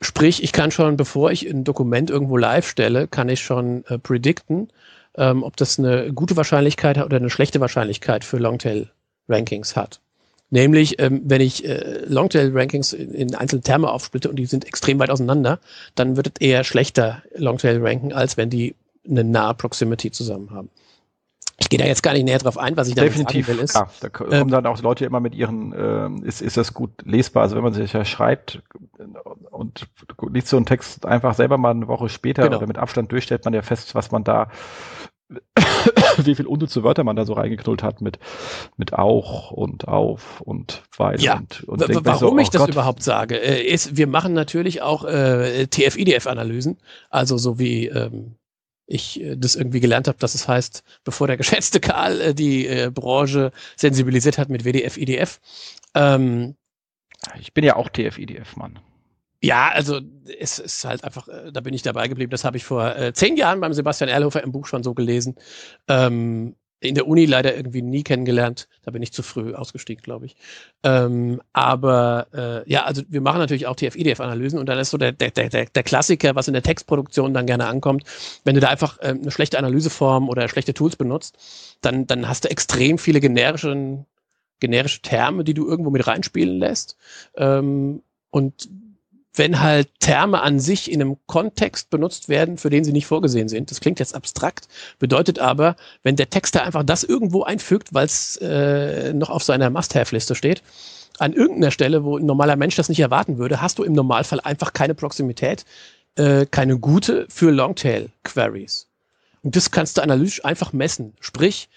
Sprich, 0.01 0.43
ich 0.43 0.51
kann 0.51 0.71
schon, 0.71 0.97
bevor 0.97 1.31
ich 1.31 1.47
ein 1.47 1.63
Dokument 1.63 2.09
irgendwo 2.09 2.35
live 2.35 2.67
stelle, 2.67 3.07
kann 3.07 3.29
ich 3.29 3.41
schon 3.41 3.85
äh, 3.85 3.99
predikten, 3.99 4.69
ähm, 5.15 5.43
ob 5.43 5.55
das 5.57 5.77
eine 5.77 6.11
gute 6.11 6.35
Wahrscheinlichkeit 6.35 6.97
hat 6.97 7.05
oder 7.05 7.17
eine 7.17 7.29
schlechte 7.29 7.59
Wahrscheinlichkeit 7.59 8.25
für 8.25 8.37
Longtail-Rankings 8.37 9.75
hat. 9.75 10.01
Nämlich, 10.51 10.99
ähm, 10.99 11.21
wenn 11.23 11.39
ich 11.39 11.65
äh, 11.65 12.03
Longtail-Rankings 12.05 12.91
in, 12.91 13.13
in 13.13 13.35
einzelne 13.35 13.61
Terme 13.61 13.89
aufsplitte 13.89 14.29
und 14.29 14.35
die 14.35 14.45
sind 14.45 14.65
extrem 14.65 14.99
weit 14.99 15.09
auseinander, 15.09 15.59
dann 15.95 16.17
wird 16.17 16.27
es 16.27 16.45
eher 16.45 16.65
schlechter 16.65 17.23
Longtail 17.35 17.79
ranken, 17.81 18.11
als 18.11 18.35
wenn 18.35 18.49
die 18.49 18.75
eine 19.09 19.23
nahe 19.23 19.53
Proximity 19.53 20.11
zusammen 20.11 20.51
haben. 20.51 20.69
Ich 21.57 21.69
gehe 21.69 21.79
da 21.79 21.85
jetzt 21.85 22.03
gar 22.03 22.13
nicht 22.13 22.25
näher 22.25 22.39
drauf 22.39 22.57
ein, 22.57 22.75
was 22.75 22.89
ich 22.89 22.95
da 22.95 23.03
Definitiv, 23.03 23.47
will. 23.47 23.59
Ist, 23.59 23.75
ja, 23.75 23.87
da 24.01 24.09
kommen 24.09 24.33
ähm, 24.33 24.47
dann 24.49 24.65
auch 24.65 24.81
Leute 24.81 25.05
immer 25.05 25.19
mit 25.19 25.35
ihren, 25.35 25.71
äh, 25.73 26.27
ist, 26.27 26.41
ist 26.41 26.57
das 26.57 26.73
gut 26.73 26.89
lesbar? 27.05 27.43
Also 27.43 27.55
wenn 27.55 27.63
man 27.63 27.73
sich 27.73 27.93
ja 27.93 28.03
schreibt 28.03 28.61
und 29.51 29.87
liest 30.31 30.47
so 30.47 30.57
einen 30.57 30.65
Text 30.65 31.05
einfach 31.05 31.35
selber 31.35 31.57
mal 31.57 31.71
eine 31.71 31.87
Woche 31.87 32.09
später 32.09 32.43
genau. 32.43 32.57
oder 32.57 32.67
mit 32.67 32.77
Abstand 32.77 33.11
durch, 33.11 33.23
stellt 33.23 33.45
man 33.45 33.53
ja 33.53 33.61
fest, 33.61 33.93
was 33.95 34.11
man 34.11 34.23
da 34.23 34.49
wie 36.17 36.35
viel 36.35 36.45
unnütze 36.45 36.83
Wörter 36.83 37.03
man 37.03 37.15
da 37.15 37.25
so 37.25 37.33
reingeknullt 37.33 37.83
hat 37.83 38.01
mit, 38.01 38.19
mit 38.77 38.93
auch 38.93 39.51
und 39.51 39.87
auf 39.87 40.41
und 40.41 40.83
weil 40.97 41.19
ja. 41.21 41.37
und, 41.37 41.63
und 41.63 42.05
warum 42.05 42.19
so, 42.19 42.31
oh 42.31 42.39
ich 42.39 42.49
das 42.49 42.61
Gott. 42.61 42.69
überhaupt 42.69 43.03
sage, 43.03 43.37
äh, 43.37 43.63
ist, 43.63 43.97
wir 43.97 44.07
machen 44.07 44.33
natürlich 44.33 44.81
auch 44.81 45.05
äh, 45.05 45.67
TF-IDF-Analysen, 45.67 46.77
also 47.09 47.37
so 47.37 47.59
wie 47.59 47.87
ähm, 47.87 48.35
ich 48.85 49.21
äh, 49.21 49.35
das 49.37 49.55
irgendwie 49.55 49.79
gelernt 49.79 50.07
habe, 50.07 50.17
dass 50.19 50.35
es 50.35 50.47
heißt, 50.47 50.83
bevor 51.03 51.27
der 51.27 51.37
geschätzte 51.37 51.79
Karl 51.79 52.21
äh, 52.21 52.33
die 52.33 52.67
äh, 52.67 52.91
Branche 52.93 53.51
sensibilisiert 53.75 54.37
hat 54.37 54.49
mit 54.49 54.65
WDF, 54.65 54.97
IDF. 54.97 55.39
Ähm, 55.95 56.55
ich 57.39 57.53
bin 57.53 57.63
ja 57.63 57.75
auch 57.75 57.89
TF-IDF-Mann. 57.89 58.79
Ja, 59.43 59.69
also 59.69 59.99
es 60.39 60.59
ist 60.59 60.85
halt 60.85 61.03
einfach, 61.03 61.27
äh, 61.27 61.51
da 61.51 61.61
bin 61.61 61.73
ich 61.73 61.81
dabei 61.81 62.07
geblieben. 62.07 62.29
Das 62.29 62.45
habe 62.45 62.57
ich 62.57 62.63
vor 62.63 62.95
äh, 62.95 63.11
zehn 63.13 63.37
Jahren 63.37 63.59
beim 63.59 63.73
Sebastian 63.73 64.09
Erlhofer 64.09 64.43
im 64.43 64.51
Buch 64.51 64.67
schon 64.67 64.83
so 64.83 64.93
gelesen. 64.93 65.35
Ähm, 65.87 66.55
in 66.81 66.95
der 66.95 67.07
Uni 67.07 67.25
leider 67.25 67.55
irgendwie 67.55 67.83
nie 67.83 68.03
kennengelernt. 68.03 68.67
Da 68.83 68.91
bin 68.91 69.03
ich 69.03 69.13
zu 69.13 69.21
früh 69.21 69.53
ausgestiegen, 69.53 70.01
glaube 70.01 70.25
ich. 70.25 70.35
Ähm, 70.83 71.39
aber 71.53 72.27
äh, 72.33 72.69
ja, 72.69 72.85
also 72.85 73.03
wir 73.07 73.21
machen 73.21 73.37
natürlich 73.37 73.67
auch 73.67 73.75
TF-IDF-Analysen 73.75 74.59
und 74.59 74.67
dann 74.67 74.79
ist 74.79 74.89
so 74.89 74.97
der, 74.97 75.11
der, 75.11 75.29
der, 75.29 75.65
der 75.65 75.83
Klassiker, 75.83 76.35
was 76.35 76.47
in 76.47 76.53
der 76.53 76.63
Textproduktion 76.63 77.35
dann 77.35 77.45
gerne 77.45 77.67
ankommt. 77.67 78.03
Wenn 78.43 78.55
du 78.55 78.61
da 78.61 78.69
einfach 78.69 78.97
äh, 78.99 79.09
eine 79.09 79.29
schlechte 79.29 79.59
Analyseform 79.59 80.27
oder 80.27 80.49
schlechte 80.49 80.73
Tools 80.73 80.95
benutzt, 80.95 81.37
dann, 81.81 82.07
dann 82.07 82.27
hast 82.27 82.45
du 82.45 82.49
extrem 82.49 82.97
viele 82.97 83.19
generische, 83.19 84.05
generische 84.59 85.01
Terme, 85.03 85.43
die 85.43 85.53
du 85.53 85.67
irgendwo 85.67 85.91
mit 85.91 86.05
reinspielen 86.07 86.57
lässt. 86.57 86.97
Ähm, 87.35 88.01
und 88.31 88.69
wenn 89.33 89.61
halt 89.61 89.89
Terme 89.99 90.41
an 90.41 90.59
sich 90.59 90.91
in 90.91 91.01
einem 91.01 91.17
Kontext 91.25 91.89
benutzt 91.89 92.27
werden, 92.27 92.57
für 92.57 92.69
den 92.69 92.83
sie 92.83 92.91
nicht 92.91 93.05
vorgesehen 93.05 93.47
sind. 93.47 93.71
Das 93.71 93.79
klingt 93.79 93.99
jetzt 93.99 94.13
abstrakt, 94.13 94.67
bedeutet 94.99 95.39
aber, 95.39 95.75
wenn 96.03 96.15
der 96.15 96.29
Texter 96.29 96.63
einfach 96.63 96.83
das 96.83 97.03
irgendwo 97.03 97.43
einfügt, 97.43 97.93
weil 97.93 98.05
es 98.05 98.37
äh, 98.37 99.13
noch 99.13 99.29
auf 99.29 99.43
seiner 99.43 99.69
Must-Have-Liste 99.69 100.35
steht, 100.35 100.61
an 101.19 101.33
irgendeiner 101.33 101.71
Stelle, 101.71 102.03
wo 102.03 102.17
ein 102.17 102.25
normaler 102.25 102.55
Mensch 102.55 102.75
das 102.75 102.89
nicht 102.89 102.99
erwarten 102.99 103.37
würde, 103.37 103.61
hast 103.61 103.79
du 103.79 103.83
im 103.83 103.93
Normalfall 103.93 104.39
einfach 104.41 104.73
keine 104.73 104.95
Proximität, 104.95 105.65
äh, 106.15 106.45
keine 106.45 106.79
gute 106.79 107.25
für 107.29 107.51
Longtail-Queries. 107.51 108.87
Und 109.43 109.55
das 109.55 109.71
kannst 109.71 109.97
du 109.97 110.01
analytisch 110.01 110.43
einfach 110.43 110.73
messen. 110.73 111.13
Sprich, 111.19 111.69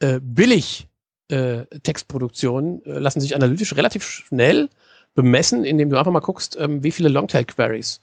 äh, 0.00 0.18
billig 0.20 0.88
äh, 1.28 1.64
Textproduktionen 1.82 2.84
äh, 2.84 2.98
lassen 2.98 3.20
sich 3.20 3.34
analytisch 3.34 3.74
relativ 3.76 4.04
schnell 4.04 4.68
bemessen, 5.14 5.64
indem 5.64 5.90
du 5.90 5.98
einfach 5.98 6.12
mal 6.12 6.20
guckst, 6.20 6.56
ähm, 6.58 6.82
wie 6.82 6.92
viele 6.92 7.08
Longtail-Queries 7.08 8.00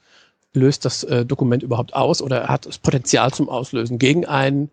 löst 0.53 0.85
das 0.85 1.03
äh, 1.03 1.25
Dokument 1.25 1.63
überhaupt 1.63 1.93
aus 1.93 2.21
oder 2.21 2.47
hat 2.47 2.65
das 2.65 2.77
Potenzial 2.77 3.31
zum 3.31 3.49
Auslösen 3.49 3.99
gegen 3.99 4.25
ein 4.25 4.69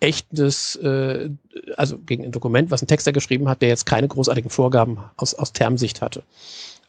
echtes, 0.00 0.76
äh, 0.76 1.30
also 1.76 1.98
gegen 1.98 2.24
ein 2.24 2.32
Dokument, 2.32 2.70
was 2.70 2.82
ein 2.82 2.88
Texter 2.88 3.12
geschrieben 3.12 3.48
hat, 3.48 3.62
der 3.62 3.68
jetzt 3.68 3.86
keine 3.86 4.08
großartigen 4.08 4.50
Vorgaben 4.50 4.98
aus, 5.16 5.34
aus 5.34 5.52
Termsicht 5.52 6.02
hatte. 6.02 6.24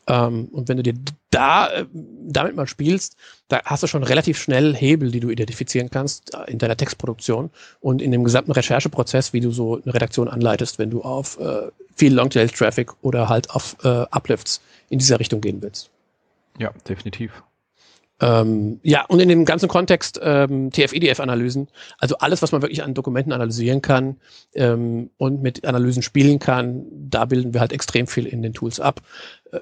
Ähm, 0.07 0.45
und 0.51 0.67
wenn 0.67 0.77
du 0.77 0.84
dir 0.84 0.95
da 1.30 1.69
äh, 1.69 1.85
damit 1.93 2.55
mal 2.55 2.67
spielst, 2.67 3.15
da 3.47 3.61
hast 3.65 3.84
du 3.84 3.88
schon 3.88 4.03
relativ 4.03 4.38
schnell 4.38 4.75
Hebel, 4.75 5.11
die 5.11 5.19
du 5.19 5.30
identifizieren 5.30 5.89
kannst 5.89 6.34
äh, 6.34 6.51
in 6.51 6.59
deiner 6.59 6.75
Textproduktion 6.75 7.49
und 7.80 8.01
in 8.01 8.11
dem 8.11 8.23
gesamten 8.23 8.51
Rechercheprozess, 8.51 9.34
wie 9.34 9.39
du 9.39 9.51
so 9.51 9.81
eine 9.81 9.93
Redaktion 9.93 10.27
anleitest, 10.27 10.80
wenn 10.80 10.89
du 10.89 11.01
auf 11.01 11.39
äh, 11.39 11.69
viel 11.95 12.13
Longtail-Traffic 12.13 12.91
oder 13.01 13.30
halt 13.30 13.49
auf 13.51 13.77
äh, 13.84 14.05
Uplifts 14.11 14.61
in 14.89 14.99
dieser 14.99 15.19
Richtung 15.19 15.41
gehen 15.41 15.61
willst. 15.61 15.89
Ja, 16.59 16.71
definitiv. 16.88 17.31
Ähm, 18.21 18.80
ja, 18.84 19.05
und 19.05 19.19
in 19.19 19.27
dem 19.27 19.43
ganzen 19.43 19.67
Kontext 19.67 20.19
ähm, 20.21 20.71
TF-EDF-Analysen, 20.71 21.67
also 21.97 22.17
alles, 22.19 22.41
was 22.41 22.51
man 22.51 22.61
wirklich 22.61 22.84
an 22.84 22.93
Dokumenten 22.93 23.34
analysieren 23.34 23.81
kann 23.81 24.17
ähm, 24.53 25.09
und 25.17 25.41
mit 25.41 25.65
Analysen 25.65 26.03
spielen 26.03 26.39
kann, 26.39 26.85
da 26.91 27.25
bilden 27.25 27.53
wir 27.53 27.59
halt 27.59 27.73
extrem 27.73 28.07
viel 28.07 28.25
in 28.25 28.41
den 28.41 28.53
Tools 28.53 28.80
ab. 28.80 29.01
Äh, 29.51 29.59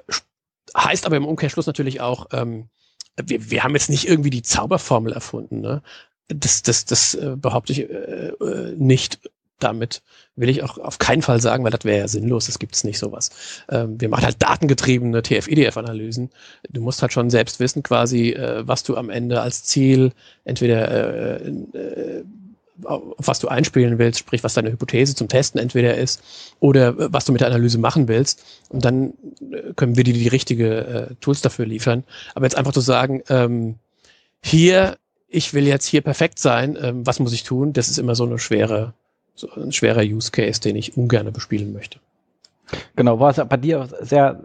Heißt 0.76 1.06
aber 1.06 1.16
im 1.16 1.26
Umkehrschluss 1.26 1.66
natürlich 1.66 2.00
auch, 2.00 2.26
ähm, 2.32 2.68
wir, 3.16 3.50
wir 3.50 3.64
haben 3.64 3.74
jetzt 3.74 3.90
nicht 3.90 4.08
irgendwie 4.08 4.30
die 4.30 4.42
Zauberformel 4.42 5.12
erfunden. 5.12 5.60
Ne? 5.60 5.82
Das, 6.28 6.62
das, 6.62 6.84
das 6.84 7.14
äh, 7.14 7.36
behaupte 7.36 7.72
ich 7.72 7.80
äh, 7.80 8.28
äh, 8.28 8.74
nicht. 8.76 9.20
Damit 9.58 10.02
will 10.34 10.48
ich 10.48 10.64
auch 10.64 10.78
auf 10.78 10.98
keinen 10.98 11.22
Fall 11.22 11.40
sagen, 11.40 11.62
weil 11.62 11.70
das 11.70 11.84
wäre 11.84 11.98
ja 11.98 12.08
sinnlos, 12.08 12.46
das 12.46 12.58
gibt 12.58 12.74
es 12.74 12.82
nicht 12.82 12.98
sowas. 12.98 13.30
Ähm, 13.68 14.00
wir 14.00 14.08
machen 14.08 14.24
halt 14.24 14.42
datengetriebene 14.42 15.22
TF-EDF-Analysen. 15.22 16.30
Du 16.68 16.80
musst 16.80 17.00
halt 17.00 17.12
schon 17.12 17.30
selbst 17.30 17.60
wissen, 17.60 17.84
quasi, 17.84 18.30
äh, 18.30 18.66
was 18.66 18.82
du 18.82 18.96
am 18.96 19.08
Ende 19.08 19.40
als 19.40 19.62
Ziel 19.62 20.12
entweder 20.44 20.90
äh, 20.90 21.48
äh, 21.48 22.24
auf 22.84 23.14
was 23.18 23.38
du 23.38 23.48
einspielen 23.48 23.98
willst, 23.98 24.18
sprich, 24.18 24.42
was 24.44 24.54
deine 24.54 24.72
Hypothese 24.72 25.14
zum 25.14 25.28
Testen 25.28 25.60
entweder 25.60 25.96
ist 25.96 26.22
oder 26.60 26.88
äh, 26.88 27.12
was 27.12 27.24
du 27.24 27.32
mit 27.32 27.40
der 27.40 27.48
Analyse 27.48 27.78
machen 27.78 28.08
willst. 28.08 28.44
Und 28.68 28.84
dann 28.84 29.14
äh, 29.50 29.72
können 29.74 29.96
wir 29.96 30.04
dir 30.04 30.14
die 30.14 30.28
richtige 30.28 31.10
äh, 31.10 31.14
Tools 31.20 31.40
dafür 31.40 31.66
liefern. 31.66 32.04
Aber 32.34 32.46
jetzt 32.46 32.56
einfach 32.56 32.72
zu 32.72 32.80
sagen, 32.80 33.22
ähm, 33.28 33.76
hier, 34.42 34.96
ich 35.28 35.54
will 35.54 35.66
jetzt 35.66 35.86
hier 35.86 36.02
perfekt 36.02 36.38
sein, 36.38 36.76
ähm, 36.80 37.06
was 37.06 37.20
muss 37.20 37.32
ich 37.32 37.44
tun? 37.44 37.72
Das 37.72 37.88
ist 37.88 37.98
immer 37.98 38.14
so 38.14 38.24
eine 38.24 38.38
schwere, 38.38 38.94
so 39.34 39.48
ein 39.54 39.72
schwerer 39.72 40.02
Use 40.02 40.30
Case, 40.30 40.60
den 40.60 40.76
ich 40.76 40.96
ungern 40.96 41.32
bespielen 41.32 41.72
möchte. 41.72 41.98
Genau, 42.96 43.20
was 43.20 43.36
bei 43.48 43.56
dir 43.56 43.88
sehr, 44.00 44.44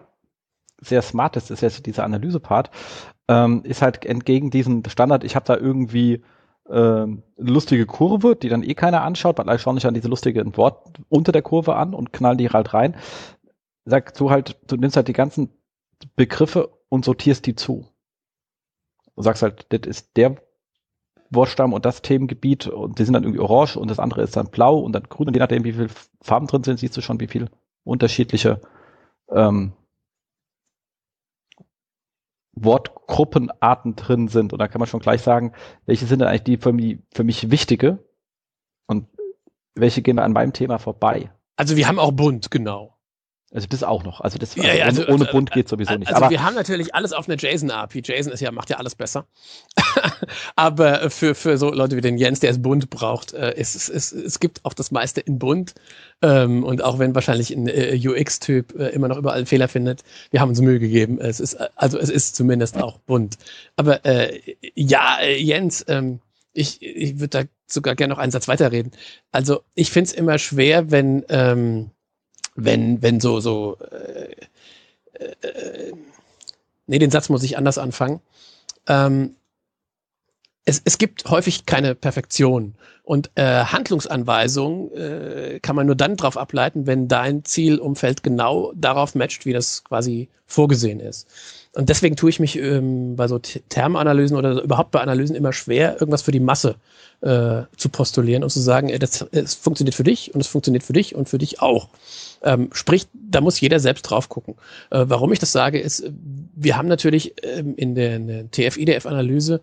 sehr 0.82 1.02
smart 1.02 1.36
ist, 1.38 1.52
ist 1.52 1.62
jetzt 1.62 1.86
dieser 1.86 2.04
Analyse-Part, 2.04 2.72
ähm, 3.28 3.62
ist 3.64 3.82
halt 3.82 4.06
entgegen 4.06 4.50
diesem 4.50 4.84
Standard, 4.88 5.24
ich 5.24 5.36
habe 5.36 5.46
da 5.46 5.58
irgendwie 5.58 6.22
äh, 6.70 7.06
lustige 7.38 7.86
Kurve, 7.86 8.36
die 8.36 8.50
dann 8.50 8.64
eh 8.64 8.74
keiner 8.74 9.04
anschaut, 9.04 9.38
weil 9.38 9.50
alle 9.50 9.60
schauen 9.60 9.76
sich 9.76 9.84
dann 9.84 9.94
diese 9.94 10.08
lustige 10.08 10.46
Wort 10.58 11.00
unter 11.10 11.32
der 11.32 11.42
Kurve 11.42 11.76
an 11.76 11.94
und 11.94 12.14
knallen 12.14 12.38
die 12.38 12.50
halt 12.50 12.74
rein. 12.74 12.96
Sag 13.86 14.14
du 14.16 14.30
halt, 14.30 14.58
du 14.68 14.76
nimmst 14.76 14.96
halt 14.98 15.08
die 15.08 15.14
ganzen 15.14 15.50
Begriffe 16.16 16.70
und 16.90 17.06
sortierst 17.06 17.46
die 17.46 17.56
zu. 17.56 17.88
Du 19.16 19.22
sagst 19.24 19.42
halt, 19.42 19.66
das 19.70 19.88
ist 19.88 20.18
der 20.18 20.36
Wortstamm 21.30 21.74
und 21.74 21.86
das 21.86 22.02
Themengebiet 22.02 22.68
und 22.68 23.00
die 23.00 23.04
sind 23.04 23.14
dann 23.14 23.24
irgendwie 23.24 23.42
orange 23.42 23.78
und 23.78 23.90
das 23.90 24.00
andere 24.00 24.22
ist 24.22 24.36
dann 24.38 24.50
blau 24.50 24.80
und 24.80 24.94
dann 24.94 25.04
grün 25.04 25.28
und 25.28 25.36
je 25.36 25.40
nachdem, 25.40 25.64
wie 25.64 25.74
viele 25.74 25.90
Farben 26.22 26.48
drin 26.48 26.64
sind, 26.64 26.80
siehst 26.80 26.96
du 26.96 27.02
schon, 27.02 27.20
wie 27.20 27.28
viele 27.28 27.50
unterschiedliche 27.84 28.62
ähm, 29.30 29.74
Wortgruppenarten 32.64 33.96
drin 33.96 34.28
sind. 34.28 34.54
Und 34.54 34.60
da 34.60 34.68
kann 34.68 34.80
man 34.80 34.88
schon 34.88 35.00
gleich 35.00 35.22
sagen, 35.22 35.54
welche 35.86 36.06
sind 36.06 36.20
denn 36.20 36.28
eigentlich 36.28 36.44
die 36.44 36.58
für 36.58 36.74
mich, 36.74 37.00
für 37.14 37.24
mich 37.24 37.52
wichtige 37.52 38.04
und 38.88 39.08
welche 39.76 40.02
gehen 40.02 40.20
an 40.20 40.34
meinem 40.34 40.54
Thema 40.54 40.80
vorbei. 40.80 41.32
Also 41.56 41.76
wir 41.76 41.88
haben 41.88 42.00
auch 42.00 42.12
bunt, 42.12 42.52
genau. 42.52 42.97
Also 43.54 43.66
das 43.70 43.82
auch 43.82 44.04
noch. 44.04 44.20
Also 44.20 44.38
das 44.38 44.56
ja, 44.56 44.74
ja, 44.74 44.86
also, 44.86 45.04
ohne, 45.04 45.14
ohne 45.14 45.26
Bund 45.26 45.52
geht 45.52 45.70
sowieso 45.70 45.96
nicht. 45.96 46.10
Also 46.10 46.22
Aber 46.22 46.30
wir 46.30 46.44
haben 46.44 46.56
natürlich 46.56 46.94
alles 46.94 47.14
auf 47.14 47.30
einer 47.30 47.38
JSON-API. 47.38 48.02
JSON 48.04 48.34
ist 48.34 48.42
ja, 48.42 48.52
macht 48.52 48.70
ja 48.70 48.76
alles 48.76 48.96
besser. 48.96 49.26
Aber 50.58 51.10
für, 51.10 51.34
für 51.34 51.58
so 51.58 51.72
Leute 51.72 51.96
wie 51.96 52.02
den 52.02 52.18
Jens, 52.18 52.42
der 52.42 52.52
es 52.52 52.62
bunt 52.62 52.90
braucht, 52.90 53.32
äh, 53.34 53.54
es, 53.56 53.74
es, 53.76 53.88
es, 53.88 54.12
es 54.12 54.42
gibt 54.42 54.66
auch 54.66 54.74
das 54.74 54.92
meiste 54.92 55.22
in 55.22 55.40
bunt. 55.40 55.76
Ähm, 56.22 56.66
und 56.66 56.84
auch 56.84 57.00
wenn 57.00 57.16
wahrscheinlich 57.16 57.52
ein 57.52 57.70
äh, 57.70 57.98
UX-Typ 57.98 58.78
äh, 58.78 58.90
immer 58.90 59.08
noch 59.08 59.18
überall 59.18 59.46
Fehler 59.46 59.70
findet, 59.70 60.04
wir 60.30 60.42
haben 60.42 60.50
uns 60.50 60.60
Mühe 60.60 60.80
gegeben. 60.80 61.18
Es 61.22 61.40
ist, 61.40 61.56
also 61.78 61.98
es 61.98 62.10
ist 62.10 62.36
zumindest 62.36 62.76
auch 62.76 63.00
bunt. 63.00 63.38
Aber 63.78 64.06
äh, 64.06 64.42
ja, 64.76 65.20
äh, 65.22 65.42
Jens, 65.42 65.86
ähm, 65.88 66.20
ich, 66.52 66.82
ich 66.82 67.20
würde 67.20 67.44
da 67.44 67.44
sogar 67.66 67.96
gerne 67.96 68.14
noch 68.14 68.20
einen 68.20 68.32
Satz 68.32 68.50
weiterreden. 68.50 68.92
Also 69.32 69.62
ich 69.74 69.92
finde 69.92 70.10
es 70.10 70.14
immer 70.14 70.38
schwer, 70.38 70.92
wenn 70.92 71.24
ähm, 71.30 71.92
wenn, 72.58 73.02
wenn 73.02 73.22
so, 73.22 73.40
so, 73.40 73.78
äh, 73.92 74.36
äh, 75.20 75.94
nee, 76.88 77.00
den 77.00 77.12
Satz 77.12 77.30
muss 77.30 77.44
ich 77.44 77.58
anders 77.58 77.78
anfangen. 77.78 78.20
Ähm, 78.88 79.36
es, 80.66 80.82
es 80.84 80.98
gibt 80.98 81.30
häufig 81.30 81.66
keine 81.66 81.96
Perfektion. 81.96 82.76
Und 83.04 83.32
äh, 83.36 83.64
Handlungsanweisungen 83.64 84.92
äh, 84.92 85.60
kann 85.62 85.78
man 85.78 85.86
nur 85.86 85.96
dann 85.96 86.18
darauf 86.18 86.36
ableiten, 86.36 86.88
wenn 86.88 87.08
dein 87.08 87.46
Zielumfeld 87.46 88.22
genau 88.22 88.74
darauf 88.76 89.16
matcht, 89.16 89.46
wie 89.46 89.54
das 89.54 89.86
quasi 89.86 90.28
vorgesehen 90.46 91.00
ist. 91.00 91.28
Und 91.78 91.90
deswegen 91.90 92.16
tue 92.16 92.32
ich 92.32 92.40
mich 92.40 92.58
ähm, 92.58 93.16
bei 93.16 93.28
so 93.28 93.38
Thermanalysen 93.38 94.36
oder 94.36 94.64
überhaupt 94.64 94.90
bei 94.90 95.00
Analysen 95.00 95.36
immer 95.36 95.54
schwer, 95.54 95.94
irgendwas 95.94 96.24
für 96.24 96.32
die 96.32 96.40
Masse 96.40 96.74
äh, 97.22 97.62
zu 97.76 97.90
postulieren 97.90 98.44
und 98.44 98.50
zu 98.50 98.60
sagen, 98.60 98.90
äh, 98.90 98.98
das, 98.98 99.22
es 99.32 99.54
funktioniert 99.54 99.94
für 99.94 100.04
dich 100.04 100.34
und 100.34 100.42
es 100.42 100.48
funktioniert 100.48 100.84
für 100.84 100.94
dich 100.94 101.14
und 101.14 101.30
für 101.30 101.38
dich 101.38 101.62
auch. 101.62 101.90
Ähm, 102.42 102.70
sprich, 102.74 103.06
da 103.14 103.42
muss 103.42 103.62
jeder 103.62 103.80
selbst 103.80 104.02
drauf 104.02 104.28
gucken. 104.28 104.56
Äh, 104.90 105.06
warum 105.08 105.32
ich 105.32 105.38
das 105.38 105.52
sage, 105.52 105.80
ist, 105.80 106.10
wir 106.56 106.78
haben 106.78 106.88
natürlich 106.88 107.36
ähm, 107.44 107.76
in 107.76 107.94
der, 107.94 108.18
der 108.18 108.50
TF-IDF-Analyse 108.50 109.62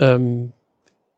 ähm, 0.00 0.52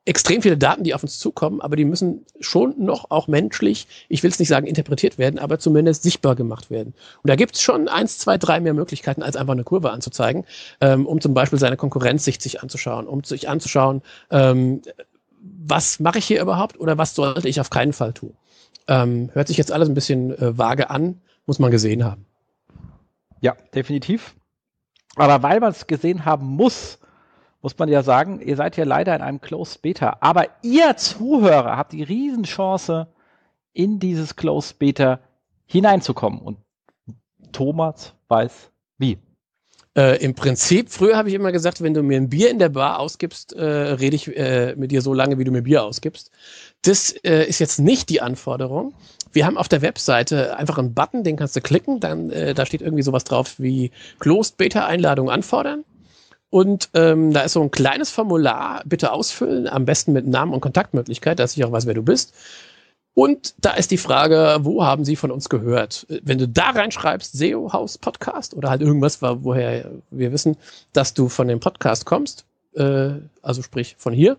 extrem 0.06 0.40
viele 0.40 0.56
Daten, 0.56 0.84
die 0.84 0.94
auf 0.94 1.02
uns 1.02 1.18
zukommen, 1.18 1.60
aber 1.60 1.76
die 1.76 1.84
müssen 1.84 2.24
schon 2.40 2.74
noch 2.78 3.10
auch 3.10 3.26
menschlich, 3.26 3.88
ich 4.08 4.22
will 4.22 4.30
es 4.30 4.38
nicht 4.38 4.48
sagen 4.48 4.66
interpretiert 4.66 5.18
werden, 5.18 5.38
aber 5.38 5.58
zumindest 5.58 6.04
sichtbar 6.04 6.36
gemacht 6.36 6.70
werden. 6.70 6.94
Und 7.22 7.28
da 7.28 7.34
gibt 7.34 7.56
es 7.56 7.62
schon 7.62 7.88
eins, 7.88 8.18
zwei, 8.18 8.38
drei 8.38 8.60
mehr 8.60 8.72
Möglichkeiten, 8.72 9.22
als 9.22 9.36
einfach 9.36 9.52
eine 9.52 9.64
Kurve 9.64 9.90
anzuzeigen, 9.90 10.44
ähm, 10.80 11.06
um 11.06 11.20
zum 11.20 11.34
Beispiel 11.34 11.58
seine 11.58 11.76
Konkurrenz 11.76 12.24
sich 12.24 12.62
anzuschauen, 12.62 13.06
um 13.08 13.24
sich 13.24 13.48
anzuschauen, 13.48 14.00
ähm, 14.30 14.80
was 15.40 15.98
mache 15.98 16.18
ich 16.18 16.24
hier 16.24 16.40
überhaupt 16.40 16.78
oder 16.78 16.98
was 16.98 17.14
sollte 17.14 17.48
ich 17.48 17.60
auf 17.60 17.70
keinen 17.70 17.92
Fall 17.92 18.12
tun. 18.12 18.34
Ähm, 18.88 19.30
hört 19.32 19.48
sich 19.48 19.56
jetzt 19.56 19.72
alles 19.72 19.88
ein 19.88 19.94
bisschen 19.94 20.30
äh, 20.38 20.56
vage 20.56 20.88
an, 20.88 21.20
muss 21.46 21.58
man 21.58 21.72
gesehen 21.72 22.04
haben. 22.04 22.24
Ja, 23.40 23.56
definitiv. 23.74 24.36
Aber 25.16 25.42
weil 25.42 25.58
man 25.60 25.72
es 25.72 25.86
gesehen 25.88 26.24
haben 26.24 26.46
muss, 26.46 26.98
muss 27.66 27.76
man 27.78 27.88
ja 27.88 28.04
sagen, 28.04 28.40
ihr 28.40 28.54
seid 28.54 28.76
ja 28.76 28.84
leider 28.84 29.16
in 29.16 29.22
einem 29.22 29.40
Closed 29.40 29.82
Beta. 29.82 30.18
Aber 30.20 30.46
ihr 30.62 30.96
Zuhörer 30.96 31.76
habt 31.76 31.92
die 31.92 32.04
Riesenchance, 32.04 33.08
in 33.72 33.98
dieses 33.98 34.36
Closed 34.36 34.78
Beta 34.78 35.18
hineinzukommen. 35.64 36.38
Und 36.38 36.58
Thomas 37.50 38.14
weiß 38.28 38.70
wie. 38.98 39.18
Äh, 39.96 40.22
Im 40.22 40.36
Prinzip, 40.36 40.90
früher 40.90 41.16
habe 41.16 41.28
ich 41.28 41.34
immer 41.34 41.50
gesagt, 41.50 41.82
wenn 41.82 41.92
du 41.92 42.04
mir 42.04 42.18
ein 42.18 42.28
Bier 42.28 42.52
in 42.52 42.60
der 42.60 42.68
Bar 42.68 43.00
ausgibst, 43.00 43.52
äh, 43.54 43.64
rede 43.64 44.14
ich 44.14 44.36
äh, 44.36 44.76
mit 44.76 44.92
dir 44.92 45.02
so 45.02 45.12
lange, 45.12 45.36
wie 45.40 45.44
du 45.44 45.50
mir 45.50 45.62
Bier 45.62 45.82
ausgibst. 45.82 46.30
Das 46.82 47.10
äh, 47.24 47.48
ist 47.48 47.58
jetzt 47.58 47.80
nicht 47.80 48.10
die 48.10 48.20
Anforderung. 48.20 48.94
Wir 49.32 49.44
haben 49.44 49.58
auf 49.58 49.66
der 49.66 49.82
Webseite 49.82 50.56
einfach 50.56 50.78
einen 50.78 50.94
Button, 50.94 51.24
den 51.24 51.34
kannst 51.34 51.56
du 51.56 51.60
klicken, 51.60 51.98
dann 51.98 52.30
äh, 52.30 52.54
da 52.54 52.64
steht 52.64 52.80
irgendwie 52.80 53.02
sowas 53.02 53.24
drauf 53.24 53.58
wie 53.58 53.90
Closed 54.20 54.56
Beta 54.56 54.86
Einladung 54.86 55.30
anfordern. 55.30 55.84
Und 56.50 56.90
ähm, 56.94 57.32
da 57.32 57.42
ist 57.42 57.54
so 57.54 57.62
ein 57.62 57.70
kleines 57.70 58.10
Formular, 58.10 58.82
bitte 58.86 59.12
ausfüllen, 59.12 59.66
am 59.68 59.84
besten 59.84 60.12
mit 60.12 60.26
Namen 60.26 60.52
und 60.52 60.60
Kontaktmöglichkeit, 60.60 61.38
dass 61.38 61.56
ich 61.56 61.64
auch 61.64 61.72
weiß, 61.72 61.86
wer 61.86 61.94
du 61.94 62.02
bist. 62.02 62.34
Und 63.14 63.54
da 63.58 63.72
ist 63.72 63.90
die 63.90 63.96
Frage, 63.96 64.58
wo 64.60 64.84
haben 64.84 65.04
Sie 65.04 65.16
von 65.16 65.30
uns 65.30 65.48
gehört? 65.48 66.06
Wenn 66.22 66.36
du 66.36 66.46
da 66.46 66.70
reinschreibst, 66.70 67.32
SEO 67.32 67.72
House 67.72 67.96
Podcast 67.96 68.54
oder 68.54 68.68
halt 68.68 68.82
irgendwas, 68.82 69.22
woher 69.22 69.90
wir 70.10 70.32
wissen, 70.32 70.56
dass 70.92 71.14
du 71.14 71.30
von 71.30 71.48
dem 71.48 71.58
Podcast 71.58 72.04
kommst, 72.04 72.44
äh, 72.74 73.12
also 73.40 73.62
sprich 73.62 73.96
von 73.98 74.12
hier, 74.12 74.36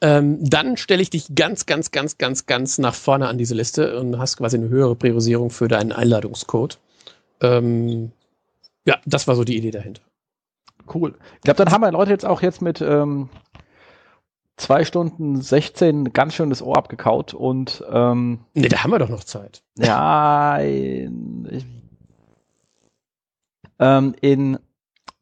ähm, 0.00 0.38
dann 0.42 0.78
stelle 0.78 1.02
ich 1.02 1.10
dich 1.10 1.34
ganz, 1.34 1.66
ganz, 1.66 1.90
ganz, 1.90 2.16
ganz, 2.16 2.46
ganz 2.46 2.78
nach 2.78 2.94
vorne 2.94 3.28
an 3.28 3.36
diese 3.36 3.54
Liste 3.54 3.98
und 4.00 4.18
hast 4.18 4.38
quasi 4.38 4.56
eine 4.56 4.70
höhere 4.70 4.96
Priorisierung 4.96 5.50
für 5.50 5.68
deinen 5.68 5.92
Einladungscode. 5.92 6.78
Ähm, 7.42 8.12
ja, 8.86 8.98
das 9.04 9.28
war 9.28 9.36
so 9.36 9.44
die 9.44 9.58
Idee 9.58 9.72
dahinter. 9.72 10.00
Cool. 10.92 11.16
Ich 11.36 11.42
glaube, 11.42 11.62
dann 11.62 11.72
haben 11.72 11.82
wir 11.82 11.92
Leute 11.92 12.10
jetzt 12.10 12.26
auch 12.26 12.42
jetzt 12.42 12.62
mit 12.62 12.80
ähm, 12.80 13.28
zwei 14.56 14.84
Stunden 14.84 15.40
16 15.40 16.12
ganz 16.12 16.34
schön 16.34 16.50
das 16.50 16.62
Ohr 16.62 16.76
abgekaut 16.76 17.34
und 17.34 17.84
ähm, 17.90 18.40
Ne, 18.54 18.68
da 18.68 18.82
haben 18.82 18.90
wir 18.90 18.98
doch 18.98 19.08
noch 19.08 19.24
Zeit. 19.24 19.62
Ja, 19.78 20.58
in, 20.58 21.64
ähm, 23.78 24.14
in 24.20 24.58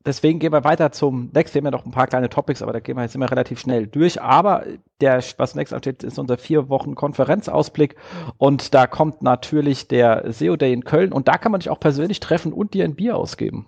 deswegen 0.04 0.38
gehen 0.38 0.52
wir 0.52 0.64
weiter 0.64 0.90
zum 0.90 1.30
nächsten. 1.32 1.54
Wir 1.54 1.60
haben 1.60 1.72
ja 1.72 1.78
noch 1.78 1.86
ein 1.86 1.92
paar 1.92 2.08
kleine 2.08 2.28
Topics, 2.28 2.62
aber 2.62 2.72
da 2.72 2.80
gehen 2.80 2.96
wir 2.96 3.02
jetzt 3.02 3.14
immer 3.14 3.30
relativ 3.30 3.60
schnell 3.60 3.86
durch. 3.86 4.20
Aber 4.20 4.64
der, 5.00 5.22
was 5.36 5.54
nächstes 5.54 5.78
steht, 5.78 6.02
ist 6.02 6.18
unser 6.18 6.38
vier 6.38 6.68
Wochen 6.68 6.94
Konferenzausblick 6.94 7.96
und 8.38 8.74
da 8.74 8.86
kommt 8.86 9.22
natürlich 9.22 9.86
der 9.86 10.32
SEO 10.32 10.56
Day 10.56 10.72
in 10.72 10.84
Köln 10.84 11.12
und 11.12 11.28
da 11.28 11.38
kann 11.38 11.52
man 11.52 11.60
dich 11.60 11.70
auch 11.70 11.80
persönlich 11.80 12.20
treffen 12.20 12.52
und 12.52 12.74
dir 12.74 12.84
ein 12.84 12.96
Bier 12.96 13.16
ausgeben. 13.16 13.66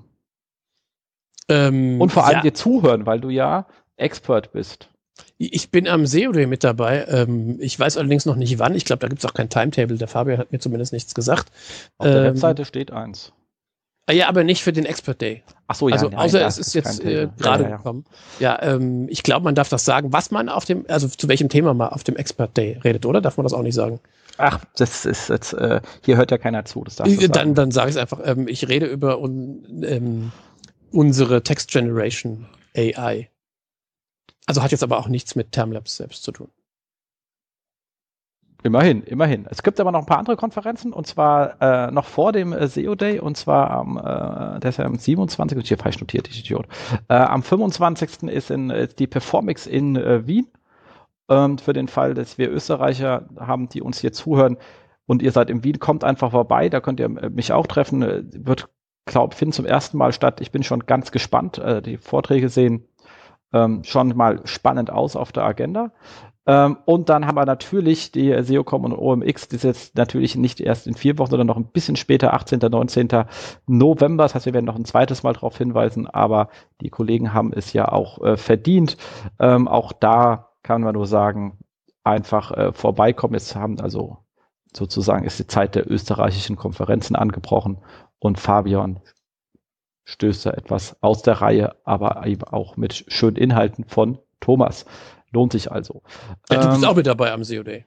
Ähm, 1.50 2.00
und 2.00 2.10
vor 2.10 2.26
allem 2.26 2.36
ja. 2.36 2.42
dir 2.42 2.54
zuhören, 2.54 3.06
weil 3.06 3.20
du 3.20 3.28
ja 3.28 3.66
Expert 3.96 4.52
bist. 4.52 4.88
Ich 5.36 5.70
bin 5.70 5.88
am 5.88 6.06
SEO 6.06 6.32
Day 6.32 6.46
mit 6.46 6.64
dabei. 6.64 7.04
Ähm, 7.08 7.56
ich 7.60 7.78
weiß 7.78 7.96
allerdings 7.96 8.26
noch 8.26 8.36
nicht 8.36 8.58
wann. 8.58 8.74
Ich 8.74 8.84
glaube, 8.84 9.00
da 9.00 9.08
gibt 9.08 9.22
es 9.22 9.28
auch 9.28 9.34
kein 9.34 9.48
Timetable. 9.50 9.96
Der 9.98 10.08
Fabian 10.08 10.38
hat 10.38 10.52
mir 10.52 10.58
zumindest 10.58 10.92
nichts 10.92 11.14
gesagt. 11.14 11.50
Auf 11.98 12.06
der 12.06 12.16
Ähm, 12.16 12.24
Webseite 12.24 12.64
steht 12.64 12.90
eins. 12.90 13.32
Ah 14.06 14.12
Ja, 14.12 14.28
aber 14.28 14.44
nicht 14.44 14.62
für 14.62 14.72
den 14.72 14.86
Expert 14.86 15.20
Day. 15.20 15.42
Ach 15.68 15.74
so, 15.76 15.88
ja. 15.88 15.94
also 15.94 16.08
nein, 16.08 16.18
außer 16.18 16.44
es 16.44 16.58
ist 16.58 16.74
jetzt 16.74 17.00
kein 17.02 17.08
äh, 17.08 17.28
gerade 17.38 17.64
Ja, 17.64 17.70
ja, 17.70 17.76
gekommen. 17.76 18.04
Ja, 18.38 18.62
ähm, 18.62 19.06
ich 19.08 19.22
glaube, 19.22 19.44
man 19.44 19.54
darf 19.54 19.68
das 19.68 19.84
sagen, 19.84 20.12
was 20.12 20.30
man 20.30 20.48
auf 20.48 20.64
dem, 20.64 20.84
also 20.88 21.06
zu 21.08 21.28
welchem 21.28 21.48
Thema 21.48 21.74
man 21.74 21.90
auf 21.90 22.02
dem 22.02 22.16
Expert 22.16 22.56
Day 22.56 22.78
redet, 22.82 23.06
oder? 23.06 23.20
Darf 23.20 23.36
man 23.36 23.44
das 23.44 23.52
auch 23.52 23.62
nicht 23.62 23.74
sagen? 23.74 24.00
Ach, 24.36 24.58
das 24.76 25.04
ist 25.04 25.28
jetzt, 25.28 25.52
äh, 25.52 25.80
hier 26.04 26.16
hört 26.16 26.30
ja 26.30 26.38
keiner 26.38 26.64
zu. 26.64 26.82
Das 26.84 26.96
darfst 26.96 27.14
du 27.14 27.28
dann 27.28 27.34
sagen. 27.34 27.54
dann 27.54 27.70
sage 27.70 27.90
ich 27.90 27.96
es 27.96 28.00
einfach. 28.00 28.20
Ähm, 28.24 28.48
ich 28.48 28.68
rede 28.68 28.86
über 28.86 29.20
un, 29.20 29.84
ähm, 29.86 30.32
unsere 30.92 31.42
Text 31.42 31.70
Generation 31.70 32.46
AI. 32.76 33.30
Also 34.46 34.62
hat 34.62 34.72
jetzt 34.72 34.82
aber 34.82 34.98
auch 34.98 35.08
nichts 35.08 35.34
mit 35.36 35.52
Termlabs 35.52 35.96
selbst 35.96 36.22
zu 36.22 36.32
tun. 36.32 36.48
Immerhin, 38.62 39.02
immerhin. 39.04 39.46
Es 39.48 39.62
gibt 39.62 39.80
aber 39.80 39.90
noch 39.90 40.00
ein 40.00 40.06
paar 40.06 40.18
andere 40.18 40.36
Konferenzen 40.36 40.92
und 40.92 41.06
zwar 41.06 41.60
äh, 41.62 41.90
noch 41.90 42.04
vor 42.04 42.32
dem 42.32 42.52
äh, 42.52 42.68
SEO 42.68 42.94
Day 42.94 43.18
und 43.18 43.36
zwar 43.36 43.70
am, 43.70 43.96
äh, 43.96 44.60
der 44.60 44.68
ist 44.68 44.76
ja 44.76 44.84
am 44.84 44.98
27. 44.98 45.58
Ich 45.58 45.68
hier 45.68 45.78
falsch 45.78 45.98
notiert, 46.00 46.28
ich 46.28 46.40
Idiot. 46.40 46.66
Äh, 47.08 47.14
am 47.14 47.42
25. 47.42 48.24
ist 48.24 48.50
in, 48.50 48.68
ist 48.70 48.98
die 48.98 49.06
Performix 49.06 49.66
in 49.66 49.96
äh, 49.96 50.26
Wien. 50.26 50.46
ähm, 51.30 51.58
für 51.58 51.72
den 51.72 51.88
Fall, 51.88 52.12
dass 52.14 52.36
wir 52.36 52.50
Österreicher 52.50 53.28
haben, 53.38 53.68
die 53.70 53.80
uns 53.80 54.00
hier 54.00 54.12
zuhören 54.12 54.58
und 55.06 55.22
ihr 55.22 55.32
seid 55.32 55.50
in 55.50 55.64
Wien, 55.64 55.78
kommt 55.80 56.04
einfach 56.04 56.32
vorbei, 56.32 56.68
da 56.68 56.80
könnt 56.80 57.00
ihr 57.00 57.06
äh, 57.06 57.30
mich 57.30 57.52
auch 57.52 57.66
treffen. 57.66 58.02
Äh, 58.02 58.22
wird, 58.32 58.68
glaube 59.06 59.34
finden 59.34 59.52
zum 59.52 59.66
ersten 59.66 59.96
Mal 59.96 60.12
statt. 60.12 60.40
Ich 60.40 60.52
bin 60.52 60.62
schon 60.62 60.86
ganz 60.86 61.12
gespannt. 61.12 61.58
Äh, 61.58 61.82
die 61.82 61.96
Vorträge 61.96 62.48
sehen 62.48 62.86
ähm, 63.52 63.82
schon 63.84 64.16
mal 64.16 64.40
spannend 64.44 64.90
aus 64.90 65.16
auf 65.16 65.32
der 65.32 65.44
Agenda. 65.44 65.92
Ähm, 66.46 66.78
und 66.84 67.08
dann 67.08 67.26
haben 67.26 67.36
wir 67.36 67.44
natürlich 67.44 68.12
die 68.12 68.34
SEOCom 68.42 68.84
und 68.84 68.92
OMX, 68.94 69.48
die 69.48 69.56
ist 69.56 69.64
jetzt 69.64 69.96
natürlich 69.96 70.36
nicht 70.36 70.60
erst 70.60 70.86
in 70.86 70.94
vier 70.94 71.18
Wochen, 71.18 71.30
sondern 71.30 71.46
noch 71.46 71.56
ein 71.56 71.70
bisschen 71.70 71.96
später, 71.96 72.32
18., 72.32 72.60
19. 72.60 73.08
November. 73.66 74.24
Das 74.24 74.34
heißt, 74.34 74.46
wir 74.46 74.54
werden 74.54 74.64
noch 74.64 74.76
ein 74.76 74.84
zweites 74.84 75.22
Mal 75.22 75.34
darauf 75.34 75.56
hinweisen, 75.58 76.06
aber 76.06 76.48
die 76.80 76.90
Kollegen 76.90 77.34
haben 77.34 77.52
es 77.52 77.72
ja 77.72 77.88
auch 77.88 78.22
äh, 78.22 78.36
verdient. 78.36 78.96
Ähm, 79.38 79.68
auch 79.68 79.92
da 79.92 80.50
kann 80.62 80.82
man 80.82 80.94
nur 80.94 81.06
sagen, 81.06 81.58
einfach 82.04 82.52
äh, 82.52 82.72
vorbeikommen. 82.72 83.34
Jetzt 83.34 83.54
haben 83.54 83.78
also 83.80 84.18
sozusagen 84.74 85.24
ist 85.24 85.38
die 85.38 85.46
Zeit 85.46 85.74
der 85.74 85.90
österreichischen 85.90 86.56
Konferenzen 86.56 87.16
angebrochen 87.16 87.78
und 88.20 88.38
Fabian 88.38 89.00
stößt 90.04 90.46
da 90.46 90.50
etwas 90.50 90.96
aus 91.02 91.22
der 91.22 91.34
Reihe, 91.34 91.76
aber 91.84 92.24
eben 92.26 92.44
auch 92.44 92.76
mit 92.76 93.04
schönen 93.08 93.36
Inhalten 93.36 93.84
von 93.84 94.18
Thomas. 94.40 94.84
Lohnt 95.32 95.52
sich 95.52 95.70
also. 95.70 96.02
Ja, 96.50 96.60
du 96.60 96.68
bist 96.68 96.82
ähm, 96.82 96.88
auch 96.88 96.96
mit 96.96 97.06
dabei 97.06 97.32
am 97.32 97.42
COD. 97.42 97.84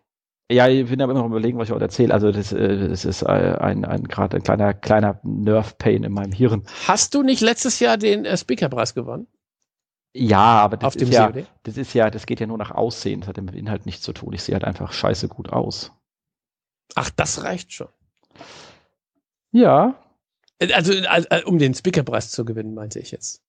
Ja, 0.52 0.68
ich 0.68 0.88
bin 0.90 1.02
aber 1.02 1.12
immer 1.14 1.22
noch 1.22 1.30
überlegen, 1.30 1.58
was 1.58 1.68
ich 1.68 1.74
heute 1.74 1.86
erzähle. 1.86 2.14
Also 2.14 2.32
das, 2.32 2.52
äh, 2.52 2.88
das 2.90 3.06
ist 3.06 3.22
äh, 3.24 3.26
ein, 3.26 3.86
ein 3.86 4.04
gerade 4.04 4.38
ein 4.38 4.44
kleiner, 4.44 4.74
kleiner 4.74 5.20
Nerve-Pain 5.24 6.04
in 6.04 6.12
meinem 6.14 6.32
Hirn. 6.32 6.64
Hast 6.88 7.16
du 7.16 7.24
nicht 7.24 7.42
letztes 7.42 7.80
Jahr 7.80 7.98
den 7.98 8.26
äh, 8.26 8.38
Speakerpreis 8.38 8.94
gewonnen? 8.94 9.28
Ja, 10.16 10.38
aber 10.38 10.78
das 10.78 10.96
Auf 10.96 11.02
ist 11.02 11.12
ja, 11.12 11.32
COD? 11.32 11.48
das 11.64 11.78
ist 11.78 11.94
ja, 11.94 12.10
das 12.10 12.26
geht 12.26 12.40
ja 12.40 12.46
nur 12.46 12.58
nach 12.58 12.72
Aussehen. 12.72 13.22
Das 13.22 13.30
hat 13.30 13.38
ja 13.38 13.44
mit 13.44 13.56
Inhalt 13.56 13.86
nichts 13.86 14.04
zu 14.04 14.14
tun. 14.14 14.34
Ich 14.34 14.44
sehe 14.44 14.54
halt 14.54 14.64
einfach 14.64 14.94
scheiße 14.94 15.28
gut 15.28 15.52
aus. 15.52 15.92
Ach, 16.96 17.10
das 17.10 17.44
reicht 17.44 17.74
schon. 17.74 17.88
Ja. 19.52 19.96
Also, 20.72 20.94
also 21.08 21.48
um 21.48 21.58
den 21.58 21.74
Speakerpreis 21.74 22.32
zu 22.32 22.46
gewinnen, 22.46 22.74
meinte 22.74 23.00
ich 23.00 23.12
jetzt. 23.12 23.42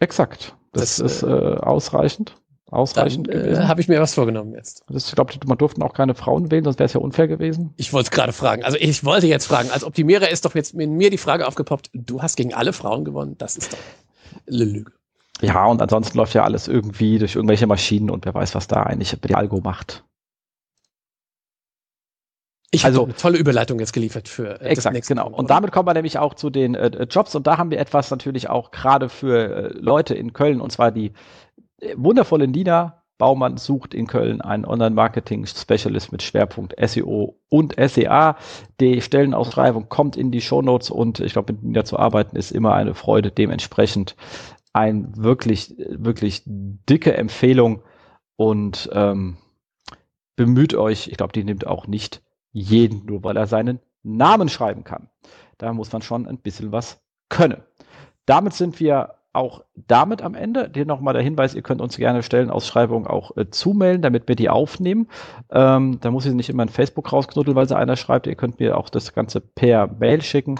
Exakt. 0.00 0.56
Das, 0.72 0.96
das 0.96 1.00
ist 1.00 1.22
äh, 1.22 1.26
ausreichend 1.26 2.36
ausreichend 2.70 3.28
dann, 3.28 3.42
gewesen. 3.42 3.62
Äh, 3.62 3.66
Habe 3.66 3.80
ich 3.80 3.88
mir 3.88 4.00
was 4.00 4.14
vorgenommen 4.14 4.54
jetzt. 4.54 4.84
Das, 4.88 5.08
ich 5.08 5.14
glaube, 5.14 5.34
man 5.46 5.58
durften 5.58 5.82
auch 5.82 5.92
keine 5.92 6.14
Frauen 6.14 6.50
wählen, 6.50 6.64
sonst 6.64 6.78
wäre 6.78 6.86
es 6.86 6.92
ja 6.92 7.00
unfair 7.00 7.28
gewesen. 7.28 7.72
Ich 7.76 7.92
wollte 7.92 8.10
gerade 8.10 8.32
fragen. 8.32 8.64
Also 8.64 8.76
ich 8.80 9.04
wollte 9.04 9.26
jetzt 9.26 9.46
fragen, 9.46 9.70
als 9.70 9.84
Optimierer 9.84 10.30
ist 10.30 10.44
doch 10.44 10.54
jetzt 10.54 10.74
in 10.74 10.94
mir 10.94 11.10
die 11.10 11.18
Frage 11.18 11.46
aufgepoppt, 11.46 11.90
du 11.92 12.22
hast 12.22 12.36
gegen 12.36 12.54
alle 12.54 12.72
Frauen 12.72 13.04
gewonnen. 13.04 13.36
Das 13.38 13.56
ist 13.56 13.72
doch 13.72 13.78
eine 14.46 14.64
Lüge. 14.64 14.92
Ja, 15.42 15.66
und 15.66 15.82
ansonsten 15.82 16.16
läuft 16.16 16.34
ja 16.34 16.44
alles 16.44 16.66
irgendwie 16.66 17.18
durch 17.18 17.36
irgendwelche 17.36 17.66
Maschinen 17.66 18.10
und 18.10 18.24
wer 18.24 18.34
weiß, 18.34 18.54
was 18.54 18.68
da 18.68 18.82
eigentlich 18.84 19.16
die 19.20 19.34
Algo 19.34 19.60
macht. 19.60 20.02
Ich 22.76 22.84
also, 22.84 23.00
habe 23.00 23.10
eine 23.10 23.16
tolle 23.16 23.38
Überleitung 23.38 23.80
jetzt 23.80 23.92
geliefert 23.92 24.28
für 24.28 24.60
äh, 24.60 24.66
exakt, 24.66 25.06
genau. 25.06 25.28
Und 25.28 25.50
damit 25.50 25.72
kommen 25.72 25.88
wir 25.88 25.94
nämlich 25.94 26.18
auch 26.18 26.34
zu 26.34 26.50
den 26.50 26.74
äh, 26.74 27.04
Jobs 27.04 27.34
und 27.34 27.46
da 27.46 27.56
haben 27.58 27.70
wir 27.70 27.78
etwas 27.78 28.10
natürlich 28.10 28.50
auch 28.50 28.70
gerade 28.70 29.08
für 29.08 29.72
äh, 29.72 29.78
Leute 29.78 30.14
in 30.14 30.32
Köln 30.32 30.60
und 30.60 30.70
zwar 30.70 30.92
die 30.92 31.12
wundervolle 31.94 32.48
Nina 32.48 33.02
Baumann 33.18 33.56
sucht 33.56 33.94
in 33.94 34.06
Köln 34.06 34.40
einen 34.40 34.66
Online-Marketing-Specialist 34.66 36.12
mit 36.12 36.22
Schwerpunkt 36.22 36.74
SEO 36.78 37.38
und 37.48 37.74
SEA. 37.78 38.36
Die 38.80 39.00
Stellenausschreibung 39.00 39.88
kommt 39.88 40.16
in 40.16 40.30
die 40.30 40.42
Shownotes 40.42 40.90
und 40.90 41.20
ich 41.20 41.32
glaube, 41.32 41.54
mit 41.54 41.62
Nina 41.62 41.84
zu 41.84 41.98
arbeiten 41.98 42.36
ist 42.36 42.50
immer 42.50 42.74
eine 42.74 42.94
Freude. 42.94 43.30
Dementsprechend 43.30 44.16
ein 44.72 45.12
wirklich, 45.16 45.74
wirklich 45.78 46.42
dicke 46.44 47.16
Empfehlung 47.16 47.82
und 48.36 48.90
ähm, 48.92 49.38
bemüht 50.36 50.74
euch. 50.74 51.08
Ich 51.08 51.16
glaube, 51.16 51.32
die 51.32 51.44
nimmt 51.44 51.66
auch 51.66 51.86
nicht 51.86 52.22
jeden, 52.56 53.04
nur 53.04 53.22
weil 53.22 53.36
er 53.36 53.46
seinen 53.46 53.80
Namen 54.02 54.48
schreiben 54.48 54.82
kann. 54.82 55.10
Da 55.58 55.72
muss 55.74 55.92
man 55.92 56.00
schon 56.00 56.26
ein 56.26 56.38
bisschen 56.38 56.72
was 56.72 57.02
können. 57.28 57.62
Damit 58.24 58.54
sind 58.54 58.80
wir 58.80 59.14
auch 59.34 59.62
damit 59.74 60.22
am 60.22 60.34
Ende. 60.34 60.70
Hier 60.74 60.86
nochmal 60.86 61.12
der 61.12 61.22
Hinweis, 61.22 61.54
ihr 61.54 61.60
könnt 61.60 61.82
uns 61.82 61.98
gerne 61.98 62.22
Stellenausschreibungen 62.22 63.06
auch 63.06 63.36
äh, 63.36 63.50
zumelden, 63.50 64.00
damit 64.00 64.26
wir 64.26 64.36
die 64.36 64.48
aufnehmen. 64.48 65.08
Ähm, 65.50 65.98
da 66.00 66.10
muss 66.10 66.24
ich 66.24 66.32
nicht 66.32 66.48
immer 66.48 66.62
in 66.62 66.70
Facebook 66.70 67.12
rausknuddeln, 67.12 67.54
weil 67.54 67.68
sie 67.68 67.76
einer 67.76 67.96
schreibt. 67.96 68.26
Ihr 68.26 68.36
könnt 68.36 68.58
mir 68.58 68.78
auch 68.78 68.88
das 68.88 69.12
Ganze 69.12 69.42
per 69.42 69.88
Mail 69.88 70.22
schicken. 70.22 70.58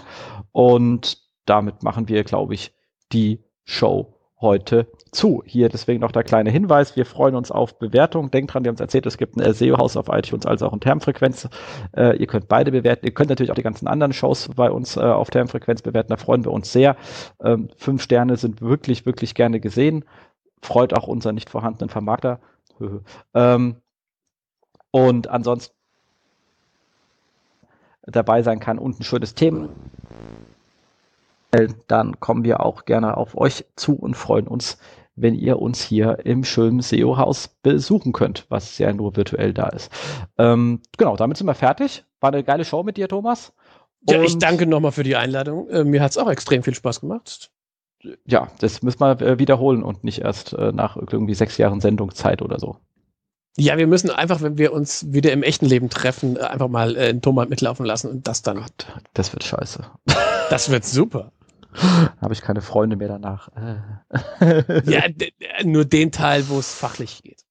Und 0.51 1.17
damit 1.45 1.81
machen 1.81 2.07
wir, 2.07 2.23
glaube 2.23 2.53
ich, 2.53 2.73
die 3.11 3.43
Show 3.63 4.13
heute 4.39 4.87
zu. 5.11 5.43
Hier 5.45 5.69
deswegen 5.69 6.01
noch 6.01 6.11
der 6.11 6.23
kleine 6.23 6.49
Hinweis. 6.49 6.95
Wir 6.95 7.05
freuen 7.05 7.35
uns 7.35 7.51
auf 7.51 7.79
Bewertungen. 7.79 8.31
Denkt 8.31 8.53
dran, 8.53 8.63
wir 8.63 8.69
haben 8.69 8.75
es 8.75 8.81
erzählt, 8.81 9.05
es 9.05 9.17
gibt 9.17 9.37
ein 9.37 9.53
SEO-Haus 9.53 9.97
auf 9.97 10.07
iTunes 10.09 10.45
als 10.45 10.61
auch 10.61 10.73
ein 10.73 10.79
Termfrequenz. 10.79 11.49
Äh, 11.95 12.17
ihr 12.17 12.27
könnt 12.27 12.47
beide 12.47 12.71
bewerten. 12.71 13.05
Ihr 13.05 13.13
könnt 13.13 13.29
natürlich 13.29 13.51
auch 13.51 13.55
die 13.55 13.63
ganzen 13.63 13.87
anderen 13.87 14.13
Shows 14.13 14.49
bei 14.55 14.69
uns 14.71 14.97
äh, 14.97 15.01
auf 15.01 15.29
Termfrequenz 15.29 15.81
bewerten. 15.81 16.09
Da 16.09 16.17
freuen 16.17 16.43
wir 16.43 16.51
uns 16.51 16.71
sehr. 16.71 16.95
Ähm, 17.43 17.69
fünf 17.77 18.01
Sterne 18.01 18.37
sind 18.37 18.61
wirklich, 18.61 19.05
wirklich 19.05 19.35
gerne 19.35 19.59
gesehen. 19.59 20.05
Freut 20.61 20.93
auch 20.93 21.07
unseren 21.07 21.35
nicht 21.35 21.49
vorhandenen 21.49 21.89
Vermarkter. 21.89 22.39
ähm, 23.33 23.77
und 24.91 25.27
ansonsten 25.27 25.75
dabei 28.03 28.41
sein 28.41 28.59
kann 28.59 28.79
und 28.79 28.99
ein 28.99 29.03
schönes 29.03 29.35
Thema 29.35 29.69
dann 31.87 32.19
kommen 32.19 32.43
wir 32.43 32.65
auch 32.65 32.85
gerne 32.85 33.17
auf 33.17 33.37
euch 33.37 33.65
zu 33.75 33.95
und 33.95 34.15
freuen 34.15 34.47
uns, 34.47 34.77
wenn 35.15 35.33
ihr 35.33 35.59
uns 35.59 35.81
hier 35.81 36.19
im 36.25 36.43
schönen 36.43 36.81
SEO-Haus 36.81 37.47
besuchen 37.63 38.13
könnt, 38.13 38.45
was 38.49 38.77
ja 38.77 38.93
nur 38.93 39.15
virtuell 39.15 39.53
da 39.53 39.67
ist. 39.67 39.91
Ähm, 40.37 40.81
genau, 40.97 41.15
damit 41.15 41.37
sind 41.37 41.47
wir 41.47 41.55
fertig. 41.55 42.05
War 42.19 42.31
eine 42.31 42.43
geile 42.43 42.65
Show 42.65 42.83
mit 42.83 42.97
dir, 42.97 43.07
Thomas. 43.07 43.53
ja, 44.07 44.21
ich 44.21 44.37
danke 44.37 44.67
nochmal 44.67 44.91
für 44.91 45.03
die 45.03 45.15
Einladung. 45.15 45.69
Äh, 45.69 45.83
mir 45.83 46.01
hat 46.01 46.11
es 46.11 46.17
auch 46.17 46.29
extrem 46.29 46.63
viel 46.63 46.75
Spaß 46.75 47.01
gemacht. 47.01 47.51
Ja, 48.25 48.49
das 48.59 48.83
müssen 48.83 48.99
wir 48.99 49.19
äh, 49.21 49.39
wiederholen 49.39 49.83
und 49.83 50.03
nicht 50.03 50.19
erst 50.21 50.53
äh, 50.53 50.71
nach 50.71 50.95
irgendwie 50.97 51.33
sechs 51.33 51.57
Jahren 51.57 51.81
Sendungszeit 51.81 52.43
oder 52.43 52.59
so. 52.59 52.77
Ja, 53.59 53.75
wir 53.77 53.87
müssen 53.87 54.11
einfach, 54.11 54.41
wenn 54.41 54.59
wir 54.59 54.71
uns 54.71 55.11
wieder 55.11 55.31
im 55.33 55.41
echten 55.41 55.65
Leben 55.65 55.89
treffen, 55.89 56.37
äh, 56.37 56.41
einfach 56.41 56.67
mal 56.67 56.95
äh, 56.95 57.09
einen 57.09 57.23
Thomas 57.23 57.49
mitlaufen 57.49 57.87
lassen 57.87 58.11
und 58.11 58.27
das 58.27 58.43
dann. 58.43 58.57
Gott, 58.57 58.85
das 59.15 59.33
wird 59.33 59.43
scheiße. 59.43 59.83
Das 60.49 60.69
wird 60.69 60.85
super. 60.85 61.33
Habe 62.21 62.33
ich 62.33 62.41
keine 62.41 62.61
Freunde 62.61 62.95
mehr 62.95 63.07
danach. 63.07 63.49
ja, 64.85 65.03
nur 65.63 65.85
den 65.85 66.11
Teil, 66.11 66.49
wo 66.49 66.59
es 66.59 66.73
fachlich 66.73 67.23
geht. 67.23 67.43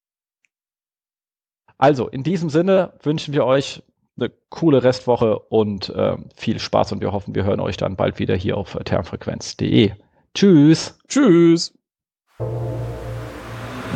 Also, 1.78 2.08
in 2.08 2.22
diesem 2.22 2.48
Sinne 2.48 2.94
wünschen 3.02 3.34
wir 3.34 3.44
euch 3.44 3.82
eine 4.18 4.30
coole 4.48 4.82
Restwoche 4.82 5.38
und 5.38 5.90
äh, 5.90 6.16
viel 6.34 6.58
Spaß 6.58 6.92
und 6.92 7.02
wir 7.02 7.12
hoffen, 7.12 7.34
wir 7.34 7.44
hören 7.44 7.60
euch 7.60 7.76
dann 7.76 7.96
bald 7.96 8.18
wieder 8.18 8.34
hier 8.34 8.56
auf 8.56 8.78
termfrequenz.de. 8.82 9.92
Tschüss. 10.34 10.98
Tschüss. 11.08 11.74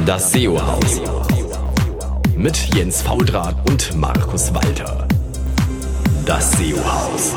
Das 0.04 0.32
SEO-Haus 0.32 1.00
mit 2.40 2.74
Jens 2.74 3.02
Faudrat 3.02 3.54
und 3.68 3.94
Markus 3.96 4.54
Walter. 4.54 5.06
Das 6.24 6.52
SEO-Haus. 6.52 7.36